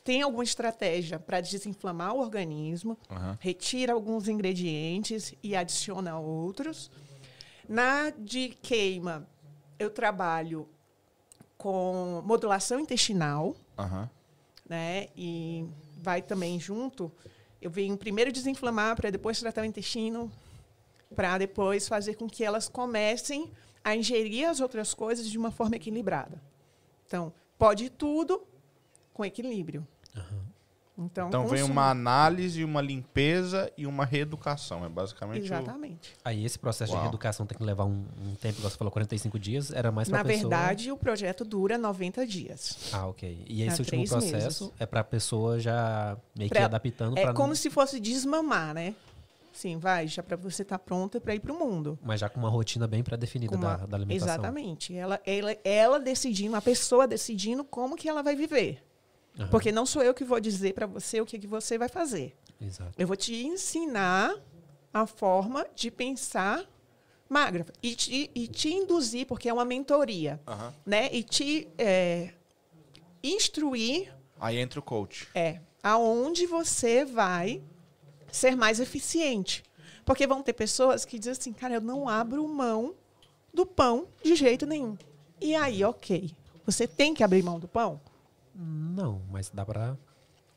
tem 0.04 0.22
alguma 0.22 0.44
estratégia 0.44 1.18
para 1.18 1.40
desinflamar 1.40 2.14
o 2.14 2.20
organismo, 2.20 2.98
Aham. 3.10 3.38
retira 3.40 3.94
alguns 3.94 4.28
ingredientes 4.28 5.34
e 5.41 5.56
adiciona 5.56 6.20
outros. 6.20 6.91
Na 7.70 8.10
de 8.10 8.50
queima, 8.62 9.26
eu 9.80 9.90
trabalho 9.90 10.68
com 11.58 12.22
modulação 12.26 12.82
intestinal, 12.82 13.56
Aham. 13.80 14.10
né? 14.68 15.08
E 15.16 15.66
vai 15.95 16.22
também 16.22 16.60
junto. 16.60 17.10
Eu 17.64 17.69
venho 17.69 17.95
primeiro 17.98 18.30
desinflamar 18.30 18.94
para 18.94 19.10
depois 19.10 19.40
tratar 19.40 19.61
o 19.61 19.65
intestino, 19.65 20.30
para 21.15 21.38
depois 21.38 21.88
fazer 21.88 22.15
com 22.15 22.27
que 22.27 22.44
elas 22.44 22.68
comecem 22.68 23.49
a 23.81 23.95
ingerir 23.95 24.49
as 24.49 24.60
outras 24.60 24.94
coisas 24.94 25.31
de 25.31 25.38
uma 25.38 25.49
forma 25.49 25.77
equilibrada. 25.77 26.44
Então, 27.07 27.31
pode 27.57 27.90
tudo 27.90 28.45
com 29.14 29.23
equilíbrio. 29.23 29.88
Então, 30.95 31.28
Então 31.28 31.48
vem 31.48 31.64
uma 31.64 31.90
análise, 31.90 32.64
uma 32.64 32.80
limpeza 32.80 33.72
e 33.76 33.88
uma 33.88 34.06
reeducação. 34.06 34.86
É 34.86 34.90
basicamente 34.90 35.41
o... 35.41 35.45
Exatamente. 35.45 36.14
Aí 36.24 36.45
esse 36.45 36.60
processo 36.60 36.91
Uau. 36.91 37.02
de 37.02 37.06
reeducação 37.07 37.45
tem 37.48 37.57
que 37.57 37.64
levar 37.64 37.86
um, 37.86 38.06
um 38.24 38.36
tempo, 38.36 38.60
igual 38.60 38.70
você 38.70 38.78
falou, 38.78 38.91
45 38.91 39.40
dias, 39.40 39.72
era 39.72 39.91
mais 39.91 40.07
pra 40.07 40.20
Na 40.20 40.24
pessoa... 40.24 40.49
verdade, 40.49 40.91
o 40.91 40.98
projeto 40.98 41.44
dura 41.44 41.80
90 41.80 42.28
dias. 42.28 42.78
Ah, 42.94 43.07
ok. 43.07 43.44
E 43.48 43.64
esse 43.64 43.78
É, 43.82 43.84
último 43.84 44.07
processo 44.07 44.64
meses. 44.65 44.72
é 44.80 44.86
pra 44.86 45.03
pessoa 45.03 45.60
já 45.60 46.15
meio 46.38 46.49
que 46.49 46.56
Pra- 46.56 46.65
adaptando 46.65 47.18
É 47.18 47.24
pra... 47.24 47.34
como 47.34 47.56
se 47.56 47.72
fosse 47.72 47.99
desmamar, 47.99 48.76
né? 48.76 48.94
Sim, 49.52 49.78
vai, 49.78 50.07
já 50.07 50.22
para 50.24 50.36
você 50.38 50.61
estar 50.64 50.78
pronta 50.80 51.20
para 51.22 51.34
ir 51.36 51.40
para 51.40 51.53
o 51.53 51.57
mundo. 51.57 51.98
Mas 52.03 52.20
já 52.20 52.30
com 52.30 52.40
uma 52.40 52.49
rotina 52.49 52.88
bem 52.88 53.03
pré-definida 53.03 53.56
uma- 53.56 53.78
da, 53.78 53.86
da 53.86 53.98
alimentação. 53.98 54.34
Exatamente. 54.36 54.95
Ela, 54.95 55.20
ela, 55.26 55.56
ela 55.64 55.99
decidindo, 55.99 56.56
a 56.56 56.61
pessoa 56.61 57.07
decidindo 57.07 57.64
como 57.64 57.95
que 57.95 58.07
ela 58.10 58.22
vai 58.24 58.36
viver. 58.36 58.84
Aham. 59.38 59.49
Porque 59.49 59.72
não 59.72 59.85
sou 59.85 60.03
eu 60.03 60.14
que 60.14 60.23
vou 60.23 60.39
dizer 60.39 60.73
para 60.73 60.85
você 60.85 61.19
o 61.22 61.26
que, 61.26 61.39
que 61.39 61.47
você 61.47 61.77
vai 61.77 61.89
fazer. 61.89 62.35
Exato. 62.61 62.93
Eu 62.97 63.07
vou 63.07 63.15
te 63.15 63.43
ensinar 63.45 64.35
a 64.93 65.05
forma 65.07 65.65
de 65.76 65.89
pensar 65.89 66.64
magra. 67.27 67.65
E 67.81 67.95
te, 67.95 68.30
e 68.35 68.47
te 68.47 68.72
induzir, 68.72 69.26
porque 69.26 69.49
é 69.49 69.53
uma 69.53 69.65
mentoria, 69.65 70.39
Aham. 70.47 70.73
né? 70.85 71.10
E 71.11 71.23
te 71.23 71.68
é, 71.77 72.31
instruir 73.23 74.14
Aí 74.39 74.57
entra 74.57 74.80
o 74.80 74.84
coach. 74.84 75.27
é 75.34 75.60
aonde 75.81 76.45
você 76.45 77.03
vai 77.03 77.61
ser 78.31 78.55
mais 78.55 78.80
eficiente. 78.80 79.64
Porque 80.05 80.27
vão 80.27 80.41
ter 80.43 80.53
pessoas 80.53 81.05
que 81.05 81.18
dizem 81.18 81.31
assim, 81.34 81.53
cara, 81.53 81.76
eu 81.76 81.81
não 81.81 82.07
abro 82.07 82.47
mão 82.47 82.93
do 83.53 83.65
pão 83.65 84.07
de 84.23 84.35
jeito 84.35 84.65
nenhum. 84.65 84.97
E 85.41 85.55
aí, 85.55 85.84
ok. 85.84 86.31
Você 86.65 86.88
tem 86.88 87.14
que 87.14 87.23
abrir 87.23 87.43
mão 87.43 87.60
do 87.60 87.68
pão? 87.68 87.99
Não, 88.54 89.22
mas 89.32 89.50
dá 89.50 89.66
pra... 89.66 89.98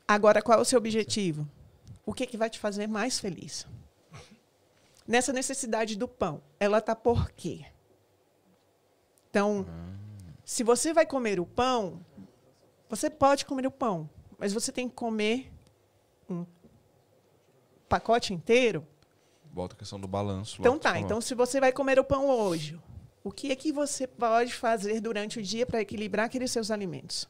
Agora, 0.07 0.41
qual 0.41 0.59
é 0.59 0.61
o 0.61 0.65
seu 0.65 0.77
objetivo? 0.77 1.47
O 2.05 2.13
que, 2.13 2.25
que 2.25 2.37
vai 2.37 2.49
te 2.49 2.59
fazer 2.59 2.87
mais 2.87 3.19
feliz? 3.19 3.67
Nessa 5.07 5.33
necessidade 5.33 5.97
do 5.97 6.07
pão, 6.07 6.41
ela 6.59 6.77
está 6.77 6.95
por 6.95 7.31
quê? 7.31 7.65
Então, 9.29 9.65
se 10.45 10.63
você 10.63 10.93
vai 10.93 11.05
comer 11.05 11.39
o 11.39 11.45
pão, 11.45 12.01
Você 12.89 13.09
pode 13.09 13.45
comer 13.45 13.67
o 13.67 13.71
pão, 13.71 14.09
mas 14.37 14.53
você 14.53 14.71
tem 14.71 14.87
que 14.87 14.95
comer 14.95 15.51
um 16.29 16.45
pacote 17.89 18.33
inteiro. 18.33 18.85
Volta 19.51 19.75
a 19.75 19.77
questão 19.77 19.99
do 19.99 20.07
balanço. 20.07 20.61
lá 20.61 20.67
Então 20.67 20.79
tá, 20.79 20.99
então 20.99 21.19
se 21.19 21.35
você 21.35 21.59
vai 21.59 21.71
comer 21.71 21.99
o 21.99 22.03
pão 22.03 22.29
hoje, 22.29 22.79
o 23.23 23.31
que 23.31 23.51
é 23.51 23.55
que 23.55 23.71
você 23.71 24.07
pode 24.07 24.53
fazer 24.53 25.01
durante 25.01 25.39
o 25.39 25.43
dia 25.43 25.65
para 25.65 25.81
equilibrar 25.81 26.27
aqueles 26.27 26.51
seus 26.51 26.71
alimentos? 26.71 27.27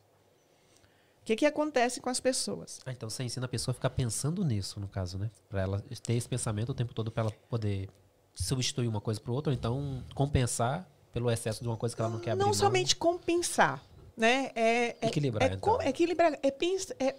O 1.27 1.29
que, 1.29 1.35
que 1.35 1.45
acontece 1.45 1.99
com 1.99 2.09
as 2.09 2.21
pessoas? 2.21 2.79
Ah, 2.85 2.91
então 2.93 3.09
você 3.09 3.21
ensina 3.21 3.47
a 3.47 3.49
pessoa 3.49 3.73
a 3.73 3.75
ficar 3.75 3.89
pensando 3.89 4.45
nisso, 4.45 4.79
no 4.79 4.87
caso, 4.87 5.17
né? 5.17 5.29
Pra 5.49 5.61
ela 5.61 5.83
ter 6.01 6.13
esse 6.13 6.25
pensamento 6.25 6.69
o 6.69 6.73
tempo 6.73 6.93
todo 6.93 7.11
pra 7.11 7.23
ela 7.23 7.31
poder 7.49 7.89
substituir 8.33 8.87
uma 8.87 9.01
coisa 9.01 9.19
por 9.19 9.31
outra, 9.31 9.51
ou 9.51 9.53
então 9.53 10.01
compensar 10.15 10.89
pelo 11.11 11.29
excesso 11.29 11.61
de 11.61 11.67
uma 11.67 11.75
coisa 11.75 11.93
que 11.93 12.01
ela 12.01 12.09
não 12.11 12.21
quer 12.21 12.31
abrir 12.31 12.39
não 12.39 12.47
mão. 12.51 12.53
somente 12.53 12.95
compensar, 12.95 13.83
né? 14.15 14.51
É, 14.55 14.95
é- 15.01 15.07
Equilibrar, 15.07 15.51
é, 15.51 15.55
então. 15.55 15.81
é 15.81 15.89
equilibrar, 15.89 16.39
é 16.41 16.49
pensa, 16.49 16.95
é 16.97 17.13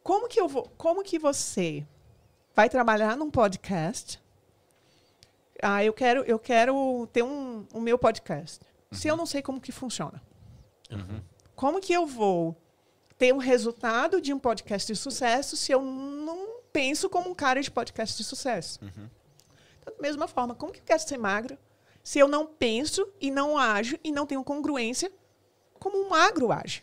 como 0.00 0.28
que 0.28 0.40
eu 0.40 0.46
vou, 0.46 0.70
como 0.78 1.02
que 1.02 1.18
você 1.18 1.84
vai 2.54 2.70
trabalhar 2.70 3.16
num 3.16 3.32
podcast? 3.32 4.22
Ah, 5.60 5.82
eu 5.82 5.92
quero, 5.92 6.22
eu 6.22 6.38
quero 6.38 7.08
ter 7.12 7.24
um, 7.24 7.66
o 7.74 7.80
meu 7.80 7.98
podcast. 7.98 8.60
Se 8.92 9.08
eu 9.08 9.16
não 9.16 9.26
sei 9.26 9.42
como 9.42 9.60
que 9.60 9.72
funciona, 9.72 10.22
como 11.56 11.80
que 11.80 11.92
eu 11.92 12.06
vou 12.06 12.56
ter 13.18 13.32
um 13.32 13.38
resultado 13.38 14.20
de 14.20 14.32
um 14.32 14.38
podcast 14.38 14.92
de 14.92 14.98
sucesso 14.98 15.56
se 15.56 15.72
eu 15.72 15.80
não 15.82 16.56
penso 16.72 17.08
como 17.08 17.30
um 17.30 17.34
cara 17.34 17.60
de 17.62 17.70
podcast 17.70 18.16
de 18.16 18.24
sucesso? 18.24 18.78
Então, 18.82 19.94
da 19.96 20.02
mesma 20.02 20.28
forma, 20.28 20.54
como 20.54 20.72
que 20.72 20.80
eu 20.80 20.84
quero 20.84 21.00
ser 21.02 21.16
magra 21.18 21.58
se 22.02 22.18
eu 22.18 22.28
não 22.28 22.46
penso 22.46 23.06
e 23.20 23.30
não 23.30 23.56
ajo 23.58 23.98
e 24.04 24.12
não 24.12 24.26
tenho 24.26 24.44
congruência 24.44 25.10
como 25.78 25.98
um 26.04 26.08
magro 26.08 26.52
age? 26.52 26.82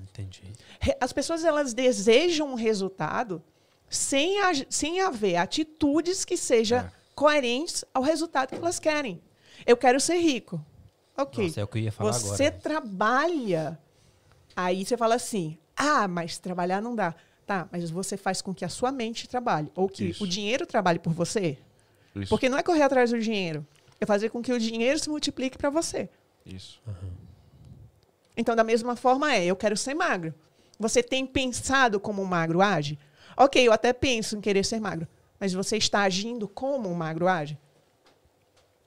Entendi. 0.00 0.52
As 1.00 1.12
pessoas 1.12 1.44
elas 1.44 1.74
desejam 1.74 2.48
um 2.52 2.54
resultado 2.54 3.42
sem, 3.90 4.36
sem 4.70 5.00
haver 5.00 5.36
atitudes 5.36 6.24
que 6.24 6.36
sejam 6.36 6.78
É. 6.78 6.90
coerentes 7.14 7.84
ao 7.92 8.02
resultado 8.02 8.50
que 8.50 8.54
elas 8.56 8.78
querem. 8.78 9.20
Eu 9.66 9.76
quero 9.76 9.98
ser 10.00 10.16
rico. 10.18 10.64
Ok. 11.16 11.46
Nossa, 11.46 11.60
é 11.60 11.64
o 11.64 11.68
que 11.68 11.78
eu 11.78 11.82
ia 11.82 11.92
falar 11.92 12.12
você 12.12 12.44
agora. 12.46 12.60
trabalha. 12.60 13.78
Aí 14.56 14.84
você 14.84 14.96
fala 14.96 15.14
assim: 15.14 15.58
ah, 15.76 16.06
mas 16.08 16.38
trabalhar 16.38 16.80
não 16.80 16.94
dá. 16.94 17.14
Tá, 17.46 17.68
mas 17.70 17.90
você 17.90 18.16
faz 18.16 18.40
com 18.40 18.54
que 18.54 18.64
a 18.64 18.68
sua 18.68 18.90
mente 18.90 19.28
trabalhe. 19.28 19.70
Ou 19.74 19.88
que 19.88 20.06
Isso. 20.06 20.24
o 20.24 20.26
dinheiro 20.26 20.66
trabalhe 20.66 20.98
por 20.98 21.12
você. 21.12 21.58
Isso. 22.16 22.30
Porque 22.30 22.48
não 22.48 22.56
é 22.56 22.62
correr 22.62 22.82
atrás 22.82 23.10
do 23.10 23.20
dinheiro. 23.20 23.66
É 24.00 24.06
fazer 24.06 24.30
com 24.30 24.40
que 24.40 24.52
o 24.52 24.58
dinheiro 24.58 24.98
se 24.98 25.10
multiplique 25.10 25.58
para 25.58 25.68
você. 25.68 26.08
Isso. 26.46 26.80
Então, 28.36 28.56
da 28.56 28.64
mesma 28.64 28.96
forma 28.96 29.34
é, 29.34 29.44
eu 29.44 29.56
quero 29.56 29.76
ser 29.76 29.94
magro. 29.94 30.34
Você 30.78 31.02
tem 31.02 31.26
pensado 31.26 32.00
como 32.00 32.22
um 32.22 32.26
magro 32.26 32.62
age? 32.62 32.98
Ok, 33.36 33.66
eu 33.66 33.72
até 33.72 33.92
penso 33.92 34.36
em 34.36 34.40
querer 34.40 34.64
ser 34.64 34.80
magro. 34.80 35.06
Mas 35.38 35.52
você 35.52 35.76
está 35.76 36.02
agindo 36.02 36.48
como 36.48 36.88
um 36.88 36.94
magro 36.94 37.28
age? 37.28 37.58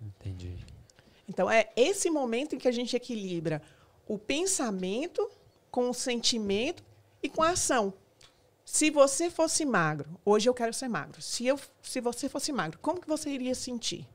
Entendi. 0.02 0.58
Então, 1.30 1.50
é 1.50 1.70
esse 1.76 2.10
momento 2.10 2.56
em 2.56 2.58
que 2.58 2.68
a 2.68 2.72
gente 2.72 2.96
equilibra 2.96 3.62
o 4.08 4.18
pensamento 4.18 5.30
com 5.78 5.92
o 5.92 5.94
sentimento 5.94 6.84
e 7.22 7.30
com 7.30 7.44
a 7.44 7.52
ação. 7.52 7.94
Se 8.66 8.90
você 8.90 9.30
fosse 9.30 9.64
magro, 9.64 10.10
hoje 10.26 10.50
eu 10.50 10.54
quero 10.56 10.74
ser 10.74 10.88
magro. 10.88 11.22
Se, 11.22 11.46
eu, 11.46 11.60
se 11.84 12.02
você 12.02 12.28
fosse 12.28 12.52
magro, 12.52 12.80
como 12.80 13.00
que 13.00 13.08
você 13.08 13.30
iria 13.30 13.54
sentir? 13.54 14.08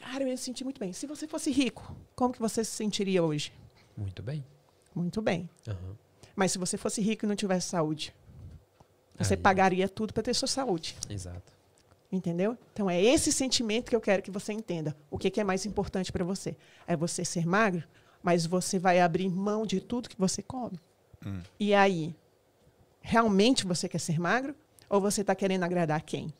Cara, 0.00 0.24
eu 0.24 0.28
ia 0.28 0.36
sentir 0.36 0.64
muito 0.64 0.80
bem. 0.80 0.92
Se 0.92 1.06
você 1.06 1.28
fosse 1.28 1.52
rico, 1.52 1.94
como 2.16 2.34
que 2.34 2.40
você 2.40 2.64
se 2.64 2.72
sentiria 2.72 3.22
hoje? 3.22 3.52
Muito 3.96 4.20
bem. 4.20 4.44
Muito 4.92 5.22
bem. 5.22 5.48
Aham. 5.68 5.96
Mas 6.34 6.50
se 6.50 6.58
você 6.58 6.76
fosse 6.76 7.00
rico 7.00 7.24
e 7.24 7.28
não 7.28 7.36
tivesse 7.36 7.68
saúde, 7.68 8.12
você 9.16 9.34
Aí. 9.34 9.40
pagaria 9.40 9.88
tudo 9.88 10.12
para 10.12 10.24
ter 10.24 10.34
sua 10.34 10.48
saúde. 10.48 10.96
Exato. 11.08 11.52
Entendeu? 12.10 12.58
Então 12.72 12.90
é 12.90 13.00
esse 13.00 13.30
sentimento 13.30 13.90
que 13.90 13.94
eu 13.94 14.00
quero 14.00 14.24
que 14.24 14.30
você 14.32 14.52
entenda. 14.52 14.96
O 15.08 15.18
que, 15.18 15.30
que 15.30 15.40
é 15.40 15.44
mais 15.44 15.64
importante 15.66 16.10
para 16.10 16.24
você? 16.24 16.56
É 16.84 16.96
você 16.96 17.24
ser 17.24 17.46
magro, 17.46 17.86
mas 18.24 18.46
você 18.46 18.78
vai 18.78 19.00
abrir 19.00 19.28
mão 19.28 19.66
de 19.66 19.80
tudo 19.80 20.08
que 20.08 20.18
você 20.18 20.42
come. 20.42 20.80
Hum. 21.24 21.42
E 21.60 21.74
aí, 21.74 22.16
realmente 23.02 23.66
você 23.66 23.86
quer 23.86 23.98
ser 24.00 24.18
magro? 24.18 24.54
Ou 24.88 24.98
você 25.00 25.20
está 25.20 25.34
querendo 25.34 25.62
agradar 25.62 26.00
quem? 26.02 26.32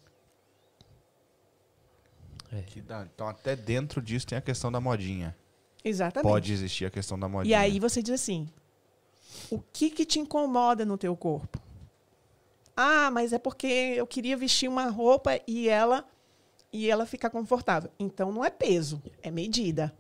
É. 2.51 2.62
Que 2.62 2.81
dá- 2.81 3.06
Então, 3.15 3.28
até 3.28 3.55
dentro 3.55 4.01
disso 4.01 4.27
tem 4.27 4.39
a 4.39 4.40
questão 4.40 4.73
da 4.73 4.81
modinha. 4.81 5.36
Exatamente. 5.85 6.31
Pode 6.31 6.52
existir 6.52 6.86
a 6.86 6.90
questão 6.90 7.19
da 7.19 7.28
modinha. 7.28 7.51
E 7.52 7.55
aí 7.55 7.78
você 7.78 8.02
diz 8.02 8.15
assim: 8.15 8.48
o 9.51 9.61
que, 9.73 9.90
que 9.90 10.06
te 10.06 10.19
incomoda 10.19 10.85
no 10.86 10.97
teu 10.97 11.15
corpo? 11.15 11.61
Ah, 12.77 13.11
mas 13.11 13.32
é 13.35 13.39
porque 13.39 13.66
eu 13.66 14.06
queria 14.06 14.36
vestir 14.36 14.69
uma 14.69 14.89
roupa 14.89 15.39
e 15.47 15.69
ela 15.69 16.09
e 16.73 16.89
ela 16.90 17.05
ficar 17.06 17.28
confortável. 17.31 17.90
Então 17.98 18.32
não 18.32 18.43
é 18.44 18.51
peso, 18.51 19.02
é 19.23 19.31
medida. 19.31 19.94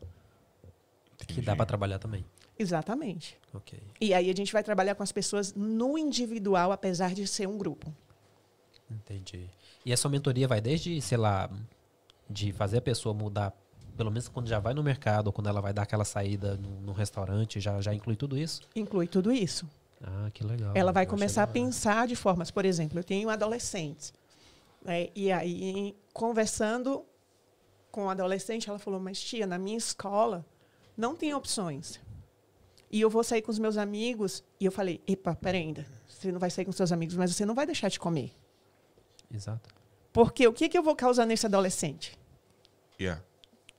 Que 1.26 1.40
dá 1.40 1.54
pra 1.54 1.64
trabalhar 1.66 1.98
também. 1.98 2.24
Exatamente. 2.58 3.36
Ok. 3.52 3.78
E 4.00 4.14
aí 4.14 4.30
a 4.30 4.34
gente 4.34 4.52
vai 4.52 4.62
trabalhar 4.62 4.94
com 4.94 5.02
as 5.02 5.12
pessoas 5.12 5.54
no 5.54 5.98
individual, 5.98 6.72
apesar 6.72 7.12
de 7.14 7.26
ser 7.26 7.48
um 7.48 7.58
grupo. 7.58 7.92
Entendi. 8.90 9.48
E 9.84 9.92
essa 9.92 10.08
mentoria 10.08 10.46
vai 10.46 10.60
desde, 10.60 11.00
sei 11.00 11.18
lá, 11.18 11.50
de 12.28 12.52
fazer 12.52 12.78
a 12.78 12.82
pessoa 12.82 13.14
mudar, 13.14 13.52
pelo 13.96 14.10
menos 14.10 14.28
quando 14.28 14.48
já 14.48 14.58
vai 14.58 14.72
no 14.74 14.82
mercado 14.82 15.28
ou 15.28 15.32
quando 15.32 15.48
ela 15.48 15.60
vai 15.60 15.72
dar 15.72 15.82
aquela 15.82 16.04
saída 16.04 16.56
no, 16.56 16.80
no 16.80 16.92
restaurante, 16.92 17.60
já, 17.60 17.80
já 17.80 17.92
inclui 17.92 18.16
tudo 18.16 18.38
isso? 18.38 18.62
Inclui 18.74 19.08
tudo 19.08 19.32
isso. 19.32 19.68
Ah, 20.02 20.30
que 20.32 20.44
legal. 20.44 20.72
Ela 20.74 20.92
vai 20.92 21.06
começar 21.06 21.42
a 21.42 21.46
pensar 21.46 22.06
de 22.06 22.14
formas. 22.14 22.50
Por 22.50 22.64
exemplo, 22.64 22.98
eu 22.98 23.04
tenho 23.04 23.30
adolescentes. 23.30 24.12
né, 24.84 25.08
e 25.14 25.32
aí, 25.32 25.96
conversando 26.12 27.04
com 27.90 28.08
a 28.08 28.12
adolescente, 28.12 28.68
ela 28.68 28.78
falou: 28.78 29.00
Mas, 29.00 29.18
tia, 29.22 29.46
na 29.46 29.58
minha 29.58 29.78
escola 29.78 30.44
não 30.96 31.14
tem 31.16 31.34
opções. 31.34 32.00
E 32.90 33.00
eu 33.00 33.10
vou 33.10 33.24
sair 33.24 33.42
com 33.42 33.50
os 33.50 33.58
meus 33.58 33.76
amigos. 33.76 34.44
E 34.60 34.64
eu 34.64 34.72
falei: 34.72 35.00
Epa, 35.06 35.34
pera 35.34 35.58
ainda. 35.58 35.86
Você 36.06 36.30
não 36.30 36.38
vai 36.38 36.50
sair 36.50 36.64
com 36.64 36.72
seus 36.72 36.92
amigos, 36.92 37.16
mas 37.16 37.34
você 37.34 37.44
não 37.44 37.54
vai 37.54 37.66
deixar 37.66 37.88
de 37.88 37.98
comer. 37.98 38.32
Exato. 39.32 39.68
Porque 40.12 40.46
o 40.46 40.52
que, 40.52 40.68
que 40.68 40.78
eu 40.78 40.82
vou 40.82 40.94
causar 40.94 41.26
nesse 41.26 41.44
adolescente? 41.46 42.16
Yeah. 43.00 43.22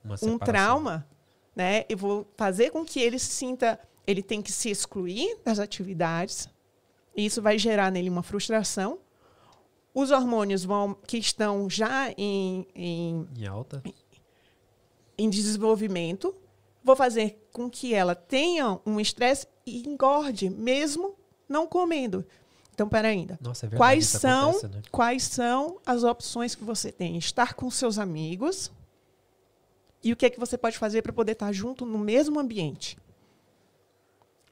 Uma 0.03 0.15
um 0.23 0.37
trauma, 0.37 1.07
né? 1.55 1.85
Eu 1.87 1.97
vou 1.97 2.27
fazer 2.35 2.71
com 2.71 2.85
que 2.85 2.99
ele 2.99 3.17
se 3.17 3.31
sinta, 3.31 3.79
ele 4.05 4.21
tem 4.21 4.41
que 4.41 4.51
se 4.51 4.69
excluir 4.69 5.37
das 5.45 5.59
atividades. 5.59 6.49
E 7.15 7.25
isso 7.25 7.41
vai 7.41 7.57
gerar 7.57 7.89
nele 7.91 8.09
uma 8.09 8.21
frustração. 8.21 8.99
Os 9.93 10.11
hormônios 10.11 10.65
vão 10.65 10.93
que 11.07 11.17
estão 11.17 11.69
já 11.69 12.11
em, 12.17 12.67
em, 12.75 13.25
Em 13.37 13.47
alta. 13.47 13.81
em 15.17 15.29
desenvolvimento, 15.29 16.35
vou 16.85 16.95
fazer 16.95 17.43
com 17.51 17.67
que 17.67 17.95
ela 17.95 18.13
tenha 18.13 18.79
um 18.85 18.99
estresse 18.99 19.47
e 19.65 19.89
engorde, 19.89 20.51
mesmo 20.51 21.15
não 21.49 21.65
comendo. 21.65 22.23
Então, 22.73 22.87
pera 22.87 23.07
ainda. 23.07 23.39
Nossa, 23.41 23.65
é 23.65 23.69
verdade. 23.69 23.79
Quais 23.79 24.05
são, 24.07 24.49
acontece, 24.51 24.67
né? 24.67 24.81
quais 24.91 25.23
são 25.23 25.79
as 25.83 26.03
opções 26.03 26.53
que 26.53 26.63
você 26.63 26.91
tem? 26.91 27.17
Estar 27.17 27.55
com 27.55 27.71
seus 27.71 27.97
amigos 27.97 28.71
e 30.03 30.13
o 30.13 30.15
que 30.15 30.27
é 30.27 30.29
que 30.29 30.39
você 30.39 30.57
pode 30.57 30.77
fazer 30.77 31.01
para 31.01 31.11
poder 31.11 31.31
estar 31.31 31.51
junto 31.51 31.85
no 31.85 31.97
mesmo 31.97 32.39
ambiente. 32.39 32.97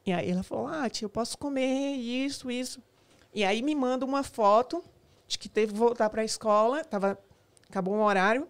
E 0.03 0.11
aí 0.11 0.31
ela 0.31 0.41
falou, 0.41 0.67
ah, 0.67 0.89
tia, 0.89 1.05
eu 1.05 1.09
posso 1.09 1.37
comer 1.37 1.95
isso, 1.95 2.49
isso. 2.49 2.81
E 3.31 3.43
aí 3.43 3.61
me 3.61 3.75
manda 3.75 4.05
uma 4.05 4.23
foto 4.23 4.83
de 5.27 5.37
que 5.37 5.47
teve 5.47 5.71
que 5.71 5.77
voltar 5.79 6.09
para 6.09 6.23
a 6.23 6.25
escola, 6.25 6.83
tava, 6.83 7.19
acabou 7.69 7.93
um 7.93 8.01
horário, 8.01 8.47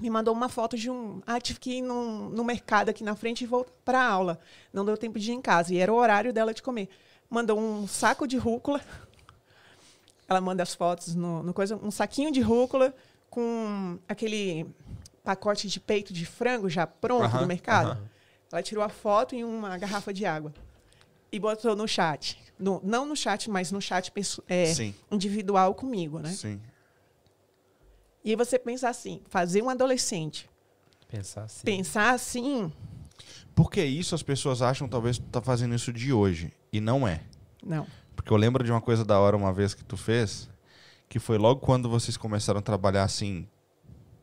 me 0.00 0.08
mandou 0.10 0.32
uma 0.34 0.48
foto 0.48 0.76
de 0.76 0.90
um, 0.90 1.20
ah, 1.26 1.40
tive 1.40 1.58
que 1.58 1.78
ir 1.78 1.82
num, 1.82 2.28
no 2.28 2.44
mercado 2.44 2.88
aqui 2.88 3.02
na 3.02 3.16
frente 3.16 3.42
e 3.42 3.46
voltar 3.46 3.72
para 3.84 4.00
a 4.00 4.08
aula. 4.08 4.38
Não 4.72 4.84
deu 4.84 4.96
tempo 4.96 5.18
de 5.18 5.32
ir 5.32 5.34
em 5.34 5.42
casa, 5.42 5.74
e 5.74 5.78
era 5.78 5.92
o 5.92 5.96
horário 5.96 6.32
dela 6.32 6.54
de 6.54 6.62
comer. 6.62 6.88
Mandou 7.28 7.58
um 7.58 7.86
saco 7.86 8.26
de 8.26 8.36
rúcula, 8.36 8.80
ela 10.28 10.40
manda 10.40 10.62
as 10.62 10.74
fotos 10.74 11.14
no, 11.14 11.42
no 11.42 11.52
coisa, 11.52 11.76
um 11.76 11.90
saquinho 11.90 12.30
de 12.30 12.40
rúcula 12.40 12.94
com 13.30 13.98
aquele 14.08 14.66
pacote 15.24 15.68
de 15.68 15.80
peito 15.80 16.12
de 16.12 16.24
frango 16.24 16.68
já 16.70 16.86
pronto 16.86 17.24
Aham, 17.24 17.40
do 17.40 17.46
mercado. 17.46 17.90
aham. 17.92 18.08
Ela 18.50 18.62
tirou 18.62 18.82
a 18.82 18.88
foto 18.88 19.34
em 19.34 19.44
uma 19.44 19.76
garrafa 19.76 20.12
de 20.12 20.24
água 20.24 20.54
e 21.30 21.38
botou 21.38 21.76
no 21.76 21.86
chat. 21.86 22.38
No- 22.58 22.80
não 22.82 23.04
no 23.04 23.14
chat, 23.14 23.50
mas 23.50 23.70
no 23.70 23.80
chat 23.80 24.10
é, 24.48 24.72
individual 25.10 25.74
comigo, 25.74 26.18
né? 26.18 26.30
Sim. 26.30 26.60
E 28.28 28.32
aí 28.32 28.36
você 28.36 28.58
pensa 28.58 28.90
assim, 28.90 29.22
fazer 29.30 29.62
um 29.62 29.70
adolescente 29.70 30.50
Pensar 31.08 31.44
assim. 31.44 31.64
pensar 31.64 32.10
assim, 32.12 32.70
Porque 33.54 33.82
isso 33.82 34.14
as 34.14 34.22
pessoas 34.22 34.60
acham 34.60 34.86
talvez 34.86 35.16
tu 35.16 35.24
tá 35.24 35.40
fazendo 35.40 35.74
isso 35.74 35.90
de 35.90 36.12
hoje. 36.12 36.52
E 36.70 36.78
não 36.78 37.08
é. 37.08 37.22
não. 37.64 37.86
Porque 38.14 38.30
eu 38.30 38.36
lembro 38.36 38.62
de 38.62 38.70
uma 38.70 38.82
coisa 38.82 39.02
da 39.02 39.18
hora 39.18 39.34
uma 39.34 39.50
vez 39.50 39.72
que 39.72 39.82
tu 39.82 39.96
fez, 39.96 40.46
que 41.08 41.18
foi 41.18 41.38
logo 41.38 41.60
quando 41.60 41.88
vocês 41.88 42.18
começaram 42.18 42.58
a 42.58 42.62
trabalhar 42.62 43.04
assim, 43.04 43.48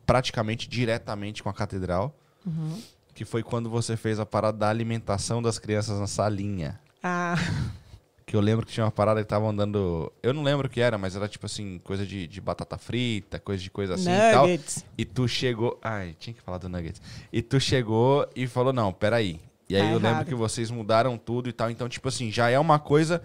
praticamente 0.05 0.69
diretamente 0.69 1.41
com 1.41 1.49
a 1.49 1.53
catedral, 1.53 2.15
Uhum. 2.45 2.79
que 3.15 3.25
foi 3.25 3.41
quando 3.41 3.71
você 3.71 3.97
fez 3.97 4.19
a 4.19 4.25
parada 4.27 4.59
da 4.59 4.69
alimentação 4.69 5.41
das 5.41 5.57
crianças 5.57 5.99
na 5.99 6.05
salinha. 6.05 6.79
Ah, 7.01 7.33
Que 8.25 8.35
eu 8.35 8.41
lembro 8.41 8.65
que 8.65 8.71
tinha 8.71 8.83
uma 8.85 8.91
parada 8.91 9.21
que 9.21 9.27
tava 9.29 9.47
andando. 9.47 10.11
Eu 10.23 10.33
não 10.33 10.41
lembro 10.41 10.65
o 10.65 10.69
que 10.69 10.81
era, 10.81 10.97
mas 10.97 11.15
era 11.15 11.27
tipo 11.27 11.45
assim, 11.45 11.79
coisa 11.83 12.05
de, 12.05 12.25
de 12.27 12.41
batata 12.41 12.75
frita, 12.77 13.39
coisa 13.39 13.61
de 13.61 13.69
coisa 13.69 13.93
assim 13.93 14.09
e 14.09 14.31
tal. 14.31 14.47
nuggets. 14.47 14.85
E 14.97 15.05
tu 15.05 15.27
chegou. 15.27 15.79
Ai, 15.81 16.15
tinha 16.19 16.33
que 16.33 16.41
falar 16.41 16.57
do 16.57 16.67
Nuggets. 16.67 16.99
E 17.31 17.41
tu 17.43 17.59
chegou 17.59 18.27
e 18.35 18.47
falou: 18.47 18.73
não, 18.73 18.91
peraí. 18.91 19.39
E 19.69 19.75
aí 19.75 19.81
Tá 19.83 19.87
eu 19.89 19.93
lembro 19.95 20.09
errado. 20.09 20.25
que 20.27 20.33
vocês 20.35 20.71
mudaram 20.71 21.17
tudo 21.19 21.49
e 21.49 21.53
tal. 21.53 21.69
Então, 21.69 21.87
tipo 21.87 22.07
assim, 22.07 22.31
já 22.31 22.49
é 22.49 22.57
uma 22.57 22.79
coisa 22.79 23.21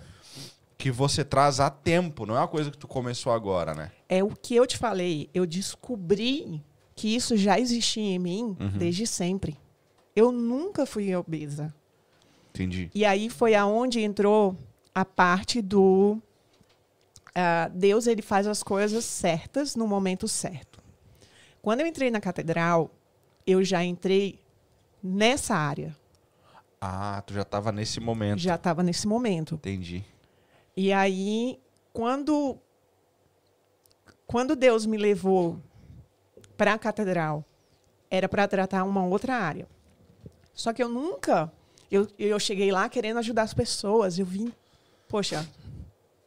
que 0.76 0.90
você 0.90 1.24
traz 1.24 1.60
há 1.60 1.70
tempo, 1.70 2.24
não 2.26 2.34
é 2.36 2.38
uma 2.40 2.48
coisa 2.48 2.70
que 2.70 2.76
tu 2.78 2.86
começou 2.88 3.32
agora, 3.32 3.74
né? 3.74 3.90
É 4.08 4.22
o 4.24 4.28
que 4.30 4.54
eu 4.54 4.66
te 4.66 4.76
falei. 4.78 5.28
Eu 5.32 5.46
descobri 5.46 6.62
que 6.94 7.14
isso 7.14 7.36
já 7.36 7.58
existia 7.58 8.02
em 8.02 8.18
mim 8.18 8.56
Uhum. 8.60 8.68
desde 8.76 9.06
sempre. 9.06 9.56
Eu 10.14 10.30
nunca 10.32 10.84
fui 10.84 11.14
obesa. 11.14 11.72
Entendi. 12.54 12.90
E 12.94 13.04
aí 13.04 13.30
foi 13.30 13.54
aonde 13.54 14.00
entrou 14.00 14.56
a 14.94 15.04
parte 15.04 15.60
do 15.62 16.20
ah, 17.34 17.68
Deus 17.72 18.06
ele 18.06 18.22
faz 18.22 18.46
as 18.46 18.62
coisas 18.62 19.04
certas 19.04 19.76
no 19.76 19.86
momento 19.86 20.26
certo. 20.28 20.78
Quando 21.62 21.80
eu 21.80 21.86
entrei 21.86 22.10
na 22.10 22.20
catedral, 22.20 22.90
eu 23.46 23.62
já 23.62 23.84
entrei 23.84 24.40
nessa 25.02 25.54
área, 25.54 25.96
Ah, 26.80 27.22
tu 27.26 27.34
já 27.34 27.44
tava 27.44 27.70
nesse 27.70 28.00
momento. 28.00 28.38
já 28.40 28.54
estava 28.54 28.82
nesse 28.82 29.06
momento. 29.06 29.54
Entendi. 29.56 30.04
E 30.76 30.92
aí, 30.92 31.60
quando 31.92 32.58
quando 34.26 34.54
Deus 34.56 34.86
me 34.86 34.96
levou 34.96 35.58
para 36.56 36.74
a 36.74 36.78
catedral, 36.78 37.44
era 38.10 38.28
para 38.28 38.46
tratar 38.46 38.84
uma 38.84 39.04
outra 39.04 39.34
área. 39.36 39.66
Só 40.54 40.72
que 40.72 40.82
eu 40.82 40.88
nunca 40.88 41.52
eu, 41.90 42.06
eu 42.18 42.38
cheguei 42.38 42.70
lá 42.70 42.88
querendo 42.88 43.18
ajudar 43.18 43.42
as 43.42 43.52
pessoas. 43.54 44.18
Eu 44.18 44.24
vim, 44.26 44.52
poxa, 45.10 45.46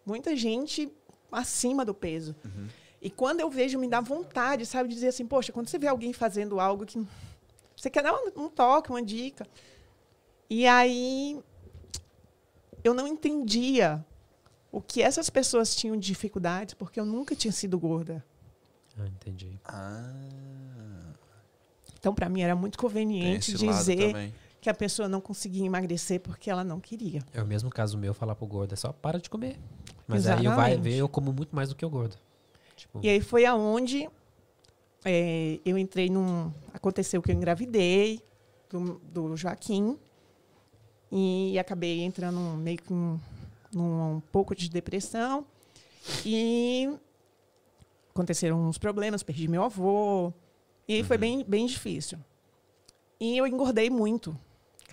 muita 0.05 0.35
gente 0.35 0.91
acima 1.31 1.84
do 1.84 1.93
peso. 1.93 2.35
E 3.01 3.10
quando 3.10 3.39
eu 3.39 3.49
vejo, 3.49 3.80
me 3.80 3.88
dá 3.88 3.99
vontade, 3.99 4.65
sabe, 4.65 4.89
de 4.89 4.95
dizer 4.95 5.07
assim, 5.07 5.26
poxa, 5.26 5.51
quando 5.51 5.68
você 5.68 5.80
vê 5.80 5.88
alguém 5.88 6.14
fazendo 6.14 6.60
algo 6.60 6.85
que 6.85 7.03
você 7.76 7.89
quer 7.89 8.03
dar 8.03 8.14
um, 8.14 8.45
um 8.45 8.49
toque, 8.49 8.89
uma 8.91 9.01
dica. 9.01 9.47
E 10.49 10.68
aí 10.68 11.39
eu 12.84 12.93
não 12.93 13.07
entendia 13.07 14.05
o 14.72 14.81
que 14.81 15.01
essas 15.01 15.30
pessoas 15.30 15.76
tinham 15.76 15.97
de 15.97 16.07
dificuldades, 16.07 16.73
porque 16.73 16.99
eu 16.99 17.05
nunca 17.05 17.35
tinha 17.35 17.51
sido 17.51 17.80
gorda. 17.80 18.23
Ah, 18.97 19.07
entendi. 19.07 19.60
Então, 21.99 22.14
para 22.14 22.27
mim, 22.30 22.41
era 22.41 22.55
muito 22.55 22.77
conveniente 22.77 23.53
dizer 23.53 24.11
também. 24.11 24.34
Que 24.64 24.69
a 24.69 24.73
pessoa 24.73 25.10
não 25.10 25.19
conseguia 25.19 25.65
emagrecer 25.65 26.22
porque 26.22 26.49
ela 26.49 26.64
não 26.64 26.80
queria. 26.80 27.22
É 27.34 27.41
o 27.41 27.45
mesmo 27.45 27.69
caso 27.69 27.98
meu 27.98 28.14
falar 28.14 28.34
pro 28.34 28.48
gordo, 28.48 28.72
é 28.72 28.77
só 28.77 28.94
para 28.94 29.19
de 29.19 29.30
comer. 29.30 29.60
Mas 30.07 30.26
aí 30.26 30.45
eu 30.45 30.56
vai 30.56 30.72
Exatamente. 30.72 30.81
ver, 30.81 30.95
eu 30.95 31.10
como 31.10 31.34
muito 31.34 31.53
mais 31.53 31.68
do 31.68 31.76
que 31.76 31.85
o 31.85 31.90
gordo. 31.90 32.15
Tipo, 32.73 33.02
E 33.03 33.10
aí 33.10 33.19
foi 33.19 33.45
aonde 33.45 34.10
é, 35.03 35.60
eu 35.65 35.77
entrei 35.77 36.10
num. 36.10 36.49
Aconteceu 36.73 37.22
que 37.22 37.30
eu 37.30 37.35
engravidei 37.35 38.22
do, 38.69 39.02
do 39.11 39.35
Joaquim 39.35 39.99
e 41.11 41.60
acabei 41.60 42.02
entrando 42.02 42.40
meio 42.57 42.77
que 42.77 42.91
num, 42.91 43.19
num 43.73 44.15
um 44.15 44.22
pouco 44.31 44.56
de 44.56 44.69
depressão. 44.69 45.45
E 46.26 46.90
aconteceram 48.11 48.61
uns 48.65 48.77
problemas, 48.77 49.23
perdi 49.23 49.49
meu 49.49 49.64
avô. 49.64 50.31
E 50.88 50.94
aí 50.95 51.03
foi 51.03 51.18
bem, 51.18 51.44
bem 51.44 51.65
difícil. 51.65 52.18
E 53.19 53.38
eu 53.38 53.45
engordei 53.45 53.90
muito. 53.90 54.38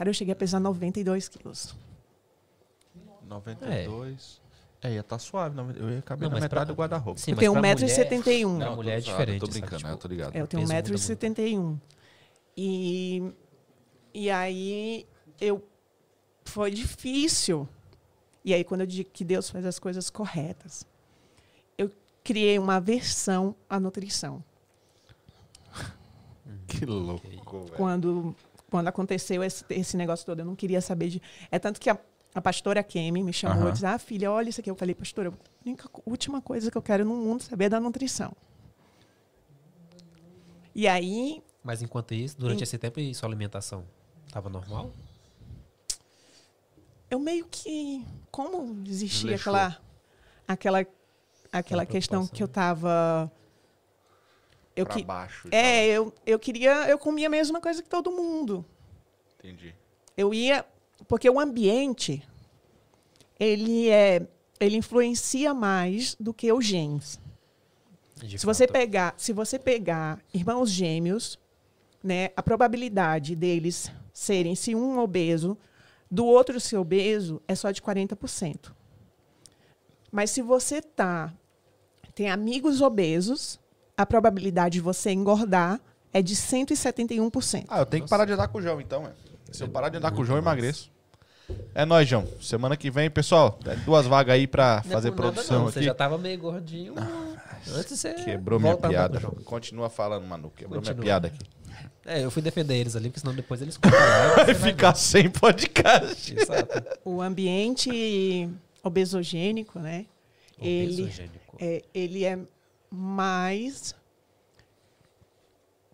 Cara, 0.00 0.08
eu 0.08 0.14
cheguei 0.14 0.32
a 0.32 0.36
pesar 0.36 0.58
92 0.60 1.28
quilos. 1.28 1.74
92. 3.22 4.40
É, 4.80 4.94
ia 4.94 5.02
tá 5.02 5.18
suave. 5.18 5.54
Eu 5.76 5.90
ia 5.90 6.00
caber 6.00 6.26
Não, 6.26 6.36
na 6.36 6.40
metade 6.40 6.48
pra- 6.54 6.64
do 6.64 6.72
guarda-roupa. 6.74 7.20
Eu 7.20 7.36
tenho 7.36 7.52
pra 7.52 7.60
mulher- 7.60 7.76
1,71m. 7.76 8.56
Pra 8.56 8.66
Não, 8.70 8.76
mulher 8.76 8.92
é 8.92 8.96
tô 8.96 9.02
zoado, 9.04 9.18
diferente. 9.18 9.40
Tô 9.40 9.46
sabe? 9.46 9.60
brincando, 9.60 9.76
Tipo, 9.78 9.90
eu 9.92 9.96
tô 9.98 10.08
ligado. 10.08 10.34
É, 10.36 10.40
eu 10.40 10.46
tenho 10.46 10.62
peso 10.66 10.72
muda 10.74 10.88
1,71m. 10.94 11.78
E, 12.56 13.32
e 14.14 14.30
aí 14.30 15.06
eu 15.38 15.62
foi 16.46 16.70
difícil. 16.70 17.68
E 18.42 18.54
aí, 18.54 18.64
quando 18.64 18.80
eu 18.80 18.86
digo 18.86 19.10
que 19.10 19.22
Deus 19.22 19.50
faz 19.50 19.66
as 19.66 19.78
coisas 19.78 20.08
corretas, 20.08 20.86
eu 21.76 21.90
criei 22.24 22.58
uma 22.58 22.76
aversão 22.76 23.54
à 23.68 23.78
nutrição. 23.78 24.42
Que 26.66 26.86
louco, 26.86 27.66
velho. 27.66 28.34
Quando, 28.70 28.86
aconteceu 28.88 29.42
esse, 29.42 29.64
esse 29.68 29.96
negócio 29.96 30.24
todo, 30.24 30.38
eu 30.38 30.44
não 30.44 30.54
queria 30.54 30.80
saber 30.80 31.08
de. 31.08 31.22
É 31.50 31.58
tanto 31.58 31.80
que 31.80 31.90
a, 31.90 31.98
a 32.34 32.40
pastora 32.40 32.82
Kemi 32.82 33.22
me 33.22 33.32
chamou 33.32 33.58
Aham. 33.62 33.68
e 33.68 33.72
disse: 33.72 33.84
Ah, 33.86 33.98
filha, 33.98 34.30
olha 34.30 34.48
isso 34.48 34.60
aqui. 34.60 34.70
Eu 34.70 34.76
falei, 34.76 34.94
pastora, 34.94 35.30
a 35.30 35.68
única, 35.68 35.88
última 36.06 36.40
coisa 36.40 36.70
que 36.70 36.78
eu 36.78 36.82
quero 36.82 37.04
no 37.04 37.16
mundo 37.16 37.42
saber 37.42 37.64
é 37.64 37.68
da 37.68 37.80
nutrição. 37.80 38.32
E 40.74 40.86
aí, 40.86 41.42
Mas 41.64 41.82
enquanto 41.82 42.14
isso, 42.14 42.38
durante 42.38 42.60
Em- 42.60 42.62
esse 42.62 42.78
tempo, 42.78 43.00
e 43.00 43.12
sua 43.14 43.28
alimentação 43.28 43.84
tava 44.32 44.48
normal? 44.48 44.92
eu 47.10 47.18
meio 47.18 47.44
que 47.50 48.06
como 48.30 48.84
existia 48.86 49.34
aquela 49.34 49.76
aquela 50.46 50.86
aquela 51.52 51.84
questão 51.84 52.24
que 52.24 52.40
eu 52.42 52.46
preocupação. 52.48 53.30
Eu 54.80 54.86
pra 54.86 54.94
que 54.94 55.04
baixo. 55.04 55.48
e 55.50 55.54
é 55.54 55.86
eu, 55.86 56.12
eu 56.26 56.38
queria 56.38 56.88
eu 56.88 56.98
comia 56.98 57.26
a 57.26 57.30
mesma 57.30 57.60
coisa 57.60 57.82
que 57.82 57.88
todo 57.88 58.10
mundo 58.10 58.64
tal. 59.40 59.50
Entendi. 59.50 59.74
eu 60.16 60.32
ia 60.34 60.64
porque 61.08 61.28
o 61.28 61.38
ambiente 61.40 62.22
ele 63.38 63.88
é 63.88 64.26
ele 64.58 64.76
influencia 64.76 65.54
mais 65.54 66.14
do 66.20 66.34
que 66.34 66.52
os 66.52 66.64
genes 66.64 67.18
De 68.16 68.38
se 68.38 68.44
você 68.46 68.64
fato. 68.66 68.72
pegar 68.72 69.14
se 69.16 69.32
você 69.32 69.58
pegar 69.58 70.20
irmãos 70.32 70.70
gêmeos 70.70 71.38
né 72.02 72.30
a 72.36 72.42
probabilidade 72.42 73.34
deles 73.34 73.90
serem 74.12 74.54
se 74.54 74.74
um 74.74 74.98
obeso 74.98 75.56
do 76.10 76.26
outro 76.26 76.58
ser 76.60 76.76
obeso 76.76 77.40
é 77.46 77.54
só 77.54 77.70
de 77.70 77.80
40%. 77.80 78.72
Mas 80.10 80.30
se 80.30 80.42
você 80.42 80.82
tá 80.82 81.32
tem 82.16 82.28
amigos 82.28 82.80
obesos, 82.80 83.60
a 84.00 84.06
probabilidade 84.06 84.74
de 84.74 84.80
você 84.80 85.10
engordar 85.10 85.78
é 86.12 86.22
de 86.22 86.34
171%. 86.34 87.66
Ah, 87.68 87.80
eu 87.80 87.86
tenho 87.86 88.04
que 88.04 88.10
parar 88.10 88.24
de 88.24 88.32
andar 88.32 88.48
com 88.48 88.58
o 88.58 88.62
João, 88.62 88.80
então, 88.80 89.06
é. 89.06 89.12
Se 89.52 89.62
eu 89.62 89.68
parar 89.68 89.90
de 89.90 89.98
andar 89.98 90.10
com 90.12 90.22
o 90.22 90.24
João, 90.24 90.38
eu 90.38 90.42
emagreço. 90.42 90.90
É 91.74 91.84
nóis, 91.84 92.08
João. 92.08 92.26
Semana 92.40 92.76
que 92.76 92.90
vem, 92.90 93.10
pessoal, 93.10 93.52
tem 93.52 93.76
duas 93.80 94.06
vagas 94.06 94.34
aí 94.36 94.46
pra 94.46 94.82
Não 94.84 94.90
é 94.92 94.94
fazer 94.94 95.12
produção 95.12 95.58
não, 95.58 95.64
aqui. 95.66 95.74
Você 95.74 95.82
já 95.82 95.94
tava 95.94 96.16
meio 96.16 96.38
gordinho. 96.38 96.94
Antes 97.74 97.90
de 97.90 97.96
você. 97.96 98.14
Quebrou 98.14 98.58
minha 98.58 98.76
piada. 98.76 99.20
Continua 99.44 99.90
falando, 99.90 100.24
Manu. 100.24 100.50
Quebrou 100.50 100.80
minha 100.80 100.94
Continua. 100.94 101.04
piada 101.04 101.26
aqui. 101.26 101.44
É, 102.06 102.24
eu 102.24 102.30
fui 102.30 102.40
defender 102.40 102.76
eles 102.76 102.96
ali, 102.96 103.08
porque 103.10 103.20
senão 103.20 103.34
depois 103.34 103.60
eles 103.60 103.76
e 103.76 103.80
Vai 104.46 104.54
ficar 104.54 104.94
sem 104.94 105.28
podcast. 105.28 106.34
Exato. 106.34 106.82
O 107.04 107.20
ambiente 107.20 108.48
obesogênico, 108.82 109.78
né? 109.78 110.06
Ele 110.58 111.02
Obesogênico. 111.02 111.56
é, 111.60 111.82
ele 111.92 112.24
é 112.24 112.38
mais 112.90 113.94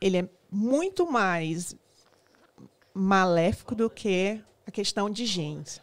ele 0.00 0.18
é 0.18 0.28
muito 0.50 1.10
mais 1.10 1.74
maléfico 2.94 3.74
do 3.74 3.90
que 3.90 4.42
a 4.66 4.70
questão 4.70 5.10
de 5.10 5.26
genes. 5.26 5.80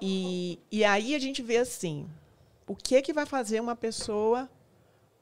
E, 0.00 0.58
e 0.70 0.84
aí 0.84 1.14
a 1.14 1.18
gente 1.18 1.42
vê 1.42 1.58
assim, 1.58 2.08
o 2.66 2.74
que 2.74 3.00
que 3.02 3.12
vai 3.12 3.24
fazer 3.24 3.60
uma 3.60 3.76
pessoa 3.76 4.48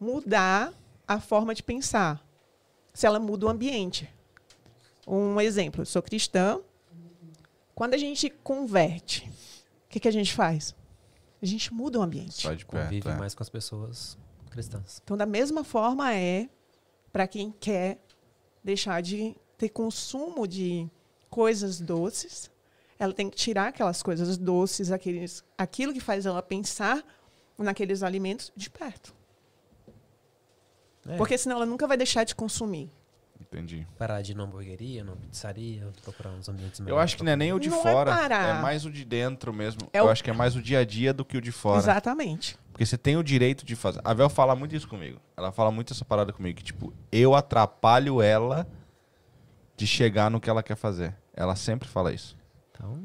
mudar 0.01 0.73
a 1.07 1.21
forma 1.21 1.55
de 1.55 1.63
pensar? 1.63 2.25
Se 2.93 3.07
ela 3.07 3.21
muda 3.21 3.47
o 3.47 3.49
ambiente. 3.49 4.09
Um 5.07 5.41
exemplo, 5.41 5.83
eu 5.83 5.87
sou 5.87 6.03
cristã. 6.03 6.61
Quando 7.75 7.95
a 7.95 7.99
gente 7.99 8.31
converte, 8.31 9.29
o 9.87 9.89
que, 9.91 10.01
que 10.01 10.09
a 10.09 10.13
gente 10.13 10.33
faz? 10.33 10.75
A 11.43 11.47
gente 11.47 11.75
muda 11.75 11.99
o 11.99 12.03
ambiente. 12.03 12.43
Só 12.43 12.55
de 12.55 12.65
Convive 12.65 13.03
perto, 13.03 13.17
é. 13.17 13.19
mais 13.19 13.35
com 13.35 13.43
as 13.43 13.49
pessoas 13.49 14.17
cristãs. 14.55 15.01
Então, 15.03 15.17
da 15.17 15.27
mesma 15.27 15.65
forma 15.65 16.15
é 16.15 16.49
para 17.13 17.27
quem 17.27 17.51
quer 17.61 17.99
deixar 18.63 19.03
de 19.03 19.35
ter 19.59 19.69
consumo 19.69 20.47
de 20.47 20.89
coisas 21.29 21.81
doces, 21.81 22.51
ela 22.99 23.13
tem 23.13 23.29
que 23.29 23.37
tirar 23.37 23.69
aquelas 23.69 24.03
coisas 24.03 24.39
doces, 24.39 24.91
aqueles, 24.93 25.45
aquilo 25.59 25.93
que 25.93 26.01
faz 26.01 26.25
ela 26.27 26.41
pensar 26.43 27.05
naqueles 27.59 28.03
alimentos 28.03 28.53
de 28.57 28.71
perto. 28.71 29.13
É, 31.07 31.17
Porque 31.17 31.37
senão 31.37 31.57
ela 31.57 31.67
nunca 31.67 31.87
vai 31.87 31.97
deixar 31.97 32.25
de 32.25 32.35
consumir. 32.35 32.91
Entendi. 33.41 33.87
Parar 33.99 34.23
de 34.23 34.33
ir 34.33 34.35
numa 34.35 34.47
hamburgueria, 34.49 35.05
numa 35.05 35.17
pizzaria, 35.17 35.87
procurar 36.03 36.31
uns 36.31 36.49
ambientes 36.49 36.81
Eu 36.81 36.87
melhores 36.87 37.05
acho 37.05 37.17
que 37.17 37.23
não 37.23 37.33
é 37.33 37.37
nem 37.37 37.53
o 37.53 37.59
de 37.59 37.69
Não 37.69 37.79
é 37.79 37.83
fora, 37.83 38.11
é, 38.11 38.15
parar. 38.17 38.63
mais 38.63 38.85
o 38.87 38.91
de 38.91 39.05
dentro 39.05 39.53
mesmo. 39.53 39.81
É 39.93 40.01
eu 40.01 40.07
o- 40.07 40.09
acho 40.09 40.25
que 40.25 40.31
é 40.31 40.33
mais 40.33 40.57
o 40.57 40.63
dia 40.63 40.79
a 40.81 40.85
dia 40.85 41.13
do 41.13 41.25
que 41.25 41.37
o 41.37 41.41
de 41.41 41.53
fora. 41.53 41.79
Exatamente. 41.79 42.57
Porque 42.75 42.85
você 42.85 42.99
tem 42.99 43.17
o 43.17 43.23
direito 43.23 43.65
de 43.65 43.77
fazer. 43.77 44.01
A 44.03 44.13
Vel 44.13 44.29
fala 44.29 44.57
muito 44.57 44.75
isso 44.75 44.89
comigo. 44.89 45.21
Ela 45.37 45.53
fala 45.53 45.71
muito 45.71 45.93
essa 45.93 46.05
parada 46.05 46.33
comigo, 46.33 46.59
que 46.59 46.65
tipo, 46.65 46.93
eu 47.13 47.33
atrapalho 47.33 48.21
ela 48.21 48.67
de 49.77 49.87
chegar 49.87 50.29
no 50.29 50.41
que 50.41 50.51
ela 50.51 50.61
quer 50.61 50.75
fazer. 50.75 51.15
Ela 51.33 51.55
sempre 51.55 51.89
fala 51.89 52.13
isso. 52.13 52.37
Então, 52.73 52.99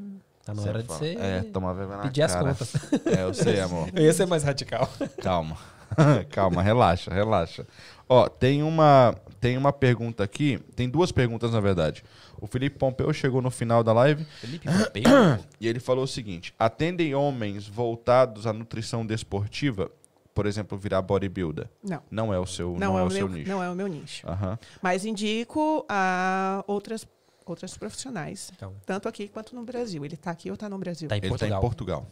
Tá 0.43 0.55
na 0.55 0.63
hora 0.63 0.81
de 0.81 0.87
fala. 0.87 0.97
você 0.99 1.15
É, 1.19 1.41
tomar 1.43 1.73
vergonha 1.73 1.97
na 1.97 2.03
pedir 2.03 2.23
as 2.23 2.33
cara. 2.33 2.47
contas. 2.47 2.73
É, 3.05 3.21
eu 3.21 3.31
sei, 3.35 3.59
amor. 3.61 3.89
Eu 3.93 4.03
ia 4.03 4.11
ser 4.13 4.25
mais 4.25 4.41
radical. 4.43 4.89
Calma. 5.21 5.55
Calma, 6.31 6.63
relaxa, 6.63 7.13
relaxa. 7.13 7.67
Ó, 8.11 8.27
tem 8.27 8.63
uma, 8.63 9.15
tem 9.39 9.55
uma 9.55 9.71
pergunta 9.71 10.23
aqui. 10.23 10.59
Tem 10.75 10.89
duas 10.89 11.11
perguntas, 11.11 11.51
na 11.51 11.59
verdade. 11.59 12.03
O 12.41 12.47
Felipe 12.47 12.77
Pompeu 12.79 13.13
chegou 13.13 13.39
no 13.39 13.51
final 13.51 13.83
da 13.83 13.93
live 13.93 14.25
Felipe 14.25 14.67
Pompeu. 14.67 15.45
e 15.61 15.67
ele 15.67 15.79
falou 15.79 16.05
o 16.05 16.07
seguinte: 16.07 16.53
atendem 16.57 17.13
homens 17.13 17.67
voltados 17.67 18.47
à 18.47 18.53
nutrição 18.53 19.05
desportiva, 19.05 19.91
por 20.33 20.47
exemplo, 20.47 20.75
virar 20.75 21.03
bodybuilder. 21.03 21.69
Não. 21.83 22.01
Não 22.09 22.33
é 22.33 22.39
o 22.39 22.47
seu, 22.47 22.71
Não, 22.71 22.93
não 22.93 22.99
é, 22.99 23.01
é 23.01 23.05
o 23.05 23.11
seu 23.11 23.27
meu, 23.27 23.37
nicho. 23.37 23.49
não 23.51 23.63
é 23.63 23.69
o 23.69 23.75
meu 23.75 23.87
nicho. 23.87 24.27
Aham. 24.27 24.57
Mas 24.81 25.05
indico 25.05 25.85
a 25.87 26.63
outras, 26.65 27.05
outras 27.45 27.77
profissionais. 27.77 28.51
Então, 28.55 28.73
Tanto 28.85 29.07
aqui 29.07 29.27
quanto 29.27 29.55
no 29.55 29.63
Brasil. 29.63 30.03
Ele 30.03 30.15
está 30.15 30.31
aqui 30.31 30.49
ou 30.49 30.55
está 30.55 30.67
no 30.67 30.79
Brasil? 30.79 31.07
tá 31.07 31.15
em 31.15 31.19
Ele 31.19 31.31
está 31.33 31.47
em 31.47 31.59
Portugal. 31.59 32.07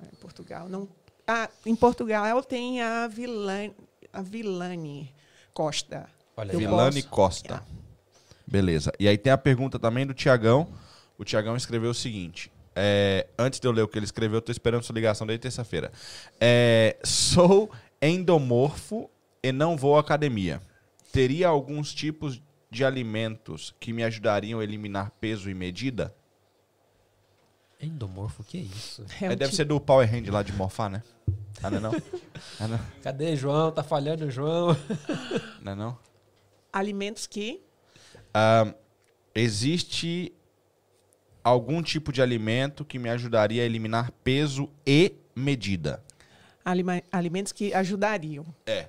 É, 0.00 0.04
Em 0.06 0.16
Portugal. 0.16 0.68
Não... 0.68 0.88
Ah, 1.26 1.48
em 1.66 1.76
Portugal 1.76 2.42
tem 2.42 2.80
a 2.82 3.06
Vilane, 3.06 3.72
a 4.12 4.22
Vilane 4.22 5.12
Costa. 5.54 6.08
Olha. 6.36 6.56
Vilane 6.56 7.02
Costa. 7.02 7.62
Beleza. 8.46 8.92
E 8.98 9.06
aí 9.08 9.16
tem 9.18 9.32
a 9.32 9.38
pergunta 9.38 9.78
também 9.78 10.06
do 10.06 10.14
Tiagão. 10.14 10.66
O 11.18 11.24
Tiagão 11.24 11.56
escreveu 11.56 11.90
o 11.90 11.94
seguinte. 11.94 12.50
é, 12.74 13.26
antes 13.38 13.60
de 13.60 13.68
eu 13.68 13.72
ler 13.72 13.82
o 13.82 13.88
que 13.88 13.98
ele 13.98 14.06
escreveu, 14.06 14.38
eu 14.38 14.42
tô 14.42 14.50
esperando 14.50 14.82
sua 14.82 14.94
ligação 14.94 15.26
desde 15.26 15.42
terça-feira. 15.42 15.92
É, 16.40 16.96
sou 17.04 17.70
endomorfo 18.00 19.10
e 19.42 19.52
não 19.52 19.76
vou 19.76 19.96
à 19.96 20.00
academia. 20.00 20.60
Teria 21.12 21.48
alguns 21.48 21.92
tipos 21.92 22.40
de 22.70 22.82
alimentos 22.84 23.74
que 23.78 23.92
me 23.92 24.02
ajudariam 24.02 24.58
a 24.58 24.64
eliminar 24.64 25.10
peso 25.20 25.50
e 25.50 25.54
medida? 25.54 26.14
Endomorfo, 27.80 28.42
que 28.44 28.58
é 28.58 28.60
isso? 28.62 29.04
É 29.20 29.24
É, 29.24 29.26
um 29.26 29.30
deve 29.30 29.44
tipo- 29.44 29.56
ser 29.56 29.64
do 29.64 29.78
Power 29.80 30.08
Hand 30.12 30.30
lá 30.30 30.42
de 30.42 30.52
morfar, 30.52 30.88
né? 30.88 31.02
Ah, 31.62 31.70
não 31.70 31.78
é 31.78 31.80
não? 31.80 31.92
Ah, 32.60 32.68
não? 32.68 32.80
Cadê 33.02 33.34
João? 33.36 33.72
Tá 33.72 33.82
falhando 33.82 34.26
o 34.26 34.30
João. 34.30 34.76
Não 35.60 35.72
é 35.72 35.74
não? 35.74 35.98
alimentos 36.72 37.26
que 37.26 37.60
Ah, 38.32 38.72
existe 39.34 40.32
algum 41.44 41.82
tipo 41.82 42.12
de 42.12 42.22
alimento 42.22 42.84
que 42.84 42.98
me 42.98 43.08
ajudaria 43.10 43.62
a 43.62 43.66
eliminar 43.66 44.10
peso 44.24 44.70
e 44.86 45.14
medida? 45.34 46.02
alima- 46.64 47.02
alimentos 47.10 47.52
que 47.52 47.74
ajudariam. 47.74 48.44
É. 48.66 48.88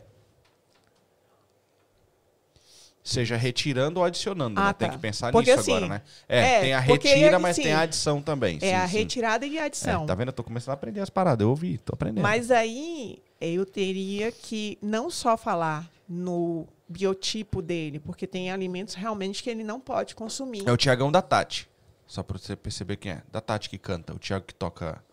Seja 3.03 3.35
retirando 3.35 3.99
ou 3.99 4.05
adicionando, 4.05 4.57
Ah, 4.61 4.67
né? 4.67 4.73
Tem 4.73 4.87
tá. 4.87 4.93
que 4.95 4.99
pensar 5.01 5.29
Porque 5.31 5.49
nisso 5.51 5.59
assim, 5.59 5.73
agora, 5.75 5.87
né? 5.95 6.01
É, 6.27 6.39
é, 6.39 6.59
tem 6.61 6.73
a 6.73 6.79
retira, 6.79 7.35
é- 7.35 7.37
mas 7.37 7.55
sim. 7.57 7.63
tem 7.63 7.73
a 7.73 7.81
adição 7.81 8.21
também. 8.21 8.55
é 8.57 8.59
Sim, 8.61 8.73
a 8.75 8.87
sim. 8.87 8.97
retirada 8.97 9.45
e 9.45 9.59
a 9.59 9.65
adição. 9.65 10.03
É, 10.03 10.07
tá 10.07 10.15
vendo? 10.15 10.29
Eu 10.29 10.33
tô 10.33 10.41
começando 10.43 10.69
a 10.69 10.73
aprender 10.75 11.01
as 11.01 11.09
paradas. 11.09 11.43
Eu 11.43 11.49
ouvi, 11.49 11.77
tô 11.79 11.93
aprendendo. 11.93 12.23
Mas 12.23 12.49
aí 12.49 13.21
eu 13.41 13.65
teria 13.65 14.31
que 14.31 14.77
não 14.81 15.09
só 15.09 15.35
falar 15.35 15.89
no 16.07 16.65
biotipo 16.87 17.61
dele, 17.61 17.99
porque 17.99 18.25
tem 18.25 18.49
alimentos 18.51 18.93
realmente 18.93 19.43
que 19.43 19.49
ele 19.49 19.65
não 19.65 19.81
pode 19.81 20.15
consumir. 20.15 20.63
É 20.65 20.71
o 20.71 20.77
Tiagão 20.77 21.11
da 21.11 21.21
Tati. 21.21 21.67
Só 22.07 22.23
pra 22.23 22.37
você 22.37 22.55
perceber 22.55 22.95
quem 22.95 23.11
é. 23.13 23.21
Da 23.29 23.41
Tati 23.41 23.69
que 23.69 23.77
canta. 23.77 24.13
O 24.13 24.17
Tiago 24.17 24.45
que 24.45 24.53
toca. 24.55 25.03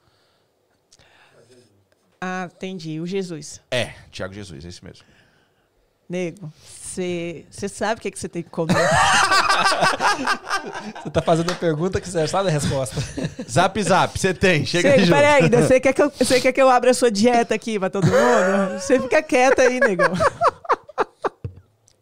Ah, 2.20 2.48
entendi. 2.54 3.00
O 3.00 3.06
Jesus. 3.06 3.60
É, 3.70 3.94
Tiago 4.10 4.34
Jesus, 4.34 4.64
é 4.64 4.68
esse 4.68 4.84
mesmo. 4.84 5.04
Nego, 6.10 6.52
você 6.66 7.68
sabe 7.68 8.00
o 8.00 8.02
que 8.02 8.10
que 8.10 8.18
você 8.18 8.28
tem 8.28 8.42
que 8.42 8.50
comer. 8.50 8.74
Você 11.02 11.10
tá 11.10 11.22
fazendo 11.22 11.52
a 11.52 11.54
pergunta 11.54 12.00
que 12.00 12.08
você 12.08 12.20
já 12.20 12.28
sabe 12.28 12.48
a 12.48 12.52
resposta. 12.52 12.96
Zap 13.48 13.82
Zap, 13.82 14.18
você 14.18 14.34
tem. 14.34 14.66
Chega 14.66 14.90
Cê, 14.90 14.94
aí, 14.94 15.00
junto. 15.06 15.16
peraí, 15.16 15.48
você 15.48 15.80
quer, 15.80 15.92
que 15.92 16.02
eu- 16.02 16.10
quer 16.10 16.52
que 16.52 16.60
eu 16.60 16.68
abra 16.68 16.90
a 16.90 16.94
sua 16.94 17.10
dieta 17.10 17.54
aqui 17.54 17.78
pra 17.78 17.88
todo 17.88 18.04
mundo? 18.06 18.78
Você 18.80 19.00
fica 19.00 19.22
quieta 19.22 19.62
aí, 19.62 19.80
negão. 19.80 20.12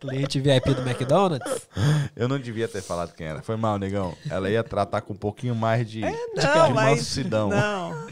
Cliente 0.01 0.41
VIP 0.41 0.75
do 0.75 0.83
McDonald's. 0.89 1.69
Eu 2.17 2.29
não 2.29 2.39
devia 2.39 2.67
ter 2.69 2.83
falado 2.83 3.13
quem 3.15 3.27
era. 3.27 3.43
Foi 3.43 3.57
mal, 3.57 3.79
negão. 3.79 4.17
Ela 4.31 4.49
ia 4.51 4.65
tratar 4.65 5.01
com 5.03 5.13
um 5.13 5.17
pouquinho 5.17 5.55
mais 5.55 5.89
de, 5.89 6.01
Não, 6.01 6.69
de 6.69 6.75
mas... 6.75 6.99
mansidão. 6.99 7.49
Não. 7.49 8.07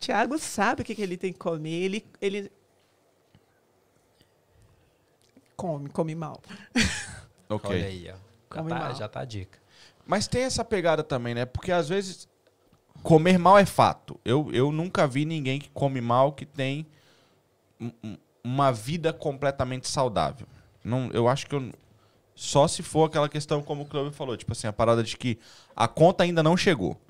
Tiago 0.00 0.38
sabe 0.38 0.82
o 0.82 0.84
que, 0.84 0.94
que 0.94 1.02
ele 1.02 1.16
tem 1.16 1.32
que 1.32 1.38
comer. 1.38 1.70
Ele, 1.70 2.06
ele... 2.20 2.50
Come, 5.56 5.88
come 5.90 6.14
mal. 6.14 6.40
Ok. 7.48 7.70
Olha 7.70 7.86
aí, 7.86 8.08
ó. 8.10 8.12
Já 8.12 8.16
Come 8.50 8.68
tá, 8.70 8.78
mal. 8.78 8.94
já 8.96 9.08
tá 9.08 9.20
a 9.20 9.24
dica. 9.24 9.56
Mas 10.04 10.26
tem 10.26 10.42
essa 10.42 10.64
pegada 10.64 11.04
também, 11.04 11.32
né? 11.32 11.44
Porque 11.46 11.70
às 11.70 11.88
vezes 11.88 12.28
comer 13.04 13.38
mal 13.38 13.56
é 13.56 13.64
fato. 13.64 14.18
Eu, 14.24 14.50
eu 14.52 14.72
nunca 14.72 15.06
vi 15.06 15.24
ninguém 15.24 15.60
que 15.60 15.68
come 15.70 16.00
mal 16.00 16.32
que 16.32 16.44
tem 16.44 16.84
um- 17.80 17.92
um- 18.02 18.16
uma 18.42 18.72
vida 18.72 19.12
completamente 19.12 19.88
saudável. 19.88 20.46
Não, 20.84 21.08
eu 21.12 21.28
acho 21.28 21.46
que 21.46 21.54
eu, 21.54 21.70
só 22.34 22.66
se 22.66 22.82
for 22.82 23.04
aquela 23.04 23.28
questão 23.28 23.62
como 23.62 23.82
o 23.84 23.86
Clóvis 23.86 24.16
falou, 24.16 24.36
tipo 24.36 24.50
assim, 24.50 24.66
a 24.66 24.72
parada 24.72 25.04
de 25.04 25.16
que 25.16 25.38
a 25.74 25.86
conta 25.86 26.24
ainda 26.24 26.42
não 26.42 26.56
chegou. 26.56 27.00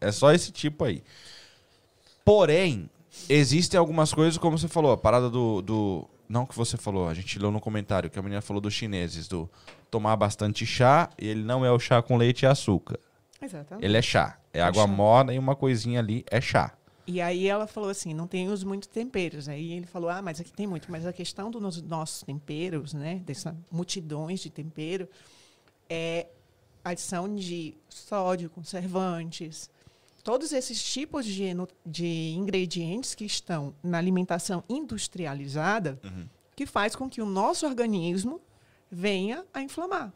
É 0.00 0.10
só 0.10 0.32
esse 0.32 0.50
tipo 0.50 0.84
aí. 0.84 1.02
Porém, 2.24 2.88
existem 3.28 3.78
algumas 3.78 4.12
coisas, 4.14 4.38
como 4.38 4.56
você 4.58 4.68
falou, 4.68 4.92
a 4.92 4.96
parada 4.96 5.28
do, 5.28 5.60
do. 5.60 6.08
Não 6.32 6.46
que 6.46 6.56
você 6.56 6.78
falou, 6.78 7.08
a 7.08 7.12
gente 7.12 7.38
leu 7.38 7.50
no 7.50 7.60
comentário 7.60 8.08
que 8.08 8.18
a 8.18 8.22
menina 8.22 8.40
falou 8.40 8.58
dos 8.58 8.72
chineses, 8.72 9.28
do 9.28 9.50
tomar 9.90 10.16
bastante 10.16 10.64
chá, 10.64 11.10
e 11.20 11.26
ele 11.28 11.42
não 11.42 11.62
é 11.62 11.70
o 11.70 11.78
chá 11.78 12.00
com 12.00 12.16
leite 12.16 12.44
e 12.44 12.46
açúcar. 12.46 12.98
Exatamente. 13.38 13.84
Ele 13.84 13.98
é 13.98 14.00
chá. 14.00 14.38
É 14.50 14.62
água 14.62 14.86
chá. 14.86 14.90
morna 14.90 15.34
e 15.34 15.38
uma 15.38 15.54
coisinha 15.54 16.00
ali 16.00 16.24
é 16.30 16.40
chá. 16.40 16.72
E 17.06 17.20
aí 17.20 17.46
ela 17.46 17.66
falou 17.66 17.90
assim, 17.90 18.14
não 18.14 18.26
tem 18.26 18.48
uso 18.48 18.66
muito 18.66 18.88
temperos. 18.88 19.46
Aí 19.46 19.72
ele 19.72 19.84
falou, 19.86 20.08
ah, 20.08 20.22
mas 20.22 20.40
aqui 20.40 20.50
tem 20.54 20.66
muito. 20.66 20.90
Mas 20.90 21.06
a 21.06 21.12
questão 21.12 21.50
dos 21.50 21.60
nos- 21.60 21.82
nossos 21.82 22.22
temperos, 22.22 22.94
né, 22.94 23.16
dessas 23.26 23.52
multidões 23.70 24.40
de 24.40 24.48
tempero, 24.48 25.06
é 25.90 26.28
adição 26.82 27.34
de 27.34 27.74
sódio, 27.90 28.48
conservantes, 28.48 29.68
todos 30.22 30.52
esses 30.52 30.82
tipos 30.82 31.24
de, 31.26 31.50
de 31.84 32.34
ingredientes 32.36 33.14
que 33.14 33.24
estão 33.24 33.74
na 33.82 33.98
alimentação 33.98 34.62
industrializada, 34.68 36.00
que 36.54 36.66
faz 36.66 36.94
com 36.94 37.08
que 37.08 37.20
o 37.20 37.26
nosso 37.26 37.66
organismo 37.66 38.40
venha 38.90 39.44
a 39.52 39.62
inflamar. 39.62 40.12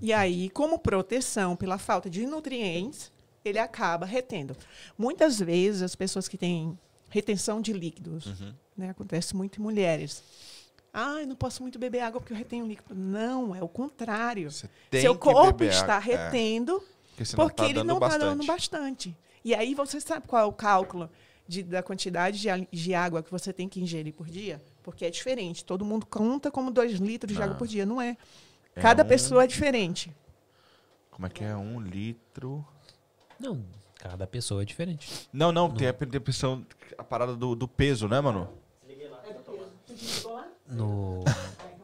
E 0.00 0.12
aí, 0.12 0.50
como 0.50 0.78
proteção 0.78 1.54
pela 1.54 1.78
falta 1.78 2.08
de 2.08 2.26
nutrientes, 2.26 3.12
ele 3.44 3.58
acaba 3.58 4.06
retendo. 4.06 4.56
Muitas 4.96 5.38
vezes, 5.38 5.82
as 5.82 5.94
pessoas 5.94 6.26
que 6.26 6.38
têm 6.38 6.78
retenção 7.08 7.60
de 7.60 7.72
líquidos, 7.72 8.26
né, 8.76 8.90
acontece 8.90 9.34
muito 9.34 9.58
em 9.58 9.62
mulheres. 9.62 10.22
Ah, 10.92 11.20
eu 11.20 11.26
não 11.26 11.36
posso 11.36 11.62
muito 11.62 11.78
beber 11.78 12.00
água 12.00 12.20
porque 12.20 12.32
eu 12.32 12.36
retenho 12.36 12.66
líquido. 12.66 12.94
Não, 12.94 13.54
é 13.54 13.62
o 13.62 13.68
contrário. 13.68 14.50
Seu 14.90 15.16
corpo 15.16 15.62
está. 15.64 15.96
É, 15.96 16.00
retendo 16.00 16.82
porque 17.24 17.36
porque 17.36 17.62
tá 17.62 17.64
ele 17.64 17.74
dando 17.74 17.86
não 17.88 17.94
está 17.96 18.18
dando 18.18 18.44
bastante. 18.46 19.16
E 19.44 19.54
aí 19.54 19.74
você 19.74 20.00
sabe 20.00 20.26
qual 20.26 20.42
é 20.42 20.46
o 20.46 20.52
cálculo 20.52 21.08
de- 21.46 21.62
da 21.62 21.82
quantidade 21.82 22.40
de, 22.40 22.48
de 22.70 22.94
água 22.94 23.22
que 23.22 23.30
você 23.30 23.52
tem 23.52 23.68
que 23.68 23.80
ingerir 23.80 24.12
por 24.12 24.26
dia? 24.28 24.60
Porque 24.82 25.04
é 25.04 25.10
diferente. 25.10 25.64
Todo 25.64 25.84
mundo 25.84 26.04
conta 26.06 26.50
como 26.50 26.70
2 26.70 26.92
litros 26.98 27.34
de 27.36 27.42
água 27.42 27.54
por 27.56 27.66
dia. 27.66 27.84
Não 27.86 28.00
é. 28.00 28.16
É 28.74 28.80
Cada 28.80 29.02
um- 29.04 29.08
pessoa 29.08 29.44
é 29.44 29.46
diferente. 29.46 30.14
Como 31.10 31.26
é 31.26 31.30
que 31.30 31.42
é? 31.44 31.56
Um 31.56 31.80
litro. 31.80 32.64
Não, 33.40 33.64
cada 33.98 34.26
pessoa 34.26 34.62
é 34.62 34.64
diferente. 34.64 35.28
Não, 35.32 35.50
não, 35.52 35.70
tem 35.70 35.88
a 35.88 35.94
percepção, 35.94 36.64
a 36.96 37.02
parada 37.04 37.34
do, 37.34 37.54
do 37.56 37.66
peso, 37.66 38.06
né, 38.08 38.20
mano? 38.20 38.48
No, 40.68 41.24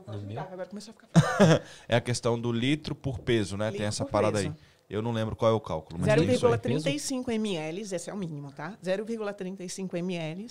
no 0.06 0.20
meu. 0.22 0.40
Agora 0.40 0.66
começou 0.66 0.92
a 0.92 0.94
ficar 0.94 1.62
É 1.88 1.96
a 1.96 2.00
questão 2.00 2.38
do 2.38 2.52
litro 2.52 2.94
por 2.94 3.18
peso, 3.18 3.56
né? 3.56 3.66
tem 3.66 3.72
Litro 3.72 3.86
essa 3.88 4.04
por 4.04 4.10
parada 4.12 4.38
peso. 4.38 4.48
aí. 4.48 4.54
Eu 4.88 5.00
não 5.00 5.12
lembro 5.12 5.34
qual 5.34 5.50
é 5.50 5.54
o 5.54 5.60
cálculo, 5.60 5.98
mas 5.98 6.14
tem 6.14 6.30
isso 6.32 6.46
aí. 6.46 6.52
0,35 6.54 7.32
ml, 7.32 7.80
esse 7.80 8.10
é 8.10 8.12
o 8.12 8.16
mínimo, 8.16 8.52
tá? 8.52 8.76
0,35 8.84 9.96
ml 9.96 10.50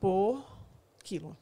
por 0.00 0.44
quilo. 1.02 1.36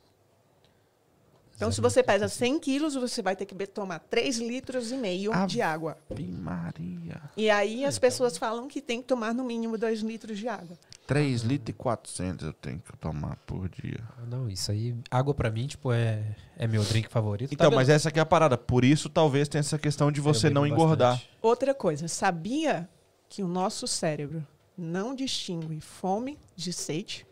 Então, 1.65 1.73
se 1.73 1.81
você 1.81 2.03
pesa 2.03 2.29
100 2.29 2.59
quilos, 2.61 2.95
você 2.95 3.23
vai 3.23 3.35
ter 3.35 3.47
que 3.47 3.67
tomar 3.67 3.99
3 4.01 4.37
litros 4.39 4.93
e 4.93 4.97
meio 4.97 5.33
Ave 5.33 5.47
de 5.47 5.63
água. 5.63 5.97
Ave 6.11 6.25
Maria. 6.25 7.23
E 7.37 7.49
aí 7.49 7.87
as 7.87 7.99
pessoas 7.99 8.37
falam 8.37 8.69
que 8.69 8.83
tem 8.83 9.01
que 9.01 9.09
tomar 9.09 9.33
no 9.33 9.43
mínimo 9.43 9.79
2 9.79 10.01
litros 10.01 10.39
de 10.39 10.47
água. 10.47 10.77
3 11.07 11.43
litros 11.43 11.71
e 11.71 11.73
400 11.73 12.47
eu 12.47 12.53
tenho 12.53 12.79
que 12.81 12.95
tomar 12.99 13.37
por 13.47 13.67
dia. 13.69 13.99
Ah, 14.19 14.27
Não, 14.27 14.49
isso 14.49 14.71
aí. 14.71 14.95
Água 15.11 15.33
pra 15.33 15.51
mim, 15.51 15.67
tipo, 15.67 15.91
é, 15.91 16.37
é 16.57 16.67
meu 16.67 16.85
drink 16.85 17.09
favorito. 17.09 17.53
Então, 17.55 17.71
Tá 17.71 17.77
mas 17.77 17.89
essa 17.89 18.11
aqui 18.11 18.19
é 18.19 18.23
a 18.23 18.27
parada. 18.27 18.59
Por 18.59 18.85
isso, 18.85 19.09
talvez 19.09 19.49
tenha 19.49 19.61
essa 19.61 19.79
questão 19.79 20.13
de 20.13 20.21
você 20.21 20.51
não 20.51 20.67
engordar. 20.67 21.13
bastante. 21.13 21.31
Outra 21.41 21.75
coisa, 21.75 22.09
sabia 22.09 22.87
que 23.29 23.43
o 23.43 23.49
nosso 23.49 23.87
cérebro 23.87 24.47
não 24.77 25.15
distingue 25.15 25.81
fome 25.81 26.39
de 26.55 26.73
sede? 26.75 27.27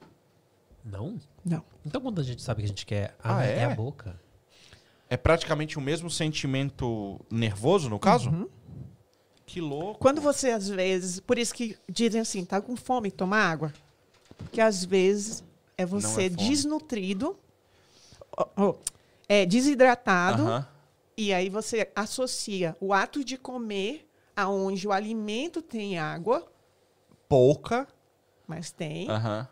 Não? 0.85 1.19
Não. 1.45 1.63
Então 1.85 2.01
quando 2.01 2.21
a 2.21 2.25
gente 2.25 2.43
sabe 2.43 2.61
que 2.63 2.67
a 2.67 2.69
gente 2.69 2.87
quer. 2.87 3.15
Ah, 3.23 3.39
Ah, 3.39 3.45
é? 3.47 3.59
é? 3.59 3.65
a 3.65 3.75
boca. 3.75 4.21
É 5.13 5.17
praticamente 5.19 5.77
o 5.77 5.81
mesmo 5.83 6.09
sentimento 6.09 7.21
nervoso, 7.31 7.91
no 7.91 7.99
caso? 7.99 8.31
Uhum. 8.31 8.49
Que 9.45 9.61
louco. 9.61 10.01
Quando 10.01 10.23
você, 10.23 10.53
às 10.53 10.67
vezes, 10.71 11.21
por 11.21 11.39
isso 11.39 11.53
que 11.53 11.77
dizem 11.87 12.23
assim, 12.23 12.47
tá 12.47 12.63
com 12.63 12.75
fome, 12.75 13.11
toma 13.11 13.37
água. 13.37 13.71
Porque 14.39 14.59
às 14.59 14.83
vezes 14.83 15.45
é 15.77 15.85
você 15.85 16.31
fome. 16.31 16.49
desnutrido, 16.49 17.39
é 19.29 19.45
desidratado, 19.45 20.45
Aham. 20.45 20.69
e 21.15 21.35
aí 21.35 21.51
você 21.51 21.93
associa 21.95 22.75
o 22.81 22.95
ato 22.95 23.23
de 23.23 23.37
comer 23.37 24.09
aonde 24.35 24.89
o 24.89 24.93
alimento 24.93 25.61
tem 25.61 25.99
água, 25.99 26.51
Pouca. 27.29 27.87
mas 28.49 28.71
tem, 28.73 29.11
Aham. 29.11 29.47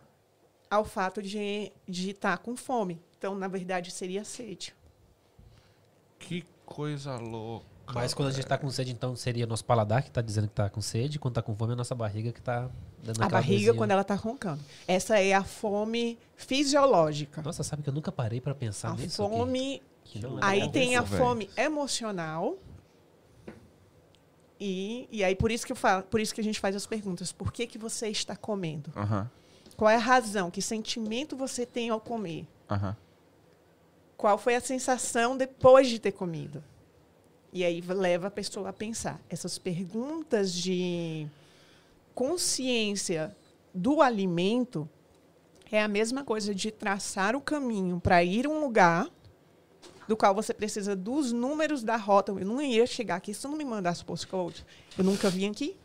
ao 0.70 0.86
fato 0.86 1.20
de 1.20 1.70
estar 1.86 2.39
com 2.39 2.56
fome. 2.56 2.98
Então, 3.18 3.34
na 3.34 3.47
verdade, 3.47 3.90
seria 3.90 4.24
sede. 4.24 4.74
Que 6.20 6.44
coisa 6.65 7.16
louca. 7.16 7.66
Mas 7.92 8.15
quando 8.15 8.28
a 8.28 8.31
gente 8.31 8.47
tá 8.47 8.57
com 8.57 8.70
sede, 8.70 8.92
então 8.92 9.16
seria 9.16 9.47
nosso 9.47 9.65
paladar 9.65 10.02
que 10.05 10.10
tá 10.12 10.20
dizendo 10.23 10.47
que 10.47 10.55
tá 10.55 10.70
com 10.70 10.81
sede. 10.81 11.18
Quando 11.18 11.34
tá 11.34 11.42
com 11.42 11.57
fome, 11.57 11.73
é 11.73 11.74
a 11.74 11.76
nossa 11.76 11.94
barriga 11.94 12.31
que 12.31 12.40
tá 12.40 12.70
dando 13.02 13.20
A 13.20 13.26
aquela 13.26 13.40
barriga, 13.42 13.74
quando 13.74 13.90
ela 13.90 14.02
está 14.02 14.15
roncando. 14.15 14.62
Essa 14.86 15.18
é 15.18 15.32
a 15.34 15.42
fome 15.42 16.16
fisiológica. 16.36 17.42
Nossa, 17.42 17.65
sabe 17.65 17.82
que 17.82 17.89
eu 17.89 17.92
nunca 17.92 18.12
parei 18.12 18.40
pra 18.40 18.55
pensar 18.55 18.90
A 18.90 18.94
nisso? 18.94 19.24
aqui? 19.24 19.34
fome 19.34 19.82
é 20.15 20.20
Aí 20.42 20.68
tem 20.70 20.94
a 20.94 21.02
velho. 21.02 21.24
fome 21.24 21.50
emocional. 21.57 22.57
E, 24.60 25.08
e 25.10 25.24
aí 25.24 25.34
por 25.34 25.50
isso 25.50 25.65
que 25.66 25.73
eu 25.73 25.76
falo, 25.76 26.02
por 26.05 26.20
isso 26.20 26.34
que 26.34 26.40
a 26.40 26.44
gente 26.44 26.60
faz 26.60 26.76
as 26.76 26.86
perguntas. 26.86 27.32
Por 27.32 27.50
que, 27.52 27.66
que 27.66 27.78
você 27.78 28.08
está 28.08 28.36
comendo? 28.36 28.92
Aham. 28.94 29.28
Qual 29.76 29.89
é 29.90 29.97
a 29.97 29.99
razão? 29.99 30.50
Que 30.50 30.60
sentimento 30.60 31.34
você 31.36 31.65
tem 31.65 31.89
ao 31.89 31.99
comer? 32.00 32.47
Aham. 32.70 32.94
Qual 34.20 34.36
foi 34.36 34.55
a 34.55 34.60
sensação 34.60 35.34
depois 35.34 35.89
de 35.89 35.99
ter 35.99 36.12
comido? 36.12 36.62
E 37.55 37.65
aí 37.65 37.81
leva 37.81 38.26
a 38.26 38.31
pessoa 38.31 38.68
a 38.68 38.73
pensar. 38.73 39.18
Essas 39.31 39.57
perguntas 39.57 40.52
de 40.52 41.26
consciência 42.15 43.34
do 43.73 44.02
alimento 44.02 44.86
é 45.73 45.81
a 45.82 45.89
mesma 45.89 46.23
coisa 46.23 46.55
de 46.55 46.70
traçar 46.70 47.34
o 47.34 47.40
caminho 47.40 47.99
para 47.99 48.23
ir 48.23 48.44
a 48.44 48.50
um 48.50 48.60
lugar 48.60 49.08
do 50.07 50.15
qual 50.15 50.34
você 50.34 50.52
precisa 50.52 50.94
dos 50.94 51.32
números 51.32 51.82
da 51.82 51.97
rota. 51.97 52.31
Eu 52.32 52.44
não 52.44 52.60
ia 52.60 52.86
chegar 52.86 53.16
aqui 53.16 53.32
se 53.32 53.47
eu 53.47 53.50
não 53.50 53.57
me 53.57 53.65
mandasse 53.65 54.05
postcode. 54.05 54.66
Eu 54.99 55.05
nunca 55.05 55.31
vim 55.31 55.49
aqui. 55.49 55.78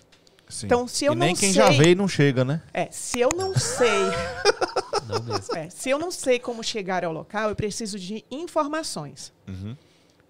Sim. 0.49 0.65
Então, 0.65 0.85
se 0.89 1.05
eu 1.05 1.13
e 1.13 1.15
nem 1.15 1.29
não 1.29 1.39
quem 1.39 1.53
sei- 1.53 1.61
já 1.61 1.69
veio 1.69 1.95
não 1.95 2.07
chega, 2.09 2.43
né? 2.43 2.61
É, 2.73 2.89
se 2.91 3.17
eu 3.17 3.29
não 3.33 3.57
sei 3.57 3.87
Não 5.07 5.23
mesmo. 5.23 5.55
É, 5.55 5.69
se 5.69 5.89
eu 5.89 5.99
não 5.99 6.11
sei 6.11 6.39
como 6.39 6.63
chegar 6.63 7.03
ao 7.03 7.13
local, 7.13 7.49
eu 7.49 7.55
preciso 7.55 7.99
de 7.99 8.23
informações. 8.29 9.33
Uhum. 9.47 9.75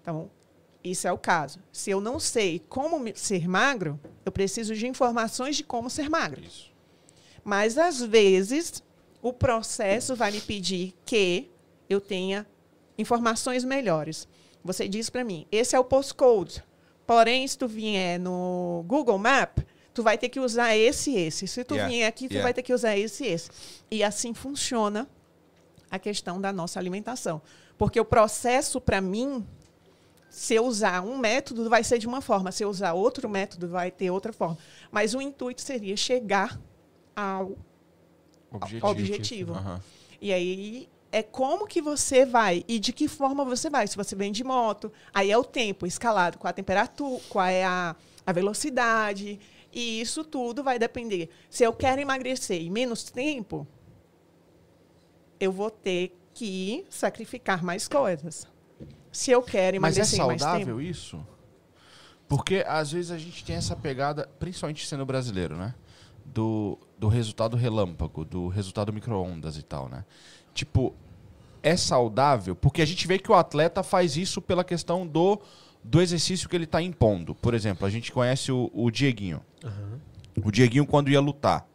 Então, 0.00 0.30
isso 0.82 1.08
é 1.08 1.12
o 1.12 1.18
caso. 1.18 1.58
Se 1.72 1.90
eu 1.90 2.00
não 2.00 2.20
sei 2.20 2.60
como 2.68 3.02
ser 3.14 3.48
magro, 3.48 3.98
eu 4.24 4.32
preciso 4.32 4.74
de 4.74 4.86
informações 4.86 5.56
de 5.56 5.64
como 5.64 5.90
ser 5.90 6.08
magro. 6.08 6.42
Isso. 6.44 6.70
Mas, 7.42 7.78
às 7.78 8.00
vezes, 8.00 8.82
o 9.22 9.32
processo 9.32 10.14
vai 10.14 10.30
me 10.30 10.40
pedir 10.40 10.94
que 11.04 11.50
eu 11.88 12.00
tenha 12.00 12.46
informações 12.98 13.64
melhores. 13.64 14.28
Você 14.64 14.88
diz 14.88 15.08
para 15.10 15.24
mim, 15.24 15.46
esse 15.50 15.76
é 15.76 15.78
o 15.78 15.84
postcode. 15.84 16.62
Porém, 17.06 17.46
se 17.46 17.56
tu 17.56 17.68
vier 17.68 18.18
no 18.18 18.84
Google 18.86 19.18
Map, 19.18 19.58
tu 19.96 20.02
vai 20.02 20.18
ter 20.18 20.28
que 20.28 20.38
usar 20.38 20.76
esse 20.76 21.10
e 21.10 21.16
esse. 21.16 21.48
Se 21.48 21.64
tu 21.64 21.74
Yeah, 21.74 21.90
vier 21.90 22.06
aqui, 22.06 22.28
tu 22.28 22.32
yeah. 22.34 22.42
vai 22.44 22.52
ter 22.52 22.62
que 22.62 22.74
usar 22.74 22.94
esse 22.98 23.24
e 23.24 23.28
esse. 23.28 23.50
E 23.90 24.04
assim 24.04 24.34
funciona 24.34 25.08
a 25.90 25.98
questão 25.98 26.38
da 26.38 26.52
nossa 26.52 26.78
alimentação. 26.78 27.40
Porque 27.78 27.98
o 27.98 28.04
processo, 28.04 28.78
para 28.78 29.00
mim, 29.00 29.42
se 30.28 30.54
eu 30.54 30.66
usar 30.66 31.00
um 31.02 31.16
método, 31.16 31.68
vai 31.70 31.82
ser 31.82 31.98
de 31.98 32.06
uma 32.06 32.20
forma. 32.20 32.52
Se 32.52 32.62
eu 32.62 32.68
usar 32.68 32.92
outro 32.92 33.26
método, 33.26 33.68
vai 33.68 33.90
ter 33.90 34.10
outra 34.10 34.34
forma. 34.34 34.58
Mas 34.90 35.14
o 35.14 35.20
intuito 35.22 35.62
seria 35.62 35.96
chegar 35.96 36.60
ao 37.14 37.56
Objetivo. 38.50 38.86
objetivo. 38.86 39.52
Aham. 39.54 39.80
e 40.20 40.30
aí 40.32 40.88
é 41.10 41.22
como 41.22 41.66
que 41.66 41.80
você 41.80 42.26
vai 42.26 42.64
e 42.68 42.78
de 42.78 42.92
que 42.92 43.08
forma 43.08 43.46
você 43.46 43.70
vai. 43.70 43.86
Se 43.86 43.96
você 43.96 44.14
vem 44.14 44.30
de 44.30 44.44
moto, 44.44 44.92
aí 45.14 45.30
é 45.30 45.38
o 45.38 45.44
tempo 45.44 45.86
escalado 45.86 46.36
com 46.36 46.46
a 46.46 46.52
temperatura, 46.52 47.22
qual 47.30 47.46
é 47.46 47.64
a, 47.64 47.96
a 48.26 48.32
velocidade. 48.32 49.40
E 49.76 50.00
isso 50.00 50.24
tudo 50.24 50.64
vai 50.64 50.78
depender. 50.78 51.28
Se 51.50 51.62
eu 51.62 51.70
quero 51.70 52.00
emagrecer 52.00 52.62
em 52.62 52.70
menos 52.70 53.04
tempo, 53.04 53.66
eu 55.38 55.52
vou 55.52 55.70
ter 55.70 56.18
que 56.32 56.86
sacrificar 56.88 57.62
mais 57.62 57.86
coisas. 57.86 58.48
Se 59.12 59.30
eu 59.30 59.42
quero 59.42 59.78
Mas 59.78 59.98
é 59.98 60.00
emagrecer 60.00 60.18
em 60.18 60.26
mais 60.26 60.40
saudável 60.40 60.76
tempo. 60.78 60.80
isso? 60.80 61.26
Porque 62.26 62.64
às 62.66 62.92
vezes 62.92 63.10
a 63.10 63.18
gente 63.18 63.44
tem 63.44 63.54
essa 63.54 63.76
pegada, 63.76 64.26
principalmente 64.38 64.86
sendo 64.86 65.04
brasileiro, 65.04 65.54
né? 65.58 65.74
Do, 66.24 66.78
do 66.98 67.08
resultado 67.08 67.54
relâmpago, 67.54 68.24
do 68.24 68.48
resultado 68.48 68.94
micro-ondas 68.94 69.58
e 69.58 69.62
tal, 69.62 69.90
né? 69.90 70.06
Tipo, 70.54 70.94
é 71.62 71.76
saudável? 71.76 72.56
Porque 72.56 72.80
a 72.80 72.86
gente 72.86 73.06
vê 73.06 73.18
que 73.18 73.30
o 73.30 73.34
atleta 73.34 73.82
faz 73.82 74.16
isso 74.16 74.40
pela 74.40 74.64
questão 74.64 75.06
do, 75.06 75.38
do 75.86 76.02
exercício 76.02 76.48
que 76.48 76.56
ele 76.56 76.64
está 76.64 76.82
impondo. 76.82 77.34
Por 77.34 77.54
exemplo, 77.54 77.86
a 77.86 77.90
gente 77.90 78.10
conhece 78.10 78.50
o, 78.50 78.70
o 78.74 78.90
Dieguinho. 78.90 79.40
O 80.44 80.50
Dieguinho 80.50 80.86
quando 80.86 81.10
ia 81.10 81.20
lutar. 81.20 81.66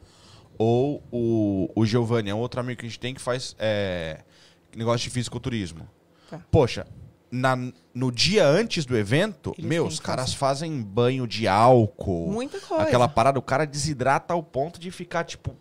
Ou 0.58 1.02
o, 1.12 1.70
o 1.76 1.86
Giovanni, 1.86 2.30
é 2.30 2.36
um 2.36 2.40
outro 2.40 2.60
amigo 2.60 2.80
que 2.80 2.86
a 2.86 2.90
gente 2.90 3.00
tem 3.00 3.14
que 3.14 3.22
faz 3.22 3.56
é, 3.58 4.20
negócio 4.76 5.06
de 5.06 5.10
fisiculturismo. 5.10 5.88
Tá. 6.30 6.40
Poxa, 6.52 6.86
na, 7.32 7.56
no 7.96 8.12
dia 8.12 8.46
antes 8.46 8.86
do 8.86 8.96
evento, 8.96 9.56
Eles 9.58 9.68
meu, 9.68 9.88
os 9.88 10.00
caras 10.00 10.34
fazem 10.34 10.82
banho 10.82 11.26
de 11.26 11.48
álcool. 11.48 12.32
Muita 12.32 12.60
coisa. 12.60 12.84
Aquela 12.84 13.08
parada, 13.08 13.40
o 13.40 13.42
cara 13.42 13.66
desidrata 13.66 14.34
ao 14.34 14.44
ponto 14.44 14.80
de 14.80 14.92
ficar, 14.92 15.24
tipo, 15.24 15.56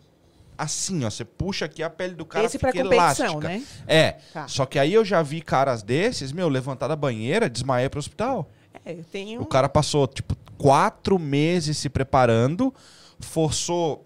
assim, 0.63 1.03
ó. 1.05 1.09
Você 1.09 1.25
puxa 1.25 1.65
aqui 1.65 1.81
a 1.83 1.89
pele 1.89 2.13
do 2.15 2.25
cara 2.25 2.45
Esse 2.45 2.57
fica 2.57 2.77
elástica. 2.77 3.39
né? 3.39 3.63
É. 3.87 4.11
Tá. 4.33 4.47
Só 4.47 4.65
que 4.65 4.77
aí 4.79 4.93
eu 4.93 5.03
já 5.03 5.21
vi 5.21 5.41
caras 5.41 5.83
desses, 5.83 6.31
meu, 6.31 6.47
levantar 6.49 6.87
da 6.87 6.95
banheira, 6.95 7.49
desmaiar 7.49 7.89
pro 7.89 7.99
hospital. 7.99 8.49
É, 8.85 8.93
eu 8.93 9.03
tenho 9.03 9.41
O 9.41 9.45
cara 9.45 9.67
passou, 9.69 10.07
tipo, 10.07 10.35
quatro 10.57 11.19
meses 11.19 11.77
se 11.77 11.89
preparando, 11.89 12.73
forçou 13.19 14.05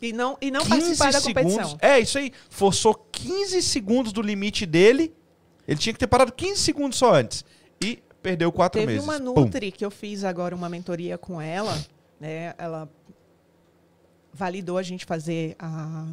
e 0.00 0.12
não 0.12 0.36
e 0.40 0.50
não 0.50 0.62
15 0.62 0.96
participar 0.96 1.12
da 1.12 1.20
segundos. 1.20 1.54
competição. 1.54 1.78
É, 1.80 2.00
isso 2.00 2.18
aí. 2.18 2.32
Forçou 2.50 2.94
15 3.12 3.62
segundos 3.62 4.12
do 4.12 4.20
limite 4.20 4.66
dele. 4.66 5.14
Ele 5.66 5.78
tinha 5.78 5.92
que 5.92 5.98
ter 5.98 6.08
parado 6.08 6.32
15 6.32 6.60
segundos 6.60 6.98
só 6.98 7.14
antes. 7.14 7.44
E 7.80 8.02
perdeu 8.20 8.50
quatro 8.50 8.80
Teve 8.80 8.94
meses. 8.94 9.04
uma 9.08 9.18
Pum. 9.20 9.42
Nutri 9.44 9.70
que 9.70 9.84
eu 9.84 9.90
fiz 9.90 10.24
agora 10.24 10.54
uma 10.56 10.68
mentoria 10.68 11.16
com 11.16 11.40
ela, 11.40 11.76
né? 12.20 12.52
Ela 12.58 12.88
validou 14.32 14.78
a 14.78 14.82
gente 14.82 15.04
fazer 15.04 15.54
a, 15.58 16.06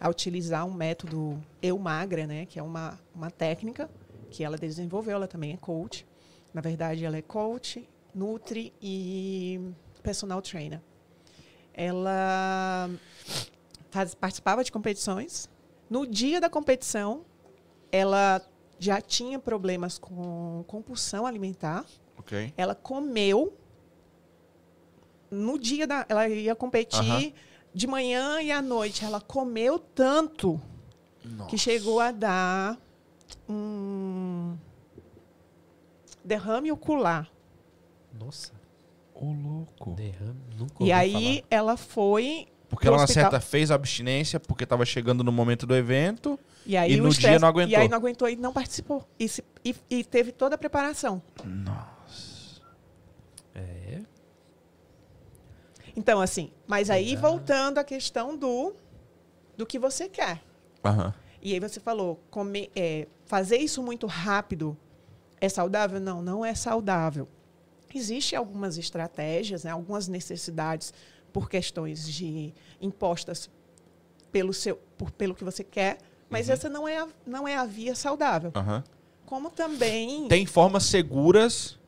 a 0.00 0.08
utilizar 0.08 0.64
um 0.66 0.72
método 0.72 1.40
Eu 1.60 1.78
Magra, 1.78 2.26
né? 2.26 2.46
Que 2.46 2.58
é 2.58 2.62
uma, 2.62 2.98
uma 3.14 3.30
técnica 3.30 3.90
que 4.30 4.42
ela 4.44 4.56
desenvolveu. 4.56 5.14
Ela 5.16 5.28
também 5.28 5.52
é 5.52 5.56
coach. 5.56 6.06
Na 6.54 6.60
verdade, 6.60 7.04
ela 7.04 7.16
é 7.16 7.22
coach, 7.22 7.88
Nutri 8.14 8.72
e 8.82 9.60
personal 10.02 10.42
trainer. 10.42 10.80
Ela 11.72 12.90
faz- 13.90 14.14
participava 14.14 14.64
de 14.64 14.72
competições. 14.72 15.48
No 15.88 16.06
dia 16.06 16.40
da 16.40 16.48
competição, 16.50 17.24
ela 17.92 18.40
já 18.78 19.00
tinha 19.00 19.38
problemas 19.38 19.98
com 19.98 20.64
compulsão 20.66 21.26
alimentar. 21.26 21.84
Ok. 22.18 22.52
Ela 22.56 22.74
comeu 22.74 23.54
no 25.30 25.58
dia 25.58 25.86
da. 25.86 26.04
Ela 26.08 26.28
ia 26.28 26.54
competir 26.54 26.98
Aham. 27.00 27.32
De 27.74 27.86
manhã 27.86 28.40
e 28.40 28.50
à 28.50 28.60
noite. 28.62 29.04
Ela 29.04 29.20
comeu 29.20 29.78
tanto 29.78 30.60
que 31.48 31.56
chegou 31.58 32.00
a 32.00 32.10
dar 32.10 32.78
um 33.48 34.56
derrame 36.24 36.70
ocular. 36.72 37.28
Nossa, 38.18 38.52
Ô, 39.14 39.32
louco. 39.32 39.92
derrame. 39.92 40.40
Nunca 40.58 40.82
E 40.84 40.92
aí 40.92 41.44
ela 41.50 41.76
foi. 41.76 42.46
Porque 42.68 42.86
ela 42.86 42.98
na 42.98 43.06
certa 43.06 43.40
fez 43.40 43.70
abstinência 43.70 44.38
porque 44.38 44.64
tava 44.64 44.84
chegando 44.86 45.24
no 45.24 45.32
momento 45.32 45.66
do 45.66 45.74
evento. 45.74 46.38
E 46.64 46.76
aí 46.76 46.92
E 46.92 46.96
no 46.96 47.08
estresse- 47.08 47.30
dia 47.30 47.38
não 47.40 47.48
aguentou. 47.48 47.72
E 47.72 47.76
aí 47.76 47.88
não 47.88 47.96
aguentou 47.96 48.28
e 48.28 48.36
não 48.36 48.52
participou. 48.52 49.08
E, 49.18 49.28
se- 49.28 49.44
e- 49.64 49.74
e 49.90 50.04
teve 50.04 50.30
toda 50.30 50.54
a 50.54 50.58
preparação. 50.58 51.20
falar. 51.36 51.98
É. 53.54 54.00
Então, 55.96 56.20
assim, 56.20 56.50
mas 56.66 56.90
aí 56.90 57.16
voltando 57.16 57.78
à 57.78 57.84
questão 57.84 58.36
do, 58.36 58.74
do 59.56 59.66
que 59.66 59.78
você 59.78 60.08
quer. 60.08 60.42
Aham. 60.84 61.12
E 61.42 61.54
aí 61.54 61.60
você 61.60 61.80
falou, 61.80 62.20
comer, 62.30 62.70
é, 62.76 63.06
fazer 63.24 63.56
isso 63.56 63.82
muito 63.82 64.06
rápido 64.06 64.76
é 65.40 65.48
saudável? 65.48 65.98
Não, 65.98 66.20
não 66.20 66.44
é 66.44 66.54
saudável. 66.54 67.26
Existem 67.94 68.38
algumas 68.38 68.76
estratégias, 68.76 69.64
né, 69.64 69.70
algumas 69.70 70.06
necessidades 70.06 70.92
por 71.32 71.48
questões 71.48 72.08
de 72.08 72.52
impostas 72.80 73.50
pelo, 74.30 74.52
seu, 74.52 74.76
por, 74.96 75.10
pelo 75.10 75.34
que 75.34 75.42
você 75.42 75.64
quer, 75.64 75.98
mas 76.28 76.48
essa 76.48 76.68
não 76.68 76.86
é, 76.86 76.98
a, 76.98 77.08
não 77.26 77.48
é 77.48 77.56
a 77.56 77.64
via 77.64 77.94
saudável. 77.94 78.52
Aham. 78.54 78.84
Como 79.26 79.50
também... 79.50 80.28
Tem 80.28 80.46
formas 80.46 80.84
seguras 80.84 81.78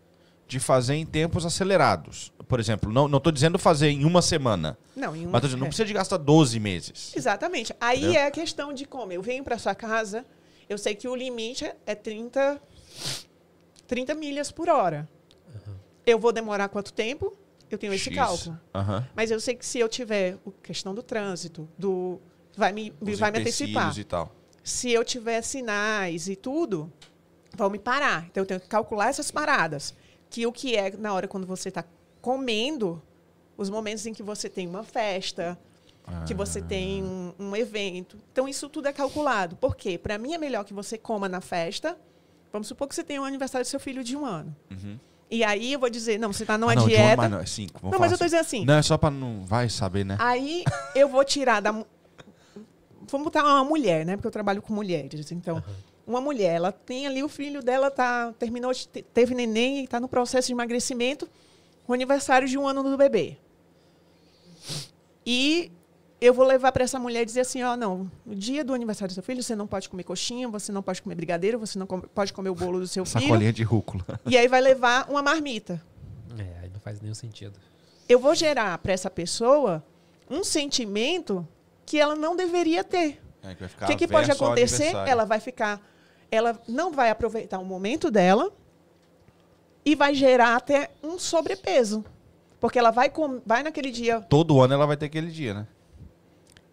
de 0.48 0.58
fazer 0.58 0.94
em 0.94 1.06
tempos 1.06 1.46
acelerados. 1.46 2.32
Por 2.52 2.60
exemplo, 2.60 2.92
não, 2.92 3.08
não 3.08 3.18
tô 3.18 3.30
dizendo 3.30 3.58
fazer 3.58 3.88
em 3.88 4.04
uma 4.04 4.20
semana. 4.20 4.76
Não, 4.94 5.16
em 5.16 5.22
uma, 5.22 5.30
Mas 5.32 5.40
dizendo, 5.40 5.60
não 5.60 5.66
é. 5.68 5.68
precisa 5.70 5.86
de 5.86 5.94
gastar 5.94 6.18
12 6.18 6.60
meses. 6.60 7.16
Exatamente. 7.16 7.74
Aí 7.80 8.00
Entendeu? 8.00 8.20
é 8.20 8.26
a 8.26 8.30
questão 8.30 8.74
de 8.74 8.84
como. 8.84 9.10
Eu 9.10 9.22
venho 9.22 9.42
para 9.42 9.56
sua 9.56 9.74
casa, 9.74 10.22
eu 10.68 10.76
sei 10.76 10.94
que 10.94 11.08
o 11.08 11.16
limite 11.16 11.64
é 11.86 11.94
30, 11.94 12.60
30 13.86 14.14
milhas 14.14 14.52
por 14.52 14.68
hora. 14.68 15.08
Eu 16.04 16.18
vou 16.18 16.30
demorar 16.30 16.68
quanto 16.68 16.92
tempo? 16.92 17.34
Eu 17.70 17.78
tenho 17.78 17.94
esse 17.94 18.10
X. 18.10 18.14
cálculo. 18.16 18.60
Aham. 18.74 19.08
Mas 19.16 19.30
eu 19.30 19.40
sei 19.40 19.54
que 19.54 19.64
se 19.64 19.78
eu 19.78 19.88
tiver 19.88 20.36
a 20.46 20.50
questão 20.62 20.94
do 20.94 21.02
trânsito, 21.02 21.66
do 21.78 22.20
vai 22.54 22.70
me, 22.70 22.92
Os 23.00 23.18
vai 23.18 23.30
me 23.30 23.38
antecipar. 23.38 23.98
e 23.98 24.04
tal. 24.04 24.30
Se 24.62 24.90
eu 24.90 25.02
tiver 25.02 25.40
sinais 25.40 26.28
e 26.28 26.36
tudo, 26.36 26.92
vão 27.56 27.70
me 27.70 27.78
parar. 27.78 28.26
Então 28.30 28.42
eu 28.42 28.46
tenho 28.46 28.60
que 28.60 28.68
calcular 28.68 29.08
essas 29.08 29.30
paradas. 29.30 29.94
Que 30.28 30.46
o 30.46 30.52
que 30.52 30.76
é 30.76 30.94
na 30.98 31.14
hora 31.14 31.26
quando 31.26 31.46
você 31.46 31.70
está 31.70 31.82
comendo, 32.22 33.02
os 33.56 33.68
momentos 33.68 34.06
em 34.06 34.14
que 34.14 34.22
você 34.22 34.48
tem 34.48 34.66
uma 34.66 34.84
festa, 34.84 35.58
que 36.26 36.32
você 36.32 36.62
tem 36.62 37.02
um, 37.02 37.32
um 37.38 37.56
evento. 37.56 38.16
Então 38.32 38.48
isso 38.48 38.68
tudo 38.68 38.88
é 38.88 38.92
calculado. 38.92 39.56
Por 39.56 39.76
quê? 39.76 39.98
Para 39.98 40.16
mim 40.16 40.32
é 40.32 40.38
melhor 40.38 40.64
que 40.64 40.72
você 40.72 40.96
coma 40.96 41.28
na 41.28 41.40
festa. 41.40 41.98
Vamos 42.52 42.68
supor 42.68 42.88
que 42.88 42.94
você 42.94 43.04
tem 43.04 43.18
o 43.18 43.24
aniversário 43.24 43.64
do 43.64 43.68
seu 43.68 43.80
filho 43.80 44.02
de 44.02 44.16
um 44.16 44.24
ano. 44.24 44.54
E 45.30 45.42
aí 45.42 45.72
eu 45.72 45.80
vou 45.80 45.88
dizer, 45.88 46.18
não, 46.18 46.32
você 46.32 46.42
está 46.42 46.58
numa 46.58 46.72
Ah, 46.72 46.74
não, 46.74 46.86
de 46.86 46.94
uma, 46.94 46.96
dieta. 46.96 47.16
mas 47.16 47.30
não, 47.30 47.40
é 47.40 47.90
Não, 47.90 47.98
mas 47.98 48.12
eu 48.12 48.18
tô 48.18 48.24
dizendo 48.24 48.40
assim. 48.40 48.64
Não, 48.64 48.74
é 48.74 48.82
só 48.82 48.98
pra 48.98 49.10
não... 49.10 49.44
Vai 49.44 49.68
saber, 49.68 50.04
né? 50.04 50.16
Aí 50.20 50.62
eu 50.94 51.08
vou 51.08 51.24
tirar 51.24 51.60
da. 51.60 51.72
Vamos 53.08 53.24
botar 53.24 53.42
uma 53.42 53.64
mulher, 53.64 54.04
né? 54.04 54.16
Porque 54.16 54.26
eu 54.26 54.32
trabalho 54.32 54.60
com 54.60 54.74
mulheres. 54.74 55.32
Então, 55.32 55.62
uma 56.06 56.20
mulher, 56.20 56.56
ela 56.56 56.72
tem 56.72 57.06
ali 57.06 57.22
o 57.22 57.28
filho 57.28 57.62
dela, 57.62 57.90
tá, 57.90 58.32
terminou, 58.38 58.72
teve 59.14 59.34
neném 59.34 59.80
e 59.80 59.84
está 59.84 59.98
no 59.98 60.08
processo 60.08 60.48
de 60.48 60.52
emagrecimento, 60.52 61.28
o 61.86 61.92
aniversário 61.92 62.46
de 62.48 62.56
um 62.58 62.66
ano 62.66 62.82
do 62.82 62.96
bebê. 62.96 63.36
E 65.24 65.70
eu 66.20 66.32
vou 66.32 66.44
levar 66.46 66.72
para 66.72 66.84
essa 66.84 66.98
mulher 66.98 67.22
e 67.22 67.24
dizer 67.26 67.40
assim: 67.40 67.62
ó, 67.62 67.76
não, 67.76 68.10
no 68.24 68.34
dia 68.34 68.64
do 68.64 68.74
aniversário 68.74 69.10
do 69.12 69.14
seu 69.14 69.22
filho, 69.22 69.42
você 69.42 69.54
não 69.56 69.66
pode 69.66 69.88
comer 69.88 70.04
coxinha, 70.04 70.48
você 70.48 70.70
não 70.72 70.82
pode 70.82 71.02
comer 71.02 71.14
brigadeiro, 71.14 71.58
você 71.58 71.78
não 71.78 71.86
come- 71.86 72.06
pode 72.14 72.32
comer 72.32 72.50
o 72.50 72.54
bolo 72.54 72.80
do 72.80 72.86
seu 72.86 73.04
filho. 73.04 73.22
Sacolinha 73.22 73.52
de 73.52 73.62
rúcula. 73.62 74.04
E 74.26 74.36
aí 74.36 74.48
vai 74.48 74.60
levar 74.60 75.08
uma 75.10 75.22
marmita. 75.22 75.82
É, 76.38 76.62
aí 76.64 76.70
não 76.70 76.80
faz 76.80 77.00
nenhum 77.00 77.14
sentido. 77.14 77.58
eu 78.08 78.18
vou 78.18 78.34
gerar 78.34 78.78
para 78.78 78.92
essa 78.92 79.10
pessoa 79.10 79.84
um 80.30 80.42
sentimento 80.42 81.46
que 81.84 81.98
ela 81.98 82.14
não 82.16 82.34
deveria 82.36 82.82
ter. 82.82 83.20
É, 83.42 83.54
que 83.54 83.60
vai 83.64 83.70
O 83.84 83.86
que, 83.86 83.96
que 83.96 84.08
pode 84.08 84.30
acontecer? 84.30 84.94
Ela 85.06 85.24
vai 85.24 85.40
ficar. 85.40 85.80
Ela 86.30 86.58
não 86.66 86.92
vai 86.92 87.10
aproveitar 87.10 87.58
o 87.58 87.64
momento 87.64 88.10
dela 88.10 88.50
e 89.84 89.94
vai 89.94 90.14
gerar 90.14 90.56
até 90.56 90.90
um 91.02 91.18
sobrepeso. 91.18 92.04
Porque 92.60 92.78
ela 92.78 92.90
vai, 92.90 93.10
com, 93.10 93.40
vai 93.44 93.62
naquele 93.62 93.90
dia, 93.90 94.20
Todo 94.20 94.60
ano 94.60 94.74
ela 94.74 94.86
vai 94.86 94.96
ter 94.96 95.06
aquele 95.06 95.30
dia, 95.30 95.52
né? 95.54 95.66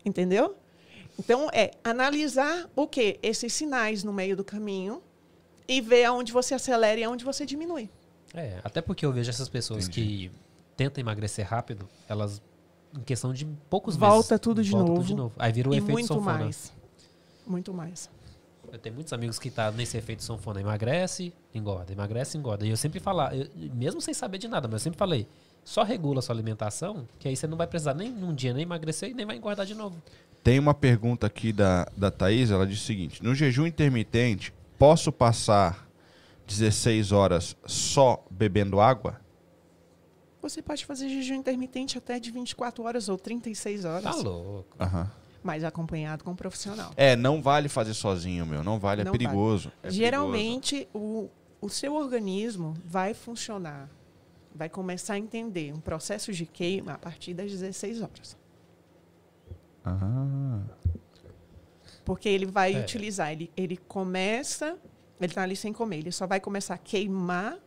entendeu? 0.05 0.55
Então, 1.17 1.49
é 1.51 1.71
analisar 1.83 2.69
o 2.75 2.87
quê? 2.87 3.19
Esses 3.21 3.51
sinais 3.53 4.03
no 4.03 4.13
meio 4.13 4.37
do 4.37 4.43
caminho 4.43 5.01
e 5.67 5.81
ver 5.81 6.05
aonde 6.05 6.31
você 6.31 6.53
acelera 6.53 6.99
e 6.99 7.03
aonde 7.03 7.25
você 7.25 7.45
diminui. 7.45 7.89
É, 8.33 8.59
até 8.63 8.81
porque 8.81 9.05
eu 9.05 9.11
vejo 9.11 9.29
essas 9.29 9.49
pessoas 9.49 9.87
que 9.87 10.31
tentam 10.77 11.01
emagrecer 11.01 11.45
rápido, 11.45 11.87
elas, 12.07 12.41
em 12.95 13.01
questão 13.01 13.33
de 13.33 13.45
poucos 13.69 13.97
Volta 13.97 14.35
meses, 14.35 14.41
tudo 14.41 14.63
de 14.63 14.71
volta 14.71 14.87
novo. 14.87 14.99
tudo 15.01 15.07
de 15.07 15.15
novo. 15.15 15.33
Aí 15.37 15.51
vira 15.51 15.69
o 15.69 15.73
efeito 15.73 15.91
muito 15.91 16.07
sanfona. 16.07 16.37
mais. 16.37 16.73
Muito 17.45 17.73
mais. 17.73 18.09
Eu 18.71 18.79
tenho 18.79 18.95
muitos 18.95 19.13
amigos 19.13 19.39
que 19.39 19.49
tá 19.49 19.71
nesse 19.71 19.97
efeito 19.97 20.23
sanfona. 20.23 20.61
Emagrece, 20.61 21.33
engorda, 21.53 21.91
emagrece, 21.91 22.37
engorda. 22.37 22.65
E 22.65 22.69
eu 22.69 22.77
sempre 22.77 22.99
falar, 22.99 23.31
mesmo 23.55 24.01
sem 24.01 24.13
saber 24.13 24.37
de 24.37 24.47
nada, 24.47 24.67
mas 24.67 24.81
eu 24.81 24.83
sempre 24.85 24.97
falei, 24.97 25.27
só 25.63 25.83
regula 25.83 26.19
a 26.19 26.21
sua 26.21 26.35
alimentação, 26.35 27.07
que 27.17 27.27
aí 27.27 27.35
você 27.35 27.47
não 27.47 27.57
vai 27.57 27.67
precisar 27.67 27.93
nem 27.93 28.11
num 28.11 28.33
dia 28.33 28.53
nem 28.53 28.63
emagrecer 28.63 29.09
e 29.09 29.13
nem 29.13 29.25
vai 29.25 29.35
engordar 29.35 29.65
de 29.65 29.75
novo. 29.75 30.01
Tem 30.43 30.57
uma 30.57 30.73
pergunta 30.73 31.27
aqui 31.27 31.51
da, 31.51 31.87
da 31.95 32.09
Thaís, 32.09 32.49
ela 32.49 32.65
diz 32.65 32.81
o 32.81 32.85
seguinte: 32.85 33.21
no 33.23 33.35
jejum 33.35 33.67
intermitente, 33.67 34.53
posso 34.77 35.11
passar 35.11 35.87
16 36.47 37.11
horas 37.11 37.55
só 37.65 38.25
bebendo 38.31 38.79
água? 38.79 39.19
Você 40.41 40.61
pode 40.61 40.85
fazer 40.85 41.09
jejum 41.09 41.35
intermitente 41.35 41.97
até 41.97 42.17
de 42.17 42.31
24 42.31 42.83
horas 42.83 43.09
ou 43.09 43.17
36 43.17 43.83
horas. 43.83 44.03
Tá 44.03 44.15
louco. 44.15 44.75
Aham. 44.79 45.11
Mas 45.43 45.63
acompanhado 45.63 46.23
com 46.23 46.31
um 46.31 46.35
profissional. 46.35 46.91
É, 46.97 47.15
não 47.15 47.41
vale 47.41 47.69
fazer 47.69 47.93
sozinho, 47.93 48.45
meu. 48.45 48.63
Não 48.63 48.79
vale, 48.79 49.01
é 49.01 49.03
Não 49.05 49.11
perigoso. 49.11 49.71
É 49.81 49.89
Geralmente, 49.89 50.87
o, 50.93 51.29
o 51.61 51.69
seu 51.69 51.95
organismo 51.95 52.73
vai 52.85 53.13
funcionar, 53.13 53.89
vai 54.53 54.69
começar 54.69 55.13
a 55.13 55.17
entender 55.17 55.73
um 55.73 55.79
processo 55.79 56.31
de 56.33 56.45
queima 56.45 56.93
a 56.93 56.97
partir 56.97 57.33
das 57.33 57.51
16 57.51 58.01
horas. 58.01 58.09
perigoso. 58.11 58.37
Ah. 59.85 60.61
Porque 62.05 62.27
ele 62.27 62.45
vai 62.45 62.73
É. 62.73 62.79
utilizar, 62.81 63.31
ele, 63.31 63.51
ele 63.55 63.77
começa, 63.77 64.77
ele 65.19 65.31
está 65.31 65.43
ali 65.43 65.55
sem 65.55 65.71
comer, 65.71 65.99
ele 65.99 66.11
só 66.11 66.25
vai 66.25 66.39
começar 66.39 66.73
a 66.73 66.77
queimar 66.77 67.57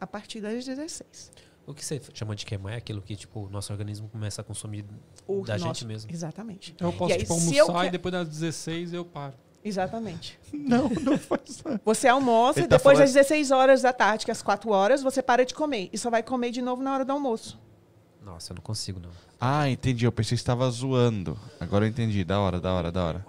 a 0.00 0.06
partir 0.06 0.40
das 0.40 0.64
16. 0.64 1.32
O 1.66 1.72
que 1.72 1.84
você 1.84 2.00
chama 2.12 2.36
de 2.36 2.44
queimar 2.44 2.74
é 2.74 2.76
aquilo 2.76 3.00
que, 3.00 3.16
tipo, 3.16 3.46
o 3.46 3.48
nosso 3.48 3.72
organismo 3.72 4.08
começa 4.08 4.42
a 4.42 4.44
consumir 4.44 4.84
O 5.26 5.42
da 5.42 5.54
nosso- 5.54 5.64
gente 5.66 5.86
mesmo. 5.86 6.10
Exatamente. 6.12 6.74
Eu 6.78 6.92
posso, 6.92 7.10
E 7.10 7.14
aí, 7.14 7.20
tipo, 7.20 7.34
se 7.34 7.56
eu 7.56 7.66
almoçar 7.66 7.86
e 7.86 7.90
depois 7.90 8.12
das 8.12 8.28
16 8.28 8.92
eu 8.92 9.04
paro. 9.04 9.34
Exatamente. 9.64 10.38
Não, 10.52 10.90
não 10.90 11.16
faz 11.18 11.62
Você 11.82 12.06
almoça, 12.06 12.60
Ele 12.60 12.68
tá 12.68 12.76
depois 12.76 12.98
falando- 12.98 13.06
das 13.06 13.14
16 13.14 13.50
horas 13.50 13.80
da 13.80 13.94
tarde, 13.94 14.26
que 14.26 14.30
é 14.30 14.32
as 14.32 14.42
4 14.42 14.70
horas, 14.70 15.02
você 15.02 15.22
para 15.22 15.44
de 15.46 15.54
comer. 15.54 15.88
E 15.90 15.96
só 15.96 16.10
vai 16.10 16.22
comer 16.22 16.50
de 16.50 16.60
novo 16.60 16.82
na 16.82 16.92
hora 16.92 17.04
do 17.04 17.12
almoço. 17.12 17.58
Nossa, 18.22 18.52
eu 18.52 18.56
não 18.56 18.62
consigo, 18.62 19.00
não. 19.00 19.08
Ah, 19.40 19.68
entendi. 19.68 20.04
Eu 20.04 20.12
pensei 20.12 20.36
que 20.36 20.40
estava 20.42 20.68
zoando. 20.70 21.38
Agora 21.58 21.84
eu 21.86 21.88
entendi. 21.88 22.24
Da 22.24 22.40
hora, 22.40 22.60
da 22.60 22.72
hora, 22.74 22.92
da 22.92 23.04
hora. 23.04 23.26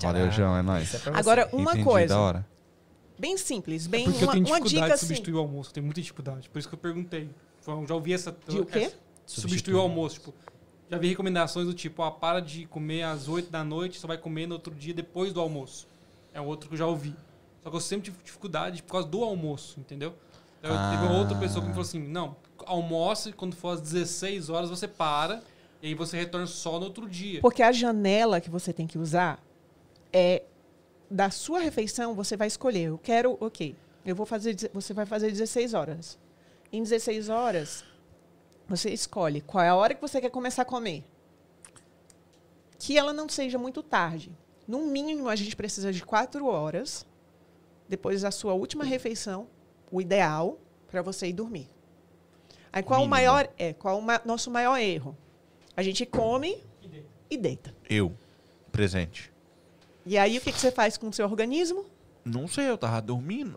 Valeu, 0.00 0.30
João. 0.30 0.56
É 0.56 0.62
nóis. 0.62 0.94
É. 0.94 1.00
Agora, 1.12 1.48
uma 1.52 1.72
entendi, 1.72 1.84
coisa, 1.84 2.14
da 2.14 2.20
hora. 2.20 2.46
Bem 3.20 3.36
simples, 3.36 3.86
bem 3.86 4.04
Porque 4.04 4.24
eu 4.24 4.26
uma, 4.28 4.32
tenho 4.32 4.46
uma 4.46 4.60
dificuldade 4.60 4.74
dica 4.74 4.86
de 4.86 4.92
assim. 4.92 5.06
substituir 5.06 5.34
o 5.34 5.38
almoço. 5.38 5.70
Eu 5.70 5.74
tenho 5.74 5.86
muita 5.86 6.00
dificuldade. 6.00 6.48
Por 6.48 6.58
isso 6.58 6.68
que 6.68 6.74
eu 6.74 6.78
perguntei. 6.78 7.28
Já 7.86 7.94
ouvi 7.94 8.12
essa... 8.12 8.34
De 8.48 8.58
o 8.58 8.66
quê? 8.66 8.78
essa- 8.78 8.96
Substituir 9.26 9.74
o 9.74 9.80
almoço. 9.80 10.16
Tipo, 10.16 10.34
já 10.90 10.98
vi 10.98 11.08
recomendações 11.08 11.66
do 11.66 11.74
tipo, 11.74 12.02
ah, 12.02 12.10
para 12.10 12.40
de 12.40 12.66
comer 12.66 13.02
às 13.02 13.28
8 13.28 13.48
da 13.50 13.62
noite, 13.62 14.00
só 14.00 14.08
vai 14.08 14.18
comer 14.18 14.46
no 14.48 14.54
outro 14.54 14.74
dia 14.74 14.92
depois 14.92 15.32
do 15.32 15.40
almoço. 15.40 15.86
É 16.34 16.40
um 16.40 16.46
outro 16.46 16.68
que 16.68 16.74
eu 16.74 16.78
já 16.78 16.86
ouvi. 16.86 17.14
Só 17.62 17.70
que 17.70 17.76
eu 17.76 17.80
sempre 17.80 18.10
tive 18.10 18.16
dificuldade 18.24 18.82
por 18.82 18.92
causa 18.92 19.06
do 19.06 19.22
almoço, 19.22 19.78
entendeu? 19.78 20.14
Eu 20.62 20.70
teve 20.70 21.04
uma 21.04 21.18
outra 21.18 21.36
pessoa 21.38 21.60
que 21.62 21.68
me 21.68 21.74
falou 21.74 21.86
assim, 21.86 22.00
não, 22.00 22.34
almoce 22.66 23.32
quando 23.32 23.54
for 23.54 23.70
às 23.70 23.80
16 23.80 24.50
horas 24.50 24.68
você 24.68 24.88
para 24.88 25.42
e 25.82 25.88
aí 25.88 25.94
você 25.94 26.16
retorna 26.16 26.46
só 26.46 26.78
no 26.78 26.86
outro 26.86 27.08
dia. 27.08 27.40
Porque 27.40 27.62
a 27.62 27.70
janela 27.72 28.40
que 28.40 28.50
você 28.50 28.72
tem 28.72 28.86
que 28.86 28.98
usar 28.98 29.42
é 30.12 30.42
da 31.10 31.30
sua 31.30 31.58
refeição, 31.60 32.14
você 32.14 32.36
vai 32.36 32.46
escolher. 32.46 32.84
Eu 32.88 32.98
quero, 32.98 33.36
ok, 33.40 33.74
eu 34.06 34.14
vou 34.14 34.24
fazer, 34.26 34.56
você 34.72 34.94
vai 34.94 35.04
fazer 35.06 35.30
16 35.30 35.74
horas. 35.74 36.18
Em 36.72 36.82
16 36.82 37.28
horas, 37.28 37.84
você 38.68 38.90
escolhe 38.90 39.40
qual 39.40 39.64
é 39.64 39.68
a 39.68 39.74
hora 39.74 39.94
que 39.94 40.00
você 40.00 40.20
quer 40.20 40.30
começar 40.30 40.62
a 40.62 40.64
comer. 40.64 41.04
Que 42.78 42.96
ela 42.96 43.12
não 43.12 43.28
seja 43.28 43.58
muito 43.58 43.82
tarde. 43.82 44.32
No 44.66 44.86
mínimo, 44.86 45.28
a 45.28 45.36
gente 45.36 45.56
precisa 45.56 45.92
de 45.92 46.02
4 46.04 46.46
horas 46.46 47.04
depois 47.88 48.22
da 48.22 48.30
sua 48.30 48.54
última 48.54 48.84
refeição, 48.84 49.48
o 49.90 50.00
ideal 50.00 50.58
para 50.88 51.02
você 51.02 51.26
ir 51.26 51.32
dormir. 51.32 51.68
Aí 52.72 52.84
qual 52.84 53.00
o 53.00 53.02
Mínimo. 53.02 53.10
maior 53.16 53.48
é, 53.58 53.72
qual 53.72 53.98
o 53.98 54.02
ma- 54.02 54.22
nosso 54.24 54.48
maior 54.48 54.78
erro? 54.78 55.16
A 55.76 55.82
gente 55.82 56.06
come 56.06 56.62
e 57.28 57.36
deita. 57.36 57.74
Eu, 57.88 58.14
presente. 58.70 59.32
E 60.10 60.18
aí 60.18 60.38
o 60.38 60.40
que, 60.40 60.50
que 60.50 60.58
você 60.58 60.72
faz 60.72 60.96
com 60.96 61.08
o 61.08 61.12
seu 61.12 61.24
organismo? 61.24 61.84
Não 62.24 62.48
sei, 62.48 62.68
eu 62.68 62.76
tava 62.76 63.00
dormindo. 63.00 63.56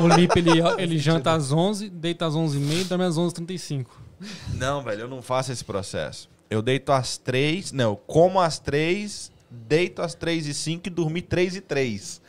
O 0.00 0.06
Lipe, 0.06 0.38
ele, 0.38 0.50
ele 0.78 0.96
janta 0.96 1.32
às 1.32 1.50
11, 1.50 1.90
deita 1.90 2.24
às 2.24 2.34
11h30 2.34 2.80
e 2.80 2.84
dorme 2.84 3.04
às 3.04 3.16
11h35. 3.16 3.86
Não, 4.54 4.80
velho, 4.80 5.00
eu 5.02 5.08
não 5.08 5.20
faço 5.20 5.50
esse 5.50 5.64
processo. 5.64 6.30
Eu 6.48 6.62
deito 6.62 6.92
às 6.92 7.18
três, 7.18 7.72
não, 7.72 7.90
eu 7.90 7.96
como 7.96 8.40
às 8.40 8.60
três, 8.60 9.32
deito 9.50 10.02
às 10.02 10.14
três 10.14 10.46
e 10.46 10.54
cinco 10.54 10.86
e 10.86 10.90
dormi 10.90 11.20
três 11.20 11.56
e 11.56 11.60
três. 11.60 12.22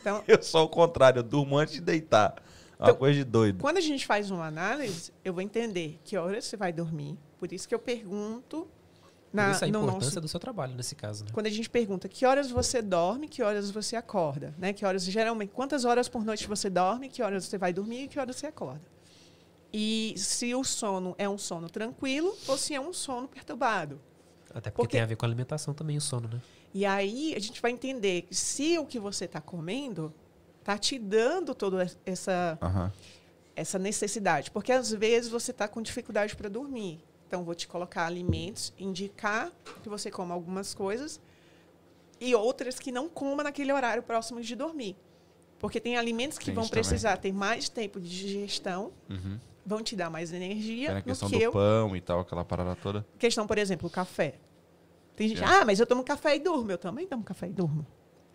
Então, 0.00 0.24
Eu 0.26 0.42
sou 0.42 0.64
o 0.64 0.68
contrário, 0.68 1.18
eu 1.18 1.22
durmo 1.22 1.58
antes 1.58 1.74
de 1.74 1.82
deitar. 1.82 2.36
É 2.78 2.84
uma 2.84 2.88
Então, 2.88 2.94
coisa 2.96 3.18
de 3.18 3.24
doido. 3.24 3.60
quando 3.60 3.76
a 3.76 3.82
gente 3.82 4.06
faz 4.06 4.30
uma 4.30 4.46
análise, 4.46 5.12
eu 5.22 5.34
vou 5.34 5.42
entender 5.42 6.00
que 6.02 6.16
horas 6.16 6.46
você 6.46 6.56
vai 6.56 6.72
dormir. 6.72 7.18
Por 7.38 7.52
isso 7.52 7.68
que 7.68 7.74
eu 7.74 7.78
pergunto 7.78 8.66
na, 9.34 9.50
isso 9.52 9.64
a 9.64 9.68
no 9.68 9.80
importância 9.80 10.06
nosso 10.06 10.20
do 10.20 10.28
seu 10.28 10.40
trabalho 10.40 10.74
nesse 10.74 10.94
caso, 10.94 11.24
né? 11.24 11.30
quando 11.32 11.46
a 11.46 11.50
gente 11.50 11.68
pergunta 11.68 12.08
que 12.08 12.24
horas 12.24 12.50
você 12.50 12.80
dorme, 12.80 13.28
que 13.28 13.42
horas 13.42 13.70
você 13.70 13.96
acorda, 13.96 14.54
né? 14.56 14.72
Que 14.72 14.84
horas 14.86 15.04
geralmente 15.04 15.50
quantas 15.52 15.84
horas 15.84 16.08
por 16.08 16.24
noite 16.24 16.46
você 16.46 16.70
dorme, 16.70 17.08
que 17.08 17.22
horas 17.22 17.44
você 17.44 17.58
vai 17.58 17.72
dormir 17.72 18.04
e 18.04 18.08
que 18.08 18.18
horas 18.18 18.36
você 18.36 18.46
acorda. 18.46 18.82
E 19.72 20.14
se 20.16 20.54
o 20.54 20.62
sono 20.62 21.14
é 21.18 21.28
um 21.28 21.36
sono 21.36 21.68
tranquilo 21.68 22.36
ou 22.46 22.56
se 22.56 22.74
é 22.74 22.80
um 22.80 22.92
sono 22.92 23.26
perturbado. 23.26 24.00
Até 24.50 24.70
porque, 24.70 24.82
Porque- 24.82 24.92
tem 24.92 25.00
a 25.00 25.06
ver 25.06 25.16
com 25.16 25.26
a 25.26 25.28
alimentação 25.28 25.74
também, 25.74 25.96
o 25.96 26.00
sono, 26.00 26.28
né? 26.28 26.40
E 26.72 26.86
aí 26.86 27.34
a 27.36 27.40
gente 27.40 27.60
vai 27.60 27.72
entender 27.72 28.22
que 28.22 28.34
se 28.34 28.78
o 28.78 28.86
que 28.86 28.98
você 29.00 29.24
está 29.24 29.40
comendo 29.40 30.12
está 30.60 30.78
te 30.78 30.98
dando 30.98 31.54
toda 31.54 31.90
essa 32.06 32.56
Aham. 32.62 32.92
essa 33.56 33.78
necessidade. 33.78 34.50
Porque 34.50 34.70
às 34.72 34.92
vezes 34.92 35.28
você 35.30 35.50
está 35.50 35.66
com 35.68 35.82
dificuldade 35.82 36.34
para 36.36 36.48
dormir. 36.48 37.00
Então, 37.34 37.42
vou 37.44 37.54
te 37.56 37.66
colocar 37.66 38.06
alimentos, 38.06 38.72
indicar 38.78 39.50
que 39.82 39.88
você 39.88 40.08
coma 40.08 40.32
algumas 40.32 40.72
coisas 40.72 41.20
e 42.20 42.32
outras 42.32 42.78
que 42.78 42.92
não 42.92 43.08
coma 43.08 43.42
naquele 43.42 43.72
horário 43.72 44.04
próximo 44.04 44.40
de 44.40 44.54
dormir. 44.54 44.94
Porque 45.58 45.80
tem 45.80 45.96
alimentos 45.96 46.38
que 46.38 46.44
Tem 46.46 46.54
vão 46.54 46.62
isso 46.62 46.70
também. 46.70 46.84
precisar 46.84 47.16
ter 47.16 47.32
mais 47.32 47.68
tempo 47.68 48.00
de 48.00 48.08
digestão, 48.08 48.92
Uhum. 49.10 49.40
vão 49.66 49.82
te 49.82 49.96
dar 49.96 50.10
mais 50.10 50.32
energia 50.32 50.88
Tem 50.90 50.96
a 50.96 50.98
no 51.00 51.04
questão 51.04 51.28
que 51.28 51.38
do 51.38 51.42
eu 51.42 51.50
pão 51.50 51.96
e 51.96 52.00
tal, 52.00 52.20
aquela 52.20 52.44
parada 52.44 52.76
toda. 52.76 53.04
Questão, 53.18 53.48
por 53.48 53.58
exemplo, 53.58 53.88
o 53.88 53.90
café. 53.90 54.36
Tem 55.16 55.26
gente, 55.28 55.42
É. 55.42 55.44
ah, 55.46 55.64
mas 55.64 55.80
eu 55.80 55.86
tomo 55.86 56.04
café 56.04 56.36
e 56.36 56.38
durmo. 56.38 56.70
Eu 56.70 56.78
também 56.78 57.04
tomo 57.04 57.24
café 57.24 57.48
e 57.48 57.52
durmo. 57.52 57.84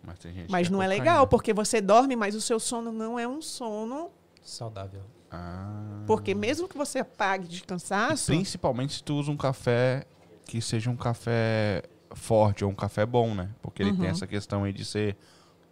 Mas 0.02 0.18
tem 0.18 0.30
gente 0.34 0.50
Mas 0.50 0.66
que 0.68 0.72
não 0.74 0.82
é 0.82 0.86
legal, 0.86 1.26
porque 1.26 1.54
você 1.54 1.80
dorme, 1.80 2.16
mas 2.16 2.34
o 2.34 2.40
seu 2.40 2.60
sono 2.60 2.92
não 2.92 3.18
é 3.18 3.26
um 3.26 3.40
sono. 3.40 4.10
Saudável. 4.42 5.02
Ah. 5.30 6.02
Porque 6.06 6.34
mesmo 6.34 6.66
que 6.68 6.76
você 6.76 6.98
apague 7.00 7.46
de 7.46 7.62
cansaço. 7.62 8.26
Principalmente 8.26 8.94
se 8.94 9.02
tu 9.02 9.14
usa 9.14 9.30
um 9.30 9.36
café 9.36 10.04
que 10.46 10.60
seja 10.60 10.90
um 10.90 10.96
café 10.96 11.82
forte 12.12 12.64
ou 12.64 12.70
um 12.70 12.74
café 12.74 13.06
bom, 13.06 13.34
né? 13.34 13.50
Porque 13.62 13.82
ele 13.82 13.92
tem 13.92 14.00
Uhum. 14.06 14.06
essa 14.10 14.26
questão 14.26 14.64
aí 14.64 14.72
de 14.72 14.84
ser 14.84 15.16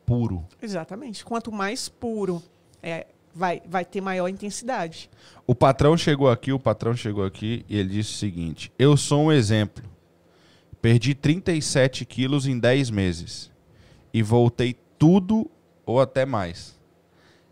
puro. 0.07 0.47
Exatamente. 0.63 1.25
Quanto 1.25 1.51
mais 1.51 1.89
puro, 1.89 2.41
é, 2.81 3.09
vai, 3.35 3.61
vai 3.69 3.85
ter 3.85 4.01
maior 4.01 4.29
intensidade. 4.29 5.11
O 5.47 5.55
patrão 5.55 5.97
chegou 5.97 6.31
aqui, 6.31 6.53
o 6.53 6.59
patrão 6.61 6.95
chegou 6.95 7.25
aqui 7.25 7.65
e 7.69 7.77
ele 7.77 7.89
disse 7.89 8.13
o 8.13 8.17
seguinte: 8.19 8.73
Eu 8.79 8.97
sou 8.97 9.25
um 9.25 9.33
exemplo. 9.33 9.83
Perdi 10.81 11.13
37 11.15 12.05
quilos 12.05 12.47
em 12.47 12.57
10 12.59 12.91
meses. 12.91 13.51
E 14.15 14.23
voltei 14.23 14.77
tudo 14.97 15.51
ou 15.85 16.01
até 16.01 16.25
mais. 16.25 16.78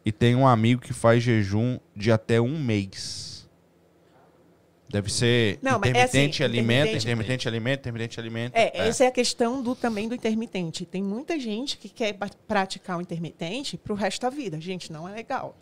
E 0.06 0.12
tenho 0.12 0.38
um 0.38 0.46
amigo 0.46 0.80
que 0.80 0.92
faz 0.92 1.20
jejum 1.20 1.80
de 1.94 2.12
até 2.12 2.40
um 2.40 2.56
mês. 2.62 3.48
Deve 4.88 5.12
ser 5.12 5.58
Não, 5.60 5.80
mas 5.80 5.88
é 5.88 5.90
intermitente 5.90 6.44
assim, 6.44 6.44
alimento, 6.44 6.78
intermitente- 6.88 7.04
intermitente 7.06 7.48
alimento, 7.48 7.80
intermitente 7.80 8.20
alimento. 8.20 8.52
É, 8.54 8.86
essa 8.86 9.02
é 9.02 9.08
a 9.08 9.10
questão 9.10 9.60
do, 9.60 9.74
também 9.74 10.08
do 10.08 10.14
intermitente. 10.14 10.86
Tem 10.86 11.02
muita 11.02 11.40
gente 11.40 11.76
que 11.76 11.88
quer 11.88 12.16
praticar 12.46 12.96
o 12.96 13.00
intermitente 13.00 13.76
para 13.76 13.92
o 13.92 13.96
resto 13.96 14.22
da 14.22 14.30
vida. 14.30 14.60
Gente, 14.60 14.92
não 14.92 15.08
é 15.08 15.12
legal. 15.12 15.56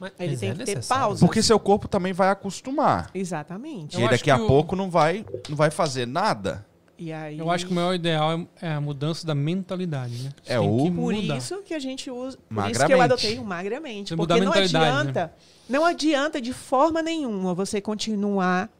Mas, 0.00 0.12
Ele 0.18 0.30
mas 0.32 0.40
tem 0.40 0.50
é 0.50 0.54
que 0.54 0.64
ter 0.64 0.84
pausa. 0.84 1.24
Porque 1.24 1.40
seu 1.40 1.60
corpo 1.60 1.86
também 1.86 2.12
vai 2.12 2.28
acostumar. 2.28 3.08
Exatamente. 3.14 4.00
E 4.02 4.08
daqui 4.08 4.32
a 4.32 4.36
o- 4.36 4.48
pouco 4.48 4.74
não 4.74 4.90
vai, 4.90 5.24
não 5.48 5.56
vai 5.56 5.70
fazer 5.70 6.06
nada. 6.06 6.66
E 6.98 7.12
aí, 7.12 7.38
Eu 7.38 7.50
acho 7.50 7.66
que 7.66 7.72
o 7.72 7.74
maior 7.74 7.94
ideal 7.94 8.32
é- 8.32 8.46
é 8.68 8.72
a 8.72 8.80
mudança 8.80 9.26
da 9.26 9.34
mentalidade, 9.34 10.22
né? 10.22 10.30
É 10.46 10.58
tem 10.58 10.68
o- 10.68 10.84
que 10.84 10.90
Por 10.90 11.12
mudar. 11.12 11.36
isso 11.36 11.58
que 11.62 11.74
a 11.74 11.78
gente 11.78 12.10
usa. 12.10 12.38
Por 12.48 12.70
isso 12.70 12.86
que 12.86 12.92
eu 12.92 13.00
adotei 13.02 13.38
o 13.38 13.44
magramente. 13.44 14.16
Mudar 14.16 14.36
Porque 14.36 14.46
não 14.46 14.52
né? 14.54 14.62
adianta. 14.62 15.34
Não 15.68 15.84
adianta 15.84 16.40
de 16.40 16.52
forma 16.54 17.02
nenhuma 17.02 17.52
você 17.54 17.80
continuar 17.80 18.70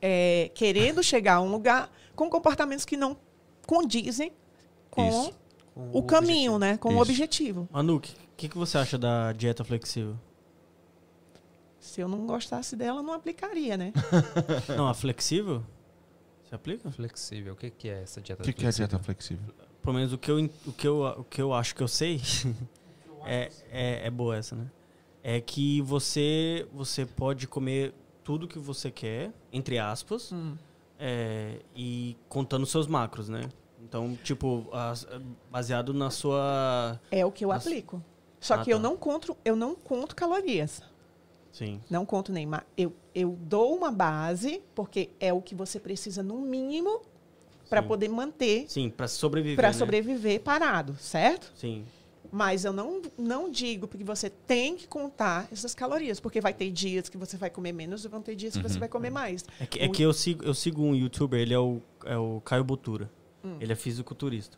é, 0.00 0.50
querendo 0.54 1.02
chegar 1.02 1.34
a 1.36 1.40
um 1.40 1.50
lugar 1.50 1.88
com 2.14 2.28
comportamentos 2.28 2.84
que 2.84 2.96
não 2.96 3.16
condizem 3.66 4.32
com 4.90 5.08
Isso. 5.08 5.32
Com 5.74 5.90
o 5.98 6.02
caminho, 6.02 6.52
objetivo. 6.54 6.58
né? 6.58 6.76
Com 6.76 6.88
Isso. 6.90 6.98
o 6.98 7.02
objetivo. 7.02 7.68
Manu, 7.72 7.96
o 7.96 8.00
que, 8.00 8.12
que, 8.36 8.48
que 8.48 8.58
você 8.58 8.78
acha 8.78 8.98
da 8.98 9.32
dieta 9.32 9.64
flexível? 9.64 10.16
Se 11.80 12.00
eu 12.00 12.08
não 12.08 12.26
gostasse 12.26 12.76
dela, 12.76 12.98
eu 13.00 13.02
não 13.02 13.12
aplicaria, 13.14 13.76
né? 13.76 13.92
Não, 14.76 14.86
a 14.86 14.94
flexível? 14.94 15.62
Você 16.52 16.56
aplica? 16.56 16.90
Flexível. 16.90 17.54
O 17.54 17.56
que, 17.56 17.70
que 17.70 17.88
é 17.88 18.02
essa 18.02 18.20
dieta 18.20 18.42
O 18.42 18.44
que, 18.44 18.52
que 18.52 18.60
é 18.60 18.64
flexível? 18.64 18.86
dieta 18.88 19.02
flexível? 19.02 19.54
Pelo 19.82 19.94
menos 19.96 20.12
o 20.12 20.18
que 20.18 20.30
eu, 20.30 20.50
o 20.66 20.72
que 20.72 20.86
eu, 20.86 21.02
o 21.18 21.24
que 21.24 21.40
eu 21.40 21.54
acho 21.54 21.74
que 21.74 21.82
eu 21.82 21.88
sei 21.88 22.20
é, 23.24 23.50
é, 23.70 24.06
é 24.06 24.10
boa 24.10 24.36
essa, 24.36 24.54
né? 24.54 24.70
É 25.22 25.40
que 25.40 25.80
você, 25.80 26.66
você 26.70 27.06
pode 27.06 27.46
comer 27.48 27.94
tudo 28.22 28.46
que 28.46 28.58
você 28.58 28.90
quer, 28.90 29.32
entre 29.50 29.78
aspas, 29.78 30.30
Hum. 30.30 30.54
é, 30.98 31.60
e 31.74 32.18
contando 32.28 32.66
seus 32.66 32.86
macros, 32.86 33.30
né? 33.30 33.48
Então, 33.82 34.14
tipo, 34.22 34.68
as- 34.72 35.06
baseado 35.50 35.94
na 35.94 36.10
sua. 36.10 37.00
É 37.10 37.24
o 37.24 37.32
que 37.32 37.46
eu 37.46 37.50
aplico. 37.50 38.04
Só 38.40 38.54
Ah, 38.54 38.58
que 38.64 38.70
eu 38.70 38.76
tá. 38.76 38.82
não 38.82 38.94
conto, 38.96 39.34
eu 39.42 39.56
não 39.56 39.74
conto 39.74 40.14
calorias. 40.14 40.82
Sim. 41.52 41.80
Não 41.90 42.04
conto 42.06 42.32
nem 42.32 42.48
eu 42.76 42.92
eu 43.14 43.36
dou 43.42 43.76
uma 43.76 43.92
base 43.92 44.62
porque 44.74 45.10
é 45.20 45.32
o 45.32 45.42
que 45.42 45.54
você 45.54 45.78
precisa 45.78 46.22
no 46.22 46.40
mínimo 46.40 47.02
para 47.68 47.82
poder 47.82 48.08
manter, 48.08 48.64
Sim, 48.68 48.90
pra 48.90 49.06
sobreviver. 49.06 49.56
para 49.56 49.68
né? 49.68 49.72
sobreviver 49.74 50.40
parado, 50.40 50.96
certo? 50.98 51.52
Sim. 51.54 51.84
Mas 52.30 52.64
eu 52.64 52.72
não, 52.72 53.02
não 53.18 53.50
digo 53.50 53.86
porque 53.86 54.04
você 54.04 54.30
tem 54.30 54.76
que 54.76 54.86
contar 54.88 55.46
essas 55.52 55.74
calorias, 55.74 56.18
porque 56.20 56.40
vai 56.40 56.54
ter 56.54 56.70
dias 56.70 57.08
que 57.10 57.18
você 57.18 57.36
vai 57.36 57.50
comer 57.50 57.72
menos 57.72 58.04
e 58.04 58.08
vão 58.08 58.22
ter 58.22 58.34
dias 58.34 58.54
que 58.54 58.62
Uhum. 58.62 58.68
você 58.68 58.78
vai 58.78 58.88
comer 58.88 59.10
mais. 59.10 59.44
É 59.60 59.66
que, 59.66 59.78
é 59.78 59.88
que 59.88 60.02
eu, 60.02 60.12
sigo, 60.14 60.42
eu 60.44 60.54
sigo 60.54 60.82
um 60.82 60.94
youtuber, 60.94 61.38
ele 61.40 61.52
é 61.52 61.58
o, 61.58 61.80
é 62.06 62.16
o 62.16 62.40
Caio 62.42 62.64
Botura. 62.64 63.10
Ele 63.60 63.72
é 63.72 63.76
fisiculturista. 63.76 64.56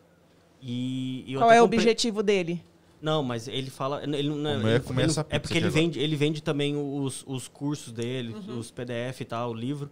E, 0.61 1.23
e 1.27 1.35
Hum. 1.35 1.39
Qual 1.39 1.51
é 1.51 1.61
o 1.61 1.65
objetivo 1.65 2.21
dele? 2.23 2.63
Não, 3.05 3.21
mas 3.21 3.47
ele 3.47 3.69
fala. 3.69 4.01
Ele, 4.03 4.29
não- 4.29 4.49
é 4.49 4.53
ele- 4.55 4.65
ele- 4.65 5.01
essa 5.03 5.23
é 5.29 5.37
porque 5.37 5.59
ele 5.59 5.69
vende, 5.69 5.99
ele 5.99 6.15
vende 6.15 6.41
também 6.41 6.75
os, 6.75 7.23
os 7.27 7.47
cursos 7.47 7.93
dele, 7.93 8.33
Uhum. 8.33 8.57
os 8.57 8.71
PDF 8.71 9.21
e 9.21 9.25
tal, 9.25 9.51
o 9.51 9.53
livro. 9.53 9.91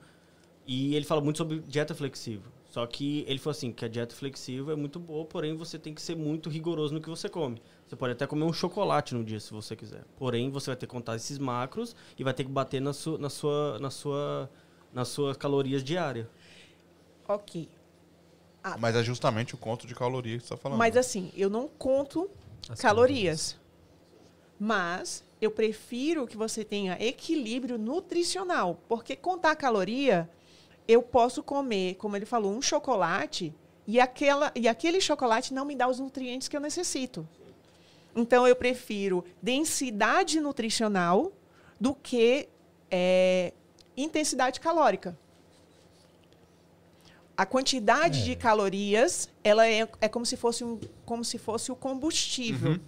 E 0.66 0.95
ele 0.95 1.06
fala 1.06 1.22
muito 1.22 1.38
sobre 1.38 1.59
dieta 1.59 1.93
flexível. 1.93 2.51
Só 2.72 2.88
que 2.88 3.24
ele 3.27 3.38
falou 3.38 3.51
assim, 3.51 3.72
que 3.72 3.85
a 3.85 3.88
dieta 3.88 4.16
flexível 4.16 4.72
é 4.74 4.75
muito 4.75 5.00
boa, 5.00 5.25
porém 5.25 5.56
você 5.56 5.77
tem 5.77 5.93
que 5.93 6.01
ser 6.01 6.16
muito 6.16 6.50
rigoroso 6.50 6.92
no 6.92 7.00
que 7.00 7.08
você 7.08 7.30
come. 7.30 7.61
Você 7.85 7.95
pode 7.95 8.14
até 8.14 8.25
comer 8.25 8.45
um 8.45 8.53
chocolate 8.53 9.14
no 9.14 9.24
dia, 9.24 9.40
se 9.40 9.51
você 9.53 9.75
quiser. 9.75 10.03
Porém, 10.17 10.50
você 10.50 10.72
vai 10.72 10.75
ter 10.75 10.88
que 10.88 10.92
contar 10.92 11.16
esses 11.16 11.38
macros 11.38 11.95
e 12.17 12.24
vai 12.24 12.33
ter 12.33 12.43
que 12.45 12.50
bater 12.51 12.82
na 12.82 12.93
sua, 12.93 13.19
na 13.19 13.30
sua, 13.30 13.77
na 13.77 13.92
sua, 13.92 14.50
nas 14.92 15.08
suas 15.09 15.38
calorias 15.38 15.83
diárias. 15.83 16.25
Ok. 17.27 17.69
Mas 18.80 18.95
é 18.95 19.03
justamente 19.03 19.53
o 19.53 19.58
conto 19.58 19.85
de 19.85 19.93
calorias 19.93 20.42
que 20.42 20.48
você 20.48 20.56
tá 20.56 20.58
falando. 20.58 20.80
Mas 20.80 20.98
assim, 20.98 21.32
eu 21.35 21.50
não 21.51 21.67
conto 21.67 22.27
As 22.69 22.80
calorias. 22.80 23.59
Mas 24.59 25.24
eu 25.42 25.51
prefiro 25.51 26.25
que 26.25 26.38
você 26.38 26.64
tenha 26.64 26.98
equilíbrio 27.00 27.77
nutricional. 27.77 28.80
Porque 28.88 29.16
contar 29.16 29.56
caloria, 29.56 30.30
eu 30.88 31.01
posso 31.01 31.43
comer, 31.43 31.95
como 31.95 32.16
ele 32.16 32.25
falou, 32.25 32.53
um 32.53 32.61
chocolate 32.61 33.53
e, 33.85 34.00
aquela, 34.00 34.51
e 34.56 34.67
aquele 34.67 35.01
chocolate 35.01 35.53
não 35.53 35.66
me 35.66 35.75
dá 35.75 35.88
os 35.88 36.00
nutrientes 36.00 36.48
que 36.48 36.56
eu 36.56 36.61
necessito. 36.61 37.27
Então 38.16 38.48
eu 38.48 38.56
prefiro 38.56 39.25
densidade 39.42 40.40
nutricional 40.40 41.33
do 41.80 41.93
que 41.93 42.48
é, 42.90 43.53
intensidade 43.98 44.59
calórica. 44.59 45.17
A 47.35 47.45
quantidade 47.45 48.23
de 48.23 48.35
calorias, 48.35 49.27
ela 49.43 49.67
é, 49.67 49.87
é 49.99 50.07
como, 50.07 50.25
se 50.25 50.37
fosse 50.37 50.63
um, 50.63 50.79
como 51.05 51.25
se 51.25 51.37
fosse 51.37 51.71
o 51.71 51.75
combustível. 51.75 52.79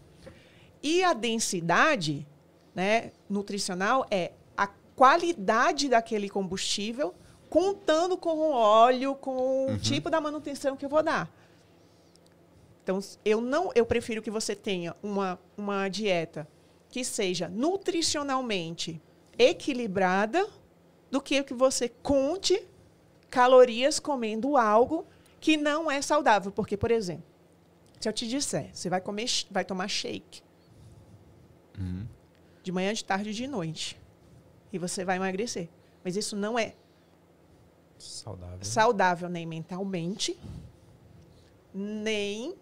E 0.83 1.03
a 1.03 1.13
densidade 1.13 2.27
né, 2.75 3.11
nutricional 3.27 4.05
é 4.11 4.33
a 4.55 4.67
qualidade 4.67 5.89
daquele 5.89 6.29
combustível, 6.29 7.15
contando 7.49 8.15
com 8.15 8.37
o 8.37 8.51
óleo, 8.51 9.15
com 9.15 9.73
o 9.73 9.77
tipo 9.79 10.09
da 10.11 10.21
manutenção 10.21 10.77
que 10.77 10.85
eu 10.85 10.89
vou 10.89 11.01
dar. 11.01 11.31
Então, 12.83 12.99
eu 13.23 13.41
não, 13.41 13.71
eu 13.73 13.83
prefiro 13.83 14.21
que 14.21 14.29
você 14.29 14.55
tenha 14.55 14.95
uma, 15.01 15.39
uma 15.57 15.89
dieta 15.89 16.47
que 16.87 17.03
seja 17.03 17.49
nutricionalmente 17.49 19.01
equilibrada 19.39 20.47
do 21.09 21.19
que 21.19 21.41
que 21.43 21.53
você 21.53 21.89
conte 21.89 22.63
calorias 23.35 23.99
comendo 23.99 24.55
algo 24.55 25.05
que 25.41 25.57
não 25.57 25.91
é 25.91 26.01
saudável. 26.01 26.53
Porque, 26.53 26.77
por 26.77 26.89
exemplo, 26.89 27.25
se 27.99 28.07
eu 28.07 28.13
te 28.13 28.25
disser, 28.25 28.69
você 28.73 28.89
vai 28.89 29.01
comer, 29.01 29.27
vai 29.51 29.65
tomar 29.65 29.89
shake 29.89 30.41
de 32.63 32.71
manhã, 32.71 32.93
de 32.93 33.03
tarde 33.03 33.31
e 33.31 33.33
de 33.33 33.45
noite, 33.45 33.99
e 34.71 34.79
você 34.79 35.03
vai 35.03 35.17
emagrecer. 35.17 35.67
Mas 36.03 36.15
isso 36.15 36.35
não 36.35 36.57
é 36.57 36.73
Saudável. 37.97 38.57
saudável 38.61 39.29
nem 39.29 39.45
mentalmente, 39.45 40.39
nem, 41.73 42.55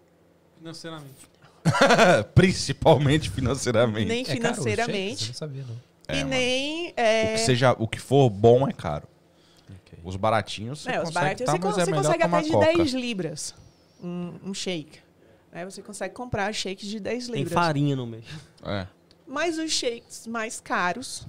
Financeiramente. 0.58 1.30
Principalmente 2.34 3.30
financeiramente. 3.30 4.08
nem 4.08 4.22
É 4.22 4.24
caro 4.24 4.34
o 4.34 4.36
financeiramente 4.36 5.24
shake? 5.24 5.24
Você 5.24 5.26
não 5.28 5.34
sabia, 5.34 5.64
não. 5.64 5.76
É, 6.08 6.20
e 6.20 6.24
nem. 6.24 6.88
O 6.88 6.92
é, 6.96 7.32
que 7.34 7.38
seja, 7.38 7.72
o 7.78 7.86
que 7.86 7.98
for 8.00 8.28
bom 8.28 8.68
é 8.68 8.72
caro. 8.72 9.08
Os 10.04 10.16
baratinhos 10.16 10.80
você 10.82 10.90
É, 10.90 10.98
os 10.98 11.08
consegue 11.08 11.14
baratinhos 11.14 11.50
tá, 11.50 11.58
você, 11.58 11.64
mas 11.64 11.78
é 11.78 11.84
você 11.84 11.92
consegue 11.96 12.22
tomar 12.24 12.38
até 12.38 12.46
de 12.46 12.52
coca. 12.52 12.66
10 12.76 12.92
libras 12.92 13.54
um, 14.02 14.34
um 14.44 14.54
shake. 14.54 14.98
Né? 15.50 15.64
Você 15.64 15.82
consegue 15.82 16.14
comprar 16.14 16.52
shakes 16.52 16.86
de 16.88 17.00
10 17.00 17.26
Tem 17.28 17.36
libras. 17.36 17.54
farinha 17.54 17.96
no 17.96 18.06
meio. 18.06 18.24
É. 18.62 18.86
Mas 19.26 19.58
os 19.58 19.72
shakes 19.72 20.26
mais 20.26 20.60
caros 20.60 21.26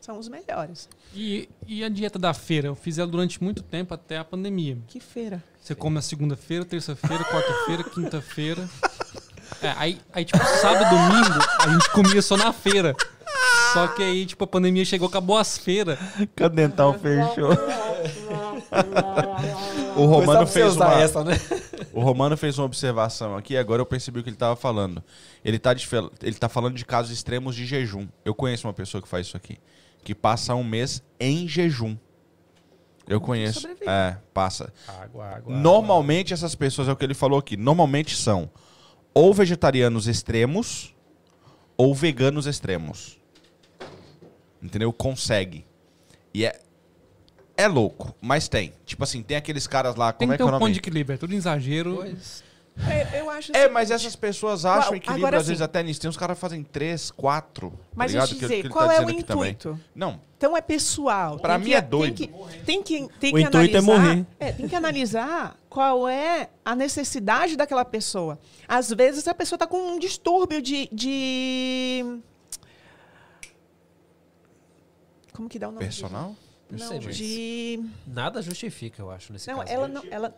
são 0.00 0.18
os 0.18 0.28
melhores. 0.28 0.88
E, 1.14 1.48
e 1.66 1.82
a 1.82 1.88
dieta 1.88 2.18
da 2.18 2.34
feira? 2.34 2.68
Eu 2.68 2.74
fiz 2.74 2.98
ela 2.98 3.10
durante 3.10 3.42
muito 3.42 3.62
tempo, 3.62 3.94
até 3.94 4.18
a 4.18 4.24
pandemia. 4.24 4.78
Que 4.86 5.00
feira. 5.00 5.42
Você 5.60 5.74
come 5.74 5.94
na 5.94 6.02
segunda-feira, 6.02 6.64
terça-feira, 6.64 7.24
quarta-feira, 7.24 7.84
quinta-feira. 7.88 8.68
É, 9.62 9.74
aí, 9.76 10.00
aí, 10.12 10.24
tipo, 10.24 10.38
sábado 10.38 10.86
e 10.86 10.88
domingo, 10.88 11.38
a 11.60 11.68
gente 11.68 11.90
comia 11.90 12.22
só 12.22 12.36
na 12.36 12.52
feira. 12.52 12.94
Só 13.72 13.88
que 13.88 14.02
aí, 14.02 14.26
tipo, 14.26 14.42
a 14.44 14.46
pandemia 14.46 14.84
chegou, 14.84 15.08
acabou 15.08 15.36
as 15.36 15.58
feiras. 15.58 15.98
Que 16.34 16.44
o 16.44 16.48
dental 16.48 16.94
fechou. 16.94 17.50
o 19.96 20.06
Romano 20.06 20.46
fez 20.46 20.76
uma, 20.76 20.94
essa, 20.94 21.22
né? 21.22 21.38
O 21.92 22.00
Romano 22.00 22.36
fez 22.36 22.58
uma 22.58 22.64
observação 22.64 23.36
aqui, 23.36 23.56
agora 23.56 23.82
eu 23.82 23.86
percebi 23.86 24.20
o 24.20 24.22
que 24.22 24.28
ele 24.30 24.36
estava 24.36 24.56
falando. 24.56 25.02
Ele 25.44 25.56
está 25.56 25.74
ele 26.22 26.34
tá 26.34 26.48
falando 26.48 26.74
de 26.74 26.84
casos 26.84 27.12
extremos 27.12 27.54
de 27.54 27.66
jejum. 27.66 28.08
Eu 28.24 28.34
conheço 28.34 28.66
uma 28.66 28.72
pessoa 28.72 29.02
que 29.02 29.08
faz 29.08 29.26
isso 29.26 29.36
aqui. 29.36 29.58
Que 30.02 30.14
passa 30.14 30.54
um 30.54 30.64
mês 30.64 31.02
em 31.18 31.46
jejum. 31.46 31.96
Eu 33.06 33.20
conheço. 33.20 33.68
É, 33.86 34.16
passa. 34.32 34.72
Água, 34.86 35.26
água. 35.26 35.54
Normalmente 35.54 36.32
essas 36.32 36.54
pessoas, 36.54 36.88
é 36.88 36.92
o 36.92 36.96
que 36.96 37.04
ele 37.04 37.14
falou 37.14 37.38
aqui, 37.38 37.56
normalmente 37.56 38.16
são 38.16 38.48
ou 39.14 39.32
vegetarianos 39.34 40.06
extremos 40.06 40.94
ou 41.76 41.94
veganos 41.94 42.46
extremos. 42.46 43.18
Entendeu? 44.62 44.92
Consegue. 44.92 45.64
E 46.34 46.44
é 46.44 46.60
é 47.56 47.68
louco, 47.68 48.14
mas 48.22 48.48
tem. 48.48 48.72
Tipo 48.86 49.04
assim, 49.04 49.22
tem 49.22 49.36
aqueles 49.36 49.66
caras 49.66 49.94
lá, 49.94 50.12
Tem 50.12 50.26
como 50.26 50.30
que 50.30 50.34
é 50.34 50.36
que 50.38 50.42
é 50.42 50.44
o 50.44 50.48
um 50.48 50.50
nome? 50.52 50.64
ponto 50.64 50.72
de 50.72 50.78
equilíbrio, 50.78 51.14
é 51.14 51.18
tudo 51.18 51.34
exagero. 51.34 51.96
Pois. 51.96 52.42
É, 52.88 53.20
eu 53.20 53.28
acho 53.28 53.52
É, 53.54 53.64
assim, 53.64 53.72
mas 53.74 53.90
essas 53.90 54.16
pessoas 54.16 54.64
acham 54.64 54.84
Qual- 54.90 54.94
equilíbrio, 54.96 55.26
agora 55.26 55.38
às 55.38 55.46
vezes 55.48 55.60
até 55.60 55.82
nisso. 55.82 56.00
Tem 56.00 56.08
uns 56.08 56.16
caras 56.16 56.36
que 56.36 56.40
fazem 56.40 56.62
três, 56.62 57.10
quatro. 57.10 57.72
Mas 57.94 58.12
tá 58.12 58.18
deixa 58.20 58.34
ligado? 58.34 58.42
eu 58.44 58.48
Que- 58.48 58.54
dizer, 58.56 58.62
que 58.62 58.68
qual 58.70 58.86
tá 58.88 58.94
é 58.94 59.00
o 59.00 59.02
aqui 59.08 59.22
também. 59.22 59.50
intuito? 59.50 59.80
Não, 59.94 60.20
Então 60.38 60.56
é 60.56 60.62
pessoal. 60.62 61.38
Pra 61.38 61.54
Tem 61.56 61.64
mim 61.64 61.70
que- 61.70 61.74
é 61.76 61.82
doido. 61.82 62.14
Tem 62.16 62.26
que, 62.26 62.64
tem 62.64 62.82
que, 62.82 63.08
tem 63.18 63.32
O 63.32 63.36
que 63.36 63.42
intuito 63.42 63.76
é 63.76 63.78
analisar, 63.78 63.82
morrer. 63.82 64.26
É, 64.38 64.52
tem 64.52 64.66
que 64.66 64.74
analisar 64.74 65.56
qual 65.68 66.08
é 66.08 66.48
a 66.64 66.74
necessidade 66.74 67.54
daquela 67.56 67.84
pessoa. 67.84 68.38
Às 68.66 68.90
vezes 68.90 69.28
a 69.28 69.34
pessoa 69.34 69.56
está 69.56 69.66
com 69.66 69.76
um 69.76 69.98
distúrbio 69.98 70.62
de, 70.62 70.88
de- 70.90 72.20
Como 75.34 75.48
que 75.48 75.58
dá 75.58 75.68
o 75.68 75.72
nome? 75.72 75.86
disso? 75.86 76.02
personal? 76.02 76.34
Não, 76.70 76.78
sei, 76.88 77.00
mas- 77.00 77.16
de... 77.16 77.84
Nada 78.06 78.40
justifica, 78.40 79.02
eu 79.02 79.10
acho, 79.10 79.32
nesse 79.32 79.48
Não, 79.50 79.58
caso. 79.58 79.72
ela 79.72 79.88
não, 79.88 80.02
ela, 80.10 80.34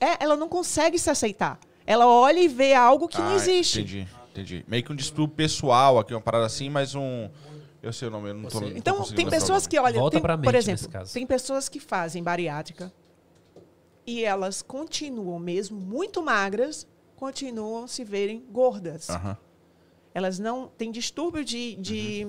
é, 0.00 0.24
ela 0.24 0.36
não 0.36 0.48
consegue 0.48 0.98
se 0.98 1.10
aceitar. 1.10 1.58
Ela 1.86 2.06
olha 2.06 2.40
e 2.40 2.48
vê 2.48 2.74
algo 2.74 3.08
que 3.08 3.18
não 3.18 3.28
Ah, 3.28 3.34
existe. 3.36 3.80
Entendi, 3.80 4.08
entendi. 4.30 4.64
Meio 4.66 4.82
que 4.82 4.92
um 4.92 4.96
distúrbio 4.96 5.36
pessoal 5.36 5.98
aqui, 5.98 6.14
uma 6.14 6.20
parada 6.20 6.46
assim, 6.46 6.68
mas 6.70 6.94
um... 6.94 7.28
Eu 7.82 7.92
sei 7.92 8.08
o 8.08 8.10
nome, 8.10 8.30
eu 8.30 8.34
não 8.34 8.44
tô, 8.44 8.48
Você- 8.58 8.64
não 8.64 8.70
tô 8.72 8.78
Então, 8.78 9.02
tem 9.14 9.28
pessoas 9.28 9.66
que, 9.66 9.78
olha, 9.78 9.98
Volta 10.00 10.16
tem, 10.16 10.22
pra 10.22 10.36
mente 10.38 10.44
por 10.46 10.54
nesse 10.54 10.70
exemplo, 10.70 10.88
caso. 10.88 11.12
tem 11.12 11.26
pessoas 11.26 11.68
que 11.68 11.78
fazem 11.78 12.22
bariátrica 12.22 12.90
e 14.06 14.24
elas 14.24 14.62
continuam, 14.62 15.38
mesmo 15.38 15.78
muito 15.78 16.22
magras, 16.22 16.86
continuam 17.14 17.86
se 17.86 18.02
verem 18.02 18.40
gordas. 18.50 19.08
Elas 20.14 20.38
não 20.38 20.68
têm 20.68 20.90
distúrbio 20.90 21.44
de, 21.44 21.76
de, 21.76 22.26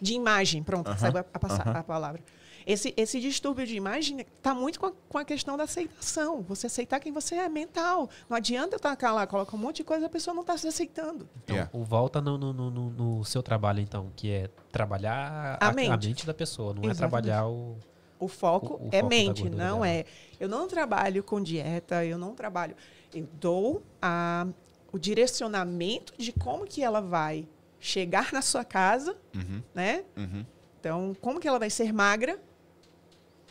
de 0.00 0.14
imagem. 0.14 0.62
Pronto, 0.62 0.88
Aham, 0.88 0.98
saiu 0.98 1.18
a, 1.18 1.20
a 1.20 1.78
a 1.80 1.82
palavra. 1.84 2.22
Esse, 2.66 2.94
esse 2.96 3.20
distúrbio 3.20 3.66
de 3.66 3.76
imagem 3.76 4.20
está 4.20 4.54
muito 4.54 4.80
com 4.80 4.86
a, 4.86 4.92
com 5.08 5.18
a 5.18 5.24
questão 5.24 5.56
da 5.56 5.64
aceitação. 5.64 6.40
Você 6.42 6.66
aceitar 6.66 6.98
quem 7.00 7.12
você 7.12 7.34
é, 7.34 7.48
mental. 7.48 8.08
Não 8.28 8.36
adianta 8.36 8.76
eu 8.76 8.80
tacar 8.80 9.14
lá, 9.14 9.26
colocar 9.26 9.54
um 9.56 9.60
monte 9.60 9.76
de 9.78 9.84
coisa, 9.84 10.06
a 10.06 10.08
pessoa 10.08 10.32
não 10.34 10.40
está 10.40 10.56
se 10.56 10.66
aceitando. 10.66 11.28
Então, 11.44 11.54
Yeah. 11.56 11.70
o 11.78 11.84
volta 11.84 12.20
no, 12.22 12.38
no, 12.38 12.52
no, 12.52 12.70
no- 12.70 13.24
seu 13.24 13.42
trabalho, 13.42 13.80
então, 13.80 14.10
que 14.16 14.30
é 14.30 14.48
trabalhar 14.72 15.58
A 15.60 15.66
a, 15.66 15.68
a 15.68 15.72
mente. 15.72 16.08
mente. 16.08 16.26
da 16.26 16.32
pessoa, 16.34 16.72
não 16.72 16.82
é 16.84 16.86
Exatamente. 16.86 16.98
trabalhar 17.24 17.46
o. 17.48 17.76
O 18.18 18.28
foco 18.28 18.74
O- 18.74 18.86
o 18.86 18.88
é 18.92 18.98
foco 19.00 19.08
mente, 19.08 19.44
não 19.50 19.56
dela. 19.58 19.88
é. 19.88 20.04
Eu 20.40 20.48
não 20.48 20.66
trabalho 20.66 21.22
com 21.22 21.42
dieta, 21.42 22.04
eu 22.04 22.16
não 22.16 22.34
trabalho. 22.34 22.74
Eu 23.12 23.28
dou 23.38 23.82
a, 24.00 24.46
o 24.92 24.98
direcionamento 24.98 26.14
de 26.16 26.32
como 26.32 26.64
que 26.64 26.82
ela 26.82 27.00
vai 27.02 27.46
chegar 27.78 28.32
na 28.32 28.40
sua 28.40 28.64
casa, 28.64 29.14
Uhum, 29.34 29.62
né? 29.74 30.04
uhum. 30.16 30.46
Então, 30.80 31.14
como 31.20 31.38
que 31.40 31.46
ela 31.48 31.58
vai 31.58 31.68
ser 31.70 31.92
magra 31.92 32.38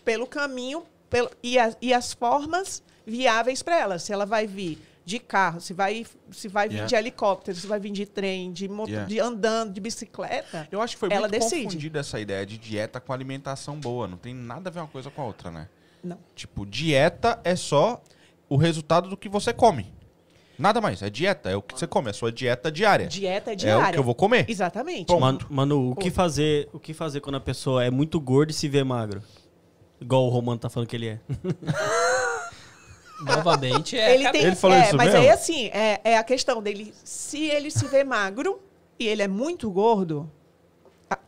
pelo 0.04 0.28
caminho 0.28 0.84
pelo, 1.10 1.30
e, 1.44 1.60
as, 1.60 1.78
e 1.82 1.94
as 1.94 2.14
formas 2.14 2.82
viáveis 3.06 3.62
para 3.62 3.80
ela. 3.80 4.00
Se 4.00 4.12
ela 4.12 4.26
vai 4.26 4.48
vir 4.48 4.80
de 5.06 5.20
carro, 5.20 5.60
se 5.60 5.74
vai, 5.74 6.06
se 6.32 6.48
vai 6.48 6.68
vir 6.70 6.76
Yeah. 6.76 6.88
de 6.90 6.96
helicóptero, 6.96 7.58
se 7.58 7.68
vai 7.68 7.80
vir 7.80 7.92
de 7.92 8.06
trem, 8.06 8.52
de, 8.54 8.68
moto, 8.70 8.90
Yeah. 8.90 9.08
de 9.08 9.20
andando, 9.20 9.74
de 9.74 9.82
bicicleta. 9.82 10.68
Eu 10.72 10.82
acho 10.82 10.96
que 10.96 11.00
foi 11.00 11.10
Ela 11.12 11.28
muito 11.28 11.40
decide. 11.42 11.66
confundida 11.66 12.00
essa 12.00 12.20
ideia 12.20 12.46
de 12.46 12.58
dieta 12.58 13.00
com 13.02 13.12
alimentação 13.14 13.78
boa. 13.80 14.08
Não 14.08 14.18
tem 14.18 14.34
nada 14.34 14.70
a 14.70 14.74
ver 14.74 14.80
uma 14.80 14.88
coisa 14.88 15.12
com 15.12 15.22
a 15.22 15.26
outra, 15.26 15.52
né? 15.52 15.68
Não. 16.04 16.18
Tipo, 16.36 16.66
dieta 16.66 17.40
é 17.44 17.56
só 17.56 18.02
o 18.50 18.56
resultado 18.58 19.10
do 19.10 19.18
que 19.18 19.28
você 19.30 19.52
come. 19.54 19.94
Nada 20.58 20.80
mais. 20.80 21.02
É 21.02 21.10
dieta, 21.10 21.50
é 21.50 21.56
o 21.56 21.62
que 21.62 21.78
você 21.78 21.86
come, 21.88 22.08
é 22.08 22.12
a 22.12 22.14
sua 22.14 22.32
dieta 22.32 22.72
diária. 22.72 23.08
Dieta 23.08 23.50
é 23.52 23.54
É 23.54 23.56
diária. 23.56 23.90
o 23.90 23.92
que 23.94 24.00
eu 24.00 24.04
vou 24.04 24.16
comer. 24.16 24.46
Exatamente. 24.50 25.12
Mano, 25.14 25.40
mano, 25.50 25.92
o 25.92 25.96
que 25.96 26.10
fazer, 26.12 26.70
o 26.72 26.80
que 26.80 26.94
fazer 26.94 27.20
quando 27.22 27.36
a 27.36 27.40
pessoa 27.42 27.84
é 27.84 27.90
muito 27.90 28.20
gorda 28.22 28.52
e 28.52 28.56
se 28.56 28.68
vê 28.70 28.84
magro? 28.84 29.22
Igual 30.04 30.26
o 30.26 30.30
Romano 30.30 30.60
tá 30.60 30.70
falando 30.70 30.88
que 30.90 30.96
ele 30.98 31.08
é. 31.08 31.20
Novamente, 33.22 33.98
é. 33.98 34.16
ele 34.16 34.30
tem, 34.32 34.44
Ele 34.44 34.56
falou 34.56 34.76
é, 34.76 34.82
isso 34.86 34.98
mas 34.98 35.08
mesmo? 35.08 35.22
aí 35.22 35.30
assim, 35.30 35.68
é, 35.68 36.02
é 36.04 36.18
a 36.18 36.24
questão 36.24 36.62
dele, 36.62 36.94
se 37.06 37.46
ele 37.46 37.72
se 37.72 37.88
vê 37.88 38.04
magro 38.04 38.60
e 39.00 39.08
ele 39.08 39.22
é 39.22 39.28
muito 39.30 39.72
gordo, 39.72 40.30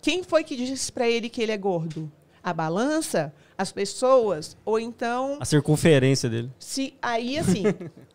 quem 0.02 0.22
foi 0.22 0.44
que 0.44 0.58
disse 0.58 0.92
pra 0.92 1.08
ele 1.08 1.30
que 1.30 1.42
ele 1.42 1.54
é 1.54 1.58
gordo? 1.58 2.12
A 2.44 2.54
balança, 2.54 3.34
as 3.58 3.72
pessoas, 3.72 4.58
ou 4.66 4.78
então 4.78 5.38
A 5.40 5.46
circunferência 5.46 6.30
dele. 6.30 6.52
se 6.60 6.94
aí 7.02 7.38
assim, 7.38 7.64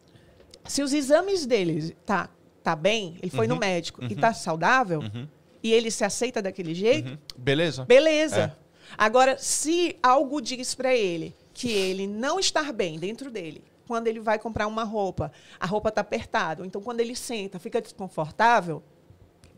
se 0.68 0.82
os 0.82 0.92
exames 0.92 1.46
dele 1.46 1.96
tá 2.04 2.28
tá 2.62 2.76
bem, 2.76 3.16
ele 3.22 3.30
foi 3.30 3.46
no 3.46 3.56
médico 3.56 4.04
e 4.04 4.14
tá 4.14 4.34
saudável 4.34 5.00
Uhum, 5.00 5.26
e 5.62 5.72
ele 5.72 5.90
se 5.90 6.04
aceita 6.04 6.42
daquele 6.42 6.74
jeito, 6.74 7.12
uhum. 7.12 7.18
Beleza. 7.38 7.84
Beleza. 7.86 8.54
Agora, 8.96 9.38
se 9.38 9.96
algo 10.02 10.40
diz 10.40 10.74
para 10.74 10.94
ele 10.94 11.34
que 11.52 11.70
ele 11.70 12.06
não 12.06 12.38
está 12.38 12.72
bem 12.72 12.98
dentro 12.98 13.30
dele, 13.30 13.62
quando 13.86 14.06
ele 14.06 14.20
vai 14.20 14.38
comprar 14.38 14.66
uma 14.66 14.84
roupa, 14.84 15.32
a 15.58 15.66
roupa 15.66 15.88
está 15.88 16.00
apertada, 16.00 16.64
então 16.64 16.80
quando 16.80 17.00
ele 17.00 17.16
senta, 17.16 17.58
fica 17.58 17.80
desconfortável, 17.80 18.82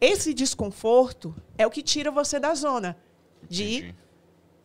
esse 0.00 0.32
desconforto 0.34 1.34
é 1.56 1.66
o 1.66 1.70
que 1.70 1.82
tira 1.82 2.10
você 2.10 2.40
da 2.40 2.54
zona 2.54 2.96
de, 3.48 3.76
Entendi. 3.76 3.94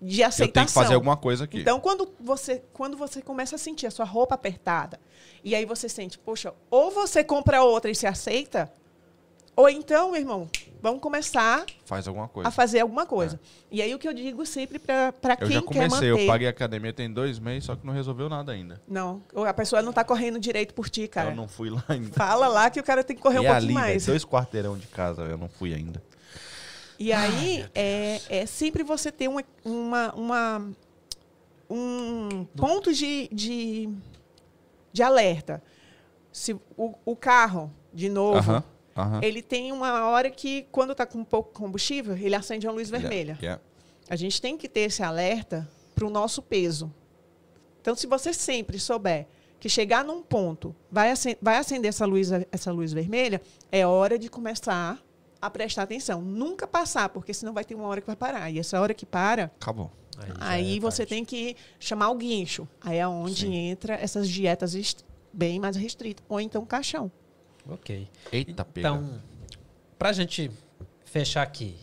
de 0.01 0.21
Eu 0.21 0.27
aceitação. 0.27 0.53
tenho 0.53 0.65
que 0.67 0.73
fazer 0.73 0.93
alguma 0.95 1.17
coisa 1.17 1.43
aqui. 1.43 1.59
Então, 1.59 1.79
quando 1.79 2.11
você, 2.19 2.63
quando 2.73 2.97
você 2.97 3.21
começa 3.21 3.55
a 3.55 3.59
sentir 3.59 3.85
a 3.85 3.91
sua 3.91 4.05
roupa 4.05 4.35
apertada, 4.35 4.99
e 5.43 5.53
aí 5.53 5.65
você 5.65 5.87
sente, 5.87 6.17
poxa, 6.17 6.53
ou 6.71 6.89
você 6.89 7.23
compra 7.23 7.61
outra 7.61 7.91
e 7.91 7.95
se 7.95 8.07
aceita, 8.07 8.73
ou 9.55 9.69
então, 9.69 10.11
meu 10.11 10.21
irmão, 10.21 10.49
vamos 10.81 11.01
começar 11.01 11.65
Faz 11.85 12.07
alguma 12.07 12.27
coisa. 12.27 12.47
a 12.49 12.51
fazer 12.51 12.79
alguma 12.79 13.05
coisa. 13.05 13.39
E 13.71 13.81
aí 13.81 13.93
o 13.93 13.99
que 13.99 14.07
eu 14.07 14.13
digo 14.13 14.45
sempre 14.45 14.79
para 14.79 15.11
quem 15.37 15.51
já 15.51 15.61
quer 15.61 15.65
comecei, 15.65 16.11
manter. 16.11 16.23
eu 16.23 16.27
paguei 16.27 16.47
a 16.47 16.51
academia 16.51 16.93
tem 16.93 17.11
dois 17.11 17.39
meses, 17.39 17.65
só 17.65 17.75
que 17.75 17.85
não 17.85 17.93
resolveu 17.93 18.29
nada 18.29 18.51
ainda. 18.51 18.81
Não, 18.87 19.21
a 19.47 19.53
pessoa 19.53 19.81
não 19.81 19.91
tá 19.93 20.03
correndo 20.03 20.39
direito 20.39 20.73
por 20.73 20.89
ti, 20.89 21.07
cara. 21.07 21.31
Eu 21.31 21.35
não 21.35 21.47
fui 21.47 21.69
lá 21.69 21.83
ainda. 21.87 22.13
Fala 22.13 22.47
lá 22.47 22.69
que 22.69 22.79
o 22.79 22.83
cara 22.83 23.03
tem 23.03 23.15
que 23.15 23.21
correr 23.21 23.39
um 23.39 23.43
e 23.43 23.45
pouquinho 23.47 23.65
ali, 23.65 23.73
mais. 23.73 24.05
velho, 24.05 24.13
dois 24.19 24.25
quarteirão 24.25 24.77
de 24.77 24.87
casa, 24.87 25.23
eu 25.23 25.37
não 25.37 25.49
fui 25.49 25.73
ainda. 25.73 26.01
E 26.99 27.13
aí 27.13 27.65
é, 27.75 28.21
é 28.29 28.45
sempre 28.45 28.81
você 28.83 29.11
ter 29.11 29.27
uma, 29.27 29.43
uma, 29.63 30.13
uma- 30.15 30.71
um 31.69 32.45
ponto 32.55 32.93
de, 32.93 33.27
de, 33.31 33.89
de 34.91 35.03
alerta. 35.03 35.61
Se 36.31 36.53
o, 36.75 36.93
o 37.05 37.15
carro, 37.15 37.71
de 37.93 38.09
novo, 38.09 38.37
Aham, 38.51 38.63
aham. 38.97 39.19
ele 39.23 39.41
tem 39.41 39.71
uma 39.71 40.05
hora 40.07 40.29
que, 40.29 40.67
quando 40.71 40.91
está 40.91 41.05
com 41.05 41.23
pouco 41.23 41.51
combustível, 41.53 42.15
ele 42.17 42.35
acende 42.35 42.67
uma 42.67 42.73
luz 42.73 42.89
vermelha. 42.89 43.37
Yeah, 43.41 43.41
yeah. 43.41 43.61
A 44.09 44.15
gente 44.15 44.41
tem 44.41 44.57
que 44.57 44.67
ter 44.69 44.81
esse 44.81 45.03
alerta 45.03 45.67
para 45.93 46.05
o 46.05 46.09
nosso 46.09 46.41
peso. 46.41 46.93
Então, 47.81 47.95
se 47.95 48.07
você 48.07 48.33
sempre 48.33 48.79
souber 48.79 49.27
que 49.59 49.67
chegar 49.69 50.03
num 50.03 50.21
ponto 50.21 50.75
vai, 50.91 51.09
acen- 51.11 51.37
vai 51.41 51.57
acender 51.57 51.89
essa 51.89 52.05
luz, 52.05 52.29
essa 52.51 52.71
luz 52.71 52.93
vermelha, 52.93 53.41
é 53.71 53.85
hora 53.87 54.17
de 54.19 54.29
começar 54.29 55.01
a 55.41 55.49
prestar 55.49 55.83
atenção. 55.83 56.21
Nunca 56.21 56.67
passar, 56.67 57.09
porque 57.09 57.33
senão 57.33 57.53
vai 57.53 57.63
ter 57.63 57.75
uma 57.75 57.87
hora 57.87 58.01
que 58.01 58.07
vai 58.07 58.15
parar. 58.15 58.49
E 58.51 58.59
essa 58.59 58.79
hora 58.79 58.93
que 58.93 59.05
para, 59.05 59.45
Acabou. 59.59 59.91
Aí, 60.19 60.31
aí 60.39 60.77
é 60.77 60.79
você 60.79 61.05
tarde. 61.05 61.09
tem 61.09 61.23
que 61.25 61.55
chamar 61.79 62.09
o 62.09 62.15
guincho. 62.15 62.67
Aí 62.81 62.97
é 62.97 63.07
onde 63.07 63.41
Sim. 63.45 63.53
entra 63.55 63.93
essas 63.95 64.27
dietas 64.27 64.75
bem 65.31 65.59
mais 65.59 65.75
restritas. 65.75 66.25
Ou 66.27 66.41
então 66.41 66.65
caixão. 66.65 67.11
Ok. 67.69 68.07
Eita, 68.31 68.63
pega. 68.65 68.87
Então, 68.87 69.21
pra 69.97 70.11
gente 70.13 70.51
fechar 71.05 71.41
aqui, 71.41 71.75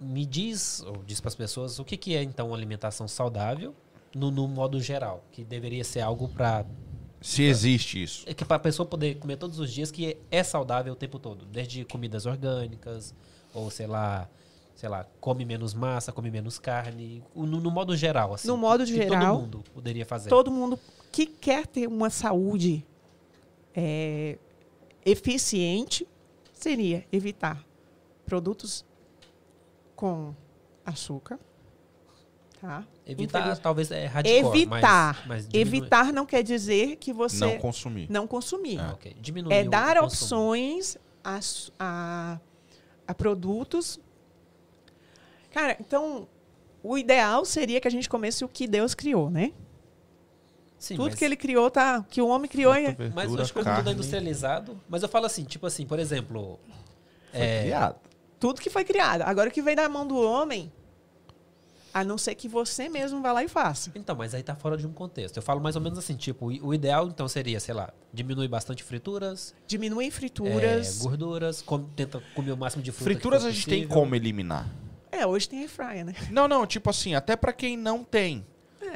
me 0.00 0.24
diz, 0.26 0.82
ou 0.82 1.02
diz 1.06 1.20
para 1.20 1.28
as 1.28 1.34
pessoas, 1.34 1.78
o 1.78 1.84
que, 1.84 1.96
que 1.96 2.14
é 2.14 2.22
então 2.22 2.48
uma 2.48 2.56
alimentação 2.56 3.08
saudável 3.08 3.74
no, 4.14 4.30
no 4.30 4.46
modo 4.46 4.80
geral? 4.80 5.24
Que 5.32 5.44
deveria 5.44 5.84
ser 5.84 6.00
algo 6.00 6.28
para 6.28 6.64
Se 7.20 7.42
existe 7.42 8.02
isso. 8.02 8.26
que 8.26 8.44
para 8.44 8.56
a 8.56 8.60
pessoa 8.60 8.86
poder 8.86 9.16
comer 9.18 9.36
todos 9.36 9.58
os 9.58 9.72
dias, 9.72 9.90
que 9.90 10.16
é 10.30 10.42
saudável 10.42 10.92
o 10.92 10.96
tempo 10.96 11.18
todo. 11.18 11.44
Desde 11.46 11.84
comidas 11.84 12.26
orgânicas, 12.26 13.14
ou 13.54 13.70
sei 13.70 13.86
lá, 13.86 14.28
sei 14.74 14.88
lá, 14.88 15.06
come 15.20 15.44
menos 15.44 15.72
massa, 15.72 16.12
come 16.12 16.30
menos 16.30 16.58
carne. 16.58 17.22
No, 17.34 17.46
no 17.46 17.70
modo 17.70 17.96
geral, 17.96 18.34
assim. 18.34 18.46
No 18.48 18.56
modo 18.56 18.84
que 18.84 18.94
geral, 18.94 19.36
todo 19.36 19.40
mundo 19.42 19.64
poderia 19.74 20.06
fazer. 20.06 20.28
todo 20.28 20.50
mundo 20.50 20.78
que 21.10 21.24
quer 21.26 21.66
ter 21.66 21.86
uma 21.86 22.10
saúde 22.10 22.84
é, 23.74 24.38
eficiente 25.06 26.06
seria 26.52 27.06
evitar 27.12 27.64
produtos 28.26 28.84
com 29.94 30.34
açúcar. 30.84 31.38
Tá? 32.60 32.84
Evitar, 33.06 33.40
Infeliz- 33.40 33.58
talvez 33.60 33.90
é 33.90 34.06
hardcore. 34.06 34.38
Evitar. 34.62 35.14
Mas, 35.20 35.26
mas 35.26 35.48
diminui- 35.48 35.78
Evitar 35.78 36.12
não 36.12 36.26
quer 36.26 36.42
dizer 36.42 36.96
que 36.96 37.12
você 37.12 37.44
Não 37.44 37.52
não, 37.52 37.58
consumir. 37.60 38.10
consumir. 38.26 38.80
Ah, 38.80 38.92
ok. 38.94 39.14
Diminuir 39.20 39.54
É 39.54 39.62
dar 39.64 39.98
opções 40.02 40.96
a, 41.22 41.38
a, 41.78 42.40
a 43.06 43.14
produtos. 43.14 44.00
Cara, 45.52 45.76
então, 45.78 46.26
o 46.82 46.96
ideal 46.98 47.44
seria 47.44 47.80
que 47.80 47.86
a 47.86 47.90
gente 47.90 48.08
comesse 48.08 48.44
o 48.44 48.48
que 48.48 48.66
Deus 48.66 48.94
criou, 48.94 49.30
né? 49.30 49.52
Sim, 50.78 50.96
Tudo 50.96 51.06
mas- 51.10 51.14
que 51.14 51.24
ele 51.24 51.36
criou, 51.36 51.70
tá? 51.70 52.04
Que 52.10 52.20
o 52.20 52.28
homem 52.28 52.48
criou. 52.50 52.74
é- 52.74 52.94
Mas 53.14 53.32
hoje, 53.32 53.52
como 53.52 53.64
tudo 53.64 53.88
é 53.88 53.92
industrializado. 53.92 54.80
Mas 54.88 55.02
eu 55.02 55.08
falo 55.08 55.26
assim, 55.26 55.44
tipo 55.44 55.66
assim, 55.66 55.86
por 55.86 55.98
exemplo. 55.98 56.58
Foi 57.32 57.40
é, 57.40 57.62
criado. 57.62 57.96
Tudo 58.38 58.60
que 58.60 58.68
foi 58.70 58.84
criado. 58.84 59.22
Agora, 59.22 59.48
o 59.48 59.52
que 59.52 59.62
vem 59.62 59.74
da 59.74 59.88
mão 59.88 60.06
do 60.06 60.16
homem, 60.20 60.70
a 61.94 62.04
não 62.04 62.18
ser 62.18 62.34
que 62.34 62.46
você 62.46 62.90
mesmo 62.90 63.22
vá 63.22 63.32
lá 63.32 63.42
e 63.42 63.48
faça. 63.48 63.90
Então, 63.94 64.14
mas 64.14 64.34
aí 64.34 64.42
tá 64.42 64.54
fora 64.54 64.76
de 64.76 64.86
um 64.86 64.92
contexto. 64.92 65.38
Eu 65.38 65.42
falo 65.42 65.60
mais 65.62 65.76
ou 65.76 65.82
menos 65.82 65.98
assim, 65.98 66.14
tipo, 66.14 66.46
o 66.46 66.74
ideal 66.74 67.08
então 67.08 67.26
seria, 67.26 67.58
sei 67.58 67.74
lá, 67.74 67.90
diminuir 68.12 68.48
bastante 68.48 68.82
frituras, 68.84 69.54
Diminui 69.66 70.08
é, 70.08 70.10
frituras. 70.10 70.98
gorduras, 70.98 71.62
com- 71.62 71.84
tenta 71.84 72.22
comer 72.34 72.52
o 72.52 72.56
máximo 72.56 72.82
de 72.82 72.92
fruta 72.92 73.04
Frituras 73.10 73.38
que 73.42 73.44
for 73.44 73.48
a 73.50 73.54
gente 73.54 73.66
tem 73.66 73.78
possível. 73.84 73.94
como 74.02 74.14
eliminar. 74.14 74.68
É, 75.10 75.26
hoje 75.26 75.48
tem 75.48 75.60
air 75.60 75.70
fryer, 75.70 76.04
né? 76.04 76.14
Não, 76.30 76.46
não, 76.46 76.66
tipo 76.66 76.90
assim, 76.90 77.14
até 77.14 77.34
pra 77.34 77.50
quem 77.54 77.78
não 77.78 78.04
tem. 78.04 78.46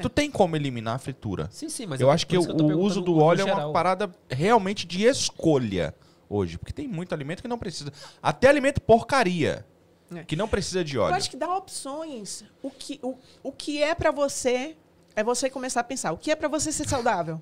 É. 0.00 0.02
Tu 0.02 0.08
tem 0.08 0.30
como 0.30 0.56
eliminar 0.56 0.96
a 0.96 0.98
fritura. 0.98 1.48
Sim, 1.50 1.68
sim, 1.68 1.86
mas 1.86 2.00
eu 2.00 2.10
acho 2.10 2.26
que 2.26 2.36
isso 2.36 2.50
eu 2.50 2.56
o 2.56 2.80
uso 2.80 3.00
do 3.00 3.18
óleo 3.18 3.46
é 3.46 3.54
uma 3.54 3.72
parada 3.72 4.10
realmente 4.28 4.86
de 4.86 5.04
escolha 5.04 5.94
hoje. 6.28 6.58
Porque 6.58 6.72
tem 6.72 6.88
muito 6.88 7.14
alimento 7.14 7.42
que 7.42 7.48
não 7.48 7.58
precisa. 7.58 7.92
Até 8.22 8.48
alimento 8.48 8.80
porcaria. 8.80 9.64
É. 10.12 10.24
Que 10.24 10.34
não 10.34 10.48
precisa 10.48 10.82
de 10.82 10.96
Eu 10.96 11.02
óleo. 11.02 11.14
acho 11.14 11.30
que 11.30 11.36
dá 11.36 11.54
opções. 11.56 12.44
O 12.62 12.70
que, 12.70 12.98
o, 13.02 13.16
o 13.44 13.52
que 13.52 13.80
é 13.82 13.94
pra 13.94 14.10
você 14.10 14.76
é 15.14 15.22
você 15.22 15.48
começar 15.48 15.80
a 15.80 15.84
pensar. 15.84 16.10
O 16.12 16.18
que 16.18 16.32
é 16.32 16.36
pra 16.36 16.48
você 16.48 16.72
ser 16.72 16.88
saudável? 16.88 17.40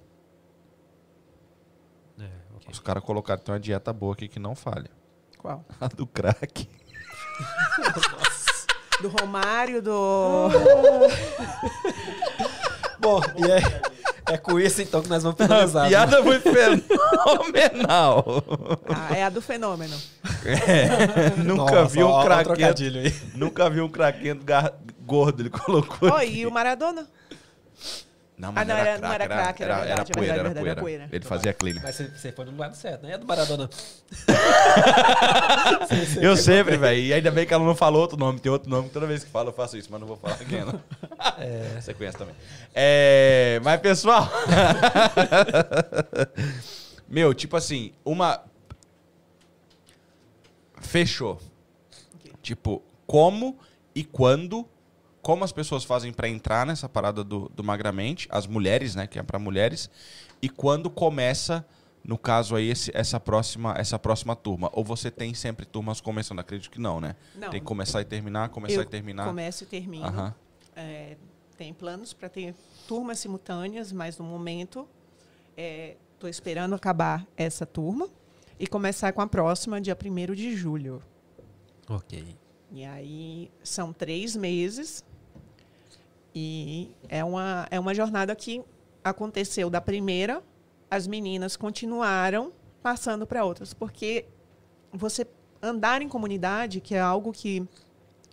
É. 2.20 2.28
Os 2.70 2.78
caras 2.78 3.02
colocaram 3.02 3.42
tem 3.42 3.54
uma 3.54 3.60
dieta 3.60 3.90
boa 3.92 4.12
aqui 4.12 4.28
que 4.28 4.38
não 4.38 4.54
falha. 4.54 4.90
Qual? 5.38 5.64
A 5.80 5.88
do 5.88 6.06
crack. 6.06 6.68
Do 9.00 9.08
Romário, 9.10 9.80
do. 9.80 10.48
Bom, 13.01 13.20
e 13.36 13.51
é, 13.51 14.35
é 14.35 14.39
com 14.39 14.59
isso 14.59 14.83
então 14.83 15.01
que 15.02 15.09
nós 15.09 15.23
vamos 15.23 15.39
finalizar. 15.41 15.85
né? 15.85 15.89
Piada 15.91 16.23
foi 16.23 16.41
fenomenal. 16.41 18.25
Ah, 18.89 19.17
é 19.17 19.25
a 19.25 19.31
do 19.31 19.41
fenômeno. 19.41 19.97
nunca 21.39 21.83
Nossa, 21.83 21.85
vi 21.94 22.02
um 22.02 22.09
ó, 22.09 22.25
craquento. 22.25 22.83
aí. 22.83 23.15
Nunca 23.35 23.70
vi 23.70 23.81
um 23.81 23.89
craquento 23.89 24.44
gordo, 25.01 25.43
ele 25.43 25.51
colocou. 25.51 26.09
Aqui. 26.15 26.41
e 26.41 26.47
o 26.47 26.51
Maradona? 26.51 27.07
Não, 28.39 28.52
Ah, 28.55 28.65
não, 28.65 28.76
era, 28.76 28.91
era- 28.91 29.00
não 29.00 29.12
era 29.12 29.26
crack, 29.26 29.60
era 29.62 29.75
era, 29.75 29.81
era, 29.81 29.86
verdade, 30.05 30.10
é 30.10 30.15
poeira, 30.15 30.34
verdade, 30.34 30.39
era 30.39 30.49
verdade, 30.65 30.65
poeira. 30.65 30.70
era 30.70 30.81
poeira. 30.81 31.08
Ele 31.10 31.25
fazia 31.25 31.52
clínica. 31.52 31.84
Mas 31.84 31.97
você, 31.97 32.31
foi 32.31 32.44
no 32.44 32.52
lugar 32.52 32.73
certo, 32.73 33.02
né? 33.05 33.15
É 33.15 33.18
do 33.18 33.26
Maradona. 33.26 33.68
Eu 36.23 36.36
sempre, 36.36 36.76
velho. 36.76 37.00
E 37.00 37.12
ainda 37.12 37.33
bem 37.33 37.44
que 37.44 37.52
ela 37.52 37.65
não 37.65 37.75
falou 37.75 38.00
outro 38.02 38.17
nome. 38.17 38.39
Tem 38.39 38.52
outro 38.52 38.70
nome. 38.70 38.91
Toda 38.91 39.08
vez 39.08 39.25
que 39.25 39.31
falo, 39.31 39.49
eu 39.49 39.52
faço 39.52 39.76
isso, 39.76 39.89
mas 39.91 39.99
não 40.00 40.07
vou 40.07 40.17
falar 40.17 40.36
quem 40.39 40.65
não. 40.65 40.81
Você 41.81 41.92
conhece 41.94 42.17
também. 42.17 42.34
É, 42.73 43.58
mas, 43.65 43.81
pessoal. 43.81 44.31
Meu, 47.08 47.33
tipo 47.34 47.57
assim, 47.57 47.92
uma. 48.05 48.42
Fechou. 50.81 51.41
Tipo, 52.42 52.83
como 53.07 53.58
e 53.94 54.05
quando. 54.05 54.68
Como 55.28 55.44
as 55.44 55.52
pessoas 55.52 55.84
fazem 55.84 56.10
pra 56.10 56.26
entrar 56.26 56.65
nessa 56.65 56.89
parada 56.89 57.23
do, 57.23 57.50
do 57.50 57.62
Magramente, 57.62 58.26
as 58.31 58.47
mulheres, 58.47 58.94
né, 58.94 59.07
que 59.07 59.18
é 59.18 59.23
pra 59.23 59.39
mulheres, 59.39 59.90
e 60.40 60.48
quando 60.48 60.89
começa, 60.89 61.66
no 62.02 62.16
caso 62.16 62.57
aí, 62.57 62.70
esse- 62.70 62.90
essa, 62.94 63.20
próxima, 63.20 63.74
essa 63.76 63.98
próxima 63.98 64.34
turma. 64.34 64.70
Ou 64.73 64.82
você 64.82 65.10
tem 65.10 65.34
sempre 65.34 65.66
turmas 65.66 66.00
começando? 66.00 66.39
Acredito 66.39 66.70
que 66.70 66.81
não, 66.81 66.98
né? 66.98 67.15
Não. 67.34 67.50
Tem 67.50 67.60
que 67.60 67.66
começar 67.66 68.00
e 68.00 68.07
terminar, 68.07 68.48
começar 68.48 68.76
Eu 68.76 68.81
e 68.81 68.86
terminar. 68.86 69.26
Começo 69.26 69.65
e 69.65 69.66
termino. 69.66 70.07
Aham. 70.07 70.34
É, 70.74 71.18
tem 71.58 71.74
planos 71.74 72.15
para 72.15 72.31
ter 72.31 72.55
turmas 72.86 73.18
simultâneas, 73.18 73.92
mas 73.92 74.16
no 74.16 74.24
momento 74.24 74.89
estou 76.15 76.31
esperando 76.31 76.74
acabar 76.74 77.26
essa 77.36 77.66
turma 77.66 78.08
e 78.58 78.66
começar 78.66 79.12
com 79.12 79.20
a 79.20 79.26
próxima, 79.26 79.78
dia 79.78 79.94
1 79.94 80.34
de 80.34 80.57
julho. 80.57 81.02
Ok. 81.86 82.34
E 82.73 82.82
aí 82.84 83.50
são 83.62 83.92
três 83.92 84.34
meses 84.34 85.05
e 86.34 86.90
é 87.08 87.24
uma, 87.24 87.66
é 87.70 87.78
uma 87.81 87.94
jornada 87.94 88.34
que 88.34 88.62
aconteceu 89.02 89.70
da 89.70 89.81
primeira, 89.81 90.42
as 90.90 91.07
meninas 91.07 91.57
continuaram 91.57 92.52
passando 92.82 93.26
para 93.26 93.44
outras, 93.44 93.74
porque 93.74 94.24
você 94.92 95.26
andar 95.60 96.02
em 96.02 96.08
comunidade, 96.08 96.81
que 96.81 96.94
é 96.94 97.00
algo 97.00 97.32
que, 97.32 97.66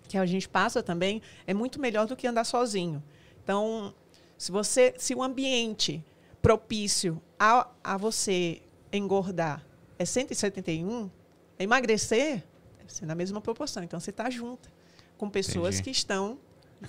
que 0.08 0.16
a 0.16 0.24
gente 0.24 0.48
passa 0.48 0.82
também, 0.82 1.20
é 1.46 1.52
muito 1.52 1.80
melhor 1.80 2.06
do 2.06 2.16
que 2.16 2.26
andar 2.26 2.44
sozinho. 2.44 3.02
Então, 3.42 3.94
se 4.38 4.52
você, 4.52 4.94
se 4.96 5.14
o 5.14 5.22
ambiente 5.22 6.04
propício 6.40 7.20
a, 7.38 7.68
a 7.82 7.96
você 7.96 8.62
engordar 8.92 9.64
é 9.98 10.04
171, 10.04 11.10
emagrecer 11.58 12.44
deve 12.78 12.92
ser 12.92 13.06
na 13.06 13.14
mesma 13.14 13.40
proporção. 13.40 13.82
Então, 13.82 13.98
você 13.98 14.10
está 14.10 14.30
junto 14.30 14.70
com 15.18 15.28
pessoas 15.28 15.76
Entendi. 15.76 15.82
que 15.82 15.90
estão 15.90 16.38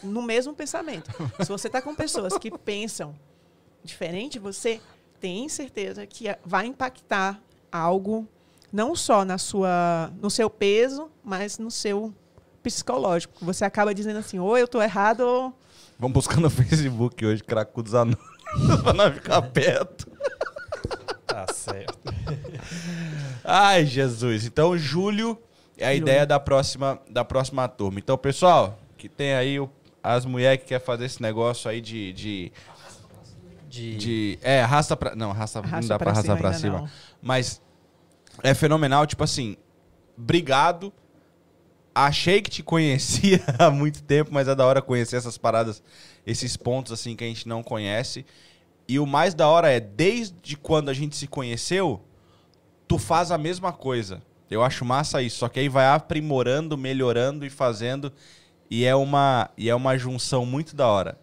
no 0.03 0.22
mesmo 0.22 0.53
pensamento. 0.53 1.09
Se 1.43 1.49
você 1.49 1.67
está 1.67 1.82
com 1.82 1.95
pessoas 1.95 2.38
que 2.38 2.51
pensam 2.57 3.16
diferente, 3.83 4.38
você 4.40 4.82
tem 5.19 5.48
certeza 5.49 6.06
que 6.06 6.25
vai 6.45 6.66
impactar 6.67 7.40
algo 7.72 8.27
não 8.72 8.95
só 8.95 9.24
na 9.25 9.38
sua, 9.38 10.11
no 10.22 10.30
seu 10.30 10.49
peso, 10.49 11.09
mas 11.24 11.57
no 11.57 11.72
seu 11.72 12.14
psicológico. 12.61 13.33
Você 13.41 13.64
acaba 13.66 13.93
dizendo 13.93 14.19
assim, 14.19 14.40
ou 14.40 14.57
eu 14.57 14.66
estou 14.66 14.82
errado, 14.82 15.22
ou 15.22 15.53
Vamos 15.99 16.14
buscar 16.14 16.40
no 16.40 16.49
Facebook 16.51 17.25
hoje, 17.25 17.43
Cracudos 17.43 17.95
Anônimos, 17.95 18.22
pra 18.83 18.93
não 18.93 19.11
ficar 19.14 19.41
perto. 19.43 20.06
Tá 21.25 21.45
certo. 21.53 21.98
Ai, 23.43 23.85
Jesus. 23.85 24.45
Então, 24.45 24.77
julho 24.77 25.38
é 25.77 25.88
a 25.88 25.91
Julho. 25.93 26.03
ideia 26.03 26.25
da 26.25 26.40
próxima, 26.40 26.99
da 27.09 27.24
próxima 27.24 27.67
turma. 27.67 27.99
Então, 27.99 28.17
pessoal, 28.17 28.77
que 28.98 29.07
tem 29.07 29.33
aí 29.33 29.59
o- 29.59 29.69
as 30.14 30.26
mulheres 30.26 30.61
que 30.61 30.68
querem 30.69 30.86
fazer 30.86 31.06
esse 31.06 31.22
negócio 31.22 31.69
aí 31.69 31.82
de. 31.82 32.14
de, 32.14 32.52
De, 33.69 33.95
de- 33.98 34.40
é, 34.42 34.61
arrasta 34.61 34.95
pra. 34.95 35.16
Não, 35.16 35.32
arrasta, 35.32 35.61
não 35.61 35.80
dá 35.82 35.98
pra 36.00 36.11
arrastar 36.11 36.24
cima 36.24 36.38
pra 36.38 36.53
cima. 36.53 36.77
não. 36.80 36.90
Mas 37.22 37.61
é 38.44 38.53
fenomenal, 38.53 39.06
tipo 39.06 39.24
assim. 39.24 39.58
Obrigado. 40.18 40.92
Achei 41.94 42.42
que 42.42 42.50
te 42.50 42.61
conhecia 42.64 43.42
há 43.58 43.69
muito 43.72 44.03
tempo, 44.03 44.30
mas 44.32 44.48
é 44.48 44.53
da 44.56 44.66
hora 44.66 44.82
conhecer 44.84 45.16
essas 45.16 45.38
paradas, 45.38 45.82
esses 46.26 46.56
pontos 46.56 46.92
assim 46.92 47.16
que 47.16 47.24
a 47.24 47.27
gente 47.27 47.48
não 47.48 47.64
conhece. 47.64 48.26
E 48.88 49.00
o 49.00 49.06
mais 49.06 49.34
da 49.34 49.48
hora 49.48 49.69
é, 49.69 49.80
desde 49.80 50.56
quando 50.56 50.90
a 50.90 50.94
gente 50.94 51.16
se 51.16 51.27
conheceu, 51.27 52.00
tu 52.88 52.98
faz 53.00 53.32
a 53.32 53.38
mesma 53.38 53.74
coisa. 53.74 54.22
Eu 54.50 54.64
acho 54.64 54.86
massa 54.86 55.22
isso, 55.22 55.40
só 55.40 55.50
que 55.50 55.60
aí 55.60 55.68
vai 55.68 55.88
aprimorando, 55.88 56.77
melhorando 56.77 57.45
e 57.45 57.50
fazendo. 57.50 58.14
E 58.70 58.84
é 58.86 58.96
uma, 58.96 59.50
e 59.58 59.70
é 59.70 59.76
uma 59.76 59.98
junção 59.98 60.46
muito 60.46 60.76
da 60.76 60.88
hora. 60.88 61.18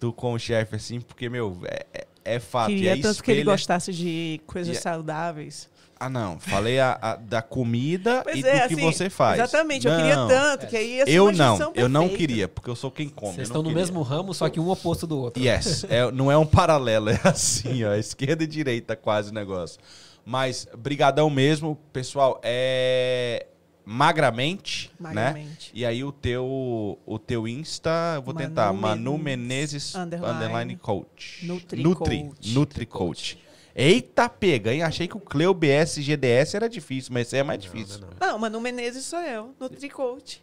Tu 0.00 0.12
com 0.12 0.32
o 0.34 0.38
chefe, 0.38 0.76
assim, 0.76 1.00
porque, 1.00 1.28
meu, 1.28 1.58
é, 1.64 1.86
é, 1.94 2.06
é 2.36 2.40
fato. 2.40 2.70
e 2.70 2.74
queria 2.76 2.92
aí 2.94 3.00
tanto 3.00 3.22
que 3.22 3.30
ele 3.30 3.40
espelha- 3.40 3.52
gostasse 3.54 3.92
de 3.92 4.40
coisas 4.46 4.74
E 4.74 4.78
é- 4.78 4.80
saudáveis. 4.80 5.68
Ah, 5.98 6.10
não. 6.10 6.38
Falei 6.38 6.78
a, 6.78 6.98
a- 7.00 7.16
da 7.16 7.40
comida 7.40 8.20
Pois 8.24 8.36
e 8.36 8.42
do 8.42 8.48
é, 8.48 8.68
que 8.68 8.74
assim, 8.74 8.82
você 8.82 9.08
faz. 9.08 9.38
Exatamente, 9.40 9.86
eu 9.86 9.92
Não. 9.94 9.98
queria 10.00 10.26
tanto, 10.26 10.66
que 10.66 10.76
aí 10.76 10.96
ia 10.96 11.06
ser 11.06 11.10
Eu 11.12 11.24
uma 11.24 11.32
não, 11.32 11.56
junção 11.56 11.72
eu 11.74 11.88
não 11.88 12.00
perfeita. 12.02 12.18
queria, 12.28 12.48
porque 12.48 12.68
eu 12.68 12.76
sou 12.76 12.90
quem 12.90 13.08
come. 13.08 13.28
Vocês 13.32 13.38
eu 13.38 13.44
estão 13.44 13.62
no 13.62 13.68
queria. 13.70 13.80
mesmo 13.82 14.02
ramo, 14.02 14.34
só 14.34 14.46
que 14.50 14.60
um 14.60 14.68
oposto 14.68 15.06
do 15.06 15.18
outro. 15.18 15.42
Yes, 15.42 15.84
é, 15.88 16.10
não 16.12 16.30
é 16.30 16.36
um 16.36 16.44
paralelo, 16.44 17.08
é 17.08 17.18
assim, 17.24 17.82
ó, 17.84 17.94
esquerda 17.94 18.44
e 18.44 18.46
direita 18.46 18.94
quase 18.94 19.30
o 19.30 19.34
negócio. 19.34 19.80
Mas 20.22 20.68
brigadão 20.76 21.30
mesmo, 21.30 21.78
pessoal, 21.94 22.38
é 22.42 23.46
magramente, 23.86 24.90
né? 24.98 25.14
Magramente. 25.14 25.70
E 25.72 25.86
aí 25.86 26.02
o 26.02 26.10
teu 26.10 26.98
o 27.06 27.18
teu 27.18 27.46
Insta, 27.46 28.14
eu 28.16 28.22
vou 28.22 28.34
Manu 28.34 28.46
tentar, 28.48 28.72
Manu 28.72 29.16
Menezes, 29.16 29.94
underline, 29.94 30.34
underline 30.34 30.76
coach. 30.76 31.46
Nutri 31.46 31.82
Nutri, 31.82 32.22
Coach. 32.24 32.52
Nutri 32.54 32.86
Coach. 32.86 33.38
Eita 33.74 34.28
pega, 34.28 34.72
hein? 34.74 34.82
Achei 34.82 35.06
que 35.06 35.16
o 35.16 35.20
Cleo 35.20 35.54
BS 35.54 36.00
GDS 36.02 36.54
era 36.54 36.68
difícil, 36.68 37.12
mas 37.12 37.26
esse 37.28 37.36
aí 37.36 37.40
é 37.40 37.44
mais 37.44 37.60
difícil. 37.62 38.00
Não, 38.20 38.38
Manu 38.38 38.60
Menezes 38.60 39.04
sou 39.04 39.20
eu, 39.20 39.54
Nutricoach. 39.60 40.42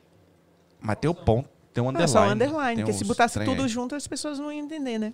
Mas 0.79 0.97
tem 0.97 1.09
o 1.09 1.15
ponto, 1.15 1.49
tem 1.73 1.83
um 1.83 1.87
Ah, 1.87 1.89
underline. 1.89 2.11
só 2.11 2.29
underline, 2.29 2.81
porque 2.83 2.93
se 2.93 3.03
botasse 3.03 3.43
tudo 3.43 3.63
aí. 3.63 3.67
junto, 3.67 3.95
as 3.95 4.07
pessoas 4.07 4.39
não 4.39 4.51
iam 4.51 4.63
entender, 4.65 4.97
né? 4.99 5.13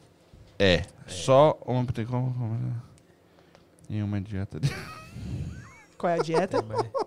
É, 0.59 0.83
só 1.07 1.57
uma 1.65 1.85
como- 2.05 2.75
E 3.89 4.01
uma 4.03 4.19
dieta 4.21 4.59
de... 4.59 4.69
Qual 5.99 6.09
é 6.11 6.15
a 6.15 6.23
dieta? 6.23 6.57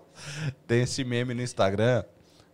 Tem 0.67 0.83
esse 0.83 1.03
meme 1.03 1.33
no 1.33 1.41
Instagram 1.41 2.03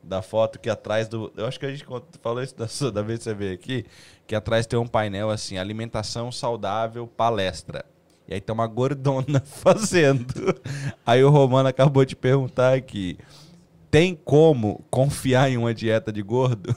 da 0.02 0.22
foto 0.22 0.58
que 0.58 0.70
atrás 0.70 1.10
do. 1.10 1.32
Eu 1.36 1.46
acho 1.46 1.60
que 1.60 1.66
a 1.66 1.70
gente 1.72 1.86
falou 2.22 2.42
isso 2.42 2.56
da, 2.56 2.68
sua- 2.68 2.92
da 2.92 3.02
vez 3.02 3.20
que 3.20 3.26
você 3.26 3.34
veio 3.34 3.54
aqui. 3.54 3.86
Que 4.26 4.34
atrás 4.34 4.66
tem 4.66 4.80
um 4.80 4.88
painel 4.88 5.30
assim: 5.30 5.58
alimentação 5.58 6.32
saudável, 6.32 7.06
palestra. 7.06 7.84
E 8.26 8.34
aí 8.34 8.40
tem 8.40 8.54
uma 8.54 8.66
gordona 8.68 9.42
fazendo. 9.46 10.34
Aí 11.06 11.22
o 11.24 11.30
Romano 11.30 11.68
acabou 11.68 12.06
de 12.06 12.16
perguntar 12.16 12.74
aqui: 12.74 13.18
tem 13.92 14.16
como 14.16 14.82
confiar 14.90 15.52
em 15.52 15.58
uma 15.58 15.74
dieta 15.74 16.10
de 16.14 16.22
gordo? 16.22 16.74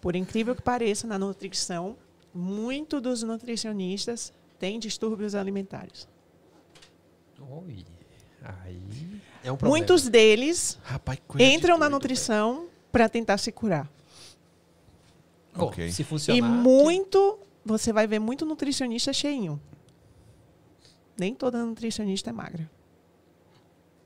Por 0.00 0.14
incrível 0.14 0.54
que 0.54 0.62
pareça, 0.62 1.06
na 1.06 1.18
nutrição, 1.18 1.96
muito 2.32 3.00
dos 3.00 3.22
nutricionistas 3.22 4.32
têm 4.64 4.78
distúrbios 4.78 5.34
alimentares. 5.34 6.08
Oi. 7.38 7.84
Aí. 8.42 9.20
É 9.42 9.52
um 9.52 9.56
problema. 9.58 9.76
Muitos 9.76 10.08
deles 10.08 10.78
Rapaz, 10.82 11.18
coisa 11.28 11.46
de 11.46 11.54
entram 11.54 11.76
na 11.76 11.90
nutrição 11.90 12.66
para 12.90 13.06
tentar 13.06 13.36
se 13.36 13.52
curar. 13.52 13.86
Bom, 15.54 15.66
Ok. 15.66 15.90
Se 15.92 16.02
funcionar. 16.02 16.38
E 16.38 16.40
muito, 16.40 17.38
você 17.62 17.92
vai 17.92 18.06
ver 18.06 18.18
muito 18.18 18.46
nutricionista 18.46 19.12
cheinho. 19.12 19.60
Nem 21.18 21.34
toda 21.34 21.62
nutricionista 21.62 22.30
é 22.30 22.32
magra. 22.32 22.70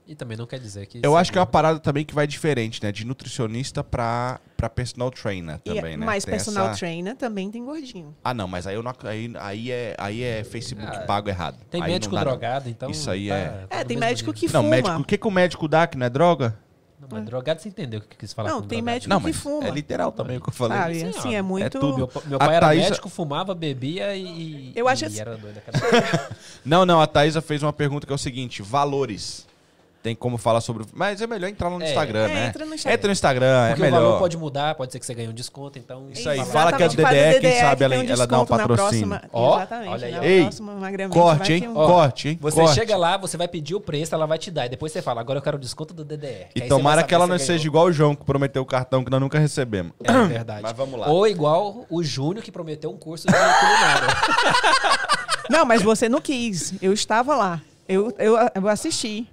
E 0.08 0.14
também 0.14 0.38
não 0.38 0.46
quer 0.46 0.58
dizer 0.58 0.86
que. 0.86 1.00
Eu 1.02 1.14
acho 1.18 1.30
que 1.30 1.36
é 1.36 1.40
uma 1.40 1.46
parada 1.46 1.78
também 1.78 2.02
que 2.02 2.14
vai 2.14 2.26
diferente, 2.26 2.82
né? 2.82 2.90
De 2.90 3.04
nutricionista 3.04 3.84
pra, 3.84 4.40
pra 4.56 4.70
personal 4.70 5.10
trainer 5.10 5.60
E- 5.62 5.74
também, 5.74 5.98
né? 5.98 6.06
mas 6.06 6.24
Tem 6.24 6.32
personal 6.32 6.68
essa- 6.68 6.78
trainer 6.78 7.14
também 7.14 7.50
tem 7.50 7.62
gordinho. 7.62 8.16
Ah, 8.24 8.32
não, 8.32 8.48
mas 8.48 8.66
aí, 8.66 8.74
eu 8.74 8.82
não, 8.82 8.90
aí, 9.04 9.30
aí, 9.38 9.70
é, 9.70 9.94
aí 9.98 10.22
é 10.22 10.42
Facebook 10.44 10.90
Ah, 10.96 11.00
pago 11.00 11.28
errado. 11.28 11.58
Tem 11.70 11.82
Aí 11.82 11.92
médico 11.92 12.14
não 12.14 12.20
dá, 12.22 12.24
não. 12.24 12.32
drogado, 12.32 12.70
então. 12.70 12.90
Isso 12.90 13.10
aí 13.10 13.28
tá- 13.28 13.34
é- 13.36 13.66
tá 13.68 13.76
É, 13.80 13.84
tem 13.84 13.98
médico 13.98 14.30
nível. 14.32 14.48
que 14.48 14.54
Não, 14.54 14.62
fuma. 14.62 14.70
médico, 14.70 14.98
o 15.00 15.04
que, 15.04 15.18
que 15.18 15.28
o 15.28 15.30
médico 15.30 15.68
dá 15.68 15.86
que 15.86 15.98
não 15.98 16.06
é 16.06 16.10
droga? 16.10 16.58
Não, 16.98 17.06
mas 17.12 17.24
drogado 17.26 17.60
você 17.60 17.68
entendeu 17.68 18.00
o 18.00 18.02
que 18.02 18.16
quis 18.16 18.32
falar 18.32 18.48
Não, 18.48 18.60
tem 18.62 18.78
drogado. 18.78 18.84
médico 18.86 19.08
Não, 19.10 19.20
que 19.20 19.32
fuma. 19.34 19.68
é 19.68 19.70
literal 19.70 20.10
também 20.10 20.38
o 20.38 20.40
que 20.40 20.48
eu 20.48 20.52
falei. 20.54 20.94
Sim, 21.00 21.06
assim, 21.10 21.28
ó, 21.28 21.38
é 21.38 21.42
muito. 21.42 21.78
tudo. 21.78 21.96
Meu, 21.98 22.10
meu 22.26 22.36
A 22.36 22.46
pai 22.46 22.56
era 22.56 22.66
Thaísa- 22.68 22.88
médico, 22.88 23.08
fumava, 23.10 23.54
bebia 23.54 24.16
e. 24.16 24.72
Eu 24.74 24.88
acho 24.88 25.04
e 25.04 25.06
assim- 25.06 25.20
era 25.20 25.36
doido. 25.36 25.60
Não, 26.64 26.84
não, 26.86 26.98
a 27.00 27.06
Thaisa 27.06 27.42
fez 27.42 27.62
uma 27.62 27.72
pergunta 27.74 28.06
que 28.06 28.12
é 28.12 28.16
o 28.16 28.18
seguinte: 28.18 28.62
valores. 28.62 29.46
Tem 30.02 30.14
como 30.14 30.38
falar 30.38 30.60
sobre. 30.60 30.86
Mas 30.94 31.20
é 31.20 31.26
melhor 31.26 31.48
entrar 31.48 31.68
no 31.68 31.82
É. 31.82 31.88
Instagram, 31.88 32.20
É, 32.28 32.34
né? 32.34 32.46
entra 32.46 32.64
no 32.64 32.72
Instagram. 32.74 32.94
Entra 32.94 33.08
no 33.08 33.12
Instagram, 33.12 33.46
é 33.66 33.68
Porque 33.74 33.82
o 33.82 33.90
valor 33.90 34.04
melhor. 34.06 34.18
pode 34.20 34.36
mudar, 34.36 34.74
pode 34.76 34.92
ser 34.92 35.00
que 35.00 35.04
você 35.06 35.12
ganhe 35.12 35.28
um 35.28 35.32
desconto, 35.32 35.76
então. 35.78 36.06
Isso 36.12 36.28
aí, 36.28 36.38
fala- 36.38 36.50
fala 36.52 36.72
que 36.72 36.82
é 36.82 36.86
o 36.86 36.88
Exatamente, 36.88 37.02
faz 37.02 37.16
DDE, 37.16 37.40
quem 37.40 37.50
DDE, 37.50 37.60
sabe 37.60 37.76
que 37.76 37.82
ela- 37.84 37.96
um 37.96 38.04
ela 38.08 38.26
dá 38.26 38.40
um 38.40 38.46
patrocínio. 38.46 39.08
próxima- 39.08 39.22
Ó, 39.32 39.56
Exatamente. 39.56 39.88
olha 39.90 40.06
aí. 40.06 40.26
Ei, 40.32 40.42
próxima 40.42 40.72
Corte, 41.10 41.52
hein? 41.52 41.68
um- 41.68 41.74
Corte, 41.74 42.28
hein? 42.28 42.38
Você 42.40 42.60
Corte. 42.60 42.74
chega 42.76 42.96
lá, 42.96 43.16
você 43.16 43.36
vai 43.36 43.48
pedir 43.48 43.74
o 43.74 43.80
preço, 43.80 44.14
ela 44.14 44.24
vai 44.26 44.38
te 44.38 44.50
dar. 44.52 44.66
E 44.66 44.68
depois 44.68 44.92
você 44.92 45.02
fala, 45.02 45.20
agora 45.20 45.38
eu 45.38 45.42
quero 45.42 45.56
o 45.56 45.60
desconto 45.60 45.92
do 45.92 46.04
DDR. 46.04 46.48
E 46.54 46.60
tomara 46.62 47.02
que 47.02 47.12
ela 47.14 47.26
não 47.26 47.36
se 47.38 47.46
seja 47.46 47.66
igual 47.66 47.86
o 47.86 47.92
João, 47.92 48.14
que 48.14 48.24
prometeu 48.24 48.62
o 48.62 48.66
cartão 48.66 49.02
que 49.04 49.10
nós 49.10 49.20
nunca 49.20 49.38
recebemos. 49.38 49.92
É 50.04 50.12
verdade. 50.28 50.62
Mas 50.62 50.72
vamos 50.76 50.98
lá. 51.00 51.08
Ou 51.08 51.26
igual 51.26 51.84
o 51.90 52.02
Júnior 52.04 52.44
que 52.44 52.52
prometeu 52.52 52.90
um 52.90 52.96
curso 52.96 53.26
de 53.26 53.32
culinária. 53.32 54.08
Não, 55.50 55.64
mas 55.64 55.82
você 55.82 56.08
não 56.08 56.20
quis. 56.20 56.74
Eu 56.82 56.92
estava 56.92 57.34
lá. 57.34 57.60
Eu, 57.88 58.12
eu, 58.18 58.36
eu 58.54 58.68
assisti. 58.68 59.26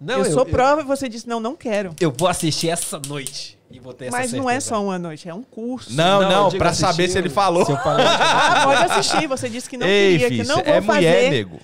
Não, 0.00 0.18
eu, 0.18 0.32
sou 0.32 0.46
prova 0.46 0.80
e 0.80 0.84
você 0.84 1.08
disse, 1.08 1.28
não, 1.28 1.38
não 1.40 1.54
quero. 1.54 1.94
Eu 2.00 2.10
vou 2.16 2.26
assistir 2.28 2.68
essa 2.70 3.00
noite. 3.06 3.58
E 3.70 3.78
vou 3.78 3.92
ter 3.92 4.06
essa 4.06 4.16
Mas 4.16 4.32
não 4.32 4.48
é 4.50 4.54
certeza. 4.54 4.68
só 4.74 4.82
uma 4.82 4.98
noite, 4.98 5.28
é 5.28 5.34
um 5.34 5.42
curso. 5.42 5.92
Não, 5.94 6.22
Não, 6.22 6.28
não, 6.30 6.50
eu 6.50 6.58
pra 6.58 6.72
saber 6.72 7.08
se 7.08 7.18
ele 7.18 7.28
eu- 7.28 7.32
falou. 7.32 7.64
Se 7.66 7.70
eu 7.72 7.76
falei, 7.76 8.04
Ah, 8.06 8.62
pode 8.64 8.92
assistir. 8.92 9.26
Você 9.28 9.48
disse 9.48 9.68
que 9.68 9.76
não 9.76 9.86
Ei, 9.86 10.12
queria, 10.12 10.28
filho, 10.28 10.42
que 10.42 10.48
não 10.48 10.56
cê 10.56 10.62
vou 10.64 10.74
é 10.74 10.80
fazer. 10.82 10.98
mulher, 10.98 11.30
nego. 11.30 11.60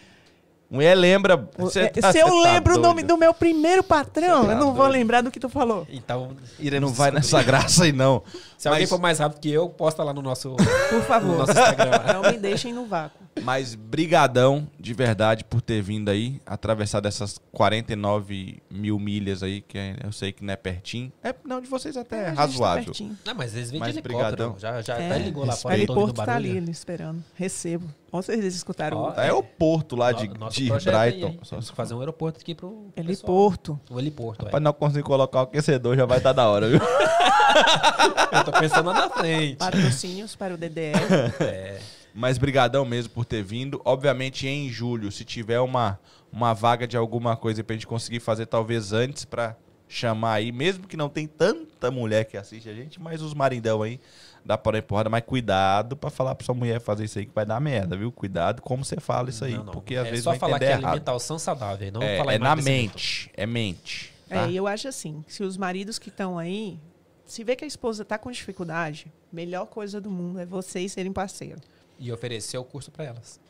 Mulher 0.70 0.94
lembra. 0.96 1.48
Cê 1.70 1.80
é, 1.80 1.88
tá- 1.88 2.12
se 2.12 2.18
eu 2.18 2.26
cê 2.26 2.32
tá 2.32 2.42
lembro 2.52 2.74
o 2.76 2.78
nome 2.80 3.02
do 3.02 3.16
meu 3.16 3.32
primeiro 3.32 3.82
patrão, 3.82 4.44
tá 4.46 4.52
eu 4.52 4.56
não 4.58 4.66
vou 4.66 4.84
doido. 4.84 4.92
lembrar 4.92 5.20
do 5.22 5.30
que 5.30 5.40
tu 5.40 5.48
falou. 5.48 5.86
então, 5.90 6.36
iremos 6.58 6.90
não 6.90 6.94
vai 6.96 7.10
descobrir. 7.10 7.34
nessa 7.36 7.42
graça 7.46 7.84
aí, 7.84 7.92
não. 7.92 8.22
Se 8.58 8.68
alguém 8.68 8.82
Mas- 8.82 8.90
for 8.90 9.00
mais 9.00 9.18
rápido 9.18 9.40
que 9.40 9.50
eu, 9.50 9.68
posta 9.68 10.02
lá 10.04 10.12
no 10.12 10.22
nosso, 10.22 10.50
Por 10.56 10.98
no 10.98 11.02
favor. 11.04 11.38
nosso 11.38 11.52
Instagram. 11.52 12.12
Não 12.12 12.30
me 12.30 12.36
deixem 12.38 12.72
no 12.72 12.84
vácuo. 12.86 13.25
Mas 13.42 13.74
brigadão 13.74 14.66
de 14.80 14.92
verdade 14.94 15.44
por 15.44 15.60
ter 15.60 15.80
vindo 15.82 16.08
aí, 16.08 16.40
atravessar 16.46 17.00
dessas 17.00 17.38
49 17.52 18.60
mil 18.70 18.98
milhas 18.98 19.42
aí, 19.42 19.60
que 19.60 19.76
é- 19.78 19.96
eu 20.02 20.10
sei 20.10 20.32
que 20.32 20.42
não 20.44 20.52
é 20.52 20.56
pertinho. 20.56 21.12
É, 21.22 21.34
não, 21.44 21.60
de 21.60 21.68
vocês 21.68 21.96
até 21.96 22.16
é, 22.16 22.26
gente 22.28 22.34
tá 22.36 22.40
razoável. 22.42 22.84
pertinho. 22.86 23.16
Não, 23.24 23.34
mas 23.34 23.54
eles 23.54 23.70
vêm 23.70 23.80
de 23.80 23.86
Mas 23.86 23.96
helicóptero. 23.96 24.52
brigadão. 24.52 24.58
Já, 24.58 24.82
já 24.82 24.96
É, 24.98 25.06
até 25.10 25.18
ligou 25.18 25.44
lá 25.44 25.54
O 25.54 25.56
fora. 25.56 25.78
eu 25.78 25.86
tô 25.86 25.92
ouvindo 25.92 26.06
heliporto 26.08 26.26
tá 26.26 26.34
ali, 26.34 26.56
ele 26.56 26.70
esperando. 26.70 27.22
Recebo. 27.34 27.86
Com 28.10 28.22
certeza 28.22 28.56
escutaram 28.56 28.96
Ó, 28.98 29.10
o 29.10 29.20
É 29.20 29.32
o 29.32 29.42
porto 29.42 29.94
lá 29.96 30.12
de, 30.12 30.28
No- 30.28 30.48
de 30.48 30.72
aí, 30.72 30.80
Brighton. 30.80 31.26
hein? 31.28 31.40
Temos 31.48 31.70
que 31.70 31.76
fazer 31.76 31.94
um 31.94 32.00
aeroporto 32.00 32.40
aqui 32.40 32.54
pro 32.54 32.70
pessoal. 32.94 33.06
heliporto. 33.06 33.80
O 33.90 33.98
heliporto, 34.00 34.46
é. 34.46 34.50
Pra 34.50 34.60
não 34.60 34.72
conseguir 34.72 35.02
colocar 35.02 35.40
o 35.40 35.42
aquecedor, 35.42 35.94
já 35.96 36.06
vai 36.06 36.18
estar 36.18 36.32
da 36.32 36.48
hora, 36.48 36.68
viu? 36.68 36.80
Eu 38.32 38.44
tô 38.44 38.52
pensando 38.52 38.86
lá 38.86 38.94
na 38.94 39.10
frente. 39.10 39.56
Patrocínios 39.56 40.34
para 40.34 40.54
o 40.54 40.56
DDR. 40.56 40.96
É. 41.40 41.78
Mas 42.16 42.38
brigadão 42.38 42.82
mesmo 42.86 43.12
por 43.12 43.26
ter 43.26 43.42
vindo. 43.42 43.80
Obviamente, 43.84 44.48
em 44.48 44.70
julho, 44.70 45.12
se 45.12 45.22
tiver 45.22 45.60
uma, 45.60 46.00
uma 46.32 46.54
vaga 46.54 46.86
de 46.88 46.96
alguma 46.96 47.36
coisa 47.36 47.62
pra 47.62 47.74
gente 47.74 47.86
conseguir 47.86 48.20
fazer, 48.20 48.46
talvez 48.46 48.94
antes 48.94 49.26
pra 49.26 49.54
chamar 49.86 50.32
aí, 50.32 50.50
mesmo 50.50 50.86
que 50.88 50.96
não 50.96 51.10
tem 51.10 51.26
tanta 51.26 51.90
mulher 51.90 52.24
que 52.24 52.36
assiste 52.36 52.68
a 52.70 52.74
gente, 52.74 53.00
mas 53.00 53.20
os 53.20 53.34
marindão 53.34 53.82
aí 53.82 54.00
dá 54.44 54.56
para 54.56 54.78
empurrada, 54.78 55.10
mas 55.10 55.22
cuidado 55.24 55.94
pra 55.94 56.08
falar 56.08 56.34
pra 56.34 56.44
sua 56.44 56.54
mulher 56.54 56.80
fazer 56.80 57.04
isso 57.04 57.18
aí 57.18 57.26
que 57.26 57.34
vai 57.34 57.44
dar 57.44 57.60
merda, 57.60 57.96
viu? 57.96 58.10
Cuidado 58.10 58.62
como 58.62 58.84
você 58.84 58.96
fala 58.98 59.28
isso 59.28 59.44
aí, 59.44 59.54
Não, 59.54 59.64
não. 59.64 59.72
porque 59.72 59.94
às 59.94 60.06
é 60.06 60.10
vezes 60.10 60.24
só 60.24 60.30
vai 60.30 60.38
falar 60.38 60.58
que 60.58 60.64
é 60.64 60.70
errado. 60.70 60.84
alimentação 60.86 61.38
saudável, 61.38 61.92
não 61.92 62.02
É, 62.02 62.16
falar 62.16 62.32
é 62.32 62.38
na 62.38 62.56
mente, 62.56 63.30
é 63.34 63.44
mente. 63.46 64.12
Tá? 64.28 64.46
É, 64.46 64.50
e 64.50 64.56
eu 64.56 64.66
acho 64.66 64.88
assim, 64.88 65.22
se 65.28 65.42
os 65.44 65.56
maridos 65.56 65.98
que 65.98 66.08
estão 66.08 66.38
aí, 66.38 66.80
se 67.24 67.44
vê 67.44 67.54
que 67.54 67.64
a 67.64 67.68
esposa 67.68 68.04
tá 68.04 68.16
com 68.18 68.30
dificuldade, 68.30 69.12
melhor 69.30 69.66
coisa 69.66 70.00
do 70.00 70.10
mundo 70.10 70.40
é 70.40 70.46
vocês 70.46 70.92
serem 70.92 71.12
parceiros. 71.12 71.62
E 71.98 72.12
oferecer 72.12 72.58
o 72.58 72.64
curso 72.64 72.90
pra 72.90 73.04
elas. 73.04 73.40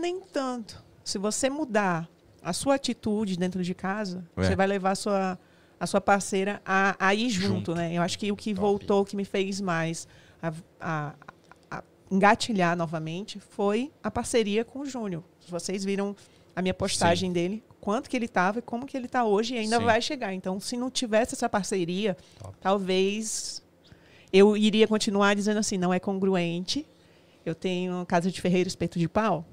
Nem 0.00 0.20
tanto. 0.20 0.82
Se 1.04 1.18
você 1.18 1.48
mudar 1.48 2.08
a 2.42 2.52
sua 2.52 2.74
atitude 2.74 3.36
dentro 3.36 3.62
de 3.62 3.74
casa, 3.74 4.24
É. 4.36 4.42
você 4.44 4.54
vai 4.56 4.66
levar 4.66 4.90
a 4.92 4.94
sua, 4.94 5.38
a 5.80 5.86
sua 5.86 6.00
parceira 6.00 6.60
a, 6.64 6.94
a 6.98 7.14
ir 7.14 7.30
junto, 7.30 7.48
Junto. 7.56 7.74
né? 7.74 7.92
Eu 7.94 8.02
acho 8.02 8.18
que 8.18 8.30
o 8.30 8.36
que 8.36 8.50
Top. 8.54 8.60
voltou, 8.60 9.02
o 9.02 9.04
que 9.04 9.16
me 9.16 9.24
fez 9.24 9.60
mais 9.60 10.06
a, 10.42 10.52
a- 10.80 11.14
a 11.70 11.82
engatilhar 12.10 12.76
novamente 12.76 13.40
foi 13.40 13.90
a 14.02 14.10
parceria 14.10 14.64
com 14.64 14.80
o 14.80 14.86
Júnior. 14.86 15.22
Vocês 15.48 15.84
viram 15.84 16.14
a 16.54 16.60
minha 16.60 16.74
postagem 16.74 17.32
dele, 17.32 17.62
quanto 17.80 18.10
que 18.10 18.16
ele 18.16 18.26
estava 18.26 18.58
e 18.58 18.62
como 18.62 18.84
que 18.84 18.96
ele 18.96 19.06
está 19.06 19.24
hoje 19.24 19.54
e 19.54 19.58
ainda 19.58 19.78
Sim. 19.78 19.84
vai 19.84 20.02
chegar. 20.02 20.34
Então, 20.34 20.58
se 20.60 20.76
não 20.76 20.90
tivesse 20.90 21.34
essa 21.34 21.48
parceria, 21.48 22.16
Top. 22.38 22.54
talvez 22.60 23.62
eu 24.32 24.56
iria 24.56 24.86
continuar 24.86 25.34
dizendo 25.34 25.58
assim, 25.58 25.78
não 25.78 25.94
é 25.94 25.98
congruente. 26.00 26.84
Eu 27.48 27.54
tenho 27.54 28.04
casa 28.06 28.30
de 28.30 28.40
ferreiro, 28.40 28.68
espeto 28.68 28.98
de 28.98 29.08
pau. 29.08 29.44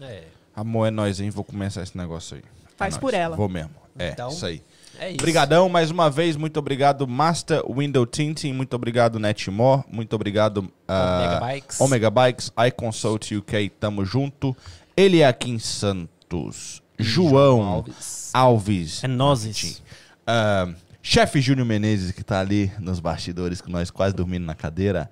É. 0.00 0.24
Amor, 0.54 0.86
é 0.86 0.90
nóis, 0.90 1.20
hein? 1.20 1.30
Vou 1.30 1.44
começar 1.44 1.82
esse 1.82 1.96
negócio 1.96 2.36
aí. 2.36 2.42
Faz 2.76 2.96
É 2.96 2.98
por 2.98 3.14
ela. 3.14 3.36
Vou 3.36 3.48
mesmo. 3.48 3.70
É, 3.98 4.10
Então, 4.10 4.28
isso 4.28 4.46
aí. 4.46 4.62
É 4.98 5.08
isso. 5.10 5.18
Obrigadão 5.18 5.68
mais 5.68 5.90
uma 5.90 6.10
vez, 6.10 6.36
muito 6.36 6.56
obrigado 6.58 7.06
Master 7.06 7.62
Window 7.70 8.04
Tinting, 8.04 8.52
muito 8.52 8.74
obrigado 8.74 9.18
Netmore, 9.18 9.84
muito 9.88 10.14
obrigado 10.14 10.70
ah, 10.88 11.18
Omega 11.20 11.46
Bikes. 11.46 11.80
Omega 11.80 12.10
Bikes, 12.10 12.52
iConsult 12.68 13.36
UK, 13.36 13.70
tamo 13.78 14.04
junto. 14.04 14.56
Ele 14.96 15.20
é 15.20 15.26
aqui 15.26 15.50
em 15.50 15.58
Santos, 15.58 16.82
João 16.98 17.62
Alves. 17.62 18.30
Alves, 18.32 19.04
É 19.04 19.08
nozes. 19.08 19.82
Ah, 20.26 20.68
chefe 21.00 21.40
Júnior 21.40 21.66
Menezes 21.66 22.10
que 22.10 22.24
tá 22.24 22.40
ali 22.40 22.72
nos 22.80 22.98
bastidores 22.98 23.60
com 23.60 23.70
nós 23.70 23.90
quase 23.90 24.14
dormindo 24.14 24.44
na 24.44 24.54
cadeira, 24.54 25.08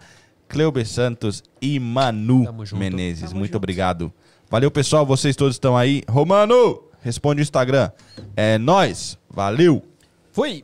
Cleuber 0.48 0.86
Santos 0.86 1.42
e 1.60 1.78
Manu. 1.78 2.44
Menezes, 2.72 3.24
Tamo 3.30 3.38
muito 3.38 3.48
junto. 3.52 3.56
obrigado. 3.56 4.12
Valeu 4.50 4.70
pessoal, 4.70 5.04
vocês 5.04 5.34
todos 5.34 5.54
estão 5.56 5.76
aí. 5.76 6.02
Romano, 6.08 6.82
responde 7.02 7.40
o 7.40 7.42
Instagram. 7.42 7.90
É 8.36 8.58
nós. 8.58 9.18
Valeu. 9.28 9.82
Fui! 10.32 10.62